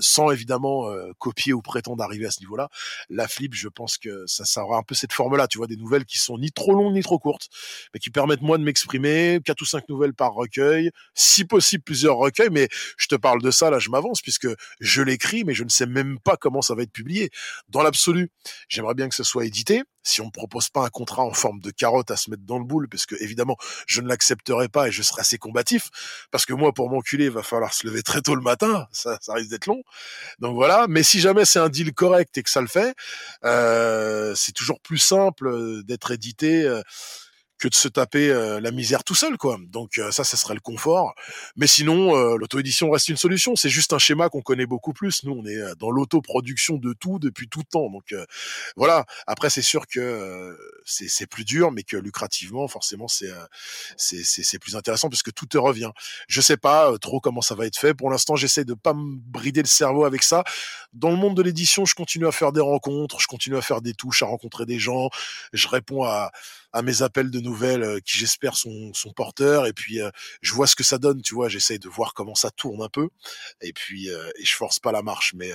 sans 0.00 0.30
évidemment 0.30 0.88
copier 1.18 1.52
ou 1.52 1.60
prétendre 1.60 2.04
arriver 2.04 2.26
à 2.26 2.30
ce 2.30 2.40
niveau-là, 2.40 2.68
la 3.08 3.26
flip, 3.26 3.54
je 3.54 3.68
pense 3.68 3.98
que 3.98 4.24
ça, 4.26 4.44
ça 4.44 4.59
un 4.70 4.82
peu 4.82 4.94
cette 4.94 5.12
forme-là, 5.12 5.48
tu 5.48 5.58
vois, 5.58 5.66
des 5.66 5.76
nouvelles 5.76 6.04
qui 6.04 6.18
sont 6.18 6.38
ni 6.38 6.50
trop 6.50 6.74
longues 6.74 6.94
ni 6.94 7.02
trop 7.02 7.18
courtes, 7.18 7.48
mais 7.94 8.00
qui 8.00 8.10
permettent 8.10 8.42
moi 8.42 8.58
de 8.58 8.62
m'exprimer, 8.64 9.40
quatre 9.44 9.60
ou 9.62 9.64
cinq 9.64 9.88
nouvelles 9.88 10.14
par 10.14 10.32
recueil, 10.34 10.90
si 11.14 11.44
possible 11.44 11.82
plusieurs 11.82 12.16
recueils, 12.16 12.50
mais 12.50 12.68
je 12.96 13.06
te 13.06 13.14
parle 13.14 13.42
de 13.42 13.50
ça, 13.50 13.70
là 13.70 13.78
je 13.78 13.90
m'avance, 13.90 14.20
puisque 14.20 14.48
je 14.80 15.02
l'écris, 15.02 15.44
mais 15.44 15.54
je 15.54 15.64
ne 15.64 15.68
sais 15.68 15.86
même 15.86 16.18
pas 16.20 16.36
comment 16.36 16.62
ça 16.62 16.74
va 16.74 16.82
être 16.82 16.92
publié. 16.92 17.30
Dans 17.68 17.82
l'absolu, 17.82 18.30
j'aimerais 18.68 18.94
bien 18.94 19.08
que 19.08 19.14
ce 19.14 19.24
soit 19.24 19.46
édité, 19.46 19.82
si 20.02 20.20
on 20.20 20.26
me 20.26 20.30
propose 20.30 20.68
pas 20.68 20.84
un 20.84 20.88
contrat 20.88 21.22
en 21.22 21.32
forme 21.32 21.60
de 21.60 21.70
carotte 21.70 22.10
à 22.10 22.16
se 22.16 22.30
mettre 22.30 22.44
dans 22.44 22.58
le 22.58 22.64
boule, 22.64 22.88
parce 22.88 23.06
que 23.06 23.14
évidemment, 23.20 23.56
je 23.86 24.00
ne 24.00 24.08
l'accepterai 24.08 24.68
pas 24.68 24.88
et 24.88 24.92
je 24.92 25.02
serai 25.02 25.20
assez 25.20 25.38
combatif, 25.38 25.90
parce 26.30 26.46
que 26.46 26.52
moi, 26.52 26.72
pour 26.72 26.90
m'enculer, 26.90 27.26
il 27.26 27.30
va 27.30 27.42
falloir 27.42 27.72
se 27.74 27.86
lever 27.86 28.02
très 28.02 28.22
tôt 28.22 28.34
le 28.34 28.42
matin, 28.42 28.86
ça, 28.92 29.18
ça 29.20 29.34
risque 29.34 29.50
d'être 29.50 29.66
long. 29.66 29.82
Donc 30.38 30.54
voilà, 30.54 30.86
mais 30.88 31.02
si 31.02 31.20
jamais 31.20 31.44
c'est 31.44 31.58
un 31.58 31.68
deal 31.68 31.92
correct 31.92 32.36
et 32.38 32.42
que 32.42 32.50
ça 32.50 32.60
le 32.60 32.66
fait, 32.66 32.94
euh, 33.44 34.34
c'est 34.34 34.52
toujours 34.52 34.80
plus 34.80 34.98
simple 34.98 35.48
euh, 35.48 35.82
d'être 35.82 36.10
édité. 36.10 36.64
Euh, 36.64 36.82
que 37.60 37.68
de 37.68 37.74
se 37.74 37.88
taper 37.88 38.30
euh, 38.30 38.58
la 38.58 38.70
misère 38.72 39.04
tout 39.04 39.14
seul, 39.14 39.36
quoi. 39.36 39.58
Donc 39.68 39.98
euh, 39.98 40.10
ça, 40.10 40.24
ça 40.24 40.36
serait 40.36 40.54
le 40.54 40.60
confort. 40.60 41.14
Mais 41.56 41.66
sinon, 41.66 42.16
euh, 42.16 42.36
l'auto-édition 42.36 42.90
reste 42.90 43.08
une 43.08 43.18
solution. 43.18 43.54
C'est 43.54 43.68
juste 43.68 43.92
un 43.92 43.98
schéma 43.98 44.30
qu'on 44.30 44.40
connaît 44.40 44.66
beaucoup 44.66 44.92
plus. 44.92 45.22
Nous, 45.24 45.32
on 45.32 45.44
est 45.44 45.76
dans 45.78 45.90
l'autoproduction 45.90 46.76
de 46.76 46.94
tout 46.94 47.18
depuis 47.18 47.48
tout 47.48 47.62
temps. 47.62 47.90
Donc 47.90 48.14
voilà. 48.76 49.04
Après, 49.26 49.50
c'est 49.50 49.62
sûr 49.62 49.86
que 49.86 50.56
c'est 50.84 51.26
plus 51.26 51.44
dur, 51.44 51.70
mais 51.70 51.82
que 51.82 51.98
lucrativement, 51.98 52.66
forcément, 52.66 53.08
c'est 53.08 53.30
c'est 53.96 54.58
plus 54.58 54.74
intéressant 54.74 55.10
parce 55.10 55.22
que 55.22 55.30
tout 55.30 55.46
te 55.46 55.58
revient. 55.58 55.90
Je 56.28 56.40
sais 56.40 56.56
pas 56.56 56.96
trop 56.98 57.20
comment 57.20 57.42
ça 57.42 57.54
va 57.54 57.66
être 57.66 57.76
fait. 57.76 57.92
Pour 57.92 58.10
l'instant, 58.10 58.36
j'essaie 58.36 58.64
de 58.64 58.74
pas 58.74 58.94
me 58.94 59.16
brider 59.16 59.60
le 59.60 59.68
cerveau 59.68 60.04
avec 60.04 60.22
ça. 60.22 60.44
Dans 60.94 61.10
le 61.10 61.16
monde 61.16 61.36
de 61.36 61.42
l'édition, 61.42 61.84
je 61.84 61.94
continue 61.94 62.26
à 62.26 62.32
faire 62.32 62.52
des 62.52 62.60
rencontres, 62.60 63.20
je 63.20 63.26
continue 63.26 63.56
à 63.56 63.62
faire 63.62 63.82
des 63.82 63.92
touches, 63.92 64.22
à 64.22 64.26
rencontrer 64.26 64.64
des 64.64 64.78
gens. 64.78 65.10
Je 65.52 65.68
réponds 65.68 66.04
à 66.04 66.32
à 66.72 66.82
mes 66.82 67.02
appels 67.02 67.30
de 67.30 67.40
nouvelles 67.40 68.00
qui 68.02 68.18
j'espère 68.18 68.56
sont, 68.56 68.92
sont 68.94 69.12
porteurs 69.12 69.66
et 69.66 69.72
puis 69.72 70.00
je 70.42 70.54
vois 70.54 70.66
ce 70.66 70.76
que 70.76 70.84
ça 70.84 70.98
donne 70.98 71.22
tu 71.22 71.34
vois 71.34 71.48
j'essaye 71.48 71.78
de 71.78 71.88
voir 71.88 72.14
comment 72.14 72.34
ça 72.34 72.50
tourne 72.50 72.82
un 72.82 72.88
peu 72.88 73.08
et 73.60 73.72
puis 73.72 74.08
et 74.08 74.44
je 74.44 74.54
force 74.54 74.78
pas 74.78 74.92
la 74.92 75.02
marche. 75.02 75.34
Mais 75.34 75.50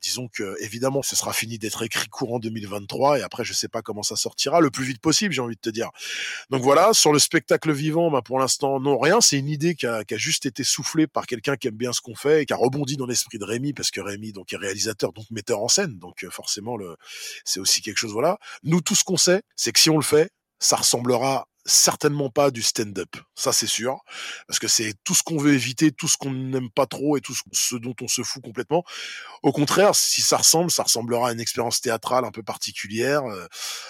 disons 0.00 0.28
que 0.28 0.56
évidemment 0.60 1.02
ce 1.02 1.16
sera 1.16 1.32
fini 1.32 1.58
d'être 1.58 1.82
écrit 1.82 2.08
courant 2.08 2.38
2023 2.38 3.18
et 3.18 3.22
après 3.22 3.44
je 3.44 3.52
sais 3.52 3.68
pas 3.68 3.82
comment 3.82 4.02
ça 4.02 4.16
sortira 4.16 4.60
le 4.60 4.70
plus 4.70 4.84
vite 4.84 5.00
possible 5.00 5.34
j'ai 5.34 5.40
envie 5.40 5.56
de 5.56 5.60
te 5.60 5.70
dire. 5.70 5.90
Donc 6.50 6.62
voilà 6.62 6.92
sur 6.94 7.12
le 7.12 7.18
spectacle 7.18 7.72
vivant 7.72 8.10
bah, 8.10 8.22
pour 8.22 8.38
l'instant 8.38 8.80
non 8.80 8.98
rien. 8.98 9.20
C'est 9.20 9.38
une 9.38 9.48
idée 9.48 9.74
qui 9.74 9.86
a, 9.86 10.04
qui 10.04 10.14
a 10.14 10.18
juste 10.18 10.46
été 10.46 10.64
soufflée 10.64 11.06
par 11.06 11.26
quelqu'un 11.26 11.56
qui 11.56 11.68
aime 11.68 11.76
bien 11.76 11.92
ce 11.92 12.00
qu'on 12.00 12.14
fait 12.14 12.42
et 12.42 12.46
qui 12.46 12.52
a 12.52 12.56
rebondi 12.56 12.96
dans 12.96 13.06
l'esprit 13.06 13.38
de 13.38 13.44
Rémi 13.44 13.72
parce 13.72 13.90
que 13.90 14.00
Rémi 14.00 14.32
donc 14.32 14.52
est 14.52 14.56
réalisateur 14.56 15.12
donc 15.12 15.26
metteur 15.30 15.60
en 15.60 15.68
scène. 15.68 15.98
Donc 15.98 16.26
forcément 16.30 16.76
le 16.76 16.96
c'est 17.44 17.60
aussi 17.60 17.82
quelque 17.82 17.98
chose 17.98 18.12
voilà. 18.12 18.38
Nous 18.62 18.80
tout 18.80 18.94
ce 18.94 19.04
qu'on 19.04 19.16
sait 19.16 19.42
c'est 19.56 19.72
que 19.72 19.80
si 19.80 19.90
on 19.90 19.96
le 19.96 20.02
fait 20.02 20.30
ça 20.62 20.76
ressemblera 20.76 21.46
certainement 21.64 22.30
pas 22.30 22.50
du 22.50 22.62
stand-up, 22.62 23.16
ça 23.34 23.52
c'est 23.52 23.66
sûr, 23.66 24.00
parce 24.46 24.58
que 24.58 24.68
c'est 24.68 24.94
tout 25.04 25.14
ce 25.14 25.22
qu'on 25.22 25.36
veut 25.36 25.54
éviter, 25.54 25.92
tout 25.92 26.08
ce 26.08 26.16
qu'on 26.16 26.32
n'aime 26.32 26.70
pas 26.70 26.86
trop 26.86 27.16
et 27.16 27.20
tout 27.20 27.34
ce 27.52 27.76
dont 27.76 27.94
on 28.00 28.08
se 28.08 28.22
fout 28.22 28.42
complètement. 28.42 28.84
Au 29.42 29.52
contraire, 29.52 29.94
si 29.94 30.22
ça 30.22 30.38
ressemble, 30.38 30.70
ça 30.70 30.82
ressemblera 30.82 31.28
à 31.28 31.32
une 31.32 31.40
expérience 31.40 31.80
théâtrale 31.80 32.24
un 32.24 32.30
peu 32.30 32.42
particulière, 32.42 33.24
euh, 33.24 33.46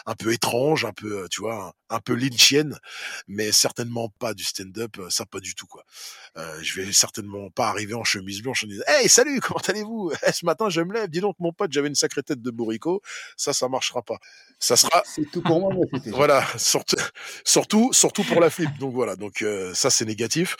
un 0.07 0.15
peu 0.15 0.33
étrange, 0.33 0.85
un 0.85 0.93
peu, 0.93 1.23
euh, 1.23 1.29
tu 1.31 1.41
vois, 1.41 1.75
un, 1.89 2.01
peu 2.01 2.15
lynchienne, 2.15 2.79
mais 3.27 3.53
certainement 3.53 4.09
pas 4.19 4.35
du 4.35 4.45
stand-up, 4.45 4.97
euh, 4.99 5.11
ça 5.11 5.25
pas 5.25 5.41
du 5.41 5.55
tout 5.55 5.67
quoi. 5.67 5.85
je 6.61 6.81
vais 6.81 6.93
certainement 6.93 7.51
pas 7.51 7.69
arriver 7.69 7.95
en 7.95 8.05
chemise 8.05 8.43
blanche 8.43 8.65
en 8.65 8.67
disant 8.67 8.85
Hey 8.87 9.09
salut, 9.09 9.41
comment 9.41 9.61
allez-vous? 9.67 10.13
Ce 10.35 10.45
matin 10.45 10.69
je 10.69 10.81
me 10.81 10.93
lève, 10.93 11.09
dis 11.09 11.21
donc 11.21 11.37
mon 11.39 11.53
pote, 11.53 11.73
j'avais 11.73 11.89
une 11.89 11.95
sacrée 11.95 12.23
tête 12.23 12.43
de 12.43 12.51
bourricot, 12.51 13.03
ça 13.37 13.53
ça 13.53 13.69
marchera 13.69 14.03
pas. 14.03 14.19
Ça 14.63 14.77
sera. 14.77 15.03
C'est 15.05 15.29
tout 15.31 15.43
pour 15.43 15.59
moi. 15.59 15.73
voilà, 16.07 16.47
surtout, 16.57 16.97
surtout, 17.63 17.93
surtout 17.93 18.25
pour 18.25 18.41
la 18.41 18.51
flip. 18.51 18.71
Donc 18.79 18.93
voilà, 18.93 19.17
donc 19.17 19.43
euh, 19.43 19.73
ça 19.75 19.91
c'est 19.91 20.05
négatif. 20.05 20.57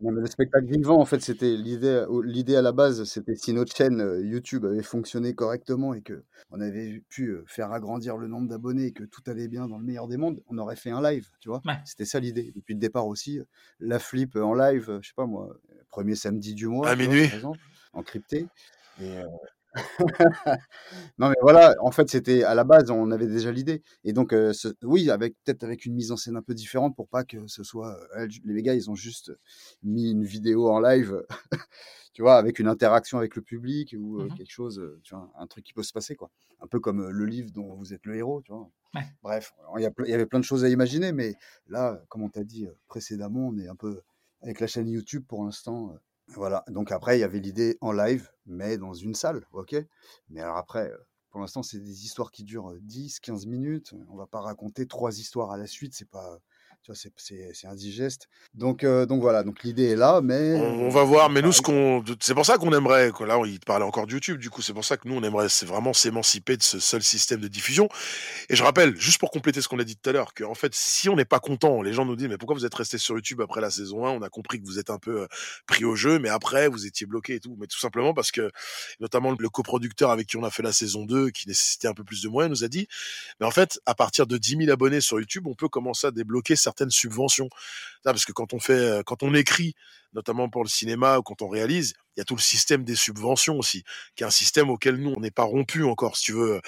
le 0.00 0.26
spectacle 0.26 0.66
vivant, 0.66 1.00
en 1.00 1.04
fait, 1.04 1.20
c'était 1.20 1.56
l'idée. 1.56 2.04
L'idée 2.24 2.56
à 2.56 2.62
la 2.62 2.72
base, 2.72 3.04
c'était 3.04 3.34
si 3.34 3.52
notre 3.52 3.74
chaîne 3.74 4.00
euh, 4.00 4.24
YouTube 4.24 4.64
avait 4.64 4.82
fonctionné 4.82 5.34
correctement 5.34 5.94
et 5.94 6.02
que 6.02 6.24
on 6.50 6.60
avait 6.60 7.02
pu 7.08 7.30
euh, 7.30 7.44
faire 7.46 7.72
agrandir 7.72 8.16
le 8.16 8.28
nombre 8.28 8.48
d'abonnés 8.48 8.86
et 8.86 8.92
que 8.92 9.04
tout 9.04 9.22
allait 9.26 9.48
bien 9.48 9.66
dans 9.66 9.78
le 9.78 9.84
meilleur 9.84 10.06
des 10.06 10.16
mondes, 10.16 10.40
on 10.48 10.58
aurait 10.58 10.76
fait 10.76 10.90
un 10.90 11.02
live, 11.02 11.28
tu 11.40 11.48
vois. 11.48 11.62
C'était 11.84 12.04
ça 12.04 12.20
l'idée. 12.20 12.52
Depuis 12.54 12.74
le 12.74 12.80
départ 12.80 13.06
aussi, 13.06 13.40
la 13.80 13.98
flip 13.98 14.36
en 14.36 14.54
live, 14.54 15.00
je 15.02 15.08
sais 15.08 15.14
pas 15.16 15.26
moi, 15.26 15.56
premier 15.88 16.14
samedi 16.14 16.54
du 16.54 16.68
mois, 16.68 16.88
à 16.88 16.96
minuit, 16.96 17.26
par 17.26 17.34
exemple, 17.34 17.60
en 17.92 18.02
crypté. 18.02 18.46
Et, 19.02 19.18
Non, 21.18 21.28
mais 21.30 21.36
voilà, 21.42 21.74
en 21.80 21.90
fait, 21.90 22.08
c'était 22.10 22.42
à 22.44 22.54
la 22.54 22.64
base, 22.64 22.90
on 22.90 23.10
avait 23.10 23.26
déjà 23.26 23.50
l'idée. 23.52 23.82
Et 24.04 24.12
donc, 24.12 24.32
euh, 24.32 24.52
ce- 24.52 24.68
oui, 24.82 25.10
avec 25.10 25.34
peut-être 25.44 25.64
avec 25.64 25.86
une 25.86 25.94
mise 25.94 26.12
en 26.12 26.16
scène 26.16 26.36
un 26.36 26.42
peu 26.42 26.54
différente 26.54 26.96
pour 26.96 27.08
pas 27.08 27.24
que 27.24 27.46
ce 27.46 27.62
soit. 27.64 27.98
euh, 28.16 28.28
les 28.44 28.62
gars, 28.62 28.74
ils 28.74 28.90
ont 28.90 28.94
juste 28.94 29.32
mis 29.82 30.10
une 30.12 30.24
vidéo 30.24 30.68
en 30.70 30.80
live, 30.80 31.22
tu 32.12 32.22
vois, 32.22 32.36
avec 32.36 32.58
une 32.58 32.68
interaction 32.68 33.18
avec 33.18 33.36
le 33.36 33.42
public 33.42 33.94
ou 33.98 34.20
euh, 34.20 34.24
Mhm. 34.26 34.36
quelque 34.36 34.50
chose, 34.52 34.82
tu 35.02 35.14
vois, 35.14 35.30
un 35.38 35.46
truc 35.46 35.64
qui 35.64 35.72
peut 35.74 35.82
se 35.82 35.92
passer, 35.92 36.16
quoi. 36.16 36.30
Un 36.60 36.66
peu 36.66 36.80
comme 36.80 37.08
le 37.08 37.26
livre 37.26 37.50
dont 37.52 37.74
vous 37.74 37.92
êtes 37.94 38.06
le 38.06 38.16
héros, 38.16 38.42
tu 38.42 38.52
vois. 38.52 38.70
Ouais. 38.94 39.02
Bref, 39.22 39.52
il 39.78 39.80
y, 39.82 40.10
y 40.10 40.14
avait 40.14 40.26
plein 40.26 40.40
de 40.40 40.44
choses 40.44 40.64
à 40.64 40.68
imaginer, 40.68 41.12
mais 41.12 41.34
là, 41.68 42.00
comme 42.08 42.22
on 42.22 42.28
t'a 42.30 42.44
dit 42.44 42.68
précédemment, 42.88 43.48
on 43.48 43.58
est 43.58 43.68
un 43.68 43.76
peu 43.76 44.00
avec 44.42 44.60
la 44.60 44.66
chaîne 44.66 44.88
YouTube 44.88 45.24
pour 45.28 45.44
l'instant. 45.44 45.96
Euh, 46.28 46.32
voilà. 46.34 46.64
Donc 46.68 46.92
après, 46.92 47.18
il 47.18 47.20
y 47.20 47.24
avait 47.24 47.40
l'idée 47.40 47.78
en 47.80 47.92
live, 47.92 48.30
mais 48.46 48.78
dans 48.78 48.94
une 48.94 49.14
salle, 49.14 49.46
ok? 49.52 49.76
Mais 50.30 50.40
alors 50.40 50.56
après, 50.56 50.90
euh, 50.90 50.96
pour 51.30 51.40
l'instant, 51.40 51.62
c'est 51.62 51.80
des 51.80 52.04
histoires 52.04 52.30
qui 52.30 52.44
durent 52.44 52.70
euh, 52.70 52.80
10, 52.82 53.20
15 53.20 53.46
minutes. 53.46 53.94
On 54.08 54.16
va 54.16 54.26
pas 54.26 54.40
raconter 54.40 54.86
trois 54.86 55.18
histoires 55.18 55.50
à 55.50 55.56
la 55.56 55.66
suite, 55.66 55.94
c'est 55.94 56.08
pas, 56.10 56.38
tu 56.86 56.92
vois, 56.92 57.52
c'est, 57.52 57.66
indigeste. 57.66 58.28
Donc, 58.54 58.84
euh, 58.84 59.06
donc 59.06 59.20
voilà. 59.20 59.42
Donc 59.42 59.64
l'idée 59.64 59.90
est 59.90 59.96
là, 59.96 60.20
mais 60.22 60.54
On, 60.54 60.84
on 60.84 60.86
euh, 60.86 60.90
va 60.90 61.02
voir, 61.02 61.30
mais 61.30 61.42
nous, 61.42 61.50
ce 61.50 61.60
qu'on, 61.60 62.04
c'est 62.20 62.34
pour 62.34 62.46
ça 62.46 62.58
qu'on 62.58 62.72
aimerait, 62.72 63.10
quoi. 63.10 63.26
Là, 63.26 63.40
il 63.44 63.58
te 63.58 63.64
parlait 63.64 63.84
encore 63.84 64.06
de 64.06 64.12
YouTube, 64.12 64.38
du 64.38 64.50
coup, 64.50 64.62
c'est 64.62 64.72
pour 64.72 64.84
ça 64.84 64.96
que 64.96 65.08
nous, 65.08 65.16
on 65.16 65.22
aimerait, 65.22 65.48
c'est 65.48 65.66
vraiment 65.66 65.92
s'émanciper 65.92 66.56
de 66.56 66.62
ce 66.62 66.78
seul 66.78 67.02
système 67.02 67.40
de 67.40 67.48
diffusion. 67.48 67.88
Et 68.50 68.56
je 68.56 68.62
rappelle, 68.62 68.96
juste 68.96 69.18
pour 69.18 69.30
compléter 69.32 69.60
ce 69.60 69.68
qu'on 69.68 69.80
a 69.80 69.84
dit 69.84 69.96
tout 69.96 70.10
à 70.10 70.12
l'heure, 70.12 70.32
que 70.32 70.44
en 70.44 70.54
fait, 70.54 70.74
si 70.74 71.08
on 71.08 71.16
n'est 71.16 71.24
pas 71.24 71.40
content, 71.40 71.82
les 71.82 71.92
gens 71.92 72.04
nous 72.04 72.14
disent, 72.14 72.28
mais 72.28 72.38
pourquoi 72.38 72.54
vous 72.54 72.64
êtes 72.64 72.74
resté 72.74 72.98
sur 72.98 73.16
YouTube 73.16 73.40
après 73.40 73.60
la 73.60 73.70
saison 73.70 74.06
1 74.06 74.10
On 74.10 74.22
a 74.22 74.28
compris 74.28 74.60
que 74.60 74.66
vous 74.66 74.78
êtes 74.78 74.90
un 74.90 74.98
peu 74.98 75.22
euh, 75.22 75.26
pris 75.66 75.84
au 75.84 75.96
jeu, 75.96 76.20
mais 76.20 76.28
après, 76.28 76.68
vous 76.68 76.86
étiez 76.86 77.06
bloqué 77.06 77.34
et 77.34 77.40
tout. 77.40 77.56
Mais 77.58 77.66
tout 77.66 77.80
simplement 77.80 78.14
parce 78.14 78.30
que, 78.30 78.52
notamment 79.00 79.34
le 79.36 79.48
coproducteur 79.48 80.10
avec 80.10 80.28
qui 80.28 80.36
on 80.36 80.44
a 80.44 80.50
fait 80.50 80.62
la 80.62 80.72
saison 80.72 81.04
2, 81.04 81.30
qui 81.30 81.48
nécessitait 81.48 81.88
un 81.88 81.94
peu 81.94 82.04
plus 82.04 82.22
de 82.22 82.28
moyens, 82.28 82.60
nous 82.60 82.64
a 82.64 82.68
dit, 82.68 82.86
mais 83.40 83.46
en 83.46 83.50
fait, 83.50 83.80
à 83.86 83.96
partir 83.96 84.28
de 84.28 84.38
10 84.38 84.58
000 84.58 84.70
abonnés 84.70 85.00
sur 85.00 85.18
YouTube, 85.18 85.48
on 85.48 85.54
peut 85.54 85.68
commencer 85.68 86.06
à 86.06 86.12
débloquer 86.12 86.54
certaines 86.76 86.90
subventions. 86.90 87.48
Parce 88.04 88.24
que 88.24 88.32
quand 88.32 88.52
on 88.52 88.60
fait, 88.60 88.72
euh, 88.72 89.02
quand 89.04 89.22
on 89.22 89.34
écrit, 89.34 89.74
notamment 90.14 90.48
pour 90.48 90.64
le 90.64 90.68
cinéma 90.68 91.20
quand 91.24 91.42
on 91.42 91.48
réalise, 91.48 91.94
il 92.16 92.20
y 92.20 92.22
a 92.22 92.24
tout 92.24 92.36
le 92.36 92.42
système 92.42 92.84
des 92.84 92.96
subventions 92.96 93.58
aussi, 93.58 93.84
qui 94.16 94.24
est 94.24 94.26
un 94.26 94.30
système 94.30 94.70
auquel 94.70 94.96
nous, 94.96 95.14
on 95.16 95.20
n'est 95.20 95.30
pas 95.30 95.44
rompu 95.44 95.84
encore, 95.84 96.16
si 96.16 96.24
tu 96.26 96.32
veux. 96.32 96.60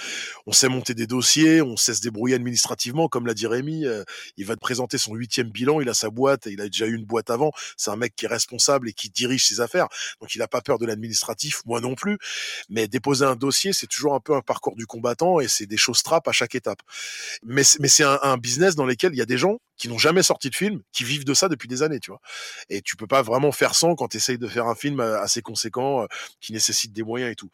On 0.47 0.52
sait 0.52 0.69
monter 0.69 0.94
des 0.94 1.06
dossiers, 1.06 1.62
on 1.62 1.77
sait 1.77 1.94
se 1.94 2.02
débrouiller 2.02 2.36
administrativement, 2.36 3.09
comme 3.09 3.27
l'a 3.27 3.35
dit 3.35 3.47
Rémi. 3.47 3.86
euh, 3.86 4.05
il 4.36 4.47
va 4.47 4.55
te 4.56 4.60
présenter 4.60 4.98
son 4.98 5.15
huitième 5.15 5.51
bilan, 5.51 5.81
il 5.81 5.89
a 5.89 5.94
sa 5.94 6.10
boîte, 6.10 6.47
il 6.47 6.60
a 6.60 6.66
déjà 6.69 6.86
eu 6.86 6.94
une 6.94 7.05
boîte 7.06 7.31
avant. 7.31 7.52
C'est 7.77 7.90
un 7.90 7.97
mec 7.97 8.15
qui 8.16 8.27
est 8.27 8.28
responsable 8.28 8.89
et 8.89 8.93
qui 8.94 9.10
dirige 9.10 9.47
ses 9.47 9.60
affaires, 9.60 9.89
donc 10.20 10.35
il 10.35 10.39
n'a 10.39 10.48
pas 10.48 10.60
peur 10.62 10.78
de 10.78 10.86
l'administratif, 10.86 11.62
moi 11.66 11.81
non 11.81 11.94
plus. 11.94 12.19
Mais 12.70 12.89
déposer 12.89 13.24
un 13.24 13.36
dossier, 13.36 13.73
c'est 13.73 13.86
toujours 13.89 14.15
un 14.15 14.20
peu 14.20 14.35
un 14.35 14.43
parcours 14.43 14.77
du 14.77 14.86
combattant 14.86 15.40
et 15.40 15.48
c'est 15.48 15.66
des 15.66 15.77
choses 15.78 16.02
trappes 16.02 16.28
à 16.28 16.32
chaque 16.32 16.55
étape. 16.55 16.81
Mais 17.44 17.89
c'est 17.89 18.05
un, 18.05 18.19
un 18.23 18.36
business 18.39 18.77
dans 18.77 18.86
lequel 18.86 19.12
il 19.15 19.19
y 19.19 19.23
a 19.23 19.27
des 19.27 19.39
gens 19.39 19.59
qui 19.78 19.89
n'ont 19.89 19.98
jamais 19.98 20.23
sorti 20.24 20.51
de 20.51 20.56
film, 20.56 20.82
qui 20.93 21.05
vivent 21.05 21.24
de 21.24 21.35
ça 21.35 21.48
depuis 21.48 21.69
des 21.69 21.82
années, 21.82 22.01
tu 22.01 22.10
vois. 22.10 22.20
Et 22.69 22.82
tu 22.82 22.97
peux 22.97 23.06
pas 23.06 23.23
vraiment 23.28 23.52
faire 23.52 23.74
sans 23.74 23.94
quand 23.94 24.09
tu 24.09 24.16
essayes 24.16 24.38
de 24.38 24.48
faire 24.48 24.66
un 24.66 24.74
film 24.74 25.00
assez 25.00 25.42
conséquent, 25.42 26.06
qui 26.40 26.52
nécessite 26.52 26.92
des 26.92 27.02
moyens 27.02 27.30
et 27.30 27.36
tout. 27.36 27.50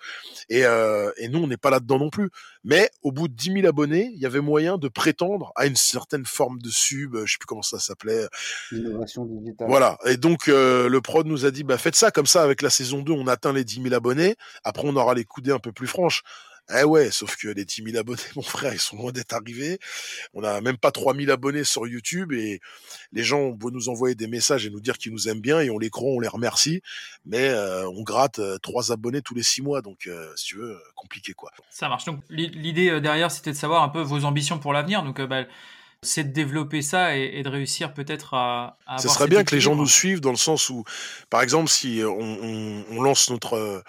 Et, 0.49 0.61
et 0.61 1.29
nous, 1.29 1.41
on 1.41 1.47
n'est 1.47 1.57
pas 1.57 1.71
là-dedans 1.71 1.99
non 1.99 2.11
plus. 2.11 2.31
Mais 2.65 2.89
au 3.03 3.13
bout 3.13 3.29
de 3.29 3.35
10 3.35 3.53
000 3.53 3.67
abonnés, 3.67 4.11
il 4.15 4.21
y 4.21 4.27
avait 4.27 4.41
moyen 4.41 4.79
de 4.79 4.89
prétendre 4.89 5.53
à 5.55 5.67
une 5.67 5.77
certaine 5.77 6.25
forme 6.25 6.59
de 6.61 6.71
sub, 6.71 7.17
je 7.25 7.33
sais 7.33 7.39
plus 7.39 7.47
comment 7.47 7.63
ça 7.63 7.79
s'appelait. 7.79 8.27
L'innovation 8.71 9.27
digitale. 9.27 9.69
Voilà. 9.69 9.99
Et 10.07 10.17
donc, 10.17 10.47
le 10.47 10.99
prod 11.01 11.27
nous 11.27 11.45
a 11.45 11.51
dit, 11.51 11.65
bah, 11.65 11.77
faites 11.79 11.97
ça 11.97 12.11
comme 12.11 12.27
ça 12.27 12.43
avec 12.43 12.63
la 12.63 12.71
saison 12.71 13.03
2, 13.03 13.13
on 13.13 13.27
atteint 13.27 13.53
les 13.53 13.65
10 13.65 13.83
000 13.83 13.95
abonnés. 13.95 14.37
Après, 14.63 14.85
on 14.87 14.97
aura 14.97 15.15
les 15.15 15.25
coudées 15.25 15.53
un 15.53 15.59
peu 15.59 15.73
plus 15.73 15.87
franches. 15.87 16.23
Eh 16.75 16.83
ouais, 16.85 17.11
sauf 17.11 17.37
que 17.37 17.49
les 17.49 17.65
10 17.65 17.83
000 17.85 17.97
abonnés, 17.99 18.23
mon 18.37 18.43
frère, 18.43 18.73
ils 18.73 18.81
sont 18.81 18.97
loin 18.97 19.13
d'être 19.13 19.35
arrivés. 19.35 19.79
On 20.33 20.43
a 20.45 20.61
même 20.63 20.79
pas 20.79 20.91
3 20.91 21.15
000 21.15 21.31
abonnés 21.31 21.65
sur 21.65 21.87
YouTube 21.87 22.33
et 22.33 22.61
les 23.13 23.23
gens 23.23 23.39
ont 23.41 23.51
beau 23.51 23.71
nous 23.71 23.89
envoyer 23.91 24.15
des 24.15 24.27
messages 24.29 24.65
et 24.65 24.71
nous 24.71 24.81
dire 24.81 24.97
qu'ils 24.97 25.13
nous 25.13 25.29
aiment 25.29 25.41
bien 25.43 25.61
et 25.61 25.69
on 25.71 25.79
les 25.79 25.91
croit, 25.91 26.11
on 26.11 26.21
les 26.21 26.29
remercie. 26.29 26.81
Mais 27.27 27.49
euh, 27.51 27.87
on 27.91 28.03
gratte 28.03 28.39
euh, 28.39 28.57
3 28.59 28.93
abonnés 28.93 29.21
tous 29.21 29.35
les 29.35 29.43
6 29.43 29.61
mois. 29.63 29.83
Donc, 29.83 30.07
euh, 30.07 30.33
si 30.37 30.47
tu 30.47 30.57
veux, 30.57 30.71
euh, 30.73 30.79
compliqué 30.97 31.35
quoi. 31.35 31.51
Ça 31.71 31.89
marche. 31.91 32.07
Donc 32.07 32.21
l'i- 32.31 32.49
l'idée 32.49 32.89
euh, 32.89 33.01
derrière, 33.01 33.31
c'était 33.31 33.53
de 33.53 33.57
savoir 33.57 33.83
un 33.83 33.89
peu 33.91 34.01
vos 34.01 34.25
ambitions 34.25 34.59
pour 34.59 34.73
l'avenir. 34.73 35.03
Donc 35.03 35.21
euh, 35.21 35.27
bah, 35.27 35.45
c'est 36.01 36.25
de 36.25 36.33
développer 36.33 36.83
ça 36.83 37.17
et, 37.17 37.31
et 37.35 37.43
de 37.43 37.49
réussir 37.49 37.93
peut-être 37.95 38.35
à, 38.35 38.79
à 38.87 38.99
Ça 38.99 39.09
serait 39.09 39.27
bien 39.29 39.43
que 39.45 39.55
les 39.55 39.61
gens 39.61 39.75
nous 39.77 39.87
suivent 39.87 40.21
dans 40.21 40.31
le 40.33 40.37
sens 40.37 40.69
où, 40.71 40.85
par 41.31 41.41
exemple, 41.43 41.69
si 41.71 42.01
on, 42.05 42.11
on- 42.21 42.85
on 42.91 43.03
lance 43.03 43.29
notre, 43.31 43.83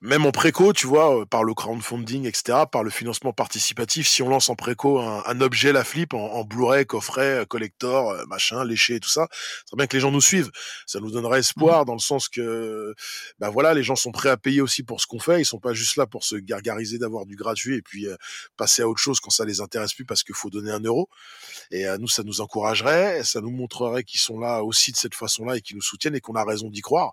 même 0.00 0.26
en 0.26 0.32
préco, 0.32 0.72
tu 0.72 0.86
vois, 0.86 1.20
euh, 1.20 1.24
par 1.24 1.44
le 1.44 1.54
crowdfunding, 1.54 2.26
etc., 2.26 2.60
par 2.70 2.82
le 2.84 2.90
financement 2.90 3.32
participatif, 3.32 4.08
si 4.08 4.22
on 4.22 4.28
lance 4.28 4.48
en 4.48 4.54
préco 4.54 5.00
un, 5.00 5.22
un 5.26 5.40
objet, 5.40 5.72
la 5.72 5.84
flip, 5.84 6.14
en, 6.14 6.18
en 6.18 6.44
Blu-ray, 6.44 6.86
coffret, 6.86 7.40
euh, 7.40 7.44
collector, 7.44 8.10
euh, 8.10 8.24
machin, 8.26 8.64
léché 8.64 8.96
et 8.96 9.00
tout 9.00 9.08
ça, 9.08 9.28
serait 9.66 9.76
bien 9.76 9.86
que 9.86 9.96
les 9.96 10.00
gens 10.00 10.10
nous 10.10 10.20
suivent. 10.20 10.50
Ça 10.86 11.00
nous 11.00 11.10
donnerait 11.10 11.40
espoir 11.40 11.84
dans 11.84 11.94
le 11.94 11.98
sens 11.98 12.28
que, 12.28 12.94
ben 13.38 13.50
voilà, 13.50 13.74
les 13.74 13.82
gens 13.82 13.96
sont 13.96 14.12
prêts 14.12 14.28
à 14.28 14.36
payer 14.36 14.60
aussi 14.60 14.82
pour 14.82 15.00
ce 15.00 15.06
qu'on 15.06 15.18
fait. 15.18 15.40
Ils 15.40 15.44
sont 15.44 15.58
pas 15.58 15.72
juste 15.72 15.96
là 15.96 16.06
pour 16.06 16.24
se 16.24 16.36
gargariser 16.36 16.98
d'avoir 16.98 17.26
du 17.26 17.36
gratuit 17.36 17.76
et 17.76 17.82
puis 17.82 18.06
euh, 18.06 18.16
passer 18.56 18.82
à 18.82 18.88
autre 18.88 19.00
chose 19.00 19.20
quand 19.20 19.30
ça 19.30 19.44
les 19.44 19.60
intéresse 19.60 19.94
plus 19.94 20.04
parce 20.04 20.22
qu'il 20.22 20.34
faut 20.34 20.50
donner 20.50 20.70
un 20.70 20.80
euro. 20.80 21.08
Et 21.70 21.86
euh, 21.86 21.98
nous, 21.98 22.08
ça 22.08 22.22
nous 22.22 22.40
encouragerait, 22.40 23.24
ça 23.24 23.40
nous 23.40 23.50
montrerait 23.50 24.04
qu'ils 24.04 24.20
sont 24.20 24.38
là 24.38 24.62
aussi 24.62 24.92
de 24.92 24.96
cette 24.96 25.14
façon-là 25.14 25.56
et 25.56 25.60
qu'ils 25.60 25.76
nous 25.76 25.82
soutiennent 25.82 26.14
et 26.14 26.20
qu'on 26.20 26.34
a 26.34 26.44
raison 26.44 26.70
d'y 26.70 26.80
croire. 26.80 27.12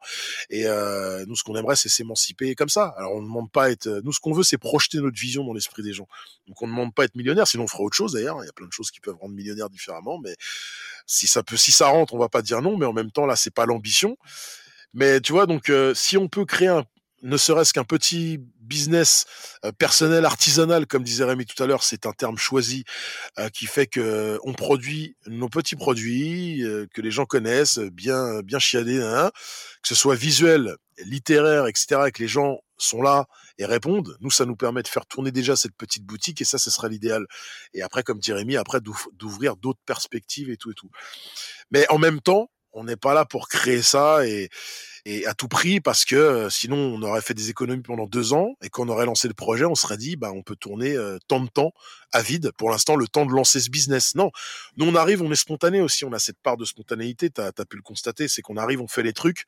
Et 0.49 0.65
euh, 0.67 1.25
nous, 1.27 1.35
ce 1.35 1.43
qu'on 1.43 1.55
aimerait, 1.55 1.75
c'est 1.75 1.89
s'émanciper 1.89 2.55
comme 2.55 2.69
Alors, 2.77 3.13
on 3.13 3.21
ne 3.21 3.27
demande 3.27 3.51
pas 3.51 3.71
être. 3.71 3.87
Nous, 4.03 4.13
ce 4.13 4.19
qu'on 4.19 4.33
veut, 4.33 4.43
c'est 4.43 4.57
projeter 4.57 4.99
notre 4.99 5.19
vision 5.19 5.43
dans 5.43 5.53
l'esprit 5.53 5.83
des 5.83 5.93
gens. 5.93 6.07
Donc, 6.47 6.61
on 6.61 6.67
ne 6.67 6.71
demande 6.71 6.93
pas 6.93 7.05
être 7.05 7.15
millionnaire, 7.15 7.47
sinon 7.47 7.63
on 7.63 7.67
fera 7.67 7.83
autre 7.83 7.95
chose 7.95 8.13
d'ailleurs. 8.13 8.37
Il 8.43 8.45
y 8.45 8.49
a 8.49 8.53
plein 8.53 8.67
de 8.67 8.71
choses 8.73 8.91
qui 8.91 8.99
peuvent 8.99 9.17
rendre 9.19 9.33
millionnaire 9.33 9.69
différemment, 9.69 10.19
mais 10.19 10.35
si 11.05 11.27
ça 11.27 11.43
peut, 11.43 11.57
si 11.57 11.71
ça 11.71 11.87
rentre, 11.87 12.13
on 12.13 12.19
va 12.19 12.29
pas 12.29 12.41
dire 12.41 12.61
non. 12.61 12.77
Mais 12.77 12.85
en 12.85 12.93
même 12.93 13.11
temps, 13.11 13.25
là, 13.25 13.35
c'est 13.35 13.53
pas 13.53 13.65
l'ambition. 13.65 14.17
Mais 14.93 15.21
tu 15.21 15.31
vois, 15.31 15.45
donc, 15.45 15.69
euh, 15.69 15.93
si 15.93 16.17
on 16.17 16.27
peut 16.27 16.45
créer 16.45 16.67
un 16.67 16.85
ne 17.23 17.37
serait-ce 17.37 17.73
qu'un 17.73 17.85
petit 17.85 18.39
business 18.59 19.25
euh, 19.65 19.71
personnel, 19.71 20.25
artisanal, 20.25 20.85
comme 20.85 21.03
disait 21.03 21.23
Rémi 21.23 21.45
tout 21.45 21.61
à 21.63 21.65
l'heure, 21.65 21.83
c'est 21.83 22.05
un 22.05 22.11
terme 22.11 22.37
choisi 22.37 22.83
euh, 23.39 23.49
qui 23.49 23.65
fait 23.65 23.87
que 23.87 24.39
on 24.43 24.53
produit 24.53 25.15
nos 25.27 25.49
petits 25.49 25.75
produits 25.75 26.63
euh, 26.63 26.85
que 26.93 27.01
les 27.01 27.11
gens 27.11 27.25
connaissent, 27.25 27.79
bien 27.79 28.41
bien 28.41 28.59
chiadés, 28.59 28.99
que 29.81 29.87
ce 29.87 29.95
soit 29.95 30.15
visuel, 30.15 30.75
littéraire, 31.05 31.67
etc., 31.67 32.01
et 32.07 32.11
que 32.11 32.21
les 32.21 32.27
gens 32.27 32.59
sont 32.77 33.01
là 33.01 33.25
et 33.57 33.65
répondent. 33.65 34.17
Nous, 34.21 34.31
ça 34.31 34.45
nous 34.45 34.55
permet 34.55 34.83
de 34.83 34.87
faire 34.87 35.05
tourner 35.05 35.31
déjà 35.31 35.55
cette 35.55 35.75
petite 35.75 36.05
boutique 36.05 36.41
et 36.41 36.45
ça, 36.45 36.57
ce 36.57 36.71
sera 36.71 36.87
l'idéal. 36.87 37.25
Et 37.73 37.81
après, 37.81 38.03
comme 38.03 38.19
dit 38.19 38.31
après 38.57 38.79
d'ouvrir 39.13 39.55
d'autres 39.55 39.81
perspectives 39.85 40.49
et 40.49 40.57
tout 40.57 40.71
et 40.71 40.75
tout. 40.75 40.89
Mais 41.71 41.85
en 41.89 41.97
même 41.97 42.21
temps, 42.21 42.49
on 42.73 42.83
n'est 42.83 42.97
pas 42.97 43.13
là 43.13 43.25
pour 43.25 43.47
créer 43.47 43.81
ça 43.81 44.25
et 44.25 44.49
et 45.05 45.25
à 45.25 45.33
tout 45.33 45.49
prix 45.49 45.81
parce 45.81 46.05
que 46.05 46.15
euh, 46.15 46.49
sinon 46.49 46.77
on 46.77 47.01
aurait 47.01 47.21
fait 47.21 47.33
des 47.33 47.49
économies 47.49 47.81
pendant 47.81 48.07
deux 48.07 48.33
ans 48.33 48.55
et 48.61 48.69
qu'on 48.69 48.87
aurait 48.87 49.05
lancé 49.05 49.27
le 49.27 49.33
projet, 49.33 49.65
on 49.65 49.75
serait 49.75 49.97
dit 49.97 50.15
bah 50.15 50.31
on 50.33 50.43
peut 50.43 50.55
tourner 50.55 50.95
euh, 50.95 51.17
tant 51.27 51.41
de 51.41 51.49
temps 51.49 51.73
à 52.13 52.21
vide. 52.21 52.51
Pour 52.57 52.69
l'instant, 52.69 52.95
le 52.95 53.07
temps 53.07 53.25
de 53.25 53.33
lancer 53.33 53.59
ce 53.59 53.69
business. 53.69 54.15
Non, 54.15 54.31
nous 54.77 54.85
on 54.85 54.95
arrive, 54.95 55.21
on 55.21 55.31
est 55.31 55.35
spontané 55.35 55.81
aussi, 55.81 56.05
on 56.05 56.13
a 56.13 56.19
cette 56.19 56.39
part 56.41 56.57
de 56.57 56.65
spontanéité. 56.65 57.29
T'as 57.29 57.47
as 57.57 57.65
pu 57.65 57.75
le 57.75 57.81
constater, 57.81 58.27
c'est 58.27 58.41
qu'on 58.41 58.57
arrive, 58.57 58.81
on 58.81 58.87
fait 58.87 59.03
les 59.03 59.13
trucs 59.13 59.43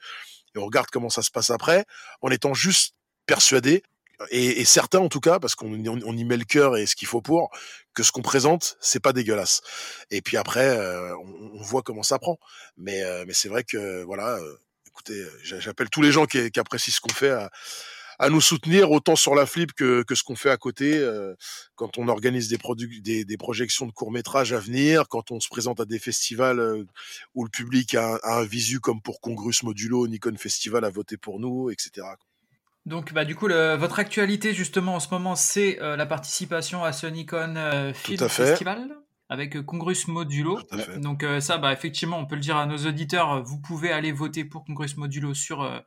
et 0.56 0.60
on 0.60 0.65
regarde 0.65 0.88
comment 0.91 1.10
ça 1.10 1.22
se 1.22 1.31
passe 1.31 1.49
après, 1.49 1.85
en 2.22 2.30
étant 2.31 2.53
juste 2.53 2.95
persuadé 3.26 3.84
et, 4.31 4.61
et 4.61 4.65
certains 4.65 4.99
en 4.99 5.10
tout 5.10 5.19
cas, 5.19 5.39
parce 5.39 5.56
qu'on 5.56 5.73
on, 5.73 5.99
on 6.06 6.18
y 6.18 6.23
met 6.23 6.38
le 6.38 6.45
cœur 6.45 6.77
et 6.77 6.85
ce 6.85 6.95
qu'il 6.95 7.07
faut 7.07 7.22
pour, 7.22 7.49
que 7.93 8.02
ce 8.03 8.11
qu'on 8.14 8.22
présente, 8.22 8.77
c'est 8.80 9.02
pas 9.02 9.11
dégueulasse. 9.14 9.61
Et 10.10 10.22
puis 10.22 10.38
après, 10.38 10.77
euh, 10.77 11.14
on, 11.18 11.60
on 11.60 11.61
voit 11.61 11.81
comment 11.81 12.03
ça 12.03 12.18
prend. 12.19 12.38
Mais, 12.77 13.03
euh, 13.03 13.26
mais 13.27 13.34
c'est 13.34 13.49
vrai 13.49 13.64
que 13.65 14.03
voilà. 14.03 14.38
euh, 14.38 14.56
écoutez, 14.88 15.26
j'a- 15.43 15.60
j'appelle 15.60 15.89
tous 15.89 16.02
les 16.02 16.11
gens 16.14 16.26
qui, 16.26 16.49
qui 16.52 16.60
apprécient 16.61 16.93
ce 16.93 17.02
qu'on 17.02 17.14
fait 17.14 17.31
à, 17.31 17.49
à 18.18 18.30
nous 18.30 18.39
soutenir 18.39 18.91
autant 18.91 19.18
sur 19.18 19.35
la 19.35 19.45
flip 19.45 19.73
que, 19.73 20.03
que 20.03 20.15
ce 20.15 20.23
qu'on 20.23 20.38
fait 20.38 20.49
à 20.49 20.56
côté 20.57 20.97
euh, 20.97 21.35
quand 21.76 21.97
on 21.97 22.07
organise 22.07 22.47
des, 22.47 22.57
des, 23.02 23.26
des 23.26 23.38
projections 23.38 23.85
de 23.85 23.91
courts 23.91 24.11
métrages 24.11 24.53
à 24.53 24.60
venir, 24.60 25.10
quand 25.10 25.31
on 25.31 25.41
se 25.41 25.49
présente 25.49 25.81
à 25.81 25.85
des 25.85 25.99
festivals 25.99 26.60
euh, 26.61 26.85
où 27.34 27.43
le 27.43 27.49
public 27.49 27.95
a, 27.95 28.15
a 28.23 28.39
un 28.39 28.45
visu 28.45 28.80
comme 28.80 29.02
pour 29.02 29.19
Congrus 29.19 29.64
Modulo, 29.64 30.07
Nikon 30.07 30.38
Festival 30.38 30.85
a 30.85 30.89
voté 30.89 31.18
pour 31.18 31.41
nous, 31.41 31.69
etc. 31.69 32.07
Donc, 32.86 33.14
bah, 33.14 33.26
du 33.26 33.36
coup, 33.36 33.48
le- 33.48 33.76
votre 33.76 33.99
actualité, 33.99 34.53
justement, 34.53 34.95
en 34.95 34.99
ce 34.99 35.10
moment, 35.10 35.36
c'est 35.36 35.82
euh, 35.82 35.95
la 35.95 36.06
participation 36.06 36.84
à 36.84 36.91
ce 36.94 37.07
Nikon 37.07 37.56
euh, 37.57 37.94
Film. 37.94 38.30
Festival 38.30 38.95
avec 39.28 39.56
euh, 39.56 39.64
Congrus 39.64 40.07
Modulo. 40.07 40.62
Tout 40.62 40.76
à 40.76 40.78
fait. 40.78 40.99
Donc, 40.99 41.24
euh, 41.24 41.40
ça, 41.40 41.57
bah, 41.57 41.74
effectivement, 41.74 42.20
on 42.20 42.28
peut 42.28 42.36
le 42.36 42.41
dire 42.41 42.57
à 42.57 42.68
nos 42.68 42.78
auditeurs, 42.78 43.44
vous 43.44 43.60
pouvez 43.60 43.91
aller 43.91 44.12
voter 44.12 44.45
pour 44.45 44.64
Congrus 44.66 44.98
Modulo 44.98 45.34
sur, 45.34 45.64
euh, 45.64 45.80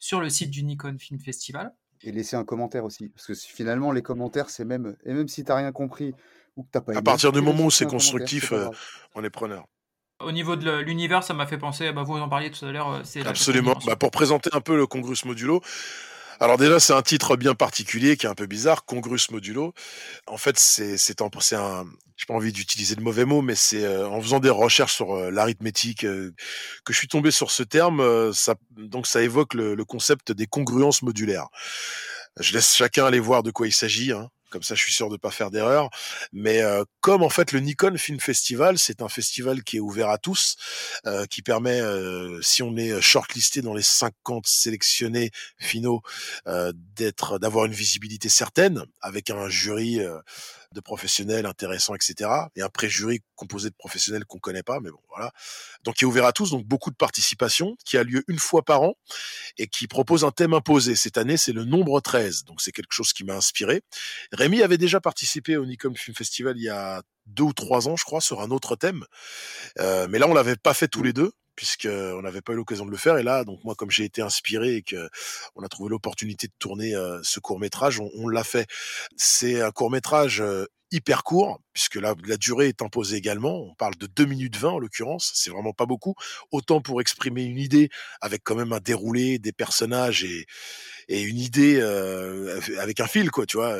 sur 0.00 0.20
le 0.20 0.30
site 0.30 0.50
du 0.50 0.62
Nikon 0.64 0.96
Film 0.98 1.20
Festival. 1.20 1.74
Et 2.02 2.10
laisser 2.10 2.36
un 2.36 2.44
commentaire 2.44 2.84
aussi. 2.84 3.10
Parce 3.10 3.26
que 3.26 3.34
finalement, 3.34 3.92
les 3.92 4.02
commentaires, 4.02 4.48
c'est 4.48 4.64
même. 4.64 4.96
Et 5.04 5.12
même 5.12 5.28
si 5.28 5.44
t'as 5.44 5.56
rien 5.56 5.72
compris 5.72 6.14
ou 6.56 6.62
que 6.62 6.68
t'as 6.72 6.80
pas 6.80 6.96
À 6.96 7.02
partir 7.02 7.32
du 7.32 7.38
tu 7.40 7.44
moment 7.44 7.64
où 7.66 7.70
c'est 7.70 7.86
constructif, 7.86 8.52
euh, 8.52 8.68
on 9.14 9.22
est 9.22 9.30
preneur. 9.30 9.66
Au 10.20 10.32
niveau 10.32 10.56
de 10.56 10.78
l'univers, 10.78 11.22
ça 11.22 11.34
m'a 11.34 11.46
fait 11.46 11.58
penser, 11.58 11.92
bah, 11.92 12.02
vous 12.02 12.16
en 12.16 12.30
parliez 12.30 12.50
tout 12.50 12.64
à 12.64 12.72
l'heure, 12.72 13.02
c'est 13.04 13.22
la 13.22 13.28
Absolument. 13.30 13.76
Bah, 13.86 13.96
pour 13.96 14.10
présenter 14.10 14.48
un 14.54 14.62
peu 14.62 14.74
le 14.74 14.86
Congrus 14.86 15.26
Modulo, 15.26 15.60
Alors 16.38 16.58
déjà, 16.58 16.78
c'est 16.80 16.92
un 16.92 17.02
titre 17.02 17.36
bien 17.36 17.54
particulier 17.54 18.16
qui 18.16 18.26
est 18.26 18.28
un 18.28 18.34
peu 18.34 18.46
bizarre, 18.46 18.84
Congrus 18.84 19.30
Modulo. 19.30 19.72
En 20.26 20.36
fait, 20.36 20.58
c'est 20.58 20.98
c'est 20.98 21.22
un, 21.22 21.30
c'est 21.40 21.56
un 21.56 21.86
j'ai 22.16 22.26
pas 22.26 22.34
envie 22.34 22.52
d'utiliser 22.52 22.94
de 22.94 23.02
mauvais 23.02 23.24
mots, 23.24 23.42
mais 23.42 23.54
c'est 23.54 23.84
euh, 23.84 24.08
en 24.08 24.20
faisant 24.20 24.40
des 24.40 24.50
recherches 24.50 24.94
sur 24.94 25.14
euh, 25.14 25.30
l'arithmétique 25.30 26.04
euh, 26.04 26.32
que 26.84 26.92
je 26.92 26.98
suis 26.98 27.08
tombé 27.08 27.30
sur 27.30 27.50
ce 27.50 27.62
terme. 27.62 28.32
ça, 28.32 28.54
donc 28.76 29.06
ça 29.06 29.22
évoque 29.22 29.54
le, 29.54 29.74
le, 29.74 29.84
concept 29.84 30.32
des 30.32 30.46
congruences 30.46 31.02
modulaires. 31.02 31.48
Je 32.40 32.52
laisse 32.52 32.74
chacun 32.74 33.06
aller 33.06 33.20
voir 33.20 33.42
de 33.42 33.50
quoi 33.50 33.66
il 33.66 33.72
s'agit. 33.72 34.12
Hein. 34.12 34.30
Comme 34.56 34.62
ça, 34.62 34.74
je 34.74 34.82
suis 34.82 34.92
sûr 34.92 35.10
de 35.10 35.18
pas 35.18 35.30
faire 35.30 35.50
d'erreur. 35.50 35.90
Mais 36.32 36.62
euh, 36.62 36.82
comme 37.02 37.22
en 37.22 37.28
fait 37.28 37.52
le 37.52 37.60
Nikon 37.60 37.98
Film 37.98 38.20
Festival, 38.20 38.78
c'est 38.78 39.02
un 39.02 39.08
festival 39.08 39.62
qui 39.62 39.76
est 39.76 39.80
ouvert 39.80 40.08
à 40.08 40.16
tous, 40.16 40.56
qui 41.30 41.42
permet, 41.42 41.80
si 42.40 42.62
on 42.62 42.74
est 42.76 43.00
shortlisté 43.00 43.60
dans 43.62 43.74
les 43.74 43.82
50 43.82 44.46
sélectionnés 44.46 45.30
finaux, 45.60 46.00
d'être, 46.96 47.38
d'avoir 47.38 47.66
une 47.66 47.72
visibilité 47.72 48.28
certaine, 48.28 48.84
avec 49.00 49.30
un 49.30 49.48
jury 49.48 50.00
de 50.76 50.80
professionnels 50.80 51.46
intéressants, 51.46 51.94
etc. 51.94 52.30
Et 52.54 52.62
un 52.62 52.68
pré-jury 52.68 53.22
composé 53.34 53.70
de 53.70 53.74
professionnels 53.74 54.24
qu'on 54.24 54.38
connaît 54.38 54.62
pas, 54.62 54.78
mais 54.80 54.90
bon, 54.90 55.00
voilà. 55.08 55.32
Donc, 55.82 55.96
qui 55.96 56.04
est 56.04 56.06
ouvert 56.06 56.26
à 56.26 56.32
tous, 56.32 56.50
donc 56.50 56.64
beaucoup 56.64 56.90
de 56.90 56.96
participation, 56.96 57.76
qui 57.84 57.96
a 57.96 58.04
lieu 58.04 58.22
une 58.28 58.38
fois 58.38 58.64
par 58.64 58.82
an 58.82 58.94
et 59.58 59.66
qui 59.66 59.88
propose 59.88 60.24
un 60.24 60.30
thème 60.30 60.54
imposé. 60.54 60.94
Cette 60.94 61.18
année, 61.18 61.36
c'est 61.36 61.52
le 61.52 61.64
nombre 61.64 62.00
13. 62.00 62.44
Donc, 62.44 62.60
c'est 62.60 62.72
quelque 62.72 62.92
chose 62.92 63.12
qui 63.12 63.24
m'a 63.24 63.34
inspiré. 63.34 63.82
Rémi 64.32 64.62
avait 64.62 64.78
déjà 64.78 65.00
participé 65.00 65.56
au 65.56 65.66
Nikon 65.66 65.94
Film 65.94 66.14
Festival 66.14 66.56
il 66.56 66.64
y 66.64 66.68
a 66.68 67.02
deux 67.26 67.44
ou 67.44 67.52
trois 67.52 67.88
ans, 67.88 67.96
je 67.96 68.04
crois, 68.04 68.20
sur 68.20 68.40
un 68.40 68.50
autre 68.50 68.76
thème. 68.76 69.04
Euh, 69.78 70.06
mais 70.08 70.18
là, 70.18 70.28
on 70.28 70.34
l'avait 70.34 70.56
pas 70.56 70.74
fait 70.74 70.88
tous 70.88 71.02
les 71.02 71.12
deux 71.12 71.32
puisque 71.56 71.88
on 71.90 72.20
n'avait 72.20 72.42
pas 72.42 72.52
eu 72.52 72.56
l'occasion 72.56 72.84
de 72.84 72.90
le 72.90 72.96
faire. 72.98 73.16
Et 73.16 73.22
là, 73.22 73.42
donc 73.42 73.64
moi, 73.64 73.74
comme 73.74 73.90
j'ai 73.90 74.04
été 74.04 74.20
inspiré 74.20 74.76
et 74.76 74.82
que 74.82 75.08
on 75.54 75.62
a 75.62 75.68
trouvé 75.68 75.88
l'opportunité 75.88 76.46
de 76.48 76.52
tourner 76.58 76.94
euh, 76.94 77.18
ce 77.22 77.40
court 77.40 77.58
métrage, 77.58 77.98
on, 77.98 78.10
on 78.14 78.28
l'a 78.28 78.44
fait. 78.44 78.68
C'est 79.16 79.62
un 79.62 79.70
court 79.70 79.90
métrage 79.90 80.42
euh, 80.42 80.66
hyper 80.92 81.24
court, 81.24 81.60
puisque 81.72 81.96
la, 81.96 82.14
la, 82.26 82.36
durée 82.36 82.68
est 82.68 82.82
imposée 82.82 83.16
également. 83.16 83.56
On 83.62 83.74
parle 83.74 83.96
de 83.96 84.06
2 84.06 84.26
minutes 84.26 84.56
20 84.56 84.68
en 84.68 84.78
l'occurrence, 84.78 85.32
c'est 85.34 85.50
vraiment 85.50 85.72
pas 85.72 85.86
beaucoup. 85.86 86.14
Autant 86.52 86.80
pour 86.80 87.00
exprimer 87.00 87.42
une 87.42 87.58
idée 87.58 87.88
avec 88.20 88.42
quand 88.44 88.54
même 88.54 88.72
un 88.72 88.80
déroulé, 88.80 89.38
des 89.38 89.52
personnages 89.52 90.24
et, 90.24 90.46
et 91.08 91.22
une 91.22 91.38
idée 91.38 91.78
euh, 91.80 92.60
avec 92.78 93.00
un 93.00 93.06
fil, 93.06 93.30
quoi, 93.30 93.46
tu 93.46 93.56
vois, 93.56 93.76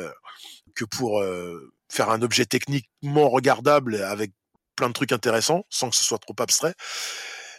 que 0.75 0.85
pour 0.85 1.21
euh, 1.21 1.73
faire 1.89 2.09
un 2.09 2.21
objet 2.21 2.45
techniquement 2.45 3.29
regardable 3.29 4.01
avec 4.03 4.31
plein 4.75 4.87
de 4.87 4.93
trucs 4.93 5.11
intéressants, 5.11 5.65
sans 5.69 5.89
que 5.89 5.95
ce 5.95 6.03
soit 6.03 6.19
trop 6.19 6.35
abstrait. 6.39 6.73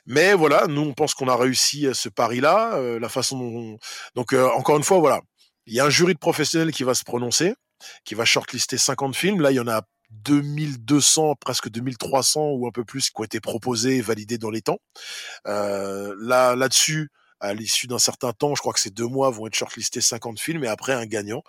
Mais 0.06 0.32
voilà, 0.32 0.66
nous 0.68 0.82
on 0.82 0.94
pense 0.94 1.14
qu'on 1.14 1.28
a 1.28 1.36
réussi 1.36 1.86
ce 1.92 2.08
pari-là, 2.08 2.76
euh, 2.76 2.98
la 2.98 3.08
façon 3.08 3.38
dont... 3.38 3.78
Donc 4.14 4.32
euh, 4.32 4.48
encore 4.56 4.76
une 4.76 4.84
fois, 4.84 4.98
voilà, 4.98 5.20
il 5.66 5.74
y 5.74 5.80
a 5.80 5.84
un 5.84 5.90
jury 5.90 6.14
de 6.14 6.18
professionnels 6.18 6.72
qui 6.72 6.82
va 6.82 6.94
se 6.94 7.04
prononcer, 7.04 7.54
qui 8.04 8.14
va 8.14 8.24
shortlister 8.24 8.78
50 8.78 9.14
films. 9.14 9.42
Là, 9.42 9.50
il 9.50 9.56
y 9.56 9.60
en 9.60 9.68
a 9.68 9.82
2200, 10.10 11.34
presque 11.36 11.68
2300 11.68 12.52
ou 12.52 12.66
un 12.66 12.70
peu 12.70 12.84
plus 12.84 13.10
qui 13.10 13.20
ont 13.20 13.24
été 13.24 13.40
proposés 13.40 13.96
et 13.96 14.00
validés 14.00 14.38
dans 14.38 14.50
les 14.50 14.62
temps. 14.62 14.78
Euh, 15.46 16.14
là, 16.20 16.56
là-dessus, 16.56 17.10
à 17.40 17.54
l'issue 17.54 17.86
d'un 17.86 17.98
certain 17.98 18.32
temps, 18.32 18.54
je 18.54 18.60
crois 18.60 18.72
que 18.72 18.80
ces 18.80 18.90
deux 18.90 19.06
mois 19.06 19.30
vont 19.30 19.46
être 19.46 19.54
shortlistés 19.54 20.00
50 20.00 20.40
films 20.40 20.64
et 20.64 20.68
après 20.68 20.92
un 20.92 21.06
gagnant. 21.06 21.42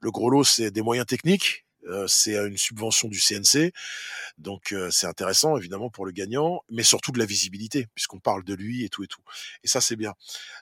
Le 0.00 0.10
gros 0.10 0.30
lot, 0.30 0.44
c'est 0.44 0.70
des 0.70 0.82
moyens 0.82 1.06
techniques, 1.06 1.64
c'est 2.06 2.36
une 2.36 2.56
subvention 2.56 3.08
du 3.08 3.20
CNC, 3.20 3.72
donc 4.38 4.74
c'est 4.90 5.06
intéressant 5.06 5.56
évidemment 5.56 5.90
pour 5.90 6.06
le 6.06 6.12
gagnant, 6.12 6.62
mais 6.70 6.82
surtout 6.82 7.12
de 7.12 7.18
la 7.18 7.26
visibilité 7.26 7.88
puisqu'on 7.94 8.20
parle 8.20 8.44
de 8.44 8.54
lui 8.54 8.84
et 8.84 8.88
tout 8.88 9.02
et 9.04 9.08
tout. 9.08 9.22
Et 9.64 9.68
ça 9.68 9.80
c'est 9.80 9.96
bien. 9.96 10.14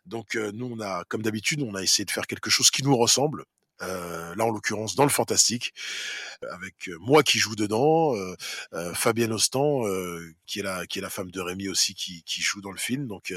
Donc 0.06 0.34
nous 0.34 0.66
on 0.66 0.80
a, 0.80 1.05
comme 1.09 1.22
d'habitude, 1.22 1.62
on 1.62 1.74
a 1.74 1.82
essayé 1.82 2.05
de 2.05 2.10
faire 2.10 2.26
quelque 2.26 2.51
chose 2.51 2.70
qui 2.70 2.82
nous 2.82 2.97
ressemble, 2.97 3.44
euh, 3.82 4.35
là 4.35 4.44
en 4.44 4.51
l'occurrence 4.51 4.94
dans 4.94 5.05
le 5.05 5.11
fantastique, 5.11 5.73
avec 6.51 6.89
euh, 6.89 6.97
moi 7.01 7.23
qui 7.23 7.39
joue 7.39 7.57
dedans, 7.57 8.15
euh, 8.15 8.35
euh 8.74 8.94
Fabienne 8.94 9.32
Ostan 9.32 9.82
qui 10.47 10.61
est 10.61 10.62
la 10.62 10.86
qui 10.86 10.98
est 10.98 11.02
la 11.02 11.11
femme 11.11 11.31
de 11.31 11.40
Rémi 11.40 11.69
aussi 11.69 11.94
qui, 11.94 12.23
qui 12.24 12.43
joue 12.43 12.61
dans 12.61 12.73
le 12.73 12.78
film. 12.78 13.07
Donc 13.07 13.32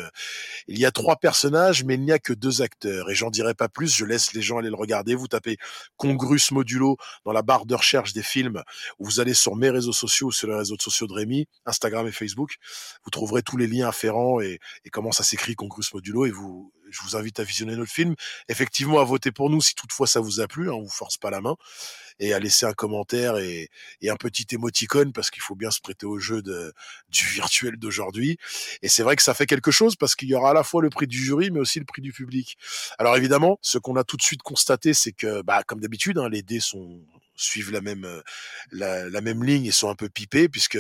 il 0.67 0.77
y 0.77 0.85
a 0.85 0.91
trois 0.91 1.15
personnages, 1.15 1.83
mais 1.83 1.95
il 1.95 2.01
n'y 2.01 2.11
a 2.11 2.19
que 2.19 2.33
deux 2.33 2.61
acteurs 2.61 3.09
et 3.09 3.15
j'en 3.15 3.29
dirai 3.29 3.53
pas 3.53 3.69
plus. 3.69 3.93
Je 3.95 4.05
laisse 4.05 4.33
les 4.33 4.41
gens 4.41 4.57
aller 4.57 4.69
le 4.69 4.75
regarder. 4.75 5.15
Vous 5.15 5.27
tapez 5.27 5.57
Congrus 5.97 6.51
Modulo 6.51 6.97
dans 7.25 7.33
la 7.33 7.41
barre 7.41 7.65
de 7.65 7.75
recherche 7.75 8.13
des 8.13 8.23
films, 8.23 8.63
ou 8.99 9.05
vous 9.05 9.19
allez 9.19 9.33
sur 9.33 9.55
mes 9.55 9.69
réseaux 9.69 9.93
sociaux, 9.93 10.31
sur 10.31 10.47
les 10.47 10.55
réseaux 10.55 10.77
sociaux 10.79 11.07
de 11.07 11.13
Rémi, 11.13 11.47
Instagram 11.65 12.07
et 12.07 12.11
Facebook. 12.11 12.55
Vous 13.03 13.11
trouverez 13.11 13.43
tous 13.43 13.57
les 13.57 13.67
liens 13.67 13.87
afférents 13.87 14.41
et, 14.41 14.59
et 14.85 14.89
comment 14.89 15.11
ça 15.11 15.23
s'écrit 15.23 15.55
Congrus 15.55 15.93
Modulo 15.93 16.25
et 16.25 16.31
vous 16.31 16.71
je 16.93 17.01
vous 17.01 17.15
invite 17.15 17.39
à 17.39 17.43
visionner 17.43 17.75
notre 17.75 17.91
film. 17.91 18.15
Effectivement, 18.49 18.99
à 18.99 19.03
voter 19.03 19.31
pour 19.31 19.49
nous 19.49 19.61
si 19.61 19.75
toutefois 19.75 20.07
ça 20.07 20.19
vous 20.19 20.39
a 20.39 20.47
plu. 20.47 20.69
Hein, 20.69 20.73
on 20.73 20.83
vous 20.83 20.89
force 20.89 21.17
pas 21.17 21.29
la 21.29 21.41
main 21.41 21.55
et 22.19 22.33
à 22.33 22.39
laisser 22.39 22.65
un 22.65 22.73
commentaire 22.73 23.37
et, 23.37 23.69
un 24.07 24.15
petit 24.15 24.45
émoticône 24.51 25.11
parce 25.13 25.31
qu'il 25.31 25.41
faut 25.41 25.55
bien 25.55 25.71
se 25.71 25.81
prêter 25.81 26.05
au 26.05 26.19
jeu 26.19 26.43
du 26.43 27.25
virtuel 27.25 27.77
d'aujourd'hui. 27.77 28.37
Et 28.81 28.89
c'est 28.89 29.01
vrai 29.01 29.15
que 29.15 29.23
ça 29.23 29.33
fait 29.33 29.47
quelque 29.47 29.71
chose 29.71 29.95
parce 29.95 30.15
qu'il 30.15 30.29
y 30.29 30.35
aura 30.35 30.51
à 30.51 30.53
la 30.53 30.63
fois 30.63 30.81
le 30.81 30.89
prix 30.89 31.07
du 31.07 31.17
jury 31.17 31.49
mais 31.51 31.59
aussi 31.59 31.79
le 31.79 31.85
prix 31.85 32.01
du 32.01 32.13
public. 32.13 32.57
Alors 32.99 33.17
évidemment, 33.17 33.57
ce 33.61 33.77
qu'on 33.77 33.95
a 33.95 34.03
tout 34.03 34.17
de 34.17 34.21
suite 34.21 34.43
constaté, 34.43 34.93
c'est 34.93 35.13
que, 35.13 35.41
bah, 35.41 35.63
comme 35.63 35.79
d'habitude, 35.79 36.17
hein, 36.19 36.29
les 36.29 36.43
dés 36.43 36.59
sont 36.59 37.01
suivent 37.35 37.71
la 37.71 37.81
même 37.81 38.07
la, 38.71 39.09
la, 39.09 39.21
même 39.21 39.43
ligne 39.43 39.65
et 39.65 39.71
sont 39.71 39.89
un 39.89 39.95
peu 39.95 40.09
pipés 40.09 40.49
puisque 40.49 40.77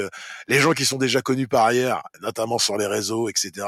les 0.47 0.59
gens 0.59 0.73
qui 0.73 0.85
sont 0.85 0.97
déjà 0.97 1.21
connus 1.21 1.47
par 1.47 1.65
ailleurs, 1.65 2.03
notamment 2.21 2.59
sur 2.59 2.77
les 2.77 2.87
réseaux, 2.87 3.29
etc., 3.29 3.65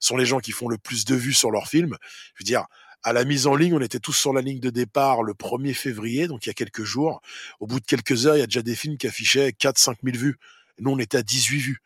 sont 0.00 0.16
les 0.16 0.26
gens 0.26 0.38
qui 0.38 0.52
font 0.52 0.68
le 0.68 0.78
plus 0.78 1.04
de 1.04 1.14
vues 1.14 1.32
sur 1.32 1.50
leurs 1.50 1.68
films. 1.68 1.96
Je 2.34 2.44
veux 2.44 2.46
dire, 2.46 2.66
à 3.06 3.12
la 3.12 3.24
mise 3.24 3.46
en 3.46 3.54
ligne, 3.54 3.74
on 3.74 3.80
était 3.80 4.00
tous 4.00 4.14
sur 4.14 4.32
la 4.32 4.40
ligne 4.40 4.58
de 4.58 4.70
départ 4.70 5.22
le 5.22 5.32
1er 5.32 5.74
février, 5.74 6.26
donc 6.26 6.44
il 6.44 6.48
y 6.48 6.50
a 6.50 6.54
quelques 6.54 6.82
jours. 6.82 7.22
Au 7.60 7.66
bout 7.68 7.78
de 7.78 7.84
quelques 7.86 8.26
heures, 8.26 8.36
il 8.36 8.40
y 8.40 8.42
a 8.42 8.46
déjà 8.46 8.62
des 8.62 8.74
films 8.74 8.98
qui 8.98 9.06
affichaient 9.06 9.50
4-5 9.50 9.96
000 10.02 10.16
vues. 10.16 10.38
Nous, 10.78 10.90
on 10.90 10.98
était 10.98 11.18
à 11.18 11.22
18 11.22 11.58
vues. 11.58 11.82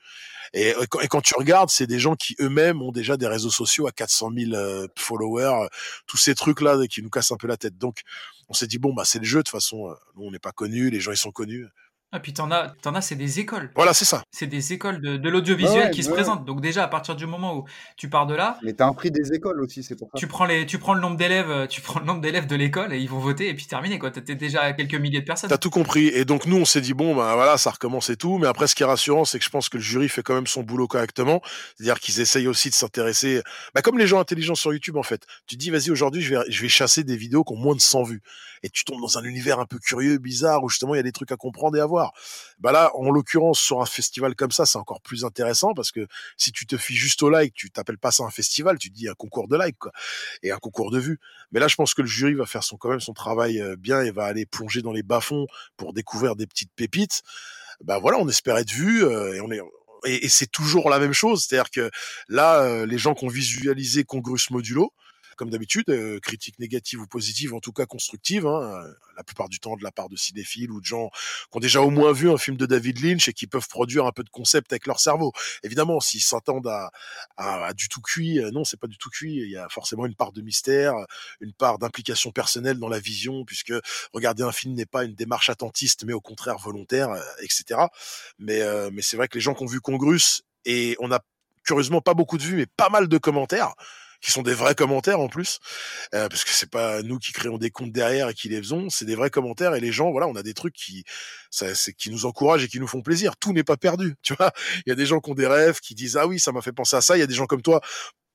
Et, 0.53 0.71
et 0.71 1.09
quand 1.09 1.21
tu 1.21 1.35
regardes, 1.37 1.71
c'est 1.71 1.87
des 1.87 2.01
gens 2.01 2.17
qui 2.17 2.35
eux-mêmes 2.41 2.83
ont 2.83 2.91
déjà 2.91 3.17
des 3.17 3.29
réseaux 3.29 3.51
sociaux 3.51 3.87
à 3.87 3.93
400 3.93 4.31
000 4.37 4.53
euh, 4.55 4.89
followers, 4.99 5.69
tous 6.07 6.17
ces 6.17 6.35
trucs-là 6.35 6.87
qui 6.89 7.03
nous 7.03 7.11
cassent 7.11 7.31
un 7.31 7.37
peu 7.37 7.47
la 7.47 7.57
tête. 7.57 7.79
Donc, 7.79 8.01
on 8.49 8.55
s'est 8.55 8.67
dit, 8.67 8.79
bon, 8.79 8.93
bah, 8.93 9.05
c'est 9.05 9.21
le 9.21 9.25
jeu, 9.25 9.39
de 9.39 9.43
toute 9.43 9.53
façon, 9.53 9.95
nous, 10.17 10.25
on 10.25 10.31
n'est 10.33 10.41
pas 10.41 10.53
connus, 10.53 10.91
les 10.91 10.99
gens, 10.99 11.13
ils 11.13 11.17
sont 11.17 11.31
connus. 11.31 11.67
Ah, 12.13 12.19
puis 12.19 12.33
t'en 12.33 12.51
as, 12.51 12.71
t'en 12.83 12.95
as, 12.97 13.03
c'est 13.03 13.15
des 13.15 13.39
écoles. 13.39 13.71
Voilà, 13.77 13.95
c'est 13.95 14.05
ça. 14.05 14.25
C'est 14.33 14.49
des 14.49 14.73
écoles 14.73 15.01
de, 15.01 15.17
de 15.17 15.29
l'audiovisuel 15.29 15.85
ouais, 15.85 15.91
qui 15.93 16.01
ouais. 16.01 16.07
se 16.07 16.11
présentent. 16.11 16.45
Donc 16.45 16.61
déjà, 16.61 16.83
à 16.83 16.89
partir 16.89 17.15
du 17.15 17.25
moment 17.25 17.57
où 17.57 17.65
tu 17.97 18.09
pars 18.09 18.27
de 18.27 18.35
là. 18.35 18.59
Mais 18.65 18.73
t'as 18.73 18.87
un 18.87 18.93
prix 18.93 19.13
des 19.13 19.33
écoles 19.33 19.61
aussi, 19.63 19.85
c'est 19.85 19.95
pour 19.95 20.09
ça. 20.09 20.19
Tu 20.19 20.27
prends 20.27 20.45
les, 20.45 20.67
tu 20.67 20.79
prends 20.79 20.95
le 20.95 21.01
nombre 21.01 21.17
d'élèves, 21.17 21.69
tu 21.69 21.81
prends 21.81 22.01
le 22.01 22.07
nombre 22.07 22.21
d'élèves 22.21 22.49
de 22.49 22.57
l'école 22.57 22.93
et 22.93 22.99
ils 22.99 23.09
vont 23.09 23.21
voter 23.21 23.49
et 23.49 23.55
puis 23.55 23.67
terminé 23.67 24.01
quoi. 24.01 24.11
T'es 24.11 24.35
déjà 24.35 24.63
à 24.63 24.73
quelques 24.73 24.97
milliers 24.97 25.21
de 25.21 25.25
personnes. 25.25 25.51
T'as 25.51 25.59
tout 25.59 25.71
compris. 25.71 26.09
Et 26.09 26.25
donc 26.25 26.47
nous, 26.47 26.57
on 26.57 26.65
s'est 26.65 26.81
dit 26.81 26.95
bon, 26.95 27.15
ben 27.15 27.35
voilà, 27.35 27.57
ça 27.59 27.71
recommence 27.71 28.11
et 28.11 28.17
tout. 28.17 28.39
Mais 28.39 28.49
après, 28.49 28.67
ce 28.67 28.75
qui 28.75 28.83
est 28.83 28.87
rassurant, 28.87 29.25
c'est 29.25 29.39
que 29.39 29.45
je 29.45 29.51
pense 29.51 29.69
que 29.69 29.77
le 29.77 29.83
jury 29.83 30.09
fait 30.09 30.23
quand 30.23 30.35
même 30.35 30.49
son 30.49 30.65
boulot 30.65 30.89
correctement. 30.89 31.41
C'est-à-dire 31.77 32.01
qu'ils 32.01 32.21
essayent 32.21 32.49
aussi 32.49 32.71
de 32.71 32.75
s'intéresser, 32.75 33.41
bah, 33.73 33.83
comme 33.83 33.99
les 33.99 34.09
gens 34.09 34.19
intelligents 34.19 34.57
sur 34.57 34.73
YouTube 34.73 34.97
en 34.97 35.05
fait. 35.05 35.23
Tu 35.47 35.57
te 35.57 35.61
dis 35.61 35.71
vas-y 35.71 35.93
aujourd'hui, 35.93 36.23
je 36.23 36.35
vais, 36.35 36.43
je 36.49 36.61
vais 36.61 36.69
chasser 36.69 37.05
des 37.05 37.17
vidéos 37.17 37.45
qui 37.45 37.53
ont 37.53 37.57
moins 37.57 37.77
de 37.77 37.81
100 37.81 38.03
vues. 38.03 38.23
Et 38.63 38.69
tu 38.69 38.85
tombes 38.85 39.01
dans 39.01 39.17
un 39.17 39.23
univers 39.23 39.59
un 39.59 39.65
peu 39.65 39.79
curieux, 39.79 40.19
bizarre, 40.19 40.63
où 40.65 40.69
justement 40.69 40.95
il 40.95 40.99
y 40.99 41.01
a 41.01 41.05
des 41.05 41.13
trucs 41.13 41.33
à 41.33 41.37
comprendre 41.37 41.77
et 41.79 41.81
à 41.81 41.87
voir. 41.87 42.00
Bah 42.59 42.73
là, 42.73 42.91
en 42.95 43.11
l'occurrence, 43.11 43.61
sur 43.61 43.81
un 43.81 43.87
festival 43.87 44.35
comme 44.35 44.51
ça, 44.51 44.67
c'est 44.67 44.79
encore 44.79 45.01
plus 45.01 45.25
intéressant 45.25 45.75
parce 45.75 45.91
que 45.91 46.07
si 46.37 46.53
tu 46.53 46.67
te 46.67 46.77
fies 46.77 46.95
juste 46.95 47.23
au 47.23 47.31
like, 47.31 47.55
tu 47.55 47.71
t'appelles 47.71 47.99
pas 47.99 48.11
ça 48.11 48.25
un 48.25 48.31
festival, 48.31 48.79
tu 48.79 48.91
dis 48.91 49.09
un 49.09 49.15
concours 49.15 49.49
de 49.49 49.57
like, 49.57 49.77
et 50.43 50.51
un 50.51 50.59
concours 50.59 50.91
de 50.91 50.99
vues. 50.99 51.21
Mais 51.53 51.61
là, 51.61 51.69
je 51.69 51.77
pense 51.77 51.95
que 51.95 52.03
le 52.03 52.09
jury 52.09 52.35
va 52.35 52.47
faire 52.47 52.65
son, 52.65 52.77
quand 52.77 52.91
même 52.91 53.01
son 53.01 53.15
travail 53.15 53.63
bien 53.79 54.03
et 54.03 54.11
va 54.11 54.25
aller 54.25 54.47
plonger 54.47 54.83
dans 54.83 54.93
les 54.93 55.03
bas-fonds 55.03 55.47
pour 55.77 55.93
découvrir 55.93 56.37
des 56.37 56.47
petites 56.47 56.73
pépites. 56.75 57.23
Bah 57.83 57.99
voilà, 57.99 58.19
on 58.19 58.29
espère 58.29 58.59
être 58.59 58.71
vu 58.71 59.05
est, 59.05 59.61
et, 60.05 60.29
c'est 60.29 60.51
toujours 60.51 60.91
la 60.91 60.99
même 60.99 61.13
chose, 61.13 61.45
c'est-à-dire 61.45 61.71
que 61.71 61.91
là, 62.29 62.87
les 62.87 62.99
gens 62.99 63.15
qui 63.15 63.25
ont 63.25 63.29
visualisé 63.29 64.05
Congrus 64.05 64.51
Modulo, 64.51 64.93
comme 65.41 65.49
d'habitude, 65.49 65.89
euh, 65.89 66.21
critiques 66.21 66.59
négatives 66.59 67.01
ou 67.01 67.07
positives, 67.07 67.55
en 67.55 67.61
tout 67.61 67.73
cas 67.73 67.87
constructives, 67.87 68.47
hein, 68.47 68.85
la 69.17 69.25
plupart 69.25 69.49
du 69.49 69.59
temps 69.59 69.75
de 69.75 69.83
la 69.83 69.91
part 69.91 70.11
de 70.11 70.17
cinéphiles 70.17 70.71
ou 70.71 70.81
de 70.83 70.85
gens 70.85 71.09
qui 71.51 71.57
ont 71.57 71.61
déjà 71.61 71.81
au 71.81 71.89
moins 71.89 72.13
vu 72.13 72.31
un 72.31 72.37
film 72.37 72.59
de 72.59 72.67
David 72.67 73.03
Lynch 73.03 73.27
et 73.27 73.33
qui 73.33 73.47
peuvent 73.47 73.67
produire 73.67 74.05
un 74.05 74.13
peu 74.13 74.23
de 74.23 74.29
concept 74.29 74.71
avec 74.71 74.87
leur 74.87 75.01
cerveau. 75.01 75.33
Évidemment, 75.63 75.99
s'ils 75.99 76.21
s'attendent 76.21 76.67
à, 76.67 76.91
à, 77.39 77.69
à, 77.69 77.73
du 77.73 77.89
tout 77.89 78.03
cuit, 78.03 78.39
euh, 78.39 78.51
non, 78.51 78.65
c'est 78.65 78.79
pas 78.79 78.87
du 78.87 78.99
tout 78.99 79.09
cuit. 79.09 79.37
Il 79.37 79.51
y 79.51 79.57
a 79.57 79.67
forcément 79.71 80.05
une 80.05 80.15
part 80.15 80.33
de 80.33 80.43
mystère, 80.43 80.95
une 81.41 81.55
part 81.55 81.79
d'implication 81.79 82.33
personnelle 82.33 82.79
dans 82.79 82.91
la 82.91 83.01
vision, 83.01 83.47
puisque 83.47 83.73
regarder 84.13 84.43
un 84.43 84.53
film 84.53 84.75
n'est 84.75 84.85
pas 84.85 85.05
une 85.05 85.15
démarche 85.15 85.49
attentiste, 85.49 86.05
mais 86.05 86.13
au 86.13 86.21
contraire 86.21 86.59
volontaire, 86.59 87.13
euh, 87.13 87.21
etc. 87.43 87.81
Mais, 88.39 88.61
euh, 88.61 88.91
mais 88.93 89.01
c'est 89.01 89.17
vrai 89.17 89.27
que 89.27 89.39
les 89.39 89.41
gens 89.41 89.55
qui 89.55 89.63
ont 89.63 89.67
vu 89.67 89.81
Congrus 89.81 90.43
et 90.67 90.97
on 91.01 91.11
a 91.11 91.21
curieusement 91.65 92.01
pas 92.01 92.15
beaucoup 92.15 92.39
de 92.39 92.43
vues, 92.43 92.57
mais 92.57 92.67
pas 92.67 92.91
mal 92.91 93.09
de 93.09 93.19
commentaires 93.19 93.75
qui 94.21 94.31
sont 94.31 94.43
des 94.43 94.55
vrais 94.55 94.75
commentaires 94.75 95.21
en 95.21 95.29
plus, 95.29 95.59
euh, 96.15 96.29
parce 96.29 96.45
que 96.45 96.51
c'est 96.51 96.71
pas 96.71 97.03
nous 97.03 97.19
qui 97.19 97.33
créons 97.33 97.59
des 97.59 97.71
comptes 97.71 97.93
derrière 97.93 98.29
et 98.29 98.35
qui 98.35 98.49
les 98.49 98.59
faisons, 98.59 98.91
c'est 98.91 99.05
des 99.05 99.15
vrais 99.15 99.31
commentaires 99.31 99.75
et 99.75 99.81
les 99.81 99.93
gens, 99.93 100.11
voilà, 100.11 100.27
on 100.27 100.37
a 100.37 100.43
des 100.43 100.55
trucs 100.55 100.75
qui, 100.75 101.05
ça, 101.51 101.75
c'est 101.75 101.93
qui 101.93 102.11
nous 102.11 102.27
encouragent 102.27 102.65
et 102.65 102.69
qui 102.69 102.81
nous 102.81 102.87
font 102.87 103.03
plaisir. 103.03 103.37
Tout 103.37 103.53
n'est 103.53 103.65
pas 103.65 103.77
perdu, 103.77 104.17
tu 104.23 104.35
vois. 104.35 104.53
Il 104.87 104.91
y 104.91 104.93
a 104.93 104.97
des 104.97 105.07
gens 105.07 105.21
qui 105.21 105.31
ont 105.31 105.35
des 105.35 105.47
rêves, 105.47 105.81
qui 105.81 105.95
disent 105.95 106.17
ah 106.17 106.27
oui, 106.27 106.39
ça 106.39 106.53
m'a 106.53 106.63
fait 106.63 106.73
penser 106.73 106.97
à 106.97 107.01
ça. 107.01 107.17
Il 107.17 107.21
y 107.21 107.25
a 107.25 107.27
des 107.27 107.35
gens 107.35 107.47
comme 107.47 107.63
toi 107.63 107.81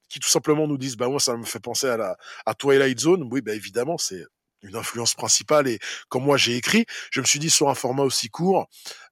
qui 0.09 0.19
tout 0.19 0.29
simplement 0.29 0.67
nous 0.67 0.77
disent, 0.77 0.97
bah 0.97 1.09
moi 1.09 1.19
ça 1.19 1.35
me 1.35 1.45
fait 1.45 1.59
penser 1.59 1.87
à 1.87 1.97
la 1.97 2.17
à 2.45 2.53
Twilight 2.53 2.99
Zone. 2.99 3.27
Oui, 3.31 3.41
bah 3.41 3.53
évidemment, 3.53 3.97
c'est 3.97 4.23
une 4.61 4.75
influence 4.75 5.13
principale 5.13 5.67
et 5.67 5.79
comme 6.09 6.23
moi 6.23 6.37
j'ai 6.37 6.55
écrit, 6.55 6.85
je 7.11 7.21
me 7.21 7.25
suis 7.25 7.39
dit 7.39 7.49
sur 7.49 7.69
un 7.69 7.75
format 7.75 8.03
aussi 8.03 8.29
court, 8.29 8.67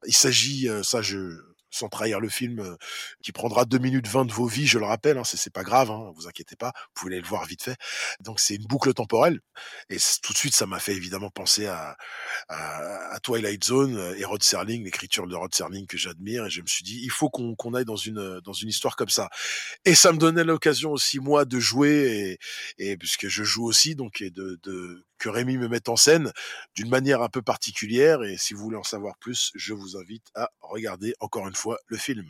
il 0.05 0.15
s'agit, 0.15 0.67
euh, 0.67 0.83
ça 0.83 1.01
je 1.01 1.39
sans 1.73 1.89
trahir 1.89 2.19
le 2.19 2.29
film, 2.29 2.59
euh, 2.59 2.75
qui 3.21 3.31
prendra 3.31 3.65
2 3.65 3.77
minutes 3.79 4.07
20 4.07 4.25
de 4.25 4.31
vos 4.31 4.45
vies, 4.45 4.67
je 4.67 4.79
le 4.79 4.85
rappelle, 4.85 5.17
hein, 5.17 5.23
c'est 5.23 5.53
pas 5.53 5.63
grave, 5.63 5.91
hein, 5.91 6.11
vous 6.15 6.27
inquiétez 6.27 6.55
pas, 6.55 6.71
vous 6.75 6.91
pouvez 6.93 7.13
aller 7.13 7.21
le 7.21 7.27
voir 7.27 7.45
vite 7.45 7.63
fait. 7.63 7.75
Donc 8.19 8.39
c'est 8.39 8.55
une 8.55 8.65
boucle 8.65 8.93
temporelle, 8.93 9.39
et 9.89 9.97
tout 10.21 10.33
de 10.33 10.37
suite 10.37 10.55
ça 10.55 10.65
m'a 10.65 10.79
fait 10.79 10.95
évidemment 10.95 11.29
penser 11.29 11.65
à, 11.65 11.97
à, 12.49 13.19
Twilight 13.23 13.63
Zone 13.63 13.97
euh, 13.97 14.17
et 14.17 14.25
Rod 14.25 14.43
Serling, 14.43 14.83
l'écriture 14.83 15.27
de 15.27 15.35
Rod 15.35 15.53
Serling 15.53 15.87
que 15.87 15.97
j'admire, 15.97 16.45
et 16.45 16.49
je 16.49 16.61
me 16.61 16.67
suis 16.67 16.83
dit, 16.83 16.99
il 17.03 17.11
faut 17.11 17.29
qu'on 17.29 17.73
aille 17.73 17.85
dans 17.85 17.95
une, 17.95 18.39
dans 18.41 18.53
une 18.53 18.69
histoire 18.69 18.95
comme 18.95 19.09
ça. 19.09 19.29
Et 19.85 19.95
ça 19.95 20.11
me 20.11 20.17
donnait 20.17 20.43
l'occasion 20.43 20.91
aussi, 20.91 21.19
moi, 21.19 21.45
de 21.45 21.59
jouer, 21.59 22.39
et, 22.77 22.91
et 22.91 22.97
puisque 22.97 23.27
je 23.27 23.43
joue 23.43 23.65
aussi, 23.65 23.95
donc, 23.95 24.21
et 24.21 24.29
de, 24.29 24.59
de 24.63 25.05
que 25.23 25.29
Rémi 25.29 25.57
me 25.57 25.69
mette 25.69 25.87
en 25.87 25.95
scène 25.95 26.31
d'une 26.75 26.89
manière 26.89 27.21
un 27.21 27.29
peu 27.29 27.41
particulière. 27.41 28.23
Et 28.23 28.35
si 28.37 28.53
vous 28.53 28.61
voulez 28.61 28.77
en 28.77 28.83
savoir 28.83 29.17
plus, 29.17 29.51
je 29.55 29.73
vous 29.73 29.95
invite 29.95 30.27
à 30.35 30.49
regarder 30.59 31.13
encore 31.21 31.47
une 31.47 31.55
fois 31.55 31.77
le 31.87 31.97
film. 31.97 32.27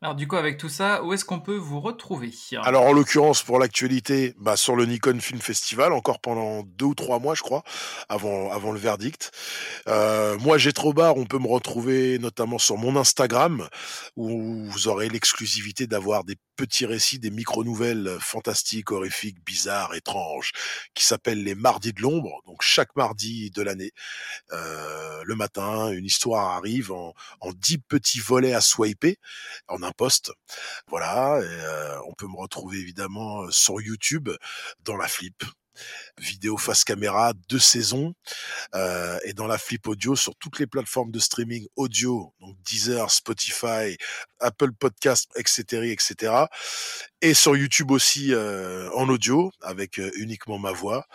Alors 0.00 0.14
du 0.14 0.28
coup, 0.28 0.36
avec 0.36 0.58
tout 0.58 0.68
ça, 0.68 1.02
où 1.02 1.12
est-ce 1.12 1.24
qu'on 1.24 1.40
peut 1.40 1.56
vous 1.56 1.80
retrouver? 1.80 2.32
Alors 2.62 2.84
en 2.84 2.92
l'occurrence, 2.92 3.42
pour 3.42 3.58
l'actualité, 3.58 4.32
bah, 4.38 4.56
sur 4.56 4.76
le 4.76 4.86
Nikon 4.86 5.18
Film 5.18 5.40
Festival, 5.40 5.92
encore 5.92 6.20
pendant 6.20 6.62
deux 6.62 6.86
ou 6.86 6.94
trois 6.94 7.18
mois, 7.18 7.34
je 7.34 7.42
crois, 7.42 7.64
avant, 8.08 8.52
avant 8.52 8.70
le 8.70 8.78
verdict. 8.78 9.32
Euh, 9.88 10.38
moi, 10.38 10.56
j'ai 10.56 10.72
trop 10.72 10.92
barre, 10.92 11.16
on 11.16 11.26
peut 11.26 11.40
me 11.40 11.48
retrouver 11.48 12.20
notamment 12.20 12.58
sur 12.58 12.76
mon 12.76 12.94
Instagram, 12.94 13.68
où 14.14 14.64
vous 14.66 14.86
aurez 14.86 15.08
l'exclusivité 15.08 15.88
d'avoir 15.88 16.22
des 16.22 16.36
petits 16.58 16.86
récits, 16.86 17.20
des 17.20 17.30
micro-nouvelles 17.30 18.18
fantastiques, 18.20 18.90
horrifiques, 18.90 19.42
bizarres, 19.44 19.94
étranges, 19.94 20.50
qui 20.92 21.04
s'appellent 21.04 21.44
les 21.44 21.54
Mardis 21.54 21.92
de 21.92 22.02
l'ombre. 22.02 22.42
Donc 22.46 22.62
chaque 22.62 22.94
mardi 22.96 23.50
de 23.50 23.62
l'année, 23.62 23.92
euh, 24.52 25.22
le 25.24 25.36
matin, 25.36 25.92
une 25.92 26.04
histoire 26.04 26.56
arrive 26.56 26.90
en, 26.90 27.14
en 27.40 27.52
dix 27.52 27.78
petits 27.78 28.18
volets 28.20 28.54
à 28.54 28.60
swiper, 28.60 29.18
en 29.68 29.84
un 29.84 29.92
poste. 29.92 30.32
Voilà, 30.88 31.36
euh, 31.36 31.96
on 32.08 32.12
peut 32.14 32.26
me 32.26 32.36
retrouver 32.36 32.78
évidemment 32.78 33.48
sur 33.50 33.80
YouTube 33.80 34.28
dans 34.84 34.96
la 34.96 35.06
flip 35.06 35.44
vidéo 36.18 36.56
face 36.56 36.84
caméra, 36.84 37.32
deux 37.48 37.58
saisons, 37.58 38.14
euh, 38.74 39.18
et 39.24 39.32
dans 39.32 39.46
la 39.46 39.58
flip 39.58 39.86
audio 39.86 40.16
sur 40.16 40.34
toutes 40.36 40.58
les 40.58 40.66
plateformes 40.66 41.10
de 41.10 41.18
streaming 41.18 41.66
audio, 41.76 42.32
donc 42.40 42.56
Deezer, 42.62 43.10
Spotify, 43.10 43.96
Apple 44.40 44.72
Podcast, 44.72 45.30
etc., 45.36 45.92
etc. 45.92 46.46
Et 47.20 47.34
sur 47.34 47.56
YouTube 47.56 47.90
aussi 47.90 48.32
euh, 48.32 48.90
en 48.92 49.08
audio 49.08 49.50
avec 49.60 49.98
euh, 49.98 50.10
uniquement 50.16 50.58
ma 50.58 50.72
voix. 50.72 51.06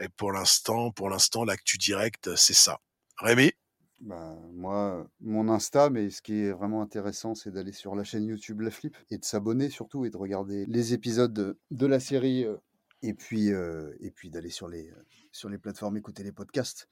Et 0.00 0.08
pour 0.08 0.32
l'instant, 0.32 0.90
pour 0.90 1.10
l'instant, 1.10 1.44
l'actu 1.44 1.78
direct, 1.78 2.34
c'est 2.36 2.54
ça. 2.54 2.78
Rémi? 3.18 3.52
Bah, 4.00 4.36
moi, 4.52 5.06
mon 5.20 5.48
Insta, 5.48 5.88
mais 5.88 6.10
ce 6.10 6.22
qui 6.22 6.40
est 6.40 6.50
vraiment 6.50 6.82
intéressant, 6.82 7.36
c'est 7.36 7.52
d'aller 7.52 7.72
sur 7.72 7.94
la 7.94 8.02
chaîne 8.02 8.26
YouTube 8.26 8.60
La 8.60 8.72
Flip 8.72 8.96
et 9.10 9.18
de 9.18 9.24
s'abonner 9.24 9.70
surtout 9.70 10.04
et 10.04 10.10
de 10.10 10.16
regarder 10.16 10.66
les 10.66 10.92
épisodes 10.92 11.32
de, 11.32 11.56
de 11.70 11.86
la 11.86 12.00
série 12.00 12.44
et 13.02 13.14
puis, 13.14 13.48
et 13.48 14.10
puis 14.10 14.30
d'aller 14.30 14.50
sur 14.50 14.68
les, 14.68 14.90
sur 15.32 15.48
les 15.48 15.56
plateformes 15.56 15.96
écouter 15.96 16.22
les 16.22 16.30
podcasts. 16.30 16.88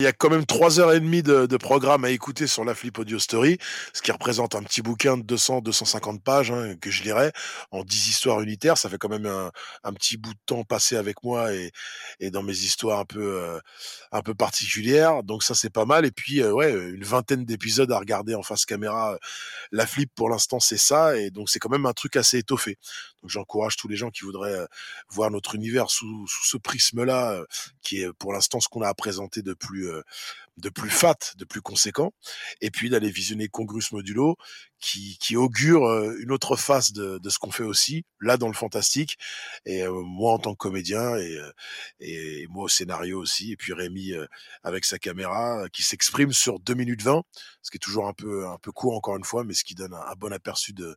Il 0.00 0.04
y 0.04 0.06
a 0.06 0.12
quand 0.12 0.30
même 0.30 0.46
trois 0.46 0.80
heures 0.80 0.92
et 0.92 1.00
demie 1.00 1.22
de, 1.22 1.44
de 1.44 1.56
programme 1.58 2.06
à 2.06 2.10
écouter 2.10 2.46
sur 2.46 2.64
la 2.64 2.74
Flip 2.74 2.98
Audio 2.98 3.18
Story, 3.18 3.58
ce 3.92 4.00
qui 4.00 4.10
représente 4.10 4.54
un 4.54 4.62
petit 4.62 4.80
bouquin 4.80 5.18
de 5.18 5.22
200-250 5.22 6.20
pages 6.20 6.50
hein, 6.50 6.74
que 6.80 6.90
je 6.90 7.02
lirai 7.02 7.32
en 7.70 7.84
10 7.84 8.08
histoires 8.08 8.40
unitaires. 8.40 8.78
Ça 8.78 8.88
fait 8.88 8.96
quand 8.96 9.10
même 9.10 9.26
un, 9.26 9.52
un, 9.84 9.92
petit 9.92 10.16
bout 10.16 10.32
de 10.32 10.38
temps 10.46 10.64
passé 10.64 10.96
avec 10.96 11.22
moi 11.22 11.52
et, 11.52 11.70
et 12.18 12.30
dans 12.30 12.42
mes 12.42 12.56
histoires 12.56 12.98
un 12.98 13.04
peu, 13.04 13.60
un 14.10 14.22
peu 14.22 14.34
particulières. 14.34 15.22
Donc 15.22 15.42
ça, 15.42 15.54
c'est 15.54 15.70
pas 15.70 15.84
mal. 15.84 16.06
Et 16.06 16.10
puis, 16.10 16.42
ouais, 16.42 16.72
une 16.72 17.04
vingtaine 17.04 17.44
d'épisodes 17.44 17.92
à 17.92 17.98
regarder 17.98 18.34
en 18.34 18.42
face 18.42 18.64
caméra. 18.64 19.18
La 19.70 19.86
Flip, 19.86 20.10
pour 20.14 20.30
l'instant, 20.30 20.60
c'est 20.60 20.78
ça. 20.78 21.18
Et 21.18 21.30
donc, 21.30 21.50
c'est 21.50 21.58
quand 21.58 21.70
même 21.70 21.86
un 21.86 21.92
truc 21.92 22.16
assez 22.16 22.38
étoffé. 22.38 22.78
Donc, 23.22 23.30
j'encourage 23.30 23.76
tous 23.76 23.88
les 23.88 23.96
gens 23.96 24.10
qui 24.10 24.24
voudraient 24.24 24.66
voir 25.10 25.30
notre 25.30 25.54
univers 25.54 25.90
sous, 25.90 26.26
sous 26.26 26.44
ce 26.44 26.56
prisme-là, 26.56 27.42
qui 27.82 28.02
est 28.02 28.12
pour 28.14 28.32
l'instant 28.32 28.60
ce 28.60 28.68
qu'on 28.68 28.82
a 28.82 28.88
à 28.88 28.94
présenter 28.94 29.42
de 29.42 29.54
plus 29.54 29.90
de 30.58 30.68
plus 30.68 30.90
fat, 30.90 31.16
de 31.36 31.44
plus 31.44 31.62
conséquent, 31.62 32.12
et 32.60 32.70
puis 32.70 32.90
d'aller 32.90 33.10
visionner 33.10 33.48
Congrus 33.48 33.92
Modulo, 33.92 34.36
qui, 34.80 35.16
qui 35.18 35.36
augure 35.36 35.88
une 36.18 36.30
autre 36.30 36.56
face 36.56 36.92
de, 36.92 37.18
de 37.18 37.30
ce 37.30 37.38
qu'on 37.38 37.50
fait 37.50 37.62
aussi, 37.62 38.04
là 38.20 38.36
dans 38.36 38.48
le 38.48 38.54
fantastique, 38.54 39.16
et 39.64 39.86
moi 39.88 40.32
en 40.32 40.38
tant 40.38 40.52
que 40.52 40.58
comédien, 40.58 41.16
et, 41.16 41.38
et, 42.00 42.46
moi 42.48 42.64
au 42.64 42.68
scénario 42.68 43.20
aussi, 43.20 43.52
et 43.52 43.56
puis 43.56 43.72
Rémi 43.72 44.12
avec 44.62 44.84
sa 44.84 44.98
caméra, 44.98 45.68
qui 45.72 45.82
s'exprime 45.82 46.32
sur 46.32 46.58
2 46.60 46.74
minutes 46.74 47.02
20, 47.02 47.22
ce 47.62 47.70
qui 47.70 47.76
est 47.76 47.80
toujours 47.80 48.06
un 48.06 48.12
peu, 48.12 48.46
un 48.46 48.58
peu 48.58 48.72
court 48.72 48.94
encore 48.94 49.16
une 49.16 49.24
fois, 49.24 49.44
mais 49.44 49.54
ce 49.54 49.64
qui 49.64 49.74
donne 49.74 49.94
un, 49.94 50.14
bon 50.16 50.32
aperçu 50.32 50.72
de, 50.72 50.96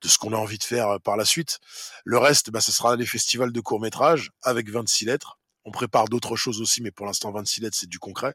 de 0.00 0.08
ce 0.08 0.18
qu'on 0.18 0.32
a 0.32 0.36
envie 0.36 0.58
de 0.58 0.64
faire 0.64 0.98
par 1.00 1.16
la 1.16 1.24
suite. 1.24 1.58
Le 2.04 2.18
reste, 2.18 2.50
bah, 2.50 2.60
ce 2.60 2.72
sera 2.72 2.96
les 2.96 3.06
festivals 3.06 3.52
de 3.52 3.60
court 3.60 3.80
métrage, 3.80 4.30
avec 4.42 4.70
26 4.70 5.04
lettres, 5.04 5.38
on 5.66 5.70
prépare 5.70 6.06
d'autres 6.06 6.36
choses 6.36 6.62
aussi, 6.62 6.80
mais 6.80 6.90
pour 6.90 7.04
l'instant, 7.04 7.30
26 7.32 7.60
lettres, 7.60 7.76
c'est 7.78 7.88
du 7.88 7.98
concret, 7.98 8.34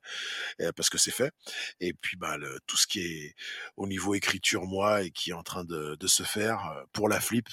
parce 0.75 0.89
que 0.89 0.97
c'est 0.97 1.11
fait. 1.11 1.33
Et 1.79 1.93
puis, 1.93 2.17
bah, 2.17 2.37
le, 2.37 2.59
tout 2.67 2.77
ce 2.77 2.85
qui 2.85 2.99
est 3.01 3.35
au 3.77 3.87
niveau 3.87 4.13
écriture, 4.13 4.65
moi, 4.65 5.01
et 5.01 5.11
qui 5.11 5.31
est 5.31 5.33
en 5.33 5.43
train 5.43 5.63
de, 5.63 5.97
se 6.05 6.23
faire 6.23 6.59
pour 6.91 7.07
la 7.07 7.21
flip 7.21 7.47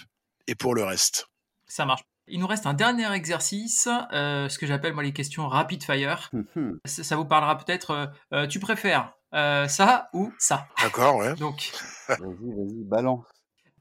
et 0.48 0.56
pour 0.56 0.74
le 0.74 0.82
reste. 0.82 1.28
Ça 1.66 1.86
marche. 1.86 2.02
Il 2.30 2.40
nous 2.40 2.46
reste 2.46 2.66
un 2.66 2.74
dernier 2.74 3.10
exercice, 3.12 3.88
euh, 4.12 4.48
ce 4.48 4.58
que 4.58 4.66
j'appelle 4.66 4.92
moi 4.92 5.02
les 5.02 5.12
questions 5.12 5.48
rapid 5.48 5.82
fire. 5.82 6.28
Mmh 6.32 6.72
ça, 6.84 7.16
vous 7.16 7.24
parlera 7.24 7.56
peut-être. 7.56 7.90
Euh, 7.90 8.06
euh, 8.32 8.46
tu 8.46 8.60
préfères 8.60 9.14
ça 9.32 10.08
ou 10.12 10.32
ça 10.38 10.68
D'accord, 10.82 11.16
ouais. 11.16 11.34
Donc. 11.36 11.70
vas-y, 12.08 12.18
vas-y, 12.18 12.84
balance. 12.84 13.24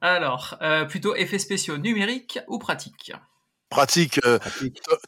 Alors, 0.02 0.58
plutôt 0.90 1.16
effets 1.16 1.40
spéciaux 1.40 1.78
numériques 1.78 2.40
ou 2.48 2.60
pratiques? 2.60 3.12
Pratique, 3.70 4.20
euh, 4.26 4.40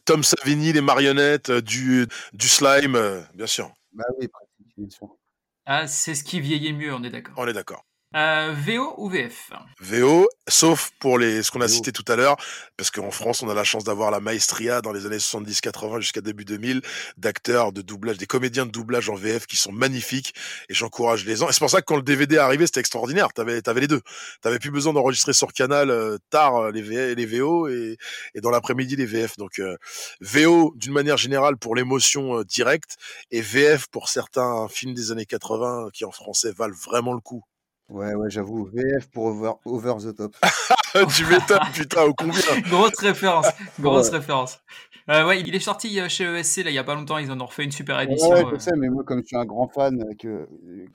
Tom 0.04 0.22
Savini, 0.22 0.72
les 0.72 0.80
marionnettes, 0.80 1.50
euh, 1.50 1.62
du, 1.62 2.06
du 2.32 2.48
slime, 2.48 2.94
euh, 2.94 3.20
bien 3.34 3.46
sûr. 3.46 3.72
Bah 3.92 4.04
oui, 4.18 4.28
pratique, 4.28 4.74
bien 4.76 4.90
sûr. 4.90 5.16
Ah, 5.64 5.86
c'est 5.86 6.14
ce 6.14 6.24
qui 6.24 6.40
vieillit 6.40 6.72
mieux, 6.72 6.92
on 6.92 7.02
est 7.02 7.10
d'accord. 7.10 7.34
On 7.38 7.46
est 7.46 7.52
d'accord. 7.52 7.84
Euh, 8.16 8.52
VO 8.66 8.94
ou 8.96 9.08
VF 9.08 9.52
VO, 9.78 10.28
sauf 10.48 10.90
pour 10.98 11.16
les, 11.16 11.44
ce 11.44 11.52
qu'on 11.52 11.60
a 11.60 11.68
cité 11.68 11.92
tout 11.92 12.04
à 12.08 12.16
l'heure, 12.16 12.36
parce 12.76 12.90
qu'en 12.90 13.12
France, 13.12 13.40
on 13.44 13.48
a 13.48 13.54
la 13.54 13.62
chance 13.62 13.84
d'avoir 13.84 14.10
la 14.10 14.18
maestria 14.18 14.80
dans 14.80 14.90
les 14.90 15.06
années 15.06 15.18
70-80 15.18 16.00
jusqu'à 16.00 16.20
début 16.20 16.44
2000 16.44 16.82
d'acteurs 17.18 17.70
de 17.70 17.82
doublage, 17.82 18.18
des 18.18 18.26
comédiens 18.26 18.66
de 18.66 18.72
doublage 18.72 19.08
en 19.10 19.14
VF 19.14 19.46
qui 19.46 19.56
sont 19.56 19.70
magnifiques 19.70 20.34
et 20.68 20.74
j'encourage 20.74 21.24
les 21.24 21.36
gens. 21.36 21.48
Et 21.48 21.52
c'est 21.52 21.60
pour 21.60 21.70
ça 21.70 21.82
que 21.82 21.86
quand 21.86 21.94
le 21.94 22.02
DVD 22.02 22.34
est 22.34 22.38
arrivé, 22.38 22.66
c'était 22.66 22.80
extraordinaire. 22.80 23.32
T'avais, 23.32 23.68
avais 23.68 23.82
les 23.82 23.86
deux. 23.86 24.00
T'avais 24.40 24.58
plus 24.58 24.72
besoin 24.72 24.92
d'enregistrer 24.92 25.32
sur 25.32 25.52
Canal 25.52 25.90
euh, 25.90 26.18
tard 26.30 26.56
euh, 26.56 26.72
les, 26.72 26.82
v, 26.82 27.14
les 27.14 27.26
VO 27.26 27.68
et, 27.68 27.96
et 28.34 28.40
dans 28.40 28.50
l'après-midi 28.50 28.96
les 28.96 29.06
VF. 29.06 29.36
Donc 29.36 29.60
euh, 29.60 29.76
VO 30.20 30.72
d'une 30.74 30.92
manière 30.92 31.16
générale 31.16 31.56
pour 31.58 31.76
l'émotion 31.76 32.42
directe 32.42 32.96
et 33.30 33.40
VF 33.40 33.86
pour 33.86 34.08
certains 34.08 34.66
films 34.68 34.94
des 34.94 35.12
années 35.12 35.26
80 35.26 35.90
qui 35.92 36.04
en 36.04 36.10
français 36.10 36.50
valent 36.50 36.74
vraiment 36.74 37.12
le 37.12 37.20
coup. 37.20 37.44
Ouais, 37.90 38.14
ouais, 38.14 38.30
j'avoue, 38.30 38.66
VF 38.66 39.10
pour 39.10 39.24
over, 39.24 39.52
over 39.64 39.94
the 40.00 40.14
top. 40.14 40.36
tu 41.16 41.26
m'étonnes, 41.26 41.58
putain, 41.74 42.04
au 42.04 42.14
combien? 42.14 42.40
Grosse 42.68 42.98
référence, 43.00 43.48
grosse 43.80 44.10
référence. 44.10 44.60
Euh, 45.08 45.26
ouais, 45.26 45.40
il 45.40 45.52
est 45.52 45.60
sorti 45.60 45.98
euh, 45.98 46.08
chez 46.08 46.24
ESC 46.24 46.58
là, 46.58 46.70
il 46.70 46.74
y 46.74 46.78
a 46.78 46.84
pas 46.84 46.94
longtemps, 46.94 47.18
ils 47.18 47.32
en 47.32 47.40
ont 47.40 47.46
refait 47.46 47.64
une 47.64 47.72
super 47.72 47.98
édition. 48.00 48.28
Ouais, 48.30 48.44
je 48.48 48.54
euh. 48.54 48.58
sais, 48.60 48.76
mais 48.76 48.88
moi, 48.88 49.02
comme 49.02 49.20
je 49.22 49.26
suis 49.26 49.36
un 49.36 49.44
grand 49.44 49.66
fan, 49.66 50.04
que 50.16 50.48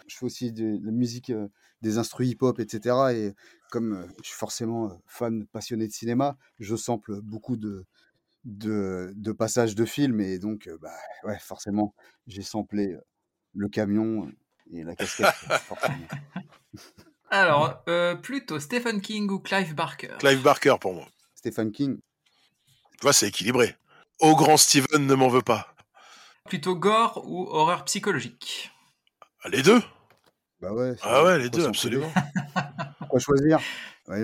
je 0.08 0.16
fais 0.16 0.26
aussi 0.26 0.54
de, 0.54 0.80
la 0.86 0.92
musique, 0.92 1.34
des 1.82 1.98
instruments 1.98 2.30
hip-hop, 2.30 2.60
etc., 2.62 2.96
et 3.14 3.34
comme 3.72 4.08
je 4.22 4.28
suis 4.30 4.38
forcément 4.38 4.98
fan 5.06 5.46
passionné 5.48 5.88
de 5.88 5.92
cinéma, 5.92 6.38
je 6.60 6.78
sample 6.78 7.20
beaucoup 7.22 7.58
de, 7.58 7.86
de, 8.46 9.12
de 9.18 9.32
passages 9.34 9.76
de 9.76 9.84
films, 9.84 10.22
et 10.22 10.40
donc, 10.40 10.70
bah, 10.82 10.96
ouais, 11.26 11.38
forcément, 11.40 11.94
j'ai 12.26 12.42
samplé 12.42 12.96
le 13.54 13.68
camion 13.68 14.32
et 14.72 14.84
la 14.84 14.96
casquette, 14.96 15.28
forcément. 15.68 16.08
Alors, 17.30 17.84
euh, 17.90 18.16
plutôt 18.16 18.60
Stephen 18.60 19.02
King 19.02 19.30
ou 19.30 19.40
Clive 19.40 19.74
Barker 19.74 20.14
Clive 20.20 20.42
Barker 20.42 20.76
pour 20.80 20.94
moi. 20.94 21.06
Stephen 21.34 21.72
King. 21.72 21.98
Tu 22.94 23.02
vois, 23.02 23.14
c'est 23.14 23.28
équilibré. 23.28 23.76
Au 24.20 24.36
grand 24.36 24.58
Steven 24.58 25.06
ne 25.06 25.16
m'en 25.16 25.28
veut 25.28 25.42
pas. 25.42 25.74
Plutôt 26.46 26.76
gore 26.76 27.24
ou 27.26 27.48
horreur 27.50 27.84
psychologique 27.86 28.72
Les 29.46 29.64
deux. 29.64 29.82
Bah 30.62 30.72
ouais. 30.72 30.96
Ah 31.02 31.24
ouais, 31.24 31.40
les 31.40 31.50
deux, 31.50 31.66
absolument. 31.66 32.12
Pourquoi 33.00 33.20
choisir? 33.20 33.60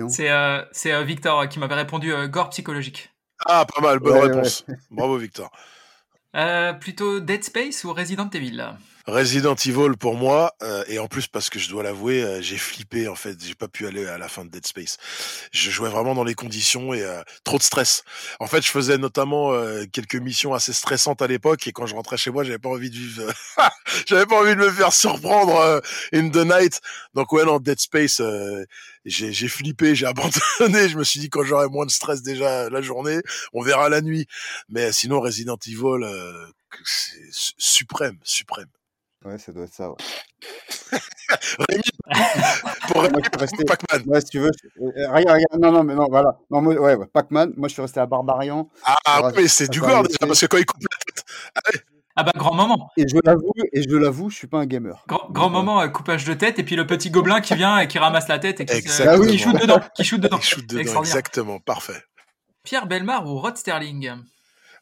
C'est 0.08 0.30
euh, 0.30 0.62
euh, 0.86 1.02
Victor 1.02 1.48
qui 1.48 1.58
m'avait 1.58 1.74
répondu 1.74 2.14
gore 2.28 2.50
psychologique. 2.50 3.10
Ah, 3.44 3.66
pas 3.66 3.80
mal, 3.80 3.98
bonne 3.98 4.18
réponse. 4.18 4.64
Bravo 4.90 5.18
Victor. 5.18 5.50
plutôt 6.80 7.20
Dead 7.20 7.44
Space 7.44 7.84
ou 7.84 7.92
Resident 7.92 8.30
Evil? 8.30 8.64
Resident 9.06 9.56
Evil 9.56 9.96
pour 9.98 10.14
moi, 10.14 10.54
euh, 10.62 10.84
et 10.86 11.00
en 11.00 11.08
plus 11.08 11.26
parce 11.26 11.50
que 11.50 11.58
je 11.58 11.68
dois 11.68 11.82
l'avouer, 11.82 12.22
euh, 12.22 12.40
j'ai 12.40 12.56
flippé 12.56 13.08
en 13.08 13.16
fait, 13.16 13.36
j'ai 13.44 13.56
pas 13.56 13.66
pu 13.66 13.86
aller 13.86 14.06
à 14.06 14.16
la 14.16 14.28
fin 14.28 14.44
de 14.44 14.50
Dead 14.50 14.64
Space. 14.64 14.96
Je 15.50 15.70
jouais 15.70 15.88
vraiment 15.88 16.14
dans 16.14 16.22
les 16.22 16.34
conditions 16.34 16.94
et 16.94 17.02
euh, 17.02 17.20
trop 17.42 17.58
de 17.58 17.62
stress. 17.62 18.04
En 18.38 18.46
fait, 18.46 18.62
je 18.62 18.70
faisais 18.70 18.98
notamment 18.98 19.52
quelques 19.92 20.16
missions 20.16 20.54
assez 20.54 20.72
stressantes 20.72 21.20
à 21.20 21.26
l'époque 21.26 21.66
et 21.66 21.72
quand 21.72 21.86
je 21.86 21.94
rentrais 21.94 22.16
chez 22.16 22.30
moi, 22.30 22.44
j'avais 22.44 22.58
pas 22.58 22.68
envie 22.68 22.90
de 22.90 22.94
vivre, 22.94 23.32
j'avais 24.06 24.26
pas 24.26 24.40
envie 24.40 24.54
de 24.54 24.60
me 24.60 24.70
faire 24.70 24.92
surprendre 24.92 25.82
in 26.12 26.28
the 26.30 26.36
night. 26.36 26.80
Donc 27.14 27.32
ouais, 27.32 27.44
non, 27.44 27.58
Dead 27.58 27.80
Space, 27.80 28.22
j'ai 29.04 29.48
flippé, 29.48 29.94
j'ai 29.96 30.06
abandonné. 30.60 30.88
Je 30.88 30.96
me 30.96 31.04
suis 31.04 31.18
dit 31.18 31.28
quand 31.28 31.42
j'aurai 31.42 31.68
moins 31.68 31.86
de 31.86 31.90
stress 31.90 32.22
déjà 32.22 32.70
la 32.70 32.82
journée, 32.82 33.20
on 33.52 33.62
verra 33.62 33.88
la 33.88 34.00
nuit. 34.00 34.26
Mais 34.68 34.92
sinon, 34.92 35.20
Resident 35.20 35.58
Evil, 35.66 36.06
c'est 36.84 37.18
suprême, 37.58 38.18
suprême. 38.22 38.68
Ouais, 39.24 39.38
ça 39.38 39.52
doit 39.52 39.64
être 39.64 39.74
ça. 39.74 39.90
Ouais. 39.90 39.96
Rémi, 41.70 41.82
pour 42.88 43.02
Rémi, 43.02 43.22
Pac-Man. 43.66 44.02
Ouais, 44.06 44.20
si 44.20 44.26
tu 44.26 44.38
veux. 44.40 44.50
Euh, 44.80 45.08
regarde, 45.08 45.40
regarde, 45.40 45.60
non, 45.60 45.72
non, 45.72 45.84
mais 45.84 45.94
non, 45.94 46.06
voilà. 46.10 46.38
Non, 46.50 46.60
moi, 46.60 46.74
ouais, 46.74 46.94
ouais 46.94 47.06
Pac-Man, 47.12 47.52
moi 47.56 47.68
je 47.68 47.74
suis 47.74 47.82
resté 47.82 48.00
à 48.00 48.06
Barbarian. 48.06 48.68
Ah, 48.84 49.30
oui, 49.36 49.48
c'est 49.48 49.70
du 49.70 49.80
gore 49.80 50.02
déjà, 50.02 50.18
parce 50.20 50.40
que 50.40 50.46
quand 50.46 50.58
il 50.58 50.66
coupe 50.66 50.82
la 50.82 50.98
tête. 50.98 51.24
Allez. 51.64 51.80
Ah 52.14 52.24
bah 52.24 52.32
grand 52.36 52.54
moment. 52.54 52.90
Et 52.98 53.08
je 53.08 53.16
l'avoue, 53.24 53.52
et 53.72 53.82
je 53.82 53.96
l'avoue, 53.96 54.28
je 54.28 54.36
suis 54.36 54.46
pas 54.46 54.58
un 54.58 54.66
gamer. 54.66 55.02
Grand, 55.08 55.30
grand 55.30 55.48
moment, 55.48 55.80
euh, 55.80 55.88
coupage 55.88 56.26
de 56.26 56.34
tête, 56.34 56.58
et 56.58 56.62
puis 56.62 56.76
le 56.76 56.86
petit 56.86 57.10
gobelin 57.10 57.40
qui 57.40 57.54
vient 57.54 57.78
et 57.78 57.88
qui 57.88 57.98
ramasse 57.98 58.28
la 58.28 58.38
tête 58.38 58.60
et 58.60 58.66
qui, 58.66 58.74
euh, 58.74 59.26
qui 59.26 59.38
shoot 59.38 59.58
dedans, 59.58 59.80
qui 59.96 60.04
shoot 60.04 60.20
dedans. 60.20 60.38
Qui 60.40 60.46
shoot 60.46 60.66
dedans, 60.66 61.00
exactement, 61.00 61.58
parfait. 61.58 62.04
Pierre 62.64 62.86
Belmar 62.86 63.26
ou 63.26 63.38
Rod 63.38 63.56
Sterling? 63.56 64.12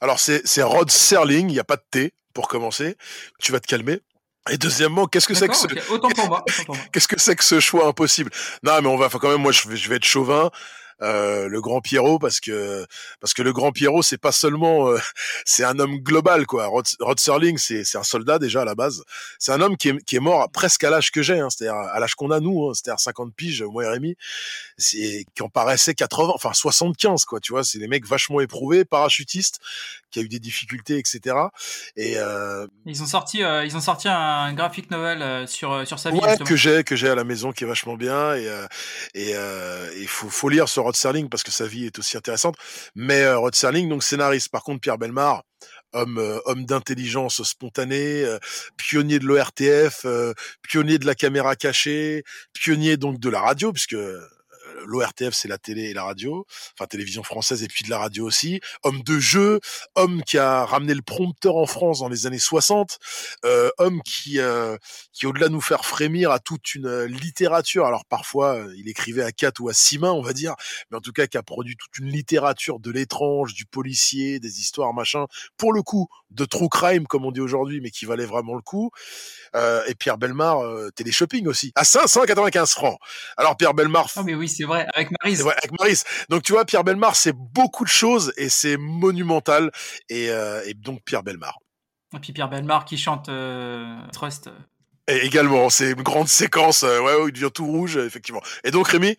Alors 0.00 0.18
c'est 0.18 0.62
Rod 0.62 0.90
Sterling, 0.90 1.48
il 1.48 1.52
n'y 1.52 1.60
a 1.60 1.64
pas 1.64 1.76
de 1.76 1.84
T 1.88 2.14
pour 2.34 2.48
commencer. 2.48 2.96
Tu 3.38 3.52
vas 3.52 3.60
te 3.60 3.66
calmer. 3.66 4.00
Et 4.48 4.56
deuxièmement, 4.56 5.06
qu'est-ce 5.06 5.28
que 5.28 5.34
c'est 5.34 5.48
que 5.48 5.56
ce 5.56 5.66
qu'est-ce 6.92 7.08
que 7.08 7.20
c'est 7.20 7.36
que 7.36 7.44
ce 7.44 7.60
choix 7.60 7.86
impossible? 7.86 8.30
Non, 8.62 8.80
mais 8.80 8.88
on 8.88 8.96
va 8.96 9.06
enfin, 9.06 9.18
quand 9.18 9.30
même 9.30 9.42
moi 9.42 9.52
je 9.52 9.68
vais, 9.68 9.76
je 9.76 9.88
vais 9.88 9.96
être 9.96 10.04
chauvin. 10.04 10.50
Euh, 11.02 11.48
le 11.48 11.60
grand 11.60 11.80
Pierrot 11.80 12.18
parce 12.18 12.40
que 12.40 12.86
parce 13.20 13.32
que 13.32 13.42
le 13.42 13.54
grand 13.54 13.72
Pierrot 13.72 14.02
c'est 14.02 14.18
pas 14.18 14.32
seulement 14.32 14.88
euh, 14.88 14.98
c'est 15.46 15.64
un 15.64 15.78
homme 15.78 15.98
global 15.98 16.46
quoi. 16.46 16.66
Rod, 16.66 16.86
Rod 17.00 17.18
Serling 17.18 17.56
c'est 17.56 17.84
c'est 17.84 17.96
un 17.96 18.02
soldat 18.02 18.38
déjà 18.38 18.62
à 18.62 18.64
la 18.64 18.74
base. 18.74 19.02
C'est 19.38 19.52
un 19.52 19.60
homme 19.60 19.76
qui 19.76 19.88
est, 19.88 20.04
qui 20.04 20.16
est 20.16 20.20
mort 20.20 20.50
presque 20.50 20.84
à 20.84 20.90
l'âge 20.90 21.10
que 21.10 21.22
j'ai, 21.22 21.40
hein, 21.40 21.48
c'est-à-dire 21.50 21.76
à 21.76 21.98
l'âge 22.00 22.14
qu'on 22.14 22.30
a 22.30 22.40
nous, 22.40 22.68
hein, 22.68 22.72
c'est-à-dire 22.74 23.00
50 23.00 23.34
piges 23.34 23.62
moi 23.62 23.84
et 23.84 23.88
Rémi, 23.88 24.16
c'est 24.76 25.24
qui 25.34 25.42
en 25.42 25.48
paraissait 25.48 25.94
80, 25.94 26.32
enfin 26.34 26.52
75 26.52 27.24
quoi. 27.24 27.40
Tu 27.40 27.52
vois, 27.52 27.64
c'est 27.64 27.78
des 27.78 27.88
mecs 27.88 28.06
vachement 28.06 28.40
éprouvés, 28.40 28.84
parachutistes, 28.84 29.60
qui 30.10 30.18
a 30.18 30.22
eu 30.22 30.28
des 30.28 30.38
difficultés, 30.38 30.98
etc. 30.98 31.36
Et 31.96 32.14
euh, 32.16 32.66
ils 32.86 33.02
ont 33.02 33.06
sorti, 33.06 33.42
euh, 33.42 33.64
ils 33.64 33.76
ont 33.76 33.80
sorti 33.80 34.08
un 34.08 34.52
graphic 34.52 34.90
novel 34.90 35.22
euh, 35.22 35.46
sur 35.46 35.86
sur 35.86 35.98
sa 35.98 36.10
vie. 36.10 36.18
Ouais, 36.18 36.36
que 36.38 36.56
j'ai 36.56 36.84
que 36.84 36.96
j'ai 36.96 37.08
à 37.08 37.14
la 37.14 37.24
maison 37.24 37.52
qui 37.52 37.64
est 37.64 37.66
vachement 37.66 37.96
bien 37.96 38.34
et 38.34 38.48
et 39.14 39.34
il 39.96 40.08
faut 40.08 40.28
faut 40.28 40.48
lire 40.48 40.68
sur 40.68 40.86
Rod 40.90 40.96
Serling 40.96 41.28
parce 41.28 41.44
que 41.44 41.52
sa 41.52 41.66
vie 41.66 41.86
est 41.86 41.98
aussi 41.98 42.16
intéressante. 42.16 42.56
Mais 42.94 43.32
Rod 43.32 43.54
Serling 43.54 43.88
donc 43.88 44.02
scénariste. 44.02 44.48
Par 44.48 44.64
contre 44.64 44.80
Pierre 44.80 44.98
Belmar 44.98 45.42
homme 45.92 46.40
homme 46.46 46.64
d'intelligence 46.64 47.42
spontanée, 47.42 48.24
pionnier 48.76 49.18
de 49.18 49.26
l'ORTF, 49.26 50.06
pionnier 50.62 50.98
de 50.98 51.06
la 51.06 51.14
caméra 51.14 51.56
cachée, 51.56 52.22
pionnier 52.52 52.96
donc 52.96 53.18
de 53.18 53.28
la 53.28 53.40
radio 53.40 53.72
puisque 53.72 53.96
l'ORTF 54.86 55.34
c'est 55.34 55.48
la 55.48 55.58
télé 55.58 55.84
et 55.84 55.94
la 55.94 56.04
radio, 56.04 56.46
enfin 56.74 56.86
télévision 56.86 57.22
française 57.22 57.62
et 57.62 57.68
puis 57.68 57.84
de 57.84 57.90
la 57.90 57.98
radio 57.98 58.26
aussi. 58.26 58.60
Homme 58.82 59.02
de 59.02 59.18
jeu, 59.18 59.60
homme 59.94 60.22
qui 60.22 60.38
a 60.38 60.64
ramené 60.64 60.94
le 60.94 61.02
prompteur 61.02 61.56
en 61.56 61.66
France 61.66 62.00
dans 62.00 62.08
les 62.08 62.26
années 62.26 62.38
60, 62.38 62.98
euh, 63.44 63.70
homme 63.78 64.02
qui 64.02 64.38
euh, 64.38 64.76
qui 65.12 65.26
au-delà 65.26 65.48
de 65.48 65.52
nous 65.52 65.60
faire 65.60 65.84
frémir 65.84 66.30
à 66.30 66.38
toute 66.38 66.74
une 66.74 66.86
euh, 66.86 67.06
littérature. 67.06 67.86
Alors 67.86 68.04
parfois 68.04 68.56
euh, 68.56 68.74
il 68.76 68.88
écrivait 68.88 69.22
à 69.22 69.32
quatre 69.32 69.60
ou 69.60 69.68
à 69.68 69.74
six 69.74 69.98
mains 69.98 70.12
on 70.12 70.22
va 70.22 70.32
dire, 70.32 70.54
mais 70.90 70.96
en 70.96 71.00
tout 71.00 71.12
cas 71.12 71.26
qui 71.26 71.36
a 71.36 71.42
produit 71.42 71.76
toute 71.76 71.98
une 71.98 72.10
littérature 72.10 72.80
de 72.80 72.90
l'étrange, 72.90 73.54
du 73.54 73.66
policier, 73.66 74.40
des 74.40 74.60
histoires 74.60 74.92
machin. 74.94 75.26
Pour 75.56 75.72
le 75.72 75.82
coup 75.82 76.08
de 76.30 76.44
true 76.44 76.68
crime 76.68 77.06
comme 77.06 77.24
on 77.24 77.32
dit 77.32 77.40
aujourd'hui, 77.40 77.80
mais 77.80 77.90
qui 77.90 78.06
valait 78.06 78.26
vraiment 78.26 78.54
le 78.54 78.62
coup. 78.62 78.90
Euh, 79.56 79.82
et 79.88 79.94
Pierre 79.94 80.18
Belmar 80.18 80.60
euh, 80.60 80.90
télé-shopping 80.90 81.46
aussi 81.48 81.72
à 81.74 81.84
595 81.84 82.70
francs. 82.70 82.98
Alors 83.36 83.56
Pierre 83.56 83.74
Belmar. 83.74 84.08
Ah 84.16 84.22
mais 84.22 84.34
oui 84.34 84.48
c'est 84.48 84.64
vrai 84.64 84.86
avec 84.94 85.10
Maris. 85.20 85.42
Ouais, 85.42 85.54
avec 85.56 85.78
Maris. 85.78 86.02
Donc 86.28 86.42
tu 86.42 86.52
vois 86.52 86.64
Pierre 86.64 86.84
Belmar 86.84 87.16
c'est 87.16 87.34
beaucoup 87.34 87.84
de 87.84 87.90
choses 87.90 88.32
et 88.36 88.48
c'est 88.48 88.76
monumental 88.76 89.70
et, 90.08 90.30
euh, 90.30 90.62
et, 90.66 90.74
donc 90.74 91.02
Pierre 91.04 91.22
Belmar. 91.22 91.58
Et 92.14 92.20
puis 92.20 92.32
Pierre 92.32 92.48
Belmar 92.48 92.84
qui 92.84 92.96
chante 92.96 93.28
euh, 93.28 94.00
Trust. 94.12 94.50
Et 95.08 95.26
également 95.26 95.68
c'est 95.68 95.90
une 95.90 96.02
grande 96.02 96.28
séquence 96.28 96.82
ouais 96.82 97.20
où 97.20 97.28
il 97.28 97.32
devient 97.32 97.50
tout 97.52 97.66
rouge 97.66 97.96
effectivement. 97.96 98.42
Et 98.62 98.70
donc 98.70 98.88
Rémi? 98.88 99.16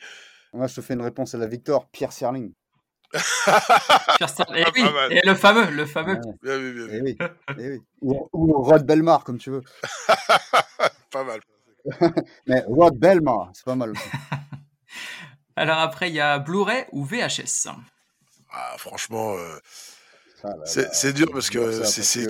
Moi 0.54 0.68
je 0.68 0.76
te 0.76 0.82
fais 0.82 0.94
une 0.94 1.02
réponse 1.02 1.36
à 1.36 1.38
la 1.38 1.48
victoire 1.48 1.90
Pierre 1.90 2.14
Serling. 2.14 2.54
et, 4.56 4.64
oui, 4.76 4.84
et 5.10 5.22
le 5.26 5.36
fameux, 5.36 5.70
le 5.72 5.86
fameux. 5.86 6.20
Bien, 6.42 6.58
bien, 6.58 6.72
bien, 6.72 6.88
et 6.88 7.02
oui, 7.02 7.18
et 7.60 7.70
oui. 7.72 7.82
Ou, 8.02 8.30
ou, 8.32 8.62
Rod 8.62 8.86
Belmar, 8.86 9.24
comme 9.24 9.38
tu 9.38 9.52
veux. 9.52 9.62
pas 11.12 11.24
mal. 11.24 11.42
Mais 12.48 12.64
Rod 12.68 12.98
Belmar, 12.98 13.52
c'est 13.54 13.66
pas 13.66 13.76
mal. 13.76 13.94
Alors 15.56 15.80
après, 15.80 16.10
il 16.10 16.16
y 16.16 16.22
a 16.22 16.40
Blu-ray 16.40 16.86
ou 16.92 17.04
VHS. 17.04 17.68
Ah, 18.52 18.76
franchement, 18.78 19.36
euh, 19.36 19.60
c'est 20.66 21.14
dur 21.14 21.30
parce 21.32 21.50
que 21.50 21.84
c'est. 21.84 22.28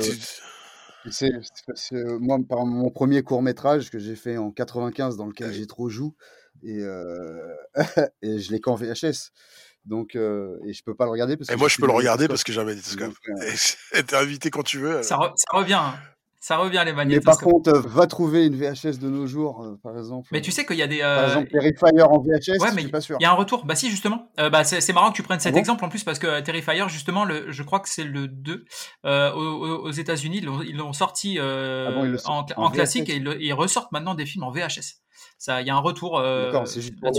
moi, 2.20 2.38
par 2.48 2.66
mon 2.66 2.90
premier 2.90 3.22
court 3.24 3.42
métrage 3.42 3.90
que 3.92 4.00
j'ai 4.00 4.16
fait 4.16 4.38
en 4.38 4.52
95, 4.52 5.18
dans 5.18 5.28
lequel 5.28 5.54
j'ai 5.54 5.68
trop 5.68 5.90
joué, 5.90 6.12
et, 6.64 6.80
euh, 6.80 7.56
et 8.22 8.40
je 8.40 8.52
l'ai 8.52 8.60
qu'en 8.60 8.76
VHS. 8.76 9.32
Donc, 9.86 10.16
euh, 10.16 10.58
et 10.66 10.74
je 10.74 10.84
peux 10.84 10.96
pas 10.96 11.06
le 11.06 11.12
regarder 11.12 11.38
parce 11.38 11.50
que. 11.50 11.54
Et 11.54 11.58
moi, 11.58 11.68
je 11.68 11.78
peux 11.78 11.88
le 11.88 11.94
regarder 11.94 12.28
parce 12.28 12.44
que 12.44 12.52
j'avais 12.52 12.76
dit 12.76 12.98
euh, 13.00 14.02
T'es 14.08 14.16
invité 14.16 14.50
quand 14.52 14.64
tu 14.64 14.78
veux. 14.78 15.02
Ça, 15.02 15.18
ça, 15.36 15.58
revient. 15.58 15.74
Hein. 15.74 15.96
Ça 16.40 16.58
revient 16.58 16.84
les 16.86 16.94
magnétoscopes. 16.94 17.42
Mais 17.46 17.72
par 17.72 17.80
contre, 17.80 17.90
va 17.90 18.08
trouver 18.08 18.46
une 18.46 18.56
VHS 18.56 19.00
de 19.00 19.10
nos 19.10 19.26
jours, 19.26 19.64
euh, 19.64 19.80
par 19.82 19.98
exemple. 19.98 20.28
Mais 20.32 20.42
tu 20.42 20.52
sais 20.52 20.66
qu'il 20.66 20.78
y 20.78 20.84
a 20.84 20.88
des. 20.88 21.00
Par 21.00 21.26
exemple, 21.26 21.50
Terrifier 21.50 22.02
en 22.04 22.20
VHS, 22.20 22.62
ouais, 22.62 22.72
mais 22.76 22.88
pas 22.90 23.02
sûr. 23.02 23.18
Il 23.20 23.24
y 23.24 23.26
a 23.26 23.32
un 23.32 23.36
retour. 23.36 23.66
Bah 23.66 23.76
si, 23.76 23.90
justement. 23.90 24.32
bah, 24.38 24.64
c'est 24.64 24.94
marrant 24.94 25.10
que 25.10 25.16
tu 25.16 25.24
prennes 25.24 25.40
cet 25.40 25.56
ah 25.56 25.60
exemple 25.60 25.84
en 25.84 25.90
plus 25.90 26.04
parce 26.04 26.20
que 26.20 26.40
Terrifier, 26.42 26.86
justement, 26.88 27.26
le, 27.26 27.52
je 27.52 27.64
crois 27.64 27.80
que 27.80 27.90
c'est 27.90 28.04
le 28.04 28.28
2. 28.28 28.66
aux, 29.04 29.40
aux 29.40 29.92
États-Unis, 29.92 30.46
ils 30.68 30.78
l'ont 30.78 30.94
sorti 30.94 31.40
ah 31.40 31.90
en, 32.26 32.46
en, 32.56 32.70
classique 32.70 33.10
et 33.10 33.16
ils, 33.16 33.38
ils 33.40 33.54
ressortent 33.54 33.92
maintenant 33.92 34.14
des 34.14 34.28
films 34.28 34.44
en 34.44 34.52
VHS 34.52 35.02
il 35.48 35.68
y 35.68 35.70
a 35.70 35.76
un 35.76 35.80
retour. 35.80 36.20
Euh, 36.20 36.52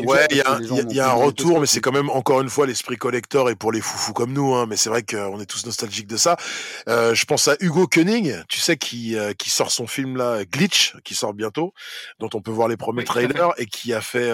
ouais, 0.05 0.27
il 0.31 0.37
y 0.37 1.01
a, 1.01 1.11
un 1.11 1.13
retour, 1.13 1.61
mais 1.61 1.67
c'est 1.67 1.81
quand 1.81 1.93
même 1.93 2.09
encore 2.11 2.41
une 2.41 2.49
fois 2.49 2.67
l'esprit 2.67 2.97
collector 2.97 3.51
et 3.51 3.57
pour 3.57 3.73
les 3.73 3.81
foufous 3.81 4.13
comme 4.13 4.33
nous. 4.33 4.55
Hein, 4.55 4.67
mais 4.69 4.77
c'est 4.77 4.91
vrai 4.91 5.03
qu'on 5.03 5.41
est 5.41 5.47
tous 5.47 5.67
nostalgiques 5.67 6.07
de 6.07 6.17
ça. 6.17 6.37
Euh, 6.89 7.15
je 7.15 7.25
pense 7.25 7.49
à 7.49 7.57
Hugo 7.61 7.87
Koenig, 7.87 8.35
tu 8.49 8.61
sais, 8.61 8.77
qui 8.77 9.17
euh, 9.17 9.33
qui 9.33 9.51
sort 9.51 9.73
son 9.73 9.87
film 9.87 10.17
là, 10.17 10.45
Glitch, 10.45 10.95
qui 11.05 11.15
sort 11.15 11.35
bientôt, 11.35 11.75
dont 12.21 12.31
on 12.35 12.41
peut 12.41 12.53
voir 12.53 12.69
les 12.69 12.77
premiers 12.77 13.05
trailers 13.05 13.53
et 13.59 13.67
qui 13.67 13.93
a 13.93 14.01
fait 14.01 14.31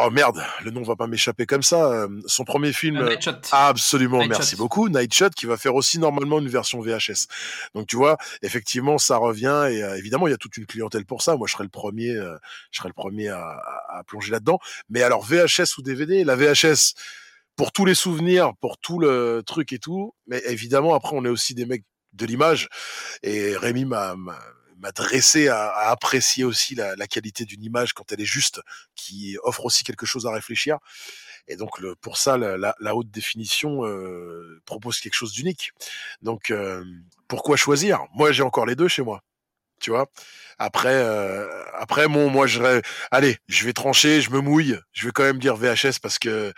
Oh 0.00 0.10
merde, 0.10 0.40
le 0.62 0.70
nom 0.70 0.82
va 0.82 0.94
pas 0.94 1.08
m'échapper 1.08 1.44
comme 1.44 1.64
ça. 1.64 1.90
Euh, 1.90 2.08
son 2.26 2.44
premier 2.44 2.72
film, 2.72 3.04
absolument, 3.50 4.24
merci 4.26 4.54
beaucoup, 4.54 4.88
Nightshot, 4.88 5.30
qui 5.30 5.46
va 5.46 5.56
faire 5.56 5.74
aussi 5.74 5.98
normalement 5.98 6.38
une 6.38 6.46
version 6.46 6.80
VHS. 6.80 7.26
Donc 7.74 7.88
tu 7.88 7.96
vois, 7.96 8.16
effectivement, 8.42 8.98
ça 8.98 9.16
revient 9.16 9.66
et 9.72 9.82
euh, 9.82 9.98
évidemment, 9.98 10.28
il 10.28 10.30
y 10.30 10.34
a 10.34 10.36
toute 10.36 10.56
une 10.56 10.66
clientèle 10.66 11.04
pour 11.04 11.22
ça. 11.22 11.36
Moi, 11.36 11.48
je 11.48 11.52
serais 11.54 11.64
le 11.64 11.68
premier, 11.68 12.10
euh, 12.10 12.36
je 12.70 12.78
serais 12.78 12.88
le 12.88 12.94
premier 12.94 13.26
à, 13.26 13.60
à, 13.88 14.04
plonger 14.04 14.30
là-dedans. 14.30 14.60
Mais 14.88 15.02
alors 15.02 15.24
VHS 15.24 15.78
ou 15.78 15.82
DVD, 15.82 16.22
la 16.22 16.36
VHS 16.36 16.94
pour 17.56 17.72
tous 17.72 17.84
les 17.84 17.96
souvenirs, 17.96 18.52
pour 18.60 18.78
tout 18.78 19.00
le 19.00 19.42
truc 19.44 19.72
et 19.72 19.80
tout. 19.80 20.14
Mais 20.28 20.40
évidemment, 20.46 20.94
après, 20.94 21.16
on 21.16 21.24
est 21.24 21.28
aussi 21.28 21.56
des 21.56 21.66
mecs 21.66 21.84
de 22.12 22.24
l'image. 22.24 22.68
Et 23.24 23.56
Rémi 23.56 23.84
m'a 23.84 24.14
m'a 24.14 24.38
dressé 24.94 25.48
à, 25.48 25.68
à, 25.68 25.90
apprécier 25.90 26.44
aussi 26.44 26.74
la, 26.74 26.96
la 26.96 27.06
qualité 27.06 27.44
d'une 27.44 27.62
image 27.62 27.92
quand 27.92 28.10
elle 28.12 28.20
est 28.20 28.24
juste, 28.24 28.60
qui 28.94 29.36
offre 29.42 29.64
aussi 29.64 29.84
quelque 29.84 30.06
chose 30.06 30.26
à 30.26 30.32
réfléchir. 30.32 30.78
Et 31.48 31.56
donc 31.56 31.78
le, 31.80 31.96
pour 31.96 32.18
ça, 32.18 32.36
la, 32.36 32.74
la 32.78 32.94
haute 32.94 33.10
définition 33.10 33.84
euh, 33.86 34.60
propose 34.66 35.00
quelque 35.00 35.14
chose 35.14 35.32
d'unique. 35.32 35.72
Donc 36.22 36.50
euh, 36.50 36.84
pourquoi 37.26 37.56
choisir? 37.56 38.00
Moi, 38.14 38.32
j'ai 38.32 38.42
encore 38.42 38.66
les 38.66 38.76
deux 38.76 38.88
chez 38.88 39.02
moi. 39.02 39.22
Tu 39.80 39.90
vois. 39.90 40.06
Après, 40.58 40.92
euh, 40.92 41.46
après, 41.74 42.08
bon, 42.08 42.28
moi, 42.30 42.48
je, 42.48 42.82
allez, 43.12 43.38
je 43.46 43.64
vais 43.64 43.72
trancher, 43.72 44.20
je 44.20 44.30
me 44.30 44.40
mouille. 44.40 44.76
Je 44.92 45.06
vais 45.06 45.12
quand 45.12 45.22
même 45.22 45.38
dire 45.38 45.54
VHS 45.54 46.00
parce 46.02 46.18
que 46.18 46.52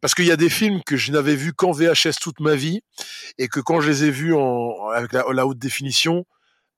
parce 0.00 0.14
qu'il 0.14 0.26
y 0.26 0.30
a 0.30 0.36
des 0.36 0.48
films 0.48 0.80
que 0.84 0.96
je 0.96 1.10
n'avais 1.10 1.34
vus 1.34 1.52
qu'en 1.52 1.72
VHS 1.72 2.20
toute 2.20 2.38
ma 2.38 2.54
vie 2.54 2.80
et 3.38 3.48
que 3.48 3.58
quand 3.58 3.80
je 3.80 3.90
les 3.90 4.04
ai 4.04 4.10
vus 4.10 4.34
en 4.34 4.88
avec 4.90 5.12
la 5.12 5.46
haute 5.46 5.58
définition, 5.58 6.24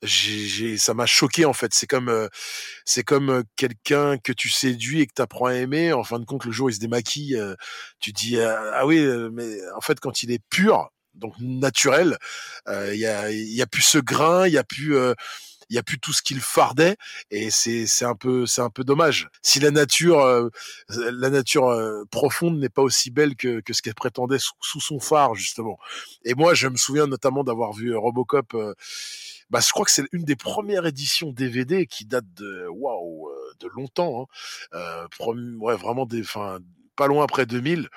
j'ai, 0.02 0.78
ça 0.78 0.94
m'a 0.94 1.06
choqué 1.06 1.44
en 1.44 1.52
fait. 1.52 1.72
C'est 1.74 1.86
comme, 1.86 2.08
euh, 2.08 2.28
c'est 2.84 3.04
comme 3.04 3.30
euh, 3.30 3.42
quelqu'un 3.56 4.18
que 4.18 4.32
tu 4.32 4.48
séduis 4.48 5.00
et 5.00 5.06
que 5.06 5.12
tu 5.14 5.22
apprends 5.22 5.46
à 5.46 5.54
aimer. 5.54 5.92
En 5.92 6.04
fin 6.04 6.18
de 6.18 6.24
compte, 6.24 6.44
le 6.44 6.52
jour 6.52 6.66
où 6.66 6.70
il 6.70 6.74
se 6.74 6.80
démaquille, 6.80 7.36
euh, 7.36 7.54
tu 8.00 8.12
dis 8.12 8.38
ah 8.40 8.86
oui, 8.86 9.04
mais 9.32 9.58
en 9.76 9.80
fait 9.80 10.00
quand 10.00 10.22
il 10.22 10.30
est 10.32 10.42
pur, 10.50 10.90
donc 11.14 11.34
naturel, 11.40 12.18
il 12.68 12.96
y 12.96 13.06
a, 13.06 13.30
y 13.30 13.62
a 13.62 13.66
plus 13.66 13.82
ce 13.82 13.98
grain, 13.98 14.46
il 14.46 14.52
y 14.54 14.58
a 14.58 14.64
plus, 14.64 14.96
il 15.72 15.76
y 15.76 15.78
a 15.78 15.82
plus 15.82 15.98
tout 15.98 16.12
ce 16.12 16.20
qu'il 16.20 16.40
fardait 16.40 16.96
et 17.30 17.50
c'est 17.50 17.86
c'est 17.86 18.04
un 18.04 18.14
peu 18.14 18.44
c'est 18.44 18.60
un 18.60 18.68
peu 18.68 18.84
dommage. 18.84 19.28
Si 19.40 19.58
la 19.58 19.70
nature 19.70 20.20
euh, 20.20 20.50
la 20.90 21.30
nature 21.30 21.68
euh, 21.68 22.04
profonde 22.10 22.58
n'est 22.58 22.68
pas 22.68 22.82
aussi 22.82 23.10
belle 23.10 23.36
que 23.36 23.60
que 23.60 23.72
ce 23.72 23.80
qu'elle 23.80 23.94
prétendait 23.94 24.38
sous, 24.38 24.80
son 24.80 25.00
phare 25.00 25.34
justement. 25.34 25.78
Et 26.24 26.34
moi, 26.34 26.52
je 26.52 26.68
me 26.68 26.76
souviens 26.76 27.06
notamment 27.06 27.42
d'avoir 27.42 27.72
vu 27.72 27.96
Robocop. 27.96 28.54
Bah, 29.52 29.60
je 29.60 29.70
crois 29.70 29.84
que 29.84 29.92
c'est 29.92 30.06
une 30.12 30.24
des 30.24 30.34
premières 30.34 30.86
éditions 30.86 31.30
DVD 31.30 31.86
qui 31.86 32.06
date 32.06 32.24
de 32.34 32.66
waouh 32.68 33.28
de 33.60 33.68
longtemps. 33.68 34.26
Hein. 34.72 35.06
ouais, 35.60 35.76
vraiment 35.76 36.06
des, 36.06 36.22
enfin, 36.22 36.58
pas 36.96 37.06
loin 37.06 37.22
après 37.22 37.44
2000, 37.44 37.88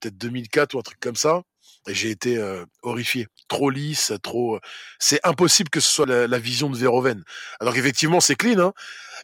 peut-être 0.00 0.16
2004 0.16 0.74
ou 0.74 0.78
un 0.78 0.82
truc 0.82 1.00
comme 1.00 1.16
ça. 1.16 1.42
Et 1.88 1.94
j'ai 1.94 2.10
été 2.10 2.38
euh, 2.38 2.64
horrifié. 2.82 3.26
Trop 3.48 3.68
lisse, 3.68 4.12
trop. 4.22 4.60
C'est 5.00 5.18
impossible 5.24 5.70
que 5.70 5.80
ce 5.80 5.92
soit 5.92 6.06
la, 6.06 6.38
vision 6.38 6.70
de 6.70 6.78
Véroven. 6.78 7.24
Alors 7.58 7.74
qu'effectivement, 7.74 8.20
c'est 8.20 8.36
clean, 8.36 8.60
hein. 8.60 8.72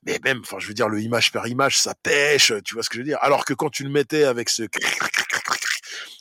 Mais 0.05 0.19
même, 0.25 0.41
enfin, 0.41 0.59
je 0.59 0.67
veux 0.67 0.75
dire, 0.75 0.89
le 0.89 1.01
image 1.01 1.31
par 1.31 1.47
image, 1.47 1.79
ça 1.79 1.95
pêche, 2.03 2.53
tu 2.65 2.75
vois 2.75 2.83
ce 2.83 2.89
que 2.89 2.97
je 2.97 3.01
veux 3.01 3.07
dire. 3.07 3.19
Alors 3.21 3.45
que 3.45 3.55
quand 3.55 3.71
tu 3.71 3.85
le 3.85 3.91
mettais 3.91 4.25
avec 4.25 4.49
ce 4.49 4.65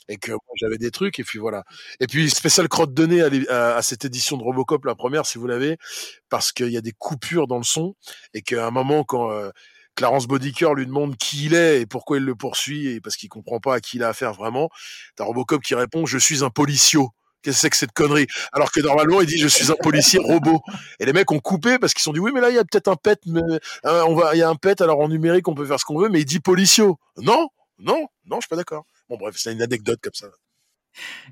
et 0.08 0.16
que 0.16 0.32
j'avais 0.56 0.78
des 0.78 0.90
trucs 0.90 1.18
et 1.18 1.24
puis 1.24 1.38
voilà. 1.38 1.64
Et 2.00 2.06
puis 2.06 2.30
spécial 2.30 2.68
crotte 2.68 2.94
de 2.94 3.06
nez 3.06 3.48
à, 3.48 3.82
cette 3.82 4.04
édition 4.04 4.36
de 4.36 4.42
Robocop, 4.42 4.84
la 4.84 4.94
première, 4.94 5.26
si 5.26 5.38
vous 5.38 5.46
l'avez, 5.46 5.76
parce 6.28 6.52
qu'il 6.52 6.70
y 6.70 6.76
a 6.76 6.80
des 6.80 6.92
coupures 6.92 7.46
dans 7.46 7.58
le 7.58 7.64
son 7.64 7.94
et 8.34 8.42
qu'à 8.42 8.66
un 8.66 8.70
moment 8.70 9.04
quand 9.04 9.30
euh, 9.30 9.50
Clarence 9.98 10.28
Bodicker 10.28 10.74
lui 10.74 10.86
demande 10.86 11.16
qui 11.16 11.46
il 11.46 11.54
est 11.54 11.80
et 11.80 11.86
pourquoi 11.86 12.18
il 12.18 12.24
le 12.24 12.36
poursuit 12.36 12.86
et 12.86 13.00
parce 13.00 13.16
qu'il 13.16 13.28
comprend 13.28 13.58
pas 13.58 13.74
à 13.74 13.80
qui 13.80 13.96
il 13.96 14.04
a 14.04 14.08
affaire 14.08 14.32
vraiment. 14.32 14.70
T'as 15.16 15.24
Robocop 15.24 15.60
qui 15.60 15.74
répond 15.74 16.06
je 16.06 16.18
suis 16.18 16.44
un 16.44 16.50
policio. 16.50 17.10
Qu'est-ce 17.42 17.56
que 17.56 17.60
c'est 17.60 17.70
que 17.70 17.76
cette 17.76 17.92
connerie? 17.92 18.26
Alors 18.52 18.70
que 18.70 18.80
normalement 18.80 19.20
il 19.20 19.26
dit 19.26 19.38
je 19.38 19.48
suis 19.48 19.72
un 19.72 19.74
policier 19.74 20.20
robot. 20.20 20.60
Et 21.00 21.04
les 21.04 21.12
mecs 21.12 21.30
ont 21.32 21.40
coupé 21.40 21.78
parce 21.80 21.94
qu'ils 21.94 22.02
sont 22.02 22.12
dit 22.12 22.20
oui 22.20 22.30
mais 22.32 22.40
là 22.40 22.50
il 22.50 22.54
y 22.54 22.58
a 22.58 22.64
peut-être 22.64 22.86
un 22.88 22.96
pet, 22.96 23.18
mais, 23.26 23.40
hein, 23.84 24.04
on 24.06 24.14
va 24.14 24.36
il 24.36 24.38
y 24.38 24.42
a 24.42 24.48
un 24.48 24.54
pet 24.54 24.80
alors 24.80 25.00
en 25.00 25.08
numérique 25.08 25.48
on 25.48 25.54
peut 25.54 25.66
faire 25.66 25.80
ce 25.80 25.84
qu'on 25.84 25.98
veut 25.98 26.08
mais 26.08 26.20
il 26.20 26.24
dit 26.24 26.38
policio. 26.40 26.98
Non 27.16 27.48
non 27.80 28.06
non 28.26 28.36
je 28.36 28.42
suis 28.42 28.48
pas 28.48 28.56
d'accord. 28.56 28.84
Bon 29.08 29.16
bref 29.16 29.36
c'est 29.36 29.52
une 29.52 29.62
anecdote 29.62 30.00
comme 30.02 30.14
ça. 30.14 30.28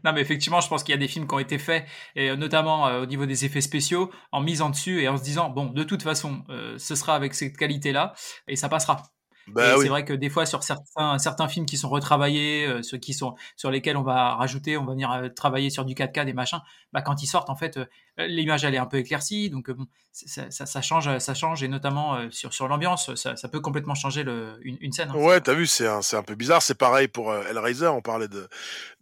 Non, 0.05 0.13
mais 0.13 0.21
effectivement, 0.21 0.61
je 0.61 0.69
pense 0.69 0.85
qu'il 0.85 0.93
y 0.93 0.97
a 0.97 1.01
des 1.01 1.09
films 1.09 1.27
qui 1.27 1.35
ont 1.35 1.39
été 1.39 1.59
faits, 1.59 1.87
et 2.15 2.31
euh, 2.31 2.37
notamment 2.37 2.87
euh, 2.89 3.03
au 3.03 3.07
niveau 3.07 3.27
des 3.27 3.45
effets 3.45 3.61
spéciaux, 3.61 4.11
en 4.33 4.41
misant 4.41 4.71
dessus 4.71 5.03
et 5.03 5.09
en 5.09 5.17
se 5.17 5.23
disant, 5.23 5.51
bon, 5.51 5.67
de 5.67 5.83
toute 5.83 6.03
façon, 6.03 6.45
euh, 6.51 6.79
ce 6.79 6.95
sera 6.95 7.15
avec 7.17 7.35
cette 7.35 7.57
qualité-là, 7.57 8.15
et 8.49 8.57
ça 8.57 8.69
passera. 8.69 9.03
Bah 9.49 9.77
c'est 9.81 9.89
vrai 9.89 10.05
que 10.05 10.13
des 10.13 10.29
fois 10.29 10.45
sur 10.45 10.65
certains 10.65 11.19
certains 11.19 11.47
films 11.47 11.67
qui 11.67 11.77
sont 11.77 11.89
retravaillés, 11.89 12.67
euh, 12.67 12.83
ceux 12.83 12.99
qui 12.99 13.15
sont 13.15 13.37
sur 13.55 13.71
lesquels 13.71 13.97
on 13.97 14.03
va 14.03 14.35
rajouter, 14.35 14.77
on 14.77 14.85
va 14.85 14.93
venir 14.93 15.13
euh, 15.13 15.29
travailler 15.29 15.71
sur 15.71 15.85
du 15.85 15.95
4K 15.95 16.25
des 16.25 16.33
machins, 16.33 16.61
bah 16.93 17.01
quand 17.01 17.23
ils 17.23 17.29
sortent 17.29 17.49
en 17.49 17.55
fait 17.55 17.77
euh, 17.77 17.87
l'image 18.27 18.65
elle 18.65 18.75
est 18.75 18.79
un 18.79 18.87
peu 18.87 18.97
éclaircie 18.97 19.49
donc 19.49 19.71
bon 19.71 19.87
ça, 20.11 20.51
ça, 20.51 20.81
change 20.81 21.19
ça 21.19 21.35
change 21.35 21.63
et 21.63 21.69
notamment 21.69 22.31
sur 22.31 22.55
sur 22.55 22.69
l'ambiance 22.69 23.15
ça, 23.17 23.37
ça, 23.37 23.49
peut 23.49 23.61
complètement 23.61 23.95
changer 23.95 24.23
le, 24.23 24.59
une, 24.63 24.79
une 24.81 24.91
scène. 24.91 25.11
Hein, 25.11 25.19
ouais, 25.19 25.43
t'as 25.43 25.53
vu 25.53 25.67
c'est 25.67 25.87
un, 25.87 26.01
c'est 26.01 26.17
un 26.17 26.23
peu 26.23 26.35
bizarre, 26.35 26.63
c'est 26.63 26.75
pareil 26.75 27.07
pour 27.07 27.35
Hellraiser, 27.35 27.89
on 27.89 28.01
parlait 28.01 28.27
de 28.27 28.49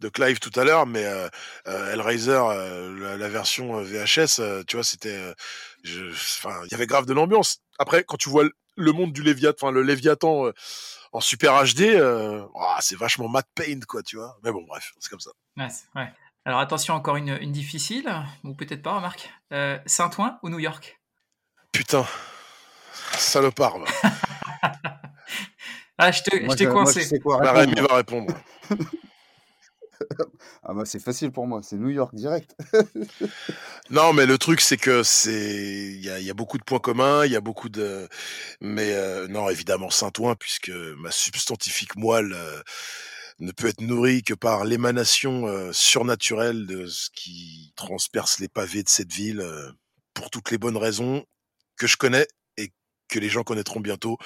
de 0.01 0.09
Clive 0.09 0.39
tout 0.39 0.51
à 0.59 0.65
l'heure 0.65 0.85
mais 0.85 1.05
Hellraiser 1.65 2.41
la, 2.99 3.15
la, 3.15 3.29
version 3.29 3.81
VHS, 3.81 4.65
tu 4.67 4.75
vois, 4.75 4.83
c'était 4.83 5.17
enfin 5.85 6.59
il 6.65 6.71
y 6.71 6.75
avait 6.75 6.85
grave 6.85 7.05
de 7.05 7.13
l'ambiance. 7.13 7.61
Après 7.79 8.03
quand 8.03 8.17
tu 8.17 8.29
vois 8.29 8.43
le 8.75 8.91
monde 8.91 9.13
du 9.13 9.23
Léviathan, 9.23 9.67
enfin 9.67 9.71
le 9.71 9.81
Léviathan 9.81 10.47
euh, 10.47 10.53
en 11.11 11.21
super 11.21 11.63
HD, 11.63 11.81
euh, 11.81 12.45
c'est 12.81 12.97
vachement 12.97 13.29
Matt 13.29 13.47
Paint, 13.55 13.79
quoi, 13.87 14.03
tu 14.03 14.17
vois. 14.17 14.37
Mais 14.43 14.51
bon, 14.51 14.63
bref, 14.67 14.93
c'est 14.99 15.09
comme 15.09 15.19
ça. 15.19 15.31
Ouais, 15.57 16.11
Alors 16.43 16.59
attention, 16.59 16.93
encore 16.93 17.15
une, 17.15 17.37
une 17.41 17.51
difficile, 17.51 18.11
ou 18.43 18.53
peut-être 18.53 18.81
pas, 18.81 18.99
Marc. 18.99 19.29
Euh, 19.53 19.79
Saint-Ouen 19.85 20.37
ou 20.43 20.49
New 20.49 20.59
York? 20.59 20.99
Putain, 21.71 22.05
salopard. 23.13 23.77
ah, 25.97 26.11
je 26.11 26.21
t'ai 26.23 26.65
coincé. 26.67 27.19
Bah, 27.23 27.53
Rémi 27.53 27.79
va 27.79 27.95
répondre. 27.95 28.33
ah 30.63 30.73
bah 30.73 30.85
c'est 30.85 30.99
facile 30.99 31.31
pour 31.31 31.47
moi, 31.47 31.61
c'est 31.63 31.77
New 31.77 31.89
York 31.89 32.13
direct. 32.15 32.55
non, 33.89 34.13
mais 34.13 34.25
le 34.25 34.37
truc 34.37 34.61
c'est 34.61 34.77
que 34.77 35.03
c'est 35.03 35.93
il 35.93 36.03
y 36.03 36.09
a, 36.09 36.19
y 36.19 36.29
a, 36.29 36.33
beaucoup 36.33 36.57
de 36.57 36.63
points 36.63 36.79
communs, 36.79 37.25
il 37.25 37.31
y 37.31 37.35
a 37.35 37.41
beaucoup 37.41 37.69
de 37.69 38.07
mais 38.61 38.93
euh, 38.93 39.27
non 39.27 39.49
évidemment 39.49 39.89
Saint-Ouen 39.89 40.35
puisque 40.35 40.69
ma 40.69 41.11
substantifique 41.11 41.95
moelle 41.95 42.33
euh, 42.33 42.61
ne 43.39 43.51
peut 43.51 43.67
être 43.67 43.81
nourrie 43.81 44.23
que 44.23 44.33
par 44.33 44.65
l'émanation 44.65 45.47
euh, 45.47 45.71
surnaturelle 45.73 46.67
de 46.67 46.87
ce 46.87 47.09
qui 47.11 47.73
transperce 47.75 48.39
les 48.39 48.47
pavés 48.47 48.83
de 48.83 48.89
cette 48.89 49.11
ville 49.11 49.45
pour 50.13 50.29
toutes 50.29 50.51
les 50.51 50.57
bonnes 50.57 50.77
raisons 50.77 51.25
que 51.77 51.87
je 51.87 51.97
connais 51.97 52.27
et 52.57 52.71
que 53.09 53.19
les 53.19 53.29
gens 53.29 53.43
connaîtront 53.43 53.79
bientôt 53.79 54.17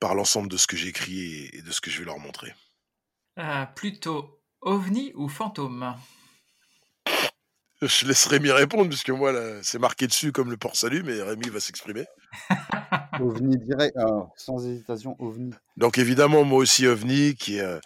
par 0.00 0.14
l'ensemble 0.14 0.48
de 0.48 0.56
ce 0.56 0.66
que 0.66 0.76
j'écris 0.76 1.50
et 1.52 1.62
de 1.62 1.70
ce 1.72 1.80
que 1.80 1.90
je 1.90 1.98
vais 1.98 2.04
leur 2.04 2.18
montrer. 2.18 2.54
Ah, 3.36 3.70
plutôt 3.74 4.40
OVNI 4.62 5.12
ou 5.14 5.28
fantôme? 5.28 5.94
Je 7.82 8.06
laisse 8.06 8.26
Rémi 8.26 8.50
répondre, 8.50 8.88
puisque 8.88 9.10
moi, 9.10 9.32
c'est 9.62 9.78
marqué 9.78 10.06
dessus 10.06 10.32
comme 10.32 10.50
le 10.50 10.56
port 10.56 10.76
salut, 10.76 11.02
mais 11.02 11.20
Rémi 11.20 11.48
va 11.50 11.60
s'exprimer. 11.60 12.06
ovni 13.20 13.56
direct, 13.58 13.96
sans 14.36 14.66
hésitation, 14.66 15.16
OVNI. 15.18 15.50
Donc 15.76 15.98
évidemment, 15.98 16.44
moi 16.44 16.58
aussi 16.58 16.86
OVNI, 16.86 17.34
qui 17.34 17.58
est 17.58 17.62
euh, 17.62 17.78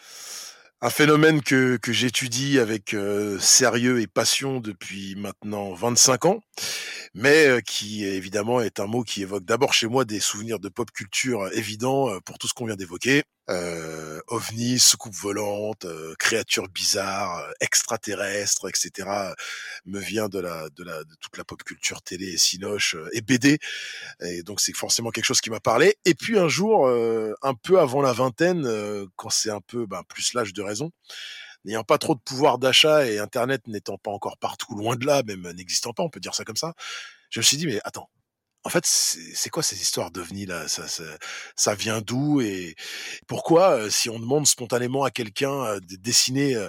un 0.80 0.90
phénomène 0.90 1.42
que, 1.42 1.76
que 1.76 1.92
j'étudie 1.92 2.58
avec 2.58 2.94
euh, 2.94 3.38
sérieux 3.38 4.00
et 4.00 4.06
passion 4.06 4.60
depuis 4.60 5.14
maintenant 5.16 5.72
25 5.74 6.24
ans, 6.26 6.40
mais 7.14 7.46
euh, 7.46 7.60
qui 7.60 8.04
évidemment 8.04 8.60
est 8.60 8.78
un 8.78 8.86
mot 8.86 9.02
qui 9.02 9.22
évoque 9.22 9.44
d'abord 9.44 9.72
chez 9.74 9.88
moi 9.88 10.04
des 10.04 10.20
souvenirs 10.20 10.60
de 10.60 10.68
pop 10.68 10.90
culture 10.92 11.48
évidents 11.52 12.08
euh, 12.08 12.20
pour 12.20 12.38
tout 12.38 12.46
ce 12.46 12.54
qu'on 12.54 12.66
vient 12.66 12.76
d'évoquer. 12.76 13.24
Euh, 13.48 14.20
ovnis, 14.28 14.78
soucoupe 14.78 15.14
volante, 15.14 15.84
créatures 16.20 16.68
bizarres, 16.68 17.44
extraterrestres, 17.60 18.68
etc. 18.68 19.08
me 19.86 19.98
vient 19.98 20.28
de 20.28 20.38
la, 20.38 20.68
de 20.76 20.84
la 20.84 21.02
de 21.02 21.14
toute 21.20 21.36
la 21.36 21.42
pop 21.42 21.60
culture 21.64 22.00
télé 22.00 22.26
et 22.26 22.38
sinoche 22.38 22.96
et 23.12 23.22
BD. 23.22 23.58
Et 24.20 24.44
donc 24.44 24.60
c'est 24.60 24.76
forcément 24.76 25.10
quelque 25.10 25.24
chose 25.24 25.40
qui 25.40 25.50
m'a 25.50 25.58
parlé. 25.58 25.96
Et 26.04 26.14
puis 26.14 26.38
un 26.38 26.46
jour, 26.46 26.88
un 26.88 27.54
peu 27.54 27.80
avant 27.80 28.02
la 28.02 28.12
vingtaine, 28.12 28.68
quand 29.16 29.30
c'est 29.30 29.50
un 29.50 29.60
peu 29.60 29.84
ben, 29.84 30.02
plus 30.08 30.32
l'âge 30.34 30.52
de 30.52 30.62
raison, 30.62 30.92
n'ayant 31.64 31.84
pas 31.84 31.98
trop 31.98 32.14
de 32.14 32.20
pouvoir 32.20 32.58
d'achat 32.58 33.06
et 33.06 33.18
Internet 33.18 33.66
n'étant 33.66 33.98
pas 33.98 34.10
encore 34.10 34.38
partout, 34.38 34.74
loin 34.74 34.96
de 34.96 35.06
là, 35.06 35.22
même 35.22 35.50
n'existant 35.52 35.92
pas, 35.92 36.02
on 36.02 36.10
peut 36.10 36.20
dire 36.20 36.34
ça 36.34 36.44
comme 36.44 36.56
ça, 36.56 36.74
je 37.30 37.40
me 37.40 37.42
suis 37.44 37.56
dit, 37.56 37.66
mais 37.66 37.80
attends, 37.84 38.08
en 38.64 38.68
fait, 38.68 38.84
c'est 38.84 39.48
quoi 39.48 39.62
ces 39.62 39.80
histoires 39.80 40.10
d'OVNI 40.10 40.46
là? 40.46 40.68
Ça, 40.68 40.86
ça, 40.86 41.04
ça, 41.56 41.74
vient 41.74 42.02
d'où? 42.02 42.42
Et 42.42 42.74
pourquoi, 43.26 43.70
euh, 43.72 43.90
si 43.90 44.10
on 44.10 44.18
demande 44.18 44.46
spontanément 44.46 45.02
à 45.02 45.10
quelqu'un 45.10 45.64
euh, 45.64 45.80
de 45.80 45.96
dessiner 45.96 46.56
euh, 46.56 46.68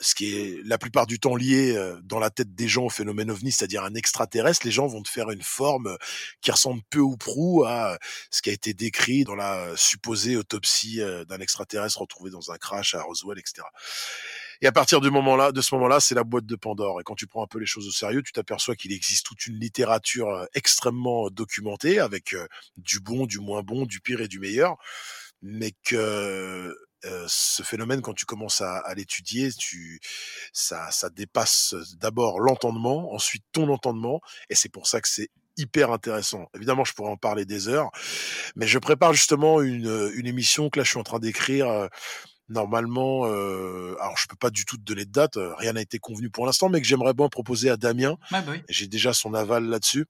ce 0.00 0.14
qui 0.14 0.34
est 0.34 0.60
la 0.64 0.78
plupart 0.78 1.06
du 1.06 1.18
temps 1.18 1.36
lié 1.36 1.76
dans 2.04 2.18
la 2.18 2.30
tête 2.30 2.54
des 2.54 2.68
gens 2.68 2.84
au 2.84 2.90
phénomène 2.90 3.30
ovni, 3.30 3.52
c'est-à-dire 3.52 3.84
un 3.84 3.94
extraterrestre, 3.94 4.66
les 4.66 4.72
gens 4.72 4.86
vont 4.86 5.02
te 5.02 5.08
faire 5.08 5.30
une 5.30 5.42
forme 5.42 5.96
qui 6.40 6.50
ressemble 6.50 6.82
peu 6.90 7.00
ou 7.00 7.16
prou 7.16 7.64
à 7.66 7.98
ce 8.30 8.42
qui 8.42 8.50
a 8.50 8.52
été 8.52 8.74
décrit 8.74 9.24
dans 9.24 9.34
la 9.34 9.76
supposée 9.76 10.36
autopsie 10.36 11.00
d'un 11.28 11.38
extraterrestre 11.38 12.00
retrouvé 12.00 12.30
dans 12.30 12.50
un 12.50 12.56
crash 12.56 12.94
à 12.94 13.02
Roswell, 13.02 13.38
etc. 13.38 13.62
Et 14.62 14.66
à 14.66 14.72
partir 14.72 15.00
du 15.00 15.10
moment-là, 15.10 15.52
de 15.52 15.60
ce 15.62 15.74
moment-là, 15.74 16.00
c'est 16.00 16.14
la 16.14 16.24
boîte 16.24 16.44
de 16.44 16.56
Pandore. 16.56 17.00
Et 17.00 17.04
quand 17.04 17.14
tu 17.14 17.26
prends 17.26 17.42
un 17.42 17.46
peu 17.46 17.58
les 17.58 17.66
choses 17.66 17.88
au 17.88 17.92
sérieux, 17.92 18.22
tu 18.22 18.32
t'aperçois 18.32 18.76
qu'il 18.76 18.92
existe 18.92 19.24
toute 19.24 19.46
une 19.46 19.58
littérature 19.58 20.46
extrêmement 20.52 21.30
documentée 21.30 21.98
avec 21.98 22.34
du 22.76 23.00
bon, 23.00 23.24
du 23.24 23.38
moins 23.38 23.62
bon, 23.62 23.86
du 23.86 24.00
pire 24.00 24.20
et 24.20 24.28
du 24.28 24.38
meilleur, 24.38 24.76
mais 25.40 25.72
que 25.82 26.74
ce 27.26 27.62
phénomène, 27.62 28.02
quand 28.02 28.14
tu 28.14 28.26
commences 28.26 28.60
à, 28.60 28.78
à 28.78 28.94
l'étudier, 28.94 29.52
tu, 29.52 30.00
ça, 30.52 30.90
ça 30.90 31.10
dépasse 31.10 31.74
d'abord 31.98 32.40
l'entendement, 32.40 33.12
ensuite 33.14 33.44
ton 33.52 33.68
entendement, 33.68 34.20
et 34.48 34.54
c'est 34.54 34.68
pour 34.68 34.86
ça 34.86 35.00
que 35.00 35.08
c'est 35.08 35.30
hyper 35.56 35.90
intéressant. 35.90 36.48
Évidemment, 36.54 36.84
je 36.84 36.94
pourrais 36.94 37.10
en 37.10 37.16
parler 37.16 37.44
des 37.44 37.68
heures, 37.68 37.90
mais 38.56 38.66
je 38.66 38.78
prépare 38.78 39.12
justement 39.12 39.60
une, 39.60 40.10
une 40.14 40.26
émission 40.26 40.70
que 40.70 40.78
là, 40.78 40.84
je 40.84 40.90
suis 40.90 40.98
en 40.98 41.02
train 41.02 41.18
d'écrire 41.18 41.88
normalement, 42.50 43.26
euh, 43.26 43.94
alors 44.00 44.18
je 44.18 44.26
peux 44.26 44.36
pas 44.36 44.50
du 44.50 44.64
tout 44.64 44.76
te 44.76 44.82
donner 44.82 45.04
de 45.04 45.12
date, 45.12 45.36
euh, 45.36 45.54
rien 45.54 45.72
n'a 45.72 45.80
été 45.80 45.98
convenu 45.98 46.30
pour 46.30 46.46
l'instant, 46.46 46.68
mais 46.68 46.80
que 46.80 46.86
j'aimerais 46.86 47.14
bien 47.14 47.28
proposer 47.28 47.70
à 47.70 47.76
Damien. 47.76 48.18
bah 48.42 48.44
oui. 48.48 48.62
J'ai 48.68 48.88
déjà 48.88 49.14
son 49.14 49.34
aval 49.34 49.64
là-dessus, 49.64 50.06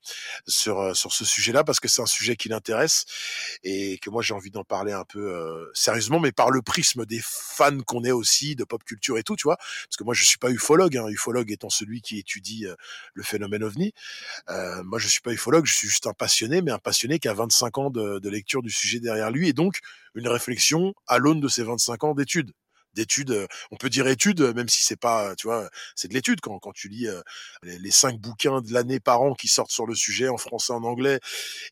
sur 0.49 0.81
euh, 0.81 0.95
sur 0.95 1.13
ce 1.13 1.25
sujet-là, 1.25 1.65
parce 1.65 1.81
que 1.81 1.89
c'est 1.89 2.01
un 2.01 2.07
sujet 2.07 2.37
qui 2.37 2.49
l'intéresse 2.49 3.05
et 3.63 3.99
que 3.99 4.09
moi 4.09 4.23
j'ai 4.23 4.35
envie 4.35 4.51
d'en 4.51 4.65
parler 4.65 4.93
un 4.93 5.05
peu 5.05 5.21
euh, 5.21 5.71
sérieusement, 5.75 6.19
mais 6.19 6.33
par 6.33 6.51
le 6.51 6.63
prisme 6.63 7.05
des 7.05 7.21
fans 7.23 7.81
qu'on 7.81 8.05
est 8.05 8.13
aussi 8.13 8.57
de 8.57 8.65
pop 8.65 8.83
culture 8.85 9.19
et 9.19 9.23
tout, 9.23 9.37
tu 9.37 9.45
vois, 9.45 9.57
parce 9.57 9.97
que 9.99 10.05
moi 10.05 10.15
je 10.15 10.25
suis 10.25 10.39
pas 10.39 10.51
ufologue, 10.51 10.97
hein, 10.97 11.09
ufologue 11.09 11.53
étant 11.53 11.71
celui 11.71 12.01
qui 12.01 12.19
étudie 12.19 12.67
le 13.15 13.23
phénomène 13.23 13.63
ovni. 13.63 13.93
moi 14.49 14.99
je 14.99 15.09
suis 15.09 15.21
pas 15.21 15.33
ufologue, 15.33 15.67
je 15.67 15.75
suis 15.75 15.89
juste 15.89 16.07
un 16.07 16.15
passionné, 16.15 16.63
mais 16.63 16.71
un 16.71 16.79
passionné 16.79 17.19
qui 17.19 17.29
a 17.29 17.35
25 17.35 17.79
ans 17.79 17.91
de, 17.91 18.19
de 18.19 18.29
lecture 18.31 18.63
du 18.63 18.71
sujet 18.71 18.99
derrière 18.99 19.31
lui 19.31 19.49
et 19.49 19.53
donc 19.53 19.81
une 20.15 20.29
réflexion 20.29 20.95
à 21.07 21.19
l'aune 21.19 21.41
de 21.41 21.49
ces 21.49 21.63
25 21.63 22.05
ans 22.05 22.15
d'études. 22.15 22.53
d'études. 22.95 23.47
On 23.71 23.77
peut 23.77 23.89
dire 23.89 24.09
études, 24.09 24.41
même 24.57 24.69
si 24.69 24.83
c'est 24.83 24.99
pas, 24.99 25.37
tu 25.37 25.47
vois, 25.47 25.71
c'est 25.95 26.09
de 26.09 26.15
l'étude 26.15 26.41
quand, 26.41 26.59
quand 26.59 26.73
tu 26.73 26.89
lis 26.89 27.07
les, 27.63 27.91
cinq 27.91 28.19
bouquins 28.19 28.61
de 28.61 28.73
l'année 28.73 28.99
par 28.99 29.23
an 29.23 29.35
qui 29.35 29.47
sortent 29.47 29.71
sur 29.71 29.87
le 29.87 29.95
sujet 29.95 30.29
en 30.29 30.37
français, 30.37 30.73
en 30.73 30.83
anglais, 30.83 31.21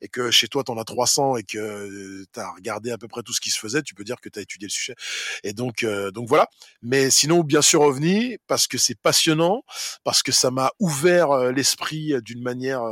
et 0.01 0.09
que 0.09 0.31
chez 0.31 0.47
toi, 0.47 0.63
tu 0.65 0.71
en 0.71 0.79
as 0.79 0.85
300 0.85 1.37
et 1.37 1.43
que 1.43 2.25
tu 2.33 2.41
as 2.41 2.51
regardé 2.53 2.93
à 2.93 2.99
peu 2.99 3.09
près 3.09 3.23
tout 3.23 3.33
ce 3.33 3.41
qui 3.41 3.51
se 3.51 3.59
faisait, 3.59 3.83
tu 3.83 3.95
peux 3.95 4.05
dire 4.05 4.21
que 4.21 4.29
tu 4.29 4.39
as 4.39 4.43
étudié 4.43 4.69
le 4.69 4.73
sujet. 4.73 4.95
Et 5.43 5.53
donc, 5.53 5.85
donc 6.15 6.29
voilà. 6.29 6.49
Mais 6.83 7.11
sinon, 7.11 7.43
bien 7.43 7.63
sûr, 7.63 7.81
OVNI, 7.81 8.39
parce 8.47 8.69
que 8.69 8.79
c'est 8.79 8.99
passionnant, 9.01 9.65
parce 10.05 10.23
que 10.23 10.31
ça 10.31 10.53
m'a 10.53 10.71
ouvert 10.79 11.51
l'esprit 11.51 12.15
d'une 12.23 12.43
manière 12.43 12.83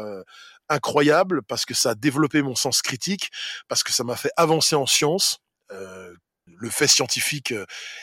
incroyable, 0.68 1.42
parce 1.42 1.64
que 1.64 1.74
ça 1.74 1.90
a 1.90 1.94
développé 1.94 2.42
mon 2.42 2.54
sens 2.54 2.82
critique, 2.82 3.30
parce 3.68 3.82
que 3.82 3.92
ça 3.92 4.04
m'a 4.04 4.16
fait 4.16 4.32
avancer 4.36 4.74
en 4.76 4.86
science. 4.86 5.38
Euh, 5.72 6.14
le 6.58 6.70
fait 6.70 6.86
scientifique 6.86 7.52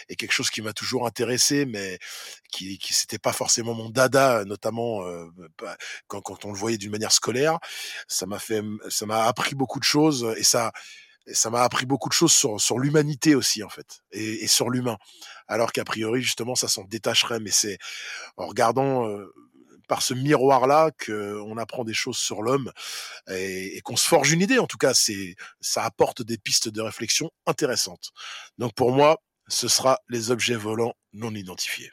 est 0.10 0.16
quelque 0.16 0.34
chose 0.34 0.50
qui 0.50 0.62
m'a 0.62 0.74
toujours 0.74 1.08
intéressé, 1.08 1.66
mais 1.66 1.98
qui, 2.52 2.78
qui 2.78 2.94
c'était 2.94 3.18
pas 3.18 3.34
forcément 3.34 3.74
mon 3.74 3.90
dada, 3.90 4.44
notamment 4.46 5.02
bah, 5.62 5.78
quand, 6.08 6.22
quand 6.22 6.46
on 6.46 6.52
le 6.52 6.58
voyait 6.58 6.78
d'une 6.78 6.92
manière 6.92 7.14
scolaire. 7.14 7.60
Ça 8.08 8.26
m'a 8.26 8.40
fait, 8.40 8.62
ça 8.90 9.06
m'a 9.06 9.24
appris 9.26 9.56
beaucoup 9.56 9.80
de 9.80 9.86
choses 9.86 10.34
et 10.38 10.44
ça, 10.44 10.74
ça 11.32 11.50
m'a 11.50 11.64
appris 11.64 11.86
beaucoup 11.86 12.10
de 12.10 12.14
choses 12.14 12.34
sur, 12.34 12.60
sur 12.60 12.80
l'humanité 12.80 13.34
aussi 13.34 13.64
en 13.64 13.70
fait 13.70 14.02
et, 14.12 14.44
et 14.44 14.48
sur 14.48 14.70
l'humain. 14.70 14.98
Alors 15.48 15.72
qu'a 15.72 15.86
priori 15.86 16.22
justement 16.22 16.56
ça 16.56 16.68
s'en 16.68 16.84
détacherait, 16.84 17.40
mais 17.40 17.52
c'est 17.52 17.78
en 18.36 18.48
regardant 18.48 19.08
par 19.88 20.02
ce 20.02 20.14
miroir-là 20.14 20.92
qu'on 21.06 21.58
apprend 21.58 21.84
des 21.84 21.94
choses 21.94 22.18
sur 22.18 22.42
l'homme 22.42 22.72
et, 23.30 23.82
qu'on 23.84 23.96
se 23.96 24.08
forge 24.08 24.32
une 24.32 24.42
idée. 24.42 24.60
En 24.60 24.68
tout 24.68 24.78
cas, 24.78 24.94
c'est 24.94 25.36
ça 25.62 25.84
apporte 25.84 26.22
des 26.22 26.38
pistes 26.38 26.70
de 26.70 26.82
réflexion 26.82 27.32
intéressantes. 27.46 28.12
Donc 28.58 28.74
pour 28.74 28.92
moi, 28.92 29.18
ce 29.48 29.68
sera 29.68 30.00
les 30.10 30.32
objets 30.32 30.56
volants 30.56 30.94
non 31.14 31.34
identifiés. 31.34 31.92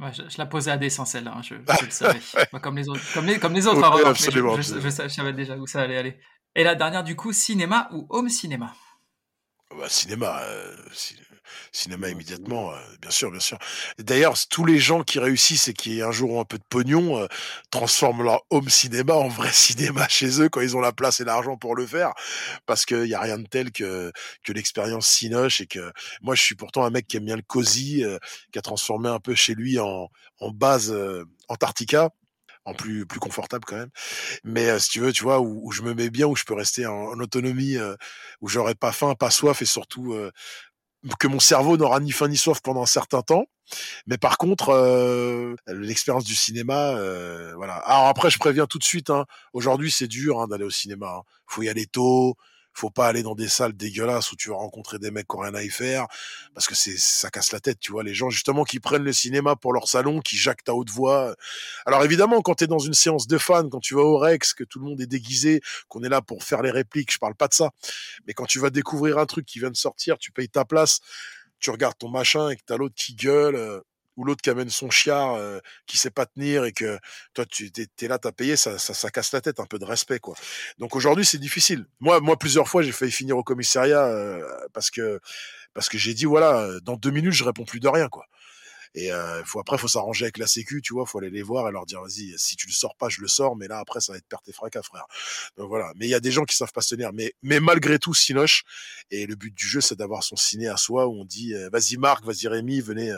je, 0.00 0.38
la 0.38 0.46
posais 0.46 0.70
à 0.70 0.76
dessein 0.76 1.04
celle-là, 1.04 1.34
hein, 1.36 1.42
je, 1.42 1.54
le 1.54 1.90
savais. 1.90 2.20
comme 2.62 2.76
les 2.76 2.88
autres, 2.88 3.02
comme 3.14 3.26
les, 3.26 3.38
comme 3.38 3.54
les 3.54 3.66
autres. 3.66 3.84
Hein, 3.84 4.14
je, 4.14 5.08
savais 5.08 5.32
déjà 5.32 5.56
où 5.56 5.66
ça 5.66 5.82
allait 5.82 5.98
aller. 5.98 6.20
Et 6.54 6.64
la 6.64 6.74
dernière, 6.74 7.04
du 7.04 7.16
coup, 7.16 7.32
cinéma 7.32 7.88
ou 7.92 8.06
home 8.10 8.28
cinéma? 8.28 8.74
Bah, 9.76 9.88
Cinéma. 9.88 10.40
Euh, 10.42 10.76
cinéma 10.92 11.29
immédiatement, 12.10 12.72
euh, 12.72 12.76
bien 13.00 13.10
sûr, 13.10 13.30
bien 13.30 13.40
sûr. 13.40 13.58
D'ailleurs, 13.98 14.34
tous 14.48 14.64
les 14.64 14.78
gens 14.78 15.02
qui 15.02 15.18
réussissent 15.18 15.68
et 15.68 15.74
qui 15.74 16.02
un 16.02 16.12
jour 16.12 16.32
ont 16.32 16.40
un 16.40 16.44
peu 16.44 16.58
de 16.58 16.64
pognon 16.68 17.18
euh, 17.18 17.26
transforment 17.70 18.22
leur 18.22 18.42
home 18.50 18.68
cinéma 18.68 19.14
en 19.14 19.28
vrai 19.28 19.50
cinéma 19.52 20.08
chez 20.08 20.40
eux 20.40 20.48
quand 20.48 20.60
ils 20.60 20.76
ont 20.76 20.80
la 20.80 20.92
place 20.92 21.20
et 21.20 21.24
l'argent 21.24 21.56
pour 21.56 21.74
le 21.74 21.86
faire, 21.86 22.12
parce 22.66 22.84
qu'il 22.84 23.06
y 23.06 23.14
a 23.14 23.20
rien 23.20 23.38
de 23.38 23.46
tel 23.46 23.72
que 23.72 24.12
que 24.42 24.52
l'expérience 24.52 25.08
Cinoche 25.08 25.60
et 25.60 25.66
que 25.66 25.92
moi 26.22 26.34
je 26.34 26.42
suis 26.42 26.54
pourtant 26.54 26.84
un 26.84 26.90
mec 26.90 27.06
qui 27.06 27.16
aime 27.16 27.24
bien 27.24 27.36
le 27.36 27.42
cosy, 27.42 28.04
euh, 28.04 28.18
qui 28.52 28.58
a 28.58 28.62
transformé 28.62 29.08
un 29.08 29.20
peu 29.20 29.34
chez 29.34 29.54
lui 29.54 29.78
en 29.78 30.08
en 30.40 30.50
base 30.50 30.94
Antarctica 31.48 32.10
en 32.64 32.74
plus 32.74 33.06
plus 33.06 33.20
confortable 33.20 33.64
quand 33.64 33.76
même. 33.76 33.90
Mais 34.44 34.78
si 34.78 34.90
tu 34.90 35.00
veux, 35.00 35.12
tu 35.12 35.22
vois, 35.22 35.40
où, 35.40 35.70
je 35.72 35.82
me 35.82 35.94
mets 35.94 36.10
bien, 36.10 36.26
où 36.26 36.36
je 36.36 36.44
peux 36.44 36.54
rester 36.54 36.86
en, 36.86 36.94
en 36.94 37.20
autonomie, 37.20 37.76
où 38.40 38.48
j'aurai 38.48 38.74
pas 38.74 38.92
faim, 38.92 39.14
pas 39.14 39.30
soif 39.30 39.62
et 39.62 39.66
surtout 39.66 40.14
que 41.18 41.26
mon 41.26 41.40
cerveau 41.40 41.76
n'aura 41.76 42.00
ni 42.00 42.12
faim 42.12 42.28
ni 42.28 42.36
soif 42.36 42.60
pendant 42.62 42.82
un 42.82 42.86
certain 42.86 43.22
temps. 43.22 43.44
Mais 44.06 44.18
par 44.18 44.38
contre, 44.38 44.70
euh, 44.70 45.54
l'expérience 45.68 46.24
du 46.24 46.34
cinéma, 46.34 46.96
euh, 46.96 47.54
voilà. 47.56 47.74
Alors 47.76 48.08
après, 48.08 48.30
je 48.30 48.38
préviens 48.38 48.66
tout 48.66 48.78
de 48.78 48.84
suite. 48.84 49.10
Hein, 49.10 49.26
Aujourd'hui, 49.52 49.90
c'est 49.90 50.08
dur 50.08 50.40
hein, 50.40 50.48
d'aller 50.48 50.64
au 50.64 50.70
cinéma. 50.70 51.18
Hein. 51.18 51.22
Faut 51.46 51.62
y 51.62 51.68
aller 51.68 51.86
tôt 51.86 52.36
faut 52.72 52.90
pas 52.90 53.06
aller 53.06 53.22
dans 53.22 53.34
des 53.34 53.48
salles 53.48 53.72
dégueulasses 53.72 54.32
où 54.32 54.36
tu 54.36 54.50
vas 54.50 54.56
rencontrer 54.56 54.98
des 54.98 55.10
mecs 55.10 55.26
qui 55.28 55.36
ont 55.36 55.40
rien 55.40 55.54
à 55.54 55.62
y 55.62 55.70
faire 55.70 56.06
parce 56.54 56.66
que 56.66 56.74
c'est 56.74 56.96
ça 56.96 57.30
casse 57.30 57.52
la 57.52 57.60
tête 57.60 57.78
tu 57.80 57.92
vois 57.92 58.02
les 58.02 58.14
gens 58.14 58.30
justement 58.30 58.64
qui 58.64 58.80
prennent 58.80 59.02
le 59.02 59.12
cinéma 59.12 59.56
pour 59.56 59.72
leur 59.72 59.88
salon 59.88 60.20
qui 60.20 60.36
jactent 60.36 60.68
à 60.68 60.74
haute 60.74 60.90
voix. 60.90 61.34
Alors 61.86 62.04
évidemment 62.04 62.42
quand 62.42 62.56
tu 62.56 62.64
es 62.64 62.66
dans 62.66 62.78
une 62.78 62.94
séance 62.94 63.26
de 63.26 63.38
fans 63.38 63.68
quand 63.68 63.80
tu 63.80 63.94
vas 63.94 64.02
au 64.02 64.18
Rex 64.18 64.54
que 64.54 64.64
tout 64.64 64.78
le 64.78 64.86
monde 64.86 65.00
est 65.00 65.06
déguisé 65.06 65.60
qu'on 65.88 66.02
est 66.02 66.08
là 66.08 66.22
pour 66.22 66.44
faire 66.44 66.62
les 66.62 66.70
répliques 66.70 67.12
je 67.12 67.18
parle 67.18 67.34
pas 67.34 67.48
de 67.48 67.54
ça. 67.54 67.70
Mais 68.26 68.34
quand 68.34 68.46
tu 68.46 68.58
vas 68.58 68.70
découvrir 68.70 69.18
un 69.18 69.26
truc 69.26 69.46
qui 69.46 69.58
vient 69.58 69.70
de 69.70 69.76
sortir 69.76 70.18
tu 70.18 70.32
payes 70.32 70.48
ta 70.48 70.64
place 70.64 71.00
tu 71.58 71.70
regardes 71.70 71.98
ton 71.98 72.08
machin 72.08 72.50
et 72.50 72.56
que 72.56 72.62
t'as 72.64 72.76
l'autre 72.76 72.94
qui 72.96 73.14
gueule 73.14 73.54
euh, 73.54 73.80
ou 74.20 74.24
l'autre 74.24 74.42
qui 74.42 74.50
amène 74.50 74.68
son 74.68 74.90
chiard 74.90 75.34
euh, 75.36 75.60
qui 75.86 75.96
sait 75.96 76.10
pas 76.10 76.26
tenir 76.26 76.64
et 76.66 76.72
que 76.72 76.98
toi 77.32 77.46
tu 77.46 77.72
t'es, 77.72 77.88
es 78.02 78.08
là 78.08 78.18
t'as 78.18 78.32
payé 78.32 78.54
ça, 78.54 78.78
ça, 78.78 78.92
ça 78.92 79.10
casse 79.10 79.32
la 79.32 79.40
tête 79.40 79.60
un 79.60 79.64
peu 79.64 79.78
de 79.78 79.86
respect 79.86 80.18
quoi. 80.18 80.34
Donc 80.78 80.94
aujourd'hui 80.94 81.24
c'est 81.24 81.38
difficile. 81.38 81.86
Moi 82.00 82.20
moi 82.20 82.38
plusieurs 82.38 82.68
fois 82.68 82.82
j'ai 82.82 82.92
failli 82.92 83.10
finir 83.10 83.38
au 83.38 83.42
commissariat 83.42 84.04
euh, 84.04 84.46
parce 84.74 84.90
que 84.90 85.20
parce 85.72 85.88
que 85.88 85.96
j'ai 85.96 86.12
dit 86.12 86.26
voilà 86.26 86.68
dans 86.82 86.96
deux 86.96 87.10
minutes 87.10 87.32
je 87.32 87.44
réponds 87.44 87.64
plus 87.64 87.80
de 87.80 87.88
rien 87.88 88.08
quoi. 88.08 88.26
Et 88.94 89.12
euh, 89.12 89.42
faut 89.44 89.60
après 89.60 89.78
faut 89.78 89.88
s'arranger 89.88 90.26
avec 90.26 90.36
la 90.36 90.46
sécu 90.46 90.82
tu 90.82 90.92
vois 90.92 91.06
faut 91.06 91.18
aller 91.18 91.30
les 91.30 91.42
voir 91.42 91.66
et 91.68 91.72
leur 91.72 91.86
dire 91.86 92.02
vas-y 92.02 92.34
si 92.36 92.56
tu 92.56 92.66
le 92.66 92.72
sors 92.72 92.94
pas 92.96 93.08
je 93.08 93.22
le 93.22 93.28
sors 93.28 93.56
mais 93.56 93.68
là 93.68 93.78
après 93.78 94.00
ça 94.00 94.12
va 94.12 94.18
être 94.18 94.26
perte 94.28 94.46
et 94.48 94.52
fracas 94.52 94.82
frère. 94.82 95.06
Donc 95.56 95.68
voilà. 95.68 95.92
Mais 95.96 96.06
il 96.06 96.10
y 96.10 96.14
a 96.14 96.20
des 96.20 96.32
gens 96.32 96.44
qui 96.44 96.56
savent 96.56 96.72
pas 96.72 96.82
se 96.82 96.94
tenir. 96.94 97.12
Mais 97.14 97.32
mais 97.42 97.60
malgré 97.60 97.98
tout 97.98 98.12
Sinoche 98.12 98.64
et 99.10 99.24
le 99.24 99.34
but 99.34 99.54
du 99.54 99.66
jeu 99.66 99.80
c'est 99.80 99.96
d'avoir 99.96 100.24
son 100.24 100.36
ciné 100.36 100.68
à 100.68 100.76
soi 100.76 101.06
où 101.06 101.22
on 101.22 101.24
dit 101.24 101.54
vas-y 101.72 101.96
Marc 101.96 102.24
vas-y 102.24 102.48
Rémi 102.48 102.82
venez 102.82 103.16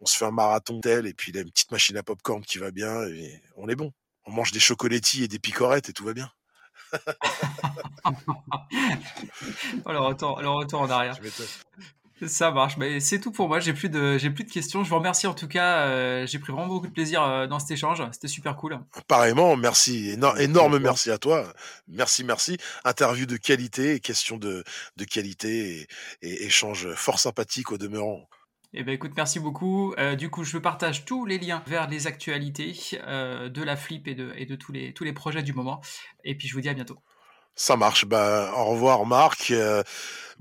on 0.00 0.06
se 0.06 0.16
fait 0.16 0.24
un 0.24 0.30
marathon 0.30 0.80
tel, 0.80 1.06
et 1.06 1.14
puis 1.14 1.32
il 1.32 1.38
a 1.38 1.40
une 1.40 1.50
petite 1.50 1.70
machine 1.70 1.96
à 1.96 2.02
popcorn 2.02 2.42
qui 2.42 2.58
va 2.58 2.70
bien, 2.70 3.02
et 3.08 3.42
on 3.56 3.68
est 3.68 3.76
bon. 3.76 3.92
On 4.24 4.32
mange 4.32 4.52
des 4.52 4.60
chocolatines 4.60 5.24
et 5.24 5.28
des 5.28 5.38
picorettes 5.38 5.88
et 5.88 5.92
tout 5.92 6.04
va 6.04 6.12
bien. 6.12 6.30
oh, 6.94 8.10
le, 9.86 9.98
retour, 9.98 10.40
le 10.40 10.48
retour 10.48 10.80
en 10.82 10.90
arrière. 10.90 11.16
Ça 12.26 12.50
marche, 12.50 12.76
mais 12.76 12.98
c'est 12.98 13.20
tout 13.20 13.30
pour 13.30 13.48
moi. 13.48 13.60
J'ai 13.60 13.72
plus 13.72 13.88
de 13.88 14.18
j'ai 14.18 14.30
plus 14.30 14.44
de 14.44 14.50
questions. 14.50 14.82
Je 14.82 14.88
vous 14.88 14.96
remercie 14.96 15.26
en 15.26 15.34
tout 15.34 15.46
cas. 15.46 15.86
Euh, 15.86 16.26
j'ai 16.26 16.38
pris 16.38 16.52
vraiment 16.52 16.66
beaucoup 16.66 16.88
de 16.88 16.92
plaisir 16.92 17.22
euh, 17.22 17.46
dans 17.46 17.60
cet 17.60 17.70
échange. 17.70 18.02
C'était 18.12 18.28
super 18.28 18.56
cool. 18.56 18.78
Pareillement, 19.06 19.56
merci, 19.56 20.10
énorme 20.10 20.78
merci 20.78 21.10
à 21.10 21.18
toi. 21.18 21.52
Merci, 21.86 22.24
merci. 22.24 22.58
Interview 22.84 23.24
de 23.24 23.36
qualité, 23.36 24.00
question 24.00 24.36
de 24.36 24.64
de 24.96 25.04
qualité 25.04 25.86
et, 26.22 26.28
et 26.28 26.44
échange 26.44 26.92
fort 26.94 27.20
sympathique 27.20 27.70
au 27.70 27.78
demeurant. 27.78 28.28
Eh 28.74 28.82
ben 28.82 28.92
écoute, 28.92 29.12
merci 29.16 29.40
beaucoup. 29.40 29.94
Euh, 29.98 30.14
du 30.14 30.28
coup, 30.28 30.44
je 30.44 30.58
partage 30.58 31.06
tous 31.06 31.24
les 31.24 31.38
liens 31.38 31.62
vers 31.66 31.88
les 31.88 32.06
actualités 32.06 32.76
euh, 33.06 33.48
de 33.48 33.62
la 33.62 33.76
flip 33.76 34.06
et 34.06 34.14
de, 34.14 34.56
tous, 34.56 34.72
les, 34.72 34.92
tous 34.92 35.04
les 35.04 35.14
projets 35.14 35.42
du 35.42 35.54
moment. 35.54 35.80
Et 36.24 36.36
puis 36.36 36.48
je 36.48 36.54
vous 36.54 36.60
dis 36.60 36.68
à 36.68 36.74
bientôt. 36.74 36.98
Ça 37.54 37.76
marche. 37.76 38.04
Bah, 38.04 38.52
au 38.56 38.66
revoir 38.66 39.06
Marc. 39.06 39.50
Euh, 39.50 39.82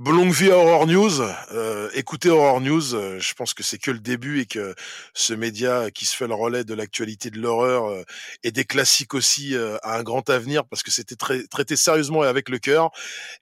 longue 0.05 0.31
vie 0.31 0.51
à 0.51 0.57
Horror 0.57 0.87
News. 0.87 1.21
Euh, 1.51 1.89
écoutez 1.93 2.29
Horror 2.29 2.61
News. 2.61 2.93
Euh, 2.93 3.19
je 3.19 3.33
pense 3.33 3.53
que 3.53 3.63
c'est 3.63 3.77
que 3.77 3.91
le 3.91 3.99
début 3.99 4.41
et 4.41 4.45
que 4.45 4.75
ce 5.13 5.33
média 5.33 5.89
qui 5.91 6.05
se 6.05 6.15
fait 6.15 6.27
le 6.27 6.33
relais 6.33 6.63
de 6.63 6.73
l'actualité 6.73 7.29
de 7.29 7.39
l'horreur 7.39 7.85
euh, 7.85 8.03
et 8.43 8.51
des 8.51 8.63
classiques 8.63 9.13
aussi 9.13 9.55
a 9.55 9.97
un 9.97 10.03
grand 10.03 10.29
avenir 10.29 10.65
parce 10.65 10.83
que 10.83 10.91
c'était 10.91 11.15
traité 11.15 11.75
sérieusement 11.75 12.23
et 12.23 12.27
avec 12.27 12.49
le 12.49 12.59
cœur. 12.59 12.91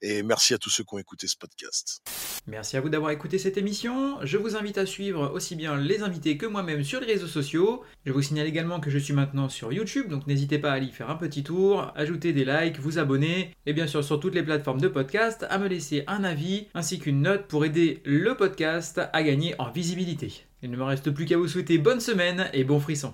Et 0.01 0.23
merci 0.23 0.53
à 0.53 0.57
tous 0.57 0.69
ceux 0.69 0.83
qui 0.83 0.95
ont 0.95 0.97
écouté 0.97 1.27
ce 1.27 1.35
podcast. 1.35 2.01
Merci 2.47 2.77
à 2.77 2.81
vous 2.81 2.89
d'avoir 2.89 3.11
écouté 3.11 3.37
cette 3.37 3.57
émission. 3.57 4.17
Je 4.23 4.37
vous 4.37 4.55
invite 4.55 4.77
à 4.77 4.85
suivre 4.85 5.31
aussi 5.33 5.55
bien 5.55 5.75
les 5.77 6.03
invités 6.03 6.37
que 6.37 6.45
moi-même 6.45 6.83
sur 6.83 6.99
les 7.01 7.07
réseaux 7.07 7.27
sociaux. 7.27 7.83
Je 8.05 8.11
vous 8.11 8.21
signale 8.21 8.47
également 8.47 8.79
que 8.79 8.89
je 8.89 8.97
suis 8.97 9.13
maintenant 9.13 9.49
sur 9.49 9.73
YouTube, 9.73 10.09
donc 10.09 10.27
n'hésitez 10.27 10.59
pas 10.59 10.71
à 10.71 10.75
aller 10.75 10.91
faire 10.91 11.09
un 11.09 11.15
petit 11.15 11.43
tour, 11.43 11.91
ajouter 11.95 12.33
des 12.33 12.45
likes, 12.45 12.79
vous 12.79 12.99
abonner 12.99 13.51
et 13.65 13.73
bien 13.73 13.87
sûr 13.87 14.03
sur 14.03 14.19
toutes 14.19 14.35
les 14.35 14.43
plateformes 14.43 14.79
de 14.79 14.87
podcast 14.87 15.45
à 15.49 15.57
me 15.57 15.67
laisser 15.67 16.03
un 16.07 16.23
ainsi 16.73 16.99
qu'une 16.99 17.21
note 17.21 17.47
pour 17.47 17.65
aider 17.65 18.01
le 18.05 18.35
podcast 18.35 19.01
à 19.13 19.23
gagner 19.23 19.55
en 19.59 19.69
visibilité. 19.71 20.45
Il 20.61 20.71
ne 20.71 20.77
me 20.77 20.83
reste 20.83 21.11
plus 21.11 21.25
qu'à 21.25 21.37
vous 21.37 21.47
souhaiter 21.47 21.77
bonne 21.77 21.99
semaine 21.99 22.49
et 22.53 22.63
bon 22.63 22.79
frisson. 22.79 23.13